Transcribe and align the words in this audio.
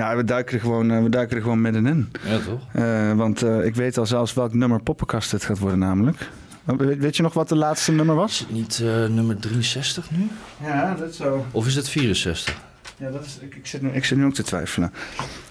Ja, 0.00 0.16
we 0.16 0.24
duiken 0.24 0.54
er 0.54 0.60
gewoon, 0.60 0.90
eh, 0.90 1.02
we 1.02 1.08
duiken 1.08 1.36
er 1.36 1.42
gewoon 1.42 1.60
middenin. 1.60 2.10
Ja, 2.26 2.38
toch? 2.38 2.60
Eh, 2.72 3.12
want 3.12 3.42
eh, 3.42 3.64
ik 3.64 3.74
weet 3.74 3.98
al 3.98 4.06
zelfs 4.06 4.34
welk 4.34 4.54
nummer 4.54 4.82
poppenkast 4.82 5.30
dit 5.30 5.44
gaat 5.44 5.58
worden 5.58 5.78
namelijk. 5.78 6.28
Weet, 6.76 7.16
je 7.16 7.22
nog 7.22 7.34
wat 7.34 7.48
de 7.48 7.56
laatste 7.56 7.92
nummer 7.92 8.14
Is 8.14 8.20
was? 8.20 8.38
het 8.38 8.50
niet 8.50 8.82
nummer 9.08 9.38
63 9.38 10.10
nu? 10.10 10.28
Ja, 10.62 10.94
dat 10.94 11.14
zo. 11.14 11.46
Of 11.50 11.66
is 11.66 11.74
het 11.74 11.88
64? 11.88 12.60
Ja, 12.96 13.10
dat 13.10 13.24
is, 13.24 13.38
ik, 13.40 13.54
ik, 13.54 13.66
zit 13.66 13.82
nu, 13.82 13.88
ik 13.88 14.04
zit 14.04 14.18
nu 14.18 14.24
ook 14.24 14.34
te 14.34 14.42
twijfelen. 14.42 14.92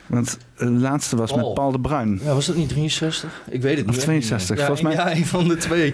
Want 0.06 0.38
de 0.58 0.70
laatste 0.70 1.16
was 1.16 1.34
met 1.36 1.54
Paul. 1.54 1.72
De 1.72 1.80
Bruin. 1.80 2.20
Ja, 2.24 2.34
was 2.34 2.46
dat 2.46 2.56
niet 2.56 2.70
63? 2.70 3.42
Ik 3.50 3.62
weet 3.62 3.78
het 3.78 3.88
Of 3.88 3.96
niet. 3.96 4.04
62, 4.04 4.58
Ja, 4.58 4.66
volgens 4.66 4.88
mij. 4.88 4.94
Ja, 4.94 5.12
een 5.16 5.26
van 5.26 5.48
de 5.48 5.58
twee. 5.58 5.94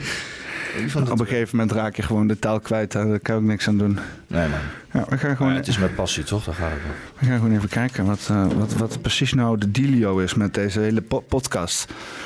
Van 0.87 1.03
de 1.03 1.11
Op 1.11 1.19
een 1.19 1.27
gegeven 1.27 1.57
moment 1.57 1.75
raak 1.75 1.95
je 1.95 2.01
gewoon 2.01 2.27
de 2.27 2.39
taal 2.39 2.59
kwijt. 2.59 2.91
Daar 2.91 3.19
kan 3.19 3.35
ook 3.35 3.41
niks 3.41 3.67
aan 3.67 3.77
doen. 3.77 3.99
Nee, 4.28 4.48
man. 4.48 4.60
Ja, 4.94 5.05
we 5.10 5.18
gaan 5.18 5.28
Maar 5.28 5.36
gewoon, 5.38 5.54
het 5.54 5.68
is 5.68 5.78
met 5.78 5.96
passie, 5.96 6.23
toch? 6.23 6.44
Daar 6.44 6.55
het 6.60 6.68
om. 6.86 6.92
we 7.20 7.25
gaan 7.25 7.38
gewoon 7.39 7.55
even 7.55 7.70
kijken 7.70 8.05
wat, 8.05 8.28
eh, 8.32 8.48
wat, 8.55 8.74
wat 8.74 9.02
precies 9.02 9.34
nou 9.34 9.57
de 9.57 9.71
dealio 9.71 10.18
is 10.18 10.33
met 10.33 10.54
deze 10.54 10.79
hele 10.79 11.02
po- 11.02 11.20
podcast. 11.20 11.86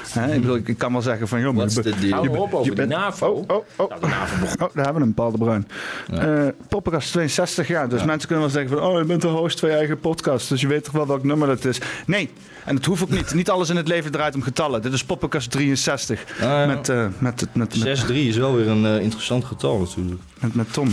Hè, 0.09 0.34
ik, 0.34 0.41
bedoel, 0.41 0.59
ik 0.63 0.77
kan 0.77 0.91
wel 0.91 1.02
zeggen 1.02 1.27
van... 1.27 1.40
Joh, 1.40 1.55
Wat 1.55 1.66
is 1.67 1.73
de 1.76 1.93
deal? 1.99 2.12
Hou 2.13 2.38
op 2.38 2.54
over 2.54 2.63
je 2.63 2.70
de 2.70 2.76
bent- 2.76 2.90
NAVO. 2.90 3.27
Oh, 3.27 3.49
oh, 3.57 3.66
oh. 3.76 3.90
Nou, 3.90 4.02
de 4.02 4.07
NAVO 4.07 4.40
begon. 4.40 4.67
Oh, 4.67 4.73
daar 4.73 4.84
hebben 4.85 4.93
we 4.93 4.99
hem, 5.07 5.13
Paul 5.13 5.31
de 5.31 5.38
Bruin. 5.38 5.67
Ja. 6.12 6.17
Eh, 6.45 6.48
Poppenkast 6.70 7.12
62 7.12 7.67
jaar. 7.67 7.90
Dus 7.90 8.04
mensen 8.04 8.27
kunnen 8.27 8.45
wel 8.45 8.54
zeggen 8.54 8.77
van... 8.77 8.88
Oh, 8.88 8.98
je 8.99 9.05
bent 9.05 9.21
de 9.21 9.27
host 9.27 9.59
van 9.59 9.70
je 9.70 9.76
eigen 9.76 9.99
podcast. 9.99 10.49
Dus 10.49 10.62
je 10.62 10.68
weet 10.68 10.84
toch 10.84 10.93
wel 10.93 11.07
welk 11.07 11.23
nummer 11.23 11.48
dat 11.48 11.66
is. 11.66 11.79
Nee, 12.05 12.29
en 12.66 12.76
dat 12.76 12.85
hoeft 12.85 13.02
ook 13.04 13.09
niet. 13.09 13.34
Niet 13.34 13.49
alles 13.49 13.70
in 13.70 13.76
het 13.76 13.88
leven 13.88 14.12
draait 14.12 14.35
om 14.35 14.41
getallen. 14.41 14.81
Dit 14.81 14.93
is 14.93 15.04
Poppenkast 15.04 15.52
63. 15.52 16.23
Ah, 16.34 16.40
ja. 16.41 16.66
Met, 16.66 16.90
eh, 16.90 16.98
met, 17.18 17.45
met, 17.54 17.55
met, 17.55 17.84
met, 17.84 18.05
6-3 18.05 18.13
is 18.13 18.38
wel 18.38 18.55
weer 18.55 18.68
een 18.68 18.85
eh, 18.85 19.02
interessant 19.02 19.45
getal 19.45 19.79
natuurlijk. 19.79 20.21
met, 20.40 20.55
met 20.55 20.73
Tom. 20.73 20.88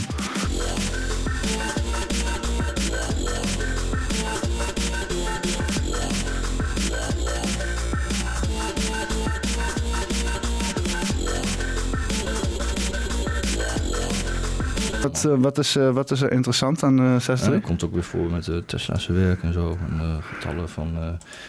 Wat, 15.23 15.33
eh, 15.33 15.43
wat, 15.43 15.59
is, 15.59 15.77
eh, 15.77 15.91
wat 15.91 16.11
is 16.11 16.21
er 16.21 16.33
interessant 16.33 16.83
aan 16.83 16.99
eh 16.99 17.05
Ja, 17.05 17.19
63? 17.19 17.53
dat 17.53 17.63
komt 17.63 17.85
ook 17.85 17.93
weer 17.93 18.03
voor 18.05 18.31
met 18.31 18.45
de 18.45 18.63
Tesla's 18.67 19.07
werk 19.07 19.43
en 19.43 19.53
zo. 19.53 19.77
En 19.91 20.01
eh, 20.01 20.17
getallen 20.21 20.69
van 20.69 20.89
eh 20.97 21.09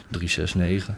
369. 0.10 0.96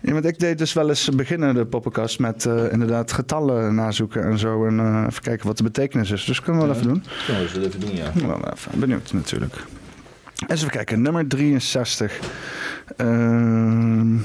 Ja, 0.00 0.12
want 0.12 0.24
ik 0.24 0.38
deed 0.38 0.58
dus 0.58 0.72
wel 0.72 0.88
eens 0.88 1.08
beginnen 1.08 1.54
de 1.54 1.66
poppenkast 1.66 2.18
met 2.18 2.46
eh, 2.46 2.72
inderdaad 2.72 3.12
getallen 3.12 3.74
nazoeken 3.74 4.22
en 4.24 4.38
zo. 4.38 4.66
En 4.66 4.78
eh, 4.80 5.04
even 5.08 5.22
kijken 5.22 5.46
wat 5.46 5.56
de 5.56 5.62
betekenis 5.62 6.10
is. 6.10 6.24
Dus 6.24 6.40
kunnen 6.40 6.62
we 6.62 6.66
wel 6.68 6.76
Ja. 6.76 6.80
even 6.82 6.92
doen. 6.92 7.02
Dat 7.02 7.24
kunnen 7.26 7.42
we 7.52 7.58
wel 7.58 7.68
even 7.68 7.80
doen, 7.80 7.94
ja. 7.96 8.12
Wel 8.26 8.52
even 8.52 8.80
benieuwd 8.80 9.12
natuurlijk. 9.12 9.54
Eens 10.46 10.60
even 10.60 10.72
kijken, 10.72 11.02
nummer 11.02 11.28
63. 11.28 12.18
Ehm, 12.96 14.16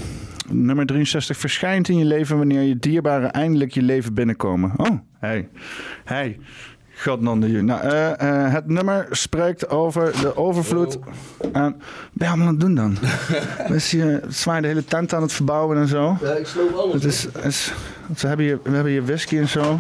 nummer 0.48 0.86
63 0.86 1.38
verschijnt 1.38 1.90
in 1.90 1.98
je 1.98 2.06
leven 2.06 2.38
wanneer 2.38 2.62
je 2.62 2.78
dierbaren 2.80 3.32
eindelijk 3.32 3.72
je 3.74 3.82
leven 3.82 4.14
binnenkomen. 4.14 4.72
Oh, 4.78 5.00
hey. 5.20 5.48
Hey. 6.04 6.40
God 7.02 7.22
non 7.22 7.40
de 7.40 7.48
Nou, 7.48 7.82
eh, 7.82 8.46
eh, 8.46 8.54
het 8.54 8.68
nummer 8.68 9.08
spreekt 9.10 9.70
over 9.70 10.12
de 10.22 10.36
overvloed 10.38 11.00
aan... 11.52 11.82
Ben 12.14 12.28
je 12.28 12.28
allemaal 12.28 12.48
aan 12.48 12.54
het 12.54 12.62
doen 12.62 12.76
dan? 12.76 12.98
is 13.76 13.92
je 13.92 14.22
zwaar 14.30 14.62
de 14.62 14.68
hele 14.68 14.86
tent 14.86 15.14
aan 15.14 15.22
het 15.22 15.34
verbouwen 15.34 15.78
en 15.78 15.88
zo? 15.88 16.18
Ja, 16.22 16.32
ik 16.32 16.48
sloop 16.48 16.74
alles. 16.74 16.94
Het 16.94 17.04
is, 17.04 17.26
is, 17.26 17.74
we, 18.22 18.28
hebben 18.28 18.46
hier, 18.46 18.60
we 18.64 18.70
hebben 18.70 18.92
hier 18.92 19.06
whisky 19.06 19.38
en 19.38 19.48
zo. 19.48 19.80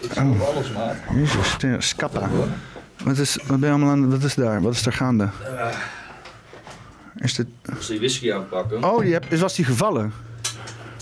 Ik 0.00 0.12
sloop 0.12 0.40
alles, 0.40 0.72
maat. 0.72 0.94
Jezus, 1.14 1.88
scappa. 1.88 2.28
Wat 3.04 3.18
is, 3.18 3.38
wat 3.46 3.60
ben 3.60 3.68
je 3.68 3.74
allemaal 3.74 3.90
aan, 3.90 4.10
wat 4.10 4.22
is 4.22 4.34
daar? 4.34 4.62
Wat 4.62 4.72
is 4.72 4.86
er 4.86 4.92
gaande? 4.92 5.28
Is 7.16 7.34
dit... 7.34 7.46
Als 7.76 7.86
die 7.86 7.98
whisky 7.98 8.32
aanpakken. 8.32 8.84
Oh, 8.84 9.00
die 9.00 9.12
heb, 9.12 9.34
was 9.34 9.54
die 9.54 9.64
gevallen? 9.64 10.12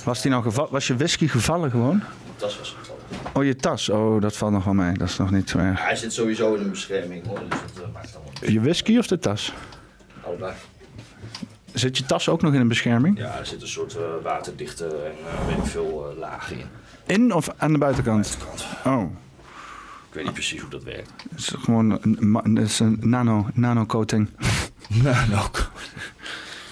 Was, 0.05 0.23
die 0.23 0.31
nou 0.31 0.43
gevallen? 0.43 0.73
was 0.73 0.87
je 0.87 0.97
whisky 0.97 1.29
gevallen 1.29 1.71
gewoon? 1.71 2.03
Tas 2.37 2.59
was 2.59 2.77
gevallen. 2.79 2.96
Oh, 3.33 3.45
je 3.45 3.57
tas. 3.57 3.89
Oh, 3.89 4.21
dat 4.21 4.37
valt 4.37 4.53
nog 4.53 4.65
wel 4.65 4.75
mee. 4.75 4.93
Dat 4.93 5.09
is 5.09 5.17
nog 5.17 5.31
niet 5.31 5.51
zo 5.51 5.59
erg. 5.59 5.85
Hij 5.85 5.97
zit 5.97 6.13
sowieso 6.13 6.55
in 6.55 6.61
een 6.63 6.71
bescherming 6.71 7.27
hoor, 7.27 7.39
dus 7.49 7.59
dat 7.75 7.85
eh, 7.85 7.93
maakt 7.95 8.15
allemaal 8.15 8.33
niet. 8.41 8.53
Je 8.53 8.61
whisky 8.61 8.99
of 8.99 9.07
de 9.07 9.19
tas? 9.19 9.53
Allebei. 10.25 10.53
Zit 11.73 11.99
je 11.99 12.05
tas 12.07 12.29
ook 12.29 12.43
nog 12.43 12.55
in 12.55 12.61
een 12.61 12.69
bescherming? 12.69 13.19
Ja, 13.19 13.39
er 13.39 13.47
zit 13.47 13.63
een 13.63 13.69
soort 13.69 13.95
eh, 13.97 14.03
waterdichte 14.23 14.85
en 14.87 15.13
eh, 15.41 15.47
weet 15.47 15.57
ik 15.57 15.65
veel 15.65 16.15
lagen 16.19 16.59
in. 16.59 16.67
In 17.07 17.33
of 17.35 17.49
aan 17.57 17.73
de 17.73 17.79
buitenkant? 17.79 18.37
Kant. 18.45 18.67
Oh, 18.85 19.11
Ik 20.09 20.15
weet 20.15 20.25
niet 20.25 20.33
precies 20.33 20.61
hoe 20.61 20.71
dat 20.71 20.83
werkt. 20.83 21.11
het 21.31 21.39
is 21.39 21.55
gewoon 21.59 21.99
een, 22.03 22.41
een 22.79 22.97
nano, 23.01 23.47
nano 23.55 23.87
coating. 23.87 24.29
Nou, 24.89 25.29
nou. 25.29 25.47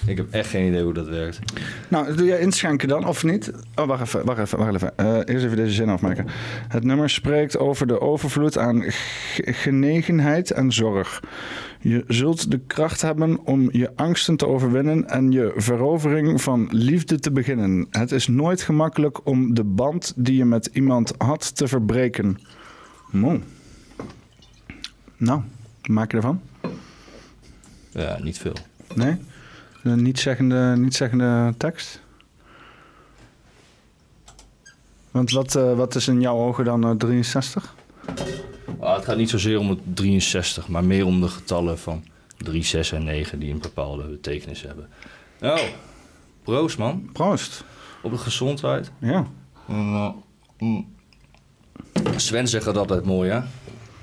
Ik 0.07 0.17
heb 0.17 0.31
echt 0.31 0.49
geen 0.49 0.67
idee 0.67 0.83
hoe 0.83 0.93
dat 0.93 1.07
werkt. 1.07 1.39
Nou, 1.87 2.15
doe 2.15 2.25
jij 2.25 2.39
inschenken 2.39 2.87
dan, 2.87 3.07
of 3.07 3.23
niet? 3.23 3.51
Oh, 3.75 3.87
wacht 3.87 4.01
even, 4.01 4.25
wacht 4.25 4.39
even, 4.39 4.57
wacht 4.57 4.73
even. 4.73 4.97
Eh, 4.97 5.15
eerst 5.15 5.45
even 5.45 5.55
deze 5.57 5.73
zin 5.73 5.89
afmaken. 5.89 6.27
Het 6.67 6.83
nummer 6.83 7.09
spreekt 7.09 7.57
over 7.57 7.87
de 7.87 8.01
overvloed 8.01 8.57
aan 8.57 8.83
genegenheid 9.35 10.51
en 10.51 10.71
zorg. 10.71 11.23
Je 11.79 12.03
zult 12.07 12.51
de 12.51 12.59
kracht 12.67 13.01
hebben 13.01 13.45
om 13.45 13.69
je 13.71 13.91
angsten 13.95 14.35
te 14.35 14.47
overwinnen 14.47 15.09
en 15.09 15.31
je 15.31 15.53
verovering 15.55 16.41
van 16.41 16.67
liefde 16.71 17.19
te 17.19 17.31
beginnen. 17.31 17.87
Het 17.89 18.11
is 18.11 18.27
nooit 18.27 18.61
gemakkelijk 18.61 19.25
om 19.27 19.53
de 19.53 19.63
band 19.63 20.13
die 20.15 20.37
je 20.37 20.45
met 20.45 20.69
iemand 20.73 21.13
had 21.17 21.55
te 21.55 21.67
verbreken. 21.67 22.39
Mooi. 23.11 23.43
Nou, 25.17 25.41
wat 25.81 25.87
maak 25.87 26.11
je 26.11 26.17
ervan? 26.17 26.41
Ja, 27.91 28.17
niet 28.21 28.37
veel. 28.37 28.55
Nee? 28.95 29.17
Een 29.85 30.01
niet-zeggende, 30.01 30.75
niet-zeggende 30.77 31.53
tekst? 31.57 32.01
Want 35.11 35.31
wat, 35.31 35.55
eh, 35.55 35.73
wat 35.73 35.95
is 35.95 36.07
in 36.07 36.21
jouw 36.21 36.37
ogen 36.37 36.65
dan 36.65 36.83
eh, 36.83 36.91
63? 36.91 37.75
Ah, 38.79 38.95
het 38.95 39.05
gaat 39.05 39.17
niet 39.17 39.29
zozeer 39.29 39.59
om 39.59 39.69
het 39.69 39.79
63, 39.93 40.67
maar 40.67 40.83
meer 40.83 41.05
om 41.05 41.21
de 41.21 41.27
getallen 41.27 41.79
van 41.79 42.03
3, 42.37 42.63
6 42.63 42.91
en 42.91 43.03
9 43.03 43.39
die 43.39 43.51
een 43.51 43.59
bepaalde 43.59 44.03
betekenis 44.03 44.61
hebben. 44.61 44.89
Nou, 45.39 45.59
proost 46.43 46.77
man. 46.77 47.09
Proost. 47.13 47.63
Op 48.01 48.11
de 48.11 48.17
gezondheid. 48.17 48.91
Ja. 48.99 49.27
En, 49.67 49.75
eh, 49.75 50.09
mm. 50.57 50.87
Sven 52.15 52.47
zegt 52.47 52.65
dat 52.65 52.77
altijd 52.77 53.05
mooi, 53.05 53.29
hè? 53.29 53.39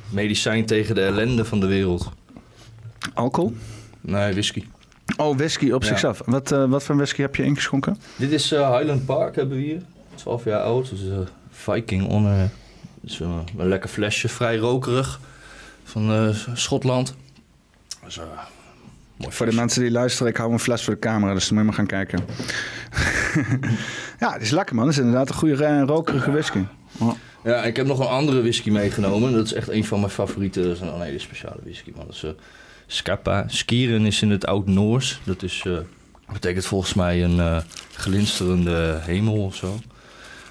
Medicijn 0.08 0.66
tegen 0.66 0.94
de 0.94 1.02
ellende 1.02 1.44
van 1.44 1.60
de 1.60 1.66
wereld. 1.66 2.08
Alcohol? 3.14 3.56
Nee, 4.00 4.32
whisky. 4.32 4.64
Oh, 5.16 5.36
whisky 5.36 5.70
op 5.70 5.82
Ja. 5.82 5.88
zichzelf. 5.88 6.20
Wat, 6.24 6.52
eh, 6.52 6.64
wat 6.64 6.82
voor 6.82 6.96
whisky 6.96 7.20
heb 7.20 7.36
je 7.36 7.42
ingeschonken? 7.42 7.96
Dit 8.16 8.30
is 8.32 8.52
eh, 8.52 8.76
Highland 8.76 9.04
Park 9.06 9.36
hebben 9.36 9.56
we 9.56 9.62
hier. 9.62 9.82
12 10.14 10.44
jaar 10.44 10.60
oud. 10.62 10.90
Dus 10.90 11.00
eh, 11.00 11.18
Viking 11.50 12.06
Honor. 12.06 12.48
Dus, 13.00 13.20
eh, 13.20 13.38
een 13.58 13.68
lekker 13.68 13.88
flesje, 13.90 14.28
vrij 14.28 14.56
rokerig. 14.56 15.20
Van 15.84 16.10
eh, 16.12 16.28
Schotland. 16.54 17.14
Dus, 18.04 18.18
eh, 18.18 18.24
mooi 19.16 19.32
Voor 19.32 19.46
de 19.46 19.54
mensen 19.54 19.82
die 19.82 19.90
luisteren, 19.90 20.28
ik 20.32 20.36
hou 20.36 20.52
een 20.52 20.58
fles 20.58 20.84
voor 20.84 20.94
de 20.94 21.00
camera, 21.00 21.34
dus 21.34 21.48
dan 21.48 21.64
moet 21.64 21.74
je 21.74 21.80
maar 21.82 21.86
gaan 21.88 22.06
kijken. 22.06 22.24
ja, 24.20 24.32
het 24.32 24.42
is 24.42 24.50
lekker 24.50 24.74
man. 24.74 24.84
Het 24.86 24.92
is 24.94 25.00
inderdaad 25.00 25.28
een 25.28 25.34
goede 25.34 25.84
rokerige 25.84 26.30
whisky. 26.30 26.64
Oh. 26.98 27.12
Ja, 27.44 27.62
ik 27.64 27.76
heb 27.76 27.86
nog 27.86 27.98
een 27.98 28.06
andere 28.06 28.40
whisky 28.40 28.70
meegenomen. 28.70 29.32
Dat 29.32 29.44
is 29.44 29.52
echt 29.52 29.68
een 29.68 29.84
van 29.84 30.00
mijn 30.00 30.12
favorieten. 30.12 30.62
Dat 30.62 30.72
is 30.72 30.80
een 30.80 31.00
hele 31.00 31.18
speciale 31.18 31.60
whisky, 31.62 31.92
man. 31.96 32.06
Dat 32.06 32.14
is 32.14 32.24
Scappa. 32.92 33.44
Skieren 33.46 34.06
is 34.06 34.22
in 34.22 34.30
het 34.30 34.46
Oud-Noors. 34.46 35.20
Dat 35.24 35.42
is, 35.42 35.62
eh, 35.66 35.78
betekent 36.32 36.64
volgens 36.64 36.94
mij 36.94 37.24
een 37.24 37.40
eh, 37.40 37.58
glinsterende 37.94 38.98
hemel 39.02 39.44
of 39.44 39.56
zo. 39.56 39.78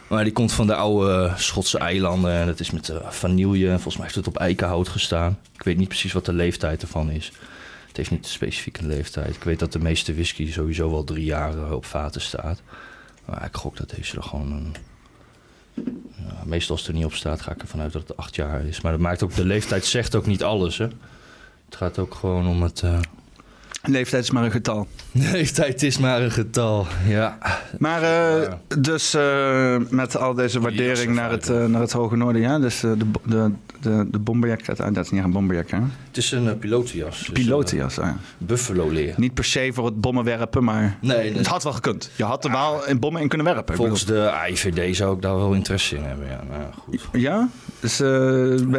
Maar 0.07 0.23
die 0.23 0.33
komt 0.33 0.51
van 0.51 0.67
de 0.67 0.75
oude 0.75 1.33
Schotse 1.37 1.77
eilanden. 1.77 2.31
En 2.31 2.45
dat 2.45 2.59
is 2.59 2.71
met 2.71 2.89
eh, 2.89 3.09
vanille. 3.09 3.65
En 3.65 3.73
volgens 3.73 3.95
mij 3.95 4.03
heeft 4.03 4.15
het 4.15 4.27
op 4.27 4.37
eikenhout 4.37 4.89
gestaan. 4.89 5.37
Ik 5.53 5.63
weet 5.63 5.77
niet 5.77 5.87
precies 5.87 6.13
wat 6.13 6.25
de 6.25 6.33
leeftijd 6.33 6.81
ervan 6.81 7.09
is. 7.09 7.31
Het 7.87 7.97
heeft 7.97 8.11
niet 8.11 8.27
specifiek 8.27 8.77
een 8.77 8.87
leeftijd. 8.87 9.35
Ik 9.35 9.43
weet 9.43 9.59
dat 9.59 9.71
de 9.71 9.79
meeste 9.79 10.13
whisky 10.13 10.51
sowieso 10.51 10.91
wel 10.91 11.03
drie 11.03 11.25
jaar 11.25 11.73
op 11.73 11.85
vaten 11.85 12.21
staat. 12.21 12.61
Maar 13.25 13.45
ik 13.45 13.55
gok 13.55 13.77
dat 13.77 13.93
deze 13.95 14.17
er 14.17 14.23
gewoon 14.23 14.51
een 14.51 14.75
ja, 16.17 16.43
meestal 16.45 16.75
als 16.75 16.85
het 16.85 16.89
er 16.89 16.97
niet 16.97 17.05
op 17.05 17.13
staat, 17.13 17.41
ga 17.41 17.51
ik 17.51 17.61
ervan 17.61 17.81
uit 17.81 17.93
dat 17.93 18.07
het 18.07 18.17
acht 18.17 18.35
jaar 18.35 18.65
is. 18.65 18.81
Maar 18.81 18.91
dat 18.91 19.01
maakt 19.01 19.23
ook, 19.23 19.35
de 19.35 19.45
leeftijd 19.45 19.85
zegt 19.85 20.15
ook 20.15 20.25
niet 20.25 20.43
alles, 20.43 20.77
hè. 20.77 20.87
Het 21.71 21.79
gaat 21.79 21.99
ook 21.99 22.13
gewoon 22.15 22.47
om 22.47 22.61
het... 22.63 22.81
eh, 22.81 22.99
Leeftijd 23.83 24.23
is 24.23 24.31
maar 24.31 24.43
een 24.43 24.51
getal. 24.51 24.87
Leeftijd 25.31 25.83
is 25.83 25.97
maar 25.97 26.21
een 26.21 26.31
getal, 26.31 26.87
ja. 27.07 27.37
Maar 27.79 28.01
eh, 28.03 28.43
Ja. 28.43 28.59
dus 28.79 29.13
eh, 29.13 29.75
met 29.89 30.17
al 30.17 30.33
deze 30.33 30.59
waardering 30.59 31.15
naar 31.15 31.31
het, 31.31 31.49
naar 31.67 31.81
het 31.81 31.91
Hoge 31.91 32.15
Noorden, 32.15 32.41
ja. 32.41 32.59
Dus 32.59 32.79
de, 32.79 32.97
de 33.25 33.51
De, 33.81 34.07
de 34.11 34.19
bomberjack 34.19 34.69
uit. 34.69 34.77
Dat 34.77 35.05
is 35.05 35.09
niet 35.09 35.19
echt 35.19 35.23
een 35.23 35.31
bomberjack, 35.31 35.69
hè? 35.69 35.77
Het 36.07 36.17
is 36.17 36.31
een 36.31 36.45
uh, 36.45 36.51
pilotenjas. 36.59 37.19
Dus, 37.19 37.29
Pilotenjas, 37.29 37.95
ja. 37.95 38.17
Buffalo 38.37 38.89
leer. 38.89 39.13
Niet 39.17 39.33
per 39.33 39.43
se 39.43 39.69
voor 39.73 39.85
het 39.85 40.01
bommen 40.01 40.23
werpen, 40.23 40.63
maar 40.63 40.97
Nee, 41.01 41.17
nee. 41.17 41.37
het 41.37 41.47
had 41.47 41.63
wel 41.63 41.73
gekund. 41.73 42.09
Je 42.15 42.23
had 42.23 42.45
er 42.45 42.51
wel 42.51 42.87
een 42.87 42.99
bommen 42.99 43.21
in 43.21 43.27
kunnen 43.27 43.47
werpen. 43.53 43.75
Volgens 43.75 44.05
de 44.05 44.31
AIVD 44.31 44.95
zou 44.95 45.15
ik 45.15 45.21
daar 45.21 45.35
wel 45.35 45.53
interesse 45.53 45.95
in 45.95 46.03
hebben. 46.03 46.27
Ja, 46.27 46.41
nou, 46.49 46.63
goed. 46.79 47.01
Ja? 47.21 47.49
Dus 47.79 47.99
eh, 47.99 48.07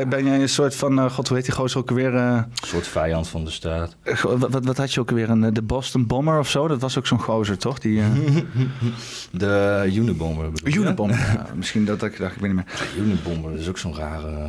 ben, 0.09 0.25
jij 0.25 0.41
een 0.41 0.49
soort 0.49 0.77
van... 0.77 0.99
eh, 0.99 1.11
God, 1.11 1.29
hoe 1.29 1.37
heet 1.37 1.47
die 1.47 1.55
gozer 1.55 1.79
ook 1.81 1.91
weer? 1.91 2.15
eh, 2.15 2.23
Een 2.35 2.67
soort 2.67 2.87
vijand 2.87 3.29
van 3.29 3.45
de 3.45 3.51
staat. 3.51 3.97
wat, 4.23 4.39
wat, 4.51 4.65
wat 4.65 4.77
had 4.77 4.95
je 4.95 5.01
ook 5.01 5.11
weer? 5.11 5.31
Een, 5.31 5.45
eh, 5.45 5.53
de 5.53 5.63
Boston 5.63 6.07
Bomber 6.07 6.39
of 6.39 6.49
zo? 6.49 6.69
Dat 6.69 6.81
was 6.81 6.99
ook 6.99 7.07
zo'n 7.07 7.21
gozer, 7.21 7.59
toch? 7.59 7.79
Die... 7.79 8.01
eh 8.01 8.07
De 9.31 9.91
Unibomber? 9.93 10.51
Unibomber. 10.65 11.17
Ja, 11.17 11.47
misschien 11.55 11.85
dat 11.85 12.03
ik 12.03 12.19
dacht, 12.19 12.35
ik 12.35 12.41
weet 12.41 12.53
niet 12.55 12.65
meer. 12.65 13.05
Unibomber, 13.05 13.51
dat 13.51 13.61
is 13.61 13.69
ook 13.69 13.79
zo'n 13.79 13.95
rare... 13.97 14.49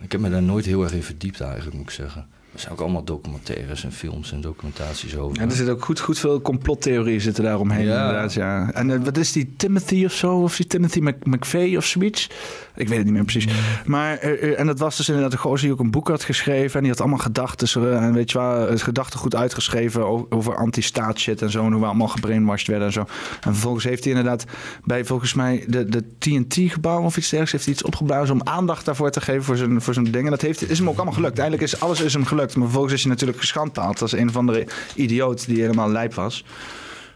Ik 0.00 0.12
heb 0.12 0.20
me 0.20 0.30
daar 0.30 0.42
nooit 0.42 0.64
heel 0.64 0.82
erg 0.82 0.92
in 0.92 1.02
verdiept 1.02 1.40
eigenlijk, 1.40 1.76
moet 1.76 1.84
ik 1.84 1.90
zeggen. 1.90 2.26
Er 2.56 2.62
zijn 2.62 2.74
ook 2.74 2.80
allemaal 2.80 3.04
documentaires 3.04 3.84
en 3.84 3.92
films 3.92 4.32
en 4.32 4.40
documentaties 4.40 5.16
over. 5.16 5.40
Ja, 5.40 5.44
er 5.44 5.52
zit 5.56 5.68
ook 5.68 5.84
goed, 5.84 6.00
goed 6.00 6.18
veel 6.18 6.40
complottheorieën 6.40 7.20
zitten 7.20 7.44
daaromheen 7.44 7.86
Ja. 7.86 8.00
inderdaad, 8.06 8.32
ja. 8.32 8.70
En 8.72 8.90
eh, 8.90 8.98
wat 9.04 9.16
is 9.16 9.32
die 9.32 9.54
Timothy 9.56 10.04
of 10.04 10.12
zo? 10.12 10.42
Of 10.42 10.56
die 10.56 10.66
Timothy 10.66 10.98
Mc, 11.00 11.24
McVeigh 11.26 11.76
of 11.76 11.84
zoiets? 11.84 12.28
Ik 12.76 12.88
weet 12.88 12.96
het 12.96 13.06
niet 13.06 13.14
meer 13.14 13.24
precies. 13.24 13.46
Maar, 13.84 14.18
eh, 14.18 14.42
eh, 14.52 14.60
en 14.60 14.66
dat 14.66 14.78
was 14.78 14.96
dus 14.96 15.08
inderdaad 15.08 15.32
een 15.32 15.38
gozer 15.38 15.60
die 15.62 15.72
ook 15.72 15.80
een 15.80 15.90
boek 15.90 16.08
had 16.08 16.24
geschreven. 16.24 16.74
En 16.74 16.80
die 16.80 16.90
had 16.90 17.00
allemaal 17.00 17.18
gedachten, 17.18 18.00
en 18.00 18.12
weet 18.12 18.30
je 18.30 18.38
wel, 18.38 18.68
eh, 18.68 18.78
gedachten 18.78 19.18
goed 19.18 19.34
uitgeschreven 19.34 20.06
over, 20.06 20.26
over 20.30 20.56
anti-staat 20.56 21.18
shit 21.18 21.42
en 21.42 21.50
zo. 21.50 21.64
En 21.64 21.72
hoe 21.72 21.80
we 21.80 21.86
allemaal 21.86 22.08
gebrainwashed 22.08 22.66
werden 22.66 22.86
en 22.86 22.92
zo. 22.92 23.00
En 23.00 23.52
vervolgens 23.52 23.84
heeft 23.84 24.04
hij 24.04 24.12
inderdaad 24.12 24.44
bij 24.84 25.04
volgens 25.04 25.34
mij 25.34 25.64
de, 25.68 25.84
de 25.88 26.04
TNT-gebouw 26.18 27.02
of 27.02 27.16
iets 27.16 27.30
dergelijks, 27.30 27.52
heeft 27.52 27.64
hij 27.64 27.74
iets 27.74 27.82
opgeblazen 27.82 28.34
om 28.34 28.48
aandacht 28.48 28.84
daarvoor 28.84 29.10
te 29.10 29.20
geven 29.20 29.42
voor 29.42 29.56
zijn, 29.56 29.80
voor 29.80 29.94
zijn 29.94 30.10
ding. 30.10 30.24
En 30.24 30.30
dat 30.30 30.40
heeft, 30.40 30.70
is 30.70 30.78
hem 30.78 30.88
ook 30.88 30.96
allemaal 30.96 31.14
gelukt. 31.14 31.38
Eindelijk 31.38 31.62
is 31.72 31.80
alles 31.80 32.00
is 32.00 32.12
hem 32.12 32.24
gelukt. 32.24 32.45
Maar 32.54 32.64
vervolgens 32.64 32.94
is 32.94 33.02
hij 33.02 33.10
natuurlijk 33.10 33.38
geschandpaald 33.38 34.02
als 34.02 34.12
een 34.12 34.32
van 34.32 34.46
de 34.46 34.66
idioot 34.94 35.46
die 35.46 35.60
helemaal 35.60 35.90
lijp 35.90 36.14
was. 36.14 36.44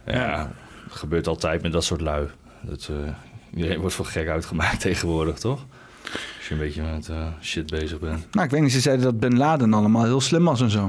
Ja, 0.06 0.52
gebeurt 0.88 1.26
altijd 1.26 1.62
met 1.62 1.72
dat 1.72 1.84
soort 1.84 2.00
lui. 2.00 2.28
Dat, 2.60 2.88
eh, 2.90 3.12
iedereen 3.54 3.80
wordt 3.80 3.94
voor 3.94 4.06
gek 4.06 4.28
uitgemaakt 4.28 4.80
tegenwoordig, 4.88 5.38
toch? 5.38 5.66
Als 6.02 6.48
je 6.48 6.54
een 6.54 6.60
beetje 6.60 6.82
met 6.82 7.08
eh, 7.08 7.26
shit 7.42 7.70
bezig 7.70 7.98
bent. 7.98 8.26
Nou, 8.32 8.46
ik 8.46 8.52
weet 8.52 8.62
niet, 8.62 8.72
ze 8.72 8.80
zeiden 8.80 9.04
dat 9.04 9.20
Bin 9.20 9.36
Laden 9.36 9.74
allemaal 9.74 10.04
heel 10.04 10.20
slim 10.20 10.44
was 10.44 10.60
en 10.60 10.70
zo. 10.70 10.88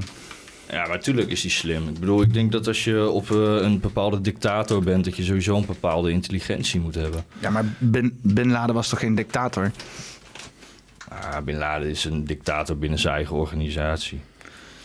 Ja, 0.71 0.79
maar 0.79 0.89
natuurlijk 0.89 1.29
is 1.29 1.41
hij 1.41 1.51
slim. 1.51 1.87
Ik 1.87 1.99
bedoel, 1.99 2.21
ik 2.21 2.33
denk 2.33 2.51
dat 2.51 2.67
als 2.67 2.83
je 2.83 3.09
op 3.09 3.31
eh, 3.31 3.37
een 3.37 3.79
bepaalde 3.79 4.21
dictator 4.21 4.83
bent... 4.83 5.05
dat 5.05 5.17
je 5.17 5.23
sowieso 5.23 5.57
een 5.57 5.65
bepaalde 5.65 6.11
intelligentie 6.11 6.79
moet 6.79 6.95
hebben. 6.95 7.23
Ja, 7.39 7.49
maar 7.49 7.65
Bin, 7.77 8.19
Bin 8.21 8.51
Laden 8.51 8.75
was 8.75 8.89
toch 8.89 8.99
geen 8.99 9.15
dictator? 9.15 9.71
Ah, 11.09 11.37
Bin 11.43 11.57
Laden 11.57 11.89
is 11.89 12.05
een 12.05 12.25
dictator 12.25 12.77
binnen 12.77 12.99
zijn 12.99 13.15
eigen 13.15 13.35
organisatie. 13.35 14.21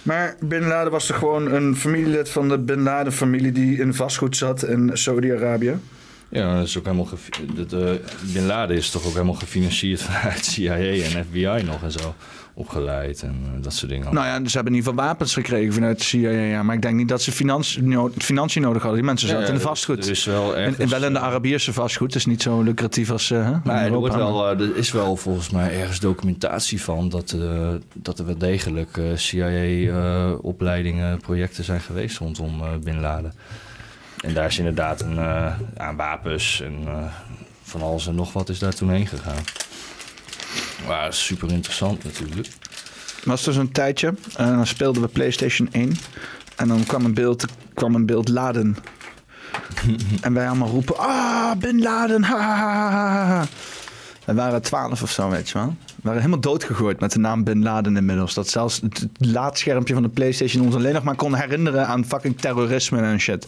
Maar 0.06 0.37
Bin 0.41 0.67
Laden 0.67 0.93
was 0.93 1.06
toch 1.06 1.19
gewoon 1.19 1.53
een 1.53 1.76
familielid 1.76 2.29
van 2.29 2.49
de 2.49 2.58
Bin 2.58 2.82
Laden-familie 2.82 3.53
die 3.53 3.79
in 3.79 3.94
vastgoed 3.94 4.37
zat 4.37 4.64
in 4.64 4.91
Saudi-Arabië? 4.93 5.79
Ja, 6.28 6.56
dat 6.56 6.67
is 6.67 6.78
ook 6.78 6.84
helemaal... 6.84 7.08
Dat, 7.55 7.73
eh, 7.73 7.90
Bin 8.32 8.46
Laden 8.46 8.76
is 8.76 8.90
toch 8.90 9.06
ook 9.06 9.12
helemaal 9.12 9.34
gefinancierd 9.34 10.02
vanuit 10.08 10.44
CIA 10.44 10.76
en 10.76 11.25
FBI 11.25 11.62
nog 11.64 11.82
en 11.82 11.93
zo. 11.93 12.14
Opgeleid 12.58 13.23
en 13.23 13.37
eh, 13.44 13.50
dat 13.62 13.73
soort 13.73 13.90
dingen. 13.90 14.14
Nou 14.14 14.26
ja, 14.26 14.40
dus 14.40 14.50
ze 14.50 14.56
hebben 14.56 14.73
in 14.75 14.78
ieder 14.78 14.93
geval 14.93 15.06
wapens 15.06 15.34
gekregen 15.34 15.73
vanuit 15.73 15.99
de 15.99 16.05
CIA. 16.05 16.31
Ja, 16.31 16.62
maar 16.62 16.75
ik 16.75 16.82
denk 16.82 16.96
niet 16.96 17.08
dat 17.08 17.23
ze 17.23 17.32
financi 17.32 17.82
no- 17.82 18.11
financiën 18.19 18.62
nodig 18.62 18.82
hadden. 18.82 19.00
Die 19.00 19.08
mensen 19.08 19.28
zaten 19.28 19.49
in 19.49 19.55
de 19.55 19.61
vastgoed. 19.61 20.05
Er 20.05 20.11
is 20.11 20.25
wel 20.25 20.56
En, 20.56 20.62
ergens... 20.62 20.78
en 20.78 20.88
wel 20.88 21.05
in 21.05 21.12
de 21.12 21.19
Arabiëse 21.19 21.73
vastgoed. 21.73 22.06
Het 22.06 22.17
is 22.17 22.26
niet 22.26 22.43
zo 22.43 22.62
lucratief 22.62 23.11
als 23.11 23.31
eh, 23.31 23.38
in 23.38 23.61
Maar 23.64 23.84
er, 23.84 23.93
wordt 23.93 24.14
wel, 24.14 24.50
eh, 24.50 24.61
er 24.61 24.76
is 24.76 24.93
wel 24.93 25.17
volgens 25.17 25.50
mij 25.50 25.81
ergens 25.81 26.00
documentatie 26.00 26.82
van 26.82 27.08
dat, 27.08 27.32
eh, 27.32 27.69
dat 27.94 28.19
er 28.19 28.26
wel 28.26 28.38
degelijk 28.38 29.00
CIA-opleidingen, 29.14 31.19
projecten 31.19 31.64
zijn 31.64 31.81
geweest 31.81 32.19
rondom 32.19 32.61
eh 32.61 32.69
Bin 32.82 33.00
Laden. 33.00 33.32
En 34.26 34.34
daar 34.34 34.46
is 34.46 34.58
inderdaad 34.58 35.00
een, 35.00 35.19
eh, 35.19 35.52
aan 35.76 35.96
wapens 35.96 36.61
en 36.61 36.75
eh, 36.87 37.05
van 37.62 37.82
alles 37.82 38.06
en 38.06 38.14
nog 38.14 38.32
wat 38.32 38.49
is 38.49 38.58
daar 38.58 38.75
toen 38.75 38.90
heen 38.90 39.06
gegaan. 39.06 39.44
Maar 40.87 41.12
super 41.12 41.52
interessant 41.52 42.05
natuurlijk. 42.05 42.49
was 43.25 43.44
dus 43.44 43.56
een 43.56 43.73
tijdje. 43.73 44.14
En 44.37 44.56
dan 44.56 44.67
speelden 44.67 45.02
we 45.02 45.08
PlayStation 45.08 45.69
1. 45.73 45.96
En 46.56 46.69
dan 46.69 46.84
kwam 46.87 47.05
een 47.05 47.14
beeld, 47.14 47.44
kwam 47.75 47.94
een 47.94 48.06
beeld 48.06 48.28
laden. 48.28 48.76
en 50.20 50.32
wij 50.32 50.46
allemaal 50.46 50.69
roepen: 50.69 50.99
Ah, 50.99 51.56
Bin 51.56 51.82
Laden, 51.82 52.23
ha, 52.23 52.38
ha, 52.38 52.90
ha, 52.90 53.26
ha. 53.26 53.44
We 54.25 54.34
waren 54.34 54.62
twaalf 54.62 55.02
of 55.02 55.11
zo, 55.11 55.28
weet 55.28 55.49
je 55.49 55.58
wel. 55.58 55.76
We 55.87 56.02
waren 56.02 56.20
helemaal 56.20 56.40
doodgegooid 56.40 57.00
met 57.00 57.12
de 57.12 57.19
naam 57.19 57.44
Bin 57.44 57.62
Laden 57.62 57.96
inmiddels. 57.96 58.34
Dat 58.34 58.49
zelfs 58.49 58.81
het 58.81 58.99
het 58.99 59.26
laadschermpje 59.26 59.94
van 59.94 60.02
de 60.02 60.08
PlayStation 60.08 60.64
ons 60.64 60.75
alleen 60.75 60.94
nog 60.94 61.02
maar 61.02 61.17
kon 61.17 61.34
herinneren 61.34 61.87
aan 61.87 62.05
fucking 62.05 62.40
terrorisme 62.40 63.00
en 63.00 63.20
shit. 63.20 63.46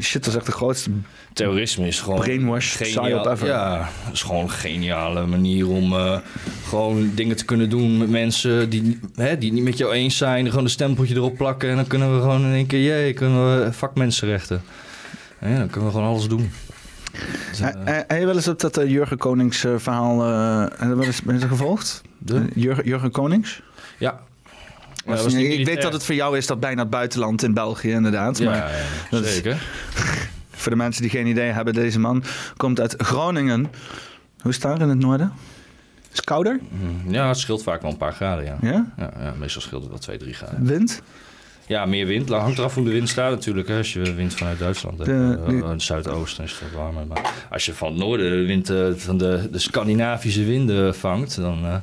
Shit 0.00 0.26
was 0.26 0.36
echt 0.36 0.46
de 0.46 0.52
grootste. 0.52 0.90
Terrorisme 1.32 1.86
is 1.86 2.00
gewoon 2.00 2.18
Brainwash, 2.20 2.76
psyop 2.76 3.26
ever. 3.26 3.46
Ja, 3.46 3.88
is 4.12 4.22
gewoon 4.22 4.42
een 4.42 4.50
geniale 4.50 5.26
manier 5.26 5.68
om 5.68 5.92
eh, 5.92 6.18
gewoon 6.68 7.10
dingen 7.14 7.36
te 7.36 7.44
kunnen 7.44 7.70
doen 7.70 7.98
met 7.98 8.08
mensen 8.10 8.70
die, 8.70 9.00
hè, 9.14 9.38
die 9.38 9.52
niet 9.52 9.64
met 9.64 9.78
jou 9.78 9.92
eens 9.92 10.16
zijn. 10.16 10.48
Gewoon 10.48 10.64
een 10.64 10.70
stempeltje 10.70 11.14
erop 11.14 11.36
plakken 11.36 11.68
en 11.70 11.76
dan 11.76 11.86
kunnen 11.86 12.14
we 12.14 12.20
gewoon 12.20 12.44
in 12.44 12.52
één 12.52 12.66
keer, 12.66 12.82
jee, 12.82 13.12
kunnen 13.12 13.64
we 13.64 13.72
vakmensenrechten. 13.72 14.62
Ja, 15.40 15.58
dan 15.58 15.68
kunnen 15.68 15.88
we 15.90 15.94
gewoon 15.96 16.08
alles 16.10 16.28
doen. 16.28 16.50
Dus, 17.50 17.60
eh, 17.60 17.68
Eh, 17.68 17.94
Heb 18.06 18.18
je 18.20 18.26
wel 18.26 18.34
eens 18.36 18.48
op 18.48 18.60
dat 18.60 18.76
eh, 18.76 18.90
Jurgen 18.90 19.18
Konings 19.18 19.58
verhaal. 19.76 20.20
heb 20.78 20.88
je 20.88 20.94
wel 20.94 21.04
eens, 21.04 21.22
ben 21.22 21.38
je 21.38 21.48
gevolgd? 21.48 22.02
de- 22.18 22.44
Jurgen, 22.54 22.84
Jurgen 22.84 23.10
Konings? 23.10 23.62
ja. 23.98 24.20
Was 25.16 25.32
niet- 25.34 25.58
ik 25.58 25.66
weet 25.66 25.82
dat 25.82 25.92
het 25.92 26.04
voor 26.04 26.14
jou 26.14 26.36
is 26.36 26.46
dat 26.46 26.60
bijna 26.60 26.80
het 26.80 26.90
buitenland 26.90 27.42
in 27.42 27.54
België, 27.54 27.90
inderdaad. 27.90 28.38
Ja, 28.38 28.44
maar 28.44 28.56
ja, 28.56 28.70
dat 29.10 29.24
is- 29.24 29.34
zeker. 29.34 29.62
voor 30.60 30.70
de 30.72 30.78
mensen 30.78 31.02
die 31.02 31.10
geen 31.10 31.26
idee 31.26 31.50
hebben, 31.50 31.74
deze 31.74 31.98
man 31.98 32.22
komt 32.56 32.80
uit 32.80 32.94
Groningen. 32.98 33.60
Hoe 34.40 34.50
is 34.50 34.54
het 34.56 34.62
daar 34.64 34.80
in 34.80 34.88
het 34.88 34.98
noorden? 34.98 35.32
Is 36.10 36.16
het 36.16 36.24
kouder? 36.24 36.60
Mm, 36.68 37.12
Ja, 37.12 37.28
het 37.28 37.38
scheelt 37.38 37.62
vaak 37.62 37.82
wel 37.82 37.90
een 37.90 37.96
paar 37.96 38.12
graden, 38.12 38.44
ja. 38.44 38.56
Ja? 38.62 38.86
Ja, 38.96 39.10
ja, 39.18 39.34
meestal 39.38 39.62
scheelt 39.62 39.80
het 39.82 39.90
wel 39.90 40.00
2, 40.00 40.16
3 40.16 40.34
graden. 40.34 40.64
Wind? 40.66 41.02
Ja, 41.66 41.86
meer 41.86 42.06
wind. 42.06 42.28
Nou, 42.28 42.40
hangt 42.42 42.58
eraf 42.58 42.74
hoe 42.74 42.84
de 42.84 42.90
wind 42.90 43.08
staat 43.08 43.30
natuurlijk. 43.30 43.68
Hè. 43.68 43.76
Als 43.76 43.92
je 43.92 44.14
wind 44.14 44.34
vanuit 44.34 44.58
Duitsland 44.58 44.98
hebt, 44.98 45.10
De- 45.10 45.38
eh, 45.42 45.46
de- 45.48 45.54
in 45.54 45.62
het 45.62 45.82
zuidoosten 45.82 46.44
is 46.44 46.50
het 46.50 46.60
wat 46.60 46.70
warmer. 46.82 47.06
Maar 47.06 47.32
als 47.50 47.64
je 47.66 47.74
van 47.74 47.88
het 47.88 47.96
noorden 47.98 48.30
de 48.30 48.46
wind 48.46 48.70
eh, 48.70 48.86
van 48.96 49.18
de, 49.18 49.48
de 49.52 49.58
Scandinavische 49.58 50.44
winden 50.44 50.94
vangt, 50.94 51.36
dan 51.36 51.64
eh, 51.64 51.74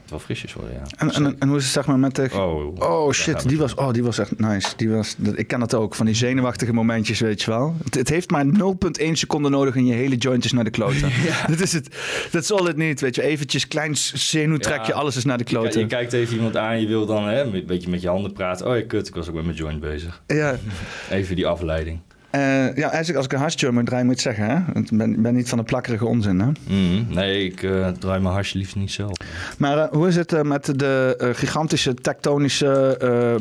kan 0.00 0.02
het 0.02 0.10
wel 0.10 0.18
frisjes 0.18 0.52
worden, 0.54 0.72
ja. 0.72 0.82
En, 0.96 1.10
en, 1.12 1.36
en 1.38 1.48
hoe 1.48 1.56
is 1.56 1.64
het 1.64 1.72
zeg 1.72 1.86
maar 1.86 1.98
met 1.98 2.14
de... 2.16 2.28
Oh, 2.34 2.80
Oh 2.80 3.12
shit, 3.12 3.48
die 3.48 3.58
was, 3.58 3.74
oh, 3.74 3.92
die 3.92 4.02
was 4.02 4.18
echt 4.18 4.38
nice. 4.38 4.68
Die 4.76 4.90
was, 4.90 5.16
ik 5.34 5.46
ken 5.46 5.60
dat 5.60 5.74
ook, 5.74 5.94
van 5.94 6.06
die 6.06 6.14
zenuwachtige 6.14 6.72
momentjes, 6.72 7.20
weet 7.20 7.42
je 7.42 7.50
wel. 7.50 7.76
Het, 7.84 7.94
het 7.94 8.08
heeft 8.08 8.30
maar 8.30 8.44
0,1 8.46 9.12
seconde 9.12 9.48
nodig 9.48 9.76
en 9.76 9.86
je 9.86 9.92
hele 9.94 10.16
joint 10.16 10.44
is 10.44 10.52
naar 10.52 10.64
de 10.64 10.70
kloten. 10.70 11.10
Dat 11.48 11.60
is 11.60 11.72
het. 11.72 11.96
Dat 12.30 12.42
is 12.42 12.52
all 12.52 12.66
it 12.68 12.76
niet, 12.76 13.00
weet 13.00 13.14
je. 13.14 13.22
Eventjes 13.22 13.68
klein 13.68 13.96
zenuwtrekje, 13.96 14.92
Ja. 14.92 14.98
alles 14.98 15.16
is 15.16 15.24
naar 15.24 15.38
de 15.38 15.44
Ja, 15.46 15.50
kloten. 15.58 15.80
je 15.80 15.86
kijkt 15.86 16.12
even 16.12 16.34
iemand 16.36 16.56
aan, 16.56 16.80
je 16.80 16.86
wil 16.86 17.06
dan 17.06 17.28
hè, 17.28 17.42
een 17.42 17.64
beetje 17.66 17.90
met 17.90 18.00
je 18.00 18.08
handen 18.08 18.32
praten. 18.32 18.66
Oh 18.66 18.76
ja, 18.76 18.84
kut, 18.86 19.08
ik 19.08 19.14
was 19.14 19.28
ook 19.28 19.34
met 19.34 19.44
mijn 19.44 19.56
joint 19.56 19.80
bezig. 19.80 20.22
Ja, 20.26 20.58
Even 21.10 21.36
die 21.36 21.46
afleiding. 21.46 21.98
Eh, 22.30 22.40
ja, 22.76 22.90
eigenlijk 22.90 23.16
als 23.16 23.24
ik 23.24 23.32
een 23.32 23.38
hasjummer 23.38 23.84
draai 23.84 24.04
moet 24.04 24.20
zeggen, 24.20 24.44
hè. 24.44 24.80
Ik 24.80 24.88
ben, 24.92 25.22
ben 25.22 25.34
niet 25.34 25.48
van 25.48 25.58
de 25.58 25.64
plakkerige 25.64 26.06
onzin, 26.06 26.40
hè. 26.40 26.46
Mhm. 26.46 27.14
Nee, 27.14 27.44
ik 27.44 27.62
eh, 27.62 27.88
draai 27.88 28.20
mijn 28.20 28.34
harsje 28.34 28.58
liefst 28.58 28.76
niet 28.76 28.90
zelf. 28.90 29.12
Maar 29.58 29.78
eh, 29.78 29.90
hoe 29.90 30.08
is 30.08 30.16
het 30.16 30.42
met 30.42 30.78
de 30.78 31.30
gigantische 31.34 31.94
tektonische 31.94 32.98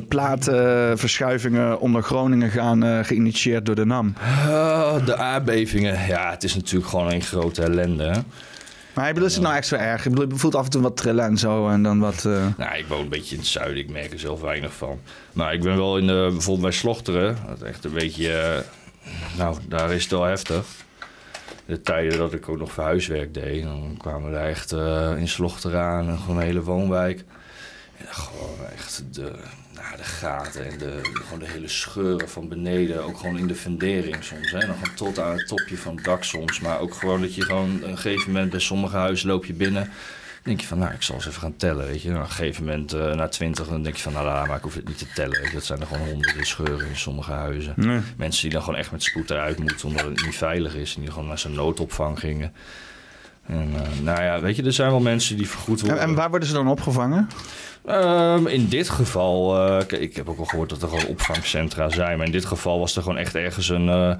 platenverschuivingen 0.08 1.80
onder 1.80 2.04
Groningen 2.04 2.50
gaan 2.50 3.06
geïnitieerd 3.06 3.66
door 3.66 3.76
de 3.76 3.86
NAM? 3.86 4.14
Ah, 4.48 5.06
de 5.06 5.16
aardbevingen, 5.18 6.08
ja, 6.08 6.32
het 6.32 6.44
is 6.44 6.56
natuurlijk 6.56 6.90
gewoon 6.90 7.12
een 7.12 7.22
grote 7.22 7.62
ellende. 7.64 8.04
Hè? 8.04 8.20
Maar 8.94 9.14
bedoel, 9.14 9.28
is 9.28 9.34
het 9.34 9.44
nou 9.44 9.56
echt 9.56 9.68
zo 9.68 9.76
erg? 9.76 10.06
Ik 10.06 10.12
bedoel, 10.12 10.30
je 10.30 10.36
voelt 10.36 10.56
af 10.56 10.64
en 10.66 10.70
toe 10.72 10.82
wat 10.82 10.98
trillen 10.98 11.26
en 11.26 11.38
zo 11.38 11.70
en 11.70 11.84
dan 11.84 12.00
wat... 12.00 12.26
eh, 12.26 12.46
Nou, 12.58 12.78
ik 12.78 12.86
woon 12.88 13.00
een 13.00 13.10
beetje 13.10 13.36
in 13.36 13.42
het 13.42 13.50
zuiden, 13.50 13.78
ik 13.78 13.90
merk 13.90 14.12
er 14.14 14.20
zelf 14.20 14.42
weinig 14.42 14.74
van. 14.74 15.00
Maar 15.34 15.54
ik 15.54 15.62
ben 15.62 15.76
wel 15.78 15.98
in 15.98 16.08
de, 16.08 16.28
bijvoorbeeld 16.32 16.62
bij 16.62 16.72
Slochteren, 16.72 17.38
dat 17.48 17.58
is 17.62 17.68
echt 17.68 17.86
een 17.86 17.94
beetje, 17.94 18.64
nou, 19.38 19.58
daar 19.68 19.92
is 19.92 20.02
het 20.02 20.12
wel 20.12 20.24
heftig. 20.24 20.66
De 21.66 21.82
tijden 21.82 22.18
dat 22.18 22.34
ik 22.34 22.50
ook 22.50 22.58
nog 22.58 22.72
verhuiswerk 22.72 23.34
deed, 23.34 23.64
dan 23.64 23.96
kwamen 23.98 24.32
we 24.32 24.38
echt 24.38 24.72
eh, 24.72 25.14
in 25.18 25.28
Slochteren 25.28 25.82
aan, 25.82 26.18
gewoon 26.18 26.42
hele 26.42 26.64
woonwijk. 26.64 27.24
En 27.98 28.08
gewoon 28.10 28.66
echt 28.74 29.04
de, 29.12 29.32
nou, 29.76 29.98
de 29.98 30.04
gaten 30.04 30.72
en 30.72 30.78
de, 30.78 31.00
gewoon 31.04 31.40
de 31.40 31.48
hele 31.48 31.68
scheuren 31.68 32.30
van 32.30 32.48
beneden, 32.48 33.04
ook 33.04 33.18
gewoon 33.18 33.38
in 33.38 33.48
de 33.48 33.56
fundering 33.56 34.24
soms. 34.24 34.52
Hè. 34.52 34.60
Dan 34.60 34.76
tot 34.96 35.20
aan 35.20 35.38
het 35.38 35.48
topje 35.48 35.78
van 35.78 35.96
het 35.96 36.06
dak 36.06 36.24
soms, 36.24 36.60
maar 36.60 36.80
ook 36.80 36.94
gewoon 36.94 37.22
dat 37.22 37.36
je 37.36 37.42
gewoon 37.42 37.84
een 37.84 37.98
gegeven 37.98 38.32
moment 38.32 38.52
bij 38.52 38.60
sommige 38.60 38.98
huizen 38.98 39.28
loop 39.28 39.46
je 39.46 39.54
binnen... 39.54 39.92
Denk 40.44 40.62
je 40.62 40.68
van, 40.68 40.78
nou, 40.78 40.94
ik 40.94 41.02
zal 41.02 41.16
eens 41.16 41.28
even 41.28 41.42
gaan 41.42 41.56
tellen, 41.56 41.86
weet 41.86 42.02
je. 42.02 42.10
Nou, 42.10 42.22
op 42.24 42.30
een 42.30 42.36
gegeven 42.36 42.64
moment, 42.66 42.94
eh, 42.94 43.14
na 43.14 43.28
twintig, 43.28 43.68
dan 43.68 43.84
denk 43.84 43.96
je 43.96 44.02
van, 44.02 44.14
nou, 44.14 44.48
maar, 44.48 44.58
ik 44.58 44.64
hoef 44.64 44.74
het 44.76 44.88
niet 44.88 44.98
te 44.98 45.08
tellen. 45.16 45.40
Weet 45.40 45.48
je. 45.48 45.54
Dat 45.54 45.66
zijn 45.66 45.80
er 45.80 45.88
gewoon 45.88 46.08
honderden 46.08 46.46
scheuren 46.46 46.88
in 46.88 46.98
sommige 46.98 47.32
huizen. 47.32 47.74
nee. 47.76 48.00
Mensen 48.18 48.42
die 48.42 48.52
dan 48.52 48.62
gewoon 48.64 48.80
echt 48.80 48.92
met 48.92 49.04
spoed 49.04 49.30
eruit 49.30 49.60
moeten, 49.60 49.88
omdat 49.88 50.06
het 50.06 50.26
niet 50.26 50.36
veilig 50.36 50.76
is. 50.76 50.96
En 50.96 51.02
die 51.02 51.12
gewoon 51.12 51.28
naar 51.28 51.40
zijn 51.40 51.54
noodopvang 51.54 52.20
gingen. 52.20 52.54
En 53.46 53.70
eh, 53.76 54.00
nou 54.04 54.22
ja, 54.24 54.40
weet 54.42 54.56
je, 54.56 54.64
er 54.64 54.74
zijn 54.74 54.90
wel 54.90 55.00
mensen 55.00 55.38
die 55.38 55.50
vergoed 55.50 55.80
En, 55.82 55.86
worden. 55.88 56.04
en 56.04 56.16
waar 56.16 56.30
worden 56.30 56.48
ze 56.48 56.54
dan 56.54 56.68
opgevangen? 56.68 57.30
Ehm, 57.86 58.48
in 58.48 58.68
dit 58.68 58.90
geval, 58.90 59.54
kijk, 59.86 60.02
ik 60.02 60.16
heb 60.16 60.30
ook 60.30 60.40
al 60.40 60.46
gehoord 60.46 60.70
dat 60.70 60.82
er 60.82 60.88
gewoon 60.90 61.06
opvangcentra 61.06 61.90
zijn. 61.90 62.18
Maar 62.18 62.26
in 62.26 62.32
dit 62.32 62.46
geval 62.46 62.80
was 62.80 62.96
er 62.96 63.02
gewoon 63.02 63.18
echt 63.18 63.36
ergens 63.36 63.70
een 63.70 64.18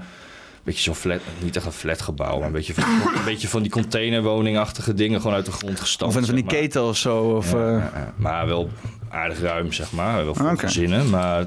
beetje 0.70 0.82
zo'n 0.82 0.94
flat, 0.94 1.20
niet 1.42 1.56
echt 1.56 1.66
een 1.66 1.72
flatgebouw, 1.72 2.38
maar 2.38 2.46
een 2.46 2.52
beetje 2.52 2.74
van, 2.74 2.84
een 3.18 3.24
beetje 3.24 3.48
van 3.48 3.62
die 3.62 3.70
containerwoningachtige 3.70 4.94
dingen 4.94 5.20
gewoon 5.20 5.36
uit 5.36 5.44
de 5.46 5.52
grond 5.52 5.80
gestampt. 5.80 6.16
Of 6.16 6.24
van 6.26 6.34
die 6.34 6.44
ketel 6.44 6.88
of 6.88 6.96
zo? 6.96 7.18
Of, 7.18 7.52
Ja, 7.52 7.58
eh, 7.58 7.72
ja, 7.72 7.90
ja. 7.94 8.12
Maar 8.16 8.46
wel 8.46 8.70
aardig 9.08 9.40
ruim, 9.40 9.72
zeg 9.72 9.92
maar. 9.92 10.24
Wel 10.24 10.34
voor 10.34 10.50
Oké. 10.50 10.58
gezinnen, 10.58 11.10
maar 11.10 11.46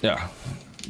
ja... 0.00 0.30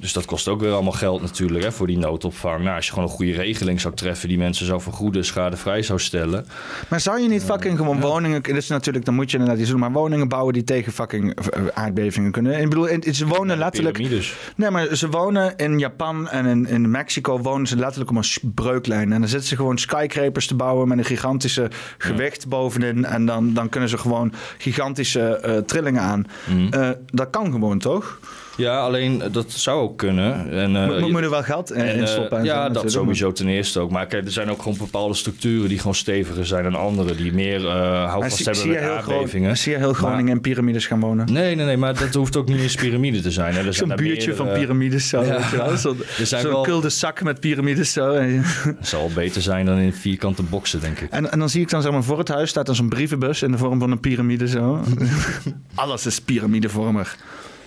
Dus 0.01 0.13
dat 0.13 0.25
kost 0.25 0.49
ook 0.49 0.61
weer 0.61 0.73
allemaal 0.73 0.93
geld 0.93 1.21
natuurlijk 1.21 1.65
hè, 1.65 1.73
voor 1.73 1.87
die 1.87 1.99
noodopvang. 1.99 2.63
Nou, 2.63 2.77
als 2.77 2.87
je 2.87 2.93
gewoon 2.93 3.09
een 3.09 3.15
goede 3.15 3.33
regeling 3.33 3.81
zou 3.81 3.95
treffen... 3.95 4.29
die 4.29 4.39
mensen 4.39 4.67
zou 4.67 4.81
vergoeden, 4.81 5.25
schadevrij 5.25 5.83
zou 5.83 5.99
stellen... 5.99 6.47
Maar 6.89 7.01
zou 7.01 7.21
je 7.21 7.29
niet 7.29 7.45
fucking 7.45 7.77
gewoon 7.77 8.01
woningen... 8.01 8.43
Is 8.43 8.69
natuurlijk, 8.69 9.05
dan 9.05 9.15
moet 9.15 9.31
je 9.31 9.37
inderdaad 9.37 9.61
iets 9.61 9.71
doen. 9.71 9.81
Maar 9.81 9.93
woningen 9.93 10.29
bouwen 10.29 10.53
die 10.53 10.65
tegen 10.65 10.93
fucking 10.93 11.35
eh, 11.35 11.67
aardbevingen 11.75 12.31
kunnen. 12.31 12.61
Ik 12.61 12.69
bedoel, 12.69 12.89
ze 13.11 13.27
wonen 13.27 13.59
letterlijk... 13.59 13.97
Piramides. 13.97 14.35
Nee, 14.57 14.71
maar 14.71 14.97
ze 14.97 15.09
wonen 15.09 15.57
in 15.57 15.79
Japan 15.79 16.29
en 16.29 16.47
in, 16.47 16.67
in 16.67 16.91
Mexico 16.91 17.39
wonen 17.39 17.67
ze 17.67 17.77
letterlijk 17.77 18.11
op 18.11 18.17
een 18.17 18.53
breuklijn. 18.55 19.13
En 19.13 19.21
dan 19.21 19.29
zitten 19.29 19.49
ze 19.49 19.57
gewoon 19.57 19.79
skyscrapers 19.79 20.47
te 20.47 20.55
bouwen 20.55 20.89
met 20.89 20.99
een 20.99 21.05
gigantische 21.05 21.71
gewicht 21.99 22.49
bovenin. 22.49 23.05
En 23.05 23.27
dan, 23.27 23.55
dan 23.55 23.69
kunnen 23.69 23.89
ze 23.89 23.99
gewoon 23.99 24.33
gigantische 24.59 25.37
eh, 25.37 25.57
trillingen 25.57 26.03
aan. 26.03 26.27
Mhm. 26.49 26.73
Eh, 26.73 26.91
dat 27.07 27.31
kan 27.31 27.53
gewoon, 27.53 27.79
toch? 27.79 28.19
Ja, 28.57 28.79
alleen 28.81 29.23
eh, 29.23 29.33
dat 29.33 29.51
zou 29.53 29.81
ook 29.83 29.99
kunnen. 29.99 30.51
En, 30.51 30.77
eh, 30.77 30.87
Moet, 31.01 31.11
moet 31.11 31.21
er 31.23 31.31
wel 31.31 31.43
geld 31.43 31.73
in, 31.73 31.81
en, 31.81 32.01
eh, 32.01 32.07
stoppen? 32.07 32.39
en 32.39 32.45
zo 32.47 32.51
ja, 32.53 32.59
dat 32.63 32.69
natuurlijk. 32.69 32.93
sowieso 32.95 33.33
ten 33.33 33.49
eerste 33.49 33.81
ook. 33.81 33.91
Maar 33.91 34.07
kijk, 34.07 34.25
er 34.25 34.33
zijn 34.33 34.51
ook 34.51 34.63
gewoon 34.63 34.79
bepaalde 34.79 35.15
structuren 35.15 35.69
die 35.69 35.79
gewoon 35.79 35.95
steviger 35.95 36.47
zijn 36.47 36.63
dan 36.65 36.75
andere. 36.75 37.15
Die 37.15 37.33
meer 37.33 37.61
Maar 37.61 38.07
houvast 38.09 38.37
zie, 38.37 38.45
hebben 38.45 38.63
zie, 38.63 38.71
je 38.73 38.77
met 38.79 38.87
heel 38.89 38.97
aardbevingen. 38.97 39.57
Zie 39.57 39.73
je 39.73 39.79
heel 39.79 39.93
Groningen 39.93 40.33
in 40.33 40.41
piramides 40.41 40.87
gaan 40.87 41.01
wonen? 41.01 41.33
Nee, 41.33 41.55
nee, 41.55 41.67
nee, 41.67 41.77
maar 41.77 41.99
dat 41.99 42.15
hoeft 42.15 42.37
ook 42.37 42.49
niet 42.49 42.61
eens 42.61 42.75
piramide 42.75 43.21
te 43.21 43.31
zijn. 43.31 43.55
hè. 43.55 43.67
Er 43.67 43.75
Zo'n 43.83 43.93
buurtje 43.97 44.35
van 44.35 44.53
piramides 44.53 45.09
zo. 45.09 45.23
Ja. 45.25 45.77
Zo'n 45.77 45.99
Er 46.19 46.27
zijn 46.27 46.43
zo'n 46.43 46.51
wel- 46.53 46.63
kulde 46.63 46.89
zak 46.89 47.23
met 47.23 47.41
piramides 47.41 47.93
zo. 47.93 48.13
En, 48.13 48.43
Het 48.43 48.89
zal 48.89 49.11
beter 49.15 49.43
zijn 49.43 49.67
dan 49.67 49.79
in 49.79 49.93
vierkante 49.93 50.43
boxen, 50.43 50.81
denk 50.81 50.99
ik. 51.01 51.11
en, 51.11 51.33
en 51.33 51.39
dan 51.39 51.49
zie 51.49 51.61
ik 51.63 51.71
dan 51.71 51.83
zeg 51.83 51.93
maar 51.93 52.03
voor 52.05 52.19
het 52.19 52.29
huis 52.29 52.51
staat 52.51 52.67
dan 52.67 52.75
zo'n 52.75 52.89
brievenbus 52.89 53.43
in 53.43 53.51
de 53.51 53.59
vorm 53.59 53.79
van 53.79 53.91
een 53.91 54.01
piramide 54.01 54.49
zo. 54.49 54.81
Alles 55.75 56.07
is 56.07 56.21
piramidevormig. 56.21 57.17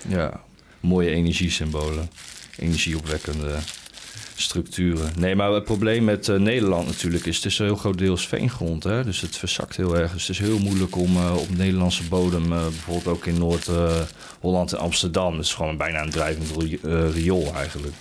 Ja, 0.08 0.32
mooie 0.86 1.10
energiesymbolen. 1.10 2.10
Energieopwekkende 2.58 3.56
structuren. 4.36 5.12
Nee, 5.18 5.36
maar 5.36 5.51
het 5.51 5.63
probleem 5.63 6.04
met 6.04 6.30
eh, 6.30 6.36
Nederland 6.36 6.88
natuurlijk 6.88 7.25
is... 7.25 7.36
het 7.36 7.46
is 7.46 7.60
een 7.60 7.65
heel 7.65 7.75
groot 7.75 7.98
deels 7.98 8.27
veengrond, 8.27 8.84
hè? 8.84 9.04
dus 9.04 9.22
het 9.22 9.38
verzakt 9.38 9.75
heel 9.75 9.98
erg. 9.98 10.12
Dus 10.12 10.27
het 10.27 10.39
is 10.39 10.46
heel 10.46 10.60
moeilijk 10.60 10.96
om 10.96 11.18
eh, 11.18 11.36
op 11.38 11.58
Nederlandse 11.58 12.04
bodem... 12.04 12.54
eh, 12.54 12.62
bijvoorbeeld 12.62 13.08
ook 13.08 13.25
in 13.25 13.38
Noord-Holland 13.38 14.74
en 14.74 14.80
Amsterdam... 14.80 15.36
dat 15.36 15.46
is 15.46 15.54
gewoon 15.54 15.77
bijna 15.77 16.01
een 16.01 16.10
drijvend 16.10 16.51
ri- 16.58 16.80
riool 17.12 17.54
eigenlijk. 17.56 17.94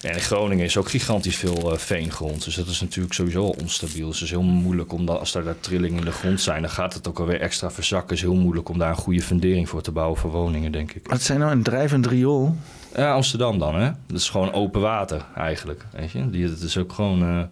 En 0.00 0.14
in 0.14 0.20
Groningen 0.20 0.64
is 0.64 0.76
ook 0.76 0.90
gigantisch 0.90 1.36
veel 1.36 1.72
eh, 1.72 1.78
veengrond. 1.78 2.44
Dus 2.44 2.54
dat 2.54 2.66
is 2.66 2.80
natuurlijk 2.80 3.14
sowieso 3.14 3.42
al 3.44 3.56
onstabiel. 3.60 4.06
Dus 4.06 4.14
het 4.14 4.24
is 4.24 4.30
heel 4.30 4.42
moeilijk 4.42 4.92
om 4.92 5.06
dat, 5.06 5.18
als 5.18 5.32
daar, 5.32 5.44
daar 5.44 5.60
trillingen 5.60 5.98
in 5.98 6.04
de 6.04 6.12
grond 6.12 6.40
zijn, 6.40 6.62
dan 6.62 6.70
gaat 6.70 6.94
het 6.94 7.08
ook 7.08 7.18
alweer 7.18 7.40
extra 7.40 7.70
verzakken. 7.70 8.08
Het 8.08 8.16
is 8.16 8.30
heel 8.30 8.40
moeilijk 8.40 8.68
om 8.68 8.78
daar 8.78 8.90
een 8.90 8.96
goede 8.96 9.22
fundering 9.22 9.68
voor 9.68 9.82
te 9.82 9.92
bouwen 9.92 10.18
voor 10.18 10.30
woningen, 10.30 10.72
denk 10.72 10.92
ik. 10.92 11.08
Wat 11.08 11.22
zijn 11.22 11.38
nou 11.38 11.52
een 11.52 11.62
drijvend 11.62 12.06
riool? 12.06 12.56
Ja, 12.94 13.12
Amsterdam 13.12 13.58
dan, 13.58 13.74
hè? 13.74 13.90
Dat 14.06 14.20
is 14.20 14.28
gewoon 14.28 14.52
open 14.52 14.80
water 14.80 15.24
eigenlijk. 15.36 15.84
Weet 15.92 16.10
je? 16.10 16.30
Die, 16.30 16.48
het 16.48 16.60
is 16.60 16.76
ook 16.76 16.92
gewoon 16.92 17.22
eh, 17.22 17.42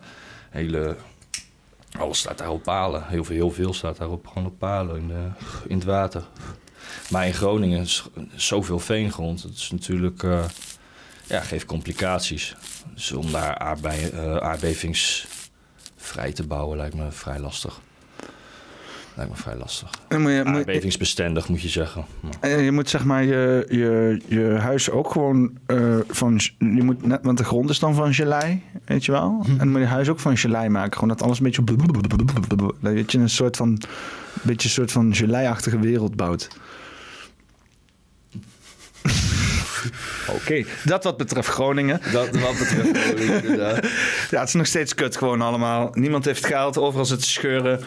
hele. 0.51 0.97
Alles 1.99 2.19
staat 2.19 2.39
daar 2.39 2.51
op 2.51 2.63
palen. 2.63 3.05
Heel 3.07 3.25
veel, 3.25 3.37
heel 3.37 3.51
veel 3.51 3.75
staat 3.75 3.97
daar 3.97 4.11
op, 4.11 4.27
gewoon 4.27 4.47
op 4.47 4.59
palen 4.59 4.97
in, 4.97 5.09
de, 5.09 5.29
in 5.69 5.77
het 5.77 5.85
water. 5.87 6.23
Maar 7.11 7.27
in 7.27 7.35
Groningen 7.35 7.81
is 7.81 8.07
zoveel 8.35 8.79
veengrond. 8.79 9.43
Het 9.43 9.55
is 9.55 9.71
natuurlijk. 9.71 10.23
eh, 10.23 10.45
ja, 11.29 11.41
geeft 11.41 11.65
complicaties. 11.65 12.57
Dus 12.95 13.13
om 13.13 13.33
daar 13.33 13.59
aardbei, 13.59 14.09
eh, 14.09 14.37
aardbevingsvrij 14.37 16.33
te 16.33 16.47
bouwen 16.47 16.77
lijkt 16.77 16.95
me 16.95 17.11
vrij 17.11 17.39
lastig. 17.39 17.81
Lijkt 19.15 19.33
me 19.33 19.39
vrij 19.39 19.57
lastig. 19.57 19.91
Dan 20.09 20.21
moet 20.21 20.31
je, 20.31 20.45
Aardbevingsbestendig 20.45 21.49
moet 21.49 21.63
je 21.63 21.69
zeggen. 21.69 22.05
Je 22.41 22.73
moet 22.73 22.89
zeg 22.91 23.05
maar 23.05 23.25
je, 23.25 23.67
je, 23.69 24.21
je 24.27 24.57
huis 24.61 24.91
ook 24.91 25.13
gewoon 25.13 25.59
eh, 25.67 25.97
van... 26.09 26.41
Je 26.59 26.83
moet 26.83 27.07
net, 27.07 27.21
want 27.23 27.39
de 27.39 27.45
grond 27.45 27.71
is 27.71 27.79
dan 27.79 27.95
van 27.95 28.15
gelei, 28.15 28.63
weet 28.85 29.05
je 29.05 29.13
wel? 29.13 29.45
En 29.47 29.59
dan 29.59 29.71
moet 29.71 29.81
je 29.81 29.87
huis 29.87 30.09
ook 30.09 30.21
van 30.21 30.37
gelei 30.37 30.69
maken. 30.69 30.93
Gewoon 30.93 31.09
dat 31.09 31.23
alles 31.23 31.39
een 31.39 31.45
beetje... 31.45 31.63
Dat 32.81 33.13
je 33.13 33.19
een 33.19 33.29
soort 33.29 33.57
van... 33.57 33.81
beetje 34.43 34.69
een 34.69 34.75
soort 34.75 34.93
van 34.93 35.15
geleiachtige 35.15 35.79
wereld 35.79 36.17
bouwt. 36.17 36.49
Oké, 40.37 40.65
dat 40.85 41.05
wat 41.05 41.17
betreft 41.17 41.49
Groningen. 41.49 42.01
Dat 42.13 42.31
wat 42.31 42.59
betreft 42.59 42.99
Groningen, 42.99 43.43
inderdaad. 43.45 43.87
Ja, 44.31 44.39
het 44.39 44.49
is 44.49 44.55
nog 44.55 44.67
steeds 44.67 44.95
kut 44.95 45.17
gewoon 45.17 45.41
allemaal. 45.41 45.91
Niemand 45.93 46.25
heeft 46.25 46.47
geld, 46.47 46.79
overal 46.79 47.05
zit 47.05 47.21
te 47.21 47.29
scheuren. 47.29 47.81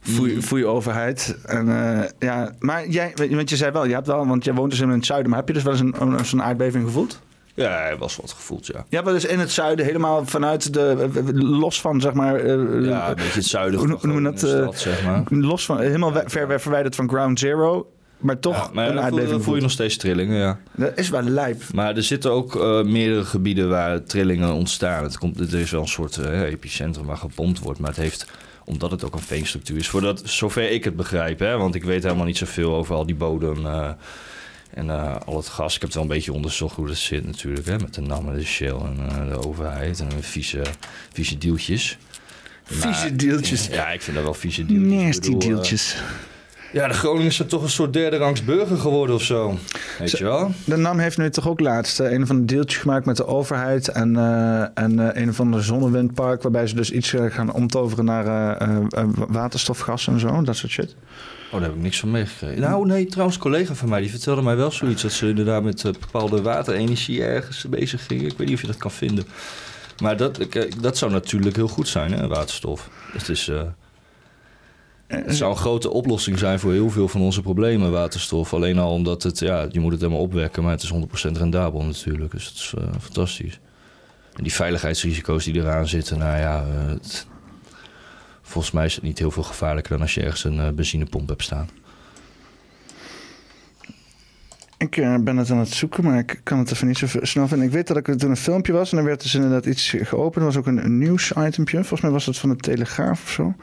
Foei, 0.00 0.42
foei 0.42 0.66
overheid. 0.66 1.36
En, 1.44 1.68
eh, 1.68 2.08
ja, 2.18 2.52
maar 2.58 2.86
jij, 2.86 3.12
want 3.30 3.50
je 3.50 3.56
zei 3.56 3.70
wel, 3.70 3.84
je 3.84 3.94
hebt 3.94 4.06
wel, 4.06 4.26
want 4.26 4.44
jij 4.44 4.54
woont 4.54 4.70
dus 4.70 4.80
in 4.80 4.88
het 4.88 5.06
zuiden, 5.06 5.30
maar 5.30 5.38
heb 5.38 5.48
je 5.48 5.54
dus 5.54 5.62
wel 5.62 5.72
eens 5.72 5.82
een, 5.82 5.94
een, 6.00 6.24
zo'n 6.24 6.42
aardbeving 6.42 6.84
gevoeld? 6.84 7.20
Ja, 7.54 7.70
hij 7.70 7.96
was 7.96 8.16
wat 8.16 8.32
gevoeld, 8.32 8.66
ja. 8.66 8.84
Ja, 8.88 9.02
maar 9.02 9.12
dus 9.12 9.24
in 9.24 9.38
het 9.38 9.50
zuiden, 9.50 9.84
helemaal 9.84 10.26
vanuit 10.26 10.72
de, 10.72 11.08
los 11.34 11.80
van 11.80 12.00
zeg 12.00 12.12
maar, 12.12 12.34
eh, 12.34 12.84
Ja, 12.84 13.08
een 13.08 13.14
beetje 13.14 13.32
het 13.32 13.44
zuiden 13.44 13.80
hoe 13.80 13.98
noemen 14.02 14.22
dat, 14.22 14.42
eh, 14.42 14.50
stad, 14.50 14.78
zeg 14.78 15.04
maar. 15.04 15.22
los 15.28 15.64
van, 15.64 15.80
helemaal 15.80 16.12
ver 16.26 16.60
verwijderd 16.60 16.94
van 16.94 17.08
ground 17.08 17.38
zero, 17.38 17.86
maar 18.18 18.38
toch 18.38 18.56
Ja, 18.56 18.70
maar 18.72 19.12
een 19.12 19.42
voel, 19.42 19.54
je 19.54 19.60
nog 19.60 19.70
steeds 19.70 19.96
trillingen, 19.96 20.38
ja. 20.38 20.58
Dat 20.76 20.98
is 20.98 21.08
wel 21.08 21.22
lijp. 21.22 21.62
Maar 21.74 21.96
er 21.96 22.02
zitten 22.02 22.30
ook 22.32 22.56
eh, 22.56 22.82
meerdere 22.82 23.24
gebieden 23.24 23.68
waar 23.68 24.04
trillingen 24.04 24.52
ontstaan. 24.52 25.02
Het 25.02 25.18
komt, 25.18 25.52
er 25.52 25.60
is 25.60 25.70
wel 25.70 25.80
een 25.80 25.88
soort 25.88 26.16
eh, 26.16 26.42
epicentrum 26.42 27.06
waar 27.06 27.16
gepompt 27.16 27.58
wordt, 27.58 27.78
maar 27.80 27.90
het 27.90 27.98
heeft 27.98 28.26
omdat 28.64 28.90
het 28.90 29.04
ook 29.04 29.14
een 29.14 29.20
veenstructuur 29.20 29.76
is. 29.76 29.88
Voordat, 29.88 30.22
zover 30.24 30.70
ik 30.70 30.84
het 30.84 30.96
begrijp, 30.96 31.38
hè, 31.38 31.56
want 31.56 31.74
ik 31.74 31.84
weet 31.84 32.02
helemaal 32.02 32.24
niet 32.24 32.36
zoveel 32.36 32.74
over 32.74 32.94
al 32.94 33.06
die 33.06 33.14
bodem 33.14 33.66
eh, 33.66 33.90
en 34.70 34.90
al 35.24 35.36
het 35.36 35.48
gas. 35.48 35.74
Ik 35.74 35.80
heb 35.80 35.90
het 35.90 35.94
wel 35.94 36.02
een 36.02 36.08
beetje 36.08 36.32
onderzocht 36.32 36.76
hoe 36.76 36.86
dat 36.86 36.96
zit 36.96 37.26
natuurlijk, 37.26 37.66
hè, 37.66 37.78
met 37.78 37.94
de 37.94 38.00
NAM 38.00 38.28
en 38.28 38.34
de 38.34 38.44
Shell 38.44 38.74
en 38.74 39.28
de 39.28 39.46
overheid 39.46 40.00
en 40.00 40.08
de 40.08 40.22
vieze, 40.22 40.62
vieze 41.12 41.38
deeltjes. 41.38 41.98
Vieze 42.62 43.16
deeltjes. 43.16 43.66
Ja, 43.66 43.90
ik 43.90 44.02
vind 44.02 44.16
dat 44.16 44.24
wel 44.24 44.34
vieze 44.34 44.66
deeltjes. 44.66 45.02
Nasty 45.04 45.36
deeltjes. 45.36 45.96
Ja, 46.72 46.88
de 46.88 46.94
Groningers 46.94 47.36
zijn 47.36 47.48
toch 47.48 47.62
een 47.62 47.68
soort 47.68 47.92
derde 47.92 48.16
rangs 48.16 48.44
burger 48.44 48.76
geworden 48.76 49.14
of 49.14 49.22
zo. 49.22 49.58
Weet 49.98 50.10
je 50.10 50.24
wel? 50.24 50.52
De 50.64 50.76
NAM 50.76 50.98
heeft 50.98 51.18
nu 51.18 51.30
toch 51.30 51.48
ook 51.48 51.60
laatst 51.60 52.00
eh, 52.00 52.12
een 52.12 52.26
van 52.26 52.36
de 52.36 52.44
deeltjes 52.44 52.80
gemaakt 52.80 53.06
met 53.06 53.16
de 53.16 53.26
overheid 53.26 53.88
en, 53.88 54.16
eh, 54.16 54.60
en 54.74 55.14
eh, 55.14 55.22
een 55.22 55.34
van 55.34 55.50
de 55.50 55.60
zonnewindpark, 55.60 56.42
waarbij 56.42 56.66
ze 56.66 56.74
dus 56.74 56.90
iets 56.90 57.14
gaan 57.28 57.52
omtoveren 57.52 58.04
naar 58.04 58.26
waterstofgas 59.28 60.06
en 60.06 60.20
zo, 60.20 60.42
dat 60.42 60.56
soort 60.56 60.72
shit. 60.72 60.96
Oh, 61.46 61.52
daar 61.52 61.62
heb 61.62 61.74
ik 61.74 61.82
niks 61.82 62.00
van 62.00 62.10
meegekregen. 62.10 62.60
Nou, 62.60 62.86
nee, 62.86 63.06
trouwens, 63.06 63.36
een 63.36 63.42
collega 63.42 63.74
van 63.74 63.88
mij 63.88 64.00
die 64.00 64.10
vertelde 64.10 64.42
mij 64.42 64.56
wel 64.56 64.70
zoiets. 64.70 65.02
Dat 65.02 65.12
ze 65.12 65.28
inderdaad 65.28 65.62
met 65.62 65.82
bepaalde 65.82 66.42
waterenergie 66.42 67.24
ergens 67.24 67.66
bezig 67.68 68.06
gingen. 68.06 68.24
Ik 68.24 68.38
weet 68.38 68.46
niet 68.46 68.56
of 68.56 68.60
je 68.60 68.66
dat 68.66 68.76
kan 68.76 68.90
vinden. 68.90 69.24
Maar 70.02 70.16
dat, 70.16 70.38
dat 70.80 70.98
zou 70.98 71.10
natuurlijk 71.10 71.56
heel 71.56 71.68
goed 71.68 71.88
zijn, 71.88 72.12
hè, 72.12 72.26
waterstof. 72.26 72.88
Het, 73.12 73.28
is, 73.28 73.50
het 75.08 75.36
zou 75.36 75.50
een 75.50 75.56
grote 75.56 75.90
oplossing 75.90 76.38
zijn 76.38 76.58
voor 76.58 76.72
heel 76.72 76.90
veel 76.90 77.08
van 77.08 77.20
onze 77.20 77.42
problemen, 77.42 77.90
waterstof. 77.90 78.54
Alleen 78.54 78.78
al 78.78 78.92
omdat 78.92 79.22
het, 79.22 79.38
ja, 79.38 79.66
je 79.70 79.80
moet 79.80 79.92
het 79.92 80.00
helemaal 80.00 80.22
opwekken, 80.22 80.62
maar 80.62 80.72
het 80.72 80.82
is 80.82 80.92
100% 80.92 81.32
rendabel 81.32 81.84
natuurlijk. 81.84 82.30
Dus 82.30 82.44
dat 82.44 82.54
is 82.54 82.74
eh, 82.78 83.00
fantastisch. 83.00 83.60
En 84.38 84.44
die 84.44 84.52
veiligheidsrisico's 84.52 85.44
die 85.44 85.54
eraan 85.54 85.88
zitten, 85.88 86.18
nou 86.18 86.38
ja, 86.38 86.64
eh, 86.64 86.96
volgens 88.42 88.72
mij 88.72 88.84
is 88.84 88.94
het 88.94 89.04
niet 89.04 89.18
heel 89.18 89.30
veel 89.30 89.42
gevaarlijker 89.42 89.92
dan 89.92 90.00
als 90.00 90.14
je 90.14 90.22
ergens 90.22 90.44
een 90.44 90.60
eh, 90.60 90.68
benzinepomp 90.70 91.28
hebt 91.28 91.42
staan. 91.42 91.68
Ik 94.78 94.96
eh, 94.96 95.16
ben 95.20 95.36
het 95.36 95.50
aan 95.50 95.58
het 95.58 95.68
zoeken, 95.68 96.04
maar 96.04 96.18
ik 96.18 96.40
kan 96.42 96.58
het 96.58 96.72
even 96.72 96.86
niet 96.86 96.98
zo 96.98 97.06
snel 97.22 97.48
vinden. 97.48 97.66
Ik 97.66 97.72
weet 97.72 97.86
dat 97.86 97.96
ik 97.96 98.08
er 98.08 98.16
toen 98.16 98.30
een 98.30 98.36
filmpje 98.36 98.72
was 98.72 98.92
en 98.92 98.98
er 98.98 99.04
werd 99.04 99.22
dus 99.22 99.34
inderdaad 99.34 99.66
iets 99.66 99.94
geopend. 100.02 100.36
Er 100.36 100.44
was 100.44 100.56
ook 100.56 100.66
een, 100.66 100.84
een 100.84 100.98
nieuwsitempje. 100.98 101.76
Volgens 101.76 102.00
mij 102.00 102.10
was 102.10 102.24
dat 102.24 102.38
van 102.38 102.48
de 102.48 102.56
Telegraaf 102.56 103.22
of 103.22 103.30
zo. 103.30 103.54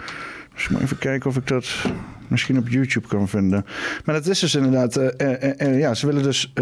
Dus 0.56 0.64
ik 0.64 0.70
moet 0.70 0.82
even 0.82 0.98
kijken 0.98 1.30
of 1.30 1.38
ik 1.38 1.48
dat 1.48 1.86
misschien 2.28 2.58
op 2.58 2.70
YouTube 2.70 3.08
kan 3.08 3.28
vinden. 3.28 3.66
Maar 4.06 4.16
dat 4.16 4.28
is 4.28 4.40
dus 4.40 4.56
inderdaad... 4.56 4.96
eh, 4.96 5.42
eh, 5.44 5.60
eh, 5.60 5.80
ja, 5.80 5.94
ze 5.94 6.06
willen 6.06 6.24
dus 6.24 6.54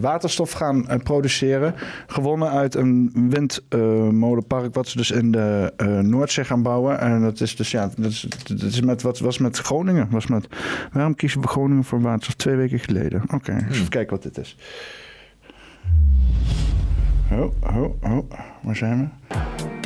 waterstof 0.00 0.52
gaan 0.52 0.86
produceren. 1.02 1.74
Gewonnen 2.06 2.50
uit 2.50 2.74
een 2.74 3.10
windmolenpark... 3.30 4.74
wat 4.74 4.88
ze 4.88 4.96
dus 4.96 5.10
in 5.10 5.30
de 5.30 5.72
Noordzee 6.02 6.44
gaan 6.44 6.62
bouwen. 6.62 7.00
En 7.00 7.22
dat 7.22 7.40
is 7.40 7.56
dus, 7.56 7.70
ja... 7.70 7.90
Dat 7.96 8.10
is, 8.10 8.26
dat 8.46 8.62
is 8.62 8.80
met, 8.80 9.02
wat 9.02 9.18
was 9.18 9.38
met 9.38 9.58
Groningen. 9.58 10.08
Was 10.10 10.26
met, 10.26 10.48
waarom 10.92 11.14
kiezen 11.14 11.40
we 11.40 11.46
Groningen 11.48 11.84
voor 11.84 12.00
waterstof? 12.00 12.34
Twee 12.34 12.56
weken 12.56 12.78
geleden. 12.78 13.22
Oké, 13.34 13.52
eens 13.52 13.76
even 13.76 13.88
kijken 13.88 14.14
wat 14.14 14.22
dit 14.22 14.38
is. 14.38 14.56
Oh, 17.30 17.52
oh, 17.62 18.02
oh. 18.02 18.30
Waar 18.60 18.76
zijn 18.76 19.12
we? 19.30 19.36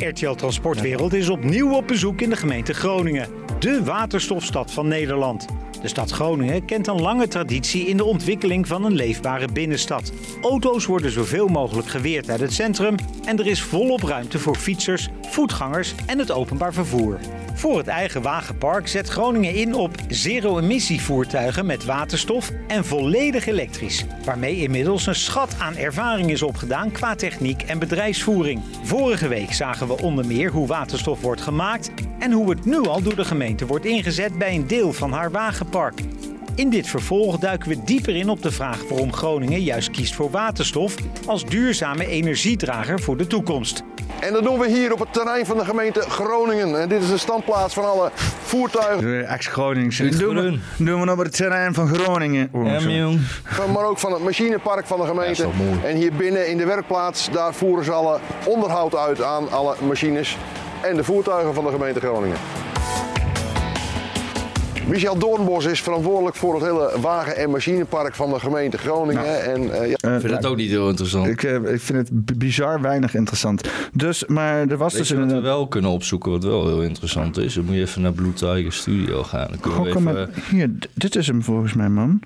RTL 0.07 0.33
Transportwereld 0.33 1.13
is 1.13 1.29
opnieuw 1.29 1.73
op 1.73 1.87
bezoek 1.87 2.21
in 2.21 2.29
de 2.29 2.35
gemeente 2.35 2.73
Groningen. 2.73 3.27
De 3.59 3.83
waterstofstad 3.83 4.71
van 4.71 4.87
Nederland. 4.87 5.45
De 5.83 5.89
stad 5.89 6.11
Groningen 6.11 6.65
kent 6.65 6.87
een 6.87 7.01
lange 7.01 7.27
traditie 7.27 7.87
in 7.87 7.97
de 7.97 8.03
ontwikkeling 8.03 8.67
van 8.67 8.85
een 8.85 8.93
leefbare 8.93 9.47
binnenstad. 9.53 10.11
Auto's 10.41 10.85
worden 10.85 11.11
zoveel 11.11 11.47
mogelijk 11.47 11.87
geweerd 11.87 12.29
uit 12.29 12.39
het 12.39 12.53
centrum 12.53 12.95
en 13.25 13.39
er 13.39 13.47
is 13.47 13.61
volop 13.61 14.01
ruimte 14.01 14.39
voor 14.39 14.55
fietsers, 14.55 15.09
voetgangers 15.21 15.93
en 16.05 16.19
het 16.19 16.31
openbaar 16.31 16.73
vervoer. 16.73 17.19
Voor 17.53 17.77
het 17.77 17.87
eigen 17.87 18.21
wagenpark 18.21 18.87
zet 18.87 19.09
Groningen 19.09 19.55
in 19.55 19.73
op 19.73 19.95
zero-emissievoertuigen 20.07 21.65
met 21.65 21.85
waterstof 21.85 22.51
en 22.67 22.85
volledig 22.85 23.47
elektrisch. 23.47 24.05
Waarmee 24.25 24.57
inmiddels 24.57 25.05
een 25.05 25.15
schat 25.15 25.55
aan 25.59 25.75
ervaring 25.75 26.31
is 26.31 26.41
opgedaan 26.41 26.91
qua 26.91 27.15
techniek 27.15 27.61
en 27.61 27.79
bedrijfsvoering. 27.79 28.61
Vorige 28.83 29.27
week 29.27 29.53
zagen 29.53 29.87
we 29.87 30.01
onder 30.01 30.25
meer 30.25 30.51
hoe 30.51 30.67
waterstof 30.67 31.21
wordt 31.21 31.41
gemaakt 31.41 31.91
en 32.19 32.31
hoe 32.31 32.49
het 32.49 32.65
nu 32.65 32.87
al 32.87 33.01
door 33.01 33.15
de 33.15 33.25
gemeente 33.25 33.65
wordt 33.65 33.85
ingezet 33.85 34.37
bij 34.37 34.55
een 34.55 34.67
deel 34.67 34.93
van 34.93 35.11
haar 35.11 35.31
wagenpark. 35.31 35.71
In 36.55 36.69
dit 36.69 36.87
vervolg 36.87 37.37
duiken 37.37 37.69
we 37.69 37.83
dieper 37.83 38.15
in 38.15 38.29
op 38.29 38.41
de 38.41 38.51
vraag 38.51 38.81
waarom 38.89 39.13
Groningen 39.13 39.61
juist 39.61 39.91
kiest 39.91 40.15
voor 40.15 40.29
waterstof 40.29 40.95
als 41.25 41.45
duurzame 41.45 42.07
energiedrager 42.07 42.99
voor 42.99 43.17
de 43.17 43.27
toekomst. 43.27 43.83
En 44.19 44.33
dat 44.33 44.43
doen 44.43 44.59
we 44.59 44.69
hier 44.69 44.93
op 44.93 44.99
het 44.99 45.13
terrein 45.13 45.45
van 45.45 45.57
de 45.57 45.65
gemeente 45.65 45.99
Groningen. 45.99 46.81
En 46.81 46.89
dit 46.89 47.01
is 47.01 47.09
de 47.09 47.17
standplaats 47.17 47.73
van 47.73 47.85
alle 47.85 48.11
voertuigen, 48.43 49.27
Ex-Gronings. 49.27 49.97
Doen 49.97 50.35
we, 50.35 50.59
doen 50.77 51.01
we 51.05 51.11
op 51.11 51.17
het 51.17 51.35
terrein 51.35 51.73
van 51.73 51.87
Groningen. 51.87 52.49
Oh, 52.51 52.79
Ja, 53.57 53.67
maar 53.73 53.85
ook 53.85 53.99
van 53.99 54.13
het 54.13 54.23
machinepark 54.23 54.85
van 54.85 54.99
de 54.99 55.07
gemeente. 55.07 55.41
Ja, 55.41 55.87
en 55.87 55.95
hier 55.95 56.13
binnen 56.13 56.49
in 56.49 56.57
de 56.57 56.65
werkplaats, 56.65 57.29
daar 57.31 57.53
voeren 57.53 57.85
ze 57.85 57.91
alle 57.91 58.19
onderhoud 58.45 58.95
uit 58.95 59.23
aan 59.23 59.51
alle 59.51 59.75
machines 59.87 60.37
en 60.81 60.95
de 60.95 61.03
voertuigen 61.03 61.53
van 61.53 61.63
de 61.63 61.71
gemeente 61.71 61.99
Groningen. 61.99 62.37
Michel 64.87 65.17
Doornbos 65.19 65.65
is 65.65 65.81
verantwoordelijk 65.81 66.35
voor 66.35 66.53
het 66.53 66.63
hele 66.63 66.99
wagen- 67.01 67.35
en 67.35 67.49
machinepark 67.49 68.15
van 68.15 68.29
de 68.29 68.39
gemeente 68.39 68.77
Groningen. 68.77 69.43
En, 69.43 69.61
eh, 69.81 69.89
ja, 69.89 69.95
Eh, 70.01 70.15
Ik 70.15 70.21
vind 70.21 70.33
het 70.33 70.45
ook 70.45 70.55
niet 70.55 70.69
heel 70.69 70.89
interessant. 70.89 71.27
ik, 71.27 71.43
eh, 71.43 71.73
ik 71.73 71.81
vind 71.81 71.97
het 72.09 72.37
bizar 72.37 72.81
weinig 72.81 73.15
interessant. 73.15 73.69
Dus, 73.93 74.25
maar 74.25 74.67
er 74.67 74.77
was 74.77 74.91
Weet 74.93 75.01
dus 75.01 75.09
je 75.09 75.19
wat 75.19 75.31
we 75.31 75.39
wel 75.39 75.67
kunnen 75.67 75.91
opzoeken, 75.91 76.31
wat 76.31 76.43
wel 76.43 76.67
heel 76.67 76.81
interessant 76.83 77.37
is? 77.37 77.53
Dan 77.53 77.65
moet 77.65 77.75
je 77.75 77.81
even 77.81 78.01
naar 78.01 78.13
Blue 78.13 78.33
Tiger 78.33 78.73
Studio 78.73 79.23
gaan. 79.23 79.47
Dan 79.49 79.59
kunnen 79.59 79.81
we 79.83 79.91
Gokken 79.91 80.11
even... 80.17 80.29
met- 80.33 80.43
Hier, 80.45 80.69
dit 80.93 81.15
is 81.15 81.27
hem 81.27 81.43
volgens 81.43 81.73
mij, 81.73 81.89
man. 81.89 82.21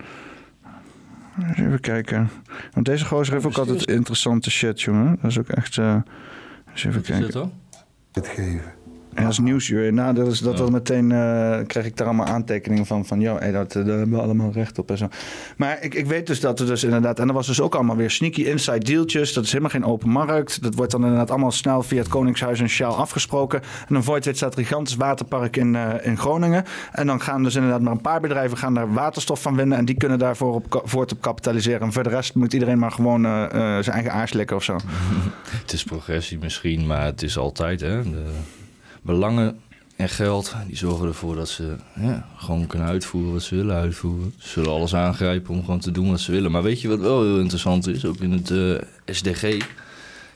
Even 1.55 1.79
kijken. 1.79 2.29
Want 2.73 2.85
deze 2.85 3.05
gozer 3.05 3.33
heeft 3.33 3.45
ook 3.45 3.57
altijd 3.57 3.85
interessante 3.89 4.51
shit, 4.51 4.81
jongen. 4.81 5.17
Dat 5.21 5.31
is 5.31 5.39
ook 5.39 5.49
echt... 5.49 5.77
eh 5.77 5.95
eens 6.71 6.83
even 6.85 6.91
Wat 6.91 7.01
is 7.01 7.07
kijken. 7.07 7.23
dit 7.25 7.33
dan? 7.33 7.51
Dat 9.21 9.31
is 9.31 9.39
nieuwsuur. 9.39 9.93
Nou, 9.93 10.13
dat 10.13 10.27
is 10.27 10.39
dat 10.39 10.57
dan 10.57 10.71
meteen 10.71 11.11
eh, 11.11 11.57
krijg 11.67 11.85
ik 11.85 11.97
daar 11.97 12.07
allemaal 12.07 12.25
aantekeningen 12.25 12.85
van. 12.85 13.05
Van, 13.05 13.19
joh, 13.19 13.39
hey, 13.39 13.51
dat, 13.51 13.75
eh, 13.75 13.85
daar 13.85 13.97
hebben 13.97 14.17
we 14.17 14.23
allemaal 14.23 14.51
recht 14.51 14.79
op 14.79 14.89
en 14.89 14.97
zo. 14.97 15.07
Maar 15.57 15.77
ik, 15.81 15.93
ik 15.93 16.05
weet 16.05 16.27
dus 16.27 16.39
dat 16.39 16.59
er 16.59 16.65
dus 16.65 16.83
inderdaad... 16.83 17.19
En 17.19 17.27
er 17.27 17.33
was 17.33 17.47
dus 17.47 17.61
ook 17.61 17.75
allemaal 17.75 17.95
weer 17.95 18.11
sneaky 18.11 18.43
inside 18.43 18.79
dealtjes. 18.79 19.33
Dat 19.33 19.43
is 19.43 19.49
helemaal 19.51 19.71
geen 19.71 19.85
open 19.85 20.09
markt. 20.09 20.63
Dat 20.63 20.75
wordt 20.75 20.91
dan 20.91 21.01
inderdaad 21.01 21.29
allemaal 21.29 21.51
snel 21.51 21.83
via 21.83 21.97
het 21.97 22.07
Koningshuis 22.07 22.59
en 22.59 22.69
Shell 22.69 22.87
afgesproken. 22.87 23.61
En 23.61 23.93
dan 23.93 24.03
Voigt 24.03 24.37
staat 24.37 24.57
een 24.57 24.63
gigantisch 24.63 24.95
waterpark 24.95 25.57
in, 25.57 25.75
eh, 25.75 26.05
in 26.05 26.17
Groningen. 26.17 26.63
En 26.91 27.07
dan 27.07 27.21
gaan 27.21 27.43
dus 27.43 27.55
inderdaad 27.55 27.81
maar 27.81 27.91
een 27.91 28.01
paar 28.01 28.21
bedrijven 28.21 28.57
gaan 28.57 28.73
daar 28.73 28.93
waterstof 28.93 29.41
van 29.41 29.55
winnen. 29.55 29.77
En 29.77 29.85
die 29.85 29.97
kunnen 29.97 30.19
daarvoor 30.19 30.53
op, 30.53 30.81
voort 30.85 31.11
op 31.11 31.21
kapitaliseren. 31.21 31.81
En 31.81 31.93
voor 31.93 32.03
de 32.03 32.09
rest 32.09 32.35
moet 32.35 32.53
iedereen 32.53 32.79
maar 32.79 32.91
gewoon 32.91 33.21
zijn 33.83 33.83
eigen 33.83 34.11
aars 34.11 34.33
likken 34.33 34.55
of 34.55 34.63
zo. 34.63 34.75
Het 35.61 35.73
is 35.73 35.83
progressie 35.83 36.37
misschien, 36.37 36.85
maar 36.85 37.03
het 37.03 37.21
is 37.21 37.37
altijd 37.37 37.81
hè, 37.81 38.03
de 38.03 38.23
belangen 39.07 39.59
en 39.95 40.09
geld 40.09 40.55
die 40.67 40.77
zorgen 40.77 41.07
ervoor 41.07 41.35
dat 41.35 41.49
ze 41.49 41.75
ja, 41.99 42.27
gewoon 42.37 42.67
kunnen 42.67 42.87
uitvoeren 42.87 43.33
wat 43.33 43.41
ze 43.41 43.55
willen 43.55 43.75
uitvoeren. 43.75 44.33
Ze 44.37 44.49
zullen 44.49 44.71
alles 44.71 44.95
aangrijpen 44.95 45.53
om 45.53 45.59
gewoon 45.59 45.79
te 45.79 45.91
doen 45.91 46.09
wat 46.09 46.19
ze 46.19 46.31
willen. 46.31 46.51
Maar 46.51 46.63
weet 46.63 46.81
je 46.81 46.87
wat 46.87 46.99
wel 46.99 47.23
heel 47.23 47.39
interessant 47.39 47.87
is, 47.87 48.05
ook 48.05 48.19
in 48.19 48.31
het 48.31 48.51
eh, 48.51 49.15
SDG, 49.15 49.61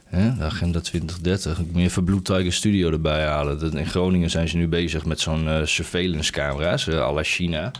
hè, 0.05 0.35
de 0.35 0.43
Agenda 0.43 0.79
2030, 0.79 1.59
ik 1.59 1.71
moet 1.71 1.81
even 1.81 2.03
Blue 2.03 2.21
Tiger 2.21 2.53
Studio 2.53 2.91
erbij 2.91 3.25
halen. 3.25 3.59
Dat 3.59 3.73
in 3.73 3.85
Groningen 3.85 4.29
zijn 4.29 4.47
ze 4.47 4.57
nu 4.57 4.67
bezig 4.67 5.05
met 5.05 5.19
zo'n 5.19 5.47
eh, 5.47 5.65
surveillance 5.65 6.31
camera's, 6.31 6.87
eh, 6.87 6.99
à 6.99 7.13
la 7.13 7.23
China. 7.23 7.71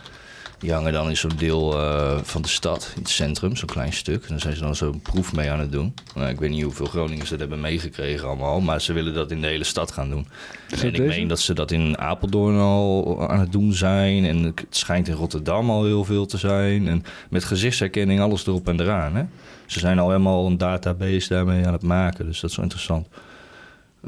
Die 0.62 0.72
hangen 0.72 0.92
dan 0.92 1.08
in 1.08 1.16
zo'n 1.16 1.36
deel 1.36 1.78
eh, 1.78 2.18
van 2.22 2.42
de 2.42 2.48
stad, 2.48 2.92
in 2.94 3.02
het 3.02 3.10
centrum, 3.10 3.56
zo'n 3.56 3.68
klein 3.68 3.92
stuk. 3.92 4.22
En 4.22 4.28
daar 4.28 4.40
zijn 4.40 4.54
ze 4.54 4.62
dan 4.62 4.74
zo'n 4.74 5.00
proef 5.00 5.32
mee 5.32 5.50
aan 5.50 5.60
het 5.60 5.72
doen. 5.72 5.94
Nou, 6.14 6.28
ik 6.28 6.38
weet 6.38 6.50
niet 6.50 6.62
hoeveel 6.62 6.86
Groningers 6.86 7.30
dat 7.30 7.38
hebben 7.38 7.60
meegekregen 7.60 8.26
allemaal, 8.28 8.60
maar 8.60 8.80
ze 8.80 8.92
willen 8.92 9.14
dat 9.14 9.30
in 9.30 9.40
de 9.40 9.46
hele 9.46 9.64
stad 9.64 9.92
gaan 9.92 10.10
doen. 10.10 10.26
en 10.70 10.86
ik 10.86 10.96
deze? 10.96 11.08
meen 11.08 11.28
dat 11.28 11.40
ze 11.40 11.54
dat 11.54 11.70
in 11.70 11.98
Apeldoorn 11.98 12.58
al 12.58 13.28
aan 13.28 13.40
het 13.40 13.52
doen 13.52 13.72
zijn. 13.72 14.24
En 14.24 14.42
het 14.42 14.66
schijnt 14.70 15.08
in 15.08 15.14
Rotterdam 15.14 15.70
al 15.70 15.84
heel 15.84 16.04
veel 16.04 16.26
te 16.26 16.38
zijn. 16.38 16.88
En 16.88 17.04
met 17.30 17.44
gezichtsherkenning 17.44 18.20
alles 18.20 18.46
erop 18.46 18.68
en 18.68 18.80
eraan. 18.80 19.16
Hè? 19.16 19.24
Ze 19.66 19.78
zijn 19.78 19.98
al 19.98 20.08
helemaal 20.08 20.46
een 20.46 20.58
database 20.58 21.28
daarmee 21.28 21.66
aan 21.66 21.72
het 21.72 21.82
maken, 21.82 22.26
dus 22.26 22.40
dat 22.40 22.50
is 22.50 22.56
wel 22.56 22.64
interessant. 22.64 23.06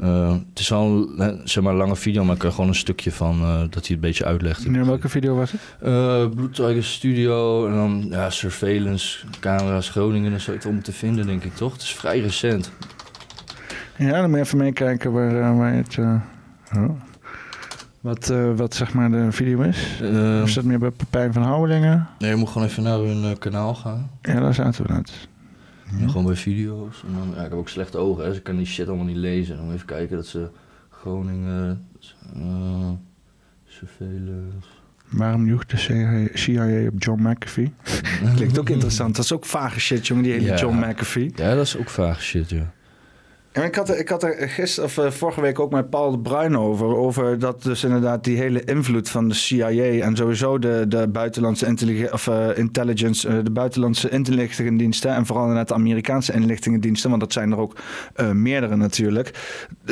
Eh, 0.01 0.31
het 0.49 0.59
is 0.59 0.71
al 0.71 0.87
een 1.17 1.19
eh, 1.19 1.39
zeg 1.43 1.63
maar, 1.63 1.73
lange 1.73 1.95
video, 1.95 2.23
maar 2.23 2.33
ik 2.33 2.39
kan 2.41 2.51
gewoon 2.51 2.67
een 2.69 2.75
stukje 2.75 3.11
van 3.11 3.41
eh, 3.41 3.59
dat 3.59 3.59
hij 3.59 3.69
het 3.73 3.89
een 3.89 3.99
beetje 3.99 4.25
uitlegt. 4.25 4.67
Nu, 4.67 4.83
welke 4.83 5.09
video 5.09 5.35
was 5.35 5.51
het? 5.51 5.61
Eh 5.81 6.29
Blue 6.35 6.49
Tiger 6.49 6.83
Studio 6.83 7.67
en 7.67 7.73
dan 7.73 8.05
ja, 8.09 8.29
surveillance, 8.29 9.25
camera's, 9.39 9.89
Groningen. 9.89 10.31
Zou 10.31 10.45
je 10.47 10.53
het 10.53 10.63
wel 10.63 10.73
moeten 10.73 10.93
vinden, 10.93 11.25
denk 11.25 11.43
ik 11.43 11.55
toch? 11.55 11.73
Het 11.73 11.81
is 11.81 11.93
vrij 11.93 12.19
recent. 12.19 12.71
Ja, 13.97 14.11
dan 14.21 14.29
moet 14.29 14.39
je 14.39 14.45
even 14.45 14.57
meekijken 14.57 15.11
waar, 15.11 15.41
eh, 15.41 15.57
waar 15.57 15.71
je 15.71 15.77
het... 15.81 15.97
eh, 15.97 16.15
oh. 16.77 16.89
Wat, 18.01 18.29
eh, 18.29 18.51
wat 18.55 18.73
zeg 18.75 18.93
maar 18.93 19.11
de 19.11 19.31
video 19.31 19.61
is. 19.61 19.99
Eh, 20.01 20.41
Is 20.43 20.53
dat 20.53 20.63
meer 20.63 20.79
bij 20.79 20.91
Pepijn 20.91 21.33
van 21.33 21.43
Houwelingen? 21.43 22.07
nee, 22.19 22.29
je 22.29 22.35
moet 22.35 22.49
gewoon 22.49 22.67
even 22.67 22.83
naar 22.83 22.97
hun 22.97 23.23
eh, 23.23 23.37
kanaal 23.39 23.75
gaan. 23.75 24.09
Ja, 24.21 24.39
daar 24.39 24.53
zaten 24.53 24.85
we 24.87 24.93
net. 24.93 25.27
Ja, 25.99 26.07
gewoon 26.07 26.25
bij 26.25 26.35
video's. 26.35 27.03
En 27.07 27.13
dan, 27.13 27.29
ja, 27.35 27.43
ik 27.43 27.49
heb 27.49 27.59
ook 27.59 27.69
slechte 27.69 27.97
ogen, 27.97 28.23
hè, 28.23 28.29
dus 28.29 28.37
ik 28.37 28.43
kan 28.43 28.57
die 28.57 28.65
shit 28.65 28.87
allemaal 28.87 29.05
niet 29.05 29.15
lezen. 29.15 29.57
Dan 29.57 29.73
even 29.73 29.85
kijken 29.85 30.15
dat 30.15 30.25
ze 30.27 30.49
Groningen, 30.89 31.87
eh 32.33 32.89
surveillance. 33.67 34.67
Waarom 35.09 35.47
joeg 35.47 35.65
de 35.65 35.77
CIA, 35.77 36.27
CIA 36.33 36.87
op 36.87 37.03
John 37.03 37.27
McAfee? 37.29 37.73
Klinkt 38.35 38.59
ook 38.59 38.69
interessant. 38.69 39.15
Dat 39.15 39.25
is 39.25 39.31
ook 39.31 39.45
vage 39.45 39.79
shit, 39.79 40.07
jongen, 40.07 40.23
die 40.23 40.33
hele 40.33 40.45
Ja. 40.45 40.55
John 40.57 40.77
McAfee. 40.77 41.31
Ja, 41.35 41.55
dat 41.55 41.65
is 41.65 41.77
ook 41.77 41.89
vaag 41.89 42.21
shit, 42.21 42.49
ja. 42.49 42.73
En 43.55 43.63
ik 43.63 43.75
had 43.75 43.89
er, 43.89 43.99
ik 43.99 44.09
had 44.09 44.23
er 44.23 44.49
gisteren, 44.49 44.89
of 44.89 44.97
eh, 44.97 45.11
vorige 45.11 45.41
week 45.41 45.59
ook 45.59 45.71
met 45.71 45.89
Paul 45.89 46.11
de 46.11 46.19
Bruin 46.19 46.57
over. 46.57 46.85
Over 46.97 47.39
dat 47.39 47.63
dus 47.63 47.83
inderdaad 47.83 48.23
die 48.23 48.37
hele 48.37 48.63
invloed 48.63 49.09
van 49.09 49.27
de 49.27 49.33
CIA 49.33 49.69
en 50.05 50.15
sowieso 50.15 50.59
de, 50.59 50.85
de 50.87 51.07
buitenlandse 51.07 51.65
of, 52.11 52.27
eh, 52.27 52.57
intelligence, 52.57 53.27
eh, 53.27 53.35
de 53.43 53.51
buitenlandse 53.51 54.09
inlichtingendiensten. 54.09 55.11
En 55.15 55.25
vooral 55.25 55.43
inderdaad 55.43 55.67
de 55.67 55.73
Amerikaanse 55.73 56.33
inlichtingendiensten, 56.33 57.09
want 57.09 57.21
dat 57.21 57.33
zijn 57.33 57.51
er 57.51 57.57
ook 57.57 57.75
meerdere 58.33 58.75
natuurlijk. 58.75 59.29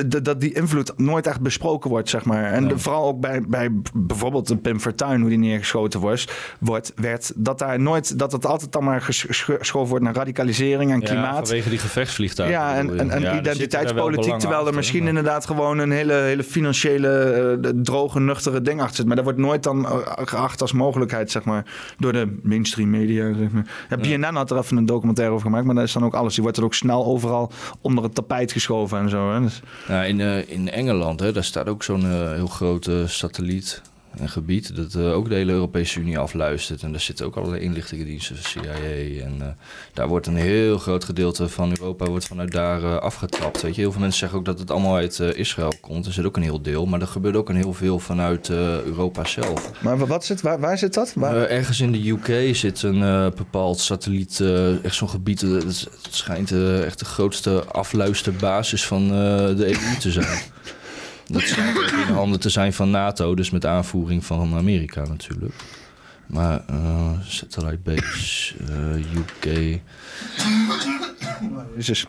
D- 0.10 0.26
dat 0.26 0.41
die 0.41 0.54
invloed 0.54 0.93
nooit 0.97 1.28
echt 1.28 1.41
besproken 1.41 1.89
wordt, 1.89 2.10
zeg 2.10 2.26
maar. 2.26 2.43
En 2.43 2.63
Ja. 2.63 2.69
de- 2.69 2.78
vooral 2.80 3.06
ook 3.08 3.19
bij, 3.19 3.41
bij 3.47 3.69
bijvoorbeeld 3.93 4.47
de 4.47 4.58
Pim 4.58 4.80
Fortuyn, 4.80 5.19
hoe 5.19 5.30
die 5.30 5.38
neergeschoten 5.38 5.99
was, 5.99 6.28
wordt, 6.60 6.91
werd, 6.95 7.32
dat 7.36 7.60
daar 7.60 7.80
nooit, 7.80 8.19
dat 8.19 8.32
het 8.32 8.45
altijd 8.45 8.71
dan 8.71 8.84
maar 8.84 9.02
ges- 9.02 9.21
ges- 9.30 9.41
geschoven 9.41 9.89
wordt 9.89 10.04
naar 10.06 10.15
radicalisering 10.15 10.91
en 10.91 10.99
Ja, 10.99 11.06
klimaat. 11.06 11.47
vanwege 11.47 11.69
die 11.69 11.80
gevechtsvliegtuigen. 11.80 12.60
Ja, 12.60 12.76
en, 12.76 13.10
en 13.10 13.21
Ja, 13.21 13.41
daar 13.58 13.68
identiteitspolitiek, 13.68 14.39
terwijl 14.39 14.68
er 14.68 14.74
misschien 14.74 15.08
inderdaad 15.08 15.46
gewoon 15.46 15.80
een 15.80 15.92
hele, 15.92 16.13
hele 16.13 16.44
financiële, 16.44 17.10
eh, 17.63 17.70
droge, 17.76 18.20
nuchtere 18.20 18.62
ding 18.62 18.80
achter 18.82 18.96
zit. 18.96 19.06
Maar 19.06 19.16
dat 19.16 19.26
wordt 19.26 19.39
nooit 19.39 19.63
dan 19.63 19.86
eh, 19.86 19.98
geacht 20.16 20.62
als 20.62 20.72
mogelijkheid, 20.72 21.32
zeg 21.32 21.44
maar, 21.44 21.66
door 21.98 22.12
de 22.13 22.39
mainstream 22.44 22.89
media, 22.89 23.34
zeg 23.34 23.52
maar. 23.52 23.86
Ja, 23.89 23.98
BNN 23.98 24.36
had 24.36 24.52
er 24.52 24.58
even 24.58 24.78
een 24.78 24.86
documentaire 24.86 25.34
over 25.34 25.46
gemaakt, 25.46 25.66
maar 25.66 25.76
dat 25.76 25.84
is 25.84 25.94
dan 25.94 26.06
ook 26.06 26.13
alles. 26.13 26.34
Die 26.34 26.44
wordt 26.44 26.58
er 26.58 26.63
ook 26.63 26.74
snel 26.74 27.06
overal 27.06 27.52
onder 27.82 28.04
het 28.04 28.16
tapijt 28.16 28.52
geschoven 28.52 29.00
en 29.00 29.10
zo. 29.10 29.34
Hè. 29.34 29.42
Dus, 29.42 29.62
Ja, 29.88 30.04
in, 30.04 30.22
eh, 30.22 30.50
in 30.50 30.70
Engeland, 30.70 31.20
hè, 31.20 31.32
daar 31.32 31.44
staat 31.44 31.68
ook 31.68 31.84
zo'n 31.84 32.34
heel 32.34 32.48
grote 32.48 33.04
satelliet. 33.08 33.82
Een 34.17 34.30
gebied 34.30 34.76
dat 34.76 34.93
eh, 34.93 35.13
ook 35.13 35.30
de 35.30 35.36
hele 35.36 35.52
Europese 35.52 35.99
Unie 35.99 36.17
afluistert. 36.17 36.84
En 36.84 36.91
daar 36.91 37.02
zitten 37.02 37.26
ook 37.26 37.36
allerlei 37.36 37.62
inlichtingendiensten 37.62 38.36
van 38.36 38.63
CIA. 38.63 38.73
En 39.26 39.36
eh, 39.41 39.47
daar 39.93 40.08
wordt 40.08 40.28
een 40.28 40.36
heel 40.36 40.78
groot 40.78 41.04
gedeelte 41.04 41.49
van 41.49 41.69
Europa 41.69 42.06
wordt 42.06 42.28
vanuit 42.28 42.52
daar 42.52 42.84
eh, 42.84 42.97
afgetapt. 42.97 43.62
Weet 43.62 43.76
je? 43.76 43.82
Heel 43.82 43.91
veel 43.91 44.02
mensen 44.02 44.19
zeggen 44.19 44.38
ook 44.38 44.45
dat 44.45 44.60
het 44.60 44.71
allemaal 44.71 44.95
uit 44.95 45.19
Israël 45.19 45.73
komt. 45.82 46.06
Er 46.06 46.13
zit 46.13 46.26
ook 46.26 46.36
een 46.36 46.43
heel 46.43 46.62
deel. 46.62 46.86
Maar 46.86 47.02
er 47.02 47.08
gebeurt 47.08 47.36
ook 47.36 47.49
een 47.49 47.56
heel 47.56 47.73
veel 47.73 47.99
vanuit 47.99 48.49
Europa 48.49 49.26
zelf. 49.26 49.71
maar 49.82 49.97
wat 49.97 50.26
zit, 50.26 50.41
waar, 50.41 50.60
waar 50.60 50.78
zit 50.78 50.93
dat? 50.93 51.13
Waar? 51.15 51.36
Ergens 51.36 51.80
in 51.80 51.91
de 51.91 52.10
UK 52.10 52.56
zit 52.56 52.82
een 52.82 53.32
bepaald 53.36 53.80
satelliet, 53.80 54.43
echt 54.84 54.95
zo'n 54.95 55.10
gebied. 55.10 55.41
Het, 55.41 55.88
schijnt 56.10 56.52
echt 56.86 56.99
de 56.99 57.06
grootste 57.06 57.63
afluisterbasis 57.65 58.86
van 58.86 59.08
de 59.08 59.65
EU 59.67 59.97
te 59.99 60.12
zijn. 60.12 60.41
Dat 61.28 61.42
schijnt 61.42 61.78
ook 61.78 61.90
in 61.90 62.14
handen 62.14 62.40
te 62.40 62.50
zijn 62.50 62.74
van 62.74 62.90
NATO, 62.92 63.36
dus 63.36 63.50
met 63.50 63.66
aanvoering 63.66 64.26
van 64.26 64.54
Amerika 64.54 65.04
natuurlijk. 65.06 65.54
Maar 66.28 66.64
eh 66.68 67.12
Satellite 67.22 67.80
Base, 67.84 68.54
eh, 68.70 69.16
UK. 69.16 69.80
Jezus. 71.76 72.08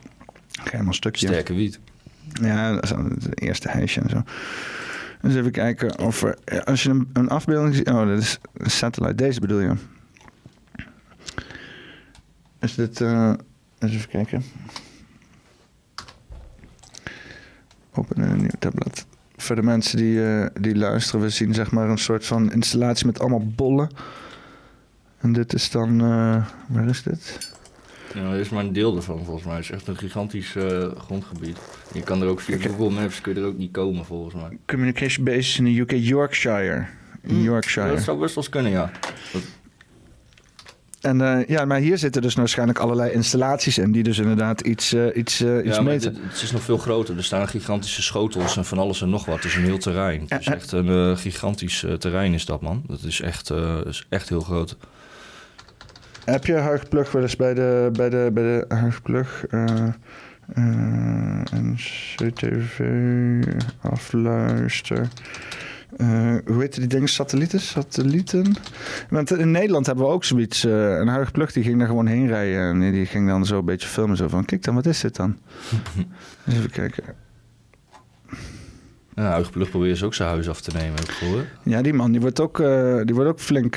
Helemaal 0.63 0.87
een 0.87 0.95
stukje. 0.95 1.27
Sterke 1.27 1.55
wiet. 1.55 1.81
Ja, 2.41 2.73
dat 2.73 2.85
is 2.85 2.91
het 2.91 3.41
eerste 3.41 3.69
huisje 3.69 4.01
en 4.01 4.09
zo. 4.09 4.23
Dus 5.23 5.35
even 5.35 5.51
kijken 5.51 5.99
of 5.99 6.23
er... 6.23 6.39
Als 6.65 6.83
je 6.83 6.91
een, 6.91 7.11
een 7.13 7.29
afbeelding 7.29 7.75
ziet... 7.75 7.89
Oh, 7.89 8.07
dat 8.09 8.19
is 8.19 8.39
een 8.55 8.71
satellite. 8.71 9.15
Deze 9.15 9.41
bedoel 9.41 9.61
je? 9.61 9.73
Is 12.61 12.75
dit... 12.75 13.01
eh, 13.01 13.33
eens 13.79 13.93
even 13.93 14.09
kijken. 14.09 14.45
Openen 17.95 18.31
een 18.31 18.39
nieuw 18.39 18.49
tablet. 18.59 19.07
Voor 19.37 19.57
de 19.57 19.63
mensen 19.63 19.97
die, 19.97 20.25
eh, 20.27 20.47
die 20.61 20.77
luisteren, 20.77 21.21
we 21.21 21.29
zien 21.29 21.55
zeg 21.55 21.71
maar 21.71 21.89
een 21.89 21.99
soort 21.99 22.27
van 22.27 22.53
installatie 22.53 23.07
met 23.07 23.21
allemaal 23.21 23.47
bollen. 23.57 23.91
En 25.19 25.33
dit 25.33 25.53
is 25.53 25.71
dan... 25.71 26.01
eh, 26.01 26.47
waar 26.69 26.89
is 26.89 27.03
dit? 27.03 27.53
Ja, 28.15 28.33
er 28.33 28.39
is 28.39 28.49
maar 28.49 28.65
een 28.65 28.73
deel 28.73 28.97
ervan 28.97 29.25
volgens 29.25 29.47
mij. 29.47 29.55
Het 29.55 29.65
is 29.65 29.71
echt 29.71 29.87
een 29.87 29.97
gigantisch 29.97 30.57
eh, 30.57 30.89
grondgebied. 30.97 31.59
Je 31.93 32.03
kan 32.03 32.23
er 32.23 32.29
ook 32.29 32.41
via 32.41 32.57
Google 32.59 32.91
Maps 32.91 33.21
kun 33.21 33.35
je 33.35 33.41
er 33.41 33.47
ook 33.47 33.59
niet 33.59 33.73
komen 33.73 34.05
volgens 34.05 34.35
mij. 34.35 34.59
Communication 34.67 35.25
bases 35.25 35.59
in 35.59 35.65
de 35.65 35.81
UK, 35.81 35.91
Yorkshire. 35.91 36.87
In 37.21 37.43
Yorkshire. 37.43 37.89
Dat 37.95 38.03
zou 38.03 38.19
best 38.19 38.35
wel 38.35 38.45
eens 38.45 38.53
kunnen, 38.53 38.73
ja. 38.73 38.91
En 41.05 41.21
eh, 41.21 41.47
ja, 41.47 41.65
maar 41.65 41.79
hier 41.79 41.99
zitten 41.99 42.23
dus 42.23 42.35
waarschijnlijk 42.35 42.79
allerlei 42.79 43.13
installaties 43.13 43.79
in 43.79 43.93
die 43.93 44.03
dus 44.03 44.19
inderdaad 44.19 44.61
iets, 44.61 44.93
eh, 44.93 45.17
iets, 45.17 45.41
eh, 45.41 45.65
iets 45.67 45.77
ja, 45.77 45.83
meten. 45.83 46.15
dit- 46.15 46.23
het 46.33 46.43
is 46.43 46.53
nog 46.53 46.63
veel 46.63 46.79
groter. 46.79 47.17
Er 47.17 47.25
staan 47.25 47.49
gigantische 47.49 48.03
schotels 48.03 48.57
en 48.57 48.65
van 48.65 48.79
alles 48.79 49.03
en 49.03 49.11
nog 49.11 49.25
wat. 49.25 49.37
Het 49.37 49.45
is 49.45 49.57
een 49.57 49.65
heel 49.65 49.79
terrein. 49.79 50.25
Het 50.29 50.41
is 50.41 50.47
echt 50.47 50.73
een 50.73 51.19
gigantisch 51.19 51.85
terrein 51.99 52.35
is 52.35 52.45
dat, 52.45 52.61
man. 52.61 52.83
Dat 52.87 53.03
is 53.03 53.21
echt, 53.21 53.51
is 53.87 54.07
echt 54.09 54.29
heel 54.29 54.41
groot. 54.41 54.77
Heb 56.25 56.47
je 56.47 56.55
Huigplug 56.55 57.13
wel 57.13 57.23
eens 57.23 57.37
bij 57.37 57.55
de, 57.55 57.89
bij 57.93 58.11
de, 58.11 58.31
bij 58.33 58.43
de 58.43 58.65
Huigplug 58.75 59.45
en 59.49 59.97
CTV 61.77 62.81
afluister? 63.81 65.09
Eh, 65.97 66.35
hoe 66.47 66.61
heet 66.61 66.75
die 66.75 66.87
dingen? 66.87 67.09
Satellieten? 67.09 67.61
Satellieten? 67.61 68.55
Want 69.11 69.31
in 69.31 69.51
Nederland 69.51 69.87
hebben 69.87 70.05
we 70.05 70.11
ook 70.11 70.25
zoiets. 70.25 70.65
eh 70.65 70.97
een 70.99 71.09
Huigplug 71.09 71.53
die 71.53 71.63
ging 71.63 71.79
daar 71.79 71.87
gewoon 71.89 72.07
heen 72.07 72.27
rijden. 72.27 72.61
En 72.83 72.93
die- 72.93 73.07
ging 73.07 73.29
dan 73.29 73.47
zo 73.47 73.59
een 73.59 73.65
beetje 73.65 73.89
filmen. 73.89 74.17
Zo 74.17 74.29
van, 74.29 74.45
kijk 74.45 74.63
dan, 74.63 74.75
wat 74.75 74.87
is 74.87 75.01
dit 75.01 75.17
dan? 75.17 75.39
Even 76.49 76.71
kijken. 76.71 77.05
Ja, 79.15 79.23
Huigenplug 79.31 79.71
probeert 79.71 79.99
ze 79.99 80.05
ook 80.05 80.15
zijn 80.15 80.29
huis 80.29 80.49
af 80.49 80.61
te 80.61 80.71
nemen, 80.77 80.99
gehoord. 81.07 81.47
Ja, 81.63 81.83
die 81.83 81.93
man 81.93 82.13
die 82.13 82.21
wordt 82.21 82.41
ook, 82.41 82.61
eh, 82.61 83.01
die 83.05 83.15
wordt 83.15 83.31
ook 83.31 83.41
flink... 83.41 83.75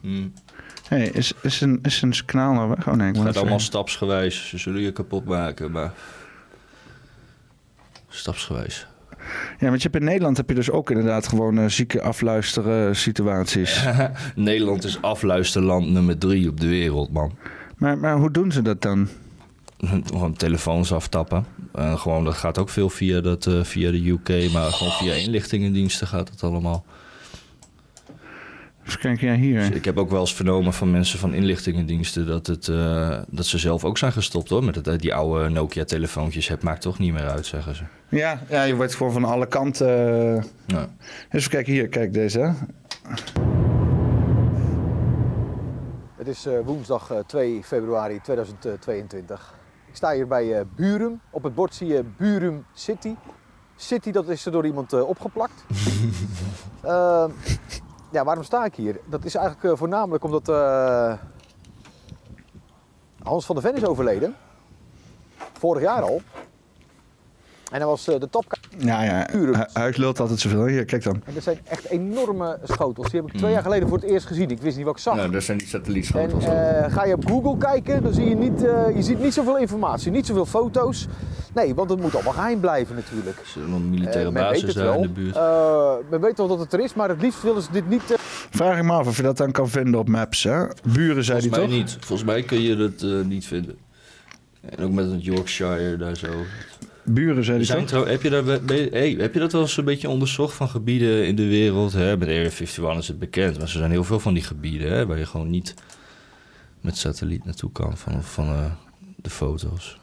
Hmm. 0.00 0.32
hey, 0.88 1.06
is, 1.08 1.32
is, 1.42 1.60
een, 1.60 1.78
is 1.82 2.02
een 2.02 2.14
kanaal 2.24 2.52
nou 2.54 2.68
weg? 2.68 2.88
Oh 2.88 2.94
nee, 2.94 3.08
ik 3.08 3.14
Het 3.14 3.24
gaat 3.24 3.36
allemaal 3.36 3.60
stapsgewijs. 3.60 4.48
Ze 4.48 4.58
zullen 4.58 4.80
je 4.80 4.92
kapot 4.92 5.24
maken, 5.24 5.70
maar... 5.70 5.92
Stapsgewijs. 8.08 8.86
Ja, 9.58 9.68
want 9.68 9.82
je 9.82 9.88
hebt 9.90 10.02
in 10.02 10.10
Nederland 10.10 10.36
heb 10.36 10.48
je 10.48 10.54
dus 10.54 10.70
ook 10.70 10.90
inderdaad 10.90 11.28
gewoon 11.28 11.58
eh, 11.58 11.66
zieke 11.66 12.02
afluisteren 12.02 12.96
situaties. 12.96 13.84
Nederland 14.34 14.84
is 14.84 15.02
afluisterland 15.02 15.90
nummer 15.90 16.18
drie 16.18 16.48
op 16.48 16.60
de 16.60 16.68
wereld, 16.68 17.12
man. 17.12 17.32
Maar, 17.76 17.98
maar 17.98 18.16
hoe 18.16 18.30
doen 18.30 18.52
ze 18.52 18.62
dat 18.62 18.82
dan? 18.82 19.08
Gewoon 20.10 20.32
telefoons 20.32 20.92
aftappen. 20.92 21.46
En 21.72 21.98
gewoon, 21.98 22.24
dat 22.24 22.34
gaat 22.34 22.58
ook 22.58 22.68
veel 22.68 22.90
via, 22.90 23.20
dat, 23.20 23.46
eh, 23.46 23.64
via 23.64 23.90
de 23.90 24.08
UK, 24.08 24.52
maar 24.52 24.72
gewoon 24.72 24.92
via 24.92 25.12
inlichtingendiensten 25.12 26.06
gaat 26.06 26.28
het 26.28 26.42
allemaal. 26.42 26.84
Even 28.86 29.00
kijken, 29.00 29.26
ja 29.28 29.34
hier. 29.34 29.58
Dus 29.58 29.68
ik 29.70 29.84
heb 29.84 29.98
ook 29.98 30.10
wel 30.10 30.20
eens 30.20 30.34
vernomen 30.34 30.72
van 30.72 30.90
mensen 30.90 31.18
van 31.18 31.34
inlichtingendiensten 31.34 32.26
dat, 32.26 32.46
het, 32.46 32.68
eh, 32.68 33.18
dat 33.28 33.46
ze 33.46 33.58
zelf 33.58 33.84
ook 33.84 33.98
zijn 33.98 34.12
gestopt 34.12 34.48
hoor. 34.50 34.64
Met 34.64 34.74
het, 34.74 34.86
eh, 34.88 34.98
die 34.98 35.14
oude 35.14 35.48
Nokia-telefoontjes. 35.48 36.48
Het 36.48 36.62
maakt 36.62 36.80
toch 36.80 36.98
niet 36.98 37.12
meer 37.12 37.28
uit, 37.28 37.46
zeggen 37.46 37.74
ze. 37.76 37.82
Ja, 38.08 38.40
ja, 38.48 38.62
je 38.62 38.74
wordt 38.76 38.94
gewoon 38.94 39.12
van 39.12 39.24
alle 39.24 39.46
kanten... 39.46 39.88
eh, 40.36 40.42
Ja. 40.66 40.88
Even 41.30 41.50
kijken 41.50 41.72
hier, 41.72 41.88
kijk 41.88 42.12
deze. 42.12 42.38
hè. 42.40 42.50
Het 46.16 46.28
is 46.28 46.46
eh, 46.46 46.58
woensdag 46.64 47.10
eh, 47.10 47.18
2 47.26 47.60
februari 47.64 48.20
2022. 48.22 49.54
Ik 49.88 49.96
sta 49.96 50.12
hier 50.14 50.26
bij 50.26 50.58
eh, 50.58 50.64
Burum. 50.76 51.20
Op 51.30 51.42
het 51.42 51.54
bord 51.54 51.74
zie 51.74 51.86
je 51.86 52.04
Burum 52.16 52.64
City. 52.74 53.14
City, 53.76 54.10
dat 54.10 54.28
is 54.28 54.46
er 54.46 54.52
door 54.52 54.66
iemand 54.66 54.92
eh, 54.92 55.08
opgeplakt. 55.08 55.64
Ehm, 56.82 57.30
ja, 58.14 58.24
waarom 58.24 58.44
sta 58.44 58.64
ik 58.64 58.74
hier? 58.74 59.00
Dat 59.04 59.24
is 59.24 59.34
eigenlijk 59.34 59.72
eh, 59.72 59.78
voornamelijk 59.78 60.24
omdat 60.24 60.48
eh, 60.48 61.12
Hans 63.22 63.46
van 63.46 63.54
der 63.54 63.64
Ven 63.64 63.76
is 63.76 63.84
overleden. 63.84 64.36
Vorig 65.52 65.82
jaar 65.82 66.02
al. 66.02 66.20
En 67.74 67.80
hij 67.80 67.88
was 67.88 68.08
eh, 68.08 68.20
de 68.20 68.28
top. 68.30 68.44
Ja, 68.78 69.02
ja. 69.02 69.26
Huis 69.72 69.96
lult 69.96 70.20
altijd 70.20 70.40
zoveel. 70.40 70.66
Hier, 70.66 70.84
kijk 70.84 71.02
dan. 71.02 71.22
En 71.24 71.34
dat 71.34 71.42
zijn 71.42 71.58
echt 71.64 71.84
enorme 71.90 72.58
schotels. 72.62 73.10
Die 73.10 73.20
heb 73.20 73.30
ik 73.30 73.36
twee 73.38 73.52
jaar 73.52 73.62
geleden 73.62 73.88
voor 73.88 73.98
het 73.98 74.06
eerst 74.10 74.26
gezien. 74.26 74.50
Ik 74.50 74.60
wist 74.60 74.76
niet 74.76 74.84
wat 74.84 74.94
ik 74.94 75.00
zag. 75.02 75.16
Nou, 75.16 75.30
dat 75.30 75.42
zijn 75.42 75.58
die 75.58 75.66
satellietschotels. 75.66 76.44
eh, 76.44 76.84
ga 76.92 77.04
je 77.04 77.14
op 77.14 77.26
Google 77.26 77.56
kijken, 77.58 78.02
dan 78.02 78.12
zie 78.14 78.28
je 78.28 78.34
niet, 78.36 78.64
eh, 78.64 78.96
je 78.96 79.02
ziet 79.02 79.18
niet 79.18 79.34
zoveel 79.34 79.58
informatie, 79.58 80.10
niet 80.10 80.26
zoveel 80.26 80.46
foto's. 80.46 81.06
Nee, 81.54 81.74
want 81.74 81.90
het 81.90 82.00
moet 82.00 82.14
allemaal 82.14 82.32
geheim 82.32 82.60
blijven 82.60 82.94
natuurlijk. 82.94 83.38
Er 83.38 83.46
zit 83.46 83.66
nog 83.68 83.78
een 83.78 83.90
militaire 83.90 84.32
weet 84.32 84.42
basis 84.42 84.74
daar 84.74 84.84
wel. 84.84 84.94
in 84.94 85.02
de 85.02 85.08
buurt. 85.08 85.36
Eh, 85.36 85.92
men 86.10 86.20
weet 86.20 86.38
wel 86.38 86.48
dat 86.48 86.58
het 86.58 86.72
er 86.72 86.80
is, 86.80 86.94
maar 86.94 87.08
het 87.08 87.20
liefst 87.22 87.42
willen 87.42 87.62
ze 87.62 87.68
dit 87.72 87.88
niet. 87.88 88.02
Vraag 88.50 88.78
ik 88.78 88.84
me 88.84 88.92
af 88.92 89.06
of 89.06 89.16
je 89.16 89.22
dat 89.22 89.36
dan 89.36 89.52
kan 89.52 89.68
vinden 89.68 90.00
op 90.00 90.08
Maps, 90.08 90.42
hè? 90.42 90.64
Buren, 90.92 91.24
zei 91.24 91.40
Volgens 91.40 91.42
die 91.42 91.50
mij 91.50 91.60
toch? 91.60 91.70
niet. 91.70 91.96
Volgens 92.00 92.28
mij 92.28 92.42
kun 92.42 92.60
je 92.60 92.76
dat 92.76 93.02
eh, 93.02 93.20
niet 93.24 93.46
vinden. 93.46 93.76
En 94.60 94.84
ook 94.84 94.92
met 94.92 95.10
het 95.10 95.24
Yorkshire 95.24 95.96
daar 95.96 96.16
zo. 96.16 96.28
Buren, 97.04 97.44
zei 97.44 97.58
Er 97.58 97.64
zijn 97.64 97.78
toch? 97.78 97.88
trouw- 97.88 98.06
heb, 98.06 98.22
je 98.22 98.30
daar, 98.30 98.44
hey, 98.44 99.10
heb 99.18 99.34
je 99.34 99.40
dat 99.40 99.52
wel 99.52 99.60
eens 99.60 99.76
een 99.76 99.84
beetje 99.84 100.08
onderzocht 100.08 100.54
van 100.54 100.68
gebieden 100.68 101.26
in 101.26 101.36
de 101.36 101.46
wereld? 101.46 101.92
Hè? 101.92 102.16
Met 102.16 102.28
Area 102.28 102.40
51 102.50 102.96
is 102.98 103.08
het 103.08 103.18
bekend, 103.18 103.52
maar 103.54 103.62
er 103.62 103.68
zijn 103.68 103.90
heel 103.90 104.04
veel 104.04 104.20
van 104.20 104.34
die 104.34 104.42
gebieden 104.42 104.92
hè, 104.92 105.06
waar 105.06 105.18
je 105.18 105.26
gewoon 105.26 105.50
niet 105.50 105.74
met 106.80 106.96
satelliet 106.96 107.44
naartoe 107.44 107.72
kan 107.72 107.96
van, 107.96 108.22
van 108.22 108.46
eh, 108.46 108.64
de 109.16 109.30
foto's. 109.30 110.00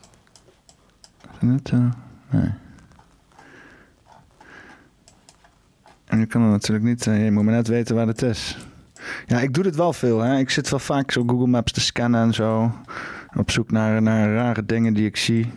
Net, 1.40 1.70
eh, 1.70 1.90
nee. 2.30 2.50
En 6.06 6.20
je 6.20 6.26
kan 6.26 6.42
het 6.42 6.52
natuurlijk 6.52 6.86
niet, 6.86 7.08
eh, 7.08 7.24
je 7.24 7.32
moet 7.32 7.44
maar 7.44 7.54
net 7.54 7.68
weten 7.68 7.96
waar 7.96 8.08
het 8.08 8.22
is. 8.22 8.58
Ja, 9.28 9.40
ik 9.40 9.54
doe 9.54 9.64
dit 9.64 9.76
wel 9.76 9.94
veel. 9.94 10.20
Hè. 10.20 10.38
Ik 10.38 10.50
zit 10.50 10.70
wel 10.70 10.80
vaak 10.80 11.12
zo 11.12 11.24
Google 11.28 11.48
Maps 11.48 11.72
te 11.72 11.82
scannen 11.82 12.22
en 12.22 12.34
zo. 12.34 12.72
Op 13.36 13.52
zoek 13.52 13.72
naar, 13.72 14.02
naar 14.02 14.34
rare 14.34 14.66
dingen 14.66 14.94
die 14.94 15.06
ik 15.06 15.18
zie. 15.18 15.52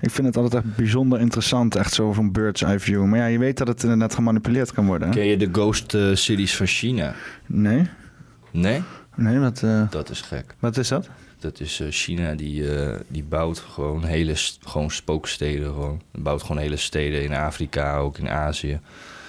Ik 0.00 0.10
vind 0.10 0.26
het 0.26 0.36
altijd 0.36 0.64
echt 0.64 0.76
bijzonder 0.76 1.20
interessant, 1.20 1.76
echt 1.76 1.92
zo 1.94 2.12
van 2.12 2.32
bird's 2.32 2.62
eye 2.62 2.78
view. 2.78 3.04
Maar 3.04 3.18
ja, 3.18 3.26
je 3.26 3.38
weet 3.38 3.58
dat 3.58 3.68
het 3.68 3.82
inderdaad 3.82 4.14
gemanipuleerd 4.14 4.72
kan 4.72 4.86
worden. 4.86 5.08
Hè? 5.08 5.14
Ken 5.14 5.26
je 5.26 5.36
de 5.36 5.48
ghost 5.52 5.94
eh, 5.94 6.14
cities 6.14 6.56
van 6.56 6.66
China? 6.66 7.14
Nee? 7.46 7.88
Nee? 8.50 8.82
Nee, 9.16 9.38
wat, 9.38 9.62
eh, 9.62 9.90
Dat 9.90 10.10
is 10.10 10.20
gek. 10.20 10.54
wat 10.58 10.76
is 10.76 10.88
dat? 10.88 11.08
Dat 11.38 11.60
is 11.60 11.80
eh, 11.80 11.86
China, 11.90 12.34
die, 12.34 12.76
eh, 12.76 13.00
die 13.08 13.24
bouwt 13.24 13.58
gewoon 13.58 14.04
hele 14.04 14.32
gewoon 14.62 14.90
spooksteden. 14.90 15.66
Gewoon. 15.66 16.00
Bouwt 16.12 16.42
gewoon 16.42 16.58
hele 16.58 16.76
steden 16.76 17.22
in 17.22 17.34
Afrika, 17.34 17.96
ook 17.96 18.18
in 18.18 18.28
Azië. 18.28 18.80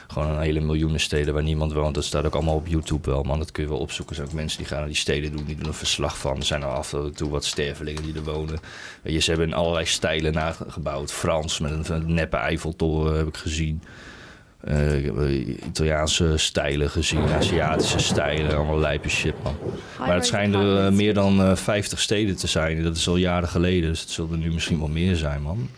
Gewoon 0.07 0.29
een 0.29 0.41
hele 0.41 0.59
miljoenen 0.59 0.99
steden 0.99 1.33
waar 1.33 1.43
niemand 1.43 1.73
woont. 1.73 1.95
Dat 1.95 2.03
staat 2.03 2.25
ook 2.25 2.33
allemaal 2.33 2.55
op 2.55 2.67
YouTube 2.67 3.09
wel, 3.09 3.23
man. 3.23 3.39
Dat 3.39 3.51
kun 3.51 3.63
je 3.63 3.69
wel 3.69 3.79
opzoeken. 3.79 4.15
Er 4.15 4.21
zijn 4.21 4.27
ook 4.27 4.39
mensen 4.39 4.57
die 4.57 4.67
gaan 4.67 4.77
naar 4.77 4.87
die 4.87 4.95
steden 4.95 5.31
doen, 5.31 5.45
die 5.45 5.55
doen 5.55 5.67
een 5.67 5.73
verslag 5.73 6.17
van. 6.17 6.37
Er 6.37 6.45
zijn 6.45 6.61
er 6.61 6.67
af 6.67 6.93
en 6.93 7.13
toe 7.15 7.29
wat 7.29 7.45
stervelingen 7.45 8.03
die 8.03 8.15
er 8.15 8.23
wonen. 8.23 8.59
Weet 9.01 9.13
je, 9.13 9.19
ze 9.19 9.29
hebben 9.29 9.47
in 9.47 9.53
allerlei 9.53 9.85
stijlen 9.85 10.33
nagebouwd. 10.33 11.11
Frans, 11.11 11.59
met 11.59 11.89
een, 11.89 12.13
neppe 12.13 12.37
Eiffeltoren 12.37 13.17
heb 13.17 13.27
ik 13.27 13.37
gezien. 13.37 13.81
Eh, 14.65 15.07
eh, 15.07 15.47
Italiaanse 15.47 16.37
stijlen 16.37 16.89
gezien, 16.89 17.27
Aziatische 17.29 17.99
stijlen, 17.99 18.55
allemaal 18.55 18.79
lijpe 18.79 19.09
shit, 19.09 19.43
man. 19.43 19.55
Maar 19.99 20.15
het 20.15 20.25
schijnen 20.25 20.61
er 20.61 20.85
eh, 20.85 20.91
meer 20.91 21.13
dan 21.13 21.41
eh 21.41 21.55
50 21.55 21.99
steden 21.99 22.35
te 22.35 22.47
zijn. 22.47 22.83
Dat 22.83 22.95
is 22.95 23.07
al 23.07 23.15
jaren 23.15 23.49
geleden, 23.49 23.89
dus 23.89 24.01
het 24.01 24.09
zullen 24.09 24.31
er 24.31 24.37
nu 24.37 24.51
misschien 24.51 24.79
wel 24.79 24.87
meer 24.87 25.15
zijn, 25.15 25.41
man. 25.41 25.69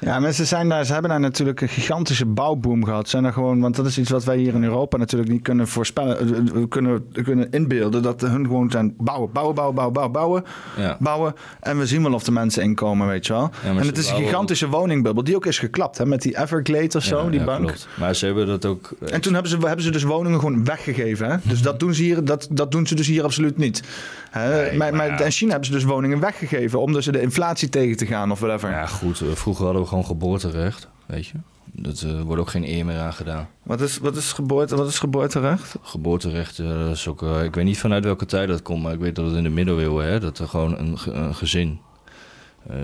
Ja, 0.00 0.18
mensen 0.20 0.46
zijn 0.46 0.68
daar, 0.68 0.84
ze 0.84 0.92
hebben 0.92 1.10
daar 1.10 1.20
natuurlijk 1.20 1.60
een 1.60 1.68
gigantische 1.68 2.26
bouwboom 2.26 2.84
gehad. 2.84 3.08
Zijn 3.08 3.24
er 3.24 3.32
gewoon, 3.32 3.60
want 3.60 3.76
dat 3.76 3.86
is 3.86 3.98
iets 3.98 4.10
wat 4.10 4.24
wij 4.24 4.36
hier 4.36 4.54
in 4.54 4.64
Europa 4.64 4.96
natuurlijk 4.96 5.30
niet 5.30 5.42
kunnen 5.42 5.68
voorspellen. 5.68 6.18
eh, 6.18 6.52
We 6.52 6.68
kunnen, 6.68 7.04
we 7.12 7.22
kunnen 7.22 7.50
inbeelden 7.50 8.02
dat 8.02 8.20
hun 8.20 8.44
gewoon 8.46 8.70
zijn 8.70 8.94
bouwen, 8.98 9.32
bouwen, 9.32 9.54
bouwen, 9.54 9.74
bouwen, 9.74 9.92
bouwen, 9.94 10.12
bouwen, 10.12 10.44
Ja. 10.76 10.96
bouwen. 11.00 11.34
En 11.60 11.78
we 11.78 11.86
zien 11.86 12.02
wel 12.02 12.12
of 12.12 12.22
de 12.22 12.30
mensen 12.32 12.62
inkomen, 12.62 13.06
weet 13.06 13.26
je 13.26 13.32
wel. 13.32 13.50
en 13.64 13.76
het 13.76 13.98
is 13.98 14.10
een 14.10 14.16
gigantische 14.16 14.68
woningbubbel 14.68 15.24
die 15.24 15.36
ook 15.36 15.46
is 15.46 15.58
geklapt, 15.58 15.98
hè, 15.98 16.06
met 16.06 16.22
die 16.22 16.38
Everglades 16.40 16.96
of 16.96 17.02
zo, 17.04 17.22
Ja, 17.24 17.30
die 17.30 17.38
ja, 17.40 17.44
bank. 17.46 17.60
klopt. 17.60 17.88
Maar 17.98 18.14
ze 18.14 18.26
hebben 18.26 18.46
dat 18.46 18.64
ook... 18.66 18.90
eh, 19.00 19.14
En 19.14 19.20
toen 19.20 19.32
hebben 19.32 19.50
ze, 19.50 19.58
hebben 19.58 19.84
ze 19.84 19.90
dus 19.90 20.02
woningen 20.02 20.38
gewoon 20.38 20.64
weggegeven. 20.64 21.30
Hè? 21.30 21.36
Dus 21.42 21.62
dat 21.62 21.80
doen, 21.80 21.94
ze 21.94 22.02
hier, 22.02 22.24
dat, 22.24 22.48
dat 22.50 22.70
doen 22.70 22.86
ze 22.86 22.94
dus 22.94 23.06
hier 23.06 23.24
absoluut 23.24 23.56
niet. 23.56 23.82
Hè? 24.30 24.62
Nee, 24.68 24.76
maar, 24.78 24.94
maar 24.94 25.20
in 25.24 25.30
China 25.30 25.50
hebben 25.50 25.66
ze 25.68 25.72
dus 25.74 25.84
woningen 25.84 26.20
weggegeven 26.20 26.80
om 26.80 26.92
dus 26.92 27.04
de 27.04 27.20
inflatie 27.20 27.68
tegen 27.68 27.96
te 27.96 28.06
gaan 28.06 28.30
of 28.30 28.40
whatever. 28.40 28.70
Ja, 28.70 28.86
goed. 28.86 29.20
eh, 29.20 29.26
Vroeger 29.34 29.64
hadden 29.64 29.82
we 29.82 29.88
gewoon 29.90 30.04
geboorterecht, 30.04 30.88
weet 31.06 31.26
je. 31.26 31.34
Dat 31.72 32.00
eh, 32.02 32.20
wordt 32.20 32.40
ook 32.40 32.50
geen 32.50 32.68
eer 32.68 32.84
meer 32.84 32.98
aan 32.98 33.12
gedaan. 33.12 33.48
Wat, 33.62 33.80
is, 33.80 33.98
wat, 33.98 34.16
is 34.16 34.32
geboorte, 34.32 34.76
wat 34.76 34.88
is 34.88 34.98
geboorterecht? 34.98 35.74
Geboorterecht, 35.82 36.58
eh, 36.58 36.68
dat 36.68 36.96
is 36.96 37.08
ook... 37.08 37.22
eh, 37.22 37.44
ik 37.44 37.54
weet 37.54 37.64
niet 37.64 37.78
vanuit 37.78 38.04
welke 38.04 38.26
tijd 38.26 38.48
dat 38.48 38.62
komt, 38.62 38.82
maar 38.82 38.92
ik 38.92 39.00
weet 39.00 39.14
dat 39.14 39.26
het 39.26 39.34
in 39.36 39.42
de 39.42 39.48
middeleeuwen, 39.48 40.06
hè, 40.06 40.20
dat 40.20 40.38
er 40.38 40.48
gewoon 40.48 40.78
een, 40.78 40.98
ge- 40.98 41.12
een 41.12 41.34
gezin 41.34 41.78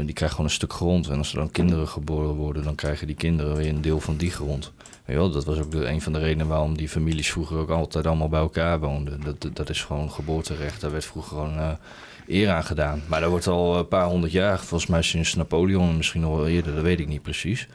die 0.04 0.12
krijgen 0.14 0.30
gewoon 0.30 0.44
een 0.46 0.50
stuk 0.56 0.72
grond. 0.72 1.08
En 1.08 1.18
als 1.18 1.32
er 1.32 1.38
dan 1.38 1.50
kinderen 1.50 1.88
geboren 1.88 2.34
worden, 2.34 2.62
dan 2.64 2.74
krijgen 2.74 3.06
die 3.06 3.16
kinderen 3.16 3.56
weer 3.56 3.68
een 3.68 3.80
deel 3.80 4.00
van 4.00 4.16
die 4.16 4.30
grond. 4.30 4.72
Weet 4.76 5.16
je 5.16 5.22
wel, 5.22 5.30
dat 5.30 5.44
was 5.44 5.58
ook 5.58 5.70
de, 5.70 5.88
een 5.88 6.00
van 6.02 6.12
de 6.12 6.18
redenen 6.18 6.46
waarom 6.46 6.76
die 6.76 6.88
families 6.88 7.30
vroeger 7.30 7.56
ook 7.58 7.70
altijd 7.70 8.06
allemaal 8.06 8.28
bij 8.28 8.40
elkaar 8.40 8.80
woonden. 8.80 9.20
Dat, 9.24 9.40
dat, 9.42 9.56
dat 9.56 9.68
is 9.70 9.84
gewoon 9.84 10.10
geboorterecht. 10.10 10.80
Daar 10.80 10.90
werd 10.90 11.04
vroeger 11.04 11.36
gewoon 11.36 11.78
eer 12.28 12.50
aan 12.50 12.64
gedaan. 12.64 13.02
Maar 13.06 13.20
dat 13.20 13.30
wordt 13.30 13.46
al 13.46 13.78
een 13.78 13.88
paar 13.88 14.06
honderd 14.06 14.32
jaar, 14.32 14.58
volgens 14.58 14.90
mij 14.90 15.02
sinds 15.02 15.34
Napoleon, 15.34 15.96
misschien 15.96 16.20
nog 16.20 16.36
wel 16.36 16.48
eerder, 16.48 16.74
dat 16.74 16.82
weet 16.82 17.00
ik 17.00 17.08
niet 17.08 17.22
precies. 17.22 17.68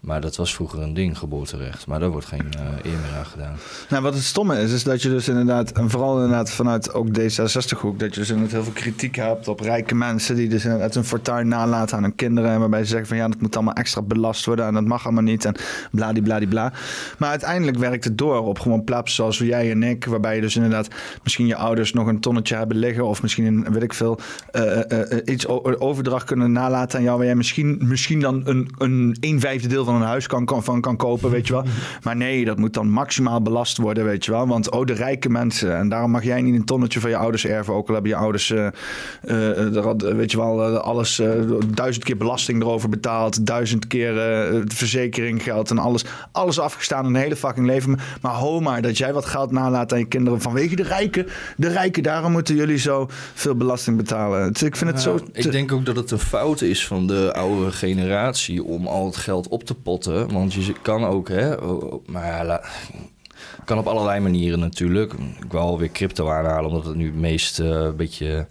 Maar 0.00 0.20
dat 0.20 0.36
was 0.36 0.54
vroeger 0.54 0.82
een 0.82 0.94
ding, 0.94 1.18
geboorterecht. 1.18 1.86
Maar 1.86 2.00
daar 2.00 2.10
wordt 2.10 2.26
geen 2.26 2.46
uh, 2.58 2.92
eer 2.92 2.98
meer 2.98 3.18
aan 3.18 3.26
gedaan. 3.26 3.56
Nou, 3.88 4.02
wat 4.02 4.14
het 4.14 4.22
stomme 4.22 4.60
is, 4.60 4.72
is 4.72 4.84
dat 4.84 5.02
je 5.02 5.08
dus 5.08 5.28
inderdaad, 5.28 5.72
en 5.72 5.90
vooral 5.90 6.14
inderdaad 6.14 6.50
vanuit 6.50 6.92
ook 6.92 7.08
D66-hoek, 7.08 7.98
dat 7.98 8.14
je 8.14 8.20
dus 8.20 8.28
inderdaad 8.28 8.52
heel 8.52 8.62
veel 8.62 8.72
kritiek 8.72 9.16
hebt 9.16 9.48
op 9.48 9.60
rijke 9.60 9.94
mensen 9.94 10.36
die 10.36 10.48
dus 10.48 10.64
inderdaad 10.64 10.94
hun 10.94 11.04
fortuin 11.04 11.48
nalaten 11.48 11.96
aan 11.96 12.02
hun 12.02 12.14
kinderen. 12.14 12.50
En 12.50 12.60
waarbij 12.60 12.82
ze 12.82 12.88
zeggen 12.88 13.08
van 13.08 13.16
ja, 13.16 13.28
dat 13.28 13.40
moet 13.40 13.54
allemaal 13.54 13.74
extra 13.74 14.02
belast 14.02 14.46
worden 14.46 14.66
en 14.66 14.74
dat 14.74 14.84
mag 14.84 15.04
allemaal 15.04 15.22
niet 15.22 15.44
en 15.44 15.54
bladibladibla. 15.90 16.72
Maar 17.18 17.30
uiteindelijk 17.30 17.78
werkt 17.78 18.04
het 18.04 18.18
door 18.18 18.46
op 18.46 18.58
gewoon 18.58 18.84
plaats 18.84 19.14
zoals 19.14 19.38
jij 19.38 19.70
en 19.70 19.82
ik, 19.82 20.04
waarbij 20.04 20.34
je 20.34 20.40
dus 20.40 20.56
inderdaad 20.56 20.88
misschien 21.22 21.46
je 21.46 21.56
ouders 21.56 21.92
nog 21.92 22.06
een 22.06 22.20
tonnetje 22.20 22.56
hebben 22.56 22.76
liggen 22.76 23.06
of 23.06 23.22
misschien 23.22 23.44
een, 23.44 23.72
weet 23.72 23.82
ik 23.82 23.94
veel, 23.94 24.18
uh, 24.52 24.80
uh, 24.88 25.00
iets 25.24 25.46
overdracht 25.78 26.24
kunnen 26.24 26.52
nalaten 26.52 26.98
aan 26.98 27.04
jou, 27.04 27.16
waar 27.16 27.26
jij 27.26 27.36
misschien, 27.36 27.78
misschien 27.80 28.20
dan 28.20 28.42
een, 28.44 28.70
een, 28.78 29.16
een 29.20 29.40
vijfde 29.40 29.68
deel 29.68 29.84
van 29.86 29.94
een 29.94 30.08
huis 30.08 30.26
kan, 30.26 30.44
kan, 30.44 30.64
van 30.64 30.80
kan 30.80 30.96
kopen, 30.96 31.30
weet 31.30 31.46
je 31.46 31.52
wel. 31.52 31.64
Maar 32.02 32.16
nee, 32.16 32.44
dat 32.44 32.58
moet 32.58 32.74
dan 32.74 32.90
maximaal 32.90 33.42
belast 33.42 33.76
worden, 33.76 34.04
weet 34.04 34.24
je 34.24 34.30
wel. 34.30 34.46
Want 34.46 34.70
oh, 34.70 34.84
de 34.84 34.92
rijke 34.92 35.28
mensen. 35.28 35.76
En 35.76 35.88
daarom 35.88 36.10
mag 36.10 36.24
jij 36.24 36.42
niet 36.42 36.54
een 36.54 36.64
tonnetje 36.64 37.00
van 37.00 37.10
je 37.10 37.16
ouders 37.16 37.46
erven. 37.46 37.74
Ook 37.74 37.88
al 37.88 37.94
hebben 37.94 38.12
je 38.12 38.16
ouders, 38.16 38.50
uh, 38.50 38.66
uh, 39.24 39.92
weet 39.98 40.30
je 40.30 40.36
wel, 40.36 40.78
alles 40.78 41.22
duizend 41.74 42.04
keer 42.04 42.16
belasting 42.16 42.62
erover 42.62 42.88
betaald. 42.88 43.46
Duizend 43.46 43.86
keer 43.86 44.14
verzekering 44.66 45.42
geld 45.42 45.70
en 45.70 45.78
alles. 45.78 46.04
Alles 46.32 46.58
afgestaan 46.58 47.06
in 47.06 47.14
een 47.14 47.20
hele 47.20 47.36
fucking 47.36 47.66
leven. 47.66 47.98
Maar 48.20 48.34
ho 48.34 48.60
maar, 48.60 48.82
dat 48.82 48.98
jij 48.98 49.12
wat 49.12 49.26
geld 49.26 49.50
nalaat 49.50 49.92
aan 49.92 49.98
je 49.98 50.06
kinderen 50.06 50.40
vanwege 50.40 50.76
de 50.76 50.82
rijken. 50.82 51.26
De 51.56 51.68
rijken, 51.68 52.02
daarom 52.02 52.32
moeten 52.32 52.54
jullie 52.54 52.78
zo 52.78 53.08
veel 53.34 53.54
belasting 53.54 53.96
betalen. 53.96 54.52
Dus 54.52 54.62
ik 54.62 54.76
vind 54.76 54.90
het 54.90 55.00
zo... 55.00 55.18
Ik 55.32 55.52
denk 55.52 55.72
ook 55.72 55.84
dat 55.84 55.96
het 55.96 56.10
een 56.10 56.18
fout 56.18 56.60
is 56.60 56.86
van 56.86 57.06
de 57.06 57.34
oude 57.34 57.72
generatie 57.72 58.64
om 58.64 58.86
al 58.86 59.06
het 59.06 59.16
geld 59.16 59.48
op 59.48 59.64
te 59.64 59.74
potten. 59.82 60.32
Want 60.32 60.52
je 60.52 60.74
kan 60.82 61.04
ook, 61.04 61.28
hè, 61.28 61.56
maar 62.06 62.26
ja, 62.26 62.60
kan 63.64 63.78
op 63.78 63.86
allerlei 63.86 64.20
manieren 64.20 64.58
natuurlijk. 64.58 65.12
Ik 65.12 65.52
wil 65.52 65.60
alweer 65.60 65.90
crypto 65.90 66.28
aanhalen, 66.28 66.70
omdat 66.70 66.84
het 66.84 66.96
nu 66.96 67.06
het 67.06 67.20
meest 67.20 67.58
uh, 67.58 67.90
beetje 67.90 68.46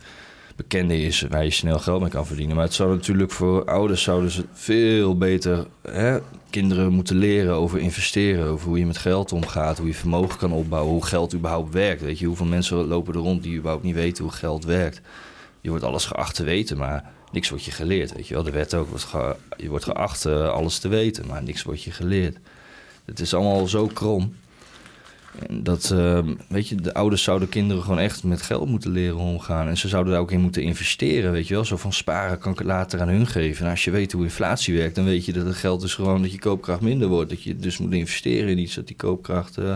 bekende 0.56 1.02
is 1.02 1.22
waar 1.22 1.44
je 1.44 1.50
snel 1.50 1.80
geld 1.80 2.02
mee 2.02 2.10
kan 2.10 2.26
verdienen. 2.26 2.56
Maar 2.56 2.66
het 2.66 2.74
zou 2.74 2.96
natuurlijk 2.96 3.32
voor 3.32 3.66
ouders 3.66 4.04
zouden 4.04 4.32
ze 4.32 4.46
veel 4.54 5.18
beter 5.18 5.68
hè, 5.82 6.20
kinderen 6.50 6.92
moeten 6.92 7.16
leren 7.16 7.54
over 7.54 7.80
investeren, 7.80 8.46
over 8.48 8.68
hoe 8.68 8.80
je 8.80 8.86
met 8.86 8.98
geld 8.98 9.32
omgaat, 9.32 9.78
hoe 9.78 9.88
je 9.88 9.94
vermogen 9.94 10.40
kan 10.40 10.52
opbouwen, 10.52 10.92
hoe 10.92 11.06
geld 11.06 11.34
überhaupt 11.34 11.74
werkt. 11.74 12.02
Weet 12.02 12.20
je, 12.20 12.26
hoeveel 12.26 12.46
mensen 12.46 12.88
lopen 12.88 13.14
er 13.14 13.20
rond 13.20 13.44
die 13.44 13.58
überhaupt 13.58 13.84
niet 13.84 13.96
weten 13.96 14.24
hoe 14.24 14.34
geld 14.34 14.66
werkt. 14.66 15.02
Je 15.62 15.70
wordt 15.70 15.84
alles 15.84 16.06
geacht 16.06 16.36
te 16.36 16.44
weten, 16.44 16.78
maar 16.78 17.12
niks 17.36 17.50
wordt 17.50 17.64
je 17.66 17.72
geleerd. 17.72 18.14
Weet 18.14 18.28
je 18.28 18.34
wel, 18.34 18.44
de 18.44 18.52
wet 18.52 18.74
ook. 18.74 18.90
Wordt 18.90 19.08
je 19.58 19.70
wordt 19.70 19.86
geacht 19.86 20.26
uh, 20.26 20.50
alles 20.50 20.80
te 20.80 20.88
weten, 20.88 21.28
maar 21.28 21.44
niks 21.44 21.64
wordt 21.64 21.84
je 21.84 21.92
geleerd. 21.92 22.38
Het 23.06 23.20
is 23.20 23.34
allemaal 23.34 23.68
zo 23.68 23.88
krom. 23.88 24.36
Dat, 25.50 25.92
uh, 25.94 26.20
weet 26.48 26.68
je, 26.68 26.76
de 26.76 26.94
ouders 26.94 27.24
zouden 27.24 27.50
kinderen 27.50 27.84
gewoon 27.84 28.00
echt 28.00 28.24
met 28.24 28.42
geld 28.42 28.70
moeten 28.70 28.92
leren 28.92 29.18
omgaan. 29.18 29.68
En 29.68 29.78
ze 29.78 29.88
zouden 29.88 30.14
daar 30.14 30.22
ook 30.22 30.32
in 30.32 30.42
moeten 30.42 30.62
investeren, 30.62 31.32
weet 31.32 31.48
je 31.48 31.54
wel. 31.54 31.66
Zo 31.66 31.78
van 31.78 31.94
sparen 31.94 32.40
kan 32.40 32.52
ik 32.52 32.58
het 32.58 32.68
later 32.68 33.02
aan 33.02 33.08
hun 33.08 33.28
geven. 33.28 33.66
En 33.66 33.72
als 33.72 33.84
je 33.84 33.92
weet 33.92 34.12
hoe 34.12 34.24
inflatie 34.24 34.78
werkt, 34.78 34.96
dan 34.96 35.06
weet 35.06 35.26
je 35.26 35.34
dat 35.34 35.46
het 35.46 35.56
geld 35.56 35.82
dus 35.82 35.94
gewoon 35.94 36.22
dat 36.22 36.32
je 36.32 36.40
koopkracht 36.40 36.82
minder 36.82 37.08
wordt. 37.08 37.30
Dat 37.30 37.44
je 37.44 37.56
dus 37.56 37.78
moet 37.78 37.94
investeren 37.94 38.50
in 38.50 38.58
iets 38.58 38.76
dat 38.76 38.88
die 38.88 38.96
koopkracht 38.96 39.58
uh, 39.58 39.76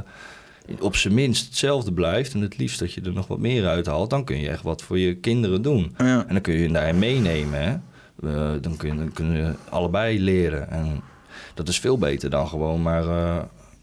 op 0.80 0.96
zijn 0.96 1.14
minst 1.14 1.46
hetzelfde 1.46 1.94
blijft. 1.94 2.34
En 2.34 2.42
het 2.42 2.58
liefst 2.58 2.80
dat 2.80 2.94
je 2.94 3.02
er 3.02 3.14
nog 3.14 3.28
wat 3.28 3.40
meer 3.40 3.68
uit 3.68 3.86
haalt. 3.86 4.10
Dan 4.10 4.24
kun 4.24 4.40
je 4.40 4.50
echt 4.50 4.64
wat 4.64 4.82
voor 4.82 5.00
je 5.00 5.16
kinderen 5.16 5.62
doen. 5.62 5.96
Ja. 5.98 6.26
En 6.28 6.34
dan 6.34 6.42
kun 6.42 6.54
je 6.54 6.64
hen 6.64 6.74
daarin 6.74 7.00
meenemen. 7.00 7.62
Hè? 7.64 7.76
Uh, 8.24 8.62
dan, 8.62 8.78
kun 8.78 8.90
je, 8.90 8.96
dan 8.96 9.14
kunnen 9.14 9.38
je 9.38 9.54
allebei 9.70 10.20
leren. 10.20 10.70
En 10.72 11.02
dat 11.54 11.68
is 11.68 11.80
veel 11.80 11.98
beter 11.98 12.30
dan 12.30 12.48
gewoon 12.48 12.82
maar 12.82 13.04
uh, 13.04 13.38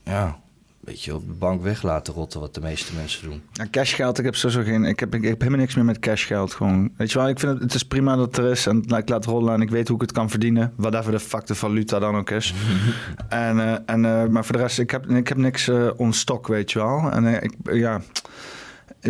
ja, 0.05 0.39
beetje 0.87 1.15
op 1.15 1.27
de 1.27 1.33
bank 1.33 1.63
weg 1.63 1.83
laten 1.83 2.15
rotten, 2.15 2.41
wat 2.41 2.55
de 2.55 2.61
meeste 2.61 2.95
mensen 2.95 3.29
doen. 3.29 3.43
Ja, 3.53 3.67
cashgeld, 3.71 4.19
ik 4.19 4.25
heb 4.25 4.35
sowieso 4.35 4.63
geen. 4.63 4.85
Ik 4.85 5.01
heb, 5.01 5.15
ik, 5.15 5.23
heb 5.23 5.39
helemaal 5.41 5.61
niks 5.61 5.75
meer 5.75 5.85
met 5.85 5.99
cashgeld. 5.99 6.53
Gewoon. 6.53 6.93
Weet 6.97 7.13
je 7.13 7.19
wel, 7.19 7.29
ik 7.29 7.39
vind 7.39 7.53
het, 7.53 7.63
het 7.63 7.75
is 7.75 7.83
prima 7.83 8.17
dat 8.17 8.27
het 8.27 8.37
er 8.37 8.51
is. 8.51 8.67
En 8.67 8.83
ik 8.83 9.09
laat 9.09 9.25
rollen 9.25 9.55
en 9.55 9.61
ik 9.61 9.71
weet 9.71 9.89
hoe 9.89 9.97
ik 9.97 10.03
het 10.03 10.13
kan 10.13 10.31
verdienen. 10.31 10.73
Whatever 10.77 11.13
de 11.13 11.21
fuck 11.21 11.47
de 11.47 11.55
valuta 11.55 11.99
dan 11.99 12.17
ook 12.17 12.31
is. 12.31 12.55
en, 13.29 13.57
uh, 13.57 13.77
en, 13.87 14.05
uh, 14.05 14.27
maar 14.27 14.45
voor 14.45 14.57
de 14.57 14.63
rest, 14.63 14.79
ik 14.79 14.91
heb, 14.91 15.11
ik 15.11 15.29
heb 15.29 15.37
niks 15.37 15.69
uh, 15.69 15.91
on 15.97 16.13
stok, 16.13 16.47
weet 16.47 16.73
je 16.73 16.79
wel. 16.79 17.11
En 17.11 17.43
ik, 17.43 17.53
ja, 17.63 18.01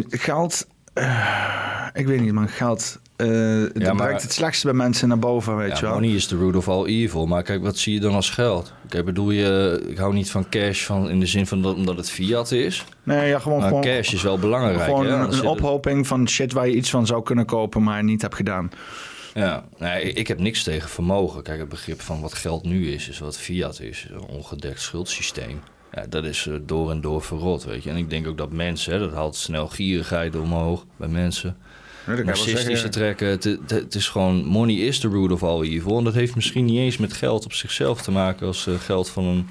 geld. 0.08 0.66
ik 1.92 2.06
weet 2.06 2.20
niet, 2.20 2.32
man, 2.32 2.48
geld. 2.48 2.98
Uh, 3.16 3.70
ja, 3.74 3.94
brengt 3.94 4.22
het 4.22 4.32
slechtste 4.32 4.66
bij 4.66 4.74
mensen 4.74 5.08
naar 5.08 5.18
boven, 5.18 5.56
weet 5.56 5.68
ja, 5.68 5.74
je 5.74 5.82
wel. 5.82 5.92
Money 5.94 6.10
is 6.10 6.26
the 6.26 6.36
root 6.36 6.56
of 6.56 6.68
all 6.68 6.84
evil. 6.84 7.26
Maar 7.26 7.42
kijk, 7.42 7.62
wat 7.62 7.78
zie 7.78 7.94
je 7.94 8.00
dan 8.00 8.14
als 8.14 8.30
geld? 8.30 8.72
Kijk, 8.88 9.04
bedoel 9.04 9.30
je, 9.30 9.82
ik 9.88 9.98
hou 9.98 10.14
niet 10.14 10.30
van 10.30 10.48
cash 10.48 10.84
van, 10.84 11.10
in 11.10 11.20
de 11.20 11.26
zin 11.26 11.46
van 11.46 11.62
dat, 11.62 11.74
omdat 11.74 11.96
het 11.96 12.10
fiat 12.10 12.52
is. 12.52 12.84
Nee, 13.02 13.28
ja, 13.28 13.38
gewoon, 13.38 13.58
maar 13.58 13.68
gewoon 13.68 13.82
cash 13.82 14.12
is 14.12 14.22
wel 14.22 14.38
belangrijk. 14.38 14.80
Gewoon 14.80 15.06
hè? 15.06 15.12
een, 15.12 15.32
een 15.32 15.46
ophoping 15.46 16.06
van 16.06 16.28
shit 16.28 16.52
waar 16.52 16.68
je 16.68 16.74
iets 16.74 16.90
van 16.90 17.06
zou 17.06 17.22
kunnen 17.22 17.46
kopen, 17.46 17.82
maar 17.82 18.04
niet 18.04 18.22
hebt 18.22 18.34
gedaan. 18.34 18.70
Ja, 19.34 19.64
nee, 19.78 20.12
ik 20.12 20.28
heb 20.28 20.38
niks 20.38 20.62
tegen 20.62 20.88
vermogen. 20.88 21.42
Kijk, 21.42 21.58
het 21.58 21.68
begrip 21.68 22.00
van 22.00 22.20
wat 22.20 22.34
geld 22.34 22.64
nu 22.64 22.92
is, 22.92 23.08
is 23.08 23.18
wat 23.18 23.38
fiat 23.38 23.80
is. 23.80 24.08
Een 24.12 24.20
ongedekt 24.20 24.80
schuldsysteem. 24.80 25.60
Ja, 25.92 26.06
dat 26.08 26.24
is 26.24 26.48
door 26.62 26.90
en 26.90 27.00
door 27.00 27.22
verrot, 27.22 27.64
weet 27.64 27.82
je. 27.82 27.90
En 27.90 27.96
ik 27.96 28.10
denk 28.10 28.26
ook 28.26 28.38
dat 28.38 28.52
mensen, 28.52 28.92
hè, 28.92 28.98
dat 28.98 29.12
haalt 29.12 29.36
snel 29.36 29.68
gierigheid 29.68 30.36
omhoog 30.36 30.84
bij 30.96 31.08
mensen 31.08 31.56
narcistische 32.06 32.88
trekken. 32.88 33.28
Het, 33.66 33.94
is 33.94 34.08
gewoon, 34.08 34.44
money 34.44 34.76
is 34.76 34.98
the 34.98 35.08
root 35.08 35.32
of 35.32 35.42
all 35.42 35.62
evil. 35.62 35.98
En 35.98 36.04
dat 36.04 36.14
heeft 36.14 36.34
misschien 36.34 36.64
niet 36.64 36.78
eens 36.78 36.96
met 36.96 37.12
geld 37.12 37.44
op 37.44 37.52
zichzelf 37.52 38.02
te 38.02 38.10
maken 38.10 38.46
als 38.46 38.66
uh, 38.66 38.80
geld 38.80 39.08
van 39.08 39.24
een, 39.24 39.48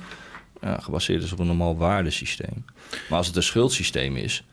ja, 0.62 0.80
gebaseerd 0.80 1.24
is 1.24 1.32
op 1.32 1.40
een 1.40 1.48
normaal 1.48 1.78
waardesysteem. 1.78 2.66
Maar 3.10 3.18
als 3.18 3.28
het 3.28 3.36
een 3.36 3.44
schuldsysteem 3.44 4.16
is, 4.16 4.44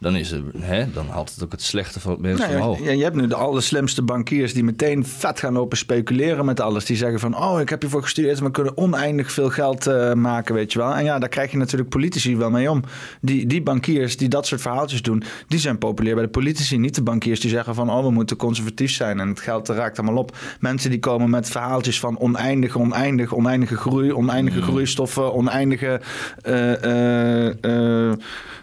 dan, 0.00 0.16
is 0.16 0.30
het, 0.30 0.42
hè, 0.58 0.90
dan 0.92 1.06
haalt 1.06 1.34
het 1.34 1.44
ook 1.44 1.52
het 1.52 1.62
slechte 1.62 2.00
van 2.00 2.10
het 2.10 2.20
mensen 2.20 2.48
nou, 2.48 2.60
omhoog. 2.60 2.84
Ja, 2.84 2.90
je 2.90 3.02
hebt 3.02 3.16
nu 3.16 3.26
de 3.26 3.34
allerslimste 3.34 4.02
bankiers 4.02 4.54
die 4.54 4.64
meteen 4.64 5.06
vet 5.06 5.38
gaan 5.38 5.52
lopen 5.52 5.78
speculeren 5.78 6.44
met 6.44 6.60
alles. 6.60 6.84
Die 6.84 6.96
zeggen 6.96 7.20
van, 7.20 7.36
oh, 7.36 7.60
ik 7.60 7.68
heb 7.68 7.82
je 7.82 7.88
voor 7.88 8.02
gestudeerd 8.02 8.38
we 8.38 8.50
kunnen 8.50 8.76
oneindig 8.76 9.32
veel 9.32 9.50
geld 9.50 9.86
uh, 9.86 10.12
maken, 10.12 10.54
weet 10.54 10.72
je 10.72 10.78
wel. 10.78 10.94
En 10.94 11.04
ja, 11.04 11.18
daar 11.18 11.28
krijg 11.28 11.50
je 11.50 11.56
natuurlijk 11.56 11.90
politici 11.90 12.36
wel 12.36 12.50
mee 12.50 12.70
om. 12.70 12.82
Die, 13.20 13.46
die 13.46 13.62
bankiers 13.62 14.16
die 14.16 14.28
dat 14.28 14.46
soort 14.46 14.60
verhaaltjes 14.60 15.02
doen, 15.02 15.22
die 15.46 15.58
zijn 15.58 15.78
populair 15.78 16.14
bij 16.14 16.24
de 16.24 16.30
politici. 16.30 16.78
Niet 16.78 16.94
de 16.94 17.02
bankiers 17.02 17.40
die 17.40 17.50
zeggen 17.50 17.74
van, 17.74 17.90
oh, 17.90 18.02
we 18.04 18.10
moeten 18.10 18.36
conservatief 18.36 18.90
zijn 18.90 19.20
en 19.20 19.28
het 19.28 19.40
geld 19.40 19.68
raakt 19.68 19.98
allemaal 19.98 20.22
op. 20.22 20.36
Mensen 20.60 20.90
die 20.90 20.98
komen 21.00 21.30
met 21.30 21.50
verhaaltjes 21.50 22.00
van 22.00 22.18
oneindige, 22.18 22.78
oneindig, 22.78 23.34
oneindige 23.34 23.76
groei, 23.76 24.12
oneindige 24.12 24.58
mm. 24.58 24.64
groeistoffen, 24.64 25.34
oneindige... 25.34 26.00
Uh, 26.48 27.62
uh, 27.62 28.12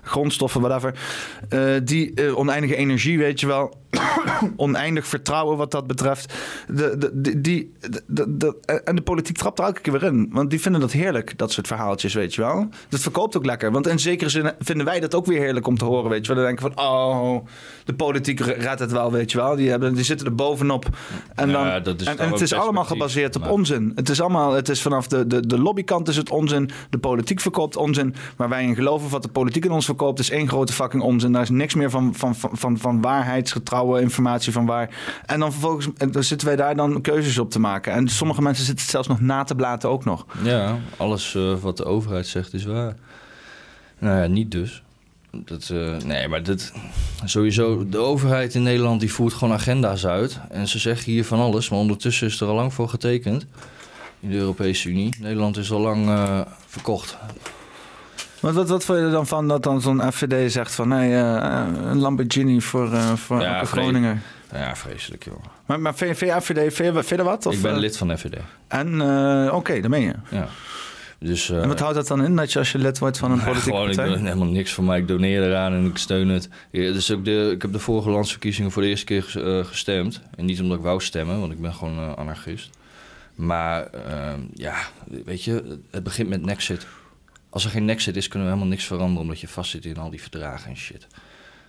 grondstoffen, 0.08 0.62
whatever. 0.62 0.94
Uh, 1.50 1.76
die 1.84 2.12
uh, 2.16 2.38
oneindige 2.38 2.76
energie, 2.76 3.18
weet 3.18 3.40
je 3.40 3.48
wel. 3.48 3.74
oneindig 4.56 5.08
vertrouwen 5.08 5.58
wat 5.58 5.72
dat 5.72 5.88
betreft. 5.88 6.34
De, 6.68 7.12
de, 7.14 7.42
die, 7.42 7.74
de, 8.06 8.38
de, 8.38 8.56
en 8.84 8.96
de 8.96 9.02
politiek 9.02 9.38
trapt 9.38 9.60
er 9.60 9.66
elke 9.66 9.82
keer 9.82 9.94
weer 9.94 10.04
in. 10.04 10.30
Want 10.32 10.50
die 10.50 10.62
vinden 10.62 10.82
dat 10.82 10.92
heerlijk, 10.92 11.38
dat 11.38 11.52
soort 11.52 11.68
verhaaltjes, 11.68 12.14
weet 12.14 12.36
je 12.36 12.42
wel. 12.42 12.68
Dat 12.90 13.00
verkoopt 13.00 13.38
ook 13.38 13.46
lekker. 13.46 13.72
Want 13.72 13.88
in 13.88 14.00
zekere 14.00 14.30
zin 14.30 14.52
vinden 14.60 14.86
wij 14.86 15.00
dat 15.00 15.16
ook 15.16 15.26
weer 15.26 15.40
heerlijk 15.40 15.68
om 15.68 15.78
te 15.78 15.86
horen, 15.86 16.10
weet 16.10 16.26
je 16.26 16.34
wel. 16.34 16.44
Dan 16.44 16.56
denken 16.56 16.74
van, 16.74 16.86
oh, 16.86 17.46
de 17.86 17.94
politiek 17.94 18.40
redt 18.40 18.80
het 18.80 18.92
wel, 18.92 19.12
weet 19.12 19.32
je 19.32 19.38
wel. 19.38 19.56
Die, 19.56 19.70
hebben, 19.70 19.94
die 19.94 20.04
zitten 20.04 20.28
er 20.28 20.36
bovenop. 20.36 20.86
En, 21.36 21.52
dan, 21.52 21.66
ja, 21.66 21.80
dat 21.80 22.02
is 22.02 22.08
en, 22.08 22.18
en 22.18 22.32
het 22.32 22.42
is 22.42 22.54
allemaal 22.54 22.86
gebaseerd 22.86 23.36
op 23.36 23.42
maar... 23.42 23.52
onzin. 23.52 23.92
Het 23.96 24.10
is 24.10 24.22
allemaal, 24.22 24.54
het 24.54 24.70
is 24.70 24.82
vanaf 24.82 25.08
de, 25.08 25.28
de, 25.28 25.48
de 25.48 25.60
lobbykant 25.60 26.08
is 26.08 26.18
het 26.18 26.30
onzin. 26.30 26.70
De 26.90 26.98
politiek 26.98 27.40
verkoopt 27.40 27.76
onzin. 27.76 28.16
Waar 28.36 28.50
wij 28.50 28.64
in 28.64 28.76
geloven 28.76 29.10
wat 29.10 29.24
de 29.24 29.30
politiek 29.30 29.66
in 29.66 29.72
ons 29.72 29.86
verkoopt, 29.86 30.20
is 30.20 30.30
één 30.30 30.48
grote 30.48 30.74
fucking 30.74 31.04
onzin. 31.04 31.32
Daar 31.32 31.42
is 31.42 31.50
niks 31.50 31.74
meer 31.74 31.90
van, 31.90 32.16
van, 32.16 32.36
van, 32.36 32.58
van, 32.58 32.78
van 32.78 33.02
informatie 33.96 34.52
van 34.52 34.66
waar. 34.66 34.90
En 35.26 35.40
dan 35.40 35.52
vervolgens 35.52 35.88
dan 36.12 36.24
zitten 36.24 36.48
wij 36.48 36.56
daar 36.56 36.76
dan 36.76 37.02
keuzes 37.02 37.38
op 37.38 37.52
te 37.52 37.60
maken. 37.60 37.94
En 37.94 38.08
sommige 38.08 38.42
mensen 38.42 38.66
zitten 38.66 38.86
zelfs 38.86 39.08
nog 39.08 39.22
na 39.22 39.44
te 39.44 39.56
blaten 39.56 39.90
ook 39.90 40.06
nog. 40.06 40.26
Ja, 40.44 40.78
alles 40.98 41.34
uh, 41.34 41.54
wat 41.56 41.78
de 41.78 41.86
overheid 41.86 42.28
zegt 42.28 42.54
is 42.54 42.66
waar. 42.66 42.96
Nou 44.00 44.22
ja, 44.22 44.28
niet 44.28 44.52
dus. 44.52 44.84
Dat, 45.32 45.70
uh, 45.74 45.98
nee, 45.98 46.28
maar 46.28 46.44
dat, 46.44 46.72
sowieso, 47.26 47.90
de 47.90 47.98
overheid 47.98 48.56
in 48.56 48.64
Nederland 48.64 49.00
die 49.00 49.14
voert 49.14 49.34
gewoon 49.34 49.54
agenda's 49.54 50.06
uit. 50.06 50.40
En 50.50 50.68
ze 50.68 50.80
zeggen 50.80 51.12
hier 51.12 51.26
van 51.26 51.40
alles, 51.40 51.70
maar 51.70 51.80
ondertussen 51.80 52.28
is 52.28 52.42
er 52.42 52.48
al 52.48 52.56
lang 52.56 52.74
voor 52.74 52.90
getekend. 52.90 53.46
In 54.20 54.30
de 54.30 54.38
Europese 54.38 54.90
Unie. 54.90 55.16
Nederland 55.20 55.58
is 55.58 55.72
al 55.72 55.80
lang 55.80 56.08
uh, 56.08 56.42
verkocht. 56.68 57.18
Wat, 58.40 58.54
wat, 58.54 58.70
wat 58.70 58.86
vond 58.86 59.00
je 59.00 59.06
er 59.06 59.12
dan 59.12 59.28
van 59.28 59.48
dat 59.48 59.64
dan 59.64 59.82
zo'n 59.82 60.12
FVD 60.12 60.52
zegt 60.52 60.76
van 60.76 60.88
nee, 60.88 61.12
uh, 61.12 61.66
een 61.84 62.00
Lamborghini 62.00 62.62
voor, 62.62 62.92
uh, 62.92 63.14
voor 63.14 63.42
ja, 63.42 63.64
Groningen? 63.66 64.22
Ja, 64.54 64.76
vreselijk, 64.76 65.24
joh. 65.26 65.44
Maar, 65.66 65.80
maar 65.80 65.96
vind, 65.96 66.20
je- 66.20 66.42
vind 66.42 66.60
je 66.60 66.72
FVD, 67.02 67.22
wat? 67.22 67.46
Of, 67.46 67.54
ik 67.56 67.62
ben 67.62 67.74
eh, 67.74 67.78
lid 67.80 67.98
van 67.98 68.18
FVD. 68.18 68.36
En, 68.68 69.02
eh, 69.02 69.54
oké, 69.54 69.80
daar 69.82 69.90
ben 69.90 70.02
je. 70.02 70.14
Ja. 70.30 70.48
Dus, 71.20 71.50
eh, 71.50 71.62
en 71.62 71.68
wat 71.68 71.80
houdt 71.80 71.96
dat 71.96 72.08
dan 72.08 72.24
in, 72.24 72.36
dat 72.36 72.52
je 72.54 72.60
als 72.60 72.72
je 72.72 72.78
lid 72.78 73.00
wordt 73.00 73.18
van 73.18 73.32
een 73.32 73.38
politieke 73.44 73.70
gewoon, 73.70 73.90
ik 73.90 73.96
partij? 73.96 74.14
doe 74.16 74.24
helemaal 74.24 74.48
niks 74.48 74.72
voor 74.74 74.84
mij. 74.84 74.98
Ik 75.00 75.08
doneer 75.08 75.44
eraan 75.44 75.74
en 75.74 75.86
ik 75.86 75.98
steun 75.98 76.30
het. 76.30 76.50
Ja, 76.72 76.92
dus 76.92 77.12
ook 77.12 77.26
de, 77.26 77.50
ik 77.56 77.62
heb 77.62 77.72
de 77.72 77.80
vorige 77.80 78.10
landsverkiezingen 78.10 78.72
voor 78.72 78.82
de 78.82 78.88
eerste 78.88 79.06
keer 79.06 79.24
ges- 79.24 79.36
eh, 79.44 79.66
gestemd. 79.66 80.22
En 80.36 80.46
niet 80.46 80.62
omdat 80.62 80.78
ik 80.78 80.84
wou 80.84 81.02
stemmen, 81.02 81.40
want 81.40 81.52
ik 81.52 81.62
ben 81.62 81.74
gewoon 81.74 81.98
eh, 81.98 82.14
anarchist. 82.14 82.70
Maar 83.36 83.84
ehm, 83.86 84.40
ja, 84.54 84.76
weet 85.26 85.44
je, 85.44 85.80
het 85.92 86.04
begint 86.04 86.30
met 86.30 86.46
Nexit. 86.46 86.88
Als 87.58 87.66
er 87.66 87.72
geen 87.72 87.86
Nexit 87.86 88.16
is, 88.16 88.28
kunnen 88.28 88.48
we 88.48 88.54
helemaal 88.54 88.74
niks 88.74 88.86
veranderen... 88.88 89.22
omdat 89.22 89.40
je 89.40 89.48
vastzit 89.48 89.86
in 89.86 89.98
al 89.98 90.10
die 90.10 90.22
verdragen 90.22 90.70
en 90.70 90.78
shit. 90.78 91.08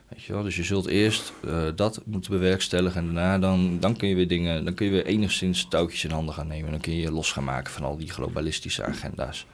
Weet 0.09 0.23
je 0.23 0.33
wel? 0.33 0.43
Dus 0.43 0.57
je 0.57 0.63
zult 0.63 0.87
eerst 0.87 1.33
eh, 1.47 1.63
dat 1.77 2.01
moeten 2.05 2.31
bewerkstelligen... 2.31 3.01
en 3.01 3.15
daarna 3.15 3.39
dan, 3.39 3.77
dan 3.81 3.97
kun 3.97 4.09
je 4.09 4.15
weer 4.15 4.29
dingen... 4.29 4.65
dan 4.65 4.75
kun 4.75 4.87
je 4.87 4.93
weer 4.93 5.07
enigszins 5.07 5.67
touwtjes 5.69 6.05
in 6.05 6.11
handen 6.11 6.35
gaan 6.35 6.47
nemen. 6.47 6.71
Dan 6.71 6.81
kun 6.81 6.93
je 6.95 7.01
je 7.01 7.13
los 7.13 7.33
gaan 7.33 7.45
maken 7.45 7.73
van 7.73 7.85
al 7.85 7.97
die 7.97 8.11
globalistische 8.11 8.85
agenda's. 8.85 9.47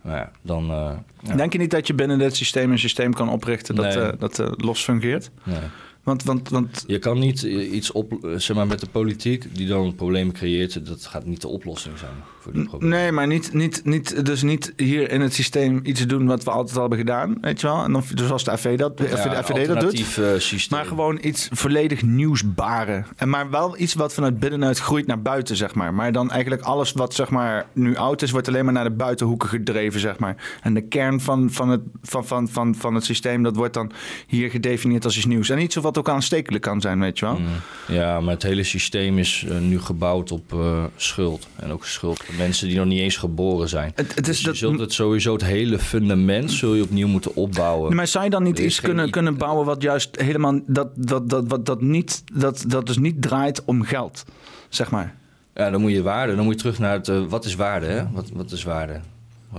Maar 0.00 0.16
ja, 0.16 0.30
dan... 0.42 0.70
eh, 0.70 0.92
ja. 1.22 1.36
Denk 1.36 1.52
je 1.52 1.58
niet 1.58 1.70
dat 1.70 1.86
je 1.86 1.94
binnen 1.94 2.18
dit 2.18 2.36
systeem 2.36 2.70
een 2.72 2.78
systeem 2.78 3.12
kan 3.12 3.28
oprichten 3.28 3.74
dat, 3.74 3.84
Nee. 3.94 4.04
eh, 4.04 4.18
dat 4.18 4.42
los 4.56 4.84
fungeert? 4.84 5.30
Nee. 5.42 5.58
Want, 6.02 6.22
want, 6.22 6.48
want 6.48 6.84
Je 6.86 6.98
kan 6.98 7.18
niet 7.18 7.42
iets 7.42 7.92
op, 7.92 8.18
zeg 8.36 8.56
maar, 8.56 8.66
met 8.66 8.80
de 8.80 8.88
politiek 8.88 9.54
die 9.56 9.66
dan 9.66 9.94
problemen 9.94 10.34
creëert. 10.34 10.86
Dat 10.86 11.06
gaat 11.06 11.24
niet 11.24 11.40
de 11.40 11.48
oplossing 11.48 11.98
zijn 11.98 12.14
voor 12.46 12.54
die 12.54 12.68
problemen. 12.68 12.98
nee, 12.98 13.12
maar 13.12 13.26
niet, 13.26 13.52
niet, 13.52 13.80
niet, 13.84 14.26
dus 14.26 14.42
niet 14.42 14.72
hier 14.76 15.10
in 15.10 15.20
het 15.20 15.34
systeem 15.34 15.80
iets 15.82 16.06
doen 16.06 16.26
wat 16.26 16.44
we 16.44 16.50
altijd 16.50 16.74
al 16.74 16.80
hebben 16.80 16.98
gedaan, 16.98 17.38
weet 17.40 17.60
je 17.60 17.66
wel? 17.66 17.84
En 17.84 17.92
dan, 17.92 18.02
dus 18.14 18.30
als 18.30 18.44
de 18.44 18.58
FV 18.58 18.76
dat, 18.78 18.92
Ja, 19.10 19.42
FVD 19.42 19.66
dat 19.66 19.80
doet. 19.80 19.92
eh, 20.18 20.24
systeem. 20.38 20.78
Maar 20.78 20.86
gewoon 20.86 21.18
iets 21.22 21.48
volledig 21.52 22.02
nieuws 22.02 22.54
baren. 22.54 23.06
En 23.16 23.28
maar 23.28 23.50
wel 23.50 23.78
iets 23.78 23.94
wat 23.94 24.14
vanuit 24.14 24.38
binnenuit 24.40 24.78
groeit 24.78 25.06
naar 25.06 25.22
buiten, 25.22 25.56
zeg 25.56 25.74
maar. 25.74 25.94
Maar 25.94 26.12
dan 26.12 26.30
eigenlijk 26.30 26.62
alles 26.62 26.92
wat 26.92 27.14
zeg 27.14 27.30
maar 27.30 27.66
nu 27.72 27.96
oud 27.96 28.22
is, 28.22 28.30
wordt 28.30 28.48
alleen 28.48 28.64
maar 28.64 28.74
naar 28.74 28.84
de 28.84 28.90
buitenhoeken 28.90 29.48
gedreven, 29.48 30.00
zeg 30.00 30.18
maar. 30.18 30.58
En 30.62 30.74
de 30.74 30.80
kern 30.82 31.20
van, 31.20 31.50
van, 31.50 31.68
het, 31.68 31.80
van, 32.02 32.26
van, 32.26 32.48
van, 32.48 32.74
van 32.74 32.94
het 32.94 33.04
systeem, 33.04 33.42
dat 33.42 33.56
wordt 33.56 33.74
dan 33.74 33.92
hier 34.26 34.50
gedefinieerd 34.50 35.04
als 35.04 35.16
iets 35.16 35.26
nieuws. 35.26 35.48
En 35.48 35.58
iets 35.58 35.74
wat 35.74 35.98
ook 35.98 36.08
aanstekelijk 36.08 36.62
kan 36.62 36.80
zijn, 36.80 37.00
weet 37.00 37.18
je 37.18 37.24
wel. 37.24 37.38
Mm. 37.38 37.46
Ja, 37.88 38.20
maar 38.20 38.34
het 38.34 38.42
hele 38.42 38.62
systeem 38.64 39.18
is 39.18 39.44
eh, 39.48 39.58
nu 39.58 39.80
gebouwd 39.80 40.32
op 40.32 40.52
eh, 40.52 40.84
schuld. 40.96 41.48
En 41.56 41.72
ook 41.72 41.84
schuld 41.84 42.22
mensen 42.38 42.68
die 42.68 42.76
nog 42.76 42.86
niet 42.86 43.00
eens 43.00 43.16
geboren 43.16 43.68
zijn. 43.68 43.92
Het, 43.94 44.14
het 44.14 44.18
is 44.18 44.24
Dus 44.24 44.40
je 44.40 44.46
dat, 44.46 44.56
zult 44.56 44.78
het 44.78 44.92
sowieso, 44.92 45.32
het 45.32 45.44
hele 45.44 45.78
fundament, 45.78 46.52
zul 46.52 46.74
je 46.74 46.82
opnieuw 46.82 47.08
moeten 47.08 47.34
opbouwen. 47.36 47.94
maar 47.94 48.06
zou 48.06 48.24
je 48.24 48.30
dan 48.30 48.42
niet 48.42 48.58
iets 48.58 48.80
kunnen, 48.80 49.10
kunnen 49.10 49.36
bouwen 49.36 49.66
wat 49.66 49.82
juist 49.82 50.20
helemaal 50.20 50.60
dat, 50.66 50.88
dat, 50.94 51.28
dat, 51.28 51.44
wat, 51.46 51.66
dat, 51.66 51.80
niet, 51.80 52.22
dat, 52.34 52.64
dat 52.68 52.86
dus 52.86 52.98
niet 52.98 53.22
draait 53.22 53.64
om 53.64 53.82
geld, 53.82 54.24
zeg 54.68 54.90
maar? 54.90 55.14
Ja, 55.54 55.70
dan 55.70 55.80
moet 55.80 55.90
je 55.92 56.02
waarde. 56.02 56.34
Dan 56.36 56.44
moet 56.44 56.54
je 56.54 56.60
terug 56.60 56.78
naar 56.78 56.92
het, 56.92 57.08
eh, 57.08 57.20
wat 57.28 57.44
is 57.44 57.54
waarde, 57.54 57.86
hè? 57.86 58.04
Wat, 58.12 58.30
wat 58.34 58.50
is 58.52 58.62
waarde? 58.64 59.00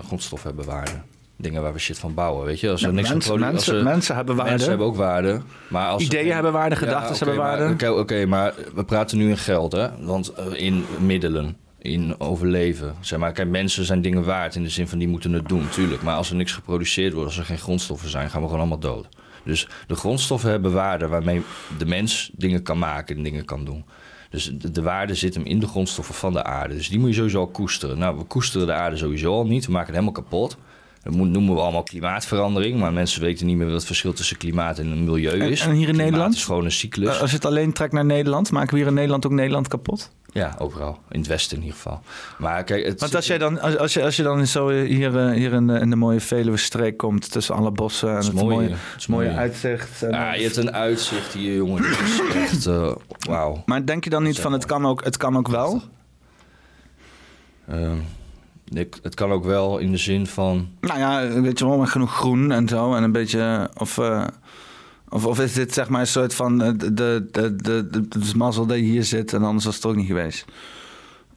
Grondstoffen 0.05 0.47
hebben 0.49 0.65
waarde. 0.67 0.91
Dingen 1.39 1.61
waar 1.61 1.73
we 1.73 1.79
shit 1.79 1.99
van 1.99 2.13
bouwen, 2.13 2.45
weet 2.45 2.59
je? 2.59 2.69
Als 2.69 2.81
er 2.81 2.87
Ja, 2.87 2.93
niks 2.93 3.09
mensen, 3.09 3.29
produ- 3.31 3.43
als 3.45 3.53
mensen, 3.53 3.75
er- 3.77 3.83
mensen 3.83 4.15
hebben 4.15 4.35
waarde. 4.35 4.51
Mensen 4.51 4.69
hebben 4.69 4.87
ook 4.87 4.95
waarde. 4.95 5.41
Maar 5.69 5.87
als 5.89 6.03
Ideeën 6.03 6.33
hebben 6.33 6.51
waarde, 6.51 6.75
gedachten 6.75 7.17
hebben 7.17 7.35
waarde. 7.35 7.73
Oké, 7.73 7.87
oké, 7.89 8.25
maar 8.25 8.53
we 8.75 8.83
praten 8.83 9.17
nu 9.17 9.29
in 9.29 9.37
geld, 9.37 9.71
hè? 9.71 9.87
Want 10.05 10.33
eh, 10.33 10.45
in 10.65 10.85
middelen, 10.99 11.57
in 11.79 12.19
overleven. 12.19 12.95
Zeg 12.99 13.19
maar, 13.19 13.31
kijk, 13.31 13.49
mensen 13.49 13.85
zijn 13.85 14.01
dingen 14.01 14.23
waard 14.23 14.55
in 14.55 14.63
de 14.63 14.69
zin 14.69 14.87
van 14.87 14.97
die 14.97 15.07
moeten 15.07 15.33
het 15.33 15.47
doen, 15.47 15.69
tuurlijk. 15.69 16.01
Maar 16.01 16.15
als 16.15 16.29
er 16.29 16.35
niks 16.35 16.51
geproduceerd 16.51 17.13
wordt, 17.13 17.27
als 17.27 17.37
er 17.37 17.45
geen 17.45 17.57
grondstoffen 17.57 18.09
zijn, 18.09 18.29
gaan 18.29 18.39
we 18.41 18.45
gewoon 18.45 18.61
allemaal 18.61 18.79
dood. 18.79 19.07
Dus 19.43 19.67
de 19.87 19.95
grondstoffen 19.95 20.49
hebben 20.49 20.73
waarde 20.73 21.07
waarmee 21.07 21.41
de 21.77 21.85
mens 21.85 22.31
dingen 22.33 22.63
kan 22.63 22.77
maken 22.79 23.17
en 23.17 23.23
dingen 23.23 23.45
kan 23.45 23.65
doen. 23.65 23.85
Dus 24.29 24.51
de, 24.53 24.71
de 24.71 24.81
waarde 24.81 25.15
zit 25.15 25.33
hem 25.33 25.43
in 25.45 25.59
de 25.59 25.67
grondstoffen 25.67 26.15
van 26.15 26.33
de 26.33 26.43
aarde. 26.43 26.75
Dus 26.75 26.89
die 26.89 26.99
moet 26.99 27.09
je 27.09 27.15
sowieso 27.15 27.39
al 27.39 27.47
koesteren. 27.47 27.97
Nou, 27.97 28.17
we 28.17 28.23
koesteren 28.23 28.67
de 28.67 28.73
aarde 28.73 28.97
sowieso 28.97 29.33
al 29.33 29.45
niet. 29.45 29.65
We 29.65 29.71
maken 29.71 29.93
het 29.93 29.95
helemaal 30.03 30.23
kapot. 30.23 30.57
Dat 31.03 31.13
noemen 31.15 31.55
we 31.55 31.61
allemaal 31.61 31.83
klimaatverandering. 31.83 32.79
Maar 32.79 32.93
mensen 32.93 33.21
weten 33.21 33.45
niet 33.45 33.55
meer 33.57 33.65
wat 33.65 33.75
het 33.75 33.85
verschil 33.85 34.13
tussen 34.13 34.37
klimaat 34.37 34.79
en 34.79 35.03
milieu 35.03 35.43
is. 35.49 35.61
en 35.61 35.71
hier 35.71 35.79
in 35.79 35.85
Klimaat 35.85 36.05
Nederland? 36.05 36.33
is 36.35 36.45
gewoon 36.45 36.65
een 36.65 36.71
cyclus. 36.71 37.15
Eh, 37.15 37.21
Als 37.21 37.29
je 37.29 37.35
het 37.35 37.45
alleen 37.45 37.73
trekt 37.73 37.93
naar 37.93 38.05
Nederland, 38.05 38.51
maken 38.51 38.71
we 38.73 38.77
hier 38.77 38.87
in 38.87 38.93
Nederland 38.93 39.25
ook 39.25 39.31
Nederland 39.31 39.67
kapot? 39.67 40.11
Ja, 40.37 40.55
overal. 40.57 40.99
In 41.09 41.19
het 41.19 41.27
westen 41.27 41.57
in 41.57 41.63
ieder 41.63 41.77
geval. 41.77 42.01
Maar 42.37 42.63
kijk, 42.63 42.85
het 42.85 42.99
Want 42.99 43.15
als, 43.15 43.27
jij 43.27 43.37
dan, 43.37 43.61
als, 43.61 43.77
als, 43.77 43.93
je, 43.93 44.03
als 44.03 44.15
je 44.15 44.23
dan 44.23 44.47
zo 44.47 44.69
hier, 44.69 45.17
eh, 45.17 45.31
hier 45.31 45.53
in, 45.53 45.67
de, 45.67 45.79
in 45.79 45.89
de 45.89 45.95
mooie 45.95 46.19
Veluwe-streek 46.19 46.97
komt... 46.97 47.31
tussen 47.31 47.55
alle 47.55 47.71
bossen 47.71 48.09
en 48.09 48.15
Het 48.15 48.23
is 48.23 48.31
mooie, 48.31 48.67
hè? 48.67 48.69
Het 48.69 48.79
is 48.97 49.07
mooie 49.07 49.27
mooi. 49.27 49.37
uitzicht... 49.39 50.03
En, 50.03 50.11
Ja, 50.11 50.33
je 50.33 50.43
hebt 50.43 50.55
een 50.55 50.73
uitzicht 50.73 51.33
hier, 51.33 51.55
jongen. 51.55 51.81
Dat 51.81 51.91
is 51.91 52.21
echt, 52.35 52.65
eh, 52.65 52.91
wauw. 53.19 53.63
Maar 53.65 53.85
denk 53.85 54.03
je 54.03 54.09
dan 54.09 54.23
niet 54.23 54.39
van 54.39 54.53
het 54.53 54.65
kan 54.65 54.85
ook, 54.85 55.03
het 55.03 55.17
kan 55.17 55.37
ook 55.37 55.47
wel? 55.47 55.81
Ehm, 57.67 57.97
ik, 58.73 58.99
het 59.01 59.15
kan 59.15 59.31
ook 59.31 59.45
wel 59.45 59.77
in 59.77 59.91
de 59.91 59.97
zin 59.97 60.27
van... 60.27 60.69
Nou 60.81 60.99
ja, 60.99 61.41
weet 61.41 61.59
je 61.59 61.67
wel, 61.67 61.77
met 61.77 61.89
genoeg 61.89 62.13
groen 62.15 62.51
en 62.51 62.67
zo. 62.67 62.93
En 62.93 63.03
een 63.03 63.11
beetje... 63.11 63.69
Of, 63.77 63.97
eh, 63.97 64.23
of, 65.09 65.25
of 65.25 65.39
is 65.39 65.53
dit 65.53 65.73
zeg 65.73 65.89
maar 65.89 66.01
een 66.01 66.07
soort 66.07 66.33
van... 66.33 66.61
eh, 66.61 66.71
De, 66.77 66.93
de, 66.93 67.27
de, 67.31 67.55
de, 67.55 67.89
de, 67.89 68.07
de 68.07 68.31
mazzel 68.35 68.65
dat 68.65 68.77
je 68.77 68.83
hier 68.83 69.03
zit 69.03 69.33
en 69.33 69.43
anders 69.43 69.65
was 69.65 69.75
het 69.75 69.85
ook 69.85 69.95
niet 69.95 70.07
geweest. 70.07 70.45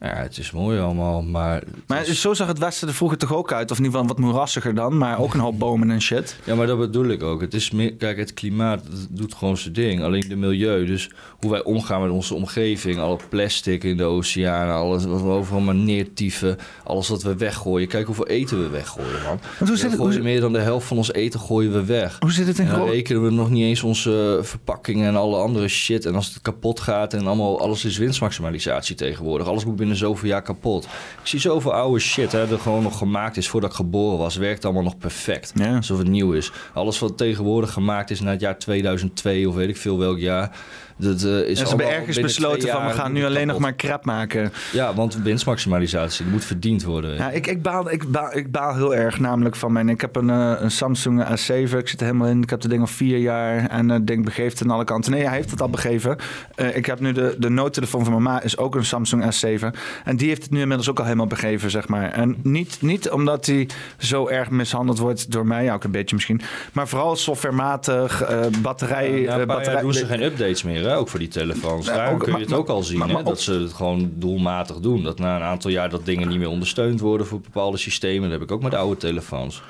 Ja, 0.02 0.14
het 0.14 0.38
is 0.38 0.50
mooi 0.50 0.78
allemaal, 0.80 1.22
maar... 1.22 1.62
Maar 1.86 2.06
is- 2.06 2.20
zo 2.20 2.34
zag 2.34 2.46
het 2.46 2.58
Westen 2.58 2.88
er 2.88 2.94
vroeger 2.94 3.18
toch 3.18 3.34
ook 3.34 3.52
uit? 3.52 3.70
Of 3.70 3.78
in 3.78 3.84
ieder 3.84 3.98
geval 4.00 4.14
wat 4.16 4.24
moerassiger 4.24 4.74
dan, 4.74 4.98
maar 4.98 5.18
ook 5.18 5.34
een 5.34 5.40
hoop 5.40 5.58
bomen 5.58 5.90
en 5.90 6.00
shit. 6.02 6.36
Ja, 6.44 6.54
maar 6.54 6.66
dat 6.66 6.78
bedoel 6.78 7.06
ik 7.08 7.22
ook. 7.22 7.40
Het 7.40 7.54
is 7.54 7.70
meer, 7.70 7.94
kijk, 7.94 8.18
het 8.18 8.34
klimaat 8.34 8.84
doet 9.10 9.34
gewoon 9.34 9.56
zijn 9.56 9.72
ding. 9.74 10.02
Alleen 10.02 10.24
de 10.28 10.36
milieu, 10.36 10.86
dus 10.86 11.10
hoe 11.38 11.50
wij 11.50 11.62
omgaan 11.64 12.02
met 12.02 12.10
onze 12.10 12.34
omgeving, 12.34 12.98
alle 12.98 13.18
plastic 13.28 13.84
in 13.84 13.96
de 13.96 14.04
oceanen, 14.04 14.74
alles 14.74 15.04
wat 15.04 15.20
we 15.22 15.28
overal 15.28 15.60
maar 15.60 15.74
neertieven, 15.74 16.56
alles 16.84 17.08
wat 17.08 17.22
we 17.22 17.36
weggooien. 17.36 17.88
Kijk 17.88 18.06
hoeveel 18.06 18.26
eten 18.26 18.62
we 18.62 18.68
weggooien, 18.68 19.22
man. 19.26 19.38
hoe 19.58 19.76
zit 19.76 19.90
het- 19.90 20.00
hoe- 20.00 20.18
meer 20.22 20.40
dan 20.40 20.52
de 20.52 20.58
helft 20.58 20.86
van 20.86 20.96
ons 20.96 21.12
eten 21.12 21.40
gooien 21.40 21.72
we 21.72 21.84
weg. 21.84 22.16
Hoe 22.20 22.32
zit 22.32 22.46
het 22.46 22.58
in 22.58 22.66
En 22.66 22.78
dan 22.78 22.88
rekenen 22.88 23.24
we 23.24 23.30
nog 23.30 23.50
niet 23.50 23.64
eens 23.64 23.82
onze 23.82 24.38
verpakkingen 24.42 25.08
en 25.08 25.16
alle 25.16 25.36
andere 25.36 25.68
shit. 25.68 26.06
En 26.06 26.14
als 26.14 26.26
het 26.34 26.42
kapot 26.42 26.80
gaat 26.80 27.14
en 27.14 27.26
allemaal, 27.26 27.60
alles 27.60 27.84
is 27.84 27.98
winstmaximalisatie 27.98 28.94
tegenwoordig. 28.96 29.46
Alles 29.46 29.64
moet 29.64 29.76
binnen 29.76 29.89
zoveel 29.96 30.29
jaar 30.29 30.42
kapot. 30.42 30.85
Ik 30.85 31.26
zie 31.26 31.40
zoveel 31.40 31.74
oude 31.74 32.00
shit, 32.00 32.33
hè, 32.33 32.48
dat 32.48 32.61
gewoon 32.61 32.83
nog 32.83 32.98
gemaakt 32.98 33.37
is 33.37 33.48
voordat 33.48 33.70
ik 33.70 33.76
geboren 33.76 34.18
was. 34.18 34.37
Werkt 34.37 34.64
allemaal 34.64 34.83
nog 34.83 34.98
perfect. 34.98 35.53
Ja. 35.55 35.76
Alsof 35.76 35.98
het 35.98 36.09
nieuw 36.09 36.33
is. 36.33 36.53
Alles 36.74 36.98
wat 36.98 37.16
tegenwoordig 37.16 37.72
gemaakt 37.72 38.11
is 38.11 38.20
na 38.20 38.31
het 38.31 38.40
jaar 38.40 38.59
2002 38.59 39.48
of 39.48 39.55
weet 39.55 39.68
ik 39.68 39.76
veel 39.76 39.98
welk 39.98 40.18
jaar. 40.18 40.57
Dat, 41.00 41.22
eh, 41.22 41.38
is 41.38 41.60
En 41.60 41.66
ze 41.66 41.76
hebben 41.76 41.94
ergens 41.94 42.20
besloten 42.20 42.68
van 42.68 42.86
we 42.86 42.92
gaan 42.92 43.12
nu 43.12 43.24
alleen 43.24 43.46
nog 43.46 43.58
maar 43.58 43.76
crap 43.76 44.04
maken. 44.04 44.52
Ja, 44.72 44.94
want 44.94 45.14
winstmaximalisatie, 45.22 46.26
moet 46.26 46.44
verdiend 46.44 46.84
worden. 46.84 47.14
Ja, 47.14 47.30
ik, 47.30 47.46
ik, 47.46 47.62
baal, 47.62 47.90
ik, 47.90 48.10
baal, 48.10 48.36
ik 48.36 48.50
baal 48.50 48.74
heel 48.74 48.94
erg 48.94 49.18
namelijk 49.18 49.56
van 49.56 49.72
mijn... 49.72 49.88
Ik 49.88 50.00
heb 50.00 50.16
een, 50.16 50.30
eh, 50.30 50.52
een 50.58 50.70
Samsung 50.70 51.24
A7, 51.24 51.76
ik 51.76 51.88
zit 51.88 52.00
er 52.00 52.06
helemaal 52.06 52.28
in. 52.28 52.42
Ik 52.42 52.50
heb 52.50 52.60
het 52.60 52.70
ding 52.70 52.82
al 52.82 52.88
vier 52.88 53.18
jaar 53.18 53.66
en 53.66 53.88
het 53.88 54.06
ding 54.06 54.24
begeeft 54.24 54.62
aan 54.62 54.70
alle 54.70 54.84
kanten. 54.84 55.12
Nee, 55.12 55.26
hij 55.26 55.36
heeft 55.36 55.50
het 55.50 55.62
al 55.62 55.70
begeven. 55.70 56.16
Eh, 56.54 56.76
ik 56.76 56.86
heb 56.86 57.00
nu 57.00 57.12
de, 57.12 57.34
de 57.38 57.48
noodtelefoon 57.48 58.04
van 58.04 58.12
mijn 58.12 58.24
ma, 58.24 58.42
is 58.42 58.58
ook 58.58 58.74
een 58.74 58.84
Samsung 58.84 59.24
S7. 59.24 59.66
En 60.04 60.16
die 60.16 60.28
heeft 60.28 60.42
het 60.42 60.50
nu 60.50 60.60
inmiddels 60.60 60.90
ook 60.90 60.98
al 60.98 61.04
helemaal 61.04 61.26
begeven, 61.26 61.70
zeg 61.70 61.88
maar. 61.88 62.12
En 62.12 62.36
niet, 62.42 62.78
niet 62.80 63.10
omdat 63.10 63.46
hij 63.46 63.68
zo 63.98 64.28
erg 64.28 64.50
mishandeld 64.50 64.98
wordt 64.98 65.32
door 65.32 65.46
mij, 65.46 65.64
ja, 65.64 65.74
ook 65.74 65.84
een 65.84 65.90
beetje 65.90 66.14
misschien. 66.14 66.40
Maar 66.72 66.88
vooral 66.88 67.16
softwarematig, 67.16 68.24
batterij... 68.62 69.20
Ja, 69.20 69.46
batterij 69.46 69.80
doen 69.80 69.94
ze 69.94 70.06
geen 70.06 70.22
updates 70.22 70.62
meer, 70.62 70.88
hè? 70.88 70.89
Ook 70.96 71.09
voor 71.09 71.18
die 71.18 71.29
telefoons. 71.29 71.90
Ook- 71.90 72.18
kun 72.18 72.26
je 72.26 72.31
maar- 72.33 72.40
het 72.40 72.53
ook 72.53 72.68
al 72.68 72.83
zien, 72.83 72.98
maar- 72.98 73.09
hè? 73.09 73.22
dat 73.22 73.40
ze 73.40 73.53
het 73.53 73.72
gewoon 73.72 74.12
doelmatig 74.14 74.76
doen. 74.76 75.03
Dat 75.03 75.18
na 75.18 75.37
een 75.37 75.42
aantal 75.42 75.70
jaar 75.70 75.88
dat 75.90 76.05
dingen 76.05 76.29
niet 76.29 76.38
meer 76.38 76.48
ondersteund 76.48 77.00
worden 77.00 77.26
voor 77.26 77.40
bepaalde 77.40 77.76
systemen. 77.76 78.22
Dat 78.31 78.38
heb 78.40 78.48
ik 78.48 78.55
ook 78.55 78.62
met 78.62 78.74
oude 78.74 78.96
telefoons. 78.96 79.62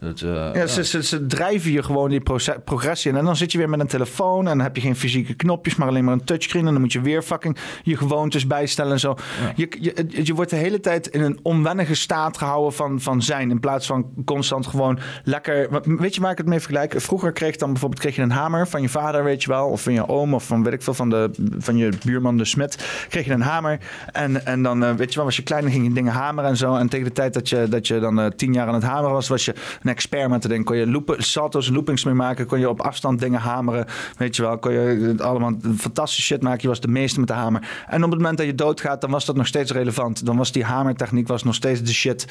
Dat, 0.00 0.20
eh, 0.20 0.54
Ja. 0.54 0.66
Ze, 0.66 0.84
ze, 0.84 1.02
ze 1.02 1.26
drijven 1.26 1.72
je 1.72 1.82
gewoon 1.82 2.10
die 2.10 2.22
progressie 2.64 3.10
in. 3.10 3.16
En 3.16 3.24
dan 3.24 3.36
zit 3.36 3.52
je 3.52 3.58
weer 3.58 3.68
met 3.68 3.80
een 3.80 3.86
telefoon 3.86 4.38
en 4.38 4.56
dan 4.56 4.60
heb 4.60 4.76
je 4.76 4.82
geen 4.82 4.96
fysieke 4.96 5.34
knopjes, 5.34 5.76
maar 5.76 5.88
alleen 5.88 6.04
maar 6.04 6.12
een 6.12 6.24
touchscreen. 6.24 6.66
En 6.66 6.72
dan 6.72 6.80
moet 6.80 6.92
je 6.92 7.00
weer 7.00 7.22
fucking 7.22 7.56
je 7.82 7.96
gewoontes 7.96 8.46
bijstellen 8.46 8.92
en 8.92 9.00
zo. 9.00 9.16
Je, 9.54 9.68
je, 9.80 10.24
je 10.24 10.34
wordt 10.34 10.50
de 10.50 10.56
hele 10.56 10.80
tijd 10.80 11.06
in 11.06 11.20
een 11.20 11.38
onwennige 11.42 11.94
staat 11.94 12.38
gehouden 12.38 12.72
van, 12.72 13.00
van 13.00 13.22
zijn. 13.22 13.50
In 13.50 13.60
plaats 13.60 13.86
van 13.86 14.06
constant 14.24 14.66
gewoon 14.66 14.98
lekker. 15.24 15.68
Weet 15.98 16.14
je 16.14 16.20
waar 16.20 16.30
ik 16.30 16.38
het 16.38 16.46
mee 16.46 16.60
vergelijk? 16.60 16.94
Vroeger 16.96 17.32
kreeg 17.32 17.52
je 17.52 17.58
dan 17.58 17.70
bijvoorbeeld 17.70 18.00
kreeg 18.00 18.16
je 18.16 18.22
een 18.22 18.30
hamer 18.30 18.68
van 18.68 18.82
je 18.82 18.88
vader, 18.88 19.24
weet 19.24 19.42
je 19.42 19.48
wel. 19.48 19.68
Of 19.68 19.82
van 19.82 19.92
je 19.92 20.08
oom, 20.08 20.34
of 20.34 20.46
van 20.46 20.62
weet 20.62 20.72
ik 20.72 20.82
veel, 20.82 20.94
van, 20.94 21.10
de, 21.10 21.30
van 21.58 21.76
je 21.76 21.92
buurman, 22.04 22.36
de 22.36 22.44
smid. 22.44 23.06
Kreeg 23.08 23.24
je 23.24 23.32
een 23.32 23.40
hamer. 23.40 23.78
En, 24.12 24.46
en 24.46 24.62
dan, 24.62 24.84
eh, 24.84 24.94
weet 24.94 25.08
je 25.08 25.16
wel, 25.16 25.24
was 25.24 25.36
je 25.36 25.42
klein, 25.42 25.62
dan 25.62 25.72
ging 25.72 25.86
je 25.86 25.92
dingen 25.92 26.12
hameren 26.12 26.50
en 26.50 26.56
zo. 26.56 26.74
En 26.74 26.88
tegen 26.88 27.06
de 27.06 27.12
tijd 27.12 27.34
dat 27.34 27.48
je, 27.48 27.66
dat 27.68 27.86
je 27.86 27.98
dan 27.98 28.20
eh, 28.20 28.26
tien 28.26 28.52
jaar 28.52 28.66
aan 28.66 28.74
het 28.74 28.82
hameren 28.82 29.12
was, 29.12 29.28
was 29.28 29.44
je 29.44 29.54
een 29.86 29.92
expert 29.92 30.28
met 30.28 30.40
te 30.40 30.48
denken. 30.48 30.66
Kon 30.66 30.76
je 30.76 30.86
loopen, 30.86 31.22
salto's 31.22 31.68
en 31.68 31.74
loopings 31.74 32.04
mee 32.04 32.14
maken. 32.14 32.46
Kon 32.46 32.58
je 32.58 32.68
op 32.68 32.80
afstand 32.80 33.20
dingen 33.20 33.40
hameren. 33.40 33.86
Weet 34.16 34.36
je 34.36 34.42
wel. 34.42 34.58
Kon 34.58 34.72
je 34.72 35.14
allemaal 35.18 35.52
fantastische 35.76 36.22
shit 36.22 36.42
maken. 36.42 36.62
Je 36.62 36.68
was 36.68 36.80
de 36.80 36.88
meeste 36.88 37.18
met 37.18 37.28
de 37.28 37.34
hamer. 37.34 37.84
En 37.86 38.04
op 38.04 38.10
het 38.10 38.18
moment 38.18 38.38
dat 38.38 38.46
je 38.46 38.54
doodgaat, 38.54 39.00
dan 39.00 39.10
was 39.10 39.24
dat 39.24 39.36
nog 39.36 39.46
steeds 39.46 39.72
relevant. 39.72 40.26
Dan 40.26 40.36
was 40.36 40.52
die 40.52 40.64
hamertechniek 40.64 41.28
was 41.28 41.42
nog 41.42 41.54
steeds 41.54 41.82
de 41.82 41.94
shit. 41.94 42.26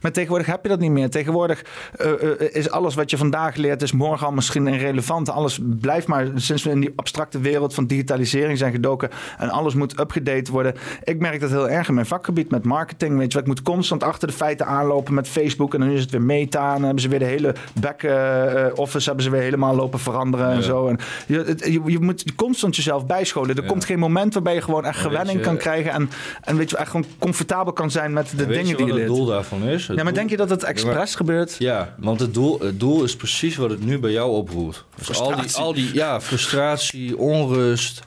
Maar 0.00 0.12
tegenwoordig 0.12 0.46
heb 0.46 0.62
je 0.62 0.68
dat 0.68 0.78
niet 0.80 0.90
meer. 0.90 1.10
Tegenwoordig 1.10 1.64
uh, 2.00 2.06
uh, 2.22 2.32
is 2.52 2.70
alles 2.70 2.94
wat 2.94 3.10
je 3.10 3.16
vandaag 3.16 3.56
leert, 3.56 3.82
is 3.82 3.92
morgen 3.92 4.26
al 4.26 4.32
misschien 4.32 4.66
irrelevant. 4.66 5.30
Alles 5.30 5.58
blijft 5.62 6.06
maar, 6.06 6.26
sinds 6.34 6.62
we 6.62 6.70
in 6.70 6.80
die 6.80 6.92
abstracte 6.96 7.40
wereld 7.40 7.74
van 7.74 7.86
digitalisering 7.86 8.58
zijn 8.58 8.72
gedoken 8.72 9.10
en 9.38 9.50
alles 9.50 9.74
moet 9.74 10.00
upgedate 10.00 10.52
worden. 10.52 10.74
Ik 11.04 11.18
merk 11.20 11.40
dat 11.40 11.50
heel 11.50 11.68
erg 11.68 11.88
in 11.88 11.94
mijn 11.94 12.06
vakgebied 12.06 12.50
met 12.50 12.64
marketing. 12.64 13.16
Weet 13.18 13.32
je 13.32 13.38
wat, 13.38 13.48
ik 13.48 13.54
moet 13.54 13.62
constant 13.62 14.02
achter 14.02 14.28
de 14.28 14.34
feiten 14.34 14.66
aanlopen 14.66 15.14
met 15.14 15.28
Facebook 15.28 15.74
en 15.74 15.80
dan 15.80 15.90
is 15.90 16.00
het 16.00 16.10
weer 16.10 16.22
meta 16.22 16.74
en 16.74 16.84
hebben 17.00 17.18
ze 17.18 17.26
weer 17.26 17.38
de 17.38 17.48
hele 17.48 17.54
back 17.72 18.02
uh, 18.02 18.78
office 18.78 19.06
hebben 19.06 19.24
ze 19.24 19.30
weer 19.30 19.40
helemaal 19.40 19.74
lopen 19.74 19.98
veranderen 19.98 20.48
ja. 20.48 20.54
en 20.54 20.62
zo. 20.62 20.88
En 20.88 20.98
je, 21.26 21.56
je, 21.56 21.80
je, 21.84 21.98
moet 21.98 22.34
constant 22.34 22.76
jezelf 22.76 23.06
bijscholen. 23.06 23.56
Er 23.56 23.62
ja. 23.62 23.68
komt 23.68 23.84
geen 23.84 23.98
moment 23.98 24.34
waarbij 24.34 24.54
je 24.54 24.60
gewoon 24.60 24.84
echt 24.84 24.98
gewenning 24.98 25.38
je, 25.38 25.44
kan 25.44 25.56
krijgen 25.56 25.92
en, 25.92 26.10
en 26.40 26.56
weet 26.56 26.70
je, 26.70 26.76
echt 26.76 26.90
gewoon 26.90 27.06
comfortabel 27.18 27.72
kan 27.72 27.90
zijn 27.90 28.12
met 28.12 28.32
de 28.36 28.46
dingen 28.46 28.76
die 28.76 28.86
je 28.86 28.94
leert. 28.94 29.08
het 29.08 29.16
doel 29.16 29.26
daarvan 29.26 29.62
is? 29.62 29.86
Het 29.86 29.96
ja, 29.96 30.02
maar 30.02 30.04
doel... 30.04 30.12
denk 30.12 30.30
je 30.30 30.36
dat 30.36 30.50
het 30.50 30.62
expres 30.62 31.14
gebeurt? 31.14 31.56
Ja, 31.58 31.94
want 31.98 32.20
het 32.20 32.34
doel, 32.34 32.60
het 32.60 32.80
doel 32.80 33.04
is 33.04 33.16
precies 33.16 33.56
wat 33.56 33.70
het 33.70 33.84
nu 33.84 33.98
bij 33.98 34.10
jou 34.10 34.30
oproept. 34.30 34.84
Dus 35.06 35.20
al 35.20 35.36
die, 35.36 35.56
al 35.56 35.74
die 35.74 35.94
ja, 35.94 36.20
frustratie, 36.20 37.18
onrust. 37.18 38.02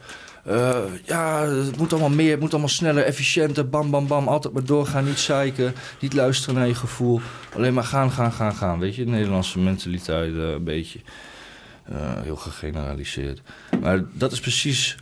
Uh, 0.48 0.78
ja, 1.04 1.46
het 1.46 1.76
moet 1.76 1.92
allemaal 1.92 2.10
meer, 2.10 2.30
het 2.30 2.40
moet 2.40 2.50
allemaal 2.50 2.68
sneller, 2.68 3.04
efficiënter, 3.04 3.68
bam, 3.68 3.90
bam, 3.90 4.06
bam. 4.06 4.28
Altijd 4.28 4.54
maar 4.54 4.64
doorgaan, 4.64 5.04
niet 5.04 5.18
zeiken, 5.18 5.74
niet 6.00 6.12
luisteren 6.12 6.54
naar 6.54 6.66
je 6.66 6.74
gevoel. 6.74 7.20
Alleen 7.54 7.74
maar 7.74 7.84
gaan, 7.84 8.10
gaan, 8.10 8.32
gaan, 8.32 8.54
gaan. 8.54 8.78
Weet 8.78 8.94
je, 8.94 9.04
de 9.04 9.10
Nederlandse 9.10 9.58
mentaliteit 9.58 10.32
uh, 10.32 10.50
een 10.50 10.64
beetje 10.64 11.00
uh, 11.90 12.20
heel 12.22 12.36
gegeneraliseerd. 12.36 13.42
Maar 13.80 14.04
dat 14.12 14.32
is 14.32 14.40
precies 14.40 14.96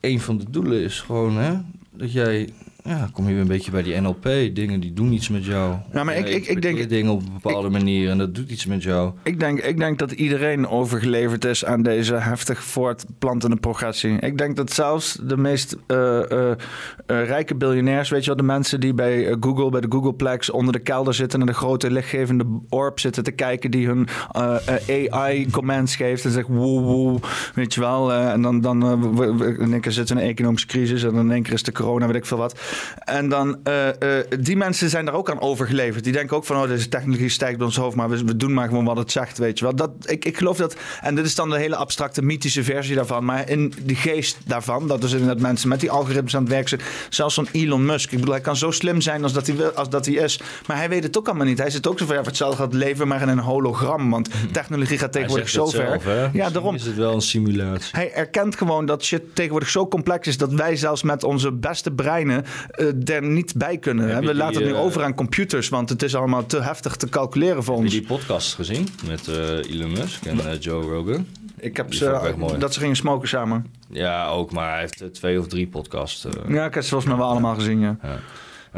een 0.00 0.20
van 0.20 0.38
de 0.38 0.50
doelen, 0.50 0.82
is 0.82 1.00
gewoon 1.00 1.36
hè, 1.36 1.54
dat 1.90 2.12
jij 2.12 2.52
ja, 2.86 3.08
kom 3.12 3.26
je 3.26 3.32
weer 3.32 3.40
een 3.40 3.48
beetje 3.48 3.70
bij 3.70 3.82
die 3.82 4.00
NLP. 4.00 4.24
Dingen 4.52 4.80
die 4.80 4.92
doen 4.92 5.12
iets 5.12 5.28
met 5.28 5.44
jou. 5.44 5.74
Ja, 5.92 6.04
maar 6.04 6.16
ik, 6.16 6.28
ik, 6.28 6.46
ik 6.46 6.62
denk... 6.62 6.88
dingen 6.88 7.12
op 7.12 7.20
een 7.20 7.32
bepaalde 7.42 7.66
ik, 7.66 7.72
manier 7.72 8.10
en 8.10 8.18
dat 8.18 8.34
doet 8.34 8.50
iets 8.50 8.66
met 8.66 8.82
jou. 8.82 9.12
Ik 9.22 9.40
denk, 9.40 9.60
ik 9.60 9.78
denk 9.78 9.98
dat 9.98 10.12
iedereen 10.12 10.68
overgeleverd 10.68 11.44
is 11.44 11.64
aan 11.64 11.82
deze 11.82 12.14
heftig 12.14 12.64
voortplantende 12.64 13.56
progressie. 13.56 14.18
Ik 14.18 14.38
denk 14.38 14.56
dat 14.56 14.72
zelfs 14.72 15.18
de 15.22 15.36
meest 15.36 15.76
uh, 15.86 15.96
uh, 15.96 16.20
uh, 16.30 16.54
rijke 17.06 17.54
biljonairs, 17.54 18.08
weet 18.08 18.20
je 18.20 18.26
wel, 18.26 18.36
de 18.36 18.42
mensen 18.42 18.80
die 18.80 18.94
bij 18.94 19.36
Google, 19.40 19.70
bij 19.70 19.80
de 19.80 19.90
Googleplex 19.90 20.50
onder 20.50 20.72
de 20.72 20.78
kelder 20.78 21.14
zitten 21.14 21.40
en 21.40 21.46
de 21.46 21.54
grote 21.54 21.90
lichtgevende 21.90 22.44
orb 22.68 23.00
zitten 23.00 23.24
te 23.24 23.32
kijken 23.32 23.70
die 23.70 23.86
hun 23.86 24.08
AI-commands 25.10 25.96
geeft 25.96 26.24
en 26.24 26.30
zegt 26.30 26.48
woe 26.48 26.80
woe, 26.80 27.18
weet 27.54 27.74
je 27.74 27.80
wel. 27.80 28.12
en 28.12 28.42
dan, 28.42 28.60
dan 28.60 29.04
in 29.58 29.72
één 29.72 29.80
keer 29.80 29.92
zit 29.92 30.10
een 30.10 30.18
economische 30.18 30.66
crisis 30.66 31.02
en 31.02 31.14
dan 31.14 31.24
in 31.24 31.32
één 31.32 31.42
keer 31.42 31.52
is 31.52 31.62
de 31.62 31.72
corona, 31.72 32.06
weet 32.06 32.16
ik 32.16 32.26
veel 32.26 32.38
wat. 32.38 32.54
En 33.04 33.28
dan, 33.28 33.58
uh, 33.68 33.86
uh, 33.86 33.92
die 34.40 34.56
mensen 34.56 34.90
zijn 34.90 35.04
daar 35.04 35.14
ook 35.14 35.30
aan 35.30 35.40
overgeleverd. 35.40 36.04
Die 36.04 36.12
denken 36.12 36.36
ook 36.36 36.44
van, 36.44 36.56
oh, 36.56 36.68
deze 36.68 36.88
technologie 36.88 37.28
stijgt 37.28 37.56
bij 37.56 37.66
ons 37.66 37.76
hoofd, 37.76 37.96
maar 37.96 38.08
we, 38.08 38.24
we, 38.24 38.36
doen 38.36 38.54
maar 38.54 38.68
gewoon 38.68 38.84
wat 38.84 38.96
het 38.96 39.12
zegt, 39.12 39.38
weet 39.38 39.58
je 39.58 39.64
wel. 39.64 39.74
Dat, 39.74 39.90
ik, 40.04 40.24
ik 40.24 40.36
geloof 40.36 40.56
dat, 40.56 40.76
en 41.00 41.14
dit 41.14 41.26
is 41.26 41.34
dan 41.34 41.50
de 41.50 41.58
hele 41.58 41.76
abstracte, 41.76 42.22
mythische 42.22 42.64
versie 42.64 42.94
daarvan, 42.94 43.24
maar 43.24 43.48
in 43.48 43.72
de 43.84 43.94
geest 43.94 44.38
daarvan, 44.46 44.88
dat 44.88 45.00
dus 45.00 45.12
inderdaad 45.12 45.40
mensen 45.40 45.68
met 45.68 45.80
die 45.80 45.90
algoritmes 45.90 46.36
aan 46.36 46.42
het 46.42 46.52
werk 46.52 46.68
zijn, 46.68 46.80
zelfs 47.08 47.34
zo'n 47.34 47.48
Elon 47.52 47.84
Musk. 47.84 48.12
Ik 48.12 48.18
bedoel, 48.18 48.34
hij 48.34 48.42
kan 48.42 48.56
zo 48.56 48.70
slim 48.70 49.00
zijn 49.00 49.22
als 49.22 49.32
dat 49.32 49.46
hij, 49.46 49.56
wil, 49.56 49.70
als 49.70 49.88
dat 49.88 50.06
hij 50.06 50.14
is, 50.14 50.40
maar 50.66 50.76
hij 50.76 50.88
weet 50.88 51.02
het 51.02 51.18
ook 51.18 51.26
allemaal 51.26 51.46
niet. 51.46 51.58
Hij 51.58 51.70
zit 51.70 51.86
ook 51.86 51.98
zo 51.98 52.06
ver, 52.06 52.24
hetzelfde 52.24 52.56
gaat 52.56 52.72
leven, 52.74 53.08
maar 53.08 53.22
in 53.22 53.28
een 53.28 53.38
hologram, 53.38 54.10
want 54.10 54.28
technologie 54.52 54.98
gaat 54.98 55.12
tegenwoordig 55.12 55.48
zo 55.48 55.66
ver. 55.66 56.00
Zelf, 56.02 56.32
ja, 56.32 56.50
daarom. 56.50 56.74
is 56.74 56.86
het 56.86 56.96
wel 56.96 57.14
een 57.14 57.20
simulatie. 57.20 57.88
Hij 57.92 58.12
erkent 58.12 58.56
gewoon 58.56 58.86
dat 58.86 59.04
shit 59.04 59.22
tegenwoordig 59.32 59.68
zo 59.68 59.88
complex 59.88 60.26
is 60.26 60.36
dat 60.36 60.52
wij 60.52 60.76
zelfs 60.76 61.02
met 61.02 61.24
onze 61.24 61.52
beste 61.52 61.90
breinen 61.90 62.44
er 63.04 63.22
niet 63.22 63.54
bij 63.56 63.78
kunnen. 63.78 64.08
Hè? 64.08 64.20
We 64.20 64.26
die, 64.26 64.34
laten 64.34 64.56
het 64.56 64.64
nu 64.64 64.76
uh, 64.76 64.80
over 64.80 65.02
aan 65.02 65.14
computers, 65.14 65.68
want 65.68 65.88
het 65.88 66.02
is 66.02 66.14
allemaal 66.14 66.46
te 66.46 66.62
heftig 66.62 66.96
te 66.96 67.08
calculeren 67.08 67.64
voor 67.64 67.74
heb 67.74 67.84
ons. 67.84 67.92
Heb 67.94 68.02
je 68.02 68.08
die 68.08 68.16
podcast 68.16 68.54
gezien 68.54 68.88
met 69.06 69.26
uh, 69.26 69.36
Elon 69.70 69.90
Musk 69.90 70.24
en 70.24 70.58
Joe 70.58 70.82
Rogan? 70.82 71.26
Ik 71.58 71.76
heb 71.76 71.94
ze, 71.94 72.34
dat 72.58 72.74
ze 72.74 72.80
gingen 72.80 72.96
smoken 72.96 73.28
samen. 73.28 73.66
Ja, 73.88 74.28
ook, 74.28 74.52
maar 74.52 74.70
hij 74.70 74.80
heeft 74.80 75.14
twee 75.14 75.38
of 75.38 75.46
drie 75.46 75.66
podcasts. 75.66 76.26
ja, 76.48 76.64
ik 76.64 76.74
heb 76.74 76.82
ze 76.82 76.88
volgens 76.88 77.10
mij 77.10 77.20
wel 77.20 77.28
allemaal 77.28 77.54
gezien, 77.54 77.80
ja. 77.80 77.96
ja. 78.02 78.18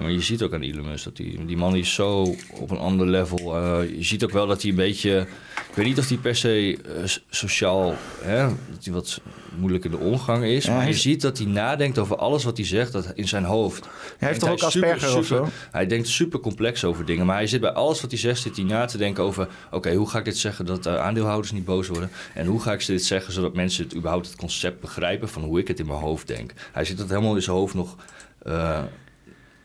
Maar 0.01 0.11
je 0.11 0.22
ziet 0.22 0.42
ook 0.42 0.53
aan 0.53 0.62
Elon 0.62 0.88
Musk 0.88 1.05
dat 1.05 1.16
die, 1.16 1.44
die 1.44 1.57
man 1.57 1.76
is 1.76 1.94
zo 1.94 2.36
op 2.53 2.70
een 2.70 2.78
ander 2.78 3.07
level. 3.07 3.38
Uh, 3.38 3.96
je 3.96 4.05
ziet 4.05 4.24
ook 4.24 4.30
wel 4.30 4.46
dat 4.46 4.62
hij 4.62 4.70
een 4.70 4.76
beetje. 4.76 5.26
Ik 5.68 5.74
weet 5.74 5.86
niet 5.86 5.99
of 5.99 6.09
hij 6.09 6.16
per 6.16 6.36
se 6.36 6.76
uh, 6.76 7.05
sociaal. 7.30 7.94
Hè, 8.20 8.42
dat 8.46 8.84
hij 8.84 8.92
wat 8.92 9.20
moeilijk 9.57 9.84
in 9.84 9.90
de 9.90 9.99
omgang 9.99 10.44
is. 10.44 10.64
Ja, 10.64 10.76
maar 10.76 10.86
je 10.86 10.92
ziet 10.92 11.20
dat 11.20 11.38
hij 11.38 11.46
nadenkt 11.46 11.99
over 11.99 12.16
alles 12.16 12.44
wat 12.44 12.57
hij 12.57 12.66
zegt 12.66 12.92
dat 12.92 13.12
in 13.14 13.28
zijn 13.28 13.44
hoofd. 13.44 13.88
Hij 14.18 14.28
heeft 14.28 14.40
toch 14.40 14.51
ook 14.51 14.62
Asperger 14.62 15.16
of 15.16 15.26
zo? 15.26 15.49
Hij 15.70 15.86
denkt 15.86 16.09
super 16.09 16.40
complex 16.40 16.84
over 16.84 17.05
dingen. 17.05 17.26
Maar 17.26 17.36
hij 17.36 17.46
zit 17.46 17.61
bij 17.61 17.72
alles 17.72 18.01
wat 18.01 18.11
hij 18.11 18.20
zegt, 18.20 18.40
zit 18.40 18.57
hij 18.57 18.64
na 18.64 18.84
te 18.84 18.99
denken 18.99 19.24
over... 19.24 19.42
oké, 19.66 19.76
okay, 19.76 19.94
hoe 19.94 20.09
ga 20.09 20.18
ik 20.18 20.24
dit 20.24 20.38
zeggen 20.38 20.66
dat 20.66 20.86
uh, 20.86 20.96
aandeelhouders 20.96 21.53
niet 21.53 21.64
boos 21.64 21.88
worden? 21.88 22.11
En 22.34 22.46
hoe 22.46 22.61
ga 22.61 22.72
ik 22.72 22.80
ze 22.80 22.92
dit 22.92 23.05
zeggen 23.05 23.32
zodat 23.32 23.55
mensen 23.55 23.84
het 23.84 23.94
überhaupt 23.94 24.26
het 24.26 24.36
concept 24.36 24.80
begrijpen... 24.80 25.28
van 25.28 25.42
hoe 25.42 25.59
ik 25.59 25.68
het 25.68 25.78
in 25.78 25.86
mijn 25.86 25.99
hoofd 25.99 26.26
denk? 26.26 26.53
Hij 26.72 26.84
zit 26.84 26.99
dat 26.99 27.09
helemaal 27.09 27.34
in 27.34 27.42
zijn 27.42 27.57
hoofd 27.57 27.74
nog... 27.74 27.96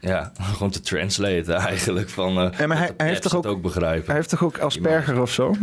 Ja, 0.04 0.32
gewoon 0.54 0.72
te 0.72 0.82
translaten 0.82 1.56
eigenlijk. 1.56 2.10
Van, 2.10 2.46
uh, 2.46 2.60
ja, 2.60 2.68
maar 2.68 2.78
hij, 2.78 2.92
hij 2.98 3.08
heeft 3.08 3.22
toch 3.22 3.36
ook, 3.36 3.46
ook 3.46 3.62
begrijpen. 3.62 4.06
Hij 4.06 4.16
heeft 4.16 4.30
toch 4.30 4.44
ook 4.44 4.58
Asperger 4.58 5.22
of 5.22 5.32
zo? 5.32 5.56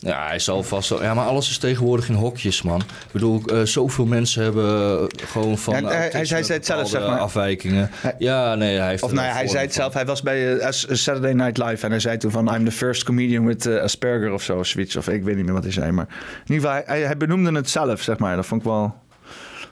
Ja, 0.00 0.26
hij 0.26 0.38
zal 0.38 0.62
vast 0.62 0.88
zo. 0.88 1.02
Ja, 1.02 1.14
maar 1.14 1.26
alles 1.26 1.50
is 1.50 1.58
tegenwoordig 1.58 2.08
in 2.08 2.14
hokjes, 2.14 2.62
man. 2.62 2.80
Ik 2.80 3.12
bedoel, 3.12 3.42
uh, 3.52 3.62
zoveel 3.62 4.06
mensen 4.06 4.42
hebben 4.42 5.08
gewoon 5.24 5.58
van. 5.58 5.80
Ja, 5.80 5.88
hij, 5.88 6.08
hij 6.12 6.24
zei 6.24 6.52
het 6.52 6.66
zelf, 6.66 6.88
zeg 6.88 7.06
maar. 7.06 7.18
Afwijkingen. 7.18 7.90
Hij, 7.92 8.14
ja, 8.18 8.54
nee, 8.54 8.78
hij 8.78 8.88
heeft. 8.88 9.02
Of 9.02 9.12
nou, 9.12 9.26
hij 9.26 9.48
zei 9.48 9.64
het 9.64 9.74
zelf. 9.74 9.94
Hij 9.94 10.06
was 10.06 10.22
bij 10.22 10.54
uh, 10.54 10.66
Saturday 10.70 11.32
Night 11.32 11.58
Live 11.58 11.84
en 11.84 11.90
hij 11.90 12.00
zei 12.00 12.16
toen 12.16 12.30
van: 12.30 12.54
I'm 12.54 12.64
the 12.64 12.70
first 12.70 13.04
comedian 13.04 13.46
with 13.46 13.66
uh, 13.66 13.82
Asperger 13.82 14.32
of 14.32 14.42
zo, 14.42 14.62
zoiets. 14.62 14.96
Of 14.96 15.08
ik 15.08 15.22
weet 15.22 15.36
niet 15.36 15.44
meer 15.44 15.54
wat 15.54 15.62
hij 15.62 15.72
zei. 15.72 15.92
Maar 15.92 16.06
in 16.46 16.54
ieder 16.54 16.70
geval, 16.70 16.82
hij, 16.86 17.00
hij 17.00 17.16
benoemde 17.16 17.52
het 17.52 17.70
zelf, 17.70 18.02
zeg 18.02 18.18
maar. 18.18 18.36
Dat 18.36 18.46
vond 18.46 18.60
ik 18.60 18.66
wel, 18.66 18.94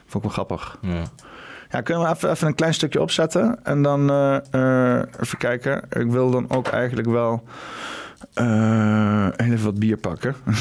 vond 0.07 0.15
ik 0.15 0.21
wel 0.21 0.45
grappig. 0.45 0.77
Ja. 0.81 1.03
Ja, 1.69 1.81
kunnen 1.81 2.03
we 2.03 2.09
even, 2.09 2.29
even 2.29 2.47
een 2.47 2.55
klein 2.55 2.73
stukje 2.73 3.01
opzetten? 3.01 3.59
En 3.63 3.81
dan 3.81 4.11
uh, 4.11 5.01
even 5.19 5.37
kijken. 5.37 5.81
Ik 5.89 6.11
wil 6.11 6.31
dan 6.31 6.49
ook 6.49 6.67
eigenlijk 6.67 7.07
wel 7.07 7.43
uh, 8.35 9.27
even 9.37 9.63
wat 9.63 9.79
bier 9.79 9.97
pakken. 9.97 10.35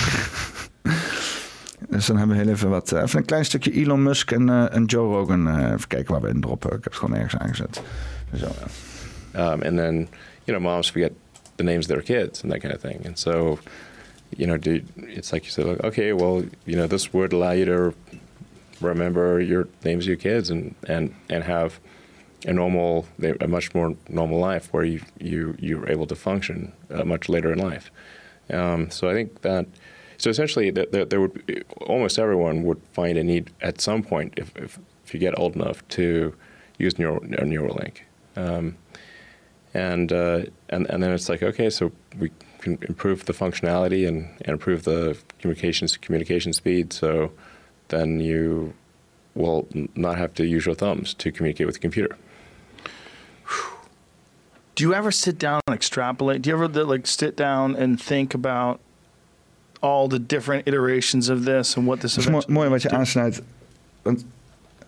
dus 1.90 2.06
dan 2.06 2.16
hebben 2.16 2.36
we 2.36 2.42
heel 2.42 2.52
even 2.52 2.68
wat. 2.68 2.92
even 2.92 3.18
een 3.18 3.24
klein 3.24 3.44
stukje 3.44 3.72
Elon 3.72 4.02
Musk 4.02 4.30
en, 4.30 4.70
en 4.70 4.84
Joe 4.84 5.14
Rogan. 5.14 5.72
even 5.74 5.88
kijken 5.88 6.12
waar 6.12 6.22
we 6.22 6.28
in 6.28 6.40
droppen. 6.40 6.68
Ik 6.68 6.84
heb 6.84 6.92
het 6.92 6.96
gewoon 6.96 7.16
ergens 7.16 7.42
aangezet. 7.42 7.82
Zo. 8.34 8.46
Um, 9.36 9.62
and 9.62 9.76
then, 9.76 10.08
you 10.44 10.52
know, 10.52 10.60
moms 10.60 10.90
forget 10.90 11.12
the 11.56 11.62
names 11.62 11.84
of 11.84 11.90
their 11.90 12.02
kids 12.02 12.42
and 12.42 12.50
that 12.50 12.60
kind 12.60 12.74
of 12.74 12.80
thing. 12.80 13.06
And 13.06 13.18
so, 13.18 13.58
you 14.30 14.46
know, 14.46 14.56
do, 14.56 14.80
it's 14.96 15.30
like 15.30 15.44
you 15.44 15.50
said, 15.50 15.84
okay, 15.84 16.12
well, 16.12 16.42
you 16.64 16.76
know, 16.76 16.86
this 16.86 17.12
would 17.12 17.32
allow 17.32 17.52
you 17.52 17.64
to 17.64 17.94
remember 18.80 19.40
your 19.40 19.68
names 19.84 20.04
of 20.04 20.08
your 20.08 20.16
kids 20.16 20.50
and, 20.50 20.74
and, 20.88 21.14
and 21.28 21.44
have 21.44 21.80
a 22.46 22.52
normal, 22.52 23.06
a 23.40 23.48
much 23.48 23.74
more 23.74 23.96
normal 24.08 24.38
life 24.38 24.72
where 24.72 24.84
you, 24.84 25.00
you, 25.18 25.56
you're 25.58 25.88
able 25.88 26.06
to 26.06 26.14
function 26.14 26.72
uh, 26.90 27.04
much 27.04 27.28
later 27.28 27.52
in 27.52 27.58
life. 27.58 27.90
Um, 28.50 28.90
so 28.90 29.08
I 29.08 29.14
think 29.14 29.42
that, 29.42 29.66
so 30.18 30.30
essentially 30.30 30.70
that, 30.70 30.92
that 30.92 31.10
there 31.10 31.20
would, 31.20 31.64
almost 31.80 32.18
everyone 32.18 32.62
would 32.62 32.80
find 32.92 33.18
a 33.18 33.24
need 33.24 33.50
at 33.60 33.80
some 33.80 34.02
point 34.02 34.34
if, 34.36 34.54
if, 34.56 34.78
if 35.04 35.14
you 35.14 35.20
get 35.20 35.38
old 35.38 35.56
enough 35.56 35.86
to 35.88 36.34
use 36.78 36.98
Neuro, 36.98 37.20
Neuralink. 37.20 37.98
Um, 38.36 38.76
and, 39.74 40.12
uh, 40.12 40.42
and, 40.68 40.88
and 40.88 41.02
then 41.02 41.12
it's 41.12 41.28
like, 41.28 41.42
okay, 41.42 41.70
so 41.70 41.92
we 42.18 42.30
can 42.60 42.78
improve 42.88 43.24
the 43.24 43.32
functionality 43.32 44.06
and, 44.06 44.28
and 44.42 44.48
improve 44.48 44.84
the 44.84 45.18
communications, 45.38 45.96
communication 45.96 46.52
speed. 46.52 46.92
So 46.92 47.32
then 47.88 48.20
you 48.20 48.74
will 49.34 49.68
not 49.94 50.16
have 50.18 50.34
to 50.34 50.46
use 50.46 50.66
your 50.66 50.74
thumbs 50.74 51.14
to 51.14 51.30
communicate 51.30 51.66
with 51.66 51.76
the 51.76 51.80
computer. 51.80 52.16
Do 54.74 54.84
you 54.84 54.94
ever 54.94 55.10
sit 55.10 55.38
down 55.38 55.60
and 55.66 55.74
extrapolate? 55.74 56.42
Do 56.42 56.50
you 56.50 56.56
ever 56.56 56.68
like 56.68 57.06
sit 57.06 57.36
down 57.36 57.76
and 57.76 58.00
think 58.00 58.34
about 58.34 58.80
all 59.82 60.08
the 60.08 60.18
different 60.18 60.68
iterations 60.68 61.28
of 61.28 61.44
this 61.44 61.76
and 61.76 61.86
what 61.86 62.00
this 62.00 62.18
is? 62.18 62.26
mooi 62.46 62.68
wat 62.68 62.82
je 62.82 62.90
aansnijdt. 62.90 63.42
Want 64.02 64.24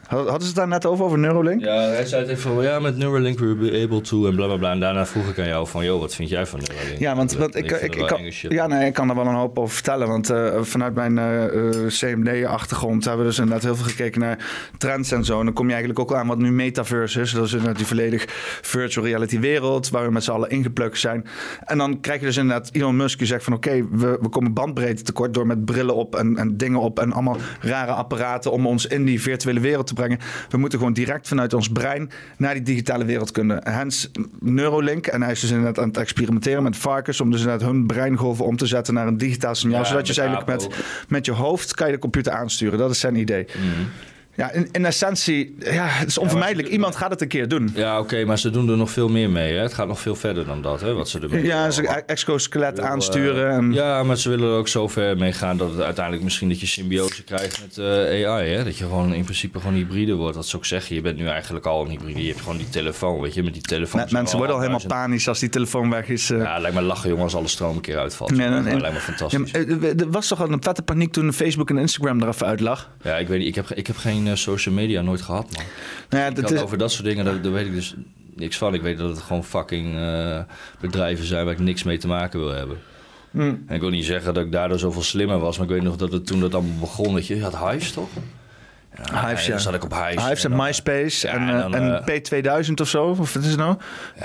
Hadden 0.08 0.40
ze 0.40 0.46
het 0.46 0.54
daar 0.54 0.68
net 0.68 0.86
over, 0.86 1.04
over 1.04 1.18
Neuralink? 1.18 1.60
Ja, 1.60 1.80
hij 1.80 2.06
zei 2.06 2.22
het 2.22 2.30
even 2.30 2.42
van, 2.54 2.62
ja, 2.62 2.78
met 2.78 2.96
Neuralink 2.96 3.38
we'll 3.38 3.56
be 3.56 3.82
able 3.84 4.00
to 4.00 4.26
en 4.26 4.34
bla 4.34 4.46
bla 4.46 4.56
bla. 4.56 4.70
En 4.70 4.80
daarna 4.80 5.06
vroeg 5.06 5.28
ik 5.28 5.38
aan 5.38 5.46
jou 5.46 5.66
van, 5.66 5.84
joh, 5.84 6.00
wat 6.00 6.14
vind 6.14 6.28
jij 6.28 6.46
van 6.46 6.60
Neuralink? 6.60 6.98
Ja, 6.98 7.16
want, 7.16 7.32
want 7.32 7.56
ik, 7.56 7.70
ik, 7.70 7.94
ik, 7.94 8.06
kan, 8.06 8.20
ja, 8.48 8.66
nee, 8.66 8.86
ik 8.86 8.92
kan 8.92 9.08
er 9.08 9.14
wel 9.14 9.26
een 9.26 9.34
hoop 9.34 9.58
over 9.58 9.74
vertellen. 9.74 10.08
Want 10.08 10.30
eh, 10.30 10.62
vanuit 10.62 10.94
mijn 10.94 11.18
eh, 11.18 11.44
eh, 11.44 11.86
CMD-achtergrond 11.86 13.04
hebben 13.04 13.22
we 13.22 13.30
dus 13.30 13.38
inderdaad 13.38 13.64
heel 13.64 13.76
veel 13.76 13.84
gekeken 13.84 14.20
naar 14.20 14.70
trends 14.78 15.12
en 15.12 15.24
zo. 15.24 15.38
En 15.38 15.44
dan 15.44 15.54
kom 15.54 15.66
je 15.66 15.74
eigenlijk 15.74 16.00
ook 16.00 16.14
aan 16.14 16.26
wat 16.26 16.38
nu 16.38 16.50
metaverse 16.50 17.20
is. 17.20 17.32
Dat 17.32 17.44
is 17.44 17.52
inderdaad 17.52 17.76
die 17.76 17.86
volledig 17.86 18.24
virtual 18.62 19.06
reality 19.06 19.38
wereld 19.38 19.90
waar 19.90 20.04
we 20.04 20.12
met 20.12 20.24
z'n 20.24 20.30
allen 20.30 20.50
ingeplukt 20.50 20.98
zijn. 20.98 21.26
En 21.64 21.78
dan 21.78 22.00
krijg 22.00 22.20
je 22.20 22.26
dus 22.26 22.36
inderdaad 22.36 22.70
Elon 22.72 22.96
Musk 22.96 23.18
die 23.18 23.26
zegt 23.26 23.44
van 23.44 23.52
oké, 23.52 23.88
we, 23.90 24.18
we 24.20 24.28
komen 24.28 24.52
bandbreedte 24.52 25.02
tekort 25.02 25.34
door 25.34 25.46
met 25.46 25.64
brillen 25.64 25.94
op 25.94 26.16
en, 26.16 26.36
en 26.36 26.56
dingen 26.56 26.80
op 26.80 26.98
en 26.98 27.12
allemaal 27.12 27.36
rare 27.60 27.92
apparaten 27.92 28.52
om 28.52 28.66
ons 28.66 28.86
in 28.86 29.04
die 29.04 29.22
virtuele 29.22 29.60
wereld 29.60 29.86
te 29.86 29.96
brengen. 29.98 30.18
We 30.48 30.58
moeten 30.58 30.78
gewoon 30.78 30.94
direct 30.94 31.28
vanuit 31.28 31.54
ons 31.54 31.68
brein 31.68 32.10
naar 32.36 32.54
die 32.54 32.62
digitale 32.62 33.04
wereld 33.04 33.30
kunnen. 33.30 33.60
Hens 33.64 34.10
Neuralink. 34.40 35.06
En 35.06 35.22
hij 35.22 35.32
is 35.32 35.40
dus 35.40 35.50
inderdaad 35.50 35.78
aan 35.78 35.88
het 35.88 35.96
experimenteren 35.96 36.62
met 36.62 36.76
varkens 36.76 37.20
om 37.20 37.30
dus 37.30 37.40
inderdaad 37.40 37.68
hun 37.68 37.86
breingolven 37.86 38.44
om 38.44 38.56
te 38.56 38.66
zetten 38.66 38.94
naar 38.94 39.06
een 39.06 39.18
digitaal 39.18 39.54
signaal. 39.54 39.80
Ja, 39.80 39.86
zodat 39.86 40.06
je 40.06 40.12
dus 40.12 40.22
eigenlijk 40.22 40.48
met, 40.48 40.84
met 41.08 41.26
je 41.26 41.32
hoofd 41.32 41.74
kan 41.74 41.86
je 41.86 41.92
de 41.92 41.98
computer 41.98 42.32
aansturen. 42.32 42.78
Dat 42.78 42.90
is 42.90 43.00
zijn 43.00 43.16
idee. 43.16 43.46
Mhm. 43.46 43.86
Ja, 44.38 44.50
in, 44.52 44.68
in 44.72 44.84
essentie, 44.84 45.54
ja, 45.58 45.86
het 45.86 46.08
is 46.08 46.18
onvermijdelijk. 46.18 46.68
Iemand 46.68 46.96
gaat 46.96 47.10
het 47.10 47.20
een 47.20 47.28
keer 47.28 47.48
doen. 47.48 47.70
Ja, 47.74 47.98
oké, 47.98 48.24
maar 48.24 48.38
ze 48.38 48.50
doen 48.50 48.68
er 48.70 48.76
nog 48.76 48.90
veel 48.90 49.08
meer 49.08 49.30
mee. 49.30 49.54
Hè? 49.54 49.62
Het 49.62 49.74
gaat 49.74 49.86
nog 49.86 50.00
veel 50.00 50.14
verder 50.14 50.44
dan 50.46 50.62
dat, 50.62 50.80
hè, 50.80 50.92
wat 50.94 51.08
ze 51.08 51.18
ermee 51.20 51.44
Ja, 51.44 51.62
doen. 51.62 51.72
ze 51.72 51.82
e- 51.82 52.02
exoskelet 52.06 52.80
aansturen. 52.80 53.48
eh, 53.50 53.56
En, 53.56 53.72
Ja, 53.72 54.02
maar 54.02 54.16
ze 54.16 54.28
willen 54.28 54.50
er 54.50 54.56
ook 54.58 54.68
zo 54.68 54.88
ver 54.88 55.16
mee 55.16 55.32
gaan 55.32 55.56
dat 55.56 55.70
het 55.70 55.80
uiteindelijk 55.80 56.24
misschien 56.24 56.48
dat 56.48 56.60
je 56.60 56.66
symbiose 56.66 57.24
krijgt 57.24 57.60
met 57.60 57.78
eh, 57.78 58.28
AI. 58.30 58.48
Hè? 58.54 58.64
Dat 58.64 58.78
je 58.78 58.84
gewoon 58.84 59.14
in 59.14 59.24
principe 59.24 59.58
gewoon 59.60 59.74
hybride 59.74 60.14
wordt. 60.14 60.34
Dat 60.34 60.46
ze 60.46 60.56
ook 60.56 60.64
zeggen, 60.64 60.94
je 60.94 61.00
bent 61.00 61.16
nu 61.18 61.26
eigenlijk 61.26 61.66
al 61.66 61.84
een 61.84 61.90
hybride. 61.90 62.20
Je 62.22 62.28
hebt 62.28 62.40
gewoon 62.40 62.56
die 62.58 62.68
telefoon, 62.68 63.20
weet 63.20 63.34
je, 63.34 63.42
met 63.42 63.52
die 63.52 63.62
telefoon. 63.62 64.00
Me- 64.00 64.06
mensen 64.10 64.36
worden 64.38 64.54
al 64.56 64.60
helemaal 64.62 64.86
panisch 64.86 65.28
als 65.28 65.38
die 65.38 65.48
telefoon 65.48 65.90
weg 65.90 66.08
is. 66.08 66.30
eh. 66.30 66.38
Ja, 66.38 66.58
lijkt 66.58 66.76
me 66.76 66.82
lachen, 66.82 67.08
jongen, 67.08 67.24
als 67.24 67.34
alle 67.34 67.48
stroom 67.48 67.74
een 67.76 67.82
keer 67.82 67.98
uitvalt. 67.98 68.30
Nee, 68.30 68.48
nee, 68.48 68.60
nee. 68.60 68.80
Lijkt 68.80 68.82
me 68.82 68.92
Ja, 68.92 69.16
fantastisch. 69.16 69.52
maar, 69.52 69.62
eh, 69.82 70.00
er 70.00 70.10
was 70.10 70.28
toch 70.28 70.40
al 70.40 70.50
een 70.52 70.62
vette 70.62 70.82
paniek 70.82 71.12
toen 71.12 71.32
Facebook 71.32 71.70
en 71.70 71.78
Instagram 71.78 72.22
er 72.22 72.28
even 72.28 72.46
uit 72.46 72.60
lag. 72.60 72.90
Ja, 73.02 73.16
ik 73.16 73.28
weet 73.28 73.38
niet, 73.38 73.48
ik 73.48 73.54
heb, 73.54 73.70
ik 73.70 73.86
heb 73.86 73.96
geen 73.96 74.27
eh, 74.30 74.36
social 74.36 74.74
media 74.74 75.02
nooit 75.02 75.22
gehad, 75.22 75.56
man. 75.56 75.64
Nou 76.08 76.24
ja, 76.24 76.30
dat 76.30 76.50
is, 76.50 76.60
over 76.60 76.78
dat 76.78 76.92
soort 76.92 77.04
dingen, 77.04 77.24
daar, 77.24 77.42
daar 77.42 77.52
weet 77.52 77.66
ik 77.66 77.74
dus 77.74 77.94
niks 78.34 78.58
van. 78.58 78.74
Ik 78.74 78.82
weet 78.82 78.98
dat 78.98 79.10
het 79.10 79.18
gewoon 79.18 79.44
fucking 79.44 79.96
eh, 79.96 80.40
bedrijven 80.80 81.24
zijn 81.24 81.44
waar 81.44 81.54
ik 81.54 81.60
niks 81.60 81.82
mee 81.82 81.98
te 81.98 82.06
maken 82.06 82.40
wil 82.40 82.50
hebben. 82.50 82.78
Hmm. 83.30 83.64
En 83.66 83.74
ik 83.74 83.80
wil 83.80 83.90
niet 83.90 84.04
zeggen 84.04 84.34
dat 84.34 84.44
ik 84.44 84.52
daardoor 84.52 84.78
zoveel 84.78 85.02
slimmer 85.02 85.38
was, 85.38 85.58
maar 85.58 85.66
ik 85.66 85.72
weet 85.72 85.82
nog 85.82 85.96
dat 85.96 86.12
het 86.12 86.26
toen 86.26 86.40
dat 86.40 86.54
allemaal 86.54 86.78
begon, 86.80 87.14
dat 87.14 87.26
je, 87.26 87.42
had 87.42 87.58
Hives 87.58 87.92
toch? 87.92 88.08
Ja, 89.04 89.26
Hives, 89.28 89.46
en 89.46 89.52
ja. 89.52 89.58
zat 89.58 89.74
ik 89.74 89.84
op 89.84 89.92
Hives. 89.94 90.24
Hives 90.26 90.44
en 90.44 90.50
dan, 90.50 90.60
MySpace 90.60 91.26
ja, 91.26 91.32
en, 91.32 91.40
en 91.48 91.54
eh, 91.54 91.60
dan, 91.60 91.74
en 91.74 92.04
eh, 92.04 92.64
P2000 92.66 92.72
of 92.74 92.88
zo. 92.88 93.04
Of 93.06 93.32
wat 93.34 93.42
is 93.42 93.48
het 93.48 93.58
nou? 93.58 93.76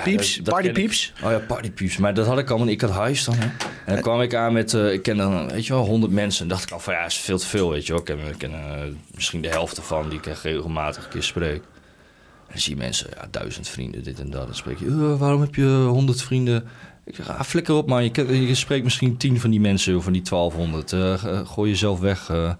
Pieps? 0.04 0.36
dat- 0.36 0.44
dat 0.44 0.54
Party 0.54 0.68
ik. 0.68 0.74
Pieps? 0.74 1.12
Oh 1.24 1.30
ja, 1.30 1.38
Party 1.38 1.70
Pieps. 1.70 1.96
Maar 1.96 2.14
dat 2.14 2.26
had 2.26 2.38
ik 2.38 2.48
allemaal 2.48 2.66
niet. 2.66 2.82
Ik 2.82 2.88
had 2.88 3.06
Hives 3.06 3.24
dan, 3.24 3.34
hè. 3.34 3.44
En 3.84 3.92
dan 3.92 4.00
kwam 4.00 4.20
ik 4.20 4.34
aan 4.34 4.52
met, 4.52 4.74
eh, 4.74 4.92
ik 4.92 5.02
ken 5.02 5.16
dan, 5.16 5.48
weet 5.48 5.66
je 5.66 5.72
wel, 5.72 5.84
100 5.84 6.12
mensen. 6.12 6.42
En 6.42 6.48
dacht 6.48 6.62
ik 6.62 6.70
al 6.70 6.80
van, 6.80 6.92
ja, 6.94 7.04
is 7.04 7.16
veel 7.16 7.38
te 7.38 7.46
veel, 7.46 7.70
weet 7.70 7.86
je 7.86 7.92
wel. 7.92 8.00
Ik 8.00 8.06
ken, 8.06 8.18
ik 8.18 8.38
ken 8.38 8.52
eh, 8.52 8.82
misschien 9.14 9.42
de 9.42 9.48
helft 9.48 9.76
ervan 9.76 10.08
die 10.08 10.18
ik 10.18 10.26
echt 10.26 10.42
regelmatig 10.42 11.04
een 11.04 11.10
keer 11.10 11.22
spreek. 11.22 11.62
En 11.62 12.50
dan 12.50 12.58
zie 12.60 12.74
je 12.74 12.80
mensen, 12.80 13.06
ja, 13.16 13.26
duizend 13.30 13.68
vrienden, 13.68 14.02
dit 14.02 14.20
en 14.20 14.30
dat. 14.30 14.46
Dan 14.46 14.54
spreek 14.54 14.78
je, 14.78 14.86
"Eh, 14.86 15.18
waarom 15.18 15.40
heb 15.40 15.54
je 15.54 15.66
honderd 15.88 16.22
vrienden? 16.22 16.64
Ik 17.06 17.14
zeg, 17.14 17.28
ah, 17.28 17.40
flikker 17.40 17.74
op 17.74 17.88
man, 17.88 18.04
je, 18.04 18.46
je 18.46 18.54
spreekt 18.54 18.84
misschien 18.84 19.16
tien 19.16 19.40
van 19.40 19.50
die 19.50 19.60
mensen, 19.60 20.02
van 20.02 20.12
die 20.12 20.22
1200. 20.22 20.92
Eh, 20.92 21.14
g- 21.14 21.52
gooi 21.52 21.70
jezelf 21.70 22.00
weg. 22.00 22.28
eh. 22.30 22.52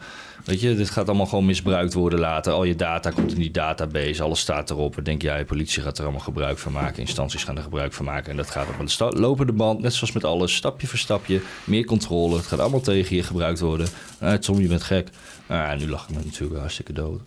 weet 0.45 0.61
je, 0.61 0.74
dit 0.74 0.90
gaat 0.90 1.09
allemaal 1.09 1.26
gewoon 1.26 1.45
misbruikt 1.45 1.95
worden 1.95 2.18
later. 2.18 2.53
Al 2.53 2.64
je 2.64 2.74
data 2.76 3.11
komt 3.11 3.32
in 3.32 3.38
die 3.38 3.51
database, 3.51 4.22
alles 4.22 4.40
staat 4.40 4.70
erop. 4.70 4.95
Dan 4.95 5.05
denk 5.05 5.22
jij, 5.22 5.45
politie 5.45 5.82
gaat 5.82 5.99
er 5.99 6.05
allemaal 6.05 6.20
gebruik 6.22 6.59
van 6.59 6.72
maken. 6.72 6.99
Instanties 7.01 7.45
gaan 7.45 7.57
er 7.57 7.62
gebruik 7.62 7.92
van 7.92 8.05
maken. 8.05 8.30
En 8.30 8.36
dat 8.36 8.51
gaat 8.51 8.66
op 8.68 8.78
een 8.78 9.20
lopende 9.20 9.53
band, 9.53 9.80
net 9.80 9.92
zoals 9.95 10.12
met 10.12 10.24
alles. 10.24 10.55
Stapje 10.55 10.86
voor 10.86 10.99
stapje, 10.99 11.40
meer 11.64 11.84
controle. 11.84 12.36
Het 12.36 12.47
gaat 12.47 12.59
allemaal 12.61 12.80
tegen 12.80 13.16
je 13.16 13.22
gebruikt 13.22 13.61
worden. 13.61 13.88
Uh, 14.22 14.32
Tom, 14.32 14.61
je 14.61 14.68
bent 14.68 14.82
gek. 14.82 15.09
Ja, 15.49 15.74
nu 15.74 15.88
lach 15.88 16.09
ik 16.09 16.16
me 16.16 16.22
natuurlijk 16.24 16.61
hartstikke 16.61 16.92
dood. 16.92 17.20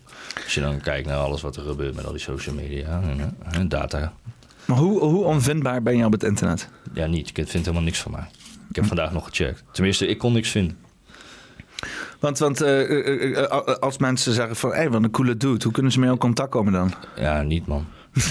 Als 0.44 0.54
je 0.54 0.62
dan 0.62 0.82
kijkt 0.82 1.08
naar 1.08 1.18
alles 1.18 1.42
wat 1.42 1.56
er 1.56 1.64
gebeurt 1.64 1.96
met 1.96 2.06
al 2.06 2.12
die 2.12 2.22
social 2.22 2.56
media 2.56 3.02
en, 3.02 3.20
eh, 3.20 3.60
en 3.60 3.70
data. 3.70 4.14
Maar 4.68 4.78
hoe, 4.78 5.00
hoe 5.00 5.24
onvindbaar 5.24 5.82
ben 5.84 5.98
je 5.98 6.06
op 6.06 6.12
het 6.12 6.24
internet? 6.24 6.70
Ja, 6.94 7.06
niet. 7.06 7.28
Ik 7.28 7.36
vind 7.36 7.52
helemaal 7.66 7.82
niks 7.82 8.00
van 8.00 8.12
mij. 8.12 8.26
Ik 8.70 8.76
heb 8.76 8.86
vandaag 8.86 9.12
nog 9.12 9.26
gecheckt. 9.28 9.64
Tenminste, 9.72 10.08
ik 10.08 10.18
kon 10.18 10.34
niks 10.34 10.50
vinden. 10.50 10.78
Want, 12.20 12.40
want 12.40 12.62
eh, 12.62 12.82
eh, 12.82 13.38
eh, 13.44 13.50
als 13.80 13.98
mensen 13.98 14.34
zeggen 14.34 14.56
van, 14.56 14.74
hé, 14.74 14.90
wat 14.90 15.04
een 15.04 15.12
coole 15.12 15.38
dude. 15.38 15.64
Hoe 15.64 15.72
kunnen 15.72 15.92
ze 15.92 16.00
mee 16.00 16.10
in 16.12 16.18
contact 16.18 16.50
komen 16.50 16.74
dan? 16.74 16.94
Ja, 17.16 17.42
niet 17.42 17.68
man. 17.68 17.86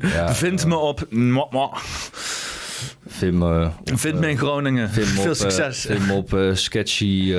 Ja, 0.00 0.34
Vind 0.34 0.66
me 0.66 0.76
op. 0.76 1.06
Vind 3.06 3.34
me 3.34 3.64
op, 3.64 3.72
Vind 3.98 4.18
me 4.20 4.28
in 4.30 4.38
Groningen. 4.38 4.90
vind 4.90 5.06
me 5.14 5.20
Veel 5.20 5.30
op, 5.30 5.36
succes. 5.36 5.80
vind 5.80 6.06
me 6.06 6.12
op 6.12 6.56
sketchy, 6.56 7.34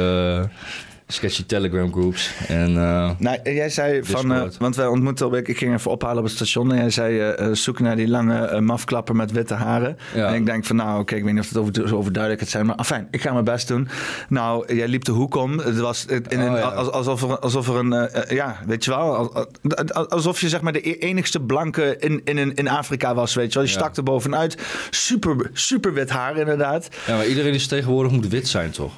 sketchy 1.07 1.43
Telegram 1.45 1.91
groups. 1.91 2.31
En 2.47 2.67
eh, 2.77 3.09
Nou, 3.17 3.37
jij 3.43 3.69
zei 3.69 4.03
van, 4.03 4.33
eh, 4.33 4.43
want 4.59 4.75
wij 4.75 4.87
ontmoetten, 4.87 5.25
op- 5.25 5.35
ik 5.35 5.57
ging 5.57 5.73
even 5.73 5.91
ophalen 5.91 6.17
op 6.17 6.23
het 6.23 6.33
station 6.33 6.71
en 6.71 6.77
jij 6.77 6.89
zei 6.89 7.19
eh, 7.19 7.47
zoek 7.51 7.79
naar 7.79 7.95
die 7.95 8.07
lange 8.07 8.61
mafklapper 8.61 9.15
met 9.15 9.31
witte 9.31 9.53
haren. 9.53 9.97
Ja. 10.15 10.27
En 10.27 10.33
ik 10.33 10.45
denk 10.45 10.65
van, 10.65 10.75
nou 10.75 10.99
oké, 10.99 11.15
ik 11.15 11.23
weet 11.23 11.33
niet 11.33 11.41
of 11.41 11.49
het 11.49 11.57
over, 11.57 11.95
overduidelijk 11.97 12.41
het 12.41 12.51
zijn, 12.51 12.65
maar 12.65 12.75
afijn, 12.75 13.07
ik 13.11 13.21
ga 13.21 13.31
mijn 13.31 13.43
best 13.45 13.67
doen. 13.67 13.87
Nou, 14.29 14.75
jij 14.75 14.87
liep 14.87 15.03
de 15.03 15.11
hoek 15.11 15.35
om. 15.35 15.57
Het 15.59 15.77
was 15.79 16.05
het- 16.09 16.31
in 16.33 16.39
een, 16.39 16.51
Oh, 16.51 16.57
ja. 16.57 16.63
als- 16.63 16.91
alsof, 16.91 17.21
er, 17.23 17.39
alsof 17.39 17.67
er 17.69 17.75
een, 17.75 18.09
ja, 18.35 18.57
weet 18.65 18.83
je 18.85 18.91
wel, 18.91 19.15
al- 19.15 19.47
al- 19.93 20.09
alsof 20.09 20.41
je 20.41 20.49
zeg 20.49 20.61
maar 20.61 20.73
de 20.73 20.89
e- 20.89 20.97
enigste 20.99 21.39
blanke 21.41 21.95
in, 21.99 22.21
in, 22.23 22.37
in, 22.37 22.53
in 22.55 22.67
Afrika 22.67 23.13
was, 23.15 23.33
weet 23.33 23.53
je 23.53 23.59
wel. 23.59 23.67
Je 23.67 23.73
Ja. 23.73 23.79
stak 23.79 23.95
er 23.95 24.03
bovenuit. 24.03 24.57
Super, 24.89 25.49
super 25.53 25.93
wit 25.93 26.09
haar 26.09 26.37
inderdaad. 26.37 26.89
ja, 27.07 27.15
maar 27.15 27.25
iedereen 27.27 27.53
is 27.53 27.67
tegenwoordig 27.67 28.11
moet 28.11 28.27
wit 28.27 28.47
zijn, 28.47 28.71
toch? 28.71 28.93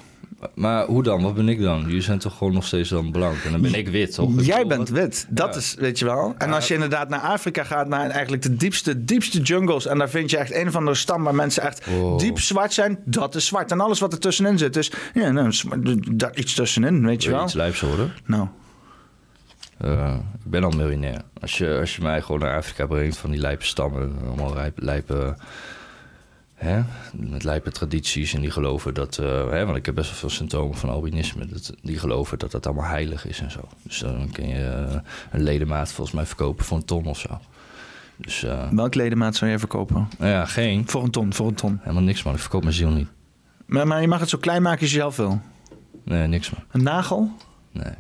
Maar 0.56 0.86
hoe 0.86 1.04
dan? 1.04 1.22
Wat 1.22 1.36
ben 1.36 1.50
ik 1.50 1.62
dan? 1.62 1.82
Jullie 1.82 2.02
zijn 2.02 2.20
toch 2.20 2.38
gewoon 2.38 2.54
nog 2.54 2.66
steeds 2.66 2.90
dan 2.90 3.12
blank? 3.12 3.36
En 3.44 3.52
dan 3.52 3.62
ben 3.62 3.74
ik 3.74 3.88
wit, 3.88 4.14
toch? 4.14 4.42
Jij 4.46 4.68
bent 4.68 4.90
wit. 4.90 5.26
Dat 5.30 5.54
Ja. 5.54 5.60
is, 5.60 5.76
weet 5.80 6.00
je 6.00 6.06
wel. 6.06 6.36
En 6.38 6.54
als 6.54 6.68
je 6.68 6.74
inderdaad 6.74 7.10
naar 7.10 7.20
Afrika 7.20 7.64
gaat, 7.64 7.88
naar 7.88 8.10
eigenlijk 8.10 8.42
de 8.42 8.56
diepste, 8.56 9.06
diepste 9.06 9.42
jungles. 9.42 9.86
En 9.86 9.98
daar 9.98 10.10
vind 10.10 10.30
je 10.30 10.38
echt 10.38 10.54
een 10.54 10.72
van 10.72 10.86
de 10.86 10.96
stam 10.96 11.24
waar 11.24 11.36
mensen 11.36 11.64
echt 11.64 11.86
Wow. 11.86 12.20
diep 12.20 12.40
zwart 12.40 12.74
zijn. 12.74 13.00
Dat 13.06 13.36
is 13.36 13.46
zwart. 13.46 13.72
En 13.72 13.80
alles 13.80 14.00
wat 14.00 14.14
er 14.14 14.20
tussenin 14.20 14.58
zit. 14.58 14.74
Dus 14.74 14.92
ja, 15.14 15.32
nou, 15.32 15.54
daar 16.16 16.36
iets 16.36 16.54
tussenin, 16.54 17.06
weet 17.06 17.24
je 17.24 17.30
Wil 17.30 17.30
je 17.30 17.36
wel. 17.36 17.44
iets 17.46 17.54
lijps 17.54 17.80
horen? 17.80 18.14
Nou, 18.26 18.48
Eh, 19.78 20.14
ik 20.44 20.52
ben 20.52 20.64
al 20.64 20.70
miljonair. 20.72 21.22
Als 21.42 21.58
je, 21.58 21.78
als 21.80 21.96
je 21.96 22.02
mij 22.02 22.22
gewoon 22.22 22.40
naar 22.42 22.58
Afrika 22.58 22.86
brengt 22.86 23.18
van 23.18 23.32
die 23.32 23.40
lijpe 23.40 23.66
stammen, 23.66 24.16
allemaal 24.28 24.54
lijpe, 24.54 24.84
lijpe 24.84 25.36
hè, 26.58 26.82
met 27.16 27.44
lijpe 27.44 27.72
tradities 27.72 28.34
en 28.34 28.42
die 28.42 28.52
geloven 28.52 28.94
dat, 28.94 29.18
eh, 29.18 29.50
hè, 29.50 29.66
want 29.66 29.78
ik 29.78 29.86
heb 29.86 29.96
best 29.96 30.10
wel 30.10 30.20
veel 30.20 30.30
symptomen 30.30 30.78
van 30.78 30.90
albinisme, 30.90 31.46
dat, 31.46 31.74
die 31.82 32.00
geloven 32.00 32.40
dat 32.40 32.52
dat 32.52 32.66
allemaal 32.66 32.90
heilig 32.90 33.28
is 33.28 33.40
en 33.40 33.52
zo. 33.52 33.60
Dus 33.82 34.00
dan 34.00 34.30
kun 34.32 34.48
je 34.48 34.64
eh, 34.66 34.96
een 35.32 35.44
ledemaat 35.44 35.92
volgens 35.92 36.16
mij 36.16 36.26
verkopen 36.26 36.66
voor 36.66 36.78
een 36.78 36.86
ton 36.86 37.06
of 37.06 37.20
zo. 37.20 37.40
Dus 38.16 38.44
eh, 38.44 38.70
welk 38.72 38.96
ledemaat 38.96 39.36
zou 39.36 39.52
je 39.52 39.60
verkopen? 39.60 40.08
nou 40.18 40.32
ja, 40.32 40.46
geen, 40.46 40.88
Voor 40.90 41.04
een 41.04 41.12
ton, 41.12 41.34
voor 41.34 41.48
een 41.48 41.54
ton. 41.56 41.80
helemaal 41.82 42.04
niks 42.04 42.24
man, 42.24 42.34
ik 42.34 42.40
verkoop 42.40 42.62
mijn 42.64 42.76
ziel 42.76 42.90
niet. 42.90 43.08
Maar, 43.66 43.88
maar 43.88 44.02
je 44.02 44.08
mag 44.08 44.20
het 44.20 44.30
zo 44.30 44.38
klein 44.38 44.62
maken 44.62 44.82
als 44.82 44.90
je 44.92 44.96
zelf 44.98 45.16
wil. 45.16 45.42
Nee, 46.04 46.28
niks 46.28 46.50
man. 46.50 46.64
Een 46.72 46.84
nagel? 46.84 47.32
Nee, 47.72 47.94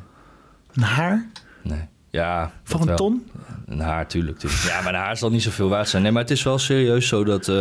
Een 0.74 0.84
haar? 0.84 1.26
nee. 1.64 1.82
Ja, 2.10 2.52
Voor 2.64 2.80
een 2.82 2.86
wel. 2.88 2.96
ton? 2.96 3.28
Een 3.66 3.80
haar, 3.80 4.08
tuurlijk, 4.08 4.38
tuurlijk. 4.40 4.62
Ja, 4.64 4.82
maar 4.82 4.94
een 4.94 5.00
haar 5.00 5.18
zal 5.18 5.30
niet 5.30 5.42
zoveel 5.44 5.70
waard 5.70 5.90
zijn. 5.90 6.04
Nee, 6.04 6.12
maar 6.12 6.22
het 6.22 6.32
is 6.32 6.44
wel 6.44 6.58
serieus 6.58 7.08
zo 7.08 7.24
dat 7.24 7.52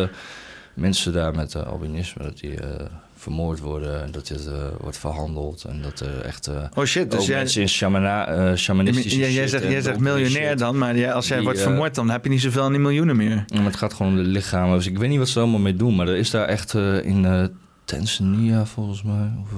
mensen 0.77 1.13
daar 1.13 1.35
met 1.35 1.55
eh, 1.55 1.67
albinisme... 1.67 2.23
dat 2.23 2.39
die 2.39 2.61
eh, 2.61 2.87
vermoord 3.17 3.59
worden 3.61 4.03
en 4.03 4.11
dat 4.11 4.27
dit 4.27 4.47
eh, 4.47 4.53
wordt 4.81 4.99
verhandeld. 4.99 5.65
En 5.65 5.83
dat 5.83 6.01
er 6.01 6.21
echt... 6.21 6.51
Oh 6.75 6.85
shit, 6.85 7.11
dus 7.11 7.27
jij, 7.27 7.37
mensen 7.37 7.61
in 7.63 7.69
shamana, 7.69 8.57
shamanistische 8.57 9.33
jij, 9.33 9.49
zegt, 9.49 9.65
jij 9.65 9.99
miljonair 9.99 10.49
shit. 10.49 10.59
dan. 10.59 10.79
Maar 10.79 10.97
jij- 10.97 11.13
als 11.13 11.29
jij 11.29 11.37
Die, 11.37 11.47
wordt 11.47 11.61
vermoord, 11.61 11.95
dan 11.95 12.11
heb 12.11 12.25
je 12.25 12.31
niet 12.31 12.41
zoveel 12.41 12.63
aan 12.63 12.73
die 12.73 12.81
miljoenen 12.81 13.17
meer. 13.17 13.45
Ja, 13.47 13.57
maar 13.57 13.65
het 13.65 13.77
gaat 13.77 13.95
gewoon 13.95 14.13
om 14.13 14.19
de 14.19 14.29
lichamen. 14.29 14.77
Dus 14.77 14.87
ik 14.87 14.99
weet 14.99 15.09
niet 15.09 15.19
wat 15.19 15.29
ze 15.29 15.41
allemaal 15.41 15.61
mee 15.61 15.77
doen. 15.77 15.97
Maar 15.97 16.09
er 16.09 16.17
is 16.17 16.31
daar 16.31 16.47
echt 16.47 16.75
in 17.03 17.51
Tanzania 17.85 18.67
volgens 18.67 19.03
mij... 19.03 19.33
Of, 19.43 19.49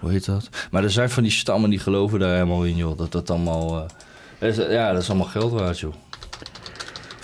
hoe 0.00 0.10
heet 0.10 0.24
dat? 0.24 0.48
Maar 0.70 0.82
er 0.82 0.90
zijn 0.90 1.10
van 1.10 1.22
die 1.22 1.32
stammen 1.32 1.70
die 1.70 1.78
geloven 1.78 2.18
daar 2.18 2.32
helemaal 2.34 2.64
in, 2.64 2.76
joh. 2.76 2.98
Dat 2.98 3.12
dat 3.12 3.30
allemaal... 3.30 3.86
ja, 4.68 4.92
dat 4.92 5.02
is 5.02 5.08
allemaal 5.08 5.28
geld 5.28 5.52
waard, 5.52 5.78
joh. 5.78 5.94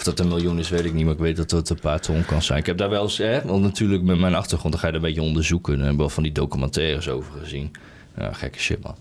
Of 0.02 0.08
dat 0.08 0.20
een 0.20 0.28
miljoen 0.28 0.58
is, 0.58 0.68
weet 0.68 0.84
ik 0.84 0.92
niet. 0.92 1.04
Maar 1.04 1.14
ik 1.14 1.20
weet 1.20 1.36
dat 1.36 1.50
het 1.50 1.70
een 1.70 1.78
paar 1.80 2.00
ton 2.00 2.24
kan 2.24 2.42
zijn. 2.42 2.58
Ik 2.58 2.66
heb 2.66 2.78
daar 2.78 2.90
wel 2.90 3.02
eens... 3.02 3.18
Hè, 3.18 3.42
want 3.44 3.62
natuurlijk 3.62 4.02
met 4.02 4.18
mijn 4.18 4.34
achtergrond... 4.34 4.72
dan 4.72 4.82
ga 4.82 4.88
je 4.88 4.94
een 4.94 5.00
beetje 5.00 5.22
onderzoeken. 5.22 5.74
En 5.74 5.80
ik 5.80 5.86
heb 5.86 5.96
wel 5.96 6.08
van 6.08 6.22
die 6.22 6.32
documentaires 6.32 7.08
over 7.08 7.32
gezien. 7.40 7.70
Ja, 8.16 8.32
gekke 8.32 8.58
shit, 8.58 8.82
man. 8.82 8.96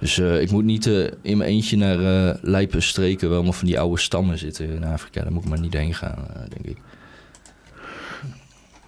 Dus 0.00 0.18
eh, 0.18 0.40
ik 0.40 0.50
moet 0.50 0.64
niet 0.64 0.86
eh, 0.86 1.04
in 1.22 1.36
mijn 1.36 1.50
eentje 1.50 1.76
naar 1.76 2.38
lijpe 2.42 2.80
streken... 2.80 3.26
waar 3.26 3.36
allemaal 3.36 3.52
van 3.52 3.66
die 3.66 3.80
oude 3.80 4.00
stammen 4.00 4.38
zitten 4.38 4.68
in 4.68 4.84
Afrika. 4.84 5.22
Daar 5.22 5.32
moet 5.32 5.42
ik 5.42 5.48
maar 5.48 5.60
niet 5.60 5.72
heen 5.72 5.94
gaan, 5.94 6.26
denk 6.48 6.66
ik. 6.66 6.76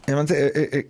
Ja, 0.05 0.15
want 0.15 0.31
eh, 0.31 0.83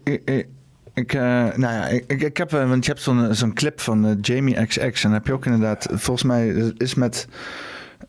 Ik, 0.94 1.14
eh, 1.14 1.20
nou 1.56 1.60
ja, 1.60 1.86
ik, 1.88 2.04
ik, 2.06 2.22
ik 2.22 2.36
heb, 2.36 2.50
want 2.50 2.84
je 2.86 2.92
hebt 2.92 3.36
zo'n 3.38 3.54
clip 3.54 3.80
van 3.80 4.18
Jamie 4.20 4.66
XX. 4.66 5.04
En 5.04 5.12
heb 5.12 5.26
je 5.26 5.32
ook 5.32 5.46
inderdaad, 5.46 5.86
volgens 5.90 6.22
mij 6.22 6.48
is 6.76 6.94
met 6.94 7.28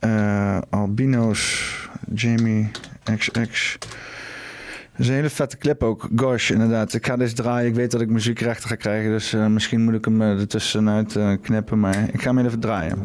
eh, 0.06 0.58
albino's 0.70 1.74
Jamie 2.14 2.72
XX. 3.18 3.78
Dat 3.80 5.00
is 5.00 5.08
een 5.08 5.14
hele 5.14 5.30
vette 5.30 5.58
clip 5.58 5.84
ook. 5.84 6.10
Gosh, 6.16 6.50
inderdaad. 6.50 6.94
Ik 6.94 7.06
ga 7.06 7.16
deze 7.16 7.34
draaien. 7.34 7.70
Ik 7.70 7.76
weet 7.76 7.92
dat 7.92 8.02
ik 8.02 8.10
muziekrechten 8.10 8.70
ga 8.70 8.76
krijgen. 8.76 9.12
Dus 9.12 9.34
eh, 9.34 9.46
misschien 9.46 9.84
moet 9.84 9.94
ik 9.94 10.06
hem 10.06 10.22
eh, 10.22 10.40
ertussenuit 10.40 11.20
knippen. 11.42 11.80
Maar 11.80 12.10
ik 12.12 12.22
ga 12.22 12.34
hem 12.34 12.46
even 12.46 12.60
draaien. 12.60 12.98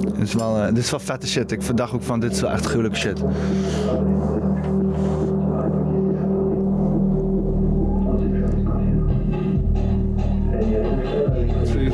Dit 0.00 0.28
is, 0.28 0.34
wel, 0.34 0.66
dit 0.74 0.84
is 0.84 0.90
wel 0.90 1.00
vette 1.00 1.26
shit. 1.26 1.52
Ik 1.52 1.62
verdacht 1.62 1.92
ook 1.92 2.02
van 2.02 2.20
dit 2.20 2.32
is 2.32 2.40
wel 2.40 2.50
echt 2.50 2.66
gruwelijke 2.66 2.98
shit. 2.98 3.22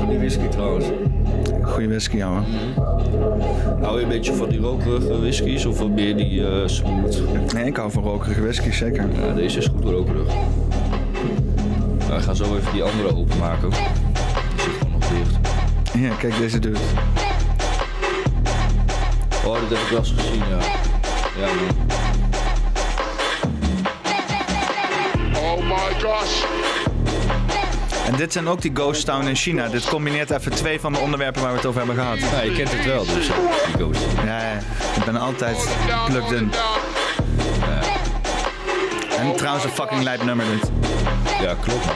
Van 0.07 0.15
die 0.19 0.29
whisky 0.29 0.49
trouwens? 0.49 0.87
Goeie 1.63 1.89
whisky, 1.89 2.23
ouwe. 2.23 2.43
Hou 3.81 3.97
je 3.97 4.03
een 4.03 4.09
beetje 4.09 4.35
van 4.35 4.49
die 4.49 4.59
rokerige 4.59 5.21
whiskies 5.21 5.67
of 5.67 5.79
wat 5.79 5.89
meer 5.89 6.17
die 6.17 6.47
eh 6.47 6.67
smooth? 6.67 7.23
Nee, 7.55 7.65
ik 7.65 7.77
hou 7.77 7.91
van 7.91 8.03
rokerige 8.03 8.41
whisky, 8.43 8.71
zeker. 8.71 9.09
Ja, 9.27 9.33
deze 9.33 9.59
is 9.59 9.67
goed 9.67 9.85
rokerig. 9.85 10.27
Nou, 11.99 12.19
we 12.19 12.21
gaan 12.21 12.37
zo 12.37 12.45
even 12.45 12.73
die 12.73 12.83
andere 12.83 13.17
openmaken. 13.17 13.71
Die 13.71 13.79
zit 14.57 14.73
gewoon 14.79 14.93
nog 14.93 15.09
dicht. 15.09 15.39
Ja, 15.99 16.15
kijk 16.15 16.39
deze 16.39 16.59
dude. 16.59 16.79
Oh, 19.47 19.53
dat 19.53 19.69
heb 19.69 19.79
ik 19.79 19.89
wel 19.91 19.99
eens 19.99 20.15
gezien, 20.17 20.39
ja. 20.39 20.59
Ja, 21.41 21.49
man. 21.55 21.85
Oh 25.35 25.63
my 25.63 26.01
gosh. 26.01 26.56
En 28.17 28.23
dit 28.23 28.33
zijn 28.33 28.49
ook 28.49 28.63
die 28.63 28.71
Ghost 28.75 29.05
Town 29.05 29.27
in 29.27 29.35
China. 29.35 29.69
Dit 29.69 29.89
combineert 29.89 30.31
even 30.31 30.53
twee 30.53 30.81
van 30.81 30.93
de 30.93 30.99
onderwerpen 30.99 31.43
waar 31.43 31.51
we 31.51 31.57
het 31.57 31.67
over 31.67 31.79
hebben 31.79 31.97
gehad. 31.97 32.19
Ja, 32.19 32.43
je 32.43 32.53
kent 32.53 32.73
het 32.73 32.85
wel, 32.85 33.05
dus 33.05 33.27
die 33.67 33.77
ghost. 33.77 34.01
Ja, 34.25 34.39
ja. 34.39 34.59
ik 34.97 35.05
ben 35.05 35.17
altijd 35.17 35.69
plugged 36.07 36.41
in. 36.41 36.53
En 39.19 39.37
trouwens 39.37 39.65
een 39.65 39.71
fucking 39.71 40.03
lijp 40.03 40.25
nummer 40.25 40.47
dit. 40.47 40.71
Ja, 41.41 41.55
klopt 41.55 41.87
man. 41.87 41.95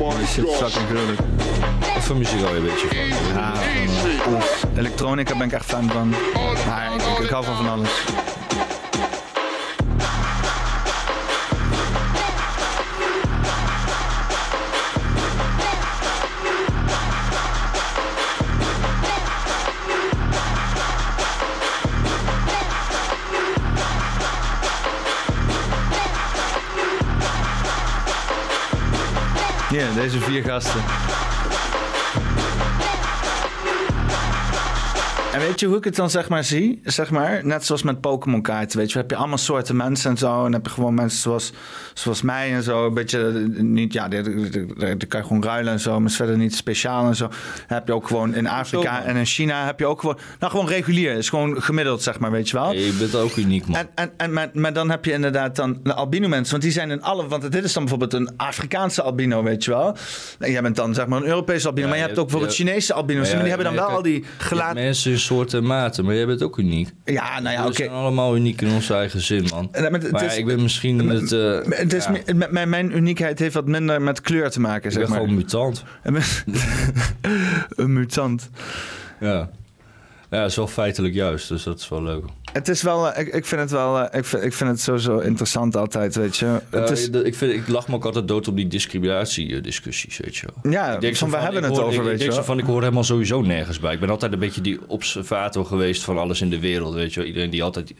Oh 0.00 0.18
my 0.18 0.26
Shit, 0.26 0.50
fucking 0.50 0.88
gruwelijk. 0.88 1.20
Wat 1.94 2.04
voor 2.04 2.16
muziek 2.16 2.40
hou 2.40 2.54
je 2.54 2.60
een 2.60 2.66
beetje 2.66 2.86
van? 2.86 2.96
Ja, 2.96 3.54
van, 4.22 4.34
eh. 4.34 4.78
Elektronica 4.78 5.36
ben 5.36 5.46
ik 5.46 5.52
echt 5.52 5.64
fan 5.64 5.90
van. 5.90 6.14
Maar 6.66 6.92
ik 7.22 7.28
hou 7.28 7.44
van 7.44 7.56
van 7.56 7.68
alles. 7.68 7.90
Deze 29.94 30.20
vier 30.20 30.42
gasten. 30.42 30.80
En 35.38 35.44
weet 35.44 35.60
je 35.60 35.66
hoe 35.66 35.76
ik 35.76 35.84
het 35.84 35.96
dan 35.96 36.10
zeg 36.10 36.28
maar 36.28 36.44
zie? 36.44 36.80
Zeg 36.84 37.10
maar, 37.10 37.40
net 37.44 37.66
zoals 37.66 37.82
met 37.82 38.00
Pokémon 38.00 38.42
kaarten, 38.42 38.78
weet 38.78 38.92
je. 38.92 38.98
Heb 38.98 39.10
je 39.10 39.16
allemaal 39.16 39.38
soorten 39.38 39.76
mensen 39.76 40.10
en 40.10 40.16
zo. 40.16 40.44
En 40.44 40.52
heb 40.52 40.64
je 40.64 40.70
gewoon 40.70 40.94
mensen 40.94 41.20
zoals, 41.20 41.52
zoals 41.94 42.22
mij 42.22 42.52
en 42.52 42.62
zo. 42.62 42.86
Een 42.86 42.94
beetje, 42.94 43.26
eh, 43.28 43.62
niet, 43.62 43.92
ja, 43.92 44.08
die, 44.08 45.06
kan 45.08 45.20
je 45.20 45.26
gewoon 45.26 45.42
ruilen 45.42 45.72
en 45.72 45.80
zo. 45.80 46.00
Maar 46.00 46.10
is 46.10 46.16
verder 46.16 46.36
niet 46.36 46.54
speciaal 46.54 47.06
en 47.06 47.16
zo. 47.16 47.28
Dan 47.28 47.38
heb 47.66 47.86
je 47.86 47.92
ook 47.92 48.06
gewoon 48.06 48.34
in 48.34 48.46
Afrika 48.46 49.04
en 49.04 49.16
in 49.16 49.24
China 49.24 49.64
heb 49.66 49.78
je 49.78 49.86
ook 49.86 50.00
gewoon... 50.00 50.18
Nou, 50.38 50.52
gewoon 50.52 50.68
regulier. 50.68 51.16
is 51.16 51.28
gewoon 51.28 51.62
gemiddeld, 51.62 52.02
zeg 52.02 52.18
maar, 52.18 52.30
weet 52.30 52.48
je 52.48 52.56
wel. 52.56 52.72
Nee, 52.72 52.86
je 52.86 52.92
bent 52.92 53.14
ook 53.14 53.36
uniek 53.36 53.66
man. 53.66 53.76
En, 53.76 53.88
en, 53.94 54.10
en, 54.16 54.32
maar, 54.32 54.50
maar 54.52 54.72
dan 54.72 54.90
heb 54.90 55.04
je 55.04 55.12
inderdaad 55.12 55.56
dan 55.56 55.80
de 55.82 55.94
albino 55.94 56.28
mensen. 56.28 56.50
Want 56.50 56.62
die 56.62 56.72
zijn 56.72 56.90
in 56.90 57.02
alle... 57.02 57.26
Want 57.26 57.52
dit 57.52 57.64
is 57.64 57.72
dan 57.72 57.82
bijvoorbeeld 57.82 58.12
een 58.12 58.36
Afrikaanse 58.36 59.02
albino, 59.02 59.42
weet 59.42 59.64
je 59.64 59.70
wel. 59.70 59.96
En 60.38 60.50
jij 60.50 60.62
bent 60.62 60.76
dan 60.76 60.94
zeg 60.94 61.06
maar 61.06 61.20
een 61.20 61.26
Europese 61.26 61.66
albino. 61.66 61.86
Ja, 61.86 61.92
maar 61.92 62.02
je 62.02 62.08
je 62.08 62.14
hebt 62.14 62.20
ook 62.20 62.28
bijvoorbeeld 62.28 62.68
Chinese 62.68 62.94
albino's. 62.94 63.26
Maar 63.26 63.36
die 63.36 63.48
ja, 63.48 63.54
hebben 63.54 63.66
dan 63.66 63.74
wel 63.74 63.90
je 63.90 63.96
al 63.96 64.02
die 64.02 64.20
Je 64.20 64.26
gelaat... 64.38 64.74
mensen 64.74 65.18
soorten 65.28 65.58
en 65.58 65.66
maten, 65.66 66.04
maar 66.04 66.14
jij 66.14 66.26
bent 66.26 66.42
ook 66.42 66.56
uniek. 66.58 66.90
Ja, 67.04 67.40
nou 67.40 67.54
ja, 67.54 67.60
We 67.62 67.66
oké. 67.66 67.76
zijn 67.76 67.90
allemaal 67.90 68.36
uniek 68.36 68.60
in 68.60 68.70
onze 68.70 68.94
eigen 68.94 69.20
zin, 69.20 69.46
man. 69.50 69.68
En, 69.72 69.92
maar 70.10 70.36
ik 70.38 70.46
ben 70.46 70.62
misschien 70.62 71.08
het... 71.08 71.32
eh, 71.32 71.58
Het 71.78 71.92
is, 71.92 72.08
met- 72.34 72.50
mijn, 72.52 72.68
mijn 72.68 72.96
uniekheid 72.96 73.38
heeft 73.38 73.54
wat 73.54 73.66
minder 73.66 74.02
met 74.02 74.20
kleur 74.20 74.50
te 74.50 74.60
maken, 74.60 74.84
ik 74.84 74.90
zeg 74.92 75.00
ben 75.02 75.10
maar. 75.10 75.18
gewoon 75.20 75.34
mutant. 75.34 75.84
een 77.76 77.92
mutant. 77.92 78.50
Ja. 79.20 79.50
Ja, 80.30 80.40
dat 80.40 80.50
is 80.50 80.56
wel 80.56 80.66
feitelijk 80.66 81.14
juist, 81.14 81.48
dus 81.48 81.62
dat 81.62 81.78
is 81.78 81.88
wel 81.88 82.02
leuk. 82.02 82.24
Het 82.52 82.68
is 82.68 82.82
wel, 82.82 83.12
eh, 83.12 83.20
ik, 83.26 83.34
ik 83.34 83.46
vind 83.46 83.60
het 83.60 83.70
wel, 83.70 83.98
eh, 84.00 84.18
ik 84.18 84.24
vind, 84.24 84.42
ik 84.44 84.52
vind 84.52 84.70
het 84.70 84.80
sowieso 84.80 85.18
interessant 85.18 85.76
altijd, 85.76 86.14
weet 86.14 86.36
je. 86.36 86.46
Het 86.46 86.62
Ja, 86.88 86.94
is, 86.94 87.08
ik, 87.10 87.34
vind, 87.34 87.52
ik 87.52 87.68
lach 87.68 87.88
me 87.88 87.94
ook 87.94 88.04
altijd 88.04 88.28
dood 88.28 88.48
op 88.48 88.56
die 88.56 88.66
discriminatiediscussies, 88.66 90.16
weet 90.18 90.36
je 90.36 90.46
wel. 90.62 90.72
ja, 90.72 90.94
Ik 90.94 91.00
denk 91.00 91.16
zo 91.16 91.26
van, 91.26 91.38
we 91.38 91.44
hebben 91.44 91.62
ik 91.62 91.68
het 91.68 91.76
hoor- 91.78 91.86
over, 91.86 91.94
ik, 91.98 92.00
ik 92.02 92.06
weet 92.08 92.12
je 92.12 92.18
denk 92.18 92.30
zo 92.30 92.36
wel. 92.36 92.46
van, 92.46 92.58
ik 92.58 92.64
hoor 92.64 92.80
helemaal 92.80 93.04
sowieso 93.04 93.40
nergens 93.42 93.78
bij. 93.80 93.92
Ik 93.94 94.00
ben 94.00 94.10
altijd 94.10 94.32
een 94.32 94.38
beetje 94.38 94.60
die 94.60 94.78
observator 94.86 95.64
geweest 95.66 96.02
van 96.04 96.18
alles 96.18 96.40
in 96.40 96.50
de 96.50 96.58
wereld, 96.60 96.94
weet 96.94 97.12
je 97.14 97.18
wel. 97.20 97.28
Iedereen 97.28 97.50
die 97.50 97.62
altijd 97.62 97.94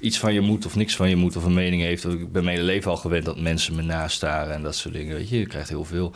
iets 0.00 0.18
van 0.18 0.34
je 0.34 0.40
moet 0.40 0.66
of 0.66 0.76
niks 0.76 0.96
van 0.96 1.08
je 1.08 1.16
moet 1.16 1.36
of 1.36 1.44
een 1.44 1.54
mening 1.54 1.82
heeft. 1.82 2.04
Ik 2.04 2.32
ben 2.32 2.44
mijn 2.44 2.56
hele 2.56 2.68
leven 2.68 2.90
al 2.90 2.96
gewend 2.96 3.24
dat 3.24 3.40
mensen 3.40 3.74
me 3.74 3.82
nastaren 3.82 4.54
en 4.54 4.62
dat 4.62 4.74
soort 4.74 4.94
dingen, 4.94 5.16
weet 5.16 5.28
je. 5.28 5.38
Je 5.38 5.46
krijgt 5.46 5.68
heel 5.68 5.84
veel... 5.84 6.12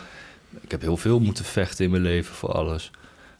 Ik 0.60 0.70
heb 0.70 0.80
heel 0.80 0.96
veel 0.96 1.20
moeten 1.20 1.44
vechten 1.44 1.84
in 1.84 1.90
mijn 1.90 2.02
leven 2.02 2.34
voor 2.34 2.52
alles. 2.52 2.90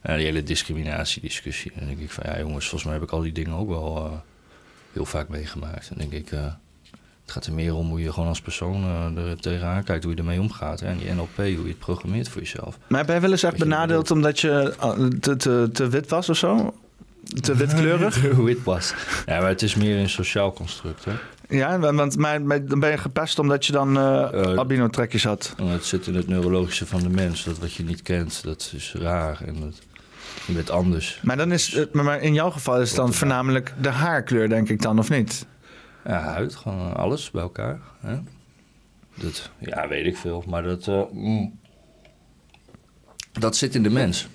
Die 0.07 0.25
hele 0.25 0.43
discriminatiediscussie. 0.43 1.73
En 1.75 1.79
dan 1.79 1.89
denk 1.89 2.01
ik 2.01 2.11
van, 2.11 2.25
ja 2.27 2.39
jongens, 2.39 2.65
volgens 2.69 2.85
mij 2.85 2.93
heb 2.93 3.03
ik 3.03 3.11
al 3.11 3.21
die 3.21 3.33
dingen 3.33 3.53
ook 3.55 3.69
wel 3.69 3.97
eh, 3.97 4.13
heel 4.93 5.05
vaak 5.05 5.29
meegemaakt. 5.29 5.89
En 5.91 5.97
denk 5.99 6.13
ik... 6.13 6.31
eh, 6.33 6.45
het 7.23 7.35
gaat 7.35 7.47
er 7.47 7.53
meer 7.53 7.75
om 7.75 7.89
hoe 7.89 8.01
je 8.01 8.13
gewoon 8.13 8.29
als 8.29 8.41
persoon 8.41 8.85
eh, 9.17 9.25
er 9.31 9.41
tegenaan 9.41 9.85
kijkt, 9.85 10.05
hoe 10.05 10.13
je 10.13 10.19
ermee 10.19 10.41
omgaat. 10.41 10.81
Hè? 10.81 10.87
En 10.87 10.99
die 10.99 11.13
NLP, 11.13 11.37
hoe 11.37 11.47
je 11.47 11.69
het 11.69 11.79
programmeert 11.79 12.29
voor 12.29 12.41
jezelf. 12.43 12.79
Maar 12.87 13.05
ben 13.05 13.15
je 13.15 13.21
wel 13.21 13.31
eens 13.31 13.43
echt 13.43 13.59
benadeeld 13.59 14.11
omdat 14.11 14.41
je 14.41 14.75
te, 15.21 15.37
te, 15.37 15.69
te 15.73 15.89
wit 15.89 16.09
was 16.11 16.29
of 16.29 16.37
zo? 16.37 16.75
Te 17.41 17.57
witkleurig? 17.63 18.31
hoe 18.31 18.49
het 18.49 18.63
was. 18.65 18.95
Ja, 19.27 19.41
maar 19.41 19.49
het 19.49 19.63
is 19.63 19.75
meer 19.75 19.99
een 19.99 20.09
sociaal 20.09 20.53
construct. 20.53 21.05
Hè? 21.05 21.13
ja, 21.57 21.79
want 21.79 22.17
maar, 22.17 22.43
maar 22.43 22.65
dan 22.67 22.81
ben 22.81 22.91
je 22.91 22.99
gepest 22.99 23.39
omdat 23.39 23.67
je 23.67 23.73
dan 23.73 23.97
Eh, 23.99 24.57
albino-trekjes 24.57 25.25
had. 25.25 25.55
Het 25.63 25.85
zit 25.85 26.07
in 26.07 26.15
het 26.15 26.29
neurologische 26.29 26.87
van 26.87 27.03
de 27.03 27.09
mens. 27.09 27.45
Dat 27.45 27.59
wat 27.59 27.73
je 27.73 27.85
niet 27.85 28.03
kent, 28.03 28.43
dat 28.45 28.73
is 28.77 28.95
raar. 28.99 29.41
En 29.47 29.61
dat, 29.61 29.81
je 30.47 30.53
bent 30.53 30.71
anders. 30.71 31.21
Maar, 31.23 31.37
dan 31.37 31.53
is, 31.53 31.73
het- 31.73 31.93
maar 31.93 32.21
in 32.23 32.35
jouw 32.35 32.51
geval 32.51 32.81
is 32.81 32.89
het 32.89 32.97
dan 32.97 33.13
voornamelijk 33.13 33.75
de 33.81 33.89
haarkleur, 33.89 34.49
denk 34.49 34.69
ik 34.69 34.83
dan, 34.83 34.99
of 34.99 35.11
niet? 35.11 35.47
Ja, 36.05 36.21
huid, 36.21 36.55
gewoon 36.55 36.95
alles 36.97 37.31
bij 37.31 37.43
elkaar. 37.43 37.81
Hè? 38.01 38.19
Dat, 39.15 39.51
ja, 39.59 39.89
weet 39.89 40.07
ik 40.07 40.17
veel. 40.17 40.45
Maar 40.47 40.63
dat, 40.63 40.87
eh, 40.89 41.03
mm, 41.13 41.59
dat 43.33 43.57
zit 43.57 43.75
in 43.75 43.83
de 43.83 43.91
mens. 43.91 44.29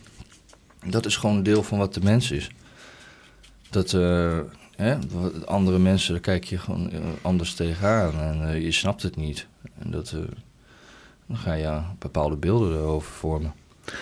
Dat 0.86 1.06
is 1.06 1.18
gewoon 1.18 1.36
een 1.36 1.44
deel 1.44 1.64
van 1.64 1.78
wat 1.78 1.94
de 1.94 2.02
mens 2.04 2.32
is. 2.32 2.50
Dat 3.70 3.94
eh, 3.94 4.40
hè, 4.76 4.98
wat 5.10 5.48
andere 5.48 5.80
mensen, 5.80 6.12
daar 6.14 6.22
kijk 6.22 6.44
je 6.44 6.58
gewoon 6.58 6.92
eh, 6.92 7.00
anders 7.22 7.54
tegenaan. 7.54 8.20
En 8.20 8.48
eh, 8.50 8.64
je 8.64 8.72
snapt 8.72 9.04
het 9.04 9.16
niet. 9.16 9.48
En 9.80 9.92
dat, 9.92 10.12
eh, 10.12 10.20
dan 11.28 11.38
ga 11.38 11.54
je 11.54 11.62
ja, 11.62 11.96
bepaalde 12.00 12.36
beelden 12.36 12.78
erover 12.78 13.12
vormen. 13.12 13.54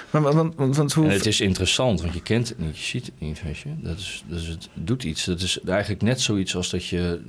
Maar, 0.10 0.22
want, 0.22 0.56
want, 0.56 0.76
want 0.76 0.94
hoe... 0.94 1.06
En 1.06 1.12
het 1.12 1.26
is 1.26 1.42
interessant, 1.42 2.02
want 2.02 2.14
je 2.14 2.22
kent 2.22 2.50
het 2.50 2.60
niet, 2.60 2.78
je 2.78 2.84
ziet 2.84 3.06
het 3.06 3.20
niet, 3.20 3.44
weet 3.44 3.58
je. 3.58 3.70
Dat 3.78 3.98
is, 3.98 4.24
dus 4.28 4.48
het 4.48 4.70
doet 4.74 5.04
iets. 5.04 5.26
Dat 5.26 5.42
is 5.42 5.60
eigenlijk 5.60 6.02
net 6.02 6.22
zoiets 6.22 6.56
als 6.56 6.70
dat 6.70 6.86
je... 6.86 7.22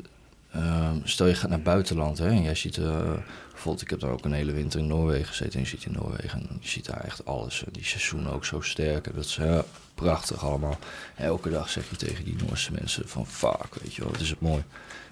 eh, 0.50 0.90
stel 1.04 1.26
je 1.26 1.34
gaat 1.34 1.48
naar 1.48 1.58
het 1.58 1.66
buitenland, 1.66 2.18
hè, 2.18 2.28
en 2.28 2.42
jij 2.42 2.54
ziet... 2.54 2.76
eh, 2.76 3.12
bijvoorbeeld, 3.50 3.82
ik 3.82 3.90
heb 3.90 4.00
daar 4.00 4.10
ook 4.10 4.24
een 4.24 4.32
hele 4.32 4.52
winter 4.52 4.80
in 4.80 4.86
Noorwegen 4.86 5.26
gezeten. 5.26 5.52
En 5.52 5.60
je 5.60 5.66
ziet 5.66 5.84
in 5.84 5.92
Noorwegen, 5.92 6.48
en 6.48 6.58
je 6.60 6.68
ziet 6.68 6.86
daar 6.86 7.04
echt 7.04 7.24
alles. 7.24 7.64
Die 7.70 7.84
seizoenen 7.84 8.32
ook 8.32 8.44
zo 8.44 8.60
sterk. 8.60 9.06
En 9.06 9.12
dat 9.14 9.24
is 9.24 9.36
ja, 9.36 9.64
prachtig 9.94 10.44
allemaal. 10.44 10.78
En 11.14 11.24
elke 11.24 11.50
dag 11.50 11.70
zeg 11.70 11.90
je 11.90 11.96
tegen 11.96 12.24
die 12.24 12.36
Noorse 12.46 12.72
mensen 12.72 13.08
van... 13.08 13.26
Fuck, 13.26 13.74
weet 13.82 13.94
je 13.94 14.02
wel, 14.02 14.10
wat 14.10 14.20
is 14.20 14.30
het 14.30 14.40
mooi. 14.40 14.62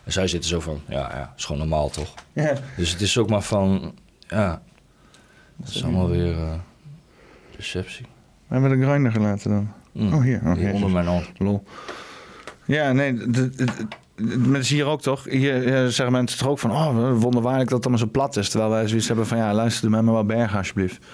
En 0.04 0.12
zij 0.12 0.28
zitten 0.28 0.50
zo 0.50 0.60
van, 0.60 0.80
ja, 0.88 1.16
ja, 1.16 1.34
is 1.36 1.44
gewoon 1.44 1.60
normaal, 1.60 1.90
toch? 1.90 2.14
Ja. 2.32 2.58
Dus 2.76 2.90
het 2.90 3.00
is 3.00 3.18
ook 3.18 3.30
maar 3.30 3.42
van, 3.42 3.94
ja... 4.28 4.62
Het 5.62 5.74
is 5.74 5.82
allemaal 5.82 6.08
weer 6.08 6.32
eh, 6.32 6.54
perceptie. 7.58 8.06
We 8.46 8.54
hebben 8.54 8.80
de 8.80 8.86
grinder 8.86 9.12
gelaten 9.12 9.50
dan. 9.50 9.72
Mm. 9.92 10.12
Oh, 10.12 10.22
hier. 10.22 10.40
Oh, 10.44 10.52
Hier 10.52 10.72
onder 10.72 10.90
mijn 10.90 11.06
hand. 11.06 11.26
Lol. 11.38 11.64
Ja, 12.64 12.92
nee, 12.92 13.14
dat 14.48 14.56
is 14.56 14.70
hier 14.70 14.84
ook 14.86 15.02
toch? 15.02 15.24
Hier 15.24 15.90
zeggen 15.90 16.12
mensen 16.12 16.38
toch 16.38 16.48
ook 16.48 16.58
van... 16.58 16.70
oh, 16.70 17.20
wonderbaarlijk 17.20 17.68
dat 17.68 17.78
het 17.78 17.86
allemaal 17.86 18.06
zo 18.06 18.12
plat 18.12 18.36
is. 18.36 18.48
Terwijl 18.48 18.70
wij 18.70 18.88
zoiets 18.88 19.06
hebben 19.06 19.26
van... 19.26 19.38
ja, 19.38 19.54
luister, 19.54 19.82
doe 19.82 19.90
mij 19.90 20.02
maar 20.02 20.14
wel 20.14 20.24
bergen 20.24 20.58
alsjeblieft. 20.58 21.04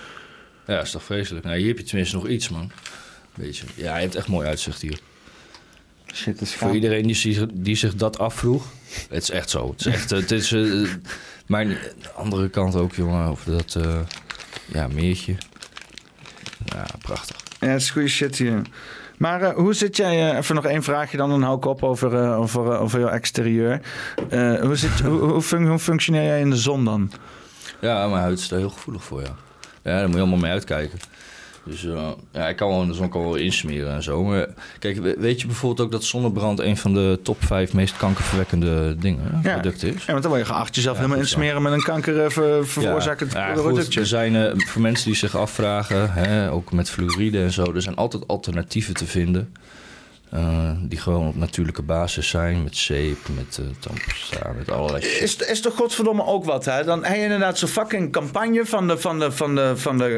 Ja, 0.66 0.80
is 0.80 0.90
toch 0.90 1.02
vreselijk. 1.02 1.44
Nou, 1.44 1.58
hier 1.58 1.68
heb 1.68 1.78
je 1.78 1.84
tenminste 1.84 2.16
nog 2.16 2.28
iets, 2.28 2.48
man. 2.48 2.70
Beetje. 3.34 3.66
Ja, 3.74 3.96
je 3.96 4.02
hebt 4.02 4.14
echt 4.14 4.28
mooi 4.28 4.46
uitzicht 4.46 4.80
hier. 4.80 4.98
Shit, 6.14 6.40
is 6.40 6.54
Voor 6.54 6.74
iedereen 6.74 7.06
die 7.06 7.14
zich, 7.14 7.46
die 7.52 7.76
zich 7.76 7.94
dat 7.94 8.18
afvroeg, 8.18 8.66
het 9.08 9.22
is 9.22 9.30
echt 9.30 9.50
zo. 9.50 9.70
Het 9.70 9.80
is 9.80 9.86
echt, 9.86 10.10
het 10.10 10.30
is, 10.30 10.52
eh, 10.52 10.88
maar 11.46 11.60
aan 11.60 11.68
de 12.02 12.10
andere 12.10 12.48
kant 12.48 12.74
ook, 12.74 12.94
jongen, 12.94 13.30
of 13.30 13.44
dat, 13.44 13.74
eh, 13.74 14.00
Ja, 14.66 14.88
meertje. 14.88 15.34
Ja, 16.64 16.84
prachtig. 17.02 17.36
Ja, 17.60 17.66
het 17.68 17.80
is 17.80 17.90
goede 17.90 18.08
shit 18.08 18.36
hier. 18.36 18.62
Maar 19.18 19.42
eh, 19.42 19.54
hoe 19.54 19.74
zit 19.74 19.96
jij, 19.96 20.30
eh, 20.30 20.36
even 20.38 20.54
nog 20.54 20.64
één 20.64 20.82
vraagje 20.82 21.16
dan, 21.16 21.28
dan 21.28 21.42
hou 21.42 21.56
ik 21.56 21.64
op 21.64 21.82
over, 21.82 22.14
eh, 22.22 22.38
over, 22.40 22.78
over 22.78 23.00
jouw 23.00 23.08
exterieur. 23.08 23.80
Hoe, 24.60 24.76
zit, 24.76 25.00
hoe, 25.00 25.18
hoe, 25.20 25.42
fun- 25.42 25.66
hoe 25.68 25.78
functioneer 25.78 26.22
jij 26.24 26.40
in 26.40 26.50
de 26.50 26.56
zon 26.56 26.84
dan? 26.84 27.10
Ja, 27.80 28.06
mijn 28.08 28.20
huid 28.22 28.38
is 28.38 28.48
daar 28.48 28.58
heel 28.58 28.70
gevoelig 28.70 29.04
voor, 29.04 29.20
ja. 29.22 29.34
Ja, 29.82 29.96
daar 29.98 30.04
moet 30.04 30.14
je 30.14 30.20
allemaal 30.20 30.38
mee 30.38 30.50
uitkijken. 30.52 30.98
Dus 31.66 31.84
eh, 31.84 32.08
ja, 32.32 32.48
ik 32.48 32.56
kan 32.56 32.68
wel 32.68 32.82
in 32.82 32.88
de 32.88 32.94
zon 32.94 33.08
kan 33.08 33.22
wel 33.22 33.34
insmeren 33.34 33.92
en 33.94 34.02
zo. 34.02 34.24
Maar 34.24 34.46
kijk, 34.78 34.96
we- 34.96 35.16
weet 35.18 35.40
je 35.40 35.46
bijvoorbeeld 35.46 35.86
ook 35.86 35.92
dat 35.92 36.04
zonnebrand 36.04 36.60
een 36.60 36.76
van 36.76 36.94
de 36.94 37.18
top 37.22 37.44
5 37.44 37.72
meest 37.72 37.96
kankerverwekkende 37.96 38.96
dingen, 38.98 39.40
Ja. 39.42 39.52
producten 39.52 39.94
is? 39.94 40.04
Ja, 40.04 40.10
want 40.12 40.22
dan 40.22 40.32
word 40.32 40.46
je 40.46 40.52
geacht 40.52 40.74
jezelf 40.74 40.94
Ja, 40.96 41.00
helemaal 41.02 41.22
goed 41.22 41.32
insmeren 41.32 41.62
met 41.62 41.72
een 41.72 41.82
kanker 41.82 42.24
eh, 42.24 42.30
ver, 42.30 42.66
veroorzakend 42.66 43.32
ja, 43.32 43.52
goed, 43.54 43.62
productje. 43.62 44.00
er 44.00 44.06
zijn 44.06 44.36
eh, 44.36 44.52
voor 44.66 44.82
mensen 44.82 45.06
die 45.06 45.16
zich 45.16 45.36
afvragen, 45.36 46.12
hè, 46.12 46.50
ook 46.50 46.72
met 46.72 46.90
fluoride 46.90 47.42
en 47.42 47.52
zo, 47.52 47.72
er 47.74 47.82
zijn 47.82 47.96
altijd 47.96 48.28
alternatieven 48.28 48.94
te 48.94 49.06
vinden. 49.06 49.52
Eh, 50.34 50.70
die 50.80 50.98
gewoon 50.98 51.28
op 51.28 51.36
natuurlijke 51.36 51.82
basis 51.82 52.28
zijn, 52.28 52.62
met 52.62 52.76
zeep, 52.76 53.18
met 53.34 53.58
uh, 53.60 53.66
met 54.56 54.70
allerlei. 54.70 55.06
Is, 55.06 55.36
is 55.36 55.60
toch 55.60 55.74
godverdomme 55.76 56.24
ook 56.24 56.44
wat, 56.44 56.64
hè? 56.64 56.84
Dan 56.84 57.04
heb 57.04 57.16
je 57.16 57.22
inderdaad 57.22 57.58
zo'n 57.58 57.68
fucking 57.68 58.12
campagne 58.12 58.66
van 58.66 58.88
de, 58.88 58.98
van 58.98 59.18
de, 59.18 59.32
van 59.32 59.54
de, 59.54 59.72
van 59.76 59.98
de 59.98 60.08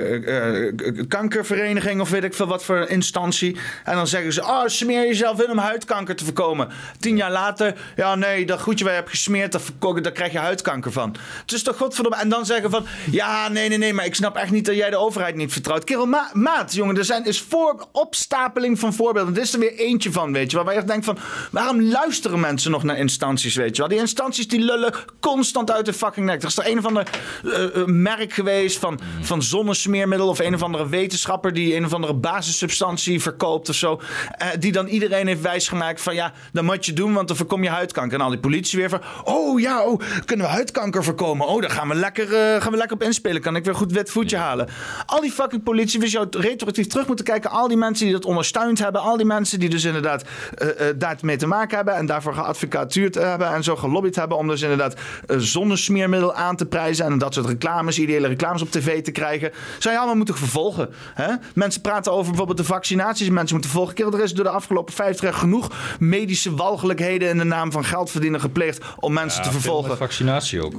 eh, 0.76 1.08
kankervereniging 1.08 2.00
of 2.00 2.10
weet 2.10 2.24
ik 2.24 2.34
veel 2.34 2.46
wat 2.46 2.64
voor 2.64 2.88
instantie. 2.88 3.56
En 3.84 3.94
dan 3.94 4.06
zeggen 4.06 4.32
ze, 4.32 4.42
oh, 4.42 4.66
smeer 4.66 5.06
jezelf 5.06 5.42
in 5.42 5.50
om 5.50 5.58
huidkanker 5.58 6.16
te 6.16 6.24
voorkomen. 6.24 6.68
Tien 6.98 7.16
jaar 7.16 7.32
later, 7.32 7.74
ja 7.96 8.14
nee, 8.14 8.46
dat 8.46 8.60
goedje 8.60 8.84
waar 8.84 8.92
je 8.92 9.00
hebt 9.00 9.12
gesmeerd, 9.12 9.58
daar 10.02 10.12
krijg 10.12 10.32
je 10.32 10.38
huidkanker 10.38 10.92
van. 10.92 11.16
Het 11.40 11.52
is 11.52 11.62
toch 11.62 11.76
godverdomme... 11.76 12.18
En 12.18 12.28
dan 12.28 12.46
zeggen 12.46 12.70
van, 12.70 12.86
ja 13.10 13.48
nee, 13.48 13.68
nee, 13.68 13.78
nee, 13.78 13.92
maar 13.92 14.04
ik 14.04 14.14
snap 14.14 14.36
echt 14.36 14.50
niet 14.50 14.64
dat 14.66 14.74
jij 14.76 14.90
de 14.90 14.96
overheid 14.96 15.34
niet 15.34 15.52
vertrouwt. 15.52 15.84
Kerel, 15.84 16.06
ma- 16.06 16.30
maat, 16.32 16.74
jongen, 16.74 16.96
er 16.96 17.04
zijn, 17.04 17.24
is 17.24 17.40
voor, 17.40 17.86
opstapeling 17.92 18.78
van 18.78 18.94
voorbeelden. 18.94 19.34
Dit 19.34 19.42
is 19.42 19.52
er 19.52 19.58
weer 19.58 19.74
eentje 19.74 20.05
van, 20.12 20.32
weet 20.32 20.50
je 20.50 20.56
wel. 20.56 20.64
Waar 20.64 20.74
je 20.74 20.80
echt 20.80 20.88
denkt 20.88 21.04
van, 21.04 21.18
waarom 21.50 21.82
luisteren 21.82 22.40
mensen 22.40 22.70
nog 22.70 22.82
naar 22.82 22.98
instanties, 22.98 23.54
weet 23.54 23.76
je 23.76 23.82
wel? 23.82 23.90
Die 23.90 23.98
instanties 23.98 24.48
die 24.48 24.60
lullen 24.60 24.94
constant 25.20 25.70
uit 25.70 25.86
de 25.86 25.92
fucking 25.92 26.26
nek. 26.26 26.42
Er 26.42 26.48
is 26.48 26.58
er 26.58 26.70
een 26.70 26.78
of 26.78 26.86
ander 26.86 27.06
eh, 27.44 27.64
eh, 27.64 27.86
merk 27.86 28.32
geweest 28.32 28.78
van, 28.78 29.00
van 29.20 29.42
zonnesmeermiddel... 29.42 30.28
of 30.28 30.38
een 30.38 30.54
of 30.54 30.62
andere 30.62 30.88
wetenschapper 30.88 31.52
die 31.52 31.76
een 31.76 31.84
of 31.84 31.92
andere 31.92 32.14
basissubstantie 32.14 33.22
verkoopt 33.22 33.68
of 33.68 33.74
zo... 33.74 34.00
eh, 34.30 34.48
die 34.58 34.72
dan 34.72 34.86
iedereen 34.86 35.26
heeft 35.26 35.40
wijsgemaakt 35.40 36.00
van, 36.00 36.14
ja, 36.14 36.32
dat 36.52 36.64
moet 36.64 36.86
je 36.86 36.92
doen... 36.92 37.12
want 37.12 37.28
dan 37.28 37.36
voorkom 37.36 37.62
je 37.62 37.68
huidkanker. 37.68 38.18
En 38.18 38.24
al 38.24 38.30
die 38.30 38.38
politie 38.38 38.78
weer 38.78 38.88
van, 38.88 39.00
oh 39.24 39.60
ja, 39.60 39.84
oh, 39.84 40.00
kunnen 40.24 40.46
we 40.46 40.52
huidkanker 40.52 41.04
voorkomen? 41.04 41.46
Oh, 41.46 41.60
daar 41.60 41.70
gaan 41.70 41.88
we 41.88 41.94
lekker, 41.94 42.26
gaan 42.62 42.72
we 42.72 42.78
lekker 42.78 42.96
op 42.96 43.02
inspelen. 43.02 43.42
Kan 43.42 43.56
ik 43.56 43.64
weer 43.64 43.74
goed 43.74 43.92
wit 43.92 44.10
voetje 44.10 44.36
halen. 44.36 44.68
Al 45.06 45.20
die 45.20 45.32
fucking 45.32 45.62
politie, 45.62 46.00
we 46.00 46.08
zouden 46.08 46.40
retroactief 46.40 46.86
terug 46.86 47.06
moeten 47.06 47.24
kijken... 47.24 47.50
al 47.50 47.68
die 47.68 47.76
mensen 47.76 48.04
die 48.04 48.14
dat 48.14 48.24
ondersteund 48.24 48.78
hebben... 48.78 49.00
al 49.00 49.16
die 49.16 49.26
mensen 49.26 49.58
die 49.58 49.68
dus 49.68 49.84
inderdaad 49.86 50.24
eh, 50.54 50.88
eh, 50.88 50.96
daarmee 50.98 51.36
te 51.36 51.46
maken 51.46 51.76
hebben... 51.76 51.94
en 51.94 52.06
daarvoor 52.06 52.34
geadvocatuurd 52.34 53.14
hebben 53.14 53.52
en 53.52 53.62
zo 53.62 53.76
gelobbyd 53.76 54.16
hebben... 54.16 54.38
om 54.38 54.48
dus 54.48 54.62
inderdaad 54.62 54.94
eh, 55.26 55.36
zonnesmeermiddel 55.38 56.34
aan 56.34 56.56
te 56.56 56.66
prijzen... 56.66 57.06
en 57.06 57.18
dat 57.18 57.34
soort 57.34 57.46
reclames, 57.46 57.98
ideële 57.98 58.28
reclames 58.28 58.62
op 58.62 58.70
tv 58.70 59.02
te 59.02 59.10
krijgen... 59.10 59.52
zou 59.78 59.94
je 59.94 59.98
allemaal 59.98 60.16
moeten 60.16 60.36
vervolgen. 60.36 60.88
Hè? 61.14 61.34
Mensen 61.54 61.80
praten 61.80 62.12
over 62.12 62.26
bijvoorbeeld 62.26 62.58
de 62.58 62.64
vaccinaties... 62.64 63.28
mensen 63.28 63.54
moeten 63.54 63.72
volgen. 63.74 63.94
Kerel, 63.94 64.12
er 64.12 64.22
is 64.22 64.32
door 64.32 64.44
de 64.44 64.50
afgelopen 64.50 64.94
50 64.94 65.24
jaar 65.24 65.34
genoeg 65.34 65.70
medische 65.98 66.54
walgelijkheden... 66.54 67.28
in 67.28 67.38
de 67.38 67.44
naam 67.44 67.72
van 67.72 67.84
geld 67.84 68.10
verdienen 68.10 68.40
gepleegd 68.40 68.84
om 69.00 69.12
mensen 69.12 69.42
te 69.42 69.50
vervolgen. 69.50 69.96
Vaccinatie 69.96 70.64
ook. 70.64 70.74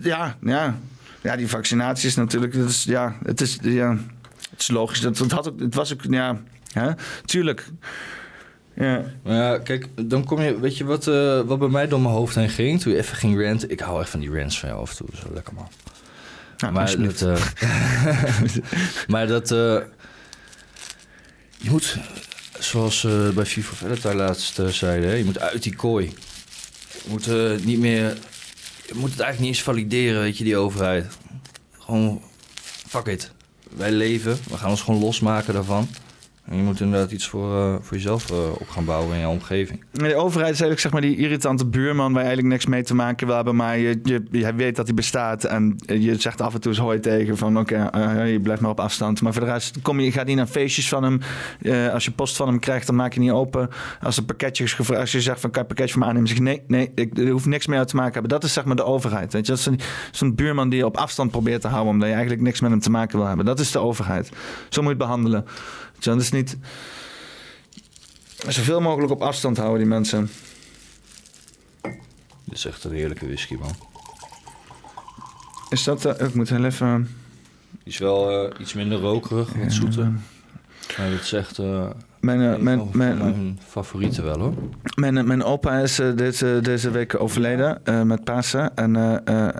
Ja, 0.00 0.36
ja. 0.42 0.78
Ja, 1.22 1.36
die 1.36 1.48
vaccinatie 1.48 2.08
is 2.08 2.14
natuurlijk... 2.14 2.54
Dat 2.54 2.68
is, 2.68 2.84
ja, 2.84 3.16
het 3.22 3.40
is, 3.40 3.58
ja, 3.62 3.96
het 4.50 4.60
is 4.60 4.70
logisch. 4.70 5.00
Dat, 5.00 5.16
dat 5.16 5.30
had 5.30 5.48
ook, 5.48 5.60
het 5.60 5.74
was 5.74 5.92
ook... 5.92 6.00
Ja, 6.08 6.40
hè? 6.72 6.90
tuurlijk. 7.24 7.70
Ja. 8.80 9.04
Maar 9.22 9.34
ja, 9.34 9.58
kijk, 9.58 9.88
dan 9.94 10.24
kom 10.24 10.40
je, 10.40 10.60
weet 10.60 10.76
je 10.76 10.84
wat, 10.84 11.06
eh, 11.06 11.40
wat 11.40 11.58
bij 11.58 11.68
mij 11.68 11.88
door 11.88 12.00
mijn 12.00 12.14
hoofd 12.14 12.34
heen 12.34 12.48
ging? 12.48 12.80
Toen 12.80 12.92
je 12.92 12.98
even 12.98 13.16
ging 13.16 13.42
ranten. 13.42 13.70
Ik 13.70 13.80
hou 13.80 14.00
echt 14.00 14.10
van 14.10 14.20
die 14.20 14.38
rants 14.38 14.58
van 14.58 14.68
jou 14.68 14.80
af 14.80 14.90
en 14.90 14.96
toe. 14.96 15.08
Zo 15.14 15.26
lekker 15.34 15.54
man. 15.54 15.68
Nou, 16.58 16.72
maar, 16.72 16.96
dat, 16.98 17.22
eh, 17.22 17.44
maar 19.12 19.26
dat, 19.26 19.50
eh, 19.50 19.78
je 21.56 21.70
moet, 21.70 21.96
zoals 22.58 23.06
bij 23.34 23.46
FIFA 23.46 23.74
Verder 23.74 24.14
laatst 24.14 24.60
zeiden, 24.68 25.16
je 25.16 25.24
moet 25.24 25.40
uit 25.40 25.62
die 25.62 25.76
kooi. 25.76 26.12
Je 27.04 27.10
moet 27.10 27.26
niet 27.64 27.78
meer, 27.78 28.16
je 28.86 28.94
moet 28.94 29.10
het 29.10 29.20
eigenlijk 29.20 29.38
niet 29.38 29.48
eens 29.48 29.62
valideren, 29.62 30.20
weet 30.20 30.38
je, 30.38 30.44
die 30.44 30.56
overheid. 30.56 31.06
Gewoon, 31.78 32.22
fuck 32.88 33.06
it. 33.06 33.30
Wij 33.76 33.92
leven, 33.92 34.38
we 34.50 34.56
gaan 34.56 34.70
ons 34.70 34.82
gewoon 34.82 35.00
losmaken 35.00 35.54
daarvan. 35.54 35.88
Je 36.52 36.62
moet 36.62 36.80
inderdaad 36.80 37.10
iets 37.10 37.28
voor, 37.28 37.56
eh, 37.56 37.74
voor 37.80 37.96
jezelf 37.96 38.30
eh, 38.30 38.36
op 38.58 38.68
gaan 38.68 38.84
bouwen 38.84 39.14
in 39.14 39.20
je 39.20 39.28
omgeving. 39.28 39.84
De 39.92 40.14
overheid 40.14 40.52
is 40.52 40.60
eigenlijk 40.60 40.80
zeg 40.80 40.92
maar 40.92 41.00
die 41.00 41.16
irritante 41.16 41.66
buurman 41.66 42.12
waar 42.12 42.22
je 42.22 42.28
eigenlijk 42.28 42.48
niks 42.48 42.66
mee 42.66 42.82
te 42.82 42.94
maken 42.94 43.26
wil 43.26 43.36
hebben, 43.36 43.56
maar 43.56 43.78
je, 43.78 44.00
je, 44.02 44.22
je 44.30 44.54
weet 44.54 44.76
dat 44.76 44.86
hij 44.86 44.94
bestaat 44.94 45.44
en 45.44 45.76
je 45.86 46.20
zegt 46.20 46.40
af 46.40 46.54
en 46.54 46.60
toe 46.60 46.70
eens 46.70 46.80
hoi 46.80 47.00
tegen 47.00 47.36
van 47.36 47.58
oké, 47.58 47.88
eh, 47.92 48.32
je 48.32 48.40
blijft 48.40 48.62
maar 48.62 48.70
op 48.70 48.80
afstand. 48.80 49.22
Maar 49.22 49.32
voor 49.32 49.44
de 49.44 49.50
rest 49.52 49.82
kom 49.82 50.00
je, 50.00 50.12
gaat 50.12 50.26
niet 50.26 50.36
naar 50.36 50.46
feestjes 50.46 50.88
van 50.88 51.02
hem. 51.02 51.20
Als 51.92 52.04
je 52.04 52.10
post 52.10 52.36
van 52.36 52.48
hem 52.48 52.58
krijgt, 52.58 52.86
dan 52.86 52.96
maak 52.96 53.12
je 53.12 53.20
niet 53.20 53.30
open. 53.30 53.68
Als 54.02 54.16
een 54.16 54.24
pakketje 54.24 54.64
is 54.64 54.72
gevraagd, 54.72 55.00
als 55.00 55.12
je 55.12 55.20
zegt 55.20 55.40
van 55.40 55.50
kan 55.50 55.62
je 55.62 55.68
een 55.68 55.74
pakketje 55.74 55.92
van 55.92 56.02
me 56.02 56.08
aannemen, 56.08 56.28
zeg 56.28 56.38
nee, 56.38 56.62
nee, 56.66 56.92
ik 56.94 57.18
hoeft 57.30 57.46
niks 57.46 57.66
mee 57.66 57.78
uit 57.78 57.88
te 57.88 57.96
maken 57.96 58.12
hebben. 58.12 58.30
Dat 58.30 58.44
is 58.44 58.52
zeg 58.52 58.64
maar 58.64 58.76
de 58.76 58.84
overheid. 58.84 59.32
Weet 59.32 59.46
je, 59.46 59.52
dat 59.52 59.60
is 59.60 59.84
zo'n 60.10 60.34
buurman 60.34 60.68
die 60.68 60.78
je 60.78 60.86
op 60.86 60.96
afstand 60.96 61.30
probeert 61.30 61.60
te 61.60 61.68
houden 61.68 61.92
omdat 61.92 62.06
je 62.06 62.14
eigenlijk 62.14 62.42
niks 62.42 62.60
met 62.60 62.70
hem 62.70 62.80
te 62.80 62.90
maken 62.90 63.18
wil 63.18 63.26
hebben. 63.26 63.46
Dat 63.46 63.60
is 63.60 63.70
de 63.70 63.78
overheid. 63.78 64.30
Zo 64.68 64.82
moet 64.82 64.90
je 64.90 64.96
het 64.96 65.06
behandelen. 65.06 65.44
Dat 66.00 66.20
is 66.20 66.30
niet 66.30 66.56
zoveel 68.48 68.80
mogelijk 68.80 69.12
op 69.12 69.22
afstand 69.22 69.56
houden 69.56 69.78
die 69.78 69.86
mensen. 69.88 70.30
Dit 72.44 72.58
is 72.58 72.64
echt 72.64 72.84
een 72.84 72.92
heerlijke 72.92 73.26
whisky, 73.26 73.54
man. 73.54 73.74
Is 75.68 75.84
dat... 75.84 76.04
eh, 76.04 76.26
ik 76.26 76.34
moet 76.34 76.48
heel 76.48 76.64
even... 76.64 77.16
Die 77.70 77.92
is 77.92 77.98
wel 77.98 78.30
eh, 78.50 78.60
iets 78.60 78.72
minder 78.72 78.98
rokerig, 78.98 79.52
wat 79.52 79.72
zoeter. 79.72 80.12
Maar 80.98 81.10
dat 81.10 81.20
is 81.20 81.32
echt 81.32 81.58
Mijn, 82.20 82.40
eh, 82.54 82.56
mijn, 82.62 82.88
mijn, 82.92 83.18
mijn 83.18 83.58
favorieten 83.68 84.24
wel, 84.24 84.38
hoor. 84.38 84.54
mijn, 84.94 85.16
eh, 85.18 85.24
mijn 85.24 85.42
opa 85.44 85.78
is 85.78 85.98
eh, 85.98 86.08
deze, 86.16 86.58
deze 86.62 86.90
week 86.90 87.20
overleden 87.20 87.80
met 88.06 88.24
Pasen. 88.24 88.76
En 88.76 88.94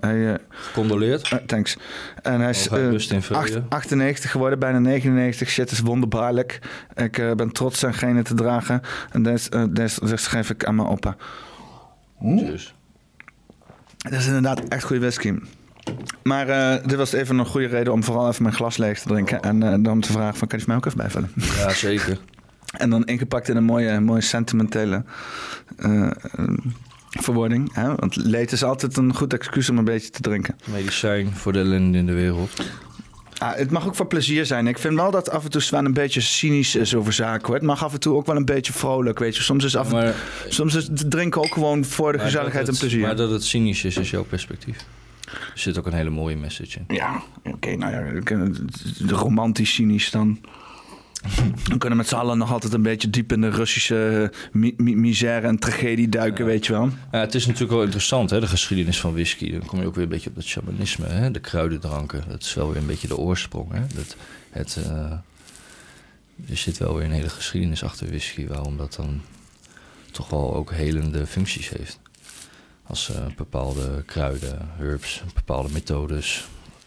hij... 0.00 0.38
Gecondoleerd. 0.48 1.28
eh, 1.32 1.38
thanks. 1.46 1.76
En 2.22 2.40
hij 2.40 2.50
is 2.50 2.58
Mogen 2.62 2.76
hij 2.76 2.86
eh, 2.86 2.90
rust 2.92 3.12
in 3.12 3.22
vrede. 3.22 3.40
acht- 3.40 3.60
98 3.68 4.30
geworden, 4.30 4.58
bijna 4.58 4.78
99. 4.78 5.48
Shit 5.50 5.70
is 5.70 5.80
wonderbaarlijk. 5.80 6.58
Ik 6.94 7.22
ben 7.36 7.52
trots 7.52 7.78
zijn 7.78 7.94
genen 7.94 8.24
te 8.24 8.34
dragen. 8.34 8.80
En 9.12 9.22
deze, 9.22 9.96
schrijf 10.14 10.50
ik 10.50 10.64
aan 10.64 10.74
mijn 10.74 10.88
opa. 10.88 11.16
Dus. 12.20 12.74
Dat 13.98 14.12
is 14.12 14.26
inderdaad 14.26 14.60
echt 14.68 14.84
goede 14.84 15.00
whisky. 15.00 15.34
Maar 16.22 16.46
dit 16.82 16.94
was 16.96 17.12
even 17.12 17.38
een 17.38 17.46
goede 17.46 17.66
reden 17.66 17.92
om 17.92 18.04
vooral 18.04 18.28
even 18.28 18.42
mijn 18.42 18.54
glas 18.54 18.76
leeg 18.76 19.00
te 19.00 19.08
drinken. 19.08 19.40
En 19.42 19.62
eh, 19.62 19.74
dan 19.80 20.00
te 20.00 20.12
vragen 20.12 20.38
van, 20.38 20.48
kan 20.48 20.58
je 20.58 20.64
mij 20.66 20.76
ook 20.76 20.86
even 20.86 20.98
bijvullen? 20.98 21.30
Ja, 21.56 21.68
zeker. 21.70 22.18
En 22.70 22.90
dan 22.90 23.04
ingepakt 23.04 23.48
in 23.48 23.56
een 23.56 23.64
mooie, 23.64 24.00
mooie 24.00 24.20
sentimentele 24.20 25.04
eh, 25.76 26.10
verwoording. 27.10 27.74
Hè? 27.74 27.94
Want 27.94 28.16
leed 28.16 28.52
is 28.52 28.64
altijd 28.64 28.96
een 28.96 29.14
goed 29.14 29.32
excuus 29.32 29.70
om 29.70 29.78
een 29.78 29.84
beetje 29.84 30.10
te 30.10 30.20
drinken. 30.20 30.56
Medicijn 30.64 31.32
voor 31.32 31.52
de 31.52 31.58
ellende 31.58 31.98
in 31.98 32.06
de 32.06 32.12
wereld. 32.12 32.62
Ah, 33.38 33.54
het 33.54 33.70
mag 33.70 33.86
ook 33.86 33.94
voor 33.94 34.06
plezier 34.06 34.46
zijn. 34.46 34.66
Ik 34.66 34.78
vind 34.78 34.94
wel 34.94 35.10
dat 35.10 35.30
af 35.30 35.44
en 35.44 35.50
toe 35.50 35.60
Sven 35.60 35.84
een 35.84 35.92
beetje 35.92 36.20
cynisch 36.20 36.74
is 36.74 36.94
over 36.94 37.12
zaken. 37.12 37.46
Hoor. 37.46 37.54
Het 37.54 37.64
mag 37.64 37.84
af 37.84 37.92
en 37.92 38.00
toe 38.00 38.16
ook 38.16 38.26
wel 38.26 38.36
een 38.36 38.44
beetje 38.44 38.72
vrolijk. 38.72 39.18
Weet 39.18 39.36
je. 39.36 39.42
Soms 39.42 39.64
is, 39.64 39.76
af 39.76 39.92
Maar, 39.92 40.14
soms 40.48 40.74
is 40.74 40.88
drinken 40.92 41.40
ook 41.40 41.52
gewoon 41.52 41.84
voor 41.84 42.12
de 42.12 42.18
gezelligheid 42.18 42.68
en 42.68 42.76
plezier. 42.78 43.00
Maar 43.00 43.16
dat 43.16 43.30
het 43.30 43.44
cynisch 43.44 43.84
is, 43.84 43.96
is 43.96 44.10
jouw 44.10 44.24
perspectief. 44.24 44.76
Er 45.24 45.52
zit 45.54 45.78
ook 45.78 45.86
een 45.86 45.92
hele 45.92 46.10
mooie 46.10 46.36
message 46.36 46.78
in. 46.78 46.96
Ja, 46.96 47.22
oké, 47.44 47.76
nou 47.76 47.92
ja, 47.92 48.20
romantisch 49.06 49.74
cynisch 49.74 50.10
dan. 50.10 50.40
We 51.64 51.78
kunnen 51.78 51.98
met 51.98 52.08
z'n 52.08 52.14
allen 52.14 52.38
nog 52.38 52.52
altijd 52.52 52.72
een 52.72 52.82
beetje 52.82 53.10
diep 53.10 53.32
in 53.32 53.40
de 53.40 53.48
Russische 53.50 54.32
mi- 54.52 54.74
mi- 54.76 54.96
misère 54.96 55.46
en 55.46 55.58
tragedie 55.58 56.08
duiken, 56.08 56.44
weet 56.46 56.66
je 56.66 56.72
wel. 56.72 56.88
Ja, 57.12 57.18
het 57.20 57.34
is 57.34 57.46
natuurlijk 57.46 57.72
wel 57.72 57.82
interessant, 57.82 58.30
hè, 58.30 58.40
de 58.40 58.46
geschiedenis 58.46 59.00
van 59.00 59.12
whisky. 59.12 59.50
Dan 59.52 59.66
kom 59.66 59.80
je 59.80 59.86
ook 59.86 59.94
weer 59.94 60.04
een 60.04 60.10
beetje 60.10 60.30
op 60.30 60.36
het 60.36 60.44
shamanisme, 60.44 61.06
hè, 61.06 61.30
de 61.30 61.40
kruidendranken. 61.40 62.24
Dat 62.28 62.42
is 62.42 62.54
wel 62.54 62.68
weer 62.68 62.76
een 62.76 62.86
beetje 62.86 63.08
de 63.08 63.16
oorsprong. 63.16 63.72
Hè. 63.72 63.80
Dat, 63.94 64.16
het, 64.50 64.76
eh, 64.86 65.10
er 66.50 66.56
zit 66.56 66.78
wel 66.78 66.94
weer 66.94 67.04
een 67.04 67.10
hele 67.12 67.28
geschiedenis 67.28 67.84
achter 67.84 68.06
whisky, 68.06 68.46
waarom 68.46 68.76
dat 68.76 68.94
dan 68.94 69.20
toch 70.10 70.28
wel 70.30 70.54
ook 70.54 70.72
helende 70.72 71.26
functies 71.26 71.68
heeft. 71.68 71.98
Als 72.86 73.10
eh, 73.10 73.16
bepaalde 73.36 74.02
kruiden, 74.06 74.68
herbs, 74.76 75.22
bepaalde 75.34 75.68
methodes 75.72 76.44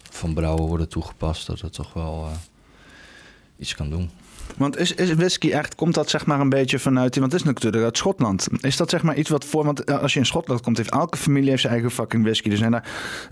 van 0.10 0.34
brouwen 0.34 0.66
worden 0.68 0.90
toegepast, 0.90 1.48
dat 1.48 1.60
het 1.62 1.74
toch 1.74 1.94
wel 1.94 2.28
eh, 2.32 2.38
iets 3.58 3.76
kan 3.76 3.90
doen. 3.90 4.10
Want 4.58 4.78
is, 4.78 4.94
is 4.94 5.14
whisky 5.14 5.52
echt, 5.52 5.76
komt 5.76 5.94
dat 5.94 6.10
zeg 6.10 6.26
maar 6.26 6.40
een 6.40 6.50
beetje 6.50 6.80
vanuit, 6.80 7.16
want 7.20 7.32
het 7.32 7.42
is 7.42 7.48
natuurlijk 7.48 7.84
uit 7.84 7.98
Schotland. 7.98 8.48
Is 8.62 8.78
dat 8.78 8.90
zeg 8.90 9.04
maar 9.04 9.16
iets 9.16 9.30
wat 9.30 9.46
voor, 9.46 9.66
want 9.66 9.84
eh, 9.84 10.00
als 10.02 10.14
je 10.14 10.20
in 10.20 10.26
Schotland 10.26 10.62
komt, 10.62 10.78
heeft 10.78 10.92
elke 10.92 11.18
familie 11.18 11.50
heeft 11.50 11.62
zijn 11.62 11.74
eigen 11.74 11.92
fucking 11.92 12.24
whisky. 12.24 12.50
Er 12.50 12.58
zijn 12.58 12.72
daar 12.72 12.86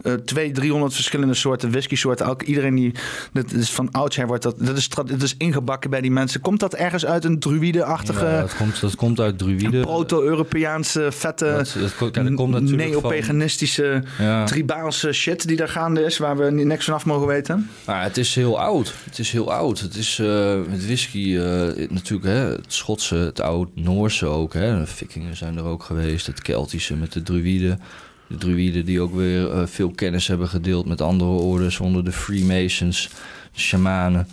eh 0.03 0.13
200, 0.13 0.55
300 0.55 0.93
verschillende 0.93 1.33
soorten 1.33 1.71
whisky 1.71 1.95
soorten. 1.95 2.25
Elke, 2.25 2.45
iedereen 2.45 2.75
die, 2.75 2.91
dat 3.33 3.51
is 3.51 3.71
van 3.71 3.91
oudsher 3.91 4.27
wordt 4.27 4.43
dat, 4.43 4.55
dat 4.59 4.77
is, 4.77 4.89
dat 4.89 5.21
is 5.21 5.35
ingebakken 5.37 5.89
bij 5.89 6.01
die 6.01 6.11
mensen. 6.11 6.41
Komt 6.41 6.59
dat 6.59 6.73
ergens 6.73 7.05
uit 7.05 7.25
een 7.25 7.39
druïde-achtige, 7.39 8.25
Ja, 8.25 8.39
dat, 8.41 8.55
komt, 8.55 8.81
dat 8.81 8.95
komt 8.95 9.19
uit 9.19 9.37
druïde. 9.37 9.79
proto-Europeaanse, 9.79 11.07
vette, 11.11 11.45
Dat, 11.79 11.95
komt 11.95 12.15
natuurlijk 12.51 12.93
van... 12.93 13.01
neopaganistische, 13.01 14.03
Ja. 14.19 14.45
tribaalse 14.45 15.11
shit 15.11 15.47
die 15.47 15.57
daar 15.57 15.69
gaande 15.69 16.01
is, 16.03 16.17
waar 16.17 16.37
we 16.37 16.51
ni- 16.51 16.63
niks 16.63 16.85
vanaf 16.85 17.05
mogen 17.05 17.27
weten? 17.27 17.69
Maar 17.85 18.03
het 18.03 18.17
is 18.17 18.35
heel 18.35 18.59
oud. 18.59 18.93
Het 19.05 19.19
is 19.19 19.31
heel 19.31 19.53
oud. 19.53 19.79
Het 19.79 19.95
is 19.95 20.19
eh, 20.19 20.55
met 20.69 20.85
whisky 20.85 21.10
eh, 21.13 21.89
natuurlijk 21.89 22.23
hè, 22.23 22.51
het 22.51 22.73
Schotse, 22.73 23.15
het 23.15 23.41
oud-Noorse 23.41 24.25
ook. 24.25 24.53
Hè. 24.53 24.79
De 24.79 24.85
vikingen 24.85 25.37
zijn 25.37 25.57
er 25.57 25.63
ook 25.63 25.83
geweest. 25.83 26.27
Het 26.27 26.41
Keltische 26.41 26.95
met 26.95 27.13
de 27.13 27.23
druïden. 27.23 27.79
De 28.27 28.37
druïden 28.37 28.85
die 28.85 29.01
ook 29.01 29.15
weer 29.15 29.51
eh, 29.51 29.65
veel 29.65 29.91
kennis 29.91 30.27
hebben 30.27 30.47
gedeeld 30.47 30.85
met 30.85 31.01
andere 31.01 31.29
ordes. 31.29 31.79
Onder 31.79 32.05
de 32.05 32.11
Freemasons, 32.11 33.09
de 33.53 33.59
shamanen. 33.59 34.27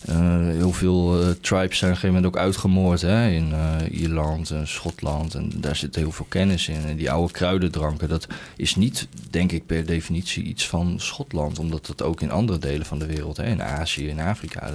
Eh, 0.00 0.16
heel 0.40 0.72
veel 0.72 1.20
eh, 1.20 1.30
tribes 1.40 1.78
zijn 1.78 1.90
op 1.90 1.96
een 1.96 2.00
gegeven 2.00 2.08
moment 2.08 2.26
ook 2.26 2.36
uitgemoord 2.36 3.00
hè, 3.00 3.30
in 3.30 3.52
eh, 3.52 4.00
Ierland 4.00 4.50
en 4.50 4.68
Schotland. 4.68 5.34
En 5.34 5.52
daar 5.54 5.76
zit 5.76 5.94
heel 5.94 6.12
veel 6.12 6.26
kennis 6.28 6.68
in. 6.68 6.84
En 6.84 6.96
die 6.96 7.10
oude 7.10 7.32
kruidendranken, 7.32 8.08
dat 8.08 8.26
is 8.56 8.76
niet, 8.76 9.08
denk 9.30 9.52
ik, 9.52 9.66
per 9.66 9.86
definitie 9.86 10.42
iets 10.44 10.68
van 10.68 11.00
Schotland. 11.00 11.58
Omdat 11.58 11.86
dat 11.86 12.02
ook 12.02 12.20
in 12.20 12.30
andere 12.30 12.58
delen 12.58 12.86
van 12.86 12.98
de 12.98 13.06
wereld, 13.06 13.36
hè, 13.36 13.44
in 13.44 13.62
Azië, 13.62 14.08
in 14.08 14.20
Afrika, 14.20 14.70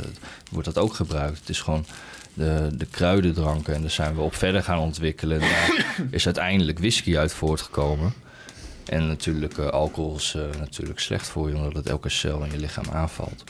wordt 0.52 0.74
dat 0.74 0.84
ook 0.84 0.94
gebruikt. 0.94 1.40
Het 1.40 1.50
is 1.50 1.62
gewoon 1.62 1.86
de, 2.34 2.70
de 2.78 2.86
kruidendranken. 2.86 3.74
En 3.74 3.82
daar 3.82 3.90
zijn 3.90 4.16
we 4.16 4.22
op 4.22 4.36
verder 4.36 4.64
gaan 4.64 4.80
ontwikkelen. 4.80 5.42
En 5.42 5.48
daar 5.48 6.06
is 6.10 6.26
uiteindelijk 6.26 6.80
whisky 6.80 7.18
uit 7.18 7.34
voortgekomen. 7.34 8.14
En 8.86 9.08
natuurlijk, 9.08 9.58
alcohol 9.58 10.16
is 10.16 10.36
natuurlijk 10.60 11.00
slecht 11.00 11.28
voor 11.28 11.50
je, 11.50 11.56
omdat 11.56 11.74
het 11.74 11.90
elke 11.90 12.10
cel 12.10 12.44
in 12.44 12.52
je 12.52 12.58
lichaam 12.58 12.86
aanvalt. 12.92 13.44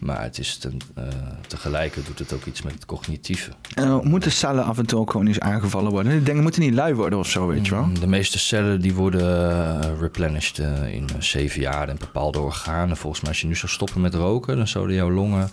Maar 0.00 0.22
het 0.22 0.38
is 0.38 0.56
ten, 0.56 0.76
eh, 0.94 1.04
tegelijk 1.46 2.06
doet 2.06 2.18
het 2.18 2.32
ook 2.32 2.44
iets 2.44 2.62
met 2.62 2.72
het 2.72 2.86
cognitieve. 2.86 3.50
Uh, 3.78 4.00
moeten 4.00 4.32
cellen 4.32 4.64
af 4.64 4.78
en 4.78 4.86
toe 4.86 5.00
ook 5.00 5.10
gewoon 5.10 5.26
eens 5.26 5.40
aangevallen 5.40 5.90
worden? 5.90 6.12
Die 6.12 6.22
dingen 6.22 6.42
moeten 6.42 6.60
niet 6.60 6.74
lui 6.74 6.94
worden 6.94 7.18
of 7.18 7.28
zo, 7.28 7.46
weet 7.46 7.66
je 7.66 7.74
wel? 7.74 7.88
De 8.00 8.06
meeste 8.06 8.38
cellen 8.38 8.80
die 8.80 8.94
worden 8.94 9.50
eh, 9.82 10.00
replenished 10.00 10.58
eh, 10.58 10.94
in 10.94 11.08
zeven 11.18 11.60
jaar 11.60 11.88
en 11.88 11.96
bepaalde 11.98 12.40
organen. 12.40 12.96
Volgens 12.96 13.20
mij 13.20 13.30
als 13.30 13.40
je 13.40 13.46
nu 13.46 13.56
zou 13.56 13.72
stoppen 13.72 14.00
met 14.00 14.14
roken, 14.14 14.56
dan 14.56 14.68
zouden 14.68 14.96
jouw 14.96 15.10
longen... 15.10 15.50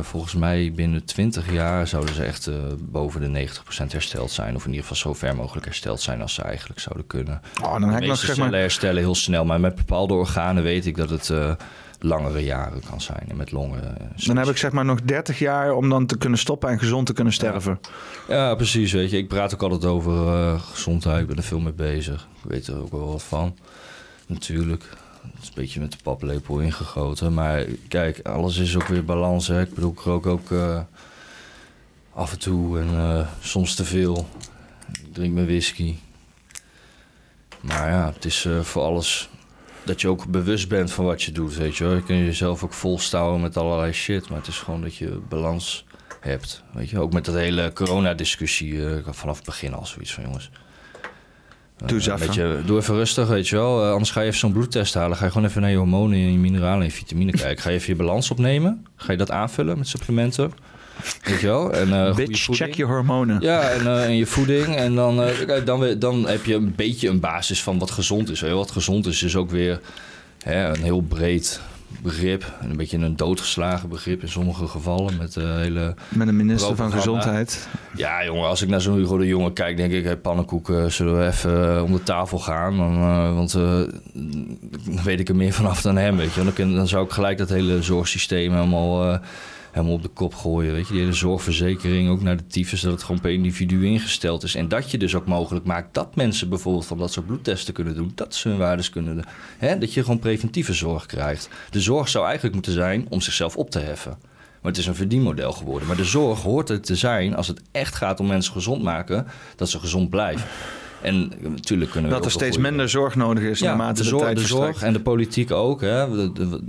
volgens 0.00 0.34
mij 0.34 0.72
binnen 0.74 1.04
20 1.04 1.52
jaar 1.52 1.86
zouden 1.86 2.14
ze 2.14 2.24
echt 2.24 2.50
boven 2.78 3.32
de 3.32 3.48
90% 3.48 3.86
hersteld 3.86 4.30
zijn. 4.30 4.54
Of 4.56 4.64
in 4.64 4.70
ieder 4.70 4.86
geval 4.86 5.12
zo 5.12 5.14
ver 5.14 5.36
mogelijk 5.36 5.66
hersteld 5.66 6.00
zijn 6.00 6.22
als 6.22 6.34
ze 6.34 6.42
eigenlijk 6.42 6.80
zouden 6.80 7.06
kunnen. 7.06 7.40
Oh, 7.62 7.72
dan 7.72 7.80
de 7.80 7.86
heb 7.86 8.02
ik 8.02 8.08
nog 8.08 8.18
zeg 8.18 8.36
maar... 8.36 8.52
herstellen 8.52 9.02
heel 9.02 9.14
snel. 9.14 9.44
Maar 9.44 9.60
met 9.60 9.74
bepaalde 9.74 10.14
organen 10.14 10.62
weet 10.62 10.86
ik 10.86 10.96
dat 10.96 11.10
het 11.10 11.32
langere 12.02 12.44
jaren 12.44 12.82
kan 12.90 13.00
zijn. 13.00 13.24
En 13.28 13.36
met 13.36 13.50
longen... 13.52 13.98
eh, 13.98 14.26
Dan 14.26 14.36
heb 14.36 14.46
ik 14.48 14.56
zeg 14.56 14.72
maar 14.72 14.84
nog 14.84 15.00
30 15.02 15.38
jaar 15.38 15.72
om 15.74 15.88
dan 15.88 16.06
te 16.06 16.18
kunnen 16.18 16.38
stoppen 16.38 16.68
en 16.70 16.78
gezond 16.78 17.06
te 17.06 17.12
kunnen 17.12 17.32
sterven. 17.32 17.80
Ja, 18.28 18.54
precies. 18.54 18.92
Weet 18.92 19.10
je. 19.10 19.16
Ik 19.16 19.28
praat 19.28 19.54
ook 19.54 19.62
altijd 19.62 19.84
over 19.84 20.26
eh, 20.26 20.60
gezondheid. 20.60 21.20
Ik 21.20 21.26
ben 21.26 21.36
er 21.36 21.42
veel 21.42 21.60
mee 21.60 21.72
bezig. 21.72 22.28
Ik 22.44 22.50
weet 22.50 22.66
er 22.66 22.80
ook 22.80 22.90
wel 22.90 23.06
wat 23.12 23.22
van. 23.22 23.56
Natuurlijk. 24.26 24.84
Het 25.22 25.42
is 25.42 25.48
een 25.48 25.54
beetje 25.54 25.80
met 25.80 25.92
de 25.92 25.98
paplepel 26.02 26.58
ingegoten. 26.60 27.34
Maar 27.34 27.64
kijk, 27.88 28.20
alles 28.26 28.56
is 28.56 28.76
ook 28.76 28.86
weer 28.86 29.04
balans. 29.04 29.46
Hè. 29.46 29.60
Ik 29.60 29.74
bedoel, 29.74 29.90
ik 29.92 29.98
rook 30.00 30.26
ook 30.26 30.50
eh, 30.50 30.80
af 32.14 32.32
en 32.32 32.38
toe 32.38 32.78
en 32.80 33.26
soms 33.40 33.74
te 33.74 33.84
veel. 33.84 34.28
Ik 34.92 35.14
drink 35.14 35.34
mijn 35.34 35.46
whisky. 35.46 35.96
Maar 37.60 37.90
ja, 37.90 38.12
het 38.14 38.24
is 38.24 38.48
voor 38.62 38.82
alles 38.82 39.29
dat 39.90 40.00
je 40.00 40.08
ook 40.08 40.26
bewust 40.26 40.68
bent 40.68 40.92
van 40.92 41.04
wat 41.04 41.22
je 41.22 41.32
doet, 41.32 41.56
weet 41.56 41.76
je 41.76 41.84
wel. 41.84 41.94
Je 41.94 42.02
kunt 42.02 42.18
jezelf 42.18 42.64
ook 42.64 42.72
volstouwen 42.72 43.40
met 43.40 43.56
allerlei 43.56 43.92
shit. 43.92 44.28
Maar 44.28 44.38
het 44.38 44.46
is 44.48 44.58
gewoon 44.58 44.80
dat 44.82 44.96
je 44.96 45.20
balans 45.28 45.84
hebt. 46.20 46.62
Weet 46.72 46.90
je, 46.90 46.98
ook 46.98 47.12
met 47.12 47.24
dat 47.24 47.34
hele 47.34 47.72
coronadiscussie 47.72 48.86
eh, 48.86 48.96
vanaf 49.10 49.36
het 49.36 49.44
begin 49.46 49.74
al 49.74 49.86
zoiets 49.86 50.14
van 50.14 50.24
jongens. 50.24 50.50
eh, 51.78 51.86
Doe 51.88 51.96
eens 51.96 52.06
een 52.06 52.12
even. 52.14 52.26
beetje- 52.26 52.62
doe 52.66 52.78
even 52.78 52.94
rustig, 52.94 53.28
weet 53.28 53.48
je 53.48 53.56
wel. 53.56 53.84
Eh, 53.84 53.90
anders 53.92 54.10
ga 54.10 54.20
je 54.20 54.26
even 54.26 54.38
zo'n 54.38 54.52
bloedtest 54.52 54.94
halen. 54.94 55.16
Ga 55.16 55.24
je 55.24 55.30
gewoon 55.30 55.48
even 55.48 55.60
naar 55.60 55.70
je 55.70 55.76
hormonen 55.76 56.18
en 56.18 56.32
je 56.32 56.38
mineralen 56.38 56.78
en 56.80 56.84
je 56.86 56.90
vitamine 56.92 57.32
kijken. 57.32 57.62
Ga 57.62 57.70
je 57.70 57.76
even 57.76 57.88
je 57.90 57.96
balans 57.96 58.30
opnemen. 58.30 58.86
Ga 58.96 59.12
je 59.12 59.18
dat 59.18 59.30
aanvullen 59.30 59.78
met 59.78 59.88
supplementen. 59.88 60.52
Weet 61.22 61.40
je 61.40 61.46
wel. 61.46 61.72
En, 61.72 62.06
eh, 62.06 62.14
Bitch, 62.14 62.48
check 62.50 62.74
je 62.74 62.84
hormonen. 62.84 63.40
Ja, 63.40 63.70
en, 63.70 63.86
eh, 63.86 64.04
en 64.04 64.16
je 64.16 64.26
voeding. 64.26 64.76
En 64.76 64.94
dan, 64.94 65.22
eh, 65.22 65.64
dan, 65.64 65.98
dan 65.98 66.28
heb 66.28 66.44
je 66.44 66.54
een 66.54 66.74
beetje 66.76 67.08
een 67.08 67.20
basis 67.20 67.62
van 67.62 67.78
wat 67.78 67.90
gezond 67.90 68.30
is. 68.30 68.40
Wat 68.40 68.70
gezond 68.70 69.06
is, 69.06 69.22
is 69.22 69.36
ook 69.36 69.50
weer 69.50 69.80
hè, 70.42 70.68
een 70.68 70.82
heel 70.82 71.00
breed 71.00 71.60
begrip. 72.02 72.52
En 72.60 72.70
een 72.70 72.76
beetje 72.76 72.98
een 72.98 73.16
doodgeslagen 73.16 73.88
begrip 73.88 74.22
in 74.22 74.28
sommige 74.28 74.66
gevallen. 74.66 75.16
Met 75.16 75.32
de 75.32 75.40
hele 75.40 75.94
Met 76.08 76.28
een 76.28 76.36
minister 76.36 76.76
van. 76.76 76.92
Gezondheid. 76.92 77.68
ja, 77.94 78.24
jongen, 78.24 78.48
als 78.48 78.62
ik 78.62 78.68
naar 78.68 78.80
zo'n 78.80 78.96
Hugo 78.96 79.18
de 79.18 79.26
Jonge 79.26 79.52
kijk, 79.52 79.76
denk 79.76 79.92
ik, 79.92 80.04
hey, 80.04 80.16
pannenkoeken, 80.16 80.92
zullen 80.92 81.18
we 81.18 81.26
even 81.26 81.84
om 81.84 81.92
de 81.92 82.02
tafel 82.02 82.38
gaan? 82.38 82.76
Dan, 82.76 83.00
want 83.34 83.54
eh, 83.54 83.62
dan 84.84 85.02
weet 85.04 85.20
ik 85.20 85.28
er 85.28 85.36
meer 85.36 85.52
vanaf 85.52 85.82
dan 85.82 85.96
hem, 85.96 86.16
weet 86.16 86.32
je. 86.32 86.52
Dan, 86.54 86.74
dan 86.74 86.88
zou 86.88 87.04
ik 87.04 87.10
gelijk 87.10 87.38
dat 87.38 87.48
hele 87.48 87.82
zorgsysteem 87.82 88.52
helemaal, 88.54 89.20
helemaal 89.70 89.94
op 89.94 90.02
de 90.02 90.08
kop 90.08 90.34
gooien, 90.34 90.72
weet 90.72 90.86
je. 90.86 90.92
Die 90.92 91.02
hele 91.02 91.12
zorgverzekering 91.12 92.08
ook 92.08 92.22
naar 92.22 92.36
de 92.36 92.46
tyfus, 92.46 92.80
dat 92.80 92.92
het 92.92 93.02
gewoon 93.02 93.20
per 93.20 93.30
individu 93.32 93.86
ingesteld 93.86 94.42
is. 94.42 94.54
En 94.54 94.68
dat 94.68 94.90
je 94.90 94.98
dus 94.98 95.14
ook 95.14 95.26
mogelijk 95.26 95.64
maakt 95.66 95.94
dat 95.94 96.16
mensen 96.16 96.48
bijvoorbeeld 96.48 96.86
van 96.86 96.98
dat 96.98 97.12
soort 97.12 97.26
bloedtesten 97.26 97.74
kunnen 97.74 97.94
doen. 97.94 98.12
Dat 98.14 98.34
ze 98.34 98.48
hun 98.48 98.58
waardes 98.58 98.90
kunnen... 98.90 99.24
Hè, 99.58 99.78
dat 99.78 99.94
je 99.94 100.02
gewoon 100.02 100.18
preventieve 100.18 100.72
zorg 100.72 101.06
krijgt. 101.06 101.48
De 101.70 101.80
zorg 101.80 102.08
zou 102.08 102.24
eigenlijk 102.24 102.54
moeten 102.54 102.72
zijn 102.72 103.06
om 103.08 103.20
zichzelf 103.20 103.56
op 103.56 103.70
te 103.70 103.78
heffen. 103.78 104.16
Maar 104.62 104.70
het 104.72 104.80
is 104.80 104.86
een 104.86 104.94
verdienmodel 104.94 105.52
geworden. 105.52 105.88
Maar 105.88 105.96
de 105.96 106.04
zorg 106.04 106.42
hoort 106.42 106.68
er 106.68 106.80
te 106.80 106.96
zijn 106.96 107.36
als 107.36 107.46
het 107.46 107.60
echt 107.72 107.94
gaat 107.94 108.20
om 108.20 108.26
mensen 108.26 108.52
gezond 108.52 108.82
maken, 108.82 109.26
dat 109.56 109.68
ze 109.68 109.78
gezond 109.78 110.10
blijven. 110.10 110.46
En 111.02 111.32
eh, 111.42 111.50
natuurlijk 111.50 111.90
kunnen 111.90 112.10
we 112.10 112.16
Dat 112.16 112.24
er 112.24 112.30
steeds 112.30 112.56
minder 112.56 112.88
zorg 112.88 113.14
nodig 113.14 113.42
is 113.44 113.58
ja, 113.58 113.66
naarmate 113.66 113.94
de, 113.94 114.02
de, 114.02 114.08
zorg, 114.08 114.22
tijd 114.22 114.36
de 114.36 114.46
zorg 114.46 114.82
en 114.82 114.92
de 114.92 115.00
politiek 115.00 115.50
ook. 115.50 115.80
Hè, 115.80 116.10
De- 116.10 116.32
de- 116.32 116.60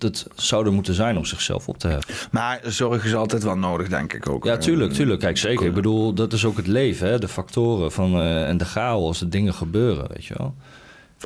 dat 0.00 0.26
zou 0.34 0.66
er 0.66 0.72
moeten 0.72 0.94
zijn 0.94 1.16
om 1.16 1.24
zichzelf 1.24 1.68
op 1.68 1.78
te 1.78 1.88
heffen. 1.88 2.14
Maar 2.30 2.60
zorg 2.64 3.04
is 3.04 3.14
altijd 3.14 3.42
wel 3.42 3.56
nodig, 3.56 3.88
denk 3.88 4.12
ik 4.12 4.28
ook. 4.28 4.44
Ja, 4.44 4.52
Eh, 4.52 4.58
tuurlijk, 4.58 4.92
tuurlijk. 4.92 5.20
Kijk, 5.20 5.36
zeker. 5.38 5.66
Ik 5.66 5.74
bedoel, 5.74 6.12
dat 6.12 6.32
is 6.32 6.44
ook 6.44 6.56
het 6.56 6.66
leven, 6.66 7.08
hè? 7.08 7.18
de 7.18 7.28
factoren 7.28 7.92
van, 7.92 8.14
eh, 8.14 8.48
en 8.48 8.56
de 8.56 8.64
chaos, 8.64 9.18
de 9.18 9.28
dingen 9.28 9.54
gebeuren, 9.54 10.08
weet 10.08 10.24
je 10.24 10.34
wel. 10.38 10.54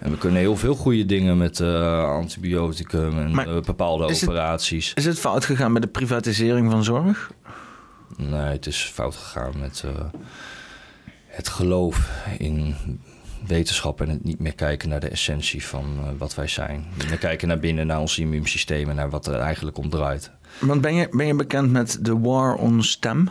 En 0.03 0.11
we 0.11 0.19
kunnen 0.19 0.39
heel 0.41 0.57
veel 0.57 0.75
goede 0.75 1.07
dingen 1.07 1.39
met 1.39 1.61
eh, 1.61 2.05
antibioticum 2.05 3.19
en 3.19 3.35
Maar 3.35 3.49
eh, 3.57 3.61
bepaalde 3.63 4.07
is 4.09 4.21
het- 4.21 4.29
operaties. 4.31 4.93
Is 4.95 5.05
het 5.05 5.19
fout 5.19 5.45
gegaan 5.45 5.73
met 5.73 5.83
de 5.83 5.89
privatisering 5.89 6.71
van 6.71 6.85
zorg? 6.85 7.31
Nee, 8.17 8.41
het 8.41 8.67
is 8.67 8.91
fout 8.95 9.17
gegaan 9.17 9.53
met 9.61 9.83
eh, 9.87 9.91
het 11.27 11.49
geloof 11.49 12.11
in 12.39 12.75
wetenschap 13.47 14.01
en 14.01 14.09
het 14.09 14.25
niet 14.25 14.39
meer 14.39 14.55
kijken 14.55 14.89
naar 14.89 15.01
de 15.01 15.09
essentie 15.09 15.65
van 15.65 15.85
eh, 15.99 16.09
wat 16.19 16.35
wij 16.35 16.49
zijn. 16.49 16.85
Niet 16.99 17.09
meer 17.09 17.19
kijken 17.19 17.49
naar 17.49 17.59
binnen, 17.59 17.87
naar 17.87 18.01
ons 18.01 18.19
immuunsysteem 18.19 18.89
en 18.89 18.97
naar 18.97 19.11
wat 19.11 19.27
er 19.27 19.39
eigenlijk 19.39 19.79
om 19.79 19.91
draait. 19.91 20.31
Want 20.59 20.81
ben 20.81 20.95
je, 20.95 21.09
ben 21.11 21.27
je 21.27 21.35
bekend 21.35 21.71
met 21.71 21.99
de 22.01 22.19
war 22.19 22.55
on 22.55 22.83
stem? 22.83 23.29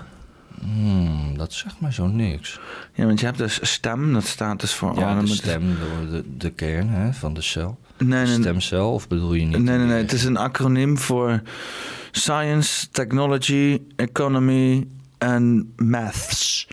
Hmm, 0.61 1.37
dat 1.37 1.53
zegt 1.53 1.79
mij 1.79 1.91
zo 1.91 2.07
niks. 2.07 2.59
Ja, 2.93 3.05
want 3.05 3.19
je 3.19 3.25
hebt 3.25 3.37
dus 3.37 3.59
stem, 3.61 4.13
dat 4.13 4.23
staat 4.23 4.59
dus 4.59 4.73
voor... 4.73 4.99
Ja, 4.99 5.19
de 5.19 5.27
stem, 5.27 5.77
de, 6.09 6.23
de, 6.37 6.49
kern 6.49 6.89
hè, 6.89 7.13
van 7.13 7.33
de 7.33 7.41
cel. 7.41 7.79
Nee, 7.97 8.25
nee. 8.25 8.39
Stemcel, 8.39 8.93
of 8.93 9.07
bedoel 9.07 9.33
je 9.33 9.45
niet? 9.45 9.57
Nee, 9.57 9.77
nee, 9.77 9.87
nee. 9.87 10.01
Het 10.01 10.11
is 10.11 10.23
een 10.23 10.37
acroniem 10.37 10.97
voor 10.97 11.41
Science, 12.11 12.89
Technology, 12.91 13.81
Economy 13.95 14.87
en 15.17 15.73
Maths. 15.75 16.67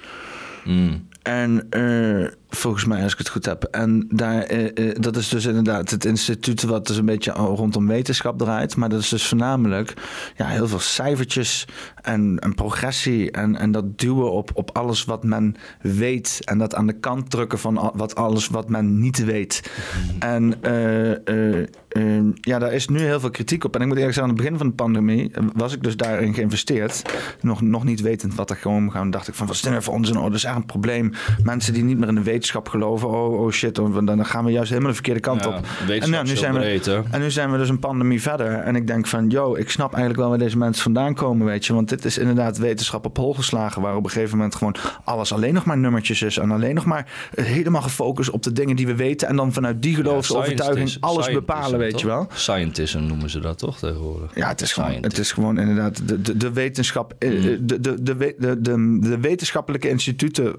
Hmm. 0.63 1.09
En 1.23 1.67
eh, 1.71 2.33
volgens 2.51 2.85
mij, 2.85 3.03
als 3.03 3.13
ik 3.13 3.19
het 3.19 3.29
goed 3.29 3.45
heb. 3.45 3.65
En 3.65 4.07
daar, 4.09 4.43
eh, 4.43 4.89
eh, 4.89 4.97
dat 5.01 5.17
is 5.17 5.29
dus 5.29 5.45
inderdaad 5.45 5.91
het 5.91 6.05
instituut 6.05 6.63
wat 6.63 6.87
dus 6.87 6.97
een 6.97 7.05
beetje 7.05 7.33
rondom 7.33 7.87
wetenschap 7.87 8.39
draait. 8.39 8.77
Maar 8.77 8.89
dat 8.89 9.01
is 9.01 9.09
dus 9.09 9.27
voornamelijk 9.27 9.95
ja, 10.37 10.47
heel 10.47 10.69
veel 10.69 10.79
cijfertjes 10.79 11.67
en, 12.03 12.39
en 12.39 12.55
progressie. 12.55 13.31
En, 13.31 13.57
en 13.57 13.73
dat 13.73 13.99
duwen 13.99 14.33
op, 14.33 14.51
op 14.55 14.71
alles 14.73 15.05
wat 15.05 15.25
men 15.25 15.57
weet. 15.81 16.41
En 16.45 16.59
dat 16.59 16.75
aan 16.75 16.87
de 16.87 16.99
kant 17.01 17.31
drukken 17.31 17.59
van 17.59 17.93
wat 17.95 18.15
alles 18.15 18.49
wat 18.49 18.69
men 18.69 19.01
niet 19.01 19.25
weet. 19.25 19.71
En 20.19 20.63
eh, 20.63 22.33
ja, 22.35 22.59
daar 22.59 22.73
is 22.73 22.89
nu 22.89 22.99
heel 22.99 23.21
veel 23.21 23.31
kritiek 23.31 23.65
op. 23.65 23.75
En 23.75 23.81
ik 23.81 23.87
moet 23.87 23.97
eerlijk 23.97 24.15
zeggen, 24.15 24.33
aan 24.33 24.39
het 24.39 24.47
begin 24.47 24.59
van 24.59 24.69
de 24.69 24.83
pandemie 24.83 25.33
was 25.55 25.75
ik 25.75 25.83
dus 25.83 25.97
daarin 25.97 26.35
geïnvesteerd. 26.35 27.03
Nog, 27.41 27.61
nog 27.61 27.85
niet 27.85 28.01
wetend 28.01 28.35
wat 28.35 28.51
er 28.51 28.57
gewoon 28.57 28.77
omgaan. 28.77 29.11
dacht 29.11 29.29
ik 29.29 29.35
van, 29.35 29.47
wat 29.47 29.55
is 29.55 29.63
dit 29.63 29.71
nou 29.71 29.83
voor 29.83 29.95
onzin? 29.95 30.17
Oh, 30.17 30.23
dat 30.23 30.35
is 30.35 30.45
echt 30.45 30.57
een 30.57 30.67
probleem. 30.67 31.13
Mensen 31.43 31.73
die 31.73 31.83
niet 31.83 31.99
meer 31.99 32.09
in 32.09 32.15
de 32.15 32.23
wetenschap 32.23 32.40
geloven. 32.49 33.09
Oh, 33.09 33.41
oh 33.41 33.51
shit, 33.51 33.75
dan, 33.75 34.05
dan 34.07 34.27
gaan 34.27 34.45
we 34.45 34.51
juist 34.51 34.69
helemaal 34.69 34.89
de 34.89 34.95
verkeerde 34.97 35.21
kant 35.21 35.45
Ja, 35.45 35.49
op. 35.49 35.55
wetenschap 35.87 36.03
En 36.03 36.11
ja, 36.11 36.23
nu 36.23 36.37
zijn 36.37 36.53
we- 36.55 36.59
hè? 36.91 37.03
En 37.11 37.21
nu 37.21 37.31
zijn 37.31 37.51
we 37.53 37.59
dus 37.59 37.69
een 37.69 37.79
pandemie 37.79 38.23
verder. 38.23 38.47
En 38.55 38.77
ik 38.77 38.87
denk 38.87 39.07
van, 39.07 39.29
yo, 39.29 39.55
ik 39.57 39.71
snap 39.71 39.89
eigenlijk 39.91 40.21
wel 40.21 40.29
waar 40.29 40.39
deze 40.39 40.59
mensen 40.59 40.83
vandaan 40.83 41.15
komen, 41.15 41.47
weet 41.47 41.67
je. 41.67 41.75
Want 41.75 41.89
dit 41.89 42.05
is 42.05 42.19
inderdaad 42.19 42.59
wetenschap 42.59 43.05
op 43.07 43.17
hol 43.17 43.35
geslagen. 43.35 43.83
Waar 43.83 43.97
op 43.97 44.05
een 44.05 44.11
gegeven 44.11 44.37
moment 44.37 44.55
gewoon 44.55 44.75
alles 45.05 45.33
alleen 45.33 45.55
nog 45.55 45.65
maar 45.65 45.79
nummertjes 45.79 46.23
is. 46.23 46.39
En 46.39 46.51
alleen 46.51 46.75
nog 46.75 46.85
maar 46.85 47.29
eh, 47.35 47.45
helemaal 47.45 47.83
gefocust 47.83 48.31
op 48.31 48.43
de 48.43 48.53
dingen 48.53 48.77
die 48.77 48.87
we 48.87 48.95
weten. 48.95 49.29
En 49.29 49.37
dan 49.37 49.53
vanuit 49.53 49.83
die 49.83 49.95
geloofsovertuiging 49.95 50.97
alles 51.01 51.31
bepalen, 51.33 51.79
weet 51.79 51.91
toch? 51.91 52.01
je 52.01 52.07
wel. 52.07 52.27
Scientism 52.33 53.01
noemen 53.01 53.31
ze 53.31 53.41
dat 53.41 53.59
toch 53.59 53.79
tegenwoordig? 53.79 54.35
Ja, 54.35 54.49
het 54.49 54.61
is 54.61 54.73
gewoon, 54.73 54.93
het 55.01 55.19
is 55.19 55.33
gewoon 55.33 55.59
inderdaad 55.59 56.09
de, 56.09 56.21
de, 56.21 56.37
de 56.37 56.53
wetenschap. 56.53 57.15
eh, 57.19 57.31
Mm. 57.31 57.67
De, 57.67 57.81
de, 57.81 58.03
de, 58.03 58.17
we- 58.17 58.35
de, 58.39 58.61
de, 58.61 58.99
de 59.01 59.19
wetenschappelijke 59.21 59.89
instituten, 59.89 60.55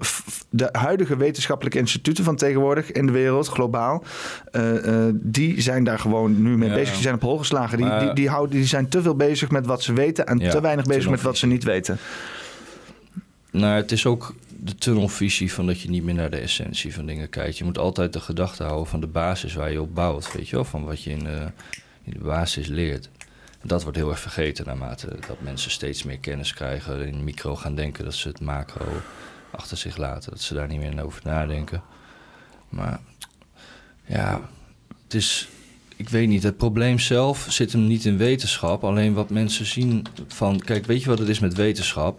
de 0.50 0.68
huidige 0.72 1.16
wetenschappelijke 1.16 1.71
instituten 1.78 2.24
van 2.24 2.36
tegenwoordig 2.36 2.92
in 2.92 3.06
de 3.06 3.12
wereld, 3.12 3.48
globaal, 3.48 4.04
eh, 4.50 5.06
eh, 5.06 5.14
die 5.14 5.60
zijn 5.60 5.84
daar 5.84 5.98
gewoon 5.98 6.42
nu 6.42 6.56
mee 6.56 6.68
Ja. 6.68 6.74
bezig. 6.74 6.92
Die 6.92 7.02
zijn 7.02 7.14
op 7.14 7.22
hol 7.22 7.38
geslagen. 7.38 7.78
Die, 7.78 7.98
die, 7.98 8.12
die, 8.12 8.28
houden, 8.28 8.56
die 8.56 8.66
zijn 8.66 8.88
te 8.88 9.02
veel 9.02 9.14
bezig 9.16 9.50
met 9.50 9.66
wat 9.66 9.82
ze 9.82 9.92
weten 9.92 10.26
en 10.26 10.38
te 10.38 10.60
weinig 10.60 10.84
bezig 10.86 11.10
met 11.10 11.22
wat 11.22 11.36
ze 11.36 11.46
niet 11.46 11.64
weten. 11.64 11.98
Nou, 13.50 13.74
het 13.76 13.92
is 13.92 14.06
ook 14.06 14.34
de 14.48 14.74
tunnelvisie 14.74 15.52
van 15.52 15.66
dat 15.66 15.80
je 15.80 15.90
niet 15.90 16.04
meer 16.04 16.14
naar 16.14 16.30
de 16.30 16.36
essentie 16.36 16.94
van 16.94 17.06
dingen 17.06 17.28
kijkt. 17.28 17.58
Je 17.58 17.64
moet 17.64 17.78
altijd 17.78 18.12
de 18.12 18.20
gedachte 18.20 18.62
houden 18.62 18.86
van 18.86 19.00
de 19.00 19.06
basis 19.06 19.54
waar 19.54 19.72
je 19.72 19.80
op 19.80 19.94
bouwt, 19.94 20.32
weet 20.32 20.48
je 20.48 20.56
wel? 20.56 20.64
Van 20.64 20.84
wat 20.84 21.02
je 21.02 21.10
in 21.10 21.24
de, 21.24 21.46
in 22.04 22.12
de 22.12 22.24
basis 22.24 22.66
leert. 22.66 23.08
Dat 23.64 23.82
wordt 23.82 23.98
heel 23.98 24.10
erg 24.10 24.20
vergeten 24.20 24.66
naarmate 24.66 25.08
dat 25.26 25.36
mensen 25.40 25.70
steeds 25.70 26.02
meer 26.02 26.18
kennis 26.18 26.54
krijgen. 26.54 27.06
In 27.06 27.24
micro 27.24 27.56
gaan 27.56 27.74
denken 27.74 28.04
dat 28.04 28.14
ze 28.14 28.28
het 28.28 28.40
macro 28.40 28.84
achter 29.52 29.76
zich 29.76 29.96
laten. 29.96 30.30
Dat 30.30 30.40
ze 30.40 30.54
daar 30.54 30.68
niet 30.68 30.78
meer 30.78 31.04
over 31.04 31.20
nadenken. 31.24 31.82
Maar 32.68 33.00
ja, 34.06 34.40
het 35.04 35.14
is... 35.14 35.48
Ik 35.96 36.08
weet 36.08 36.28
niet, 36.28 36.42
het 36.42 36.56
probleem 36.56 36.98
zelf 36.98 37.46
zit 37.48 37.72
hem 37.72 37.86
niet 37.86 38.04
in 38.04 38.16
wetenschap. 38.16 38.84
Alleen 38.84 39.14
wat 39.14 39.30
mensen 39.30 39.66
zien 39.66 40.06
van... 40.26 40.58
Kijk, 40.58 40.86
weet 40.86 41.02
je 41.02 41.08
wat 41.08 41.18
het 41.18 41.28
is 41.28 41.38
met 41.38 41.54
wetenschap? 41.54 42.18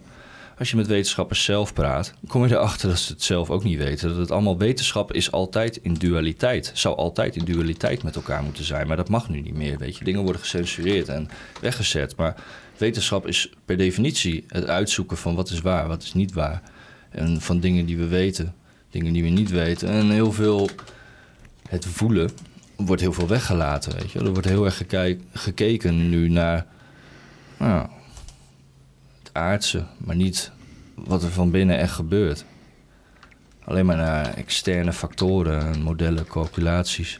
Als 0.57 0.69
je 0.69 0.75
met 0.75 0.87
wetenschappers 0.87 1.43
zelf 1.43 1.73
praat, 1.73 2.13
kom 2.27 2.45
je 2.45 2.53
erachter 2.53 2.89
dat 2.89 2.99
ze 2.99 3.13
het 3.13 3.23
zelf 3.23 3.49
ook 3.49 3.63
niet 3.63 3.77
weten. 3.77 4.09
Dat 4.09 4.17
het 4.17 4.31
allemaal 4.31 4.57
wetenschap 4.57 5.13
is 5.13 5.31
altijd 5.31 5.77
in 5.77 5.93
dualiteit. 5.93 6.71
Zou 6.73 6.95
altijd 6.95 7.35
in 7.35 7.45
dualiteit 7.45 8.03
met 8.03 8.15
elkaar 8.15 8.43
moeten 8.43 8.63
zijn. 8.63 8.87
Maar 8.87 8.97
dat 8.97 9.09
mag 9.09 9.29
nu 9.29 9.41
niet 9.41 9.53
meer. 9.53 9.77
Weet 9.77 9.97
je. 9.97 10.03
Dingen 10.03 10.21
worden 10.21 10.41
gecensureerd 10.41 11.07
en 11.07 11.29
weggezet. 11.61 12.15
Maar 12.15 12.35
wetenschap 12.77 13.27
is 13.27 13.49
per 13.65 13.77
definitie 13.77 14.45
het 14.47 14.67
uitzoeken 14.67 15.17
van 15.17 15.35
wat 15.35 15.49
is 15.49 15.61
waar, 15.61 15.87
wat 15.87 16.03
is 16.03 16.13
niet 16.13 16.33
waar. 16.33 16.61
En 17.13 17.41
van 17.41 17.59
dingen 17.59 17.85
die 17.85 17.97
we 17.97 18.07
weten, 18.07 18.55
dingen 18.89 19.13
die 19.13 19.23
we 19.23 19.29
niet 19.29 19.49
weten. 19.49 19.89
En 19.89 20.09
heel 20.09 20.31
veel 20.31 20.69
het 21.69 21.85
voelen 21.85 22.29
wordt 22.75 23.01
heel 23.01 23.13
veel 23.13 23.27
weggelaten. 23.27 23.95
Weet 23.95 24.11
je. 24.11 24.19
Er 24.19 24.31
wordt 24.31 24.47
heel 24.47 24.65
erg 24.65 24.81
gekeken 25.33 26.09
nu 26.09 26.29
naar. 26.29 26.65
Nou, 27.57 27.87
het 29.23 29.29
aardse, 29.33 29.85
maar 29.97 30.15
niet 30.15 30.51
wat 30.95 31.23
er 31.23 31.31
van 31.31 31.51
binnen 31.51 31.77
echt 31.77 31.93
gebeurt. 31.93 32.45
Alleen 33.63 33.85
maar 33.85 33.97
naar 33.97 34.33
externe 34.33 34.93
factoren, 34.93 35.73
en 35.73 35.81
modellen, 35.81 36.27
calculaties. 36.27 37.19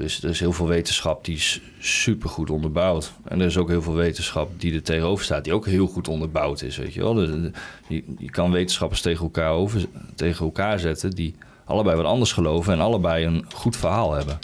Dus 0.00 0.22
er 0.22 0.30
is 0.30 0.40
heel 0.40 0.52
veel 0.52 0.66
wetenschap 0.66 1.24
die 1.24 1.36
is 1.36 1.60
supergoed 1.78 2.50
onderbouwd. 2.50 3.12
En 3.24 3.40
er 3.40 3.46
is 3.46 3.56
ook 3.56 3.68
heel 3.68 3.82
veel 3.82 3.94
wetenschap 3.94 4.60
die 4.60 4.74
er 4.74 4.82
tegenover 4.82 5.24
staat, 5.24 5.44
die 5.44 5.52
ook 5.52 5.66
heel 5.66 5.86
goed 5.86 6.08
onderbouwd 6.08 6.62
is. 6.62 6.76
Weet 6.76 6.94
je, 6.94 7.00
wel? 7.00 7.22
Je, 7.22 8.04
je 8.18 8.30
kan 8.30 8.50
wetenschappers 8.50 9.00
tegen 9.00 9.24
elkaar, 9.24 9.52
over, 9.52 9.84
tegen 10.14 10.44
elkaar 10.44 10.78
zetten 10.78 11.10
die 11.10 11.34
allebei 11.64 11.96
wat 11.96 12.06
anders 12.06 12.32
geloven 12.32 12.72
en 12.72 12.80
allebei 12.80 13.24
een 13.24 13.44
goed 13.54 13.76
verhaal 13.76 14.12
hebben. 14.12 14.38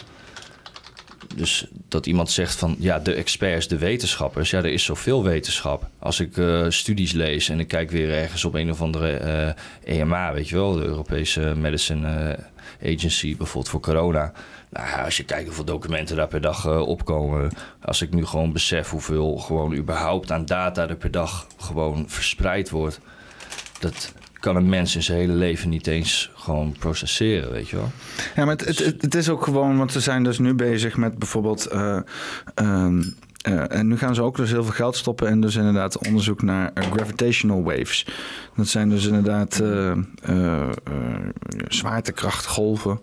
Dus 1.35 1.67
dat 1.89 2.07
iemand 2.07 2.31
zegt 2.31 2.55
van 2.55 2.77
ja, 2.79 2.99
de 2.99 3.15
experts, 3.15 3.69
de 3.69 3.79
wetenschappers, 3.79 4.51
ja, 4.51 4.59
er 4.59 4.67
is 4.67 4.85
zoveel 4.85 5.25
wetenschap. 5.25 5.89
Als 5.99 6.21
ik 6.21 6.37
eh, 6.37 6.67
studies 6.69 7.13
lees 7.13 7.49
en 7.49 7.61
ik 7.61 7.69
kijk 7.69 7.91
weer 7.91 8.11
ergens 8.11 8.45
op 8.45 8.55
een 8.55 8.71
of 8.71 8.81
andere 8.81 9.13
eh, 9.13 10.01
EMA, 10.01 10.33
weet 10.33 10.49
je 10.49 10.55
wel, 10.55 10.73
de 10.73 10.85
Europese 10.85 11.55
Medicine 11.57 12.09
eh, 12.81 12.95
Agency, 12.95 13.37
bijvoorbeeld 13.37 13.69
voor 13.69 13.81
corona. 13.81 14.33
Nou 14.71 15.05
als 15.05 15.17
je 15.17 15.25
kijkt 15.25 15.47
hoeveel 15.47 15.65
documenten 15.65 16.17
daar 16.17 16.29
per 16.29 16.41
dag 16.41 16.67
eh, 16.67 16.81
opkomen. 16.81 17.51
Als 17.83 18.03
ik 18.03 18.15
nu 18.15 18.27
gewoon 18.27 18.53
besef 18.53 18.91
hoeveel 18.91 19.37
gewoon 19.37 19.75
überhaupt 19.75 20.33
aan 20.33 20.47
data 20.47 20.89
er 20.89 20.97
per 20.97 21.11
dag 21.11 21.47
gewoon 21.57 22.05
verspreid 22.09 22.71
wordt. 22.71 23.01
Dat 23.81 24.13
kan 24.41 24.57
een 24.57 24.69
mens 24.69 24.95
in 24.95 25.03
zijn 25.03 25.19
hele 25.19 25.33
leven 25.33 25.69
niet 25.69 25.87
eens 25.87 26.31
gewoon 26.35 26.77
processeren, 26.79 27.53
weet 27.53 27.69
je 27.69 27.77
wel. 27.77 27.91
Ja, 28.37 28.45
maar 28.45 28.57
het, 28.57 28.79
het, 28.79 29.15
is 29.15 29.29
ook 29.29 29.45
gewoon, 29.45 29.79
want 29.79 29.93
ze 29.93 30.01
zijn 30.01 30.25
dus 30.25 30.39
nu 30.39 30.55
bezig 30.55 30.97
met 30.97 31.19
bijvoorbeeld. 31.19 31.67
eh, 31.67 31.99
ehm, 32.55 33.03
eh, 33.47 33.73
en 33.73 33.87
nu 33.87 33.99
gaan 33.99 34.15
ze 34.15 34.23
ook 34.23 34.37
dus 34.37 34.51
heel 34.51 34.65
veel 34.65 34.73
geld 34.73 34.97
stoppen 34.97 35.29
in 35.29 35.41
dus 35.41 35.57
inderdaad 35.57 36.07
onderzoek 36.07 36.43
naar 36.43 36.73
gravitational 36.75 37.63
waves. 37.63 38.07
Dat 38.57 38.67
zijn 38.69 38.89
dus 38.89 39.07
inderdaad 39.07 39.61
eh, 39.61 39.91
eh, 40.23 40.69
zwaartekrachtgolven 41.69 43.01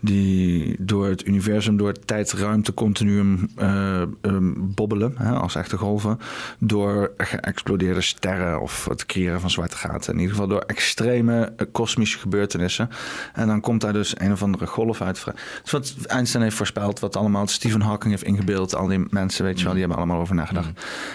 die 0.00 0.76
door 0.78 1.08
het 1.08 1.26
universum, 1.26 1.76
door 1.76 1.88
het 1.88 2.06
tijd-ruimte-continuum 2.06 3.48
eh, 3.56 4.02
ehm, 4.02 4.52
bobbelen, 4.56 5.14
hè, 5.16 5.32
als 5.32 5.54
echte 5.54 5.76
golven, 5.76 6.18
door 6.58 7.10
geëxplodeerde 7.16 8.00
sterren 8.00 8.60
of 8.60 8.84
het 8.84 9.06
creëren 9.06 9.40
van 9.40 9.50
zwarte 9.50 9.76
gaten. 9.76 10.12
In 10.12 10.18
ieder 10.18 10.34
geval 10.34 10.48
door 10.48 10.62
extreme 10.66 11.52
kosmische 11.72 12.18
gebeurtenissen. 12.18 12.88
En 13.32 13.46
dan 13.46 13.60
komt 13.60 13.80
daar 13.80 13.92
dus 13.92 14.14
een 14.20 14.32
of 14.32 14.42
andere 14.42 14.66
golf 14.66 15.00
uit. 15.00 15.24
is 15.64 15.70
wat 15.70 15.94
Einstein 16.06 16.42
heeft 16.42 16.56
voorspeld, 16.56 17.00
wat 17.00 17.16
allemaal 17.16 17.46
Stephen 17.46 17.80
Hawking 17.80 18.10
heeft 18.10 18.24
ingebeeld. 18.24 18.74
Al 18.74 18.86
die 18.86 19.04
mensen, 19.10 19.44
weet 19.44 19.58
je 19.58 19.64
wel, 19.64 19.72
die 19.72 19.80
hebben 19.82 19.98
allemaal 19.98 20.20
over 20.20 20.34
nagedacht. 20.34 20.70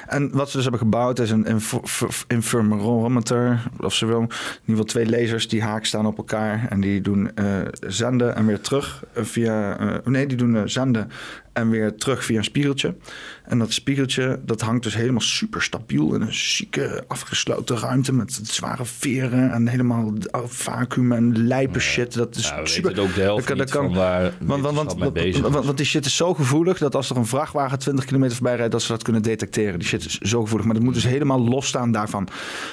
En 0.07 0.29
wat 0.31 0.49
ze 0.49 0.55
dus 0.55 0.61
hebben 0.61 0.81
gebouwd 0.81 1.19
is 1.19 1.31
een 1.31 1.61
infrarometer, 2.27 3.63
of 3.80 3.93
ze 3.93 4.05
wil, 4.05 4.21
in 4.21 4.28
ieder 4.28 4.59
geval 4.65 4.84
twee 4.84 5.09
lasers 5.09 5.47
die 5.47 5.61
haak 5.61 5.86
staan 5.86 6.05
op 6.05 6.17
elkaar. 6.17 6.67
En 6.69 6.82
die 6.82 7.01
doen 7.01 7.36
eh, 7.36 7.45
zenden 7.88 8.36
en 8.36 8.45
weer 8.45 8.61
terug 8.61 9.03
eh, 9.13 9.23
via, 9.23 9.80
eh, 9.80 9.95
nee, 10.03 10.28
die 10.28 10.38
doen 10.38 10.69
zenden 10.69 11.09
en 11.58 11.70
weer 11.70 11.95
terug 11.95 12.26
via 12.26 12.38
een 12.38 12.43
spiegeltje. 12.43 12.95
En 13.43 13.60
dat 13.60 13.74
spiegeltje, 13.74 14.39
dat 14.45 14.62
hangt 14.62 14.84
dus 14.84 14.95
helemaal 14.95 15.22
super 15.22 15.62
stabiel 15.62 16.14
in 16.14 16.22
een 16.22 16.34
zieke 16.34 17.03
afgesloten 17.08 17.78
ruimte 17.78 18.14
met 18.14 18.39
zware 18.43 18.86
veren 18.86 19.51
en 19.51 19.68
helemaal 19.68 20.14
vacuüm 20.45 21.12
en 21.12 21.47
lijpe 21.47 21.80
shit. 21.80 22.14
Dat 22.14 22.36
is 22.36 22.47
Ja, 22.47 22.62
we 22.62 22.68
super. 22.68 22.99
ook 22.99 23.16
de 23.16 23.22
helft 23.22 23.58
dat 23.58 23.70
kan- 23.70 23.93
waar 23.93 24.34
want, 24.39 24.62
want, 24.62 24.76
want, 24.93 25.14
bezig 25.14 25.41
want, 25.41 25.66
want 25.66 25.78
die 25.78 25.86
shit 25.86 26.05
is 26.05 26.16
zo 26.16 26.34
gevoelig 26.34 26.78
dat 26.78 26.95
als 26.95 27.10
er 27.10 27.18
een 27.18 27.26
vrachtwagen 27.26 27.80
20 27.80 28.05
kilometer 28.05 28.36
voorbij 28.36 28.55
rijdt, 28.55 28.72
dat 28.72 28.82
ze 28.82 28.91
dat 28.91 29.03
kunnen 29.03 29.22
detecteren. 29.22 29.80
Die 29.80 29.88
shit 29.88 30.05
is 30.05 30.18
zo 30.18 30.41
gevoelig. 30.41 30.66
Maar 30.66 30.76
dat 30.76 30.84
moet 30.84 30.93
dus 30.93 31.03
helemaal 31.03 31.39
losstaan 31.41 31.91
daarvan. 31.91 32.28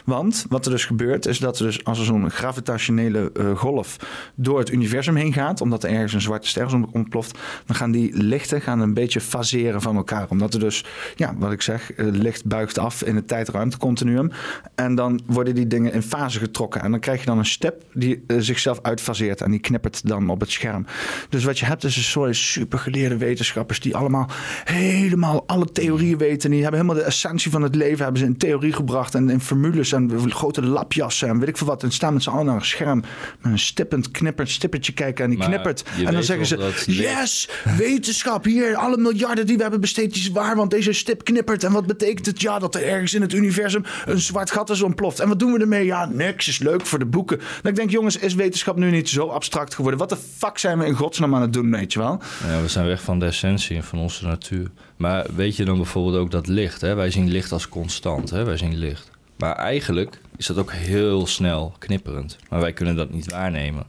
Want 0.04 0.46
wat 0.48 0.64
er 0.64 0.70
dus 0.70 0.84
gebeurt, 0.84 1.26
is 1.26 1.38
dat 1.38 1.58
er 1.58 1.64
dus 1.66 1.84
als 1.84 1.98
er 1.98 2.04
zo'n 2.04 2.30
gravitationele 2.30 3.30
eh, 3.34 3.56
golf 3.56 3.96
door 4.34 4.58
het 4.58 4.70
universum 4.70 5.16
heen 5.16 5.32
gaat, 5.32 5.60
omdat 5.60 5.84
er 5.84 5.90
ergens 5.90 6.12
een 6.12 6.20
zwarte 6.20 6.48
ster 6.48 6.62
ontploft, 6.92 7.38
dan 7.66 7.76
gaan 7.76 7.90
die 7.90 8.16
lichten 8.22 8.60
gaan 8.60 8.73
een 8.80 8.94
beetje 8.94 9.20
faseren 9.20 9.82
van 9.82 9.96
elkaar. 9.96 10.26
Omdat 10.28 10.54
er 10.54 10.60
dus, 10.60 10.84
ja, 11.14 11.34
wat 11.38 11.52
ik 11.52 11.62
zeg, 11.62 11.92
eh, 11.92 12.06
licht 12.10 12.44
buigt 12.44 12.78
af 12.78 13.02
in 13.02 13.16
het 13.16 13.28
tijd-ruimte-continuum. 13.28 14.30
En 14.74 14.94
dan 14.94 15.20
worden 15.26 15.54
die 15.54 15.66
dingen 15.66 15.92
in 15.92 16.02
fase 16.02 16.38
getrokken. 16.38 16.82
En 16.82 16.90
dan 16.90 17.00
krijg 17.00 17.20
je 17.20 17.26
dan 17.26 17.38
een 17.38 17.46
step 17.46 17.82
die 17.92 18.24
eh, 18.26 18.36
zichzelf 18.40 18.78
uitfaseert 18.82 19.40
en 19.40 19.50
die 19.50 19.60
knippert 19.60 20.08
dan 20.08 20.28
op 20.28 20.40
het 20.40 20.50
scherm. 20.50 20.86
Dus 21.28 21.44
wat 21.44 21.58
je 21.58 21.66
hebt 21.66 21.84
is 21.84 21.96
een 21.96 22.02
soort 22.02 22.36
supergeleerde 22.36 23.16
wetenschappers 23.16 23.80
die 23.80 23.96
allemaal 23.96 24.28
helemaal 24.64 25.44
alle 25.46 25.72
theorieën 25.72 26.18
weten. 26.18 26.50
Die 26.50 26.62
hebben 26.62 26.80
helemaal 26.80 27.02
de 27.02 27.08
essentie 27.08 27.50
van 27.50 27.62
het 27.62 27.74
leven 27.74 28.02
hebben 28.02 28.20
ze 28.20 28.26
in 28.26 28.36
theorie 28.36 28.72
gebracht 28.72 29.14
en 29.14 29.30
in 29.30 29.40
formules 29.40 29.92
en 29.92 30.30
grote 30.30 30.62
lapjassen 30.62 31.28
en 31.28 31.38
weet 31.38 31.48
ik 31.48 31.56
veel 31.56 31.66
wat. 31.66 31.82
En 31.82 31.90
staan 31.90 32.12
met 32.12 32.22
z'n 32.22 32.30
allen 32.30 32.46
naar 32.46 32.54
een 32.54 32.64
scherm 32.64 33.02
met 33.40 33.52
een 33.52 33.58
stippend, 33.58 34.10
knipperend 34.10 34.54
stippertje 34.54 34.92
kijken 34.92 35.24
en 35.24 35.30
die 35.30 35.38
Maar 35.38 35.48
knippert. 35.48 35.84
En 36.04 36.12
dan 36.12 36.22
zeggen 36.22 36.46
ze, 36.46 36.82
yes, 36.86 37.48
wetenschap 37.76 38.44
hier, 38.44 38.63
alle 38.72 38.96
miljarden 38.96 39.46
die 39.46 39.56
we 39.56 39.62
hebben 39.62 39.80
besteed, 39.80 40.14
is 40.14 40.30
waar, 40.30 40.56
want 40.56 40.70
deze 40.70 40.92
stip 40.92 41.24
knippert. 41.24 41.64
En 41.64 41.72
wat 41.72 41.86
betekent 41.86 42.26
het? 42.26 42.40
Ja, 42.40 42.58
dat 42.58 42.74
er 42.74 42.84
ergens 42.84 43.14
in 43.14 43.20
het 43.20 43.32
universum 43.32 43.84
een 44.06 44.20
zwart 44.20 44.50
gat 44.50 44.70
is 44.70 44.82
ontploft. 44.82 45.20
En 45.20 45.28
wat 45.28 45.38
doen 45.38 45.52
we 45.52 45.58
ermee? 45.58 45.84
Ja, 45.84 46.06
niks, 46.06 46.48
is 46.48 46.58
leuk 46.58 46.86
voor 46.86 46.98
de 46.98 47.04
boeken. 47.04 47.38
Dan 47.38 47.70
ik 47.70 47.76
denk, 47.76 47.90
jongens, 47.90 48.16
is 48.16 48.34
wetenschap 48.34 48.76
nu 48.76 48.90
niet 48.90 49.08
zo 49.08 49.26
abstract 49.26 49.74
geworden? 49.74 50.00
Wat 50.00 50.08
de 50.08 50.16
fuck 50.16 50.58
zijn 50.58 50.78
we 50.78 50.86
in 50.86 50.94
godsnaam 50.94 51.34
aan 51.34 51.42
het 51.42 51.52
doen, 51.52 51.70
weet 51.70 51.92
je 51.92 51.98
wel? 51.98 52.20
Ja, 52.46 52.60
we 52.60 52.68
zijn 52.68 52.86
weg 52.86 53.02
van 53.02 53.18
de 53.18 53.26
essentie 53.26 53.76
en 53.76 53.84
van 53.84 53.98
onze 53.98 54.26
natuur. 54.26 54.70
Maar 54.96 55.26
weet 55.34 55.56
je 55.56 55.64
dan 55.64 55.76
bijvoorbeeld 55.76 56.16
ook 56.16 56.30
dat 56.30 56.46
licht? 56.46 56.80
Hè? 56.80 56.94
Wij 56.94 57.10
zien 57.10 57.30
licht 57.30 57.52
als 57.52 57.68
constant. 57.68 58.30
Hè? 58.30 58.44
Wij 58.44 58.56
zien 58.56 58.76
licht. 58.76 59.10
Maar 59.36 59.56
eigenlijk 59.56 60.20
is 60.36 60.46
dat 60.46 60.58
ook 60.58 60.72
heel 60.72 61.26
snel 61.26 61.74
knipperend. 61.78 62.36
Maar 62.48 62.60
wij 62.60 62.72
kunnen 62.72 62.96
dat 62.96 63.10
niet 63.10 63.30
waarnemen. 63.30 63.84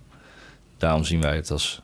Daarom 0.78 1.04
zien 1.04 1.22
wij 1.22 1.36
het 1.36 1.52
als 1.52 1.82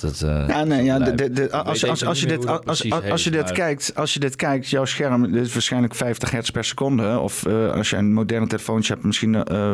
Dat, 0.00 0.20
eh, 0.20 0.44
Ja, 0.48 0.64
nee, 0.64 0.84
ja, 0.84 0.98
de, 0.98 1.30
de, 1.30 1.50
als, 1.52 1.86
als, 1.86 2.04
als, 2.04 2.20
je 2.20 2.26
dit, 2.26 2.46
als, 2.46 2.90
als, 3.10 3.24
je 3.24 3.30
dit 3.30 3.52
kijkt, 3.52 3.92
als 3.94 4.14
je 4.14 4.20
dit 4.20 4.36
kijkt, 4.36 4.68
jouw 4.68 4.84
scherm 4.84 5.32
dit 5.32 5.46
is 5.46 5.52
waarschijnlijk 5.52 5.94
50 5.94 6.30
hertz 6.30 6.50
per 6.50 6.64
seconde. 6.64 7.18
Of 7.18 7.46
eh, 7.46 7.70
als 7.72 7.90
je 7.90 7.96
een 7.96 8.12
moderne 8.12 8.46
telefoontje 8.46 8.92
hebt, 8.92 9.04
misschien 9.04 9.44
eh, 9.44 9.72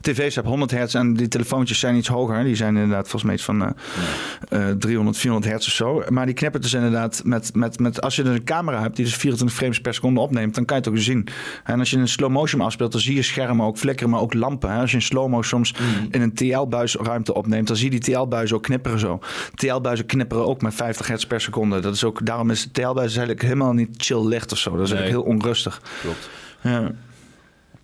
tv's 0.00 0.34
hebt 0.34 0.46
100 0.46 0.70
hertz 0.70 0.94
en 0.94 1.14
die 1.14 1.28
telefoontjes 1.28 1.78
zijn 1.78 1.96
iets 1.96 2.08
hoger. 2.08 2.44
Die 2.44 2.54
zijn 2.54 2.74
inderdaad 2.74 3.08
volgens 3.08 3.22
mij 3.22 3.34
iets 3.34 3.44
van 3.44 3.62
eh, 3.62 4.68
eh, 4.68 4.76
300, 4.76 5.18
400 5.18 5.52
hertz 5.52 5.66
of 5.66 5.72
zo. 5.72 6.02
Maar 6.08 6.26
die 6.26 6.34
knippen 6.34 6.60
dus 6.60 6.72
inderdaad 6.72 7.22
met, 7.24 7.54
met, 7.54 7.78
met, 7.78 8.00
als 8.00 8.16
je 8.16 8.22
dus 8.22 8.34
een 8.34 8.44
camera 8.44 8.80
hebt 8.80 8.96
die 8.96 9.04
dus 9.04 9.16
24 9.16 9.56
frames 9.56 9.80
per 9.80 9.94
seconde 9.94 10.20
opneemt, 10.20 10.54
dan 10.54 10.64
kan 10.64 10.76
je 10.76 10.82
het 10.82 10.92
ook 10.92 10.98
zien. 10.98 11.28
En 11.64 11.78
als 11.78 11.90
je 11.90 11.98
een 11.98 12.08
slow 12.08 12.30
motion 12.30 12.60
afspeelt, 12.60 12.92
dan 12.92 13.00
zie 13.00 13.14
je 13.14 13.22
schermen 13.22 13.66
ook 13.66 13.78
flikkeren, 13.78 14.10
maar 14.10 14.20
ook 14.20 14.34
lampen. 14.34 14.70
Hè? 14.70 14.80
Als 14.80 14.90
je 14.90 14.96
een 14.96 15.02
slow 15.02 15.28
mo 15.28 15.42
soms 15.42 15.74
in 16.10 16.22
een 16.22 16.34
TL-buis 16.34 16.94
ruimte 16.94 17.34
opneemt, 17.34 17.66
dan 17.66 17.76
zie 17.76 17.92
je 17.92 18.00
die 18.00 18.14
TL-buizen 18.14 18.56
ook 18.56 18.62
knipperen 18.62 18.98
zo. 18.98 19.20
TL-buizen 19.54 20.06
knipperen 20.06 20.46
ook 20.46 20.62
met 20.62 20.74
50 20.74 21.06
hertz 21.06 21.24
per 21.24 21.40
seconde. 21.40 21.80
Dat 21.80 21.94
is 21.94 22.04
ook, 22.04 22.26
daarom 22.26 22.50
is 22.50 22.62
de 22.62 22.70
TL-buis 22.70 23.10
eigenlijk 23.16 23.42
helemaal 23.42 23.72
niet 23.72 23.88
chill 23.96 24.26
licht 24.26 24.52
of 24.52 24.58
zo. 24.58 24.70
Dat 24.76 24.80
is 24.84 24.90
Nee. 24.90 24.98
eigenlijk 24.98 25.28
heel 25.28 25.36
onrustig. 25.36 25.80
Klopt. 26.00 26.28
Ja. 26.60 26.90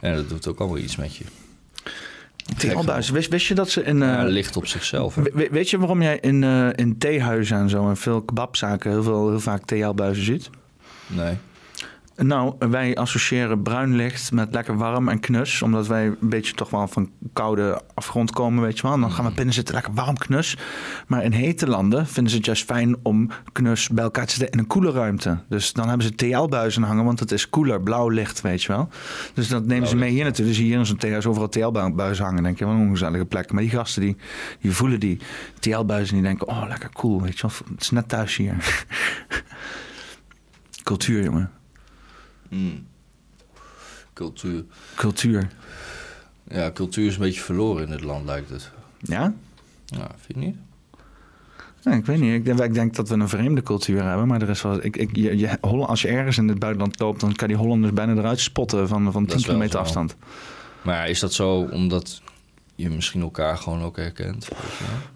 Ja, 0.01 0.15
dat 0.15 0.29
doet 0.29 0.47
ook 0.49 0.59
allemaal 0.59 0.79
iets 0.79 0.97
met 0.97 1.17
je. 1.17 1.25
TL-buizen, 2.57 3.15
wist, 3.15 3.29
wist 3.31 3.47
je 3.47 3.55
dat 3.55 3.71
ze 3.71 3.83
in... 3.83 3.99
Ja, 3.99 4.25
eh, 4.25 4.31
licht 4.31 4.57
op 4.57 4.67
zichzelf. 4.67 5.15
we- 5.15 5.49
weet 5.51 5.71
je 5.71 5.79
waarom 5.79 6.03
jij 6.03 6.19
in, 6.21 6.45
eh, 6.45 6.69
in 6.75 6.99
theehuizen 6.99 7.57
en 7.59 7.69
zo 7.69 7.89
en 7.89 7.97
veel 7.97 8.23
kebabzaken 8.23 8.91
heel, 8.91 9.03
veel, 9.03 9.29
heel 9.29 9.41
vaak 9.41 9.65
TL-buizen 9.65 10.25
ziet? 10.25 10.51
Nee. 11.07 11.35
Nou, 12.23 12.55
wij 12.59 12.97
associëren 12.97 13.63
bruin 13.63 13.97
licht 13.97 14.33
met 14.33 14.55
lekker 14.55 14.77
warm 14.77 15.09
en 15.09 15.21
knus. 15.21 15.63
Omdat 15.63 15.87
wij 15.87 16.07
een 16.07 16.29
beetje 16.29 16.55
toch 16.55 16.71
wel 16.71 16.89
van 16.89 17.11
koude 17.33 17.83
afgrond 17.95 18.31
komen, 18.31 18.63
weet 18.63 18.77
je 18.77 18.83
wel. 18.83 18.93
En 18.93 19.01
dan 19.01 19.13
gaan 19.13 19.25
we 19.25 19.33
binnen 19.33 19.55
zitten, 19.55 19.75
lekker 19.75 19.95
warm 19.95 20.17
knus. 20.17 20.57
Maar 21.07 21.25
in 21.25 21.33
hete 21.33 21.69
landen 21.69 22.07
vinden 22.07 22.31
ze 22.31 22.37
het 22.37 22.47
juist 22.47 22.65
fijn 22.65 22.97
om 23.03 23.31
knus 23.53 23.89
bij 23.89 24.05
elkaar 24.05 24.27
te 24.27 24.33
zitten 24.33 24.53
in 24.53 24.59
een 24.59 24.67
koele 24.67 24.91
ruimte. 24.91 25.39
Dus 25.49 25.73
dan 25.73 25.89
hebben 25.89 26.07
ze 26.07 26.15
TL-buizen 26.15 26.83
hangen, 26.83 27.05
want 27.05 27.21
het 27.21 27.33
is 27.33 27.49
koeler, 27.49 27.83
blauw 27.83 28.09
licht, 28.09 28.41
weet 28.41 28.63
je 28.63 28.69
wel. 28.69 28.89
Dus 29.35 29.49
dat 29.49 29.67
nemen 29.67 29.89
ze 29.89 29.97
mee 29.97 30.11
hier 30.11 30.25
naartoe. 30.25 30.45
Dus 30.45 30.57
hier 30.57 30.79
in 30.79 30.87
zo'n 30.87 31.25
overal 31.27 31.49
TL-buizen 31.49 32.25
hangen. 32.25 32.43
denk 32.43 32.59
je, 32.59 32.65
wat 32.65 32.75
een 32.75 32.81
ongezellige 32.81 33.25
plek. 33.25 33.53
Maar 33.53 33.63
die 33.63 33.71
gasten, 33.71 34.03
die, 34.03 34.17
die 34.61 34.73
voelen 34.73 35.01
die 35.01 35.19
TL-buizen 35.59 36.17
en 36.17 36.23
die 36.23 36.31
denken, 36.31 36.49
oh, 36.49 36.65
lekker 36.69 36.91
cool, 36.93 37.23
weet 37.23 37.39
je 37.39 37.47
wel. 37.47 37.57
Het 37.73 37.81
is 37.81 37.91
net 37.91 38.09
thuis 38.09 38.37
hier. 38.37 38.57
Cultuur, 40.83 41.23
jongen. 41.23 41.60
Mm. 42.51 42.87
Cultuur. 44.13 44.65
Cultuur. 44.95 45.49
Ja, 46.49 46.71
cultuur 46.71 47.07
is 47.07 47.15
een 47.15 47.21
beetje 47.21 47.41
verloren 47.41 47.87
in 47.87 47.93
het 47.93 48.03
land, 48.03 48.25
lijkt 48.25 48.51
het. 48.51 48.71
Ja? 48.99 49.35
Ja, 49.85 50.11
vind 50.17 50.39
je 50.39 50.47
niet? 50.47 50.57
Nee, 51.83 51.99
ik 51.99 52.07
weet 52.07 52.19
niet. 52.19 52.35
Ik 52.35 52.45
denk, 52.45 52.61
ik 52.61 52.75
denk 52.75 52.95
dat 52.95 53.09
we 53.09 53.15
een 53.15 53.29
vreemde 53.29 53.63
cultuur 53.63 54.03
hebben. 54.03 54.27
Maar 54.27 54.43
er 54.43 54.49
is 54.49 54.63
wel. 54.63 54.85
Ik, 54.85 54.97
ik, 54.97 55.17
je, 55.17 55.39
je, 55.39 55.61
als 55.61 56.03
je 56.03 56.09
ergens 56.09 56.39
in 56.39 56.49
het 56.49 56.59
buitenland 56.59 56.99
loopt, 56.99 57.21
dan 57.21 57.35
kan 57.35 57.49
die 57.49 57.57
Hollanders 57.57 57.93
bijna 57.93 58.15
eruit 58.15 58.41
spotten 58.41 58.89
van, 58.89 59.13
van 59.13 59.23
Dat 59.23 59.31
10 59.31 59.39
is 59.39 59.47
wel 59.47 59.55
kilometer 59.55 59.79
afstand. 59.79 60.17
Maar 60.83 61.09
is 61.09 61.21
dat 61.21 61.33
zo 61.33 61.61
omdat 61.61 62.23
je 62.81 62.91
misschien 62.91 63.21
elkaar 63.21 63.57
gewoon 63.57 63.83
ook 63.83 63.97
herkent? 63.97 64.49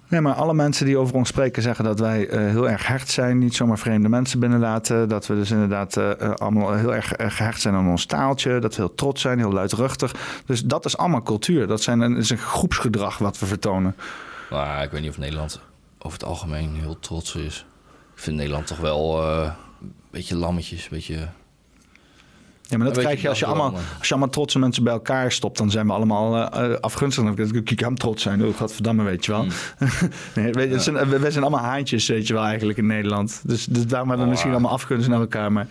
Nee, 0.08 0.20
maar 0.20 0.34
alle 0.34 0.54
mensen 0.54 0.86
die 0.86 0.98
over 0.98 1.14
ons 1.14 1.28
spreken 1.28 1.62
zeggen 1.62 1.84
dat 1.84 2.00
wij 2.00 2.28
eh, 2.28 2.38
heel 2.38 2.68
erg 2.68 2.86
hecht 2.86 3.10
zijn. 3.10 3.38
Niet 3.38 3.54
zomaar 3.54 3.78
vreemde 3.78 4.08
mensen 4.08 4.38
binnenlaten. 4.40 5.08
Dat 5.08 5.26
we 5.26 5.34
dus 5.34 5.50
inderdaad 5.50 5.96
eh, 5.96 6.20
eh, 6.20 6.34
allemaal 6.34 6.72
heel 6.74 6.94
erg 6.94 7.12
eh, 7.12 7.30
gehecht 7.30 7.60
zijn 7.60 7.74
aan 7.74 7.88
ons 7.88 8.06
taaltje. 8.06 8.58
Dat 8.58 8.76
we 8.76 8.82
heel 8.82 8.94
trots 8.94 9.20
zijn, 9.20 9.38
heel 9.38 9.52
luidruchtig. 9.52 10.14
Dus 10.46 10.64
dat 10.64 10.84
is 10.84 10.96
allemaal 10.96 11.22
cultuur. 11.22 11.66
Dat 11.66 11.82
zijn 11.82 12.00
een, 12.00 12.16
is 12.16 12.30
een 12.30 12.38
groepsgedrag 12.38 13.18
wat 13.18 13.38
we 13.38 13.46
vertonen. 13.46 13.96
Maar 14.50 14.82
ik 14.82 14.90
weet 14.90 15.00
niet 15.00 15.10
of 15.10 15.18
Nederland 15.18 15.60
over 15.98 16.18
het 16.18 16.28
algemeen 16.28 16.74
heel 16.74 16.98
trots 16.98 17.34
is. 17.34 17.66
Ik 18.14 18.20
vind 18.20 18.36
Nederland 18.36 18.66
toch 18.66 18.78
wel 18.78 19.24
een 19.24 19.52
beetje 20.10 20.36
lammetjes, 20.36 20.82
een 20.82 20.88
beetje... 20.90 21.28
Ja, 22.68 22.76
maar 22.78 22.86
dat 22.86 22.98
krijg 22.98 23.22
je 23.22 23.28
als 23.28 23.38
je, 23.38 23.46
allemaal, 23.46 23.72
als 23.98 24.08
je 24.08 24.10
allemaal 24.10 24.30
trotse 24.32 24.58
mensen 24.58 24.84
bij 24.84 24.92
elkaar 24.92 25.32
stopt, 25.32 25.58
dan 25.58 25.70
zijn 25.70 25.86
we 25.86 25.92
allemaal 25.92 26.52
eh, 26.52 26.74
afgunstig. 26.80 27.24
Dan 27.24 27.34
denk 27.34 27.70
ik, 27.70 27.80
hem 27.80 27.96
trots 27.96 28.22
zijn. 28.22 28.44
Oh, 28.44 28.56
godverdamme, 28.56 29.02
weet 29.02 29.24
je 29.24 29.32
wel. 29.32 29.44
nee, 30.34 30.52
weet 30.52 30.68
je, 30.68 30.74
het 30.74 30.82
zijn, 30.82 31.08
we, 31.08 31.18
we 31.18 31.30
zijn 31.30 31.44
allemaal 31.44 31.64
haantjes, 31.64 32.06
weet 32.06 32.26
je 32.26 32.32
wel, 32.32 32.44
eigenlijk 32.44 32.78
in 32.78 32.86
Nederland. 32.86 33.40
Dus, 33.44 33.64
dus 33.64 33.86
daarom 33.86 34.08
hebben 34.08 34.16
we 34.16 34.22
Oh, 34.22 34.30
misschien 34.30 34.50
allemaal 34.50 34.72
afgunst 34.72 35.08
naar 35.08 35.20
elkaar. 35.20 35.52
Maar 35.52 35.66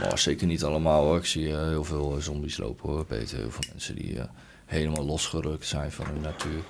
Maar 0.00 0.18
zeker 0.18 0.46
niet 0.46 0.64
allemaal 0.64 1.04
hoor. 1.04 1.16
Ik 1.16 1.26
zie 1.26 1.52
eh, 1.52 1.62
heel 1.62 1.84
veel 1.84 2.16
zombies 2.20 2.56
lopen 2.56 2.88
hoor, 2.88 3.04
Peter. 3.04 3.36
Heel 3.36 3.50
veel 3.50 3.64
mensen 3.70 3.94
die 3.94 4.18
helemaal 4.66 5.04
losgerukt 5.04 5.66
zijn 5.66 5.92
van 5.92 6.06
hun 6.06 6.20
natuur. 6.20 6.60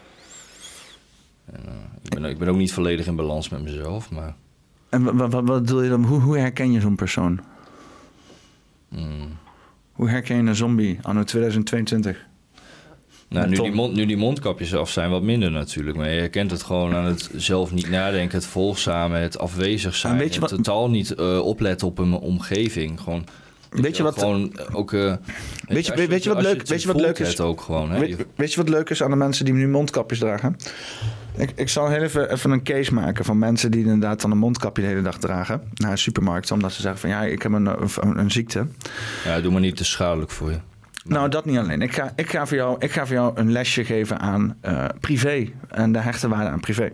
En, 1.52 1.62
ik, 2.02 2.10
ben, 2.10 2.24
ik 2.24 2.38
ben 2.38 2.48
ook 2.48 2.56
niet 2.56 2.72
volledig 2.72 3.06
in 3.06 3.16
balans 3.16 3.48
met 3.48 3.62
mezelf, 3.62 4.10
maar... 4.10 4.34
en 4.88 5.02
wat, 5.04 5.32
wat, 5.32 5.44
wat 5.44 5.62
bedoel 5.62 5.82
je 5.82 5.88
dan? 5.88 6.04
Hoe, 6.04 6.20
hoe 6.20 6.38
herken 6.38 6.72
je 6.72 6.80
zo'n 6.80 6.94
persoon? 6.96 7.40
mm, 8.88 9.38
Hoe 9.98 10.08
herken 10.08 10.36
je 10.36 10.42
een 10.42 10.56
zombie 10.56 10.98
anno 11.02 11.22
2022? 11.24 12.26
Nou, 13.28 13.48
nu 13.48 13.56
die, 13.56 13.72
mond, 13.72 13.94
nu 13.94 14.06
die 14.06 14.16
mondkapjes 14.16 14.74
af 14.74 14.90
zijn, 14.90 15.10
wat 15.10 15.22
minder 15.22 15.50
natuurlijk. 15.50 15.96
Maar 15.96 16.10
je 16.10 16.18
herkent 16.18 16.50
het 16.50 16.62
gewoon 16.62 16.94
aan 16.94 17.04
het 17.04 17.30
zelf 17.36 17.72
niet 17.72 17.90
nadenken, 17.90 18.38
het 18.38 18.46
volgzame, 18.46 19.16
het 19.18 19.38
afwezig 19.38 19.94
zijn. 19.94 20.38
wat- 20.40 20.48
totaal 20.48 20.90
niet 20.90 21.14
eh, 21.14 21.38
opletten 21.38 21.86
op 21.86 21.98
een 21.98 22.12
omgeving. 22.12 23.00
Gewoon, 23.00 23.24
Weet 23.70 23.96
je 23.96 24.02
wat- 24.02 24.18
Gewoon 24.18 24.52
eh, 24.56 24.74
ook... 24.76 24.92
eh, 24.92 25.00
Weet 25.68 25.86
je- 25.86 25.92
als 25.92 26.06
weet 26.06 26.22
je 26.24 26.34
wat 26.34 26.42
leuk- 26.42 26.66
weet 26.66 26.82
je 26.82 26.86
wat 26.92 27.00
leuk 27.00 27.18
is? 27.18 27.40
ook 27.40 27.60
gewoon. 27.60 27.90
Hè? 27.90 27.98
Weet, 28.00 28.26
weet 28.36 28.50
je 28.52 28.56
wat 28.60 28.68
leuk 28.68 28.90
is 28.90 29.02
aan 29.02 29.10
de 29.10 29.16
mensen 29.16 29.44
die 29.44 29.54
nu 29.54 29.68
mondkapjes 29.68 30.18
dragen? 30.18 30.56
Ik, 31.36 31.52
ik 31.54 31.68
zal 31.68 31.88
heel 31.88 32.02
even, 32.02 32.32
even 32.32 32.50
een 32.50 32.62
case 32.62 32.94
maken 32.94 33.24
van 33.24 33.38
mensen 33.38 33.70
die 33.70 33.80
inderdaad 33.82 34.20
dan 34.20 34.30
een 34.30 34.38
mondkapje 34.38 34.82
de 34.82 34.88
hele 34.88 35.02
dag 35.02 35.18
dragen 35.18 35.60
naar 35.74 35.90
een 35.90 35.98
supermarkt. 35.98 36.50
Omdat 36.50 36.72
ze 36.72 36.80
zeggen 36.82 37.00
van 37.00 37.10
ja, 37.10 37.22
ik 37.22 37.42
heb 37.42 37.52
een, 37.52 37.66
een, 37.66 38.18
een 38.18 38.30
ziekte. 38.30 38.66
Ja, 39.24 39.40
doe 39.40 39.52
maar 39.52 39.60
niet 39.60 39.76
te 39.76 39.84
schadelijk 39.84 40.30
voor 40.30 40.50
je. 40.50 40.56
Nou, 41.04 41.28
dat 41.28 41.44
niet 41.44 41.58
alleen. 41.58 41.82
Ik 41.82 41.94
ga, 41.94 42.12
ik 42.16 42.30
ga, 42.30 42.46
voor, 42.46 42.56
jou, 42.56 42.76
ik 42.78 42.90
ga 42.92 43.06
voor 43.06 43.14
jou 43.16 43.32
een 43.34 43.52
lesje 43.52 43.84
geven 43.84 44.18
aan 44.18 44.56
eh, 44.60 44.84
privé 45.00 45.48
en 45.68 45.92
de 45.92 45.98
hechte 45.98 46.28
waarde 46.28 46.48
aan 46.50 46.60
privé. 46.60 46.92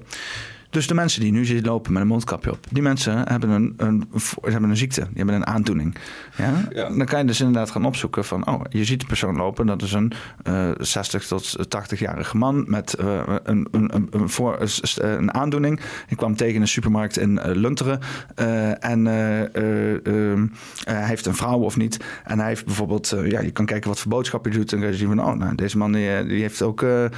Dus 0.74 0.86
de 0.86 0.94
mensen 0.94 1.20
die 1.20 1.32
nu 1.32 1.44
zitten 1.44 1.66
lopen 1.66 1.92
met 1.92 2.02
een 2.02 2.08
mondkapje 2.08 2.50
op, 2.50 2.58
die 2.70 2.82
mensen 2.82 3.28
hebben 3.28 3.50
een, 3.50 3.74
een, 3.76 4.04
ze 4.20 4.50
hebben 4.50 4.70
een 4.70 4.76
ziekte, 4.76 5.00
die 5.00 5.16
hebben 5.16 5.34
een 5.34 5.46
aandoening. 5.46 5.96
Ja? 6.36 6.52
Ja. 6.70 6.88
Dan 6.88 7.06
kan 7.06 7.18
je 7.18 7.24
dus 7.24 7.40
inderdaad 7.40 7.70
gaan 7.70 7.84
opzoeken 7.84 8.24
van, 8.24 8.46
oh, 8.46 8.60
je 8.68 8.84
ziet 8.84 9.02
een 9.02 9.08
persoon 9.08 9.36
lopen, 9.36 9.66
dat 9.66 9.82
is 9.82 9.92
een 9.92 10.12
eh 10.42 10.70
60 10.78 11.26
tot 11.26 11.56
80-jarige 11.76 12.36
man 12.36 12.64
met 12.66 12.94
eh, 12.94 13.22
een, 13.42 13.68
een, 13.70 13.94
een, 13.94 14.06
een, 14.10 14.28
voor, 14.28 14.58
een 14.94 15.34
aandoening. 15.34 15.80
Ik 16.08 16.16
kwam 16.16 16.36
tegen 16.36 16.54
in 16.54 16.60
een 16.60 16.68
supermarkt 16.68 17.18
in 17.18 17.38
eh, 17.38 17.54
Lunteren 17.54 18.00
eh, 18.34 18.84
en 18.84 19.06
eh, 19.06 19.54
eh, 19.54 20.06
ehm, 20.06 20.42
eh, 20.84 20.94
hij 20.94 21.06
heeft 21.06 21.26
een 21.26 21.34
vrouw 21.34 21.58
of 21.58 21.76
niet. 21.76 22.04
En 22.24 22.38
hij 22.38 22.48
heeft 22.48 22.64
bijvoorbeeld, 22.64 23.12
eh, 23.12 23.30
ja, 23.30 23.40
je 23.40 23.50
kan 23.50 23.66
kijken 23.66 23.88
wat 23.88 24.00
voor 24.00 24.10
boodschap 24.10 24.44
je 24.44 24.50
doet. 24.50 24.72
En 24.72 24.78
dan 24.78 24.80
kan 24.80 24.90
je 24.90 24.96
zien 24.96 25.08
van, 25.08 25.24
oh, 25.24 25.34
nou, 25.34 25.54
deze 25.54 25.78
man 25.78 25.92
die, 25.92 26.10
eh, 26.10 26.28
die 26.28 26.40
heeft 26.40 26.62
ook 26.62 26.82
eh, 26.82 27.04
eh, 27.04 27.10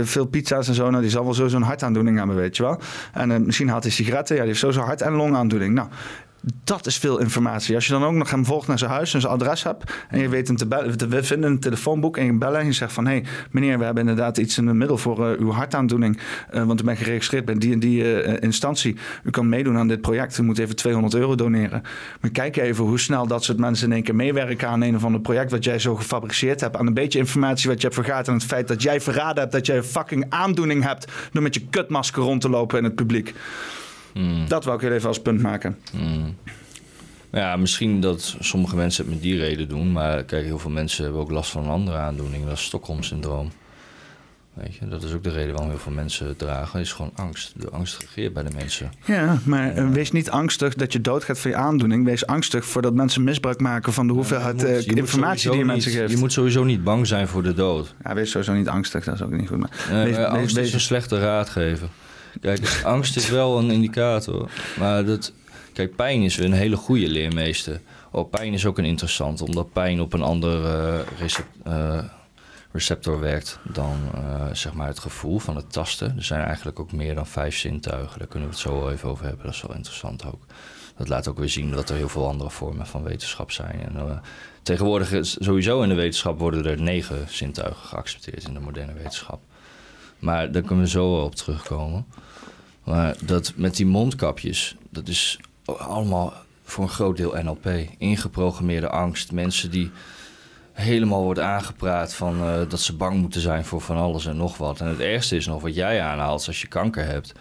veel 0.00 0.26
pizza's 0.26 0.68
en 0.68 0.74
zo. 0.74 0.90
Nou, 0.90 1.02
die 1.02 1.10
zal 1.10 1.24
wel 1.24 1.34
sowieso 1.34 1.56
een 1.56 1.62
hartaandoening 1.62 2.18
hebben, 2.18 2.36
weet 2.36 2.56
je 2.56 2.62
wel. 2.62 2.80
En 3.12 3.30
eh, 3.30 3.38
misschien 3.38 3.68
haalt 3.68 3.82
hij 3.82 3.92
sigaretten. 3.92 4.34
Ja, 4.34 4.40
die 4.40 4.50
heeft 4.50 4.60
sowieso 4.62 4.82
hart- 4.82 5.02
en 5.02 5.12
longaandoening. 5.12 5.74
Nou, 5.74 5.88
dat 6.64 6.86
is 6.86 6.98
veel 6.98 7.18
informatie. 7.18 7.74
Als 7.74 7.86
je 7.86 7.92
dan 7.92 8.04
ook 8.04 8.12
nog 8.12 8.30
hem 8.30 8.44
volgt 8.44 8.68
naar 8.68 8.78
zijn 8.78 8.90
huis 8.90 9.14
en 9.14 9.20
zijn 9.20 9.32
adres 9.32 9.62
hebt. 9.62 9.92
En 10.08 10.20
je 10.20 10.28
weet 10.28 10.46
hem 10.46 10.56
te 10.56 10.66
bellen. 10.66 11.08
We 11.08 11.24
vinden 11.24 11.50
een 11.50 11.60
telefoonboek 11.60 12.16
en 12.16 12.24
je 12.24 12.32
bellen. 12.32 12.60
En 12.60 12.66
je 12.66 12.72
zegt 12.72 12.92
van 12.92 13.06
hé, 13.06 13.12
hey, 13.12 13.24
meneer, 13.50 13.78
we 13.78 13.84
hebben 13.84 14.02
inderdaad 14.08 14.38
iets 14.38 14.58
in 14.58 14.66
het 14.66 14.76
middel 14.76 14.98
voor 14.98 15.26
eh, 15.26 15.38
uw 15.38 15.50
hartaandoening. 15.50 16.18
Eh, 16.50 16.64
want 16.64 16.80
u 16.80 16.84
bent 16.84 16.98
geregistreerd 16.98 17.44
bij 17.44 17.54
die 17.54 17.72
en 17.72 17.78
die 17.78 18.22
eh, 18.22 18.42
instantie. 18.42 18.96
U 19.24 19.30
kan 19.30 19.48
meedoen 19.48 19.76
aan 19.76 19.88
dit 19.88 20.00
project. 20.00 20.38
U 20.38 20.42
moet 20.42 20.58
even 20.58 20.76
200 20.76 21.14
euro 21.14 21.34
doneren. 21.34 21.82
Maar 22.20 22.30
kijk 22.30 22.56
even 22.56 22.84
hoe 22.84 22.98
snel 22.98 23.26
dat 23.26 23.44
soort 23.44 23.58
mensen 23.58 23.86
in 23.86 23.92
één 23.92 24.02
keer 24.02 24.14
meewerken 24.14 24.68
aan 24.68 24.82
een 24.82 24.96
of 24.96 25.04
ander 25.04 25.20
project. 25.20 25.50
wat 25.50 25.64
jij 25.64 25.78
zo 25.78 25.96
gefabriceerd 25.96 26.60
hebt. 26.60 26.76
Aan 26.76 26.86
een 26.86 26.94
beetje 26.94 27.18
informatie 27.18 27.68
wat 27.68 27.80
je 27.80 27.88
hebt 27.88 28.00
vergaat. 28.00 28.28
En 28.28 28.34
het 28.34 28.44
feit 28.44 28.68
dat 28.68 28.82
jij 28.82 29.00
verraden 29.00 29.38
hebt 29.38 29.52
dat 29.52 29.66
jij 29.66 29.76
een 29.76 29.84
fucking 29.84 30.26
aandoening 30.28 30.82
hebt. 30.82 31.12
door 31.32 31.42
met 31.42 31.54
je 31.54 31.66
kutmasker 31.70 32.22
rond 32.22 32.40
te 32.40 32.48
lopen 32.48 32.78
in 32.78 32.84
het 32.84 32.94
publiek. 32.94 33.34
Hmm. 34.12 34.48
Dat 34.48 34.64
wou 34.64 34.76
ik 34.76 34.82
heel 34.82 34.92
even 34.92 35.08
als 35.08 35.20
punt 35.22 35.40
maken. 35.42 35.78
Hmm. 35.92 36.36
Ja, 37.32 37.56
misschien 37.56 38.00
dat 38.00 38.36
sommige 38.40 38.76
mensen 38.76 39.04
het 39.04 39.12
met 39.12 39.22
die 39.22 39.38
reden 39.38 39.68
doen. 39.68 39.92
Maar 39.92 40.24
kijk, 40.24 40.44
heel 40.44 40.58
veel 40.58 40.70
mensen 40.70 41.02
hebben 41.04 41.20
ook 41.20 41.30
last 41.30 41.50
van 41.50 41.62
een 41.64 41.70
andere 41.70 41.96
aandoening. 41.96 42.44
Dat 42.44 42.52
is 42.52 42.64
Stockholm-syndroom. 42.64 43.50
Weet 44.54 44.74
je, 44.74 44.88
dat 44.88 45.02
is 45.02 45.12
ook 45.12 45.24
de 45.24 45.30
reden 45.30 45.50
waarom 45.50 45.68
heel 45.70 45.78
veel 45.78 45.92
mensen 45.92 46.26
het 46.26 46.38
dragen. 46.38 46.80
is 46.80 46.92
gewoon 46.92 47.10
angst. 47.14 47.52
De 47.56 47.70
angst 47.70 47.98
regeert 48.00 48.32
bij 48.32 48.42
de 48.42 48.50
mensen. 48.56 48.92
Ja, 49.04 49.38
maar 49.44 49.74
eh, 49.74 49.88
wees 49.88 50.12
niet 50.12 50.30
angstig 50.30 50.74
dat 50.74 50.92
je 50.92 51.00
doodgaat 51.00 51.38
van 51.38 51.50
je 51.50 51.56
aandoening. 51.56 52.04
Wees 52.04 52.26
angstig 52.26 52.64
voordat 52.64 52.94
mensen 52.94 53.24
misbruik 53.24 53.60
maken 53.60 53.92
van 53.92 54.06
de 54.06 54.12
hoeveelheid 54.12 54.60
Je 54.60 54.66
moet- 54.66 54.76
eh, 54.76 54.84
je 54.84 54.94
informatie 54.94 55.50
die 55.50 55.58
je 55.58 55.64
mensen 55.64 55.92
geeft. 55.92 56.10
Je 56.12 56.16
moet 56.18 56.32
sowieso 56.32 56.64
niet 56.64 56.84
bang 56.84 57.06
zijn 57.06 57.28
voor 57.28 57.42
de 57.42 57.54
dood. 57.54 57.94
Ja, 58.04 58.14
wees 58.14 58.30
sowieso 58.30 58.52
niet 58.52 58.68
angstig, 58.68 59.04
dat 59.04 59.14
is 59.14 59.22
ook 59.22 59.30
niet 59.30 59.48
goed. 59.48 59.58
Maar 59.58 59.70
Nee, 59.90 60.04
wees, 60.04 60.16
maar 60.16 60.30
wees- 60.30 60.38
angst 60.40 60.54
wees- 60.56 60.66
is 60.66 60.72
een 60.74 60.80
slechte 60.80 61.18
raadgever. 61.20 61.88
Kijk, 62.40 62.80
angst 62.84 63.16
is 63.16 63.28
wel 63.28 63.58
een 63.58 63.70
indicator. 63.70 64.50
Maar 64.78 65.04
dat, 65.04 65.32
kijk, 65.72 65.96
pijn 65.96 66.22
is 66.22 66.38
een 66.38 66.52
hele 66.52 66.76
goede 66.76 67.08
leermeester. 67.08 67.80
Oh, 68.12 68.30
pijn 68.30 68.52
is 68.52 68.66
ook 68.66 68.78
een 68.78 68.84
interessant, 68.84 69.40
omdat 69.42 69.72
pijn 69.72 70.00
op 70.00 70.12
een 70.12 70.22
ander 70.22 70.64
eh, 70.64 70.98
eh, 71.64 72.04
receptor 72.72 73.20
werkt 73.20 73.58
dan 73.72 73.96
eh, 74.14 74.46
zeg 74.52 74.72
maar 74.72 74.86
het 74.86 74.98
gevoel 74.98 75.38
van 75.38 75.56
het 75.56 75.72
tasten. 75.72 76.16
Er 76.16 76.24
zijn 76.24 76.44
eigenlijk 76.44 76.80
ook 76.80 76.92
meer 76.92 77.14
dan 77.14 77.26
vijf 77.26 77.56
zintuigen. 77.56 78.18
Daar 78.18 78.28
kunnen 78.28 78.48
we 78.48 78.54
het 78.54 78.64
zo 78.64 78.88
even 78.88 79.08
over 79.08 79.24
hebben. 79.24 79.44
Dat 79.44 79.54
is 79.54 79.62
wel 79.62 79.76
interessant 79.76 80.24
ook. 80.24 80.42
Dat 80.96 81.08
laat 81.08 81.28
ook 81.28 81.38
weer 81.38 81.48
zien 81.48 81.70
dat 81.70 81.88
er 81.88 81.96
heel 81.96 82.08
veel 82.08 82.28
andere 82.28 82.50
vormen 82.50 82.86
van 82.86 83.02
wetenschap 83.02 83.50
zijn. 83.50 83.80
En, 83.80 84.22
tegenwoordig 84.62 85.18
sowieso 85.20 85.82
in 85.82 85.88
de 85.88 85.94
wetenschap 85.94 86.38
worden 86.38 86.66
er 86.66 86.82
negen 86.82 87.26
zintuigen 87.28 87.86
geaccepteerd 87.86 88.44
in 88.44 88.54
de 88.54 88.60
moderne 88.60 88.92
wetenschap. 88.92 89.40
Maar 90.20 90.52
daar 90.52 90.62
kunnen 90.62 90.84
we 90.84 90.90
zo 90.90 91.12
wel 91.12 91.24
op 91.24 91.34
terugkomen. 91.34 92.06
Maar 92.84 93.16
dat 93.24 93.52
met 93.56 93.76
die 93.76 93.86
mondkapjes, 93.86 94.76
dat 94.90 95.08
is 95.08 95.38
allemaal 95.64 96.32
voor 96.64 96.84
een 96.84 96.90
groot 96.90 97.16
deel 97.16 97.42
NLP. 97.42 97.70
Ingeprogrammeerde 97.98 98.88
angst. 98.88 99.32
Mensen 99.32 99.70
die 99.70 99.90
helemaal 100.72 101.22
worden 101.22 101.44
aangepraat 101.44 102.14
van 102.14 102.40
eh, 102.40 102.60
dat 102.68 102.80
ze 102.80 102.96
bang 102.96 103.20
moeten 103.20 103.40
zijn 103.40 103.64
voor 103.64 103.80
van 103.80 103.96
alles 103.96 104.26
en 104.26 104.36
nog 104.36 104.56
wat. 104.56 104.80
En 104.80 104.86
het 104.86 105.00
ergste 105.00 105.36
is 105.36 105.46
nog 105.46 105.62
wat 105.62 105.74
jij 105.74 106.02
aanhaalt 106.02 106.46
als 106.46 106.60
je 106.60 106.66
kanker 106.66 107.04
hebt. 107.04 107.32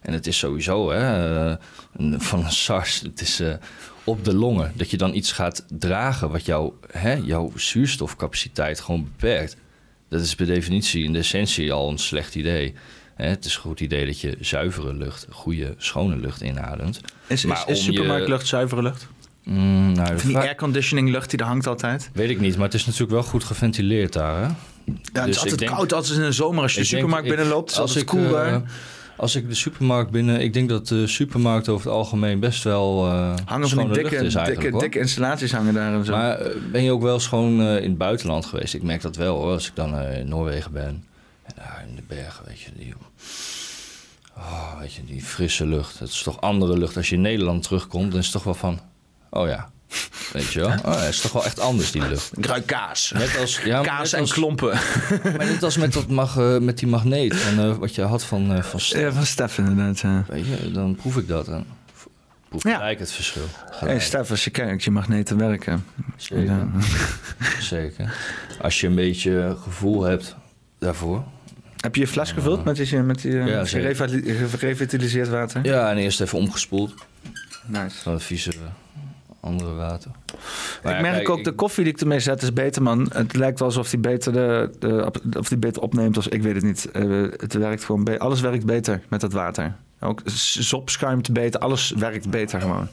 En 0.00 0.12
het 0.12 0.26
is 0.26 0.38
sowieso 0.38 0.90
hè, 0.90 1.50
eh, 1.50 1.56
van 2.18 2.44
een 2.44 2.52
SARS, 2.52 3.00
het 3.00 3.20
is 3.20 3.40
eh, 3.40 3.54
op 4.04 4.24
de 4.24 4.34
longen. 4.34 4.72
Dat 4.76 4.90
je 4.90 4.96
dan 4.96 5.14
iets 5.14 5.32
gaat 5.32 5.64
dragen 5.68 6.30
wat 6.30 6.44
jouw, 6.44 6.78
jouw 7.24 7.52
zuurstofcapaciteit 7.54 8.80
gewoon 8.80 9.04
beperkt. 9.04 9.56
Dat 10.08 10.20
is 10.20 10.34
per 10.34 10.46
definitie 10.46 11.04
in 11.04 11.12
de 11.12 11.18
essentie 11.18 11.72
al 11.72 11.90
een 11.90 11.98
slecht 11.98 12.34
idee. 12.34 12.74
Het 13.14 13.44
is 13.44 13.54
een 13.54 13.60
goed 13.60 13.80
idee 13.80 14.06
dat 14.06 14.20
je 14.20 14.36
zuivere 14.40 14.94
lucht, 14.94 15.26
goede, 15.30 15.74
schone 15.78 16.16
lucht 16.16 16.40
inademt. 16.40 17.00
Is, 17.26 17.44
Maar 17.44 17.64
is, 17.66 17.78
is 17.78 17.86
je- 17.86 17.92
supermarktlucht 17.92 18.46
zuivere 18.46 18.82
lucht? 18.82 19.06
Mm, 19.44 19.92
nou, 19.92 20.08
die 20.16 20.18
vraag- 20.30 20.44
airconditioning 20.44 21.10
lucht 21.10 21.30
die 21.30 21.38
er 21.38 21.44
hangt 21.46 21.66
altijd? 21.66 22.10
Weet 22.12 22.30
ik 22.30 22.40
niet, 22.40 22.56
maar 22.56 22.64
het 22.64 22.74
is 22.74 22.84
natuurlijk 22.84 23.12
wel 23.12 23.22
goed 23.22 23.44
geventileerd 23.44 24.12
daar. 24.12 24.36
Hè? 24.36 24.42
Ja, 24.42 24.52
het 25.12 25.12
Dus 25.12 25.24
is 25.28 25.36
altijd 25.36 25.52
ik 25.52 25.58
denk- 25.58 25.70
koud, 25.70 25.92
altijd 25.92 26.18
in 26.18 26.24
de 26.24 26.32
zomer 26.32 26.62
als 26.62 26.74
je 26.74 26.80
de 26.80 26.86
supermarkt 26.86 27.24
ik- 27.26 27.34
binnenloopt. 27.34 27.70
Is 27.70 27.78
als 27.78 27.96
altijd 27.96 28.14
ik, 28.14 28.20
cool 28.20 28.38
eh. 28.38 28.56
Als 29.18 29.34
ik 29.34 29.48
de 29.48 29.54
supermarkt 29.54 30.10
binnen... 30.10 30.40
Ik 30.40 30.52
denk 30.52 30.68
dat 30.68 30.88
de 30.88 31.06
supermarkt 31.06 31.68
over 31.68 31.86
het 31.86 31.94
algemeen 31.94 32.40
best 32.40 32.64
wel 32.64 33.06
uh, 33.06 33.34
Hangen 33.44 33.68
van 33.68 33.84
die 33.84 33.92
dikke, 33.92 34.10
lucht 34.10 34.22
is 34.22 34.34
eigenlijk. 34.34 34.62
dikke, 34.62 34.78
dikke 34.78 34.98
installaties 34.98 35.52
hangen 35.52 35.74
daar 35.74 35.94
en 35.94 36.04
zo. 36.04 36.12
Maar 36.12 36.40
eh, 36.40 36.56
ben 36.72 36.82
je 36.82 36.92
ook 36.92 37.02
wel 37.02 37.14
eens 37.14 37.26
gewoon 37.26 37.60
eh, 37.60 37.76
in 37.76 37.88
het 37.88 37.98
buitenland 37.98 38.46
geweest? 38.46 38.74
Ik 38.74 38.82
merk 38.82 39.02
dat 39.02 39.16
wel 39.16 39.36
hoor, 39.36 39.52
als 39.52 39.66
ik 39.66 39.76
dan 39.76 40.00
in 40.00 40.28
Noorwegen 40.28 40.72
ben. 40.72 41.04
En 41.44 41.52
daar 41.56 41.84
in 41.88 41.96
de 41.96 42.02
bergen, 42.06 42.44
weet 42.46 42.60
je, 42.60 42.70
die... 42.76 42.94
Oh, 44.36 44.78
weet 44.80 44.92
je, 44.92 45.04
die 45.04 45.22
frisse 45.22 45.66
lucht. 45.66 45.98
Het 45.98 46.08
is 46.08 46.22
toch 46.22 46.40
andere 46.40 46.78
lucht. 46.78 46.96
Als 46.96 47.08
je 47.08 47.14
in 47.14 47.20
Nederland 47.20 47.62
terugkomt, 47.62 48.10
dan 48.10 48.20
is 48.20 48.24
het 48.24 48.34
toch 48.34 48.44
wel 48.44 48.54
van... 48.54 48.80
Oh 49.30 49.46
ja, 49.46 49.70
weet 50.32 50.52
je 50.52 50.60
wel. 50.60 50.68
Oh, 50.84 51.00
het 51.00 51.08
is 51.08 51.20
toch 51.20 51.32
wel 51.32 51.44
echt 51.44 51.60
anders, 51.60 51.90
die 51.90 52.08
lucht. 52.08 52.38
Ik 52.38 52.46
ruik 52.46 52.66
kaas. 52.66 53.12
Net 53.14 53.38
als, 53.38 53.60
ja, 53.64 53.80
kaas 53.82 54.12
net 54.12 54.20
en 54.20 54.28
klompen. 54.28 54.78
Maar 55.36 55.46
net 55.46 55.62
als 55.62 55.76
met, 55.76 55.92
dat 55.92 56.08
mag, 56.08 56.36
eh, 56.38 56.58
met 56.58 56.78
die 56.78 56.88
magneet 56.88 57.36
van, 57.36 57.58
eh, 57.58 57.76
wat 57.76 57.94
je 57.94 58.02
had 58.02 58.24
van, 58.24 58.52
eh 58.52 58.62
van 58.62 58.80
Stef. 58.80 59.00
Ja, 59.00 59.12
van 59.12 59.26
Stef 59.26 59.58
inderdaad. 59.58 59.98
Ja. 60.00 60.24
Weet 60.28 60.46
je, 60.46 60.70
dan 60.72 60.94
proef 60.94 61.16
ik 61.16 61.28
dat 61.28 61.48
en 61.48 61.64
proef 62.48 62.62
Ja. 62.62 62.74
gelijk 62.76 62.98
het 62.98 63.12
verschil. 63.12 63.42
Hey, 63.64 63.78
Gelijk. 63.78 64.00
Stef, 64.02 64.30
als 64.30 64.44
je 64.44 64.50
kijkt, 64.50 64.84
je 64.84 64.90
magneten 64.90 65.38
werken. 65.38 65.84
Zeker. 66.16 66.44
Ja. 66.44 66.68
Zeker. 67.60 68.14
Als 68.60 68.80
je 68.80 68.86
een 68.86 68.94
beetje 68.94 69.56
gevoel 69.62 70.02
hebt 70.02 70.36
daarvoor. 70.78 71.24
Heb 71.76 71.94
je 71.94 72.00
je 72.00 72.08
fles 72.08 72.32
gevuld 72.32 72.64
met 72.64 72.76
die, 72.76 72.98
met 72.98 73.22
die 73.22 73.32
Ja, 73.32 73.64
gerevitaliseerd 73.64 75.28
water? 75.28 75.64
Ja, 75.64 75.90
en 75.90 75.96
eerst 75.96 76.20
even 76.20 76.38
omgespoeld. 76.38 76.94
Nice. 77.66 77.96
Van 78.02 78.12
het 78.12 78.22
vieze 78.22 78.52
andere 79.40 79.72
water. 79.74 80.10
Maar 80.82 80.92
ik 80.92 80.98
ja, 80.98 81.02
merk 81.02 81.14
kijk, 81.14 81.28
ook, 81.28 81.44
de 81.44 81.52
koffie 81.52 81.84
die 81.84 81.92
ik 81.92 82.00
ermee 82.00 82.20
zet 82.20 82.42
is 82.42 82.52
beter, 82.52 82.82
man. 82.82 83.10
Het 83.12 83.36
lijkt 83.36 83.58
wel 83.58 83.68
alsof 83.68 83.90
die 83.90 83.98
beter, 83.98 84.32
de, 84.32 84.70
de, 84.78 85.10
of 85.38 85.48
die 85.48 85.58
beter 85.58 85.82
opneemt. 85.82 86.16
Als, 86.16 86.28
ik 86.28 86.42
weet 86.42 86.54
het 86.54 86.64
niet. 86.64 86.90
Eh, 86.90 87.22
het 87.36 87.54
werkt 87.54 87.84
gewoon 87.84 88.04
be- 88.04 88.18
Alles 88.18 88.40
werkt 88.40 88.66
beter 88.66 89.00
met 89.08 89.20
dat 89.20 89.32
water. 89.32 89.74
Ook 90.00 90.20
sop 90.24 90.90
schuimt 90.90 91.32
beter. 91.32 91.60
Alles 91.60 91.90
werkt 91.96 92.30
beter 92.30 92.60
gewoon. 92.60 92.88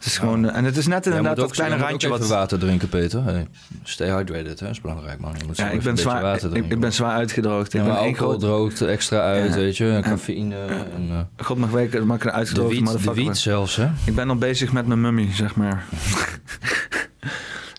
Het 0.00 0.08
is 0.08 0.18
gewoon, 0.18 0.48
eh, 0.50 0.56
en 0.56 0.64
het 0.64 0.76
is 0.76 0.86
net 0.86 1.06
inderdaad 1.06 1.36
dat 1.36 1.52
kleine 1.52 1.76
randje 1.76 2.08
wat... 2.08 2.26
water 2.26 2.58
drinken, 2.58 2.88
Peter. 2.88 3.24
Hey, 3.24 3.48
stay 3.82 4.08
hydrated, 4.08 4.60
hè. 4.60 4.66
Dat 4.66 4.74
is 4.74 4.80
belangrijk, 4.80 5.20
man. 5.20 5.34
Je 5.38 5.44
moet 5.46 5.56
Ja, 5.56 5.70
ik 5.70 5.82
ben, 5.82 5.96
zwaar, 5.96 6.44
ik, 6.52 6.80
ben 6.80 6.92
zwaar 6.92 7.14
uitgedroogd. 7.16 7.72
Ja, 7.72 7.80
ik 7.80 7.86
ben 7.86 7.96
alcohol 7.96 8.14
groot... 8.14 8.40
droogt 8.40 8.80
extra 8.80 9.20
uit, 9.20 9.54
weet 9.54 9.76
je. 9.76 9.90
En 9.90 10.02
cafeïne 10.02 10.56
en... 10.66 11.08
eh, 11.10 11.44
God 11.44 11.58
mag 11.58 11.70
weten, 11.70 12.06
mag 12.06 12.16
ik 12.16 12.24
een 12.24 12.54
de 12.54 12.66
wiet, 12.68 13.02
de 13.04 13.14
wiet 13.14 13.36
zelfs, 13.36 13.76
hè. 13.76 13.88
Ik 14.04 14.14
ben 14.14 14.28
al 14.30 14.36
bezig 14.36 14.72
met 14.72 14.86
mijn 14.86 15.00
mummy, 15.00 15.28
zeg 15.32 15.54
maar. 15.54 15.84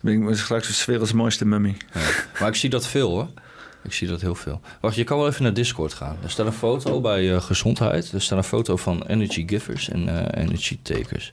ben 0.01 0.21
ik 0.29 0.35
straks 0.35 0.85
de 0.85 0.91
werelds 0.91 1.13
mooiste 1.13 1.45
mummy. 1.45 1.77
Maar 2.39 2.49
ik 2.49 2.55
zie 2.55 2.69
dat 2.69 2.87
veel 2.87 3.09
hoor. 3.09 3.27
Ik 3.83 3.93
zie 3.93 4.07
dat 4.07 4.21
heel 4.21 4.35
veel. 4.35 4.61
Wacht, 4.81 4.95
je 4.95 5.03
kan 5.03 5.17
wel 5.17 5.27
even 5.27 5.43
naar 5.43 5.53
Discord 5.53 5.93
gaan. 5.93 6.17
Er 6.23 6.29
staat 6.29 6.45
een 6.45 6.53
foto 6.53 7.01
bij 7.01 7.33
eh, 7.35 7.41
gezondheid. 7.41 8.11
Er 8.11 8.21
staat 8.21 8.37
een 8.37 8.43
foto 8.43 8.77
van 8.77 9.03
energy 9.07 9.47
givers 9.47 9.89
en 9.89 10.29
energy 10.33 10.79
takers. 10.81 11.31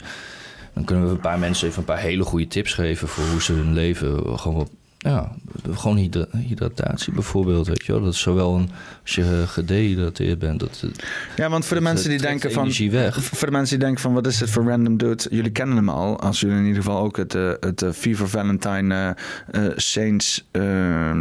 Dan 0.79 0.87
kunnen 0.87 1.05
we 1.05 1.11
een 1.11 1.21
paar 1.21 1.39
mensen 1.39 1.67
even 1.69 1.79
een 1.79 1.85
paar 1.85 1.99
hele 1.99 2.25
goede 2.25 2.47
tips 2.47 2.73
geven 2.75 3.09
voor 3.09 3.25
hoe 3.25 3.43
ze 3.43 3.53
hun 3.53 3.73
leven 3.73 4.39
gewoon 4.39 4.57
wat. 4.57 4.71
Ja, 4.99 5.33
gewoon 5.73 5.97
hydra- 5.97 6.27
hydratatie 6.47 7.13
bijvoorbeeld, 7.13 7.67
weet 7.67 7.85
je 7.87 7.93
wel. 7.93 8.03
Dat 8.03 8.13
is 8.13 8.21
zowel 8.21 8.55
een, 8.57 8.71
als 9.03 9.15
je 9.15 9.45
gedehydrateerd 9.47 10.39
bent, 10.39 10.61
dat, 10.61 10.81
het- 10.81 11.05
Ja, 11.37 11.49
want 11.51 11.65
voor 11.67 11.77
de 11.77 11.83
mensen 11.83 12.09
die 12.09 12.19
eh, 12.19 12.25
denken 12.25 12.53
van... 12.53 12.91
weg. 12.91 13.23
Voor 13.23 13.47
de 13.47 13.53
mensen 13.53 13.77
die 13.79 13.85
denken 13.87 14.03
van 14.03 14.13
wat 14.13 14.27
is 14.27 14.39
dit 14.39 14.51
voor 14.51 14.65
random 14.65 14.97
dude? 14.97 15.27
Jullie 15.31 15.51
kennen 15.51 15.77
hem 15.77 15.89
al. 15.89 16.21
Als 16.21 16.41
jullie 16.41 16.57
in 16.57 16.65
ieder 16.67 16.83
geval 16.83 17.03
ook 17.03 17.17
het, 17.17 17.35
eh, 17.35 17.51
het 17.61 17.83
eh, 17.83 17.91
Fever 17.93 18.29
Valentine 18.29 19.17
eh, 19.51 19.67
eh, 19.67 19.73
Saints 19.77 20.45
eh, 20.51 21.11
eh, 21.11 21.17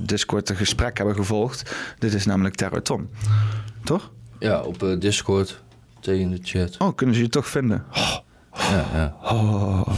Discord 0.00 0.50
gesprek 0.54 0.96
hebben 0.96 1.14
gevolgd. 1.14 1.74
Dit 1.98 2.14
is 2.14 2.24
namelijk 2.26 2.54
Terror 2.54 2.82
Tom. 2.82 3.08
Toch? 3.84 4.10
Ja, 4.38 4.60
op 4.60 4.82
eh, 4.82 5.00
Discord, 5.00 5.60
thee 6.00 6.20
in 6.20 6.30
de 6.30 6.38
chat. 6.42 6.74
Oh, 6.78 6.96
kunnen 6.96 7.14
ze 7.14 7.20
je 7.22 7.28
toch 7.28 7.48
vinden? 7.48 7.84
Ja, 8.58 8.84
ja. 8.92 9.16
Oh, 9.22 9.88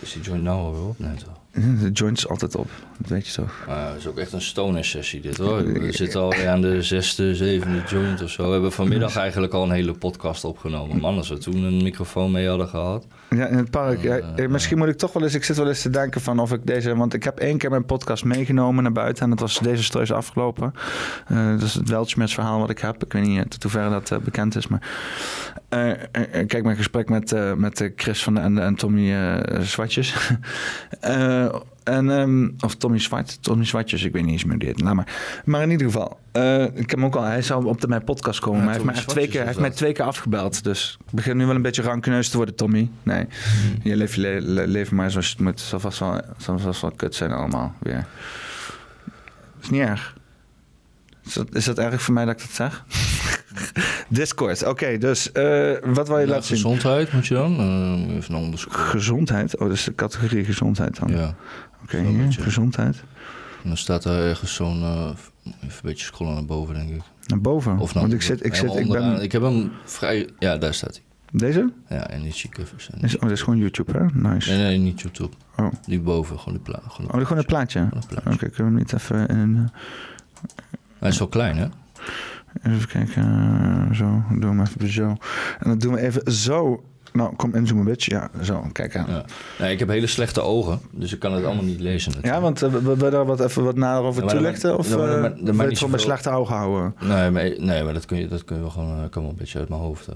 Is 0.00 0.12
die 0.12 0.22
joint 0.22 0.42
nou 0.42 0.58
alweer 0.58 0.88
op 0.88 0.98
net 0.98 1.24
al? 1.28 1.42
de 1.80 1.90
joint 1.92 2.16
is 2.18 2.28
altijd 2.28 2.54
op. 2.56 2.70
Dat 2.98 3.10
weet 3.10 3.26
je 3.26 3.32
toch? 3.32 3.64
Maar 3.66 3.88
het 3.88 3.96
is 3.98 4.06
ook 4.06 4.18
echt 4.18 4.32
een 4.32 4.40
stoner 4.40 4.84
sessie 4.84 5.20
dit 5.20 5.36
hoor. 5.36 5.64
We 5.72 5.92
zitten 5.92 6.20
alweer 6.20 6.48
aan 6.48 6.60
de 6.60 6.82
zesde, 6.82 7.34
zevende 7.34 7.82
joint 7.88 8.22
of 8.22 8.30
zo. 8.30 8.46
We 8.46 8.52
hebben 8.52 8.72
vanmiddag 8.72 9.16
eigenlijk 9.16 9.52
al 9.52 9.62
een 9.62 9.70
hele 9.70 9.92
podcast 9.92 10.44
opgenomen. 10.44 11.00
Man, 11.00 11.16
als 11.16 11.28
we 11.28 11.38
toen 11.38 11.62
een 11.62 11.82
microfoon 11.82 12.30
mee 12.30 12.48
hadden 12.48 12.68
gehad. 12.68 13.06
Ja, 13.30 13.46
in 13.46 13.56
het 13.56 13.70
park. 13.70 14.02
Ja, 14.02 14.16
Eh, 14.16 14.44
eh, 14.44 14.50
misschien 14.50 14.78
moet 14.78 14.88
ik 14.88 14.96
toch 14.96 15.12
wel 15.12 15.22
eens... 15.22 15.34
Ik 15.34 15.44
zit 15.44 15.56
wel 15.56 15.68
eens 15.68 15.82
te 15.82 15.90
denken 15.90 16.20
van 16.20 16.38
of 16.38 16.52
ik 16.52 16.66
deze... 16.66 16.96
Want 16.96 17.14
ik 17.14 17.24
heb 17.24 17.38
één 17.38 17.58
keer 17.58 17.70
mijn 17.70 17.84
podcast 17.84 18.24
meegenomen 18.24 18.82
naar 18.82 18.92
buiten. 18.92 19.22
En 19.24 19.30
dat 19.30 19.40
was 19.40 19.58
deze 19.58 19.82
streus 19.82 20.12
afgelopen. 20.12 20.72
Eh, 21.26 21.50
dat 21.50 21.62
is 21.62 21.74
het 21.74 21.88
Weltschmerz 21.88 22.34
verhaal 22.34 22.58
wat 22.58 22.70
ik 22.70 22.78
heb. 22.78 23.04
Ik 23.04 23.12
weet 23.12 23.22
niet 23.26 23.38
eh, 23.38 23.44
tot 23.44 23.62
hoeverre 23.62 23.90
dat 23.90 24.10
eh, 24.10 24.18
bekend 24.18 24.56
is. 24.56 24.66
Maar 24.66 24.88
eh, 25.68 25.90
eh, 25.90 25.96
eh, 26.12 26.46
kijk, 26.46 26.64
mijn 26.64 26.76
gesprek 26.76 27.08
met, 27.08 27.32
eh, 27.32 27.52
met 27.52 27.80
eh, 27.80 27.90
Chris 27.96 28.22
van 28.22 28.34
de 28.34 28.40
en, 28.40 28.58
en 28.58 28.74
Tommy 28.74 29.12
eh 29.12 29.60
Zwartjes. 29.60 30.14
Eh, 31.00 31.54
en, 31.84 32.10
ehm, 32.10 32.48
of 32.64 32.74
Tommy 32.74 32.98
Zwart. 32.98 33.42
Tommy 33.42 33.64
Zwartjes. 33.64 34.02
Ik 34.04 34.12
weet 34.12 34.22
niet 34.22 34.32
eens 34.32 34.44
meer 34.44 34.58
dit. 34.58 34.82
Nou, 34.82 34.94
maar, 34.94 35.06
maar 35.44 35.62
in 35.62 35.70
ieder 35.70 35.86
geval. 35.86 36.18
eh, 36.32 36.62
ik 36.64 36.90
heb 36.90 36.90
hem 36.90 37.04
ook 37.04 37.14
al... 37.16 37.22
Hij 37.22 37.42
zou 37.42 37.64
op 37.66 37.80
de, 37.80 37.88
mijn 37.88 38.04
podcast 38.04 38.40
komen. 38.40 38.58
Ja, 38.58 38.64
maar 38.64 38.74
hij 38.74 38.82
heeft, 38.84 38.96
mij 38.96 39.06
twee 39.14 39.26
keer, 39.28 39.36
hij 39.38 39.46
heeft 39.46 39.58
mij 39.60 39.70
twee 39.70 39.92
keer 39.92 40.04
afgebeld. 40.04 40.64
Dus 40.64 40.98
ik 41.06 41.12
begin 41.12 41.36
nu 41.36 41.46
wel 41.46 41.54
een 41.54 41.62
beetje 41.62 41.82
rankeneus 41.82 42.28
te 42.28 42.36
worden, 42.36 42.54
Tommy. 42.54 42.90
Nee. 43.02 43.26
Je 43.82 43.96
leeft 43.96 44.14
je 44.14 44.20
le- 44.20 44.40
le- 44.40 44.66
leven 44.66 44.96
maar 44.96 45.10
zoals 45.10 45.26
je 45.26 45.32
het 45.32 45.42
moet. 45.42 45.52
Het 45.60 45.68
zal 45.68 45.80
vast 45.80 45.98
wel, 45.98 46.12
het 46.12 46.24
zal 46.38 46.58
vast 46.58 46.80
wel 46.80 46.90
kut 46.90 47.14
zijn 47.14 47.32
allemaal 47.32 47.74
weer. 47.78 48.06
is 49.62 49.70
niet 49.70 49.80
erg. 49.80 50.16
Is 51.24 51.32
dat, 51.34 51.54
is 51.54 51.64
dat 51.64 51.78
erg 51.78 52.02
voor 52.02 52.14
mij 52.14 52.24
dat 52.24 52.34
ik 52.34 52.40
dat 52.40 52.50
zeg? 52.50 52.84
Discord. 54.08 54.66
Oké, 54.66 54.98
dus 54.98 55.32
eh, 55.32 55.72
wat 55.84 56.08
wil 56.08 56.18
je 56.18 56.26
Ja, 56.26 56.30
laten 56.32 56.44
zien? 56.44 56.56
gezondheid 56.56 57.12
moet 57.12 57.26
je 57.26 57.34
dan. 57.34 57.58
Eh, 57.58 58.16
even 58.16 58.34
een 58.34 58.40
onderscore. 58.40 58.78
Gezondheid. 58.78 59.54
Oh, 59.56 59.66
dat 59.68 59.76
is 59.76 59.84
de 59.84 59.94
categorie 59.94 60.44
gezondheid 60.44 60.98
dan. 61.00 61.08
Ja. 61.08 61.34
Oké. 61.82 62.04
Gezondheid. 62.30 62.96
En 63.62 63.68
dan 63.68 63.76
staat 63.76 64.02
daar 64.02 64.20
ergens 64.20 64.54
zo'n... 64.54 64.82
eh, 64.82 65.08
even 65.44 65.52
een 65.60 65.68
beetje 65.82 66.04
scrollen 66.06 66.34
naar 66.34 66.44
boven, 66.44 66.74
denk 66.74 66.90
ik. 66.90 67.02
Naar 67.26 67.40
boven. 67.40 67.78
Of 67.78 67.94
naar 67.94 68.02
Want 68.02 68.14
ik 68.14 68.22
zit, 68.22 68.44
ik 68.44 68.54
zit, 68.54 68.74
ik 68.76 68.88
ben... 68.88 69.22
Ik 69.22 69.32
heb 69.32 69.42
hem 69.42 69.72
vrij... 69.84 70.28
Ja, 70.38 70.56
daar 70.56 70.74
staat 70.74 70.94
hij. 70.94 71.02
Deze? 71.32 71.72
Ja, 71.88 72.10
energy 72.10 72.48
givers. 72.50 72.88
Is, 73.00 73.14
oh, 73.14 73.20
dat 73.22 73.30
is 73.30 73.42
gewoon 73.42 73.58
YouTube, 73.58 73.92
hè? 73.98 74.04
Nice. 74.12 74.50
Nee, 74.50 74.58
nee, 74.58 74.78
niet 74.78 75.00
YouTube. 75.00 75.34
Oh. 75.56 75.72
Die 75.86 76.00
boven, 76.00 76.38
gewoon 76.38 76.54
die 76.54 76.62
plaat. 76.62 76.82
Oh, 76.84 76.94
gewoon 76.94 77.38
een 77.38 77.44
plaatje. 77.44 77.78
Gewoon 77.78 78.02
Oké, 78.02 78.14
een 78.16 78.22
plaatje. 78.22 78.48
kunnen 78.48 78.56
we 78.56 78.62
hem 78.62 78.74
niet 78.74 78.92
even 78.92 79.28
in... 79.28 79.70
Is 81.12 81.18
wel 81.18 81.28
klein, 81.28 81.56
hè? 81.56 81.66
even 82.62 82.88
kijken. 82.88 83.22
eh, 83.22 83.96
zo, 83.96 84.22
doen 84.28 84.40
we 84.40 84.46
hem 84.46 84.60
even 84.60 84.88
zo. 84.88 85.08
En 85.58 85.68
dan 85.68 85.78
doen 85.78 85.92
we 85.92 86.00
even 86.00 86.32
zo 86.32 86.84
Nou, 87.18 87.36
kom 87.36 87.54
inzoomen, 87.54 87.84
bitch. 87.84 88.06
Ja, 88.10 88.30
zo, 88.42 88.64
kijk 88.72 88.96
aan. 88.96 89.04
Ja, 89.08 89.14
Ja. 89.14 89.24
Nee, 89.58 89.72
ik 89.72 89.78
heb 89.78 89.88
hele 89.88 90.06
slechte 90.06 90.40
ogen, 90.40 90.80
dus 90.90 91.12
ik 91.12 91.18
kan 91.18 91.32
het 91.32 91.44
allemaal 91.44 91.64
niet 91.64 91.80
lezen. 91.80 92.12
natuurlijk. 92.14 92.42
want 92.42 92.62
uh, 92.62 92.70
we 92.72 92.96
we 92.96 93.10
daar 93.10 93.24
wat 93.26 93.40
even 93.40 93.64
wat 93.64 93.76
nader 93.76 94.04
over 94.04 94.22
Ja, 94.22 94.28
toelichten? 94.28 94.78
Of 94.78 94.88
ja, 94.88 94.94
eh, 94.94 94.98
wil 95.00 95.54
je 95.54 95.62
het 95.62 95.76
gewoon 95.78 95.90
bij 95.90 96.00
slechte 96.00 96.30
ogen 96.30 96.54
houden? 96.56 96.94
Nee, 97.00 97.30
maar, 97.30 97.50
nee, 97.58 97.82
maar 97.82 97.92
dat 97.94 98.04
kun 98.06 98.18
je, 98.18 98.28
dat 98.28 98.44
kun 98.44 98.56
je 98.56 98.62
wel 98.62 98.70
gewoon, 98.70 99.02
eh, 99.02 99.10
kan 99.10 99.22
wel 99.22 99.30
een 99.30 99.36
beetje 99.36 99.58
uit 99.58 99.68
mijn 99.68 99.80
hoofd. 99.80 100.06
eh. 100.06 100.14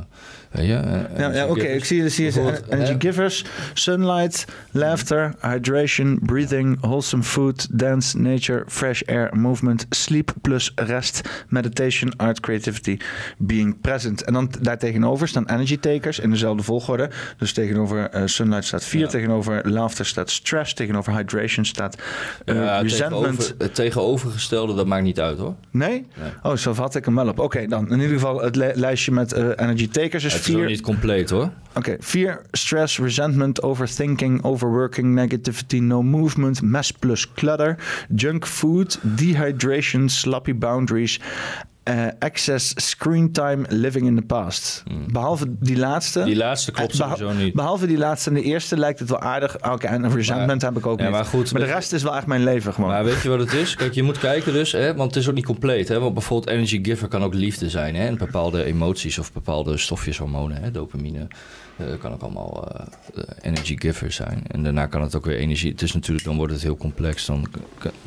Weet 0.51 0.66
je? 0.66 0.75
eh, 0.75 1.19
Ja, 1.19 1.33
ja 1.33 1.47
oké. 1.47 1.61
Ik 1.66 1.85
zie, 1.85 2.09
zie 2.09 2.25
je 2.33 2.61
energy 2.69 2.95
givers, 2.99 3.45
sunlight, 3.75 4.45
laughter, 4.70 5.35
hydration, 5.41 6.19
breathing, 6.23 6.81
wholesome 6.81 7.23
food, 7.23 7.79
dance, 7.79 8.19
nature, 8.19 8.65
fresh 8.66 9.03
air, 9.07 9.31
movement, 9.37 9.87
sleep 9.91 10.33
plus 10.43 10.73
rest, 10.75 11.45
meditation, 11.49 12.16
art, 12.16 12.41
creativity, 12.41 12.97
being 13.39 13.81
present. 13.81 14.23
En 14.25 14.33
dan 14.33 14.51
daartegenover 14.61 15.29
staan 15.29 15.49
energy 15.49 15.79
takers 15.79 16.19
in 16.19 16.31
dezelfde 16.31 16.62
volgorde. 16.62 16.87
Dus 17.39 17.52
tegenover 17.52 18.10
eh, 18.10 18.23
sunlight 18.24 18.65
staat 18.65 18.85
4, 18.85 19.01
Ja. 19.01 19.06
tegenover 19.06 19.70
laughter 19.70 20.06
staat 20.06 20.31
stress, 20.31 20.74
tegenover 20.74 21.12
hydration 21.16 21.65
staat 21.65 21.97
Ja, 22.44 22.78
resentment. 22.81 23.23
tegenover, 23.39 23.55
het 23.59 23.74
tegenovergestelde, 23.74 24.74
dat 24.74 24.86
maakt 24.86 25.02
niet 25.02 25.20
uit 25.20 25.39
hoor. 25.39 25.55
Nee? 25.70 26.06
Nee. 26.16 26.31
Oh, 26.43 26.55
zo 26.56 26.74
had 26.74 26.94
ik 26.94 27.05
hem 27.05 27.15
wel 27.15 27.28
op. 27.28 27.39
Oké, 27.39 27.66
dan 27.66 27.86
in 27.93 28.01
ieder 28.01 28.12
geval 28.15 28.43
het 28.43 28.56
li- 28.56 28.73
lijstje 28.74 29.12
met 29.12 29.32
eh, 29.32 29.44
energy 29.56 29.89
takers 29.89 30.24
is 30.24 30.32
het 30.32 30.43
is 30.43 30.48
ook 30.55 30.56
4. 30.60 30.66
niet 30.69 30.81
compleet 30.81 31.31
hoor. 31.31 31.51
Oké, 31.74 31.97
fear, 32.01 32.43
stress, 32.51 32.98
resentment, 32.98 33.62
overthinking, 33.62 34.43
overworking, 34.44 35.15
negativity, 35.15 35.78
no 35.78 36.02
movement, 36.02 36.62
mess 36.62 36.93
plus 36.93 37.32
clutter, 37.32 37.77
junk 38.15 38.47
food, 38.47 38.98
dehydration, 39.02 40.09
sloppy 40.09 40.55
boundaries, 40.55 41.20
eh, 41.89 42.06
excess 42.19 42.73
screen 42.77 43.32
time, 43.32 43.65
living 43.69 44.06
in 44.06 44.16
the 44.16 44.23
past. 44.23 44.82
Behalve 45.12 45.44
die 45.60 45.77
laatste. 45.78 46.19
Hmm. 46.19 46.28
Die 46.28 46.36
laatste 46.36 46.73
klopt 46.73 46.93
eh, 46.93 46.98
beha- 46.98 47.16
sowieso 47.16 47.39
niet. 47.44 47.55
Behalve 47.55 47.86
die 47.86 47.98
laatste 47.98 48.28
en 48.28 48.35
de 48.36 48.43
eerste 48.43 48.77
lijkt 48.77 48.98
het 48.98 49.09
wel 49.09 49.20
aardig. 49.20 49.56
Oké, 49.70 49.86
en 49.86 50.12
resentment 50.15 50.62
heb 50.62 50.77
ik 50.77 50.86
ook 50.86 50.98
ja, 50.98 51.05
niet. 51.05 51.15
maar 51.15 51.24
goed, 51.24 51.52
maar 51.52 51.60
de 51.60 51.66
weet- 51.66 51.77
rest 51.77 51.93
is 51.93 52.02
wel 52.02 52.16
echt 52.16 52.27
mijn 52.27 52.44
leven 52.44 52.73
gewoon. 52.74 52.90
Maar 52.90 53.05
weet 53.05 53.23
je 53.23 53.28
wat 53.28 53.39
het 53.39 53.52
is? 53.52 53.74
Kijk, 53.74 53.93
je 53.94 54.02
moet 54.02 54.19
kijken 54.19 54.52
dus, 54.52 54.73
hè, 54.73 54.94
want 54.94 55.15
het 55.15 55.23
is 55.23 55.28
ook 55.28 55.35
niet 55.35 55.44
compleet. 55.47 55.89
Hè? 55.89 55.98
Want 56.01 56.15
bijvoorbeeld 56.15 56.51
energy 56.56 56.85
giver 56.85 57.09
kan 57.09 57.23
ook 57.23 57.35
liefde 57.35 57.69
zijn. 57.70 57.94
Hè? 57.94 58.06
En 58.06 58.19
bepaalde 58.19 58.65
emoties 58.65 59.19
of 59.19 59.32
bepaalde 59.32 59.77
stofjes, 59.77 60.19
hormonen, 60.19 60.62
hè? 60.62 60.70
dopamine. 60.70 61.27
Eh, 61.78 61.86
kan 61.98 62.12
ook 62.12 62.22
allemaal 62.22 62.68
eh, 62.68 62.86
eh, 63.14 63.22
energy 63.40 63.76
giver 63.78 64.12
zijn. 64.12 64.42
En 64.46 64.62
daarna 64.62 64.86
kan 64.86 65.02
het 65.02 65.14
ook 65.14 65.24
weer 65.24 65.36
energie... 65.36 65.70
Het 65.70 65.82
is 65.82 65.92
natuurlijk, 65.92 66.26
dan 66.26 66.36
wordt 66.36 66.52
het 66.52 66.62
heel 66.62 66.76
complex. 66.76 67.26
Dan 67.26 67.46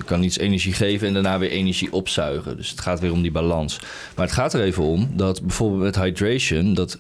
kan, 0.05 0.23
iets 0.23 0.37
energie 0.37 0.73
geven 0.73 1.07
en 1.07 1.13
daarna 1.13 1.39
weer 1.39 1.49
energie 1.49 1.93
opzuigen. 1.93 2.57
Dus 2.57 2.69
het 2.69 2.81
gaat 2.81 2.99
weer 2.99 3.11
om 3.11 3.21
die 3.21 3.31
balans. 3.31 3.79
Maar 4.15 4.25
het 4.25 4.35
gaat 4.35 4.53
er 4.53 4.61
even 4.61 4.83
om 4.83 5.09
dat 5.13 5.41
bijvoorbeeld 5.41 5.81
met 5.81 5.95
hydration... 5.95 6.73
dat 6.73 6.99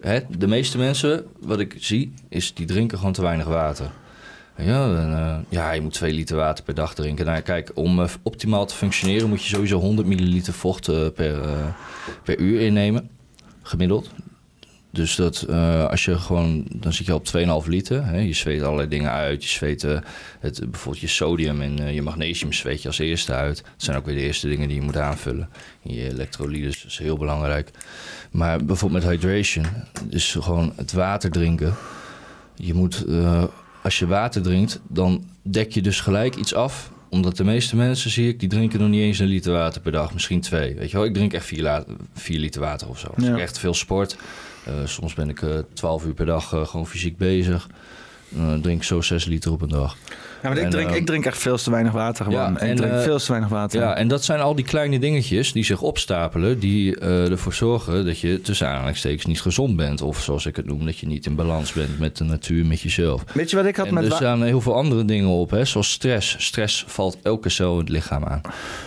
hè, 0.00 0.20
de 0.38 0.46
meeste 0.46 0.78
mensen, 0.78 1.24
wat 1.40 1.60
ik 1.60 1.74
zie, 1.78 2.12
is 2.28 2.54
die 2.54 2.66
drinken 2.66 2.98
gewoon 2.98 3.12
te 3.12 3.22
weinig 3.22 3.46
water. 3.46 3.90
Ja, 4.56 5.44
ja, 5.48 5.72
je 5.72 5.80
moet 5.80 5.92
2 5.92 6.12
liter 6.12 6.36
water 6.36 6.64
per 6.64 6.74
dag 6.74 6.94
drinken. 6.94 7.26
Nou, 7.26 7.40
kijk, 7.40 7.70
om 7.74 8.06
optimaal 8.22 8.66
te 8.66 8.74
functioneren 8.74 9.28
moet 9.28 9.42
je 9.42 9.48
sowieso 9.48 9.78
100 9.78 10.08
milliliter 10.08 10.52
vocht 10.52 11.14
per, 11.14 11.40
per 12.22 12.38
uur 12.38 12.60
innemen, 12.60 13.10
gemiddeld. 13.62 14.10
Dus 14.92 15.16
dat 15.16 15.42
eh, 15.42 15.86
als 15.88 16.04
je 16.04 16.18
gewoon, 16.18 16.64
dan 16.74 16.92
zit 16.92 17.06
je 17.06 17.14
op 17.14 17.26
2,5 17.64 17.68
liter. 17.68 18.04
Hè, 18.06 18.18
je 18.18 18.32
zweet 18.32 18.62
allerlei 18.62 18.88
dingen 18.88 19.10
uit. 19.10 19.42
Je 19.42 19.48
zweet 19.48 19.84
eh, 19.84 19.98
het, 20.40 20.70
bijvoorbeeld 20.70 21.02
je 21.02 21.08
sodium 21.08 21.60
en 21.60 21.78
eh, 21.78 21.94
je 21.94 22.02
magnesium 22.02 22.52
zweet 22.52 22.82
je 22.82 22.88
als 22.88 22.98
eerste 22.98 23.32
uit. 23.32 23.56
Dat 23.56 23.72
zijn 23.76 23.96
ook 23.96 24.06
weer 24.06 24.14
de 24.14 24.20
eerste 24.20 24.48
dingen 24.48 24.68
die 24.68 24.76
je 24.76 24.82
moet 24.84 24.96
aanvullen. 24.96 25.48
Je 25.82 26.08
elektrolytes 26.10 26.84
is 26.84 26.98
heel 26.98 27.16
belangrijk. 27.16 27.70
Maar 28.30 28.64
bijvoorbeeld 28.64 29.02
met 29.04 29.12
hydration, 29.12 29.64
dus 30.04 30.36
gewoon 30.40 30.72
het 30.76 30.92
water 30.92 31.30
drinken. 31.30 31.74
Je 32.54 32.74
moet, 32.74 33.04
als 33.82 33.98
je 33.98 34.06
water 34.06 34.42
drinkt, 34.42 34.80
dan 34.88 35.24
dek 35.42 35.72
je 35.72 35.82
dus 35.82 36.00
gelijk 36.00 36.36
iets 36.36 36.54
af. 36.54 36.90
Omdat 37.08 37.36
de 37.36 37.44
meeste 37.44 37.76
mensen, 37.76 38.10
zie 38.10 38.28
ik, 38.28 38.40
die 38.40 38.48
drinken 38.48 38.80
nog 38.80 38.88
niet 38.88 39.00
eens 39.00 39.18
een 39.18 39.26
liter 39.26 39.52
water 39.52 39.80
per 39.80 39.92
dag. 39.92 40.12
Misschien 40.12 40.40
twee. 40.40 40.74
Weet 40.74 40.90
je 40.90 40.96
wel, 40.96 41.06
ik 41.06 41.14
drink 41.14 41.32
echt 41.32 41.46
vier 42.14 42.38
liter 42.38 42.60
water 42.60 42.88
of 42.88 42.98
zo. 42.98 43.06
Als 43.16 43.24
Ja. 43.24 43.34
ik 43.34 43.40
echt 43.40 43.58
veel 43.58 43.74
sport. 43.74 44.16
Eh, 44.66 44.74
soms 44.84 45.14
ben 45.14 45.28
ik 45.28 45.42
eh 45.42 45.58
12 45.72 46.04
uur 46.04 46.14
per 46.14 46.26
dag 46.26 46.52
eh, 46.52 46.66
gewoon 46.66 46.86
fysiek 46.86 47.16
bezig. 47.16 47.68
Dan 48.34 48.60
drink 48.60 48.84
zo 48.84 49.00
6 49.00 49.24
liter 49.24 49.52
op 49.52 49.62
een 49.62 49.68
dag. 49.68 49.96
ja, 50.42 50.48
maar 50.48 50.58
ik, 50.58 50.64
en, 50.64 50.70
drink, 50.70 50.90
eh, 50.90 50.96
ik 50.96 51.06
drink 51.06 51.24
echt 51.24 51.38
veel 51.38 51.56
te 51.56 51.70
weinig 51.70 51.92
water 51.92 52.24
gewoon. 52.24 52.40
ja, 52.40 52.50
ik 52.50 52.58
en, 52.58 52.76
drink 52.76 52.92
eh, 52.92 53.00
veel 53.00 53.18
te 53.18 53.26
weinig 53.28 53.50
water. 53.50 53.80
Ja, 53.80 53.96
en 53.96 54.08
dat 54.08 54.24
zijn 54.24 54.40
al 54.40 54.54
die 54.54 54.64
kleine 54.64 54.98
dingetjes 54.98 55.52
die 55.52 55.64
zich 55.64 55.80
opstapelen, 55.80 56.58
die 56.58 56.98
eh, 56.98 57.30
ervoor 57.30 57.54
zorgen 57.54 58.04
dat 58.04 58.20
je 58.20 58.40
tussen 58.40 58.68
aanhalingstekens 58.68 59.24
niet 59.24 59.40
gezond 59.40 59.76
bent. 59.76 60.02
Of 60.02 60.22
zoals 60.22 60.46
ik 60.46 60.56
het 60.56 60.66
noem, 60.66 60.84
dat 60.84 60.98
je 60.98 61.06
niet 61.06 61.26
in 61.26 61.34
balans 61.34 61.72
bent 61.72 61.98
met 61.98 62.16
de 62.16 62.24
natuur, 62.24 62.66
met 62.66 62.80
jezelf. 62.80 63.24
Weet 63.32 63.50
je 63.50 63.56
wat 63.56 63.66
ik 63.66 63.76
had 63.76 63.86
En 63.86 63.94
met 63.94 64.04
er 64.04 64.12
staan 64.12 64.42
heel 64.42 64.60
veel 64.60 64.74
andere 64.74 65.04
dingen 65.04 65.28
op, 65.28 65.50
hè, 65.50 65.64
zoals 65.64 65.90
stress. 65.90 66.36
Stress 66.38 66.84
valt 66.86 67.18
elke 67.22 67.48
cel 67.48 67.72
in 67.72 67.78
het 67.78 67.88
lichaam 67.88 68.24
aan. 68.24 68.40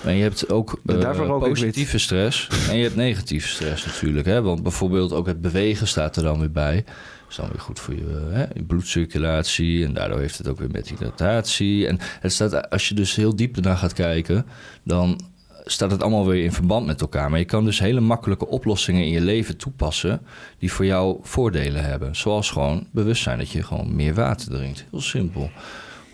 En 0.06 0.16
je 0.16 0.22
hebt 0.22 0.50
ook 0.50 0.80
eh, 0.86 1.40
positieve 1.40 1.98
stress 1.98 2.48
en 2.70 2.78
je 2.78 2.84
hebt 2.84 2.96
negatieve 2.96 3.48
stress 3.48 3.86
natuurlijk. 3.86 4.26
Hè, 4.26 4.42
want 4.42 4.64
bijvoorbeeld 4.64 5.14
ook 5.14 5.28
het 5.28 5.42
bewegen 5.42 5.88
staat 5.88 6.16
er 6.16 6.24
dan 6.24 6.40
weer 6.40 6.52
bij. 6.52 6.84
Is 7.30 7.36
dan 7.36 7.50
weer 7.50 7.60
goed 7.60 7.80
voor 7.80 7.96
je, 7.96 8.30
hè, 8.32 8.46
je 8.54 8.64
bloedcirculatie. 8.64 9.86
En 9.86 9.94
daardoor 9.94 10.20
heeft 10.20 10.38
het 10.38 10.48
ook 10.48 10.60
weer 10.60 10.72
met 10.72 10.90
hydratatie. 10.90 11.88
En 11.88 12.00
het 12.20 12.34
staat, 12.34 12.70
als 12.70 12.90
je 12.90 12.96
dus 12.96 13.16
heel 13.16 13.36
diep 13.36 13.56
ernaar 13.56 13.78
gaat 13.78 13.94
kijken, 13.94 14.46
dan 14.84 15.20
staat 15.66 15.92
het 15.92 16.02
allemaal 16.02 16.28
weer 16.28 16.44
in 16.44 16.52
verband 16.52 16.86
met 16.86 17.02
elkaar. 17.02 17.30
Maar 17.30 17.40
je 17.40 17.46
kan 17.46 17.66
dus 17.66 17.80
hele 17.80 18.00
makkelijke 18.00 18.48
oplossingen 18.48 19.04
in 19.04 19.10
je 19.10 19.22
leven 19.22 19.58
toepassen 19.58 20.22
die 20.58 20.72
voor 20.72 20.86
jou 20.86 21.20
voordelen 21.22 21.84
hebben. 21.84 22.16
Zoals 22.16 22.52
gewoon 22.52 22.88
bewustzijn 22.92 23.38
dat 23.38 23.50
je 23.50 23.64
gewoon 23.64 23.96
meer 23.96 24.14
water 24.14 24.50
drinkt. 24.50 24.86
Heel 24.92 25.02
simpel. 25.02 25.52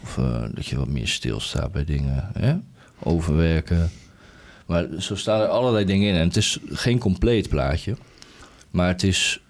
Of 0.04 0.18
eh, 0.18 0.44
dat 0.54 0.66
je 0.66 0.78
wat 0.78 0.88
meer 0.88 1.08
stilstaat 1.08 1.72
bij 1.72 1.86
dingen. 1.86 2.30
Hè? 2.34 2.56
Overwerken. 3.00 3.92
Maar 4.66 4.88
zo 4.98 5.16
staan 5.16 5.42
er 5.42 5.48
allerlei 5.48 5.86
dingen 5.86 6.10
in. 6.10 6.16
En 6.16 6.28
het 6.28 6.38
is 6.38 6.60
geen 6.66 7.00
compleet 7.00 7.50
plaatje. 7.50 7.96
Maar 8.72 8.88
het 8.88 9.04
is 9.04 9.42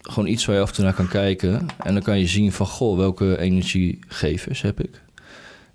gewoon 0.00 0.28
iets 0.28 0.44
waar 0.44 0.56
je 0.56 0.62
af 0.62 0.68
en 0.68 0.74
toe 0.74 0.84
naar 0.84 0.94
kan 0.94 1.08
kijken. 1.08 1.66
En 1.82 1.94
dan 1.94 2.02
kan 2.02 2.18
je 2.18 2.26
zien 2.26 2.52
van, 2.52 2.66
goh, 2.66 2.96
welke 2.96 3.38
energiegevers 3.38 4.62
heb 4.62 4.80
ik? 4.80 5.02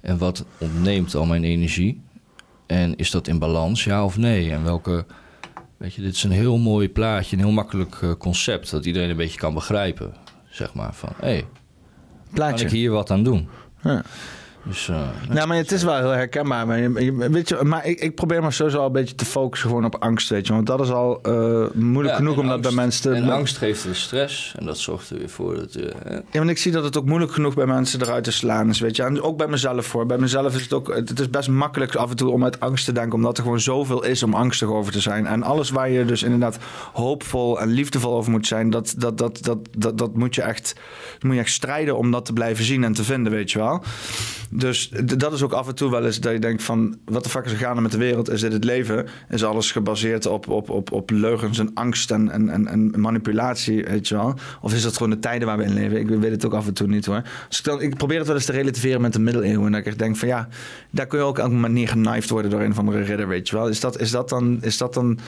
En 0.01 0.17
wat 0.17 0.45
ontneemt 0.57 1.15
al 1.15 1.25
mijn 1.25 1.43
energie? 1.43 2.01
En 2.65 2.95
is 2.95 3.11
dat 3.11 3.27
in 3.27 3.39
balans, 3.39 3.83
ja 3.83 4.05
of 4.05 4.17
nee? 4.17 4.51
En 4.51 4.63
welke... 4.63 5.05
Weet 5.77 5.93
je, 5.93 6.01
dit 6.01 6.15
is 6.15 6.23
een 6.23 6.31
heel 6.31 6.57
mooi 6.57 6.89
plaatje, 6.89 7.35
een 7.35 7.43
heel 7.43 7.51
makkelijk 7.51 7.95
eh, 8.01 8.11
concept... 8.17 8.71
dat 8.71 8.85
iedereen 8.85 9.09
een 9.09 9.17
beetje 9.17 9.39
kan 9.39 9.53
begrijpen. 9.53 10.13
Zeg 10.49 10.73
maar 10.73 10.93
van, 10.93 11.09
hé, 11.15 11.27
hey, 11.27 11.45
kan 12.33 12.59
ik 12.59 12.69
hier 12.69 12.91
wat 12.91 13.11
aan 13.11 13.23
doen? 13.23 13.49
Ja. 13.83 14.03
Dus, 14.67 14.87
eh, 14.89 15.01
Nou, 15.29 15.47
maar 15.47 15.57
het 15.57 15.71
is 15.71 15.83
wel 15.83 15.95
heel 15.97 16.09
herkenbaar. 16.09 16.67
Maar, 16.67 16.79
je, 16.79 17.03
je- 17.03 17.29
weet 17.29 17.49
je, 17.49 17.59
maar 17.63 17.85
ik, 17.85 17.99
ik 17.99 18.15
probeer 18.15 18.43
me 18.43 18.51
sowieso 18.51 18.79
al 18.79 18.85
een 18.85 18.91
beetje 18.91 19.15
te 19.15 19.25
focussen 19.25 19.69
gewoon 19.69 19.85
op 19.85 19.95
angst, 19.99 20.29
weet 20.29 20.47
je. 20.47 20.53
Want 20.53 20.65
dat 20.67 20.79
is 20.81 20.89
al 20.89 21.19
eh, 21.21 21.65
moeilijk 21.73 22.07
ja, 22.09 22.15
genoeg 22.15 22.33
en 22.35 22.39
om 22.41 22.47
dat 22.47 22.61
bij 22.61 22.71
mensen 22.71 23.01
te... 23.01 23.09
En 23.17 23.29
angst 23.29 23.57
geeft 23.57 23.83
weer 23.83 23.95
stress. 23.95 24.53
En 24.57 24.65
dat 24.65 24.77
zorgt 24.77 25.09
er 25.09 25.17
weer 25.17 25.29
voor 25.29 25.55
dat... 25.55 25.73
hè, 25.73 26.13
Ja, 26.13 26.21
want 26.31 26.49
ik 26.49 26.57
zie 26.57 26.71
dat 26.71 26.83
het 26.83 26.97
ook 26.97 27.05
moeilijk 27.05 27.31
genoeg 27.31 27.53
bij 27.55 27.65
mensen 27.65 28.01
eruit 28.01 28.23
te 28.23 28.31
slaan 28.31 28.69
is, 28.69 28.79
weet 28.79 28.95
je. 28.95 29.03
En 29.03 29.21
ook 29.21 29.37
bij 29.37 29.47
mezelf 29.47 29.85
voor. 29.85 30.05
Bij 30.05 30.17
mezelf 30.17 30.55
is 30.55 30.61
het 30.61 30.73
ook... 30.73 30.95
Het 30.95 31.19
is 31.19 31.29
best 31.29 31.49
makkelijk 31.49 31.95
af 31.95 32.09
en 32.09 32.15
toe 32.15 32.29
om 32.31 32.43
uit 32.43 32.59
angst 32.59 32.85
te 32.85 32.91
denken. 32.91 33.13
Omdat 33.13 33.37
er 33.37 33.43
gewoon 33.43 33.59
zoveel 33.59 34.03
is 34.03 34.23
om 34.23 34.33
angstig 34.33 34.67
over 34.67 34.91
te 34.91 34.99
zijn. 35.01 35.25
En 35.27 35.43
alles 35.43 35.69
waar 35.69 35.89
je 35.89 36.05
dus 36.05 36.23
inderdaad 36.23 36.57
hoopvol 36.93 37.59
en 37.61 37.67
liefdevol 37.69 38.13
over 38.15 38.31
moet 38.31 38.47
zijn... 38.47 38.69
Dat, 38.69 38.93
dat, 38.97 39.17
dat, 39.17 39.39
dat, 39.43 39.57
dat, 39.77 39.97
dat 39.97 40.15
moet 40.15 40.35
je 40.35 40.41
echt... 40.41 40.73
moet 41.21 41.33
je 41.35 41.39
echt 41.41 41.51
strijden 41.51 41.97
om 41.97 42.11
dat 42.11 42.25
te 42.25 42.33
blijven 42.33 42.63
zien 42.65 42.83
en 42.83 42.93
te 42.93 43.03
vinden, 43.03 43.31
weet 43.31 43.51
je 43.51 43.59
wel. 43.59 43.83
Dus 44.57 44.89
dat 45.15 45.33
is 45.33 45.41
ook 45.41 45.51
af 45.51 45.67
en 45.67 45.75
toe 45.75 45.91
wel 45.91 46.05
eens 46.05 46.19
dat 46.19 46.31
je 46.33 46.39
denkt 46.39 46.63
van... 46.63 46.97
wat 47.05 47.23
de 47.23 47.29
fuck 47.29 47.45
is 47.45 47.51
er 47.51 47.57
gaande 47.57 47.81
met 47.81 47.91
de 47.91 47.97
wereld? 47.97 48.29
Is 48.29 48.41
dit 48.41 48.53
het 48.53 48.63
leven? 48.63 49.07
Is 49.29 49.43
alles 49.43 49.71
gebaseerd 49.71 50.25
op, 50.25 50.47
op, 50.49 50.69
op, 50.69 50.91
op 50.91 51.09
leugens 51.09 51.59
en 51.59 51.71
angst 51.73 52.11
en, 52.11 52.29
en, 52.31 52.67
en, 52.67 52.99
manipulatie, 52.99 53.83
weet 53.83 54.07
je 54.07 54.15
wel? 54.15 54.35
Of 54.61 54.73
is 54.73 54.83
dat 54.83 54.93
gewoon 54.93 55.09
de 55.09 55.19
tijden 55.19 55.47
waar 55.47 55.57
we 55.57 55.63
in 55.63 55.73
leven? 55.73 55.99
Ik 55.99 56.07
weet 56.07 56.31
het 56.31 56.45
ook 56.45 56.53
af 56.53 56.67
en 56.67 56.73
toe 56.73 56.87
niet 56.87 57.05
hoor. 57.05 57.21
Dus 57.49 57.59
ik, 57.59 57.65
dan, 57.65 57.81
ik 57.81 57.95
probeer 57.95 58.17
het 58.17 58.27
wel 58.27 58.35
eens 58.35 58.45
te 58.45 58.51
relativeren 58.51 59.01
met 59.01 59.13
de 59.13 59.19
middeleeuwen. 59.19 59.65
En 59.65 59.71
dat 59.71 59.85
ik 59.85 59.99
denk 59.99 60.17
van 60.17 60.27
ja, 60.27 60.47
daar 60.89 61.07
kun 61.07 61.19
je 61.19 61.25
ook 61.25 61.39
elke 61.39 61.53
manier 61.53 61.87
genaaid 61.87 62.29
worden 62.29 62.51
door 62.51 62.61
een 62.61 62.71
of 62.71 62.79
andere 62.79 63.01
ridder, 63.01 63.27
weet 63.27 63.49
je 63.49 63.55
wel? 63.55 63.69
Is 63.69 63.79
dat, 63.79 63.99
is 63.99 64.11
dat 64.11 64.29
dan... 64.29 64.57
Is 64.61 64.77
dat 64.77 64.93
dan 64.93 65.19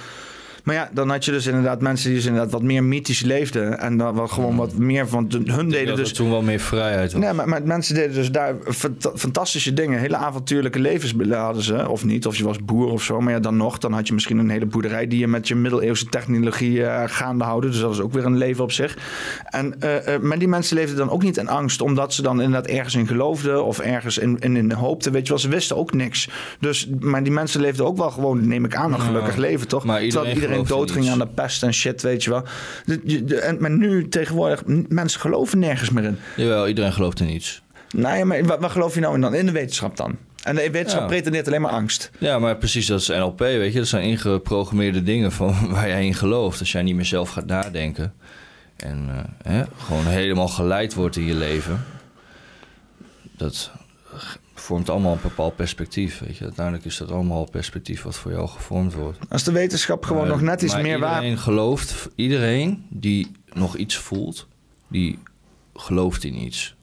maar 0.68 0.76
ja, 0.76 0.90
dan 0.94 1.10
had 1.10 1.26
je 1.26 1.32
dus 1.32 1.46
inderdaad 1.46 1.82
mensen 1.82 2.08
die 2.08 2.16
dus 2.16 2.26
inderdaad 2.26 2.52
wat 2.52 2.62
meer 2.62 2.84
mythisch 2.84 3.22
leefden. 3.22 3.80
En 3.80 3.98
dan 3.98 4.16
wel 4.16 4.28
gewoon 4.28 4.56
wat 4.56 4.78
meer 4.78 5.08
van 5.08 5.32
hun 5.46 5.70
deden 5.70 5.96
dus 5.96 6.14
toen 6.14 6.30
wel 6.30 6.42
meer 6.42 6.60
vrijheid 6.60 7.12
was. 7.12 7.22
Nee, 7.22 7.34
maar, 7.34 7.50
maar 7.50 7.62
mensen 7.64 7.96
deden 7.96 8.14
dus 8.14 8.32
daar 8.32 8.56
fant- 8.64 9.12
fantastische 9.16 9.74
dingen. 9.74 10.00
Hele 10.00 10.16
avontuurlijke 10.16 10.80
levens 10.80 11.14
hadden 11.30 11.64
ze. 11.64 11.90
Of 11.90 12.06
niet, 12.06 12.26
of 12.26 12.36
je 12.36 12.44
was 12.44 12.64
boer 12.64 12.92
of 12.92 13.04
zo. 13.04 13.22
Maar 13.22 13.34
ja, 13.34 13.40
dan 13.40 13.58
nog. 13.58 13.78
Dan 13.78 13.94
had 13.94 14.08
je 14.08 14.14
misschien 14.14 14.38
een 14.38 14.50
hele 14.50 14.66
boerderij... 14.66 15.08
die 15.08 15.20
je 15.20 15.28
met 15.28 15.48
je 15.48 15.56
middeleeuwse 15.56 16.06
technologie 16.06 16.84
eh, 16.86 17.04
gaande 17.06 17.44
houden. 17.44 17.72
Dus 17.72 17.80
dat 17.80 17.92
is 17.92 18.00
ook 18.00 18.14
weer 18.14 18.26
een 18.26 18.38
leven 18.38 18.64
op 18.64 18.72
zich. 18.72 18.98
En, 19.46 19.82
eh, 19.82 20.16
eh, 20.16 20.22
maar 20.22 20.40
die 20.40 20.48
mensen 20.48 20.76
leefden 20.76 20.98
dan 20.98 21.10
ook 21.10 21.24
niet 21.24 21.38
in 21.38 21.48
angst... 21.48 21.82
omdat 21.82 22.14
ze 22.14 22.22
dan 22.22 22.42
inderdaad 22.42 22.72
ergens 22.72 22.96
in 22.96 23.08
geloofden... 23.08 23.66
of 23.66 23.80
ergens 23.80 24.18
in, 24.18 24.40
in, 24.40 24.56
in 24.56 24.72
hoopten. 24.72 25.12
Weet 25.12 25.24
je 25.24 25.30
wel, 25.30 25.40
ze 25.40 25.50
wisten 25.50 25.78
ook 25.78 25.94
niks. 25.94 26.30
Dus, 26.60 26.90
maar 27.00 27.24
die 27.24 27.34
mensen 27.34 27.62
leefden 27.62 27.86
ook 27.86 27.98
wel 27.98 28.12
gewoon... 28.12 28.48
neem 28.48 28.66
ik 28.66 28.76
aan, 28.76 28.94
een 28.94 29.00
gelukkig 29.00 29.36
leven, 29.36 29.68
toch? 29.68 29.86
Maar 29.86 30.02
Terwijl 30.02 30.34
iedereen, 30.34 30.57
iedereen 30.58 30.78
doodging 30.86 31.10
aan 31.10 31.18
de 31.20 31.28
pest 31.28 31.64
en 31.64 31.74
shit, 31.74 32.02
weet 32.02 32.24
je 32.24 32.30
wel. 32.30 32.44
De- 32.86 33.02
de- 33.04 33.24
de- 33.24 33.40
en, 33.40 33.62
maar 33.62 33.72
nu 33.72 34.08
tegenwoordig, 34.10 34.64
mensen 34.90 35.20
geloven 35.20 35.60
nergens 35.60 35.90
meer 35.90 36.04
in. 36.04 36.18
Jawel, 36.36 36.68
iedereen 36.68 36.94
gelooft 36.94 37.20
in 37.20 37.30
iets. 37.30 37.62
Nou 37.96 38.18
ja, 38.18 38.26
maar 38.26 38.44
wat, 38.46 38.60
wat 38.60 38.72
geloof 38.72 38.94
je 38.94 39.00
nou 39.00 39.16
in 39.16 39.22
dan? 39.22 39.34
In 39.36 39.46
de 39.46 39.52
wetenschap 39.52 39.98
dan? 39.98 40.18
En 40.44 40.56
de 40.56 40.72
wetenschap 40.72 41.02
Ja. 41.02 41.08
pretendeert 41.08 41.48
alleen 41.48 41.62
maar 41.62 41.72
angst. 41.72 42.12
Ja, 42.20 42.40
maar 42.40 42.58
precies, 42.58 42.86
dat 42.88 43.00
is 43.02 43.08
NLP, 43.08 43.40
weet 43.40 43.74
je. 43.74 43.80
Dat 43.80 43.88
zijn 43.88 44.04
ingeprogrammeerde 44.04 45.04
dingen 45.04 45.32
van 45.32 45.56
waar 45.74 45.88
jij 45.88 46.06
in 46.06 46.14
gelooft. 46.14 46.60
Als 46.60 46.72
jij 46.72 46.82
niet 46.82 46.96
meer 46.96 47.06
zelf 47.06 47.30
gaat 47.30 47.46
nadenken. 47.46 48.14
En 48.78 49.06
eh, 49.10 49.52
hè, 49.54 49.64
gewoon 49.78 50.06
helemaal 50.06 50.48
geleid 50.48 50.94
wordt 50.94 51.16
in 51.16 51.26
je 51.26 51.34
leven. 51.36 51.86
Dat 53.38 53.72
vormt 54.68 54.90
allemaal 54.90 55.14
een 55.14 55.20
bepaald 55.22 55.56
perspectief, 55.56 56.20
weet 56.20 56.38
je. 56.38 56.44
Uiteindelijk 56.44 56.86
is 56.86 56.98
dat 56.98 57.12
allemaal 57.12 57.50
perspectief 57.50 58.04
wat 58.04 58.16
voor 58.18 58.32
jou 58.32 58.48
gevormd 58.48 58.94
wordt. 58.94 59.20
Als 59.30 59.44
de 59.44 59.52
wetenschap 59.52 60.06
gewoon 60.06 60.28
nog 60.28 60.42
net 60.42 60.62
iets 60.62 60.76
meer 60.82 61.00
waar... 61.00 61.16
Iedereen 61.16 61.38
gelooft, 61.38 62.10
iedereen 62.16 62.86
die 62.90 63.32
nog 63.54 63.76
iets 63.76 63.98
voelt, 63.98 64.48
die 64.88 65.20
gelooft 65.74 66.24
in 66.24 66.36
iets. 66.42 66.76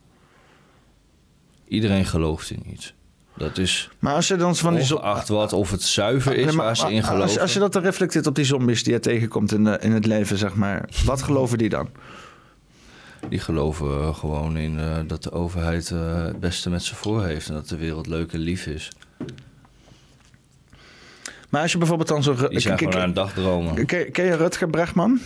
Iedereen 1.69 2.05
gelooft 2.06 2.51
in 2.51 2.62
iets. 2.73 2.94
Dat 3.36 3.59
is 3.59 3.90
Maar 3.98 4.15
als 4.15 4.28
je 4.28 4.36
dan 4.36 4.56
van 4.56 4.74
die... 4.74 4.94
ongeacht 4.97 5.28
wat, 5.28 5.52
of 5.52 5.70
het 5.70 5.82
zuiver 5.82 6.36
is 6.36 6.44
Nee, 6.44 6.55
maar 6.55 6.65
waar 6.65 6.77
ze 6.77 6.90
in 6.93 6.97
als- 6.97 7.06
geloven. 7.09 7.40
Als 7.40 7.52
je 7.52 7.59
dat 7.59 7.73
dan 7.73 7.82
reflecteert 7.82 8.27
op 8.27 8.35
die 8.35 8.44
zombies 8.44 8.82
die 8.85 8.93
je 8.93 9.01
tegenkomt 9.01 9.52
in, 9.52 9.65
de, 9.65 9.78
in 9.81 9.93
het 9.93 10.06
leven, 10.06 10.39
zeg 10.39 10.55
maar. 10.55 10.89
Wat 11.05 11.23
geloven 11.23 11.59
die 11.59 11.69
dan? 11.69 11.89
Die 13.29 13.39
geloven 13.39 14.15
gewoon 14.15 14.57
in 14.57 14.79
eh, 14.79 14.97
dat 15.07 15.23
de 15.23 15.33
overheid 15.33 15.91
eh, 15.91 16.25
het 16.25 16.41
beste 16.41 16.71
met 16.71 16.83
ze 16.83 16.95
voor 16.95 17.25
heeft. 17.25 17.49
En 17.49 17.55
dat 17.55 17.69
de 17.69 17.77
wereld 17.77 18.07
leuk 18.07 18.33
en 18.33 18.39
lief 18.39 18.67
is. 18.67 18.91
Maar 21.49 21.63
als 21.63 21.73
je 21.73 21.79
bijvoorbeeld 21.79 22.09
dan 22.09 22.23
zo... 22.23 22.49
Die 22.49 22.61
zijn 22.61 22.79
gewoon 22.79 22.95
aan 22.95 23.07
het 23.07 23.15
dagdromen. 23.15 23.87
Ken, 23.87 24.11
ken 24.13 24.25
je 24.25 24.37
Rutger 24.37 24.69
Bregman? 24.71 25.21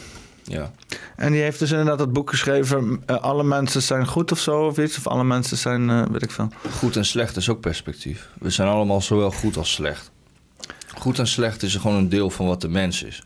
Ja. 0.45 0.73
En 1.16 1.33
die 1.33 1.41
heeft 1.41 1.59
dus 1.59 1.70
inderdaad 1.70 1.99
dat 1.99 2.12
boek 2.12 2.31
geschreven... 2.31 3.03
eh, 3.07 3.16
alle 3.16 3.45
mensen 3.45 3.83
zijn 3.83 4.07
goed 4.07 4.33
of 4.33 4.39
zo, 4.39 4.66
of 4.66 4.79
iets. 4.79 4.99
Of 4.99 5.07
alle 5.07 5.25
mensen 5.25 5.57
zijn, 5.57 6.12
weet 6.12 6.23
ik 6.23 6.31
veel. 6.31 6.49
Goed 6.70 6.97
en 6.97 7.05
slecht 7.05 7.37
is 7.37 7.49
ook 7.49 7.61
perspectief. 7.61 8.29
We 8.39 8.51
zijn 8.51 8.69
allemaal 8.69 9.01
zowel 9.01 9.31
goed 9.31 9.57
als 9.57 9.73
slecht. 9.73 10.11
Goed 10.99 11.19
en 11.19 11.27
slecht 11.27 11.62
is 11.62 11.77
gewoon 11.77 11.97
een 11.97 12.09
deel 12.09 12.31
van 12.31 12.47
wat 12.47 12.61
de 12.61 12.69
mens 12.69 13.03
is. 13.03 13.23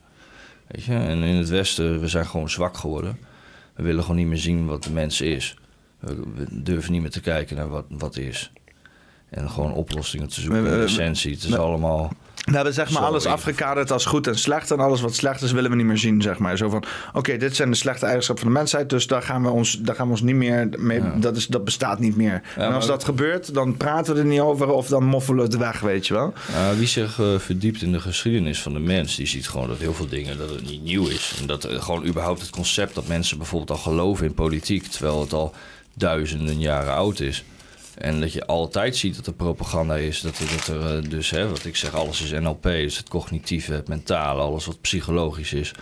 Weet 0.67 0.85
je? 0.85 0.95
En 0.95 1.23
in 1.23 1.37
het 1.37 1.49
Westen, 1.49 2.01
we 2.01 2.09
zijn 2.09 2.27
gewoon 2.27 2.51
zwak 2.51 2.77
geworden. 2.77 3.19
We 3.75 3.83
willen 3.83 4.03
gewoon 4.03 4.17
niet 4.17 4.27
meer 4.27 4.39
zien 4.39 4.67
wat 4.67 4.83
de 4.83 4.91
mens 4.91 5.21
is. 5.21 5.57
We, 5.99 6.47
durven 6.51 6.93
niet 6.93 7.01
meer 7.01 7.11
te 7.11 7.21
kijken 7.21 7.57
naar 7.57 7.69
wat, 7.69 7.85
wat 7.89 8.17
is. 8.17 8.53
En 9.29 9.51
gewoon 9.51 9.73
oplossingen 9.73 10.29
te 10.29 10.41
zoeken 10.41 10.63
we- 10.79 10.83
essentie. 10.83 11.33
Het 11.35 11.45
is 11.45 11.55
allemaal... 11.55 12.13
We 12.43 12.55
hebben 12.55 12.75
zeg 12.75 12.91
maar 12.91 13.03
alles 13.03 13.27
afgekaderd 13.27 13.91
als 13.93 14.05
goed 14.05 14.27
en 14.27 14.39
slecht. 14.39 14.71
En 14.71 14.81
alles 14.81 15.01
wat 15.01 15.15
slecht 15.15 15.43
is 15.43 15.53
willen 15.53 15.71
we 15.71 15.77
niet 15.77 15.87
meer 15.87 15.99
zien, 15.99 16.23
zeg 16.23 16.39
maar. 16.39 16.57
Zo 16.57 16.69
van, 16.69 16.85
oké, 17.13 17.37
dit 17.37 17.57
zijn 17.57 17.71
de 17.71 17.77
slechte 17.77 18.05
eigenschappen 18.05 18.45
van 18.45 18.53
de 18.53 18.59
mensheid. 18.59 18.91
Dus 18.91 19.07
daar 19.07 19.23
gaan 19.23 19.43
we 19.43 19.49
ons, 19.49 19.79
daar 19.81 19.95
gaan 19.95 20.07
we 20.07 20.13
ons 20.13 20.23
niet 20.23 20.35
meer 20.35 20.69
mee... 20.79 21.03
Ja. 21.03 21.15
Dat, 21.17 21.37
is, 21.37 21.47
dat 21.47 21.65
bestaat 21.65 21.99
niet 21.99 22.17
meer. 22.17 22.43
en 22.57 22.73
als 22.73 22.87
dat 22.87 23.05
gebeurt, 23.05 23.55
dan 23.55 23.77
praten 23.77 24.15
we 24.15 24.21
er 24.21 24.27
niet 24.27 24.41
over. 24.41 24.69
Of 24.69 24.87
dan 24.87 25.05
moffelen 25.05 25.37
we 25.39 25.51
het 25.51 25.57
weg, 25.57 25.81
weet 25.81 26.07
je 26.07 26.15
wel. 26.15 26.33
Wie 26.77 26.87
zich 26.87 27.21
eh, 27.21 27.39
verdiept 27.39 27.83
in 27.83 27.93
de 27.93 28.01
geschiedenis 28.01 28.63
van 28.63 28.73
de 28.73 28.81
mens, 28.81 29.17
die 29.17 29.27
ziet 29.27 29.49
gewoon 29.49 29.69
dat 29.69 29.79
heel 29.79 29.95
veel 29.95 30.09
dingen 30.09 30.39
dat 30.39 30.51
het 30.51 30.71
niet 30.71 30.83
nieuw 30.83 31.07
is. 31.07 31.35
En 31.41 31.47
dat 31.47 31.65
eh, 31.65 31.83
gewoon 31.83 32.07
überhaupt 32.07 32.41
het 32.41 32.51
concept 32.51 32.95
dat 32.95 33.07
mensen 33.07 33.39
bijvoorbeeld 33.39 33.71
al 33.71 33.85
geloven 33.85 34.27
in 34.27 34.35
politiek, 34.35 34.87
terwijl 34.87 35.21
het 35.21 35.33
al 35.33 35.55
duizenden 35.95 36.59
jaren 36.59 36.95
oud 36.95 37.21
is. 37.21 37.45
En 37.99 38.21
dat 38.21 38.33
je 38.33 38.47
altijd 38.47 38.97
ziet 38.97 39.17
dat 39.17 39.27
er 39.27 39.33
propaganda 39.33 39.97
is. 39.97 40.21
Dat 40.21 40.39
er, 40.39 40.97
eh, 40.97 41.11
dus, 41.11 41.31
hè, 41.31 41.49
wat 41.49 41.65
ik 41.65 41.77
zeg, 41.77 41.95
alles 41.95 42.23
is 42.23 42.31
NLP. 42.31 42.63
Dus 42.63 42.97
het 42.97 43.09
cognitieve, 43.09 43.73
het 43.73 43.89
mentale, 43.89 44.43
alles 44.43 44.67
wat 44.67 44.81
psychologisch 44.81 45.53
is. 45.53 45.73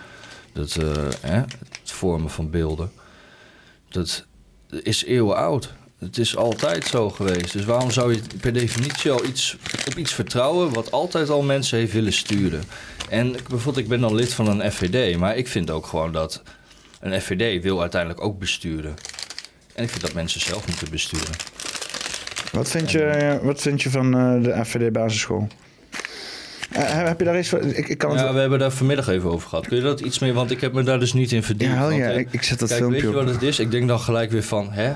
Dat, 0.53 0.77
eh, 0.77 0.93
hè, 1.21 1.37
het 1.81 1.91
vormen 1.91 2.31
van 2.31 2.51
beelden. 2.51 2.93
Dat 3.89 4.27
is 4.83 5.05
eeuwen 5.05 5.37
oud. 5.37 5.73
Het 5.99 6.19
is 6.19 6.37
altijd 6.37 6.87
zo 6.87 7.11
geweest. 7.11 7.53
Dus 7.53 7.65
waarom 7.65 7.91
zou 7.91 8.15
je 8.15 8.21
per 8.41 8.53
definitie 8.53 9.11
al 9.11 9.25
iets, 9.25 9.57
op 9.87 9.97
iets 9.97 10.13
vertrouwen... 10.13 10.73
wat 10.73 10.91
altijd 10.91 11.31
al 11.31 11.43
mensen 11.43 11.79
heeft 11.79 11.93
willen 11.93 12.13
sturen? 12.13 12.63
En 13.09 13.33
bijvoorbeeld, 13.33 13.77
ik 13.77 13.89
ben 13.89 14.01
dan 14.01 14.15
lid 14.15 14.33
van 14.33 14.47
een 14.47 14.73
FVD... 14.73 15.17
maar 15.17 15.37
ik 15.37 15.49
vind 15.49 15.71
ook 15.71 15.87
gewoon 15.87 16.13
dat 16.13 16.43
een 17.01 17.21
FVD 17.21 17.63
wil 17.63 17.81
uiteindelijk 17.81 18.21
ook 18.21 18.39
besturen. 18.39 18.95
En 19.75 19.85
ik 19.85 19.91
vind 19.91 20.03
dat 20.03 20.13
mensen 20.13 20.41
zelf 20.41 20.67
moeten 20.67 20.91
besturen. 20.91 21.35
Wat 22.53 22.71
vind 22.71 22.91
je, 22.91 23.39
wat 23.43 23.61
vind 23.61 23.83
je 23.83 23.91
van 23.91 24.15
eh, 24.19 24.43
de 24.43 24.65
FVD 24.65 24.93
basisschool? 24.93 25.49
Eh, 26.71 26.83
heb 26.83 27.19
je 27.19 27.25
daar 27.25 27.39
iets 27.39 27.49
van? 27.49 27.65
Ik, 27.65 27.89
ik 27.89 27.99
kan 27.99 28.11
het 28.11 28.21
Ja, 28.21 28.33
we 28.33 28.41
hebben 28.41 28.59
daar 28.59 28.71
vanmiddag 28.71 29.09
even 29.09 29.31
over 29.31 29.49
gehad. 29.49 29.67
Kun 29.67 29.77
je 29.77 29.83
dat 29.83 30.01
iets 30.01 30.19
meer... 30.19 30.33
Want 30.33 30.51
ik 30.51 30.61
heb 30.61 30.73
me 30.73 30.83
daar 30.83 30.99
dus 30.99 31.13
niet 31.13 31.33
in 31.33 31.43
verdiept. 31.43 31.73
Ja, 31.73 31.81
want, 31.81 31.97
ja, 31.97 32.11
eh, 32.11 32.19
ik, 32.19 32.33
ik 32.33 32.43
zet 32.43 32.59
dat 32.59 32.69
Kijk, 32.69 32.81
filmpje 32.81 33.03
weet 33.03 33.11
je 33.11 33.25
wat 33.25 33.35
het 33.35 33.43
is? 33.43 33.59
Ik 33.59 33.71
denk 33.71 33.89
dan 33.89 34.01
gelijk 34.01 34.31
weer 34.31 34.43
van, 34.43 34.73
hè? 34.73 34.93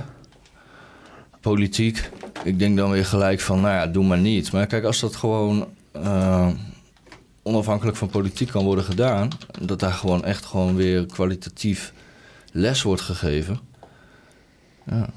Politiek. 1.41 2.11
Ik 2.45 2.59
denk 2.59 2.77
dan 2.77 2.91
weer 2.91 3.07
gelijk 3.07 3.41
van, 3.41 3.61
nou 3.61 3.75
ja, 3.75 3.87
doe 3.87 4.05
maar 4.05 4.19
niet. 4.19 4.53
Maar 4.53 4.67
kijk, 4.67 4.85
als 4.85 5.01
dat 5.01 5.17
gewoon 5.17 5.69
onafhankelijk 7.43 7.97
van 7.97 8.09
politiek 8.09 8.49
kan 8.49 8.65
worden 8.65 8.85
gedaan... 8.85 9.29
dat 9.61 9.81
daar 9.81 9.93
gewoon 9.93 10.25
echt 10.25 10.45
gewoon 10.45 10.77
weer 10.77 11.07
kwalitatief 11.07 11.93
les 12.53 12.83
wordt 12.83 13.03
gegeven... 13.03 13.59
Ja. 14.87 15.09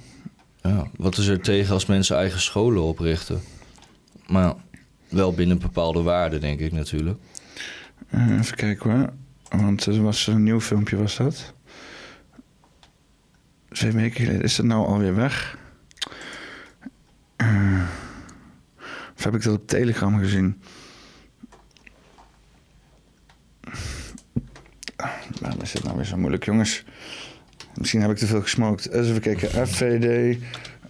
Ja. 0.67 0.87
Wat 0.97 1.17
is 1.17 1.27
er 1.27 1.41
tegen 1.41 1.73
als 1.73 1.85
mensen 1.85 2.17
eigen 2.17 2.39
scholen 2.39 2.83
oprichten? 2.83 3.41
Maar 4.27 4.53
wel 5.09 5.33
binnen 5.33 5.59
bepaalde 5.59 6.01
waarden, 6.01 6.41
denk 6.41 6.59
ik 6.59 6.71
natuurlijk. 6.71 7.19
Eh, 8.09 8.39
even 8.39 8.55
kijken 8.55 8.91
hoor. 8.91 9.13
Want 9.61 9.85
er 9.85 10.01
was 10.01 10.27
een 10.27 10.43
nieuw 10.43 10.61
filmpje, 10.61 10.97
was 10.97 11.17
dat? 11.17 11.53
Twee 13.69 13.91
weken 13.91 14.25
geleden. 14.25 14.43
Is 14.43 14.55
dat 14.55 14.65
nou 14.65 14.87
alweer 14.87 15.15
weg? 15.15 15.57
Eh, 17.35 17.83
of 19.17 19.23
heb 19.23 19.35
ik 19.35 19.43
dat 19.43 19.55
op 19.55 19.67
Telegram 19.67 20.19
gezien? 20.19 20.61
Waarom 25.41 25.61
is 25.61 25.71
dit 25.71 25.83
nou 25.83 25.95
weer 25.95 26.05
zo 26.05 26.17
moeilijk, 26.17 26.45
jongens? 26.45 26.83
Misschien 27.77 28.01
heb 28.01 28.11
ik 28.11 28.17
te 28.17 28.25
veel 28.27 28.41
gesmokt. 28.41 28.91
Eens 28.91 29.07
even 29.07 29.21
kijken. 29.21 29.67
FVD, 29.67 30.37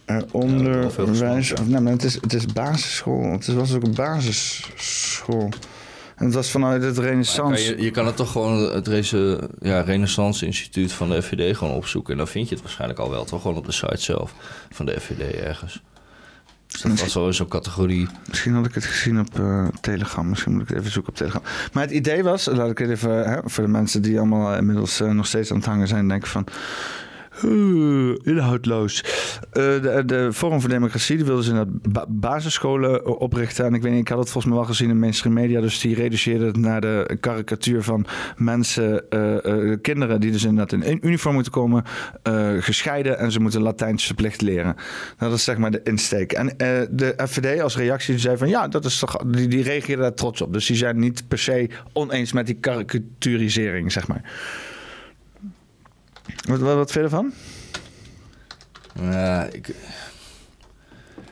eh, 0.06 0.18
onderwijs. 0.32 1.54
Of, 1.54 1.68
nee, 1.68 1.80
maar 1.82 1.92
het 1.92 2.04
is, 2.04 2.14
het 2.14 2.34
is 2.34 2.46
basisschool. 2.46 3.32
Het 3.32 3.48
is- 3.48 3.54
was 3.54 3.74
ook 3.74 3.84
een 3.84 3.96
basisschool. 3.96 5.50
En 6.16 6.26
het 6.26 6.34
was 6.34 6.52
vanuit 6.52 6.84
het 6.84 6.98
Renaissance. 6.98 7.66
kan 7.66 7.76
je, 7.78 7.84
je 7.84 7.92
kan 7.92 8.06
het 8.06 8.16
toch 8.16 8.32
gewoon 8.32 8.74
het 8.74 8.88
reze, 8.88 9.50
ja, 9.60 9.82
Renaissance 9.82 10.46
Instituut 10.46 10.92
van 10.92 11.10
de 11.10 11.22
FVD 11.22 11.58
gewoon 11.58 11.74
opzoeken. 11.74 12.12
En 12.12 12.18
dan 12.18 12.28
vind 12.28 12.48
je 12.50 12.54
het 12.54 12.64
waarschijnlijk 12.64 13.00
al 13.00 13.10
wel, 13.10 13.26
toch? 13.26 13.42
Gewoon 13.42 13.58
op 13.58 13.66
de 13.66 13.72
site 13.72 14.02
zelf 14.02 14.34
van 14.72 14.86
de 14.86 15.00
FVD 15.00 15.34
ergens. 15.40 15.82
Dus 16.68 16.82
dat 16.82 17.00
was 17.00 17.14
wel 17.14 17.34
zo'n 17.34 17.48
categorie. 17.48 18.08
Misschien 18.28 18.54
had 18.54 18.66
ik 18.66 18.74
het 18.74 18.86
gezien 18.86 19.20
op 19.20 19.40
eh, 19.40 19.68
Telegram. 19.82 20.30
Misschien 20.30 20.52
moet 20.52 20.62
ik 20.62 20.68
het 20.68 20.78
even 20.78 20.92
zoeken 20.92 21.12
op 21.12 21.18
Telegram. 21.18 21.42
Maar 21.74 21.84
het 21.84 21.92
idee 21.92 22.24
was, 22.24 22.46
laat 22.46 22.70
ik 22.70 22.78
het 22.78 22.90
even 22.90 23.30
hè, 23.30 23.40
voor 23.46 23.64
de 23.64 23.70
mensen 23.70 24.02
die 24.02 24.18
allemaal 24.18 24.52
eh, 24.52 24.58
inmiddels 24.58 25.00
eh, 25.00 25.12
nog 25.12 25.28
steeds 25.28 25.52
aan 25.52 25.58
het 25.58 25.66
hangen 25.66 25.88
zijn, 25.88 26.08
denken 26.08 26.30
van. 26.30 26.46
"Oeh, 27.44 28.16
inhoudloos. 28.24 29.04
Eh, 29.52 29.64
de, 29.64 30.04
de 30.06 30.30
Forum 30.34 30.60
voor 30.62 30.70
Democratie 30.70 31.16
die 31.16 31.26
wilde 31.26 31.44
ze 31.44 31.50
inderdaad 31.50 31.92
ba- 31.92 32.06
basisscholen 32.08 33.04
eh, 33.04 33.20
oprichten. 33.20 33.66
En 33.66 33.74
ik 33.74 33.82
weet 33.82 33.92
niet, 33.92 34.02
ik 34.02 34.08
had 34.08 34.18
het 34.20 34.30
volgens 34.30 34.46
mij 34.54 34.62
wel 34.62 34.72
gezien 34.72 34.90
in 34.90 35.00
mainstream 35.00 35.36
media. 35.36 35.62
Dus 35.62 35.80
die 35.80 35.96
reduceerde 35.96 36.46
het 36.46 36.58
naar 36.58 36.82
de 36.82 37.18
karikatuur 37.20 37.84
van 37.84 38.06
mensen, 38.38 39.10
eh, 39.10 39.76
kinderen 39.82 40.20
die 40.20 40.32
dus 40.32 40.44
inderdaad 40.44 40.84
in 40.84 41.00
uniform 41.08 41.34
moeten 41.34 41.52
komen, 41.52 41.84
gescheiden 42.60 43.18
en 43.20 43.32
ze 43.32 43.40
moeten 43.40 43.62
Latijns 43.62 44.06
verplicht 44.06 44.42
leren. 44.42 44.76
Dat 45.18 45.34
is 45.34 45.44
zeg 45.44 45.58
maar 45.58 45.72
de 45.72 45.82
insteek. 45.84 46.32
En 46.32 46.48
de 46.92 47.14
FVD 47.28 47.62
als 47.62 47.78
reactie 47.78 48.20
zei 48.20 48.38
van 48.38 48.50
ja, 48.50 48.68
dat 48.68 48.86
is 48.86 49.00
toch, 49.00 49.18
die, 49.28 49.48
die 49.48 49.64
reageerde 49.64 50.02
daar 50.02 50.14
trots 50.14 50.42
op. 50.42 50.54
Dus 50.54 50.66
die 50.66 50.76
zijn 50.76 51.00
niet 51.00 51.28
per 51.28 51.40
se 51.40 51.70
oneens 51.94 52.34
met 52.34 52.46
die 52.46 52.56
karikaturisering, 52.56 53.92
zeg 53.92 54.08
maar. 54.08 54.22
Wat, 56.48 56.60
wat, 56.60 56.76
wat 56.76 56.92
vind 56.92 57.10
je 57.10 57.18
ervan? 57.18 57.34
Ja, 59.02 59.44
ik, 59.52 59.76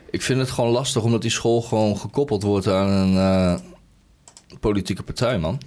ik 0.10 0.22
vind 0.22 0.40
het 0.40 0.50
gewoon 0.50 0.72
lastig 0.72 1.04
omdat 1.04 1.22
die 1.22 1.32
school 1.32 1.62
gewoon 1.62 1.98
gekoppeld 1.98 2.44
wordt 2.44 2.68
aan 2.68 2.90
een 2.90 3.18
eh, 3.18 3.60
politieke 4.60 5.04
partij, 5.04 5.38
man. 5.40 5.58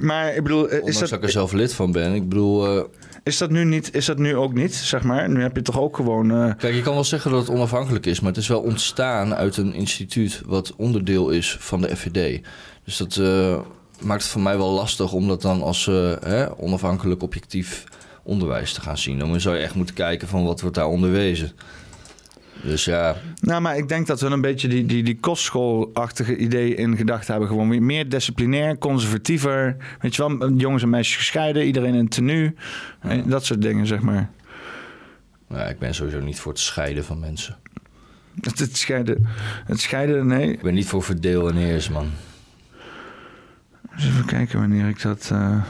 Maar 0.00 0.34
ik 0.34 0.42
bedoel, 0.42 0.64
eh, 0.68 0.72
is 0.72 0.78
Ondanks 0.78 0.98
dat, 0.98 1.08
dat, 1.08 1.18
ik 1.18 1.24
er 1.24 1.30
zelf 1.30 1.52
lid 1.52 1.74
van 1.74 1.92
ben. 1.92 2.14
Ik 2.14 2.28
bedoel, 2.28 2.78
eh, 2.78 2.84
is 3.22 3.38
dat 3.38 3.50
nu 3.50 3.64
niet, 3.64 3.94
is 3.94 4.06
dat 4.06 4.18
nu 4.18 4.36
ook 4.36 4.52
niet, 4.54 4.74
zeg 4.74 5.02
maar? 5.02 5.30
Nu 5.30 5.42
heb 5.42 5.56
je 5.56 5.62
toch 5.62 5.78
ook 5.80 5.96
gewoon. 5.96 6.30
eh, 6.30 6.54
kijk, 6.56 6.74
je 6.74 6.82
kan 6.82 6.94
wel 6.94 7.04
zeggen 7.04 7.30
dat 7.30 7.40
het 7.40 7.50
onafhankelijk 7.56 8.06
is, 8.06 8.20
maar 8.20 8.30
het 8.30 8.40
is 8.40 8.48
wel 8.48 8.60
ontstaan 8.60 9.34
uit 9.34 9.56
een 9.56 9.74
instituut 9.74 10.42
wat 10.46 10.74
onderdeel 10.76 11.30
is 11.30 11.56
van 11.60 11.80
de 11.80 11.96
FVD. 11.96 12.40
Dus 12.84 12.96
dat 12.96 13.16
eh, 13.16 13.60
maakt 14.00 14.22
het 14.22 14.30
voor 14.30 14.42
mij 14.42 14.56
wel 14.56 14.70
lastig 14.70 15.12
om 15.12 15.28
dat 15.28 15.42
dan 15.42 15.62
als 15.62 15.86
eh, 15.86 16.12
hè, 16.20 16.58
onafhankelijk 16.58 17.22
objectief 17.22 17.84
onderwijs 18.22 18.72
te 18.72 18.80
gaan 18.80 18.98
zien. 18.98 19.18
Dan 19.18 19.40
zou 19.40 19.56
je 19.56 19.62
echt 19.62 19.74
moeten 19.74 19.94
kijken 19.94 20.28
van 20.28 20.44
wat 20.44 20.60
wordt 20.60 20.76
daar 20.76 20.86
onderwezen. 20.86 21.52
Dus 22.62 22.84
ja, 22.84 23.16
Nou, 23.40 23.60
maar 23.60 23.76
ik 23.76 23.88
denk 23.88 24.06
dat 24.06 24.20
we 24.20 24.26
een 24.26 24.40
beetje 24.40 24.68
die, 24.68 24.86
die, 24.86 25.02
die 25.02 25.18
kostschoolachtige 25.20 26.36
idee 26.36 26.74
in 26.74 26.96
gedachten 26.96 27.30
hebben. 27.30 27.48
Gewoon 27.48 27.68
weer 27.68 27.82
meer 27.82 28.08
disciplinair, 28.08 28.78
conservatiever. 28.78 29.76
Weet 30.00 30.16
je 30.16 30.36
wel, 30.38 30.52
jongens 30.52 30.82
en 30.82 30.90
meisjes 30.90 31.16
gescheiden, 31.16 31.66
iedereen 31.66 31.94
in 31.94 32.08
tenue. 32.08 32.54
Eh, 33.00 33.18
Dat 33.26 33.44
soort 33.44 33.62
dingen, 33.62 33.86
zeg 33.86 34.00
maar. 34.00 34.30
ja, 35.48 35.64
ik 35.64 35.78
ben 35.78 35.94
sowieso 35.94 36.20
niet 36.20 36.40
voor 36.40 36.52
het 36.52 36.60
scheiden 36.60 37.04
van 37.04 37.20
mensen. 37.20 37.56
Het, 38.40 38.58
het 38.58 38.76
scheiden, 38.76 39.26
het 39.66 39.80
scheiden, 39.80 40.26
nee. 40.26 40.52
Ik 40.52 40.62
ben 40.62 40.74
niet 40.74 40.86
voor 40.86 41.02
verdeel 41.02 41.48
en 41.48 41.56
heers, 41.56 41.88
man. 41.88 42.10
Even 43.98 44.24
kijken 44.24 44.58
wanneer 44.58 44.88
ik 44.88 45.02
dat... 45.02 45.30
eh, 45.32 45.62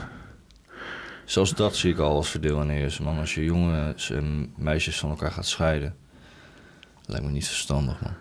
Zelfs 1.25 1.53
dat 1.53 1.75
zie 1.75 1.91
ik 1.91 1.99
al 1.99 2.15
als 2.15 2.29
verdeel 2.29 2.67
heers, 2.67 2.99
man. 2.99 3.17
Als 3.19 3.35
je 3.35 3.43
jongens 3.43 4.11
en 4.11 4.53
meisjes 4.57 4.99
van 4.99 5.09
elkaar 5.09 5.31
gaat 5.31 5.45
scheiden. 5.45 5.95
Lijkt 7.05 7.25
me 7.25 7.31
niet 7.31 7.47
verstandig, 7.47 8.01
man. 8.01 8.13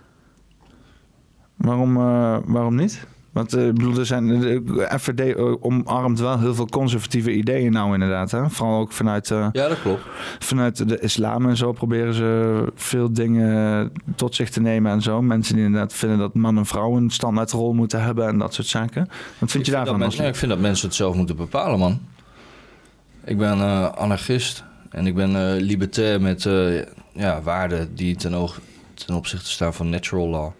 Waarom, 1.57 1.97
eh, 1.97 2.39
waarom 2.45 2.75
niet? 2.75 3.07
Want 3.37 3.53
eh, 3.55 3.65
bedoel, 3.67 3.99
er 3.99 4.07
zijn, 4.07 4.41
de 4.41 4.89
FVD 4.99 5.37
omarmt 5.61 6.19
wel 6.21 6.39
heel 6.39 6.55
veel 6.55 6.67
conservatieve 6.67 7.33
ideeën 7.33 7.73
nou 7.73 7.93
inderdaad. 7.93 8.31
Hè? 8.31 8.51
Vooral 8.51 8.81
ook 8.81 8.93
vanuit, 8.93 9.31
eh, 9.31 9.49
Ja, 9.53 9.69
dat 9.69 9.81
klopt. 9.83 10.03
vanuit 10.39 10.89
de 10.89 10.99
islam 11.01 11.49
en 11.49 11.57
zo 11.57 11.73
proberen 11.73 12.15
ze 12.15 12.65
veel 12.75 13.13
dingen 13.13 13.93
tot 14.15 14.35
zich 14.35 14.51
te 14.51 14.61
nemen 14.61 14.93
en 14.93 15.03
zo. 15.03 15.23
Mensen 15.23 15.55
die 15.55 15.65
inderdaad 15.65 15.93
vinden 15.93 16.19
dat 16.19 16.35
man 16.35 16.57
en 16.57 16.67
vrouw 16.67 16.97
een 16.97 17.11
standaardrol 17.11 17.73
moeten 17.73 18.03
hebben 18.03 18.27
en 18.29 18.39
dat 18.39 18.55
soort 18.55 18.67
zaken. 18.67 19.07
Wat 19.39 19.51
vind 19.51 19.51
je 19.51 19.59
vind 19.59 19.67
daarvan? 19.67 19.85
dat 19.87 19.97
men- 19.97 20.07
Als... 20.07 20.17
ja, 20.17 20.25
ik 20.27 20.37
vind 20.37 20.51
dat 20.51 20.61
mensen 20.61 20.87
het 20.87 20.97
zelf 20.97 21.15
moeten 21.15 21.37
bepalen, 21.37 21.79
man. 21.79 22.01
Ik 23.25 23.39
ben 23.39 23.59
eh, 23.61 23.89
anarchist 23.93 24.65
en 24.91 25.07
ik 25.07 25.15
ben 25.15 25.37
eh, 25.37 25.61
libertair 25.63 26.21
met 26.21 26.47
eh, 26.47 26.83
ja, 27.13 27.41
waarden 27.43 27.95
die 27.95 28.17
ten, 28.17 28.35
oog, 28.35 28.61
ten 28.95 29.15
opzichte 29.15 29.51
staan 29.51 29.75
van 29.75 29.91
natural 29.91 30.29
law. 30.29 30.51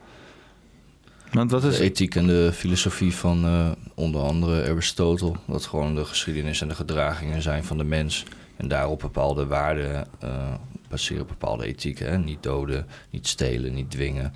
Want 1.33 1.51
wat 1.51 1.65
is 1.65 1.77
De 1.77 1.83
ethiek 1.83 2.15
en 2.15 2.27
de 2.27 2.51
filosofie 2.55 3.15
van 3.15 3.45
eh, 3.45 3.71
onder 3.95 4.21
andere 4.21 4.71
Aristotle. 4.71 5.33
Dat 5.47 5.67
gewoon 5.67 5.95
de 5.95 6.05
geschiedenis 6.05 6.61
en 6.61 6.69
de 6.69 6.75
gedragingen 6.75 7.43
zijn 7.43 7.65
van 7.65 7.79
de 7.79 7.85
mens. 7.85 8.25
En 8.57 8.69
daarop 8.69 8.99
bepaalde 8.99 9.47
waarden 9.47 10.07
eh, 10.21 10.55
baseren 10.89 11.27
bepaalde 11.27 11.67
ethieken. 11.67 12.11
Hè? 12.11 12.19
Niet 12.19 12.43
doden, 12.43 12.87
niet 13.11 13.27
stelen, 13.27 13.75
niet 13.75 13.91
dwingen. 13.91 14.33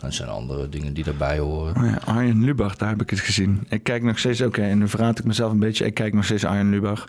Dat 0.00 0.14
zijn 0.14 0.28
andere 0.28 0.68
dingen 0.68 0.94
die 0.94 1.04
daarbij 1.04 1.38
horen. 1.38 1.76
Oh 1.76 1.84
ja, 1.84 1.98
Arjen 2.04 2.44
Lubach, 2.44 2.76
daar 2.76 2.88
heb 2.88 3.02
ik 3.02 3.10
het 3.10 3.20
gezien. 3.20 3.66
Ik 3.68 3.82
kijk 3.82 4.02
nog 4.02 4.18
steeds, 4.18 4.40
oké, 4.40 4.62
en 4.62 4.78
nu 4.78 4.88
verraad 4.88 5.18
ik 5.18 5.24
mezelf 5.24 5.52
een 5.52 5.58
beetje. 5.58 5.86
Ik 5.86 5.94
kijk 5.94 6.14
nog 6.14 6.24
steeds 6.24 6.44
Arjen 6.44 6.70
Lubach. 6.70 7.08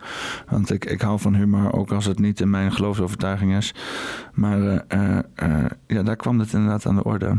Want 0.50 0.72
ik, 0.72 0.86
ik 0.86 1.02
hou 1.02 1.20
van 1.20 1.36
humor, 1.36 1.74
ook 1.74 1.92
als 1.92 2.06
het 2.06 2.20
niet 2.20 2.42
in 2.42 2.50
mijn 2.50 2.72
geloofsovertuiging 2.72 3.56
is. 3.56 3.74
Maar 4.34 4.86
eh, 4.88 5.18
ja, 5.88 6.04
daar 6.04 6.16
kwam 6.16 6.40
het 6.40 6.54
inderdaad 6.54 6.86
aan 6.86 6.96
de 6.96 7.04
orde. 7.04 7.36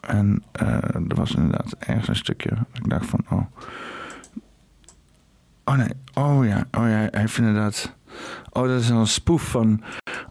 En 0.00 0.42
eh, 0.52 0.66
er 0.94 1.14
was 1.14 1.34
inderdaad 1.34 1.74
ergens 1.78 2.08
een 2.08 2.16
stukje. 2.16 2.50
Ik 2.72 2.88
dacht 2.90 3.06
van, 3.06 3.20
oh. 3.30 3.42
Oh 5.64 5.76
nee, 5.76 5.88
oh 6.14 6.46
ja, 6.46 6.66
oh 6.78 6.82
ja, 6.88 6.88
hij 6.88 7.08
heeft 7.10 7.38
inderdaad. 7.38 7.94
Oh, 8.52 8.66
dat 8.68 8.80
is 8.80 8.88
een 8.88 9.06
spoof 9.06 9.42
van 9.42 9.82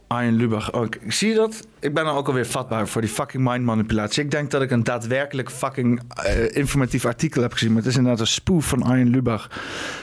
Arjen 0.07 0.33
Lubach. 0.35 0.73
Oh, 0.73 0.85
ik- 0.85 0.99
zie 1.07 1.29
je 1.29 1.35
dat? 1.35 1.67
Ik 1.79 1.93
ben 1.93 2.05
ook 2.05 2.27
alweer 2.27 2.45
vatbaar 2.45 2.87
voor 2.87 3.01
die 3.01 3.09
fucking 3.09 3.43
mindmanipulatie. 3.49 4.23
Ik 4.23 4.31
denk 4.31 4.51
dat 4.51 4.61
ik 4.61 4.71
een 4.71 4.83
daadwerkelijk 4.83 5.51
fucking 5.51 6.01
eh, 6.07 6.55
informatief 6.55 7.05
artikel 7.05 7.41
heb 7.41 7.53
gezien. 7.53 7.69
Maar 7.69 7.77
het 7.81 7.87
is 7.91 7.95
inderdaad 7.97 8.19
een 8.19 8.27
spoof 8.27 8.67
van 8.67 8.83
Arjen 8.83 9.09
Lubach. 9.09 9.49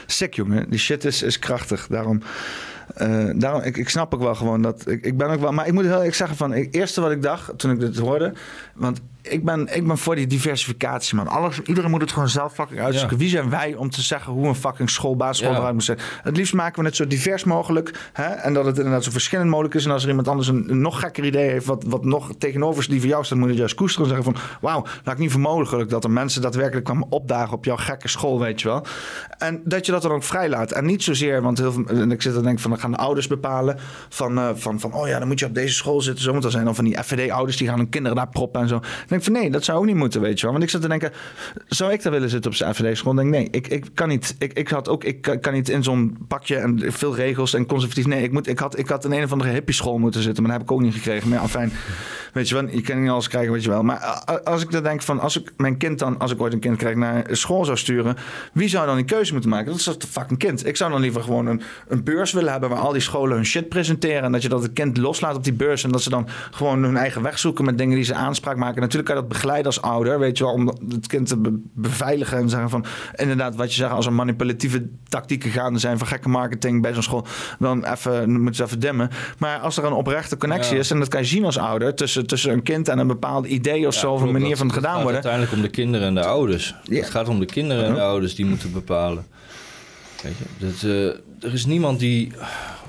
Sick, 0.05 0.33
jongen. 0.33 0.69
Die 0.69 0.79
shit 0.79 1.05
is, 1.05 1.21
is 1.23 1.39
krachtig. 1.39 1.87
Daarom... 1.87 2.21
eh, 2.95 3.29
daarom, 3.35 3.61
ik, 3.61 3.77
ik 3.77 3.89
snap 3.89 4.13
ook 4.13 4.21
wel 4.21 4.35
gewoon 4.35 4.61
dat. 4.61 4.87
Ik, 4.87 5.03
ik 5.05 5.17
ben 5.17 5.27
ook 5.29 5.39
wel. 5.39 5.51
Maar 5.51 5.67
ik 5.67 5.73
moet 5.73 5.83
heel 5.83 5.95
eerlijk 5.97 6.15
zeggen: 6.15 6.37
van. 6.37 6.51
Het 6.51 6.73
eerste 6.73 7.01
wat 7.01 7.11
ik 7.11 7.21
dacht 7.21 7.57
toen 7.57 7.71
ik 7.71 7.79
dit 7.79 7.97
hoorde. 7.97 8.33
Want 8.75 9.01
ik 9.29 9.45
ben, 9.45 9.75
ik 9.75 9.87
ben 9.87 9.97
voor 9.97 10.15
die 10.15 10.27
diversificatie, 10.27 11.15
man. 11.15 11.27
Alles, 11.27 11.61
iedereen 11.61 11.89
moet 11.89 12.01
het 12.01 12.11
gewoon 12.11 12.29
zelf 12.29 12.53
fucking 12.53 12.79
uitzoeken. 12.79 13.17
Ja. 13.17 13.23
Wie 13.23 13.31
zijn 13.31 13.49
wij 13.49 13.75
om 13.75 13.89
te 13.89 14.01
zeggen 14.01 14.33
hoe 14.33 14.47
een 14.47 14.55
fucking 14.55 14.89
school, 14.89 15.15
basisschool 15.15 15.51
Ja. 15.51 15.57
eruit 15.57 15.73
moet 15.73 15.83
zijn? 15.83 15.99
Het 16.23 16.37
liefst 16.37 16.53
maken 16.53 16.79
we 16.81 16.87
het 16.87 16.95
zo 16.95 17.07
divers 17.07 17.43
mogelijk. 17.43 18.09
Hè? 18.13 18.23
En 18.23 18.53
dat 18.53 18.65
het 18.65 18.77
inderdaad 18.77 19.03
zo 19.03 19.11
verschillend 19.11 19.49
mogelijk 19.49 19.73
is. 19.75 19.85
En 19.85 19.91
als 19.91 20.03
er 20.03 20.09
iemand 20.09 20.27
anders 20.27 20.47
een, 20.47 20.69
een 20.69 20.81
nog 20.81 20.99
gekker 20.99 21.25
idee 21.25 21.49
heeft, 21.49 21.65
wat, 21.65 21.83
wat 21.87 22.05
nog 22.05 22.29
tegenover 22.37 22.81
is 22.81 22.87
die 22.87 22.99
voor 22.99 23.09
jou 23.09 23.23
staat, 23.23 23.37
moet 23.37 23.49
je 23.49 23.55
juist 23.55 23.75
koesteren 23.75 24.09
en 24.09 24.15
zeggen 24.15 24.33
van, 24.33 24.43
wauw, 24.61 24.83
laat 25.03 25.13
ik 25.13 25.19
niet 25.21 25.31
voor 25.31 25.41
mogelijk 25.41 25.89
dat 25.89 26.03
er 26.03 26.11
mensen 26.11 26.41
daadwerkelijk 26.41 26.85
kwamen 26.85 27.07
opdagen 27.09 27.53
op 27.53 27.65
jouw 27.65 27.77
gekke 27.77 28.07
school, 28.07 28.39
weet 28.39 28.61
je 28.61 28.67
wel. 28.67 28.85
En 29.37 29.61
dat 29.63 29.85
je 29.85 29.91
dat 29.91 30.01
dan 30.01 30.11
ook 30.11 30.23
vrijlaat. 30.23 30.71
En 30.71 30.85
niet 30.85 31.03
zozeer, 31.03 31.41
want 31.41 31.57
heel 31.57 31.71
veel, 31.71 31.85
en 31.85 32.11
ik 32.11 32.21
zit 32.21 32.33
dan 32.33 32.43
denk 32.43 32.59
van, 32.59 32.69
dan 32.69 32.79
gaan 32.79 32.91
de 32.91 32.97
ouders 32.97 33.27
bepalen 33.27 33.77
van, 34.09 34.37
eh, 34.37 34.49
van, 34.55 34.79
van, 34.79 34.93
oh 34.93 35.07
ja, 35.07 35.19
dan 35.19 35.27
moet 35.27 35.39
je 35.39 35.45
op 35.45 35.53
deze 35.53 35.73
school 35.73 36.01
zitten. 36.01 36.23
Zo, 36.23 36.31
want 36.31 36.43
er 36.43 36.51
zijn 36.51 36.65
dan 36.65 36.75
van 36.75 36.85
die 36.85 37.03
FVD-ouders 37.03 37.57
die 37.57 37.67
gaan 37.67 37.77
hun 37.77 37.89
kinderen 37.89 38.17
daar 38.17 38.29
proppen 38.29 38.61
en 38.61 38.67
zo. 38.67 38.79
Dan 39.07 39.16
nee, 39.25 39.51
dat 39.51 39.63
zou 39.63 39.77
ook 39.77 39.85
niet 39.85 39.95
moeten, 39.95 40.21
weet 40.21 40.35
je 40.39 40.41
wel. 40.41 40.51
Want 40.51 40.63
ik 40.63 40.69
zit 40.69 40.81
te 40.81 40.87
denken, 40.87 41.11
zou 41.67 41.91
ik 41.91 42.03
daar 42.03 42.11
willen 42.11 42.29
zitten 42.29 42.51
op 42.51 42.57
zijn 42.57 42.75
FVD-school? 42.75 43.13
Dan 43.13 43.31
denk 43.31 43.35
nee, 43.35 43.47
ik, 43.51 43.67
ik 43.67 43.85
kan 43.93 44.07
niet. 44.07 44.35
Ik, 44.39 44.53
ik 44.53 44.67
had 44.67 44.89
ook, 44.89 45.03
ik 45.03 45.21
kan- 45.41 45.53
niet 45.53 45.69
in 45.69 45.83
zo'n 45.83 46.17
pakje 46.27 46.55
en 46.55 46.81
veel 46.87 47.15
regels 47.15 47.53
en 47.53 47.65
conservatief. 47.65 48.05
Nee, 48.05 48.23
ik, 48.23 48.31
moet, 48.31 48.47
ik, 48.47 48.59
had, 48.59 48.77
ik 48.77 48.87
had 48.89 49.05
in 49.05 49.11
een 49.11 49.23
of 49.23 49.31
andere 49.31 49.49
hippie-school 49.49 49.97
moeten 49.97 50.21
zitten, 50.21 50.43
maar 50.43 50.51
dat 50.51 50.61
heb 50.61 50.69
ik 50.69 50.75
ook 50.75 50.83
niet 50.83 50.93
gekregen. 50.93 51.29
Maar 51.29 51.39
ja, 51.41 51.47
fijn, 51.47 51.71
weet 52.33 52.49
je 52.49 52.55
wel, 52.55 52.69
je 52.69 52.81
kan 52.81 53.01
niet 53.01 53.11
alles 53.11 53.27
krijgen, 53.27 53.51
weet 53.53 53.63
je 53.63 53.69
wel. 53.69 53.83
Maar 53.83 53.99
als 54.43 54.61
ik 54.61 54.71
dan 54.71 54.83
denk 54.83 55.01
van, 55.01 55.19
als 55.19 55.39
ik 55.39 55.51
mijn 55.57 55.77
kind 55.77 55.99
dan, 55.99 56.17
als 56.17 56.31
ik 56.31 56.41
ooit 56.41 56.53
een 56.53 56.59
kind 56.59 56.77
krijg, 56.77 56.95
naar 56.95 57.25
school 57.31 57.65
zou 57.65 57.77
sturen, 57.77 58.15
wie 58.53 58.69
zou 58.69 58.85
dan 58.85 58.95
die 58.95 59.05
keuze 59.05 59.31
moeten 59.31 59.49
maken? 59.49 59.67
Dat 59.67 59.75
is 59.79 59.83
dat 59.83 60.05
fucking 60.09 60.39
kind. 60.39 60.65
Ik 60.67 60.77
zou 60.77 60.91
dan 60.91 61.01
liever 61.01 61.21
gewoon 61.21 61.45
een, 61.47 61.61
een 61.87 62.03
beurs 62.03 62.31
willen 62.31 62.51
hebben 62.51 62.69
waar 62.69 62.79
al 62.79 62.91
die 62.91 63.01
scholen 63.01 63.35
hun 63.35 63.45
shit 63.45 63.69
presenteren 63.69 64.23
en 64.23 64.31
dat 64.31 64.41
je 64.41 64.49
dat 64.49 64.61
het 64.61 64.73
kind 64.73 64.97
loslaat 64.97 65.35
op 65.35 65.43
die 65.43 65.53
beurs 65.53 65.83
en 65.83 65.91
dat 65.91 66.01
ze 66.01 66.09
dan 66.09 66.27
gewoon 66.51 66.83
hun 66.83 66.97
eigen 66.97 67.21
weg 67.21 67.39
zoeken 67.39 67.65
met 67.65 67.77
dingen 67.77 67.95
die 67.95 68.05
ze 68.05 68.13
aanspraak 68.13 68.55
maken. 68.55 68.81
Natuurlijk 68.81 69.06
kan 69.07 69.15
je 69.15 69.21
dat 69.21 69.29
begeleiden 69.31 69.65
als 69.65 69.81
ouder, 69.81 70.19
weet 70.19 70.37
je 70.37 70.43
wel, 70.43 70.53
om 70.53 70.67
het 70.89 71.07
kind 71.07 71.27
te 71.27 71.37
be- 71.37 71.59
beveiligen 71.73 72.37
en 72.37 72.49
zeggen 72.49 72.69
van, 72.69 72.85
inderdaad, 73.15 73.55
wat 73.55 73.69
je 73.69 73.75
zegt, 73.81 73.91
als 73.91 74.05
er 74.05 74.13
manipulatieve 74.13 74.89
tactieken 75.09 75.51
gaande 75.51 75.79
zijn 75.79 75.97
van 75.97 76.07
gekke 76.07 76.29
marketing 76.29 76.81
bij 76.81 76.93
zo'n 76.93 77.03
school, 77.03 77.25
dan 77.59 77.85
even, 77.85 78.31
moeten 78.31 78.55
ze 78.55 78.63
even 78.63 78.79
demmen. 78.79 79.09
Maar 79.37 79.59
als 79.59 79.77
er 79.77 79.83
een 79.85 79.93
oprechte 79.93 80.37
connectie 80.37 80.73
Ja. 80.73 80.79
is, 80.79 80.91
en 80.91 80.99
dat 80.99 81.07
kan 81.07 81.21
je 81.21 81.27
zien 81.27 81.45
als 81.45 81.57
ouder, 81.57 81.95
tussen, 81.95 82.27
tussen 82.27 82.51
een 82.51 82.63
kind 82.63 82.87
en 82.87 82.99
een 82.99 83.07
bepaald 83.07 83.45
idee 83.45 83.87
of 83.87 83.93
zo, 83.93 84.13
of 84.13 84.21
een 84.21 84.31
manier 84.31 84.57
van 84.57 84.65
het 84.65 84.75
gedaan 84.75 84.93
Het 84.93 85.03
worden. 85.03 85.21
gaat 85.21 85.31
uiteindelijk 85.31 85.53
om 85.53 85.61
de 85.61 85.81
kinderen 85.81 86.07
en 86.07 86.15
de 86.15 86.25
ouders. 86.25 86.75
Ja. 86.83 86.95
Het 86.95 87.09
gaat 87.09 87.27
om 87.27 87.39
de 87.39 87.45
kinderen 87.45 87.85
en 87.85 87.93
de 87.93 88.01
ouders 88.01 88.35
die 88.35 88.45
moeten 88.45 88.71
bepalen. 88.73 89.25
Weet 90.23 90.33
je, 90.37 90.65
dat, 90.65 90.83
eh, 90.83 91.47
er 91.47 91.53
is 91.53 91.65
niemand 91.65 91.99
die 91.99 92.31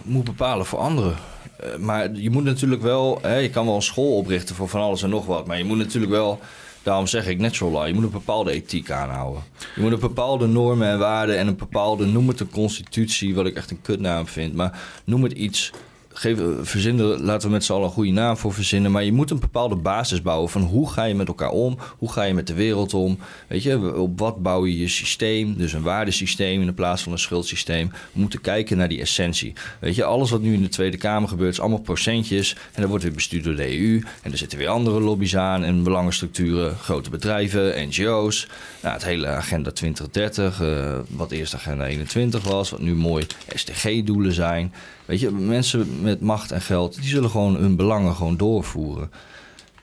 moet 0.02 0.24
bepalen 0.24 0.66
voor 0.66 0.78
anderen. 0.78 1.14
Eh, 1.58 1.76
maar 1.76 2.12
je 2.12 2.30
moet 2.30 2.44
natuurlijk 2.44 2.82
wel, 2.82 3.18
hè, 3.22 3.36
je 3.36 3.50
kan 3.50 3.66
wel 3.66 3.74
een 3.74 3.82
school 3.82 4.16
oprichten 4.16 4.54
voor 4.54 4.68
van 4.68 4.80
alles 4.80 5.02
en 5.02 5.10
nog 5.10 5.26
wat. 5.26 5.46
Maar 5.46 5.58
je 5.58 5.64
moet 5.64 5.76
natuurlijk 5.76 6.12
wel, 6.12 6.40
daarom 6.82 7.06
zeg 7.06 7.26
ik 7.26 7.38
natural 7.38 7.72
law, 7.72 7.86
je 7.86 7.94
moet 7.94 8.02
een 8.02 8.10
bepaalde 8.10 8.50
ethiek 8.50 8.90
aanhouden. 8.90 9.42
Je 9.74 9.80
moet 9.80 9.92
een 9.92 9.98
bepaalde 9.98 10.46
normen 10.46 10.88
en 10.88 10.98
waarden 10.98 11.38
en 11.38 11.46
een 11.46 11.56
bepaalde, 11.56 12.06
noem 12.06 12.28
het 12.28 12.40
een 12.40 12.50
constitutie, 12.50 13.34
wat 13.34 13.46
ik 13.46 13.56
echt 13.56 13.70
een 13.70 13.82
kutnaam 13.82 14.26
vind. 14.26 14.54
Maar 14.54 14.80
noem 15.04 15.22
het 15.22 15.32
iets 15.32 15.72
geef, 16.18 16.38
verzin 16.60 16.98
er, 16.98 17.20
laten 17.20 17.48
we 17.48 17.54
met 17.54 17.64
z'n 17.64 17.72
allen 17.72 17.84
een 17.84 17.92
goede 17.92 18.10
naam 18.10 18.36
voor 18.36 18.52
verzinnen. 18.52 18.90
Maar 18.90 19.04
je 19.04 19.12
moet 19.12 19.30
een 19.30 19.40
bepaalde 19.40 19.76
basis 19.76 20.22
bouwen 20.22 20.50
van 20.50 20.62
hoe 20.62 20.90
ga 20.90 21.04
je 21.04 21.14
met 21.14 21.28
elkaar 21.28 21.50
om? 21.50 21.78
Hoe 21.98 22.12
ga 22.12 22.22
je 22.22 22.34
met 22.34 22.46
de 22.46 22.54
wereld 22.54 22.94
om? 22.94 23.18
Weet 23.46 23.62
je, 23.62 23.94
op 23.94 24.18
wat 24.18 24.42
bouw 24.42 24.66
je 24.66 24.78
je 24.78 24.88
systeem? 24.88 25.56
Dus 25.56 25.72
een 25.72 25.82
waardesysteem 25.82 26.62
in 26.62 26.74
plaats 26.74 27.02
van 27.02 27.12
een 27.12 27.18
schuldsysteem. 27.18 27.88
We 27.88 28.20
moeten 28.20 28.40
kijken 28.40 28.76
naar 28.76 28.88
die 28.88 29.00
essentie. 29.00 29.52
Weet 29.80 29.94
je, 29.94 30.04
alles 30.04 30.30
wat 30.30 30.40
nu 30.40 30.54
in 30.54 30.62
de 30.62 30.68
Tweede 30.68 30.96
Kamer 30.96 31.28
gebeurt 31.28 31.52
is 31.52 31.60
allemaal 31.60 31.80
procentjes. 31.80 32.54
En 32.72 32.80
dat 32.80 32.88
wordt 32.88 33.04
weer 33.04 33.12
bestuurd 33.12 33.44
door 33.44 33.56
de 33.56 33.78
EU. 33.78 34.02
En 34.22 34.32
er 34.32 34.38
zitten 34.38 34.58
weer 34.58 34.68
andere 34.68 35.00
lobby's 35.00 35.36
aan 35.36 35.64
en 35.64 35.82
belangenstructuren. 35.82 36.76
Grote 36.76 37.10
bedrijven, 37.10 37.88
NGO's. 37.88 38.48
Nou, 38.82 38.94
het 38.94 39.04
hele 39.04 39.26
agenda 39.26 39.70
2030, 39.70 40.60
eh, 40.60 40.98
wat 41.08 41.30
eerst 41.30 41.54
agenda 41.54 41.86
21 41.86 42.42
was. 42.42 42.70
Wat 42.70 42.80
nu 42.80 42.94
mooi 42.94 43.26
SDG-doelen 43.54 44.32
zijn. 44.32 44.72
Weet 45.08 45.20
je, 45.20 45.30
mensen 45.30 46.00
met 46.00 46.20
macht 46.20 46.50
en 46.50 46.60
geld, 46.60 46.94
die 46.94 47.08
zullen 47.08 47.30
gewoon 47.30 47.56
hun 47.56 47.76
belangen 47.76 48.14
gewoon 48.14 48.36
doorvoeren. 48.36 49.10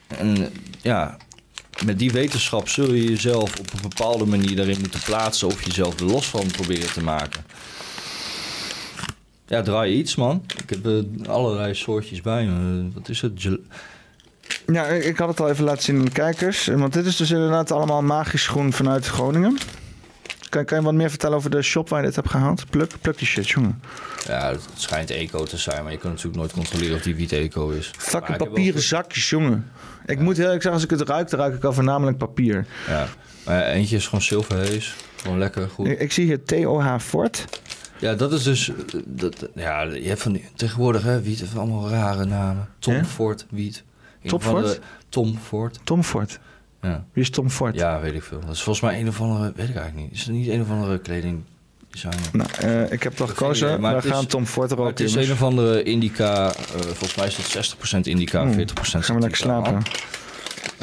En 0.07 0.51
ja, 0.81 1.17
met 1.85 1.99
die 1.99 2.11
wetenschap 2.11 2.69
zul 2.69 2.93
je 2.93 3.03
jezelf 3.03 3.59
op 3.59 3.73
een 3.73 3.89
bepaalde 3.89 4.25
manier 4.25 4.55
daarin 4.55 4.79
moeten 4.79 4.99
plaatsen 5.05 5.47
of 5.47 5.63
jezelf 5.63 5.99
er 5.99 6.05
los 6.05 6.27
van 6.27 6.47
proberen 6.51 6.93
te 6.93 7.03
maken. 7.03 7.43
Ja, 9.47 9.61
draai 9.61 9.93
iets, 9.97 10.15
man. 10.15 10.43
Ik 10.63 10.69
heb 10.69 10.85
eh, 10.85 11.29
allerlei 11.29 11.75
soortjes 11.75 12.21
bij 12.21 12.45
me. 12.45 12.87
Wat 12.93 13.09
is 13.09 13.21
het? 13.21 13.47
Ja, 14.67 14.85
ik 14.85 15.17
had 15.17 15.27
het 15.27 15.39
al 15.39 15.49
even 15.49 15.63
laten 15.63 15.83
zien 15.83 15.97
aan 15.97 16.05
de 16.05 16.11
kijkers. 16.11 16.65
Want 16.65 16.93
dit 16.93 17.05
is 17.05 17.15
dus 17.15 17.31
inderdaad 17.31 17.71
allemaal 17.71 18.01
magisch 18.01 18.47
groen 18.47 18.73
vanuit 18.73 19.05
Groningen. 19.05 19.57
Kan, 20.55 20.65
kan 20.65 20.77
je 20.77 20.83
wat 20.83 20.93
meer 20.93 21.09
vertellen 21.09 21.37
over 21.37 21.49
de 21.49 21.61
shop 21.61 21.89
waar 21.89 21.99
je 21.99 22.05
dit 22.05 22.15
hebt 22.15 22.29
gehaald? 22.29 22.69
Pluk, 22.69 22.91
pluk 23.01 23.17
die 23.17 23.27
shit, 23.27 23.49
jongen. 23.49 23.81
Ja, 24.27 24.49
het 24.51 24.61
schijnt 24.75 25.09
eco 25.09 25.43
te 25.43 25.57
zijn, 25.57 25.83
maar 25.83 25.91
je 25.91 25.97
kan 25.97 26.09
natuurlijk 26.09 26.37
nooit 26.37 26.51
controleren 26.53 26.95
of 26.95 27.01
die 27.01 27.15
wiet 27.15 27.31
eco 27.31 27.69
is. 27.69 27.91
Fucking 27.97 28.37
wel 28.37 28.47
papieren 28.47 28.81
zakjes, 28.81 29.29
jongen. 29.29 29.71
Ik 30.05 30.19
moet 30.19 30.37
heel 30.37 30.45
erg 30.45 30.53
zeggen, 30.53 30.71
als 30.71 30.83
ik 30.83 30.89
het 30.89 31.01
ruik, 31.01 31.29
dan 31.29 31.39
ruik 31.39 31.55
ik 31.55 31.63
al 31.63 31.73
voornamelijk 31.73 32.17
papier. 32.17 32.65
Ja, 32.87 33.07
maar 33.45 33.55
ja, 33.57 33.65
eentje 33.67 33.95
is 33.95 34.05
gewoon 34.05 34.21
zilverhees. 34.21 34.95
Gewoon 35.15 35.37
lekker, 35.37 35.69
goed. 35.69 35.87
Ik, 35.87 35.99
ik 35.99 36.11
zie 36.11 36.25
hier 36.25 36.43
TOH 36.43 36.95
Fort. 36.99 37.45
Ja, 37.99 38.13
dat 38.13 38.33
is 38.33 38.43
dus. 38.43 38.69
eh, 38.69 38.75
Dat, 39.05 39.47
ja, 39.55 39.81
je 39.81 40.07
hebt 40.07 40.21
van 40.21 40.31
die, 40.31 40.45
tegenwoordig, 40.55 41.03
hè, 41.03 41.21
wiet 41.21 41.39
heeft 41.39 41.57
allemaal 41.57 41.89
rare 41.89 42.25
namen. 42.25 42.67
Tom? 42.79 43.05
Ford, 43.05 43.45
wiet. 43.49 43.83
Van 44.25 44.37
de- 44.39 44.45
Ford? 44.45 44.79
Tom 45.09 45.39
Ford. 45.47 45.79
Tom 45.83 46.03
Ford. 46.03 46.39
Ja. 46.85 47.05
Wie 47.13 47.23
is 47.23 47.29
Tom 47.29 47.49
Ford? 47.49 47.75
ja, 47.75 47.99
weet 48.01 48.13
ik 48.13 48.23
veel. 48.23 48.39
Dat 48.39 48.49
is 48.55 48.61
volgens 48.63 48.85
mij 48.85 48.99
een 48.99 49.07
of 49.07 49.21
andere, 49.21 49.43
weet 49.55 49.69
ik 49.69 49.75
eigenlijk 49.75 49.95
niet. 49.95 50.11
Is 50.19 50.23
het 50.25 50.33
niet 50.35 50.47
een 50.47 50.61
of 50.61 50.69
andere 50.69 50.99
kledingdesigner? 50.99 52.29
Nou, 52.31 52.49
eh, 52.59 52.91
ik 52.91 53.03
heb 53.03 53.13
toch 53.15 53.29
gekozen. 53.29 53.81
maar 53.81 54.01
We 54.01 54.07
is- 54.07 54.13
gaan 54.13 54.25
Tom 54.25 54.45
Ford 54.45 54.71
er 54.71 54.79
ook 54.79 54.87
het 54.87 54.99
is 54.99 55.15
een 55.15 55.31
of 55.31 55.43
andere 55.43 55.83
indica, 55.83 56.47
eh, 56.47 56.53
volgens 56.81 57.15
mij 57.15 57.27
is 57.27 57.37
het 57.37 57.45
60% 57.45 58.07
indica, 58.07 58.43
Oeh, 58.45 58.53
40% 58.53 59.05
Gaan 59.05 59.15
we 59.15 59.21
lekker 59.21 59.39
slapen. 59.39 59.81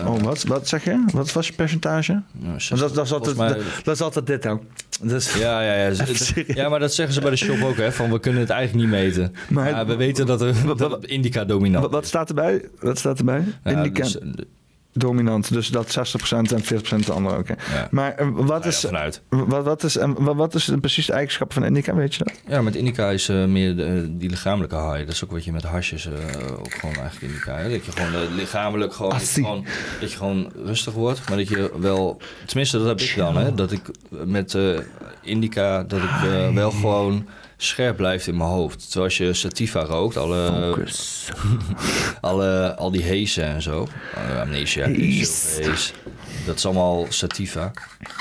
Oh, 0.06 0.20
wat, 0.22 0.42
wat 0.42 0.68
zeg 0.68 0.84
je? 0.84 1.04
Wat 1.12 1.32
was 1.32 1.46
je 1.46 1.52
percentage? 1.52 2.22
Nou, 2.32 2.58
dat, 2.68 2.94
dat, 2.94 3.04
is 3.06 3.12
altijd, 3.12 3.36
volgens 3.36 3.36
mij- 3.36 3.48
dat, 3.48 3.84
dat 3.84 3.94
is 3.94 4.00
altijd 4.00 4.26
dit 4.26 4.46
ook. 4.46 4.62
Dus, 5.02 5.34
Ja, 5.34 5.60
ja, 5.62 5.88
ja. 5.88 6.04
Ja, 6.62 6.68
maar 6.68 6.78
dat 6.80 6.94
zeggen 6.94 7.14
ze 7.14 7.20
bij 7.20 7.30
de 7.30 7.36
shop 7.36 7.62
ook, 7.62 7.76
hè. 7.76 7.92
Van, 7.92 8.10
we 8.10 8.20
kunnen 8.20 8.40
het 8.40 8.50
eigenlijk 8.50 8.90
niet 8.90 9.00
meten. 9.00 9.34
Maar- 9.48 9.72
Maar 9.72 9.86
we 9.86 9.96
weten 9.96 10.26
dat 10.26 10.40
er 10.40 10.76
dat 10.76 11.04
indica 11.06 11.44
dominant 11.44 11.90
wat, 11.90 12.06
staat 12.06 12.28
erbij? 12.28 12.68
Wat 12.80 12.98
staat 12.98 13.18
erbij? 13.18 13.44
Indica 13.64 14.02
dus, 14.02 14.18
eh, 14.18 14.28
dominant. 14.93 15.52
Dus 15.52 15.69
dat 15.69 15.98
60% 15.98 16.36
en 16.36 16.64
40% 16.64 17.06
de 17.06 17.12
andere. 17.12 17.39
Oké. 17.39 17.55
ja. 17.74 17.89
Maar 17.90 18.14
eh, 18.14 18.28
wat, 18.32 18.66
is, 18.66 18.86
wat, 19.28 19.64
wat, 19.64 19.82
is, 19.82 19.97
wat, 20.16 20.36
wat 20.36 20.55
is 20.55 20.64
de 20.64 20.78
precies 20.78 21.06
de 21.06 21.12
eigenschap 21.12 21.52
van 21.52 21.64
indica? 21.64 21.94
Weet 21.94 22.14
je 22.14 22.24
dat? 22.24 22.40
Ja, 22.47 22.62
met 22.62 22.74
indica 22.74 23.10
is 23.10 23.28
eh, 23.28 23.44
meer 23.44 23.77
de, 23.77 24.16
die 24.16 24.31
lichamelijke 24.31 24.77
high. 24.77 24.98
Dat 24.98 25.09
is 25.14 25.24
ook 25.24 25.31
wat 25.31 25.44
je 25.44 25.52
met 25.52 25.62
hasjes 25.62 26.06
eh, 26.06 26.12
ook 26.59 26.74
gewoon 26.74 26.94
eigenlijk 26.94 27.32
indica. 27.32 27.56
Hè? 27.56 27.70
Dat 27.70 27.85
je 27.85 27.93
gewoon 27.93 28.35
lichamelijk 28.35 28.93
gewoon, 28.93 29.12
dat 29.12 29.28
je 29.28 29.43
gewoon, 29.43 29.64
dat 30.01 30.10
je 30.10 30.16
gewoon 30.16 30.52
rustig 30.64 30.93
wordt. 30.93 31.28
Maar 31.28 31.39
dat 31.39 31.48
je 31.48 31.73
wel, 31.77 32.20
tenminste 32.47 32.78
dat 32.78 32.86
heb 32.86 33.01
ik 33.01 33.16
dan, 33.16 33.36
hè, 33.36 33.55
dat 33.55 33.73
ik 33.73 33.90
met 34.10 34.56
indica, 35.23 35.82
dat 35.82 36.01
ik 36.02 36.10
wel 36.55 36.70
gewoon 36.70 37.27
scherp 37.62 37.97
blijf 37.97 38.26
in 38.26 38.36
mijn 38.36 38.51
hoofd. 38.51 38.80
Terwijl 38.80 39.05
als 39.05 39.16
je 39.16 39.32
sativa 39.32 39.80
rookt, 39.80 40.16
alle, 40.16 40.47
Focus. 40.47 41.28
alle, 42.20 42.74
al 42.76 42.90
die 42.90 43.09
hazen 43.09 43.44
en 43.44 43.62
zo, 43.62 43.89
uh, 44.14 44.40
amnesia, 44.40 44.89
haze, 44.89 45.93
dat 46.47 46.56
is 46.56 46.66
allemaal 46.66 47.06
sativa. 47.09 47.72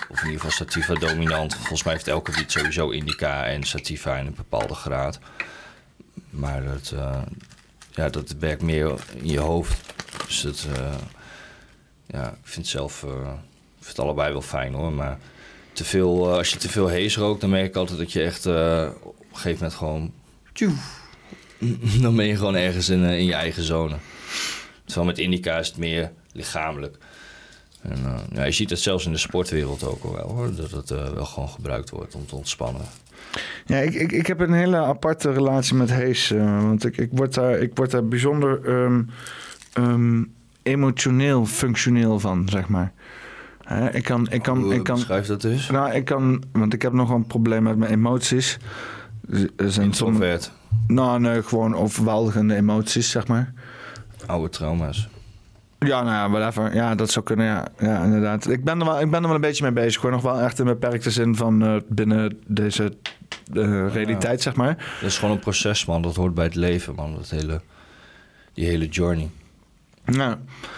Of 0.09 0.19
in 0.19 0.25
ieder 0.25 0.41
geval 0.41 0.65
sativa 0.65 0.93
dominant. 0.93 1.55
Volgens 1.55 1.83
mij 1.83 1.93
heeft 1.93 2.07
elke 2.07 2.31
wiet 2.31 2.51
sowieso 2.51 2.89
indica 2.89 3.45
en 3.45 3.63
sativa 3.63 4.17
in 4.17 4.25
een 4.25 4.35
bepaalde 4.35 4.73
graad. 4.73 5.19
Maar 6.29 6.63
dat, 6.63 6.91
eh, 6.95 7.21
ja, 7.91 8.09
dat 8.09 8.35
werkt 8.39 8.61
meer 8.61 8.93
in 9.15 9.27
je 9.27 9.39
hoofd. 9.39 9.93
Dus 10.27 10.41
dat, 10.41 10.67
eh, 10.75 10.93
ja, 12.05 12.29
ik 12.29 12.37
vind 12.43 12.65
het 12.65 12.67
zelf, 12.67 13.03
eh, 13.03 13.09
ik 13.09 13.85
vind 13.85 13.97
het 13.97 13.99
allebei 13.99 14.31
wel 14.31 14.41
fijn 14.41 14.73
hoor. 14.73 14.93
Maar 14.93 15.17
te 15.73 15.83
veel, 15.83 16.29
eh, 16.29 16.37
als 16.37 16.49
je 16.49 16.57
te 16.57 16.69
veel 16.69 16.89
haze 16.89 17.19
rookt, 17.19 17.41
dan 17.41 17.49
merk 17.49 17.65
ik 17.65 17.75
altijd 17.75 17.97
dat 17.97 18.11
je 18.11 18.23
echt 18.23 18.45
eh, 18.45 18.89
een 19.31 19.37
gegeven 19.37 19.57
moment 19.63 19.73
gewoon... 19.73 20.11
dan 22.01 22.15
ben 22.15 22.25
je 22.25 22.35
gewoon 22.35 22.55
ergens 22.55 22.89
in, 22.89 23.03
eh, 23.03 23.17
in 23.17 23.25
je 23.25 23.33
eigen 23.33 23.63
zone. 23.63 23.95
Terwijl 24.85 25.05
met 25.05 25.17
indica 25.17 25.57
is 25.57 25.67
het 25.67 25.77
meer 25.77 26.11
lichamelijk. 26.31 26.97
En, 27.81 27.97
eh, 28.05 28.19
ja, 28.33 28.43
je 28.43 28.51
ziet 28.51 28.69
het 28.69 28.79
zelfs 28.79 29.05
in 29.05 29.11
de 29.11 29.17
sportwereld 29.17 29.83
ook 29.83 30.03
al 30.03 30.13
wel 30.13 30.29
hoor. 30.29 30.55
Dat 30.55 30.71
het 30.71 30.91
eh, 30.91 31.09
wel 31.09 31.25
gewoon 31.25 31.49
gebruikt 31.49 31.89
wordt 31.89 32.15
om 32.15 32.25
te 32.25 32.35
ontspannen. 32.35 32.81
Ja, 33.65 33.77
ik, 33.77 33.93
ik, 33.93 34.11
ik 34.11 34.27
heb 34.27 34.39
een 34.39 34.53
hele 34.53 34.77
aparte 34.77 35.31
relatie 35.31 35.75
met 35.75 35.91
Hees. 35.91 36.29
want 36.37 36.85
ik, 36.85 36.97
ik, 36.97 37.09
word 37.11 37.33
daar, 37.33 37.59
ik 37.59 37.71
word 37.73 37.91
daar 37.91 38.07
bijzonder 38.07 38.65
ehm, 38.65 39.03
ehm, 39.73 40.23
emotioneel, 40.63 41.45
functioneel 41.45 42.19
van, 42.19 42.49
zeg 42.49 42.67
maar. 42.67 42.91
Ik 43.91 44.03
kan, 44.03 44.29
ik 44.29 44.41
kan, 44.41 44.71
ik 44.71 44.83
kan, 44.83 44.95
beschrijf 44.95 45.25
dat 45.25 45.41
dus? 45.41 45.69
nou, 45.69 45.93
ik 45.93 46.05
kan, 46.05 46.43
want 46.51 46.73
ik 46.73 46.81
heb 46.81 46.93
nog 46.93 47.07
wel 47.07 47.17
een 47.17 47.27
probleem 47.27 47.63
met 47.63 47.77
mijn 47.77 47.91
emoties. 47.91 48.57
Zijn 49.57 49.85
Introvert. 49.85 50.51
nou, 50.87 51.19
nee, 51.19 51.43
gewoon 51.43 51.75
overweldigende 51.75 52.55
emoties, 52.55 53.09
zeg 53.09 53.27
maar. 53.27 53.53
Oude 54.25 54.49
trauma's. 54.49 55.07
Ja, 55.79 56.03
nou 56.03 56.15
ja, 56.15 56.29
whatever. 56.29 56.75
Ja, 56.75 56.95
dat 56.95 57.11
zou 57.11 57.25
kunnen, 57.25 57.45
ja. 57.45 57.67
Ja, 57.79 58.03
inderdaad. 58.03 58.47
Ik 58.47 58.63
ben 58.63 58.79
er 58.79 58.85
wel, 58.85 59.01
ik 59.01 59.11
ben 59.11 59.21
er 59.21 59.25
wel 59.25 59.35
een 59.35 59.41
beetje 59.41 59.63
mee 59.63 59.83
bezig, 59.85 60.01
hoor. 60.01 60.11
Nog 60.11 60.21
wel 60.21 60.39
echt 60.39 60.59
in 60.59 60.65
beperkte 60.65 61.11
zin 61.11 61.35
van 61.35 61.63
eh, 61.65 61.75
binnen 61.87 62.37
deze 62.47 62.93
eh, 63.53 63.93
realiteit, 63.93 64.41
zeg 64.41 64.55
maar. 64.55 64.75
Dat 64.99 65.09
is 65.09 65.17
gewoon 65.17 65.35
een 65.35 65.41
proces, 65.41 65.85
man. 65.85 66.01
Dat 66.01 66.15
hoort 66.15 66.33
bij 66.33 66.43
het 66.45 66.55
leven, 66.55 66.95
man. 66.95 67.15
Dat 67.15 67.29
hele, 67.29 67.61
die 68.53 68.65
hele 68.65 68.87
journey. 68.87 69.29
Nou, 70.05 70.35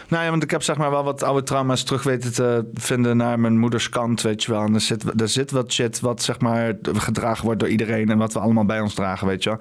nou 0.08 0.24
ja, 0.24 0.30
want 0.30 0.44
ik 0.44 0.52
heb 0.52 0.64
zeg 0.64 0.78
maar 0.78 0.92
wel 0.92 1.04
wat 1.04 1.24
oude 1.24 1.44
trauma's 1.44 1.84
terug 1.84 2.04
weten 2.04 2.34
te 2.34 2.66
vinden 2.74 3.18
naar 3.18 3.40
mijn 3.40 3.58
moeders 3.58 3.90
kant, 3.90 4.22
weet 4.22 4.44
je 4.44 4.52
wel. 4.52 4.62
En 4.64 4.74
er 4.74 4.82
zit, 4.82 5.22
er 5.22 5.30
zit 5.30 5.52
wat 5.52 5.74
shit 5.74 6.00
wat 6.00 6.22
zeg 6.22 6.40
maar 6.40 6.76
gedragen 6.94 7.46
wordt 7.46 7.60
door 7.60 7.70
iedereen 7.70 8.10
en 8.10 8.18
wat 8.18 8.34
we 8.34 8.40
allemaal 8.40 8.66
bij 8.66 8.80
ons 8.80 8.94
dragen, 8.94 9.28
weet 9.28 9.44
je 9.44 9.50
wel. 9.50 9.60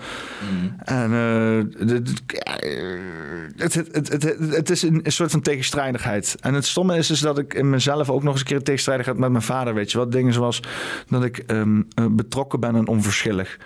En 0.79 1.13
eh, 1.13 1.89
het, 3.57 3.75
het, 3.75 3.89
het, 3.93 4.23
het, 4.23 4.37
het 4.55 4.71
is 4.71 4.83
een, 4.83 5.01
soort 5.05 5.31
van 5.31 5.41
tegenstrijdigheid. 5.41 6.37
En 6.41 6.55
het 6.55 6.67
stomme 6.67 6.97
is, 6.97 7.11
is 7.11 7.21
dat 7.21 7.39
ik 7.39 7.55
in 7.55 7.71
mezelf 7.71 8.11
ook 8.11 8.23
nog 8.23 8.33
eens 8.33 8.41
een 8.41 8.47
keer 8.47 8.63
tegenstrijdigheid 8.63 9.19
met 9.19 9.31
mijn 9.31 9.43
vader, 9.43 9.75
weet 9.75 9.93
je 9.93 9.99
wel. 9.99 10.11
Dingen 10.11 10.33
zoals 10.33 10.63
dat 11.09 11.25
ik 11.25 11.39
ehm, 11.39 11.83
eh, 11.95 12.07
betrokken 12.11 12.61
ben 12.61 12.75
en 12.77 12.87
onverschillig. 12.87 13.59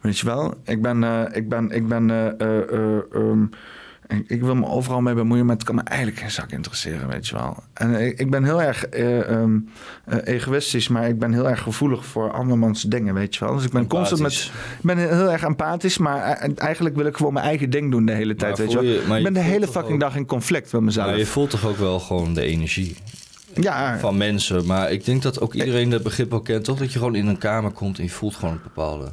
Weet 0.00 0.18
je 0.18 0.26
wel? 0.26 0.54
Ik 0.64 0.82
ben, 0.82 1.04
eh, 1.04 1.22
ik 1.32 1.48
ben, 1.48 1.70
ik 1.70 1.88
ben, 1.88 2.10
eh, 2.10 2.26
eh, 2.26 2.72
eh, 2.72 2.98
ehm, 3.12 3.44
ik, 4.16 4.28
ik 4.28 4.40
wil 4.40 4.54
me 4.54 4.66
overal 4.66 5.00
mee 5.00 5.14
bemoeien, 5.14 5.46
maar 5.46 5.54
het 5.54 5.64
kan 5.64 5.74
me 5.74 5.82
eigenlijk 5.82 6.20
geen 6.20 6.30
zak 6.30 6.50
interesseren, 6.50 7.08
weet 7.08 7.28
je 7.28 7.34
wel. 7.34 7.62
En 7.72 7.94
ik, 7.94 8.18
ik 8.18 8.30
ben 8.30 8.44
heel 8.44 8.62
erg 8.62 8.86
eh, 8.86 9.30
ehm, 9.30 9.58
eh, 10.04 10.18
egoïstisch, 10.34 10.88
maar 10.88 11.08
ik 11.08 11.18
ben 11.18 11.32
heel 11.32 11.48
erg 11.48 11.62
gevoelig 11.62 12.04
voor 12.04 12.32
andermans 12.32 12.82
dingen, 12.82 13.14
weet 13.14 13.34
je 13.34 13.44
wel. 13.44 13.54
Dus 13.54 13.64
ik 13.64 13.72
ben 13.72 13.86
constant 13.86 14.20
met, 14.20 14.32
ik 14.78 14.82
ben 14.82 14.98
heel 14.98 15.32
erg 15.32 15.42
empathisch, 15.42 15.98
maar 15.98 16.22
eh, 16.22 16.50
eigenlijk 16.56 16.96
wil 16.96 17.06
ik 17.06 17.16
gewoon 17.16 17.32
mijn 17.32 17.46
eigen 17.46 17.70
ding 17.70 17.90
doen 17.90 18.06
de 18.06 18.12
hele 18.12 18.34
tijd, 18.34 18.58
weet 18.58 18.72
je 18.72 19.02
wel. 19.06 19.16
ik 19.16 19.22
ben 19.22 19.34
de 19.34 19.40
hele 19.40 19.66
fucking 19.66 19.94
ook- 19.94 20.00
dag 20.00 20.16
in 20.16 20.26
conflict 20.26 20.72
met 20.72 20.82
mezelf. 20.82 21.06
Maar 21.06 21.18
je 21.18 21.26
voelt 21.26 21.50
toch 21.50 21.66
ook 21.66 21.76
wel 21.76 22.00
gewoon 22.00 22.34
de 22.34 22.42
energie 22.42 22.96
ja, 23.54 23.98
van 23.98 24.16
mensen. 24.16 24.66
Maar 24.66 24.92
ik 24.92 25.04
denk 25.04 25.22
dat 25.22 25.40
ook 25.40 25.54
iedereen 25.54 25.90
dat 25.90 26.02
begrip 26.02 26.30
wel 26.30 26.40
kent, 26.40 26.64
toch? 26.64 26.78
Dat 26.78 26.92
je 26.92 26.98
gewoon 26.98 27.14
in 27.14 27.26
een 27.26 27.38
kamer 27.38 27.70
komt 27.70 27.98
en 27.98 28.04
je 28.04 28.10
voelt 28.10 28.34
gewoon 28.34 28.54
een 28.54 28.60
bepaalde 28.62 29.12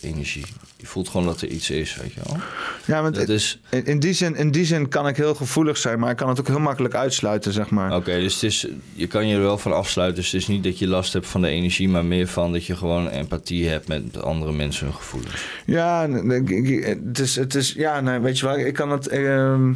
energie. 0.00 0.44
Je 0.84 0.90
voelt 0.90 1.08
gewoon 1.08 1.26
dat 1.26 1.40
er 1.40 1.48
iets 1.48 1.70
is, 1.70 1.96
weet 1.96 2.12
je 2.12 2.20
wel. 2.24 2.36
ja, 2.84 3.02
want 3.02 3.14
Dat 3.14 3.28
is... 3.28 3.60
in, 3.70 3.84
in, 3.84 4.00
die 4.00 4.12
zin, 4.12 4.36
in 4.36 4.50
die 4.50 4.64
zin 4.64 4.88
kan 4.88 5.08
ik 5.08 5.16
heel 5.16 5.34
gevoelig 5.34 5.76
zijn, 5.76 5.98
maar 5.98 6.10
ik 6.10 6.16
kan 6.16 6.28
het 6.28 6.40
ook 6.40 6.46
heel 6.46 6.60
makkelijk 6.60 6.94
uitsluiten, 6.94 7.52
zeg 7.52 7.70
maar. 7.70 7.96
Oké, 7.96 8.18
dus 8.18 8.34
het 8.34 8.42
is, 8.42 8.66
je 8.92 9.06
kan 9.06 9.28
je 9.28 9.34
er 9.34 9.40
wel 9.40 9.58
van 9.58 9.72
afsluiten. 9.72 10.22
Dus 10.22 10.32
het 10.32 10.40
is 10.40 10.48
niet 10.48 10.64
dat 10.64 10.78
je 10.78 10.86
last 10.86 11.12
hebt 11.12 11.26
van 11.26 11.40
de 11.40 11.48
energie, 11.48 11.88
maar 11.88 12.04
meer 12.04 12.26
van 12.26 12.52
dat 12.52 12.64
je 12.64 12.76
gewoon 12.76 13.08
empathie 13.08 13.68
hebt 13.68 13.88
met 13.88 14.22
andere 14.22 14.52
mensen 14.52 14.86
hun 14.86 14.94
gevoelens. 14.94 15.44
Ja, 15.66 16.08
het 16.08 17.18
is, 17.18 17.36
het 17.36 17.54
is, 17.54 17.72
ja, 17.72 18.00
nee, 18.00 18.18
weet 18.18 18.38
je 18.38 18.46
wel, 18.46 18.58
ik 18.58 18.74
kan 18.74 18.90
het, 18.90 19.08
ehm, 19.08 19.72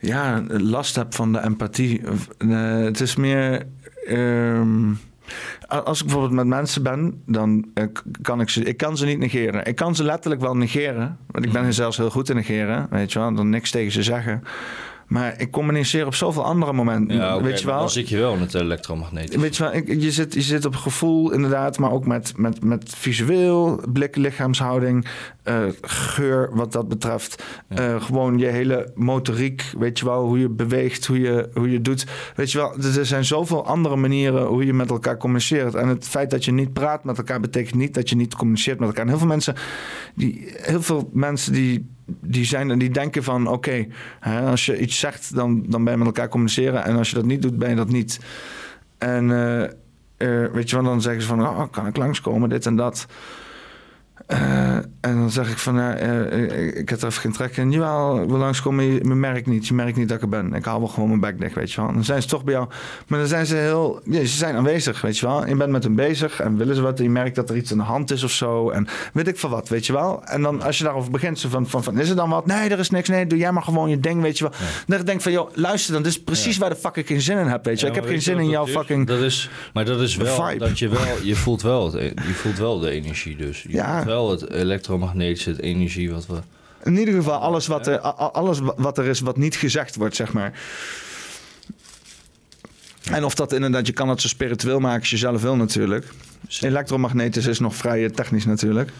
ja, 0.00 0.44
last 0.48 0.96
heb 0.96 1.14
van 1.14 1.32
de 1.32 1.42
empathie. 1.42 2.00
Het 2.48 3.00
is 3.00 3.16
meer, 3.16 3.66
ehm, 4.06 4.92
als 5.66 5.98
ik 5.98 6.04
bijvoorbeeld 6.04 6.34
met 6.34 6.46
mensen 6.46 6.82
ben, 6.82 7.22
dan 7.26 7.66
eh, 7.74 7.84
kan 8.22 8.40
ik 8.40 8.48
ze, 8.48 8.64
ik 8.64 8.76
kan 8.76 8.96
ze 8.96 9.06
niet 9.06 9.18
negeren. 9.18 9.64
Ik 9.64 9.76
kan 9.76 9.94
ze 9.94 10.04
letterlijk 10.04 10.42
wel 10.42 10.56
negeren, 10.56 11.18
want 11.26 11.44
ik 11.44 11.52
ben 11.52 11.64
er 11.64 11.72
zelfs 11.72 11.96
heel 11.96 12.10
goed 12.10 12.28
in 12.28 12.36
negeren, 12.36 12.86
weet 12.90 13.12
je 13.12 13.18
wel, 13.18 13.34
dan 13.34 13.48
niks 13.48 13.70
tegen 13.70 13.92
ze 13.92 14.02
zeggen. 14.02 14.42
Maar 15.14 15.34
ik 15.40 15.50
communiceer 15.50 16.06
op 16.06 16.14
zoveel 16.14 16.44
andere 16.44 16.72
momenten, 16.72 17.16
Ja, 17.16 17.34
oké, 17.34 17.44
weet 17.44 17.60
je 17.60 17.66
wel. 17.66 17.78
dan 17.78 17.90
zit 17.90 18.08
je 18.08 18.18
wel 18.18 18.38
het 18.38 18.54
elektromagnetisch. 18.54 19.36
Weet 19.40 19.56
je 19.56 19.62
wel, 19.62 19.74
ik- 19.74 20.00
je, 20.02 20.10
zit, 20.12 20.34
je 20.34 20.40
zit 20.42 20.64
op 20.64 20.74
gevoel 20.76 21.32
inderdaad, 21.32 21.78
maar 21.78 21.90
ook 21.92 22.06
met, 22.06 22.32
met, 22.36 22.64
met 22.64 22.94
visueel, 22.96 23.80
blik, 23.92 24.16
lichaamshouding, 24.16 25.06
eh, 25.42 25.62
geur 25.82 26.50
wat 26.54 26.72
dat 26.72 26.88
betreft. 26.88 27.42
Eh, 27.68 28.02
gewoon 28.02 28.38
je 28.38 28.46
hele 28.46 28.90
motoriek, 28.94 29.64
weet 29.78 29.98
je 29.98 30.04
wel, 30.04 30.24
hoe 30.24 30.38
je 30.38 30.48
beweegt, 30.48 31.06
hoe 31.06 31.20
je, 31.20 31.48
hoe 31.54 31.70
je 31.70 31.80
doet. 31.80 32.06
Weet 32.36 32.52
je 32.52 32.58
wel, 32.58 32.74
er 32.78 32.98
er 32.98 33.06
zijn 33.06 33.24
zoveel 33.24 33.66
andere 33.66 33.96
manieren 33.96 34.46
hoe 34.46 34.66
je 34.66 34.72
met 34.74 34.90
elkaar 34.90 35.16
communiceert. 35.16 35.74
En 35.74 35.88
het 35.88 36.08
feit 36.08 36.30
dat 36.30 36.44
je 36.44 36.52
niet 36.52 36.72
praat 36.72 37.04
met 37.04 37.18
elkaar 37.18 37.40
betekent 37.40 37.74
niet 37.74 37.94
dat 37.94 38.08
je 38.08 38.16
niet 38.16 38.34
communiceert 38.34 38.78
met 38.78 38.88
elkaar. 38.88 39.02
En 39.04 39.08
heel 39.08 39.18
veel 39.18 39.26
mensen, 39.26 39.54
die, 40.14 40.52
heel 40.56 40.82
veel 40.82 41.10
mensen 41.12 41.52
die 41.52 41.92
die 42.06 42.44
zijn 42.44 42.78
die 42.78 42.90
denken 42.90 43.22
van 43.22 43.46
oké, 43.46 43.86
als 44.44 44.66
je 44.66 44.78
iets 44.78 44.98
zegt, 44.98 45.34
dan, 45.34 45.64
dan 45.66 45.84
ben 45.84 45.92
je 45.92 45.98
met 45.98 46.06
elkaar 46.06 46.28
communiceren. 46.28 46.84
En 46.84 46.96
als 46.96 47.08
je 47.08 47.14
dat 47.14 47.24
niet 47.24 47.42
doet, 47.42 47.58
ben 47.58 47.68
je 47.68 47.76
dat 47.76 47.88
niet. 47.88 48.20
En 48.98 49.30
eh, 50.16 50.44
weet 50.52 50.70
je 50.70 50.76
wel, 50.76 50.84
dan 50.84 51.02
zeggen 51.02 51.22
ze 51.22 51.28
van 51.28 51.40
oh, 51.40 51.62
kan 51.70 51.86
ik 51.86 51.96
langskomen, 51.96 52.48
dit 52.48 52.66
en 52.66 52.76
dat. 52.76 53.06
Eh, 54.26 54.76
en 54.76 55.16
dan 55.16 55.30
zeg 55.30 55.50
ik 55.50 55.58
van, 55.58 55.74
ja, 55.74 55.94
eh, 55.94 56.76
ik 56.76 56.88
heb 56.88 57.00
er 57.00 57.06
even 57.06 57.20
geen 57.20 57.32
trek 57.32 57.56
in. 57.56 57.70
Jawel, 57.70 58.26
wil 58.26 58.38
langskomen, 58.38 58.84
je, 58.84 58.92
je 58.92 59.04
merkt 59.04 59.46
niet. 59.46 59.66
Je 59.66 59.74
merkt 59.74 59.96
niet 59.96 60.08
dat 60.08 60.16
ik 60.16 60.22
er 60.22 60.28
ben. 60.28 60.54
Ik 60.54 60.64
haal 60.64 60.78
wel 60.78 60.88
gewoon 60.88 61.08
mijn 61.08 61.20
bek 61.20 61.40
dicht, 61.40 61.54
weet 61.54 61.72
je 61.72 61.80
wel. 61.80 61.88
En 61.88 61.94
dan 61.94 62.04
zijn 62.04 62.22
ze 62.22 62.28
toch 62.28 62.44
bij 62.44 62.54
jou. 62.54 62.68
Maar 63.06 63.18
dan 63.18 63.28
zijn 63.28 63.46
ze 63.46 63.56
heel... 63.56 64.00
Ja, 64.04 64.18
ze 64.18 64.26
zijn 64.26 64.56
aanwezig, 64.56 65.00
weet 65.00 65.18
je 65.18 65.26
wel. 65.26 65.46
Je 65.46 65.56
bent 65.56 65.70
met 65.70 65.82
hen 65.82 65.94
bezig 65.94 66.40
en 66.40 66.56
willen 66.56 66.74
ze 66.74 66.82
wat. 66.82 66.98
En 66.98 67.04
je 67.04 67.10
merkt 67.10 67.34
dat 67.34 67.50
er 67.50 67.56
iets 67.56 67.72
aan 67.72 67.78
de 67.78 67.84
hand 67.84 68.10
is 68.10 68.22
of 68.22 68.30
zo. 68.30 68.70
En 68.70 68.86
weet 69.12 69.28
ik 69.28 69.38
van 69.38 69.50
wat, 69.50 69.68
weet 69.68 69.86
je 69.86 69.92
wel. 69.92 70.24
En 70.24 70.42
dan 70.42 70.62
als 70.62 70.78
je 70.78 70.84
daarover 70.84 71.10
begint, 71.10 71.38
zo 71.38 71.48
van, 71.48 71.68
van, 71.68 71.82
van 71.82 71.98
is 71.98 72.08
er 72.08 72.16
dan 72.16 72.30
wat? 72.30 72.46
Nee, 72.46 72.68
er 72.68 72.78
is 72.78 72.90
niks. 72.90 73.08
Nee, 73.08 73.26
doe 73.26 73.38
jij 73.38 73.52
maar 73.52 73.62
gewoon 73.62 73.90
je 73.90 74.00
ding, 74.00 74.22
weet 74.22 74.38
je 74.38 74.44
wel. 74.44 74.52
Dan 74.86 75.04
denk 75.04 75.16
ik 75.16 75.22
van, 75.22 75.32
joh, 75.32 75.50
luister 75.54 75.92
dan. 75.92 76.02
Dit 76.02 76.12
is 76.12 76.22
precies 76.22 76.58
waar 76.58 76.70
de 76.70 76.76
fuck 76.76 76.96
ik 76.96 77.06
geen 77.06 77.20
zin 77.20 77.38
in 77.38 77.46
heb, 77.46 77.64
weet 77.64 77.80
je 77.80 77.86
wel. 77.86 77.94
Ik 77.94 78.00
heb 78.00 78.10
geen 78.10 78.22
zin 78.22 78.38
in 78.38 78.48
jouw 78.48 78.66
is? 78.66 78.72
fucking... 78.72 79.06
Dat 79.06 79.20
is, 79.20 79.50
maar 79.72 79.84
dat 79.84 80.00
is 80.00 80.16
wel 80.16 80.46
vibe. 80.46 80.58
dat 80.58 80.78
je 80.78 80.88
wel, 80.88 81.00
je 81.22 81.34
voelt 81.34 81.62
wel, 81.62 81.98
je 82.00 82.34
voelt 82.34 82.58
wel 82.58 82.78
de 82.78 82.90
energie 82.90 83.36
dus. 83.36 83.62
Je 83.62 83.72
Ja. 83.72 84.04
Wel 84.14 84.30
het 84.30 84.50
elektromagnetische, 84.50 85.50
het 85.50 85.60
energie 85.60 86.10
wat 86.12 86.26
we 86.26 86.38
In 86.84 86.96
ieder 86.96 87.14
geval 87.14 87.38
alles 87.38 87.66
wat, 87.66 87.86
er, 87.86 87.98
alles 88.00 88.58
wa- 88.58 88.74
wat 88.76 88.98
er 88.98 89.04
is 89.04 89.20
wat 89.20 89.36
niet 89.36 89.56
gezegd 89.56 89.96
wordt, 89.96 90.16
zeg 90.16 90.32
maar. 90.32 90.52
En 93.10 93.24
of 93.24 93.34
dat 93.34 93.52
inderdaad, 93.52 93.86
je 93.86 93.92
kan 93.92 94.08
het 94.08 94.20
zo 94.20 94.28
spiritueel 94.28 94.80
maken 94.80 95.00
als 95.00 95.10
je 95.10 95.16
zelf 95.16 95.42
wil 95.42 95.56
natuurlijk. 95.56 96.06
Elektromagnetisch 96.60 97.46
is 97.46 97.58
nog 97.58 97.76
vrij 97.76 98.04
eh, 98.04 98.10
technisch 98.10 98.44
natuurlijk. 98.44 98.90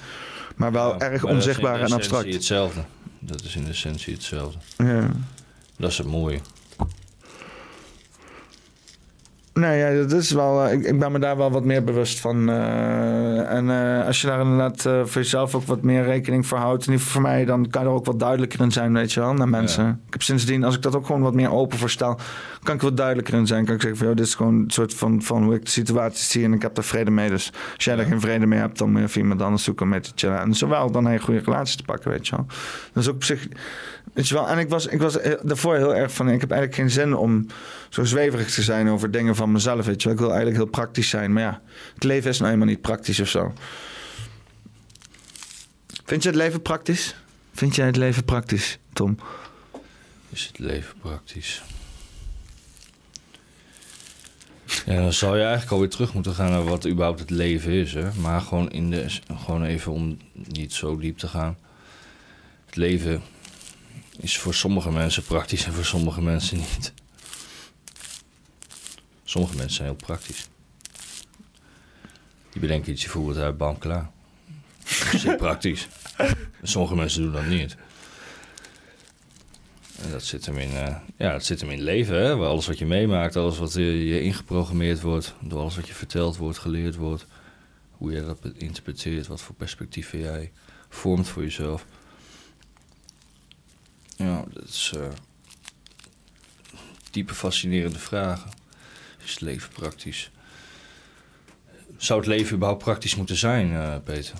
Maar 0.56 0.72
wel 0.72 0.88
Ja, 0.88 0.98
erg 0.98 1.00
maar 1.00 1.10
dat 1.20 1.30
is 1.30 1.36
onzichtbaar 1.36 1.78
in 1.78 1.84
en 1.84 1.92
abstract. 1.92 2.10
essentie 2.26 2.34
hetzelfde. 2.34 2.80
Dat 3.18 3.42
is 3.44 3.56
in 3.56 3.64
de 3.64 3.70
essentie 3.70 4.14
hetzelfde. 4.14 4.58
Ja. 4.76 5.10
Dat 5.76 5.90
is 5.90 5.98
het 5.98 6.06
mooie. 6.06 6.38
Nee, 9.54 9.78
ja, 9.78 10.06
dat 10.06 10.12
is 10.12 10.30
wel. 10.30 10.64
eh, 10.64 10.72
ik, 10.72 10.84
ik 10.84 10.98
ben 10.98 11.12
me 11.12 11.18
daar 11.18 11.36
wel 11.36 11.50
wat 11.50 11.64
meer 11.64 11.84
bewust 11.84 12.20
van. 12.20 12.48
eh, 12.48 13.50
en 13.50 13.70
eh, 13.70 14.06
als 14.06 14.20
je 14.20 14.26
daar 14.26 14.40
inderdaad 14.40 14.82
voor 14.82 15.22
jezelf 15.22 15.54
ook 15.54 15.62
wat 15.64 15.82
meer 15.82 16.04
rekening 16.04 16.46
voor 16.46 16.58
houdt, 16.58 16.86
in 16.86 16.92
ieder 16.92 17.06
geval 17.06 17.22
voor 17.22 17.30
mij, 17.30 17.44
dan 17.44 17.70
kan 17.70 17.82
je 17.82 17.88
er 17.88 17.94
ook 17.94 18.04
wat 18.04 18.18
duidelijker 18.18 18.60
in 18.60 18.72
zijn, 18.72 18.92
weet 18.92 19.12
je 19.12 19.20
wel, 19.20 19.34
naar 19.34 19.48
mensen. 19.48 19.84
Ja. 19.84 19.98
Ik 20.06 20.12
heb 20.12 20.22
sindsdien, 20.22 20.64
als 20.64 20.74
ik 20.76 20.82
dat 20.82 20.96
ook 20.96 21.06
gewoon 21.06 21.22
wat 21.22 21.34
meer 21.34 21.50
open 21.52 21.78
voor 21.78 21.90
stel, 21.90 22.18
kan 22.64 22.74
ik 22.74 22.80
wat 22.80 22.96
duidelijker 22.96 23.34
in 23.34 23.46
zijn. 23.46 23.64
Kan 23.64 23.74
ik 23.74 23.80
zeggen 23.80 23.98
van, 23.98 24.08
joh, 24.08 24.16
dit 24.16 24.26
is 24.26 24.34
gewoon 24.34 24.54
een 24.54 24.70
soort 24.70 24.94
van, 24.94 25.22
van 25.22 25.44
hoe 25.44 25.54
ik 25.54 25.64
de 25.64 25.70
situatie 25.70 26.24
zie 26.24 26.44
en 26.44 26.52
ik 26.52 26.62
heb 26.62 26.76
er 26.76 26.84
vrede 26.84 27.10
mee. 27.10 27.28
Dus 27.28 27.52
als 27.74 27.84
jij 27.84 27.98
er 27.98 28.04
geen 28.04 28.20
vrede 28.20 28.46
mee 28.46 28.58
hebt, 28.58 28.78
dan 28.78 28.90
moet 28.90 29.00
je 29.00 29.06
even 29.06 29.20
iemand 29.20 29.42
anders 29.42 29.64
zoeken 29.64 29.84
om 29.84 29.90
mee 29.90 30.00
te 30.00 30.10
chillen. 30.14 30.40
En 30.40 30.54
zowel 30.54 30.90
dan 30.90 31.06
een 31.06 31.20
goede 31.20 31.40
relatie 31.40 31.76
te 31.76 31.82
pakken, 31.82 32.10
weet 32.10 32.28
je 32.28 32.36
wel. 32.36 32.46
Dat 32.92 33.02
is 33.02 33.08
ook 33.08 33.14
op 33.14 33.24
zich. 33.24 33.48
Weet 34.12 34.28
je 34.28 34.34
wel, 34.34 34.48
en 34.48 34.58
ik 34.58 34.68
was, 34.68 34.86
ik 34.86 35.00
was 35.00 35.18
daarvoor 35.42 35.76
heel 35.76 35.94
erg 35.94 36.12
van, 36.12 36.28
ik 36.28 36.40
heb 36.40 36.50
eigenlijk 36.50 36.80
geen 36.80 36.90
zin 36.90 37.16
om 37.16 37.46
zo 37.88 38.04
zweverig 38.04 38.50
te 38.50 38.62
zijn 38.62 38.88
over 38.88 39.10
dingen 39.10 39.36
van 39.36 39.52
mezelf, 39.52 39.86
weet 39.86 40.02
je 40.02 40.08
wel. 40.08 40.12
Ik 40.12 40.20
wil 40.20 40.32
eigenlijk 40.32 40.56
heel 40.62 40.70
praktisch 40.70 41.08
zijn, 41.08 41.32
maar 41.32 41.42
ja, 41.42 41.62
het 41.94 42.04
leven 42.04 42.30
is 42.30 42.38
nou 42.38 42.52
eenmaal 42.52 42.66
niet 42.66 42.80
praktisch 42.80 43.20
of 43.20 43.28
zo. 43.28 43.52
Vind 46.04 46.22
je 46.22 46.28
het 46.28 46.38
leven 46.38 46.62
praktisch? 46.62 47.16
Vind 47.52 47.74
jij 47.74 47.86
het 47.86 47.96
leven 47.96 48.24
praktisch, 48.24 48.78
Tom? 48.92 49.18
Is 50.30 50.46
het 50.46 50.58
leven 50.58 50.94
praktisch? 51.00 51.62
Ja, 54.86 55.00
dan 55.00 55.12
zou 55.12 55.36
je 55.36 55.42
eigenlijk 55.42 55.72
alweer 55.72 55.88
terug 55.88 56.14
moeten 56.14 56.34
gaan 56.34 56.50
naar 56.50 56.64
wat 56.64 56.86
überhaupt 56.86 57.20
het 57.20 57.30
leven 57.30 57.72
is. 57.72 57.92
Hè? 57.94 58.12
Maar 58.12 58.40
gewoon, 58.40 58.70
in 58.70 58.90
de, 58.90 59.20
gewoon 59.36 59.64
even 59.64 59.92
om 59.92 60.18
niet 60.34 60.72
zo 60.72 60.98
diep 60.98 61.18
te 61.18 61.28
gaan. 61.28 61.56
Het 62.66 62.76
leven 62.76 63.22
is 64.20 64.38
voor 64.38 64.54
sommige 64.54 64.90
mensen 64.90 65.22
praktisch 65.22 65.64
en 65.64 65.72
voor 65.72 65.84
sommige 65.84 66.22
mensen 66.22 66.56
niet. 66.56 66.92
Sommige 69.24 69.56
mensen 69.56 69.74
zijn 69.76 69.88
heel 69.88 69.96
praktisch. 69.96 70.48
Die 72.50 72.60
bedenken 72.60 72.92
iets, 72.92 73.02
je 73.02 73.08
voelt 73.08 73.34
het 73.34 73.44
uit, 73.44 73.56
bam, 73.56 73.78
klaar. 73.78 74.10
Dat 74.84 75.12
is 75.12 75.22
heel 75.22 75.36
praktisch. 75.36 75.88
Sommige 76.62 76.94
mensen 76.94 77.22
doen 77.22 77.32
dat 77.32 77.46
niet. 77.46 77.76
En 80.04 80.10
dat 80.10 80.22
zit 80.22 80.46
hem 80.46 80.58
in, 80.58 80.70
eh, 80.70 80.96
ja, 81.16 81.32
dat 81.32 81.44
zit 81.44 81.60
hem 81.60 81.70
in 81.70 81.82
leven, 81.82 82.16
hè? 82.16 82.36
Waar 82.36 82.48
Alles 82.48 82.66
wat 82.66 82.78
je 82.78 82.86
meemaakt, 82.86 83.36
alles 83.36 83.58
wat 83.58 83.76
eh, 83.76 84.08
je 84.08 84.20
ingeprogrammeerd 84.20 85.00
wordt, 85.00 85.34
door 85.40 85.60
alles 85.60 85.76
wat 85.76 85.88
je 85.88 85.94
verteld 85.94 86.36
wordt, 86.36 86.58
geleerd 86.58 86.94
wordt, 86.94 87.26
hoe 87.90 88.12
je 88.12 88.24
dat 88.24 88.38
interpreteert, 88.56 89.26
wat 89.26 89.40
voor 89.40 89.54
perspectieven 89.54 90.18
jij 90.18 90.52
vormt 90.88 91.28
voor 91.28 91.42
jezelf. 91.42 91.86
Ja, 94.16 94.44
dat 94.52 94.68
is 94.68 94.92
eh, 94.96 95.06
diepe 97.10 97.34
fascinerende 97.34 97.98
vragen. 97.98 98.50
Is 99.24 99.30
het 99.30 99.40
leven 99.40 99.72
praktisch? 99.72 100.30
Zou 101.96 102.20
het 102.20 102.28
leven 102.28 102.54
überhaupt 102.54 102.84
praktisch 102.84 103.16
moeten 103.16 103.36
zijn, 103.36 104.02
Peter? 104.02 104.34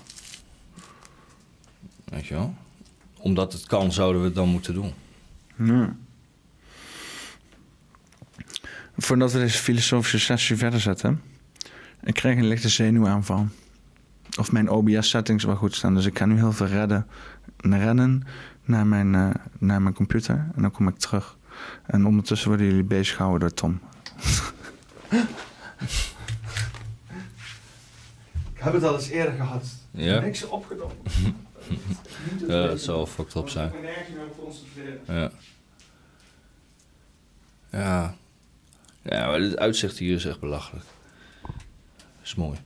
Weet 2.03 2.25
je 2.25 2.33
wel? 2.33 2.55
Omdat 3.17 3.53
het 3.53 3.65
kan, 3.65 3.91
zouden 3.91 4.21
we 4.21 4.27
het 4.27 4.35
dan 4.35 4.49
moeten 4.49 4.73
doen. 4.73 4.93
Ja. 5.55 5.95
Voordat 8.97 9.31
we 9.31 9.39
deze 9.39 9.57
filosofische 9.57 10.19
sessie 10.19 10.55
verder 10.55 10.79
zetten, 10.79 11.21
ik 12.03 12.13
kreeg 12.13 12.37
een 12.37 12.47
lichte 12.47 12.69
zenuwaanval. 12.69 13.47
Of 14.39 14.51
mijn 14.51 14.69
OBS-settings 14.69 15.43
wel 15.43 15.55
goed 15.55 15.75
staan, 15.75 15.93
dus 15.95 16.05
ik 16.05 16.17
ga 16.17 16.25
nu 16.25 16.35
heel 16.35 16.51
veel 16.51 16.67
redden, 16.67 17.07
rennen 17.57 18.23
naar 18.63 18.87
mijn, 18.87 19.15
eh, 19.15 19.29
naar 19.57 19.81
mijn 19.81 19.95
computer 19.95 20.35
en 20.55 20.61
dan 20.61 20.71
kom 20.71 20.87
ik 20.87 20.97
terug. 20.97 21.37
En 21.85 22.05
ondertussen 22.05 22.47
worden 22.47 22.65
jullie 22.65 22.83
bezig 22.83 23.15
gehouden 23.15 23.47
door 23.47 23.57
Tom. 23.57 23.79
ik 28.53 28.61
heb 28.61 28.73
het 28.73 28.83
al 28.83 28.95
eens 28.95 29.09
eerder 29.09 29.33
gehad. 29.33 29.65
Ja? 29.91 30.19
Niks 30.19 30.47
opgenomen. 30.47 30.95
Ja, 32.47 32.67
dat 32.67 32.81
zal 32.81 33.05
fucked 33.05 33.35
up 33.35 33.49
zijn. 33.49 33.71
Ja. 35.07 35.31
Ja. 37.71 38.15
Ja, 39.01 39.27
maar 39.27 39.39
het 39.39 39.57
uitzicht 39.57 39.97
hier 39.97 40.15
is 40.15 40.25
echt 40.25 40.39
belachelijk. 40.39 40.85
Is 42.23 42.35
mooi. 42.35 42.57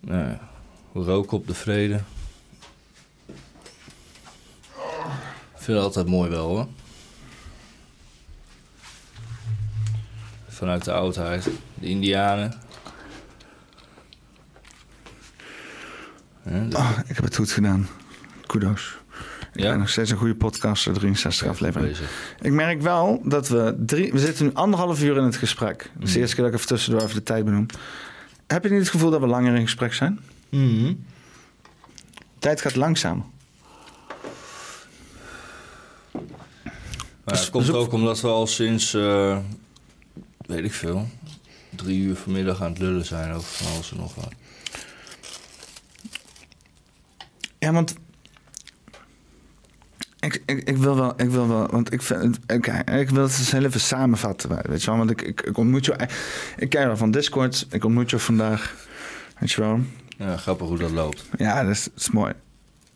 Nou 0.00 0.28
ja. 0.28 0.48
Roken 0.92 1.36
op 1.36 1.46
de 1.46 1.54
vrede. 1.54 2.00
Ik 5.54 5.64
vind 5.64 5.76
het 5.76 5.86
altijd 5.86 6.06
mooi 6.06 6.30
wel 6.30 6.48
hoor. 6.48 6.68
Vanuit 10.48 10.84
de 10.84 10.92
oudheid. 10.92 11.48
De 11.74 11.86
Indianen. 11.86 12.67
De- 16.48 16.76
Ah, 16.76 16.90
ik 17.06 17.14
heb 17.16 17.24
het 17.24 17.36
goed 17.36 17.52
gedaan. 17.52 17.88
Kudos. 18.46 18.96
Ik 19.52 19.60
Ja? 19.64 19.70
ben 19.70 19.78
nog 19.78 19.88
steeds 19.88 20.10
een 20.10 20.16
goede 20.16 20.34
podcaster, 20.34 20.92
63 20.92 21.48
afleveringen. 21.48 21.90
bezig. 21.92 22.10
Ik 22.40 22.52
merk 22.52 22.80
wel 22.80 23.20
dat 23.24 23.48
we 23.48 23.74
drie... 23.86 24.12
We 24.12 24.18
zitten 24.18 24.44
nu 24.44 24.52
anderhalf 24.54 25.02
uur 25.02 25.16
in 25.16 25.22
het 25.24 25.36
gesprek. 25.36 25.90
Dat 25.94 26.06
is 26.08 26.12
de 26.14 26.18
eerste 26.20 26.34
keer 26.34 26.44
dat 26.44 26.52
ik 26.52 26.58
even 26.60 26.70
tussendoor 26.74 27.02
even 27.02 27.14
de 27.14 27.22
tijd 27.22 27.44
benoem. 27.44 27.66
Heb 28.46 28.62
je 28.64 28.70
niet 28.70 28.78
het 28.80 28.88
gevoel 28.88 29.10
dat 29.10 29.20
we 29.20 29.26
langer 29.26 29.54
in 29.54 29.62
gesprek 29.62 29.94
zijn? 29.94 30.20
Tijd 32.38 32.60
gaat 32.60 32.76
langzaam. 32.76 33.24
Maar 37.24 37.36
het 37.38 37.50
komt 37.50 37.66
dus 37.66 37.74
ook- 37.74 37.80
ook 37.82 37.92
omdat 37.92 38.20
we 38.20 38.28
al 38.28 38.46
sinds, 38.46 38.94
eh, 38.94 39.38
weet 40.46 40.64
ik 40.64 40.72
veel, 40.72 41.08
drie 41.70 41.98
uur 42.00 42.16
vanmiddag 42.16 42.62
aan 42.62 42.70
het 42.70 42.78
lullen 42.78 43.04
zijn 43.04 43.32
over 43.32 43.48
van 43.48 43.72
alles 43.72 43.90
en 43.90 43.96
nog 43.96 44.14
wat. 44.14 44.32
Ja, 47.58 47.72
want... 47.72 47.94
Ik, 50.20 50.42
ik, 50.46 50.68
ik 50.68 50.76
wil 50.76 50.96
wel, 50.96 51.12
ik 51.16 51.30
wil 51.30 51.48
wel, 51.48 51.68
want 51.70 51.92
ik 51.92 52.02
vind, 52.02 52.38
ik, 52.46 52.66
ik 52.86 53.10
wil 53.10 53.22
het 53.22 53.38
eens 53.38 53.52
heel 53.52 53.64
even 53.64 53.80
samenvatten, 53.80 54.48
weet 54.68 54.82
je 54.82 54.90
wel, 54.90 54.98
want 54.98 55.10
ik, 55.10 55.22
ik, 55.22 55.40
ik 55.40 55.56
ontmoet 55.56 55.84
je, 55.84 55.96
ik 56.56 56.68
ken 56.68 56.80
je 56.80 56.86
wel 56.86 56.96
van 56.96 57.10
Discord, 57.10 57.66
ik 57.70 57.84
ontmoet 57.84 58.10
je 58.10 58.18
vandaag, 58.18 58.74
weet 59.38 59.50
je 59.50 59.60
wel. 59.60 59.80
Ja, 60.16 60.36
grappig 60.36 60.68
hoe 60.68 60.78
dat 60.78 60.90
loopt. 60.90 61.24
Ja, 61.36 61.62
dat 61.62 61.70
is, 61.70 61.84
dat 61.84 61.92
is 61.96 62.10
mooi. 62.10 62.32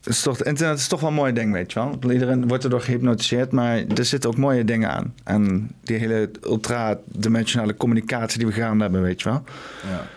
Het, 0.03 0.13
is 0.13 0.21
toch, 0.21 0.37
het 0.37 0.47
internet 0.47 0.77
is 0.77 0.87
toch 0.87 0.99
wel 0.99 1.09
een 1.09 1.15
mooi 1.15 1.33
ding, 1.33 1.53
weet 1.53 1.73
je 1.73 1.79
wel. 1.79 2.11
Iedereen 2.11 2.47
wordt 2.47 2.63
erdoor 2.63 2.81
gehypnotiseerd, 2.81 3.51
maar 3.51 3.83
er 3.95 4.05
zitten 4.05 4.29
ook 4.29 4.37
mooie 4.37 4.63
dingen 4.63 4.91
aan. 4.91 5.13
En 5.23 5.71
die 5.81 5.97
hele 5.97 6.31
ultra-dimensionale 6.41 7.75
communicatie 7.75 8.37
die 8.37 8.47
we 8.47 8.53
gaande 8.53 8.83
hebben, 8.83 9.01
weet 9.01 9.21
je 9.21 9.29
wel. 9.29 9.43
Ja. 9.89 10.07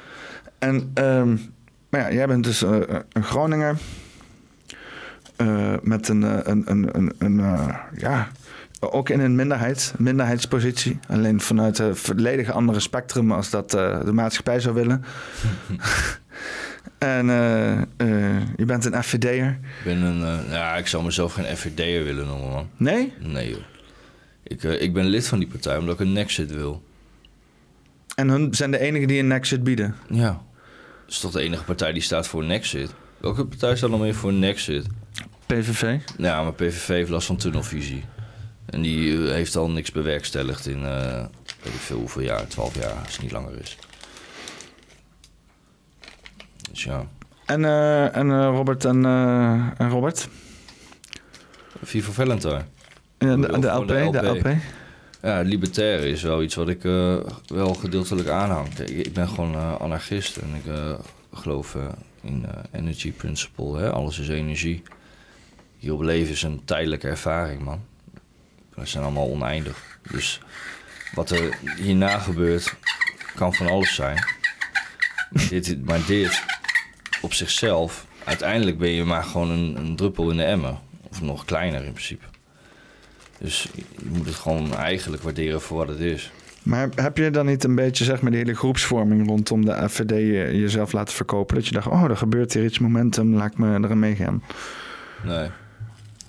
En, 0.59 0.91
ehm, 0.95 1.37
maar 1.89 2.01
ja, 2.01 2.13
jij 2.13 2.27
bent 2.27 2.45
dus 2.45 2.63
eh, 2.63 2.79
een 3.13 3.25
Groninger. 3.25 3.77
Eh, 5.37 5.75
met 5.83 6.09
een, 6.09 6.25
eh, 6.25 6.39
een, 6.43 6.63
een, 6.67 6.89
een, 6.97 7.13
een 7.19 7.41
eh, 7.41 7.75
ja, 7.97 8.29
ook 8.81 9.09
in 9.09 9.21
een 9.21 9.35
minderheid, 9.35 9.95
minderheidspositie. 9.99 10.99
Alleen 11.09 11.41
vanuit 11.41 11.79
een 11.79 11.97
volledig 11.97 12.51
andere 12.51 12.81
spectrum 12.81 13.33
als 13.33 13.51
dat 13.51 13.75
eh, 13.75 14.05
de 14.05 14.13
maatschappij 14.13 14.61
zou 14.61 14.75
willen. 14.75 15.05
en 16.99 17.31
eh, 17.31 17.73
eh, 17.73 18.43
je 18.57 18.65
bent 18.65 18.85
een 18.85 19.03
FVD'er. 19.03 19.49
Ik 19.79 19.85
ben 19.85 20.03
een, 20.03 20.23
eh, 20.23 20.53
ja, 20.53 20.77
ik 20.77 20.87
zou 20.87 21.05
mezelf 21.05 21.33
geen 21.33 21.57
FVD'er 21.57 22.05
willen 22.05 22.27
noemen, 22.27 22.51
man. 22.51 22.69
Nee? 22.77 23.13
Nee, 23.19 23.49
joh. 23.49 23.59
Ik, 24.43 24.65
eh, 24.65 24.83
ik 24.83 24.93
ben 24.93 25.05
lid 25.05 25.27
van 25.29 25.39
die 25.39 25.49
partij 25.49 25.77
omdat 25.77 25.95
ik 25.95 26.01
een 26.01 26.13
Nexit 26.13 26.53
wil. 26.53 26.83
En 28.15 28.29
hun 28.29 28.55
zijn 28.55 28.71
de 28.71 28.79
enigen 28.79 29.09
die 29.09 29.19
een 29.19 29.27
Nexit 29.27 29.65
bieden. 29.65 29.95
Ja. 30.09 30.29
Dat 31.05 31.15
is 31.15 31.19
toch 31.21 31.33
de 31.33 31.41
enige 31.41 31.65
partij 31.65 31.93
die 31.93 32.03
staat 32.03 32.29
voor 32.29 32.45
Nexit? 32.45 32.95
Welke 33.21 33.47
partij 33.47 33.77
staat 33.77 33.91
nog 33.91 34.01
meer 34.01 34.15
voor 34.15 34.33
Nexit? 34.33 34.87
PVV. 35.47 35.99
Ja, 36.19 36.43
maar 36.43 36.53
PVV 36.53 36.89
heeft 36.89 37.11
last 37.11 37.27
van 37.27 37.37
tunnelvisie. 37.37 38.05
En 38.67 38.83
die 38.83 39.27
eh, 39.27 39.33
heeft 39.33 39.57
al 39.57 39.71
niks 39.71 39.93
bewerkstelligd 39.93 40.67
in, 40.67 40.85
eh 40.85 41.25
weet 41.63 41.75
ik 41.75 41.81
veel 41.81 41.99
hoeveel 41.99 42.23
jaar, 42.23 42.47
12 42.47 42.75
jaar, 42.75 42.93
als 42.93 43.13
het 43.13 43.23
niet 43.23 43.33
langer 43.33 43.61
is. 43.61 43.79
Dus 46.71 46.85
ja, 46.85 47.07
En, 47.47 47.65
eh, 47.65 48.17
en 48.17 48.47
Robert 48.47 48.85
en, 48.85 49.05
en 49.77 49.89
Robert. 49.91 50.29
Viva 51.83 52.13
Valentine. 52.13 52.65
Ja, 53.19 53.37
de, 53.37 53.59
de, 53.59 53.69
LP, 53.69 53.89
de 53.89 54.09
de 54.11 54.27
LP. 54.27 54.49
Ja, 55.23 55.41
libertaire 55.41 56.09
is 56.09 56.23
wel 56.23 56.43
iets 56.43 56.55
wat 56.55 56.69
ik 56.69 56.83
wel 57.47 57.75
gedeeltelijk 57.75 58.29
aanhang. 58.29 58.75
Kijk, 58.75 58.91
ik 58.91 59.13
ben 59.13 59.29
gewoon 59.29 59.81
anarchist 59.81 60.37
en 60.37 60.55
ik 60.55 60.73
geloof 61.33 61.77
in 62.23 62.47
Energy 62.73 63.13
Principle. 63.13 63.79
Hè? 63.79 63.91
Alles 63.91 64.19
is 64.19 64.29
energie. 64.29 64.83
Hier 65.79 65.93
op 65.93 66.01
leven 66.01 66.33
is 66.33 66.43
een 66.43 66.65
tijdelijke 66.65 67.09
ervaring, 67.09 67.63
man. 67.63 67.81
We 68.75 68.87
zijn 68.87 69.05
allemaal 69.05 69.31
oneindig. 69.31 69.99
Dus 70.11 70.41
wat 71.15 71.31
er 71.31 71.59
hierna 71.77 72.19
gebeurt, 72.19 72.75
kan 73.35 73.55
van 73.55 73.67
alles 73.67 73.95
zijn. 73.95 74.15
Maar 75.31 75.49
dit, 75.49 75.85
maar 75.85 76.01
dit 76.07 76.43
op 77.21 77.33
zichzelf, 77.33 78.07
uiteindelijk 78.25 78.79
ben 78.79 78.91
je 78.91 79.05
maar 79.05 79.23
gewoon 79.25 79.51
een, 79.51 79.77
een 79.77 79.97
druppel 79.97 80.31
in 80.31 80.37
de 80.37 80.45
emmer. 80.45 80.75
Of 81.11 81.23
nog 81.23 81.45
kleiner 81.45 81.85
in 81.85 81.93
principe. 81.93 82.25
Dus 83.39 83.69
je 83.75 83.85
moet 84.09 84.27
het 84.27 84.35
gewoon 84.35 84.75
eigenlijk 84.77 85.23
waarderen 85.23 85.61
voor 85.61 85.77
wat 85.77 85.89
het 85.89 86.01
is. 86.01 86.33
Maar 86.63 86.89
heb 86.95 87.17
je 87.17 87.31
dan 87.31 87.47
niet 87.47 87.65
een 87.65 87.75
beetje 87.75 88.05
zeg 88.05 88.21
maar 88.21 88.31
die 88.31 88.41
hele 88.41 88.55
groepsvorming 88.55 89.27
rondom 89.27 89.65
de 89.65 89.89
FVD 89.89 90.11
je- 90.11 90.59
jezelf 90.61 90.93
laten 90.93 91.15
verkopen? 91.15 91.55
Dat 91.57 91.67
je 91.67 91.73
dacht, 91.73 91.87
oh, 91.87 92.05
er 92.05 92.17
gebeurt 92.17 92.53
hier 92.53 92.65
iets 92.65 92.79
momentum, 92.79 93.35
laat 93.35 93.53
ik 93.53 93.59
me 93.59 93.75
erin 93.83 93.99
meegaan. 93.99 94.43
Nee. 95.25 95.49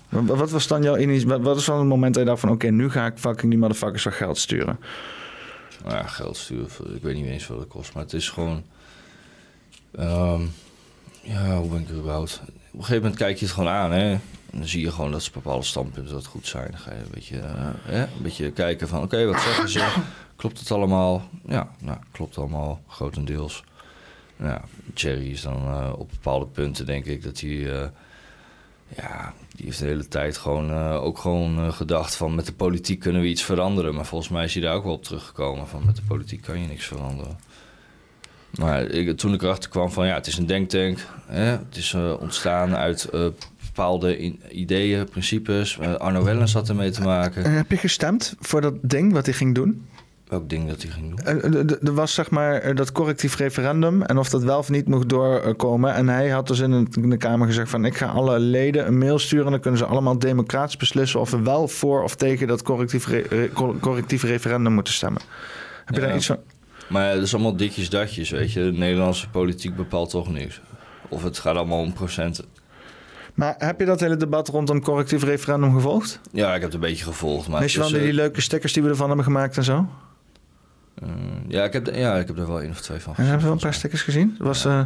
Wat 0.09 0.51
was 0.51 0.67
dan 0.67 0.83
jouw 0.83 0.97
initiatief? 0.97 1.29
Wat 1.29 1.55
was 1.55 1.65
dan 1.65 1.79
het 1.79 1.87
moment 1.87 2.13
dat 2.13 2.23
je 2.23 2.29
dacht 2.29 2.41
van... 2.41 2.49
oké, 2.49 2.67
nu 2.67 2.89
ga 2.89 3.05
ik 3.05 3.17
fucking 3.17 3.51
die 3.51 3.59
motherfuckers 3.59 4.03
wat 4.03 4.13
geld 4.13 4.37
sturen? 4.37 4.79
Nou 5.83 5.95
ja, 5.95 6.03
geld 6.07 6.37
sturen, 6.37 6.95
ik 6.95 7.01
weet 7.01 7.15
niet 7.15 7.25
eens 7.25 7.47
wat 7.47 7.59
het 7.59 7.67
kost. 7.67 7.93
Maar 7.93 8.03
het 8.03 8.13
is 8.13 8.29
gewoon... 8.29 8.63
ehm, 9.91 10.41
ja, 11.21 11.57
hoe 11.57 11.69
ben 11.69 11.81
ik 11.81 11.89
er 11.89 11.95
überhaupt? 11.95 12.41
Op 12.43 12.49
een 12.73 12.79
gegeven 12.79 13.01
moment 13.01 13.15
kijk 13.15 13.37
je 13.37 13.45
het 13.45 13.53
gewoon 13.53 13.69
aan, 13.69 13.91
hè. 13.91 14.11
En 14.51 14.59
dan 14.59 14.67
zie 14.67 14.81
je 14.81 14.91
gewoon 14.91 15.11
dat 15.11 15.23
ze 15.23 15.31
bepaalde 15.31 15.65
standpunten 15.65 16.13
wat 16.13 16.25
goed 16.25 16.47
zijn. 16.47 16.71
Dan 16.71 16.79
ga 16.79 16.91
je 16.91 16.97
een 16.99 17.11
beetje, 17.13 17.39
eh, 17.89 17.99
een 17.99 18.21
beetje 18.21 18.51
kijken 18.51 18.87
van... 18.87 19.01
oké, 19.03 19.25
wat 19.25 19.41
zeggen 19.41 19.69
ze? 19.69 19.95
Klopt 20.35 20.59
het 20.59 20.71
allemaal? 20.71 21.29
Ja, 21.47 21.71
nou, 21.79 21.97
klopt 22.11 22.37
allemaal, 22.37 22.81
grotendeels. 22.87 23.63
Nou, 24.37 24.51
ja, 24.51 24.61
Thierry 24.93 25.31
is 25.31 25.41
dan 25.41 25.55
eh, 25.55 25.93
op 25.97 26.09
bepaalde 26.09 26.45
punten, 26.45 26.85
denk 26.85 27.05
ik, 27.05 27.23
dat 27.23 27.39
hij... 27.39 27.81
eh, 27.81 27.87
ja, 28.95 29.33
die 29.55 29.65
heeft 29.65 29.79
de 29.79 29.85
hele 29.85 30.07
tijd 30.07 30.37
gewoon 30.37 30.71
eh, 30.71 31.03
ook 31.03 31.17
gewoon 31.17 31.57
eh, 31.57 31.71
gedacht 31.71 32.15
van 32.15 32.35
met 32.35 32.45
de 32.45 32.53
politiek 32.53 32.99
kunnen 32.99 33.21
we 33.21 33.27
iets 33.27 33.43
veranderen. 33.43 33.95
Maar 33.95 34.05
volgens 34.05 34.29
mij 34.29 34.43
is 34.43 34.53
hij 34.53 34.63
daar 34.63 34.75
ook 34.75 34.83
wel 34.83 34.93
op 34.93 35.03
teruggekomen 35.03 35.67
van 35.67 35.85
met 35.85 35.95
de 35.95 36.01
politiek 36.07 36.41
kan 36.41 36.59
je 36.61 36.67
niks 36.67 36.85
veranderen. 36.85 37.37
Maar 38.59 38.87
toen 39.15 39.33
ik 39.33 39.41
erachter 39.41 39.69
kwam 39.69 39.91
van 39.91 40.07
ja, 40.07 40.13
het 40.13 40.27
is 40.27 40.37
een 40.37 40.45
denktank. 40.45 40.99
Hè? 41.25 41.45
Het 41.45 41.75
is 41.75 41.93
eh, 41.93 42.13
ontstaan 42.19 42.75
uit 42.75 43.09
bepaalde 43.65 44.33
ideeën, 44.51 45.09
principes. 45.09 45.79
Arno 45.79 46.23
Wellens 46.23 46.53
had 46.53 46.69
ermee 46.69 46.91
te 46.91 47.01
maken. 47.01 47.43
En 47.43 47.51
heb 47.51 47.71
je 47.71 47.77
gestemd 47.77 48.35
voor 48.39 48.61
dat 48.61 48.73
ding 48.81 49.13
wat 49.13 49.25
hij 49.25 49.33
ging 49.33 49.55
doen? 49.55 49.85
Welk 50.27 50.49
ding 50.49 50.67
dat 50.69 50.81
hij 50.81 50.91
ging 50.91 51.15
doen? 51.23 51.41
Eh, 51.41 51.87
Er 51.87 51.93
was 51.93 52.13
zeg 52.13 52.29
maar 52.29 52.53
eh, 52.55 52.75
dat 52.75 52.91
correctief 52.91 53.35
referendum 53.35 54.01
en 54.01 54.17
of 54.17 54.29
dat 54.29 54.43
wel 54.43 54.57
of 54.57 54.69
niet 54.69 54.87
mocht 54.87 55.09
doorkomen. 55.09 55.93
En 55.93 56.07
hij 56.09 56.29
had 56.29 56.47
dus 56.47 56.59
in, 56.59 56.87
de 56.91 57.17
Kamer 57.17 57.47
gezegd 57.47 57.69
van... 57.69 57.85
ik 57.85 57.97
ga 57.97 58.05
alle 58.05 58.39
leden 58.39 58.87
een 58.87 58.97
mail 58.97 59.19
sturen... 59.19 59.45
en 59.45 59.51
dan 59.51 59.59
kunnen 59.61 59.79
ze 59.79 59.85
allemaal 59.85 60.19
democratisch 60.19 60.77
beslissen... 60.77 61.19
of 61.19 61.31
we 61.31 61.41
wel 61.41 61.67
voor 61.67 62.03
of 62.03 62.15
tegen 62.15 62.47
dat 62.47 62.61
correctief, 62.61 63.07
re- 63.07 63.25
re- 63.29 63.49
cor- 63.53 63.79
correctief 63.79 64.23
referendum 64.23 64.73
moeten 64.73 64.93
stemmen. 64.93 65.21
Heb 65.85 65.95
je 65.95 66.01
Ja. 66.01 66.07
daar 66.07 66.15
iets 66.15 66.25
van... 66.25 66.37
Maar 66.89 67.11
het 67.11 67.21
is 67.21 67.33
allemaal 67.33 67.55
ditjes 67.55 67.89
datjes, 67.89 68.29
weet 68.29 68.51
je. 68.53 68.71
De 68.71 68.77
Nederlandse 68.77 69.29
politiek 69.29 69.75
bepaalt 69.75 70.09
toch 70.09 70.31
niks. 70.31 70.61
Of 71.09 71.23
het 71.23 71.39
gaat 71.39 71.55
allemaal 71.55 71.79
om 71.79 71.93
procenten. 71.93 72.45
Maar 73.33 73.55
heb 73.57 73.79
je 73.79 73.85
dat 73.85 73.99
hele 73.99 74.17
debat 74.17 74.47
rondom 74.47 74.81
correctief 74.81 75.23
referendum 75.23 75.73
gevolgd? 75.73 76.19
Ja, 76.31 76.47
ik 76.47 76.53
heb 76.53 76.61
het 76.63 76.73
een 76.73 76.79
beetje 76.79 77.03
gevolgd. 77.03 77.47
Maar 77.47 77.59
Weet 77.59 77.71
je 77.71 77.79
wel 77.79 77.89
die 77.89 77.99
eh, 78.07 78.13
leuke 78.13 78.41
stickers 78.41 78.73
die 78.73 78.83
we 78.83 78.89
ervan 78.89 79.07
hebben 79.07 79.25
gemaakt 79.25 79.57
en 79.57 79.63
zo? 79.63 79.85
Eh, 81.01 81.09
ja, 81.47 81.63
ik 81.63 81.73
heb, 81.73 81.95
ja, 81.95 82.15
ik 82.15 82.27
heb 82.27 82.37
er 82.37 82.47
wel 82.47 82.61
één 82.61 82.69
of 82.69 82.81
twee 82.81 82.99
van 82.99 83.13
En 83.15 83.21
hebben 83.21 83.37
we 83.39 83.43
wel 83.45 83.53
een 83.53 83.59
paar 83.59 83.73
stickers 83.73 84.01
gezien? 84.01 84.35
Dat 84.37 84.47
was, 84.47 84.65
eh, 84.65 84.83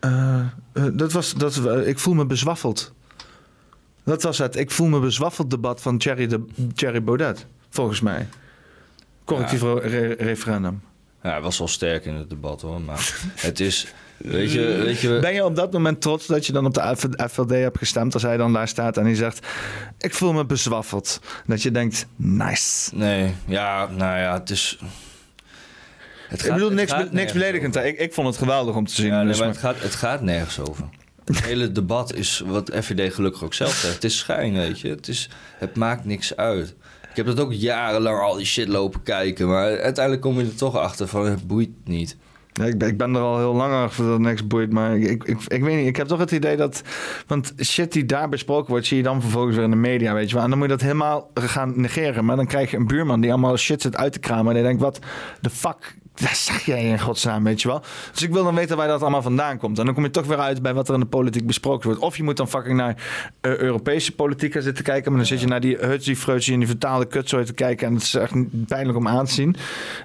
eh, 0.00 0.46
dat 0.92 1.12
was 1.12 1.34
dat, 1.34 1.56
eh, 1.66 1.88
ik 1.88 1.98
voel 1.98 2.14
me 2.14 2.26
bezwaffeld. 2.26 2.92
Dat 4.04 4.22
was 4.22 4.38
het. 4.38 4.56
Ik 4.56 4.70
voel 4.70 4.86
me 4.88 4.98
bezwaffeld 5.00 5.50
debat 5.50 5.80
van 5.82 5.98
Thierry, 5.98 6.26
de, 6.26 6.44
Thierry 6.74 7.02
Baudet, 7.02 7.46
volgens 7.70 8.00
mij. 8.00 8.28
Correctief 9.24 9.62
re- 9.62 9.78
re- 9.80 10.14
referendum. 10.18 10.82
Ja, 11.22 11.30
hij 11.30 11.40
was 11.40 11.58
wel 11.58 11.68
sterk 11.68 12.04
in 12.04 12.14
het 12.14 12.30
debat 12.30 12.60
hoor. 12.60 12.80
Maar 12.80 13.14
het 13.36 13.60
is, 13.60 13.92
weet 14.16 14.52
je, 14.52 14.60
weet 14.84 15.00
je 15.00 15.18
Ben 15.20 15.34
je 15.34 15.44
op 15.44 15.56
dat 15.56 15.72
moment 15.72 16.00
trots 16.00 16.26
dat 16.26 16.46
je 16.46 16.52
dan 16.52 16.66
op 16.66 16.74
de 16.74 16.96
FLD 17.30 17.50
hebt 17.50 17.78
gestemd 17.78 18.14
als 18.14 18.22
hij 18.22 18.36
dan 18.36 18.52
daar 18.52 18.68
staat 18.68 18.96
en 18.96 19.04
hij 19.04 19.14
zegt: 19.14 19.46
Ik 19.98 20.14
voel 20.14 20.32
me 20.32 20.44
bezwaffeld. 20.44 21.20
Dat 21.46 21.62
je 21.62 21.70
denkt: 21.70 22.06
Nice. 22.16 22.90
nee, 22.96 23.34
ja, 23.46 23.86
nou 23.86 24.18
ja, 24.18 24.32
het 24.32 24.50
is... 24.50 24.78
Het 26.32 26.46
ik 26.46 26.52
bedoel, 26.52 26.70
niks, 26.70 26.92
gaat 26.92 27.12
niks 27.12 27.32
beledigend. 27.32 27.76
Ik, 27.76 27.98
ik 27.98 28.12
vond 28.12 28.26
het 28.26 28.36
geweldig 28.36 28.74
om 28.74 28.86
te 28.86 28.94
zien. 28.94 29.06
Ja, 29.06 29.16
nee, 29.16 29.26
dus 29.26 29.38
maar 29.38 29.46
maar- 29.46 29.56
het, 29.56 29.64
gaat, 29.64 29.82
het 29.82 29.94
gaat 29.94 30.20
nergens 30.20 30.60
over. 30.60 30.84
Het 31.24 31.44
hele 31.50 31.72
debat 31.72 32.14
is 32.14 32.42
wat 32.46 32.70
FVD 32.80 33.14
gelukkig 33.14 33.44
ook 33.44 33.54
zelf 33.54 33.74
zegt. 33.74 33.94
Het 33.94 34.04
is 34.04 34.18
schijn, 34.18 34.52
weet 34.52 34.80
je. 34.80 34.88
Het, 34.88 35.08
is, 35.08 35.30
het 35.58 35.76
maakt 35.76 36.04
niks 36.04 36.36
uit. 36.36 36.74
Ik 37.10 37.16
heb 37.16 37.26
dat 37.26 37.40
ook 37.40 37.52
jarenlang 37.52 38.20
al 38.20 38.34
die 38.34 38.46
shit 38.46 38.68
lopen 38.68 39.02
kijken. 39.02 39.48
Maar 39.48 39.80
uiteindelijk 39.80 40.20
kom 40.20 40.38
je 40.38 40.44
er 40.44 40.54
toch 40.54 40.76
achter 40.76 41.08
van 41.08 41.26
het 41.26 41.46
boeit 41.46 41.70
niet. 41.84 42.16
Ja, 42.52 42.64
ik, 42.64 42.78
ben, 42.78 42.88
ik 42.88 42.96
ben 42.96 43.14
er 43.14 43.20
al 43.20 43.38
heel 43.38 43.54
lang 43.54 43.72
achter 43.72 44.04
dat 44.04 44.18
niks 44.20 44.46
boeit. 44.46 44.72
Maar 44.72 44.96
ik, 44.96 45.24
ik, 45.24 45.40
ik 45.46 45.62
weet 45.62 45.76
niet, 45.76 45.86
ik 45.86 45.96
heb 45.96 46.06
toch 46.06 46.18
het 46.18 46.30
idee 46.30 46.56
dat... 46.56 46.82
Want 47.26 47.52
shit 47.62 47.92
die 47.92 48.06
daar 48.06 48.28
besproken 48.28 48.70
wordt, 48.70 48.86
zie 48.86 48.96
je 48.96 49.02
dan 49.02 49.20
vervolgens 49.20 49.54
weer 49.54 49.64
in 49.64 49.70
de 49.70 49.76
media, 49.76 50.14
weet 50.14 50.28
je 50.28 50.34
wel. 50.34 50.44
En 50.44 50.50
dan 50.50 50.58
moet 50.58 50.68
je 50.68 50.74
dat 50.74 50.82
helemaal 50.82 51.30
gaan 51.34 51.72
negeren. 51.80 52.24
Maar 52.24 52.36
dan 52.36 52.46
krijg 52.46 52.70
je 52.70 52.76
een 52.76 52.86
buurman 52.86 53.20
die 53.20 53.30
allemaal 53.30 53.56
shit 53.56 53.82
zit 53.82 53.96
uit 53.96 54.12
te 54.12 54.18
kramen. 54.18 54.46
En 54.46 54.54
die 54.54 54.62
denkt, 54.62 54.82
wat 54.82 54.98
de 55.40 55.50
fuck... 55.50 56.00
Daar 56.14 56.34
zag 56.36 56.64
jij 56.64 56.84
in 56.84 57.00
godsnaam, 57.00 57.44
weet 57.44 57.62
je 57.62 57.68
wel. 57.68 57.82
Dus 58.12 58.22
ik 58.22 58.30
wil 58.32 58.44
dan 58.44 58.54
weten 58.54 58.76
waar 58.76 58.88
dat 58.88 59.00
allemaal 59.00 59.22
vandaan 59.22 59.58
komt. 59.58 59.78
En 59.78 59.84
dan 59.84 59.94
kom 59.94 60.04
je 60.04 60.10
toch 60.10 60.26
weer 60.26 60.38
uit 60.38 60.62
bij 60.62 60.74
wat 60.74 60.88
er 60.88 60.94
in 60.94 61.00
de 61.00 61.06
politiek 61.06 61.46
besproken 61.46 61.86
wordt. 61.88 62.02
Of 62.02 62.16
je 62.16 62.22
moet 62.22 62.36
dan 62.36 62.48
fucking 62.48 62.76
naar 62.76 62.96
eh, 63.40 63.56
Europese 63.56 64.12
politiek 64.14 64.52
gaan 64.52 64.62
zitten 64.62 64.84
kijken. 64.84 65.10
Maar 65.10 65.20
dan 65.20 65.28
zit 65.28 65.40
je 65.40 65.46
naar 65.46 65.60
die 65.60 65.76
hutsie, 65.76 66.16
freutsie 66.16 66.52
en 66.52 66.58
die 66.58 66.68
vertaalde 66.68 67.06
kutzooi 67.06 67.44
te 67.44 67.52
kijken. 67.52 67.86
En 67.86 67.94
het 67.94 68.02
is 68.02 68.14
echt 68.14 68.32
pijnlijk 68.66 68.98
om 68.98 69.08
aan 69.08 69.26
te 69.26 69.32
zien. 69.32 69.56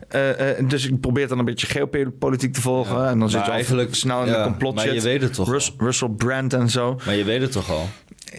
Eh, 0.07 0.59
eh, 0.59 0.69
dus 0.69 0.87
ik 0.87 0.99
probeer 0.99 1.27
dan 1.27 1.39
een 1.39 1.45
beetje 1.45 1.67
geopolitiek 1.67 2.53
te 2.53 2.61
volgen. 2.61 3.07
En 3.07 3.19
dan 3.19 3.29
zit 3.29 3.45
je 3.45 3.51
eigenlijk- 3.51 3.95
snel 3.95 4.21
in 4.21 4.27
ja, 4.27 4.37
de 4.37 4.43
complot 4.49 4.75
maar 4.75 4.93
je 4.93 5.01
weet 5.01 5.21
het 5.21 5.33
toch 5.33 5.49
Rus- 5.49 5.73
Russell 5.77 6.09
Brand 6.09 6.53
en 6.53 6.69
zo. 6.69 6.99
Maar 7.05 7.15
je 7.15 7.23
weet 7.23 7.41
het 7.41 7.51
toch 7.51 7.71
al? 7.71 7.89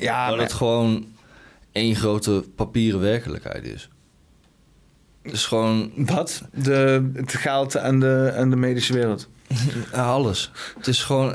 Ja, 0.01 0.27
dat 0.27 0.37
maar- 0.37 0.45
het 0.45 0.55
gewoon 0.55 1.07
één 1.73 1.95
grote 1.97 2.45
papieren 2.57 3.01
werkelijkheid 3.01 3.67
is. 3.67 3.89
Het 5.23 5.33
is 5.33 5.47
gewoon 5.47 5.93
Wat? 5.97 6.43
De, 6.53 7.11
het 7.15 7.35
geld 7.35 7.75
en 7.75 8.01
de, 8.01 8.33
en 8.35 8.51
de 8.51 8.57
medische 8.57 8.93
wereld. 8.93 9.29
Ja, 9.93 10.05
alles. 10.13 10.51
Het 10.77 10.87
is 10.87 11.03
gewoon... 11.03 11.35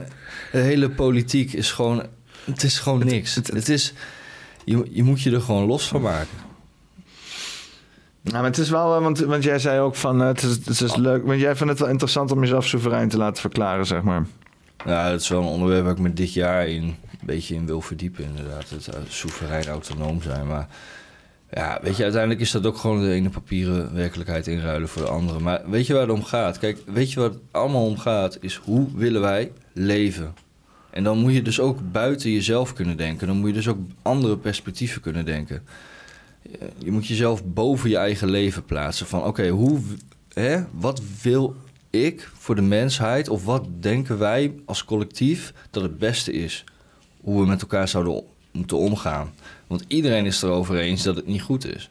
De 0.51 0.59
hele 0.59 0.89
politiek 0.89 1.53
is 1.53 1.71
gewoon... 1.71 2.05
Het 2.43 2.63
is 2.63 2.79
gewoon 2.79 3.05
niks. 3.05 3.35
Het, 3.35 3.69
is... 3.69 3.93
Je, 4.65 4.87
je 4.89 5.03
moet 5.03 5.21
je 5.21 5.31
er 5.31 5.41
gewoon 5.41 5.65
los 5.65 5.87
van 5.87 6.01
maken. 6.01 6.51
Nou, 8.23 8.35
maar 8.35 8.43
het 8.43 8.57
is 8.57 8.69
wel, 8.69 8.95
eh, 8.95 9.01
want, 9.01 9.19
want 9.19 9.43
jij 9.43 9.59
zei 9.59 9.79
ook 9.79 9.95
van, 9.95 10.21
eh, 10.21 10.27
het 10.27 10.43
is, 10.43 10.51
het 10.65 10.81
is 10.81 10.95
leuk, 10.95 11.25
want 11.25 11.39
jij 11.39 11.55
vindt 11.55 11.71
het 11.71 11.81
wel 11.81 11.89
interessant 11.89 12.31
om 12.31 12.39
jezelf 12.39 12.65
soeverein 12.65 13.09
te 13.09 13.17
laten 13.17 13.41
verklaren, 13.41 13.85
zeg 13.85 14.01
maar. 14.01 14.25
Ja, 14.85 15.09
dat 15.09 15.21
is 15.21 15.27
wel 15.27 15.41
een 15.41 15.47
onderwerp 15.47 15.83
waar 15.83 15.93
ik 15.93 15.99
me 15.99 16.13
dit 16.13 16.33
jaar 16.33 16.67
in, 16.67 16.83
een 16.83 16.95
beetje 17.25 17.55
in 17.55 17.65
wil 17.65 17.81
verdiepen, 17.81 18.23
inderdaad. 18.23 18.69
Het 18.69 18.87
uh, 18.87 18.93
soeverein 19.07 19.67
autonoom 19.67 20.21
zijn. 20.21 20.47
Maar 20.47 20.67
ja, 21.53 21.79
weet 21.81 21.97
je, 21.97 22.03
uiteindelijk 22.03 22.41
is 22.41 22.51
dat 22.51 22.65
ook 22.65 22.77
gewoon 22.77 23.01
de 23.01 23.11
ene 23.11 23.29
papieren 23.29 23.93
werkelijkheid 23.93 24.47
inruilen 24.47 24.89
voor 24.89 25.01
de 25.01 25.07
andere. 25.07 25.39
Maar 25.39 25.61
weet 25.69 25.87
je 25.87 25.93
waar 25.93 26.01
het 26.01 26.11
om 26.11 26.23
gaat? 26.23 26.59
Kijk, 26.59 26.77
weet 26.85 27.11
je 27.11 27.19
waar 27.19 27.29
het 27.29 27.39
allemaal 27.51 27.85
om 27.85 27.97
gaat? 27.97 28.37
Is 28.41 28.55
hoe 28.55 28.87
willen 28.95 29.21
wij 29.21 29.51
leven? 29.73 30.33
En 30.89 31.03
dan 31.03 31.17
moet 31.17 31.33
je 31.33 31.41
dus 31.41 31.59
ook 31.59 31.91
buiten 31.91 32.31
jezelf 32.31 32.73
kunnen 32.73 32.97
denken. 32.97 33.27
Dan 33.27 33.37
moet 33.37 33.47
je 33.47 33.53
dus 33.53 33.67
ook 33.67 33.77
andere 34.01 34.37
perspectieven 34.37 35.01
kunnen 35.01 35.25
denken. 35.25 35.63
Je 36.77 36.91
moet 36.91 37.07
jezelf 37.07 37.43
boven 37.45 37.89
je 37.89 37.97
eigen 37.97 38.29
leven 38.29 38.65
plaatsen. 38.65 39.07
Van 39.07 39.23
oké, 39.23 39.47
hoe, 39.47 39.79
hè, 40.33 40.63
wat 40.71 41.01
wil 41.21 41.55
ik 41.89 42.29
voor 42.37 42.55
de 42.55 42.61
mensheid? 42.61 43.29
Of 43.29 43.45
wat 43.45 43.65
denken 43.79 44.17
wij 44.17 44.53
als 44.65 44.85
collectief 44.85 45.53
dat 45.71 45.83
het 45.83 45.97
beste 45.97 46.31
is? 46.31 46.63
Hoe 47.21 47.41
we 47.41 47.47
met 47.47 47.61
elkaar 47.61 47.87
zouden 47.87 48.23
moeten 48.51 48.77
omgaan. 48.77 49.33
Want 49.73 49.85
iedereen 49.87 50.25
is 50.25 50.41
erover 50.41 50.77
eens 50.77 51.03
dat 51.03 51.15
het 51.15 51.27
niet 51.27 51.41
goed 51.41 51.65
is. 51.75 51.89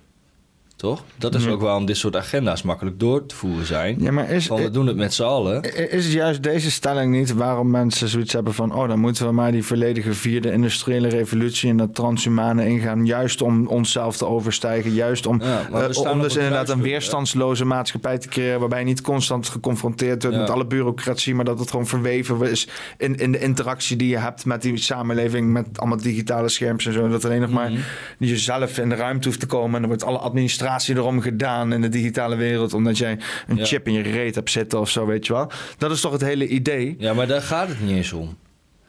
Toch? 0.83 1.05
Dat 1.19 1.35
is 1.35 1.45
Ja. 1.45 1.51
ook 1.51 1.61
waarom 1.61 1.85
dit 1.87 1.97
soort 1.97 2.17
agenda's 2.17 2.63
makkelijk 2.63 2.99
door 3.01 3.27
te 3.27 3.35
voeren 3.35 3.67
zijn. 3.67 3.97
Ja, 4.01 4.11
maar 4.13 4.31
is, 4.31 4.49
we 4.49 4.71
doen 4.71 4.87
het 4.87 4.97
met 4.97 5.15
z'n 5.15 5.23
allen. 5.23 5.91
is 5.91 6.05
het 6.05 6.13
juist 6.15 6.43
deze 6.43 6.71
stelling 6.71 7.13
niet 7.15 7.33
waarom 7.35 7.71
mensen 7.71 8.09
zoiets 8.09 8.33
hebben 8.33 8.55
van... 8.55 8.75
oh, 8.75 8.89
dan 8.89 8.99
moeten 8.99 9.27
we 9.27 9.33
maar 9.33 9.53
die 9.53 9.63
volledige 9.65 10.13
vierde 10.13 10.53
industriële 10.53 11.09
revolutie... 11.09 11.71
en 11.71 11.77
dat 11.77 11.95
transhumane 11.95 12.67
ingaan, 12.69 13.07
juist 13.07 13.43
om 13.43 13.67
onszelf 13.67 14.17
te 14.17 14.27
overstijgen. 14.27 14.93
Juist 14.93 15.27
om, 15.27 15.41
Ja, 15.43 15.69
eh, 15.73 15.91
staan 15.91 16.13
om 16.13 16.21
dus 16.23 16.37
inderdaad 16.37 16.69
een 16.69 16.83
weerstandsloze 16.83 17.65
maatschappij 17.65 18.19
te 18.19 18.29
creëren... 18.29 18.61
waarbij 18.61 18.79
je 18.79 18.85
niet 18.85 19.01
constant 19.01 19.49
geconfronteerd 19.49 20.23
wordt 20.23 20.37
Ja. 20.37 20.43
met 20.43 20.53
alle 20.53 20.67
bureaucratie... 20.67 21.35
maar 21.35 21.45
dat 21.45 21.59
het 21.59 21.71
gewoon 21.71 21.87
verweven 21.87 22.51
is 22.51 22.69
in, 22.99 23.17
in 23.17 23.33
de 23.33 23.39
interactie 23.39 23.97
die 23.97 24.09
je 24.09 24.19
hebt 24.19 24.45
met 24.45 24.63
die 24.63 24.77
samenleving... 24.77 25.53
met 25.53 25.67
allemaal 25.79 25.99
digitale 26.03 26.49
scherms 26.49 26.87
en 26.87 26.93
zo. 26.93 27.09
Dat 27.09 27.25
alleen 27.25 27.41
nog 27.41 27.51
Mhm. 27.51 27.59
maar 27.59 27.73
jezelf 28.19 28.79
in 28.79 28.89
de 28.89 28.95
ruimte 28.95 29.29
hoeft 29.29 29.41
te 29.41 29.47
komen... 29.47 29.75
en 29.75 29.81
dan 29.81 29.89
wordt 29.89 30.05
alle 30.05 30.19
administratie 30.19 30.71
erom 30.79 31.21
gedaan 31.21 31.73
in 31.73 31.81
de 31.81 31.89
digitale 31.89 32.37
wereld... 32.37 32.75
omdat 32.75 32.99
jij 32.99 33.19
een 33.47 33.57
Ja. 33.57 33.65
chip 33.65 33.87
in 33.87 33.93
je 33.93 34.03
reet 34.03 34.35
hebt 34.35 34.51
zitten 34.51 34.81
of 34.81 34.91
zo, 34.91 35.07
weet 35.07 35.27
je 35.27 35.33
wel. 35.33 35.51
Dat 35.79 35.91
is 35.91 36.01
toch 36.01 36.13
het 36.13 36.21
hele 36.21 36.47
idee? 36.49 36.95
Ja, 36.99 37.15
maar 37.15 37.27
daar 37.27 37.43
gaat 37.43 37.69
het 37.69 37.81
niet 37.81 37.91
eens 37.97 38.13
om. 38.13 38.37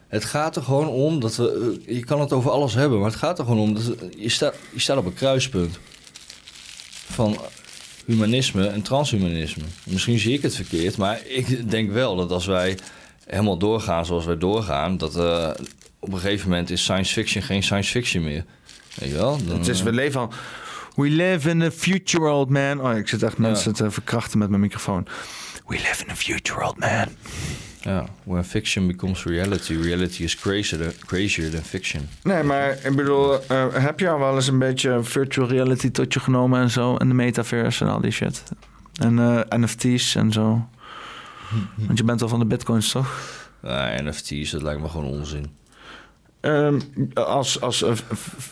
Het 0.08 0.24
gaat 0.24 0.56
er 0.56 0.62
gewoon 0.62 0.88
om 0.88 1.20
dat 1.20 1.36
we. 1.36 1.78
eh, 1.86 1.94
Je 1.96 2.04
kan 2.04 2.20
het 2.20 2.32
over 2.32 2.50
alles 2.50 2.74
hebben, 2.74 2.98
maar 3.00 3.08
het 3.10 3.18
gaat 3.18 3.38
er 3.38 3.44
gewoon 3.44 3.60
om. 3.60 3.74
Dat 3.74 3.94
je, 4.18 4.28
staat, 4.28 4.54
je 4.72 4.80
staat 4.80 4.96
op 4.96 5.06
een 5.06 5.14
kruispunt 5.14 5.78
van 7.10 7.38
humanisme 8.06 8.66
en 8.66 8.82
transhumanisme. 8.82 9.62
Misschien 9.84 10.18
zie 10.18 10.32
ik 10.32 10.42
het 10.42 10.54
verkeerd, 10.54 10.96
maar 10.96 11.20
ik 11.26 11.70
denk 11.70 11.90
wel 11.90 12.16
dat 12.16 12.30
als 12.30 12.46
wij 12.46 12.78
helemaal 13.26 13.56
doorgaan 13.58 14.06
zoals 14.06 14.24
wij 14.24 14.38
doorgaan, 14.38 14.96
dat 14.98 15.16
eh, 15.16 15.50
op 15.98 16.12
een 16.12 16.18
gegeven 16.18 16.48
moment 16.48 16.70
is 16.70 16.82
science 16.82 17.12
fiction 17.12 17.42
geen 17.42 17.62
science 17.62 17.90
fiction 17.90 18.22
meer. 18.24 18.44
Weet 18.94 19.08
je 19.10 19.14
wel? 19.16 19.38
Dan, 19.46 19.58
Het 19.58 19.68
is, 19.68 19.78
eh, 19.78 19.84
we 19.84 19.92
leven 19.92 20.20
al... 20.20 20.30
We 20.94 21.10
live 21.10 21.50
in 21.50 21.62
a 21.62 21.70
future 21.70 22.22
world, 22.22 22.48
man. 22.48 22.80
Oh, 22.80 22.96
ik 22.96 23.08
zit 23.08 23.22
echt 23.22 23.38
mensen 23.38 23.72
te 23.72 23.90
verkrachten 23.90 24.38
met 24.38 24.48
mijn 24.48 24.60
microfoon. 24.60 25.06
We 25.66 25.74
live 25.74 26.04
in 26.04 26.10
a 26.10 26.14
future 26.14 26.58
world, 26.58 26.78
man. 26.78 27.06
Ja, 27.80 28.06
when 28.24 28.44
fiction 28.44 28.86
becomes 28.86 29.24
reality, 29.24 29.74
reality 29.74 30.22
is 30.22 30.36
crazier, 30.36 30.94
crazier 31.06 31.50
than 31.50 31.60
fiction. 31.62 32.08
Nee, 32.22 32.42
maar 32.42 32.78
ik 32.84 32.96
bedoel, 32.96 33.46
eh, 33.46 33.66
heb 33.72 34.00
je 34.00 34.08
al 34.08 34.18
wel 34.18 34.34
eens 34.34 34.46
een 34.46 34.58
beetje 34.58 35.02
virtual 35.02 35.48
reality 35.48 35.90
tot 35.90 36.12
je 36.14 36.20
genomen 36.20 36.60
en 36.60 36.70
zo? 36.70 36.96
En 36.96 37.08
de 37.08 37.14
metaverse 37.14 37.84
en 37.84 37.90
al 37.90 38.00
die 38.00 38.10
shit. 38.10 38.42
En 39.00 39.18
eh, 39.18 39.58
NFT's 39.58 40.14
en 40.14 40.32
zo. 40.32 40.68
Want 41.86 41.98
je 41.98 42.04
bent 42.04 42.20
wel 42.20 42.28
van 42.28 42.38
de 42.38 42.46
bitcoins, 42.46 42.90
toch? 42.90 43.20
Ja, 43.62 44.02
NFT's, 44.02 44.50
dat 44.50 44.62
lijkt 44.62 44.80
me 44.80 44.88
gewoon 44.88 45.06
onzin. 45.06 45.46
Ehm, 46.44 46.80
als 47.14 47.60
als 47.60 47.84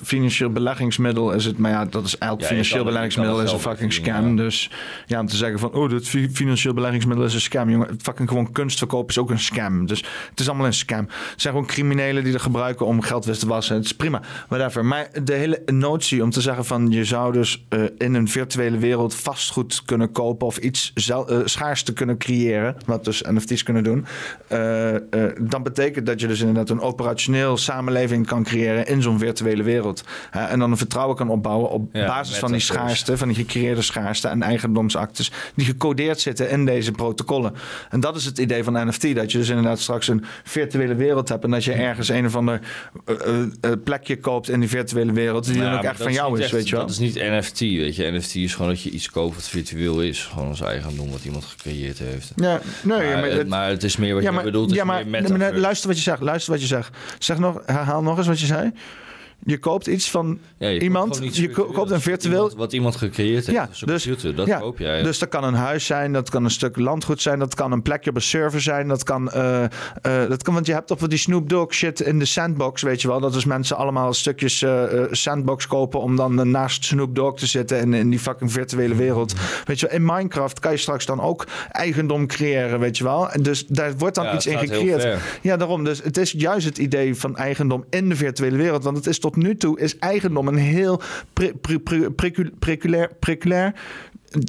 financieel 0.02 0.51
beleggingsmiddel 0.51 1.32
is 1.32 1.44
het, 1.44 1.59
maar 1.59 1.70
ja, 1.70 1.85
dat 1.85 2.05
is 2.05 2.19
elk 2.19 2.43
financieel 2.44 2.85
beleggingsmiddel 2.85 3.43
is 3.43 3.52
een 3.52 3.59
fucking 3.59 3.93
scam. 3.93 4.36
Dus 4.36 4.70
ja, 5.06 5.20
om 5.20 5.27
te 5.27 5.36
zeggen 5.36 5.59
van, 5.59 5.73
oh, 5.73 5.90
dat 5.90 6.05
fi- 6.09 6.28
financieel 6.32 6.74
beleggingsmiddel 6.74 7.24
is 7.24 7.35
een 7.35 7.40
scam, 7.40 7.70
jongen. 7.70 7.89
Fucking 8.02 8.28
gewoon 8.28 8.52
kunstverkoop 8.52 9.09
is 9.09 9.19
ook 9.19 9.31
een 9.31 9.39
scam. 9.39 9.86
Dus 9.86 10.05
het 10.31 10.40
is 10.40 10.48
allemaal 10.48 10.66
een 10.66 10.73
scam. 10.74 11.09
Het 11.31 11.40
zijn 11.40 11.52
gewoon 11.55 11.69
criminelen 11.69 12.24
die 12.24 12.35
er 12.35 12.40
gebruiken 12.40 12.86
om 12.86 13.01
geld 13.01 13.39
te 13.39 13.47
wassen. 13.47 13.77
Het 13.77 13.85
is 13.85 13.94
prima, 13.97 14.20
whatever. 14.48 14.85
Maar 14.85 15.09
de 15.24 15.32
hele 15.35 15.62
notie 15.66 16.23
om 16.23 16.31
te 16.31 16.40
zeggen 16.40 16.64
van, 16.64 16.90
je 16.90 17.05
zou 17.05 17.32
dus 17.32 17.64
eh, 17.69 17.82
in 17.98 18.14
een 18.14 18.28
virtuele 18.28 18.78
wereld 18.78 19.14
vastgoed 19.14 19.82
kunnen 19.85 20.12
kopen 20.12 20.47
of 20.47 20.56
iets 20.56 20.93
eh, 21.09 21.20
schaars 21.44 21.82
te 21.82 21.93
kunnen 21.93 22.19
creëren, 22.19 22.77
wat 22.86 23.05
dus 23.05 23.23
NFT's 23.23 23.62
kunnen 23.62 23.85
doen. 23.85 24.06
eh, 24.48 24.94
dan 25.40 25.62
betekent 25.62 26.06
dat 26.06 26.20
je 26.20 26.27
dus 26.27 26.40
inderdaad 26.40 26.70
een 26.70 26.81
operationeel 26.81 27.56
samenleving 27.86 28.26
kan 28.26 28.42
creëren 28.44 28.86
in 28.86 29.02
zo'n 29.02 29.18
virtuele 29.18 29.62
wereld. 29.62 30.04
Hè, 30.30 30.40
en 30.44 30.59
dan 30.59 30.70
een 30.70 30.76
vertrouwen 30.76 31.16
kan 31.16 31.28
opbouwen 31.28 31.70
op 31.70 31.88
Ja, 31.92 32.06
basis 32.06 32.36
van 32.38 32.48
die 32.52 32.59
metaverse. 32.59 32.72
schaarste, 32.96 33.16
van 33.16 33.28
die 33.28 33.36
gecreëerde 33.36 33.82
schaarste 33.82 34.28
en 34.28 34.42
eigendomsactes 34.42 35.30
die 35.54 35.66
gecodeerd 35.66 36.20
zitten 36.20 36.50
in 36.50 36.64
deze 36.64 36.92
protocollen. 36.92 37.54
En 37.90 38.00
dat 38.00 38.16
is 38.16 38.24
het 38.24 38.38
idee 38.38 38.64
van 38.64 38.88
NFT, 38.88 39.14
dat 39.14 39.32
je 39.32 39.38
dus 39.38 39.48
inderdaad 39.48 39.80
straks 39.80 40.09
een 40.09 40.24
virtuele 40.44 40.94
wereld 40.94 41.28
hebt 41.28 41.44
en 41.44 41.50
dat 41.50 41.64
je 41.64 41.72
ergens 41.72 42.09
een 42.09 42.26
of 42.26 42.36
ander 42.36 42.60
eh, 43.04 43.14
eh, 43.26 43.42
eh, 43.60 43.72
plekje 43.84 44.18
koopt 44.18 44.48
in 44.48 44.60
die 44.60 44.68
virtuele 44.68 45.12
wereld 45.12 45.44
die 45.44 45.56
Ja, 45.56 45.62
dan 45.70 45.78
ook 45.78 45.84
echt 45.84 46.02
van 46.02 46.12
jou 46.12 46.38
is, 46.38 46.44
echt- 46.44 46.52
weet 46.52 46.68
je 46.68 46.74
wel. 46.76 46.84
Dat 46.86 46.90
is 46.90 46.98
niet 46.98 47.14
NFT, 47.14 47.60
weet 47.60 47.96
je. 47.96 48.10
NFT 48.10 48.34
is 48.34 48.54
gewoon 48.54 48.70
dat 48.70 48.82
je 48.82 48.90
iets 48.90 49.10
koopt 49.10 49.34
wat 49.34 49.48
virtueel 49.48 50.02
is. 50.02 50.24
Gewoon 50.32 50.48
als 50.48 50.60
eigendom 50.60 51.10
wat 51.10 51.24
iemand 51.24 51.44
gecreëerd 51.44 51.98
heeft. 51.98 52.32
Ja, 52.36 52.60
nee, 52.82 52.98
maar, 52.98 53.06
maar 53.16 53.22
het, 53.24 53.32
het- 53.38 53.48
maar 53.48 53.68
het 53.68 53.82
is 53.82 53.96
meer 53.96 54.14
wat 54.14 54.22
ja, 54.22 54.28
je 54.28 54.34
maar, 54.34 54.44
bedoelt. 54.44 54.74
ja, 54.74 54.84
maar, 54.84 55.04
luister 55.54 55.88
wat 55.88 55.96
je 55.96 56.02
zegt. 56.02 56.20
Luister 56.20 56.52
wat 56.52 56.60
je 56.60 56.66
zegt. 56.66 56.96
Zeg 57.18 57.38
nog, 57.38 57.60
herhaal 57.73 58.03
nog 58.03 58.19
eens 58.19 58.27
wat 58.27 58.40
je 58.40 58.47
zei. 58.47 58.73
Je 59.44 59.59
koopt 59.59 59.86
iets 59.86 60.10
van 60.10 60.39
Ja, 60.59 60.66
je 60.69 60.73
koopt 60.73 60.82
iemand. 60.82 61.36
Je 61.36 61.48
koopt 61.51 61.90
een 61.90 62.01
virtueel. 62.01 62.35
iemand- 62.35 62.55
Wat 62.55 62.73
iemand 62.73 62.97
gecreëerd 62.97 63.47
heeft. 63.47 63.59
Ja, 63.59 63.69
dus, 63.86 64.02
computer, 64.05 64.35
dat 64.35 64.47
ja, 64.47 64.59
koop 64.59 64.78
ja. 64.78 65.02
Dus 65.02 65.19
dat 65.19 65.28
kan 65.28 65.44
een 65.44 65.55
huis 65.55 65.86
zijn, 65.86 66.12
dat 66.12 66.31
kan 66.31 66.44
een 66.44 66.51
stuk 66.51 66.77
landgoed 66.77 67.23
zijn, 67.23 67.39
dat 67.39 67.55
kan 67.55 67.73
een 67.73 67.82
plekje 67.82 68.10
op 68.10 68.16
een 68.16 68.23
server 68.23 68.60
zijn, 68.60 68.89
dat 68.89 69.02
kan, 69.05 69.31
eh, 69.31 69.64
eh, 69.64 69.70
dat 70.28 70.43
kan 70.43 70.55
want 70.55 70.66
je 70.66 70.73
hebt 70.73 70.90
op 70.90 71.09
die 71.09 71.19
Snoop 71.19 71.48
Dogg 71.48 71.74
shit 71.74 72.01
in 72.01 72.19
de 72.19 72.24
sandbox, 72.24 72.82
weet 72.82 73.02
je 73.02 73.09
wel, 73.09 73.20
dat 73.20 73.32
dus 73.32 73.44
mensen 73.44 73.77
allemaal 73.77 74.12
stukjes 74.12 74.62
eh, 74.62 74.85
sandbox 75.10 75.66
kopen 75.66 76.01
om 76.01 76.16
dan 76.16 76.51
naast 76.51 76.85
Snoop 76.85 77.14
Dogg 77.14 77.39
te 77.39 77.47
zitten 77.47 77.78
in, 77.78 77.94
in 77.94 78.10
die 78.10 78.19
fucking 78.19 78.52
virtuele 78.52 78.94
wereld. 78.94 79.35
Weet 79.64 79.81
je 79.81 79.86
wel, 79.86 79.97
in 79.97 80.05
Minecraft 80.05 80.59
kan 80.59 80.73
je 80.73 80.78
straks 80.78 81.06
dan 81.06 81.20
ook 81.20 81.47
eigendom 81.70 82.27
creëren, 82.27 82.78
weet 82.81 82.98
je 82.98 83.05
wel. 83.05 83.31
En 83.31 83.43
dus 83.43 83.66
daar 83.66 83.97
wordt 83.97 84.14
dan 84.14 84.35
iets 84.35 84.47
in 84.47 84.59
gecreëerd. 84.59 85.19
Ja, 85.43 85.56
daarom. 85.56 85.85
Dus 85.85 86.02
het 86.02 86.16
is 86.16 86.32
juist 86.36 86.66
het 86.66 86.78
idee 86.78 87.14
van 87.16 87.36
eigendom 87.36 87.85
in 87.90 88.09
de 88.09 88.16
virtuele 88.16 88.56
wereld. 88.56 88.85
Want 88.85 88.97
het 88.97 89.06
is 89.06 89.19
tot 89.19 89.31
nu 89.36 89.56
toe 89.56 89.80
is 89.80 89.98
eigendom 89.98 90.48
een 90.48 90.56
heel 90.56 91.00
pre- 91.32 91.54
pre- 91.60 91.78
pre- 91.78 92.10
precul- 92.10 92.50
preculair, 92.59 93.10
preculair 93.18 93.74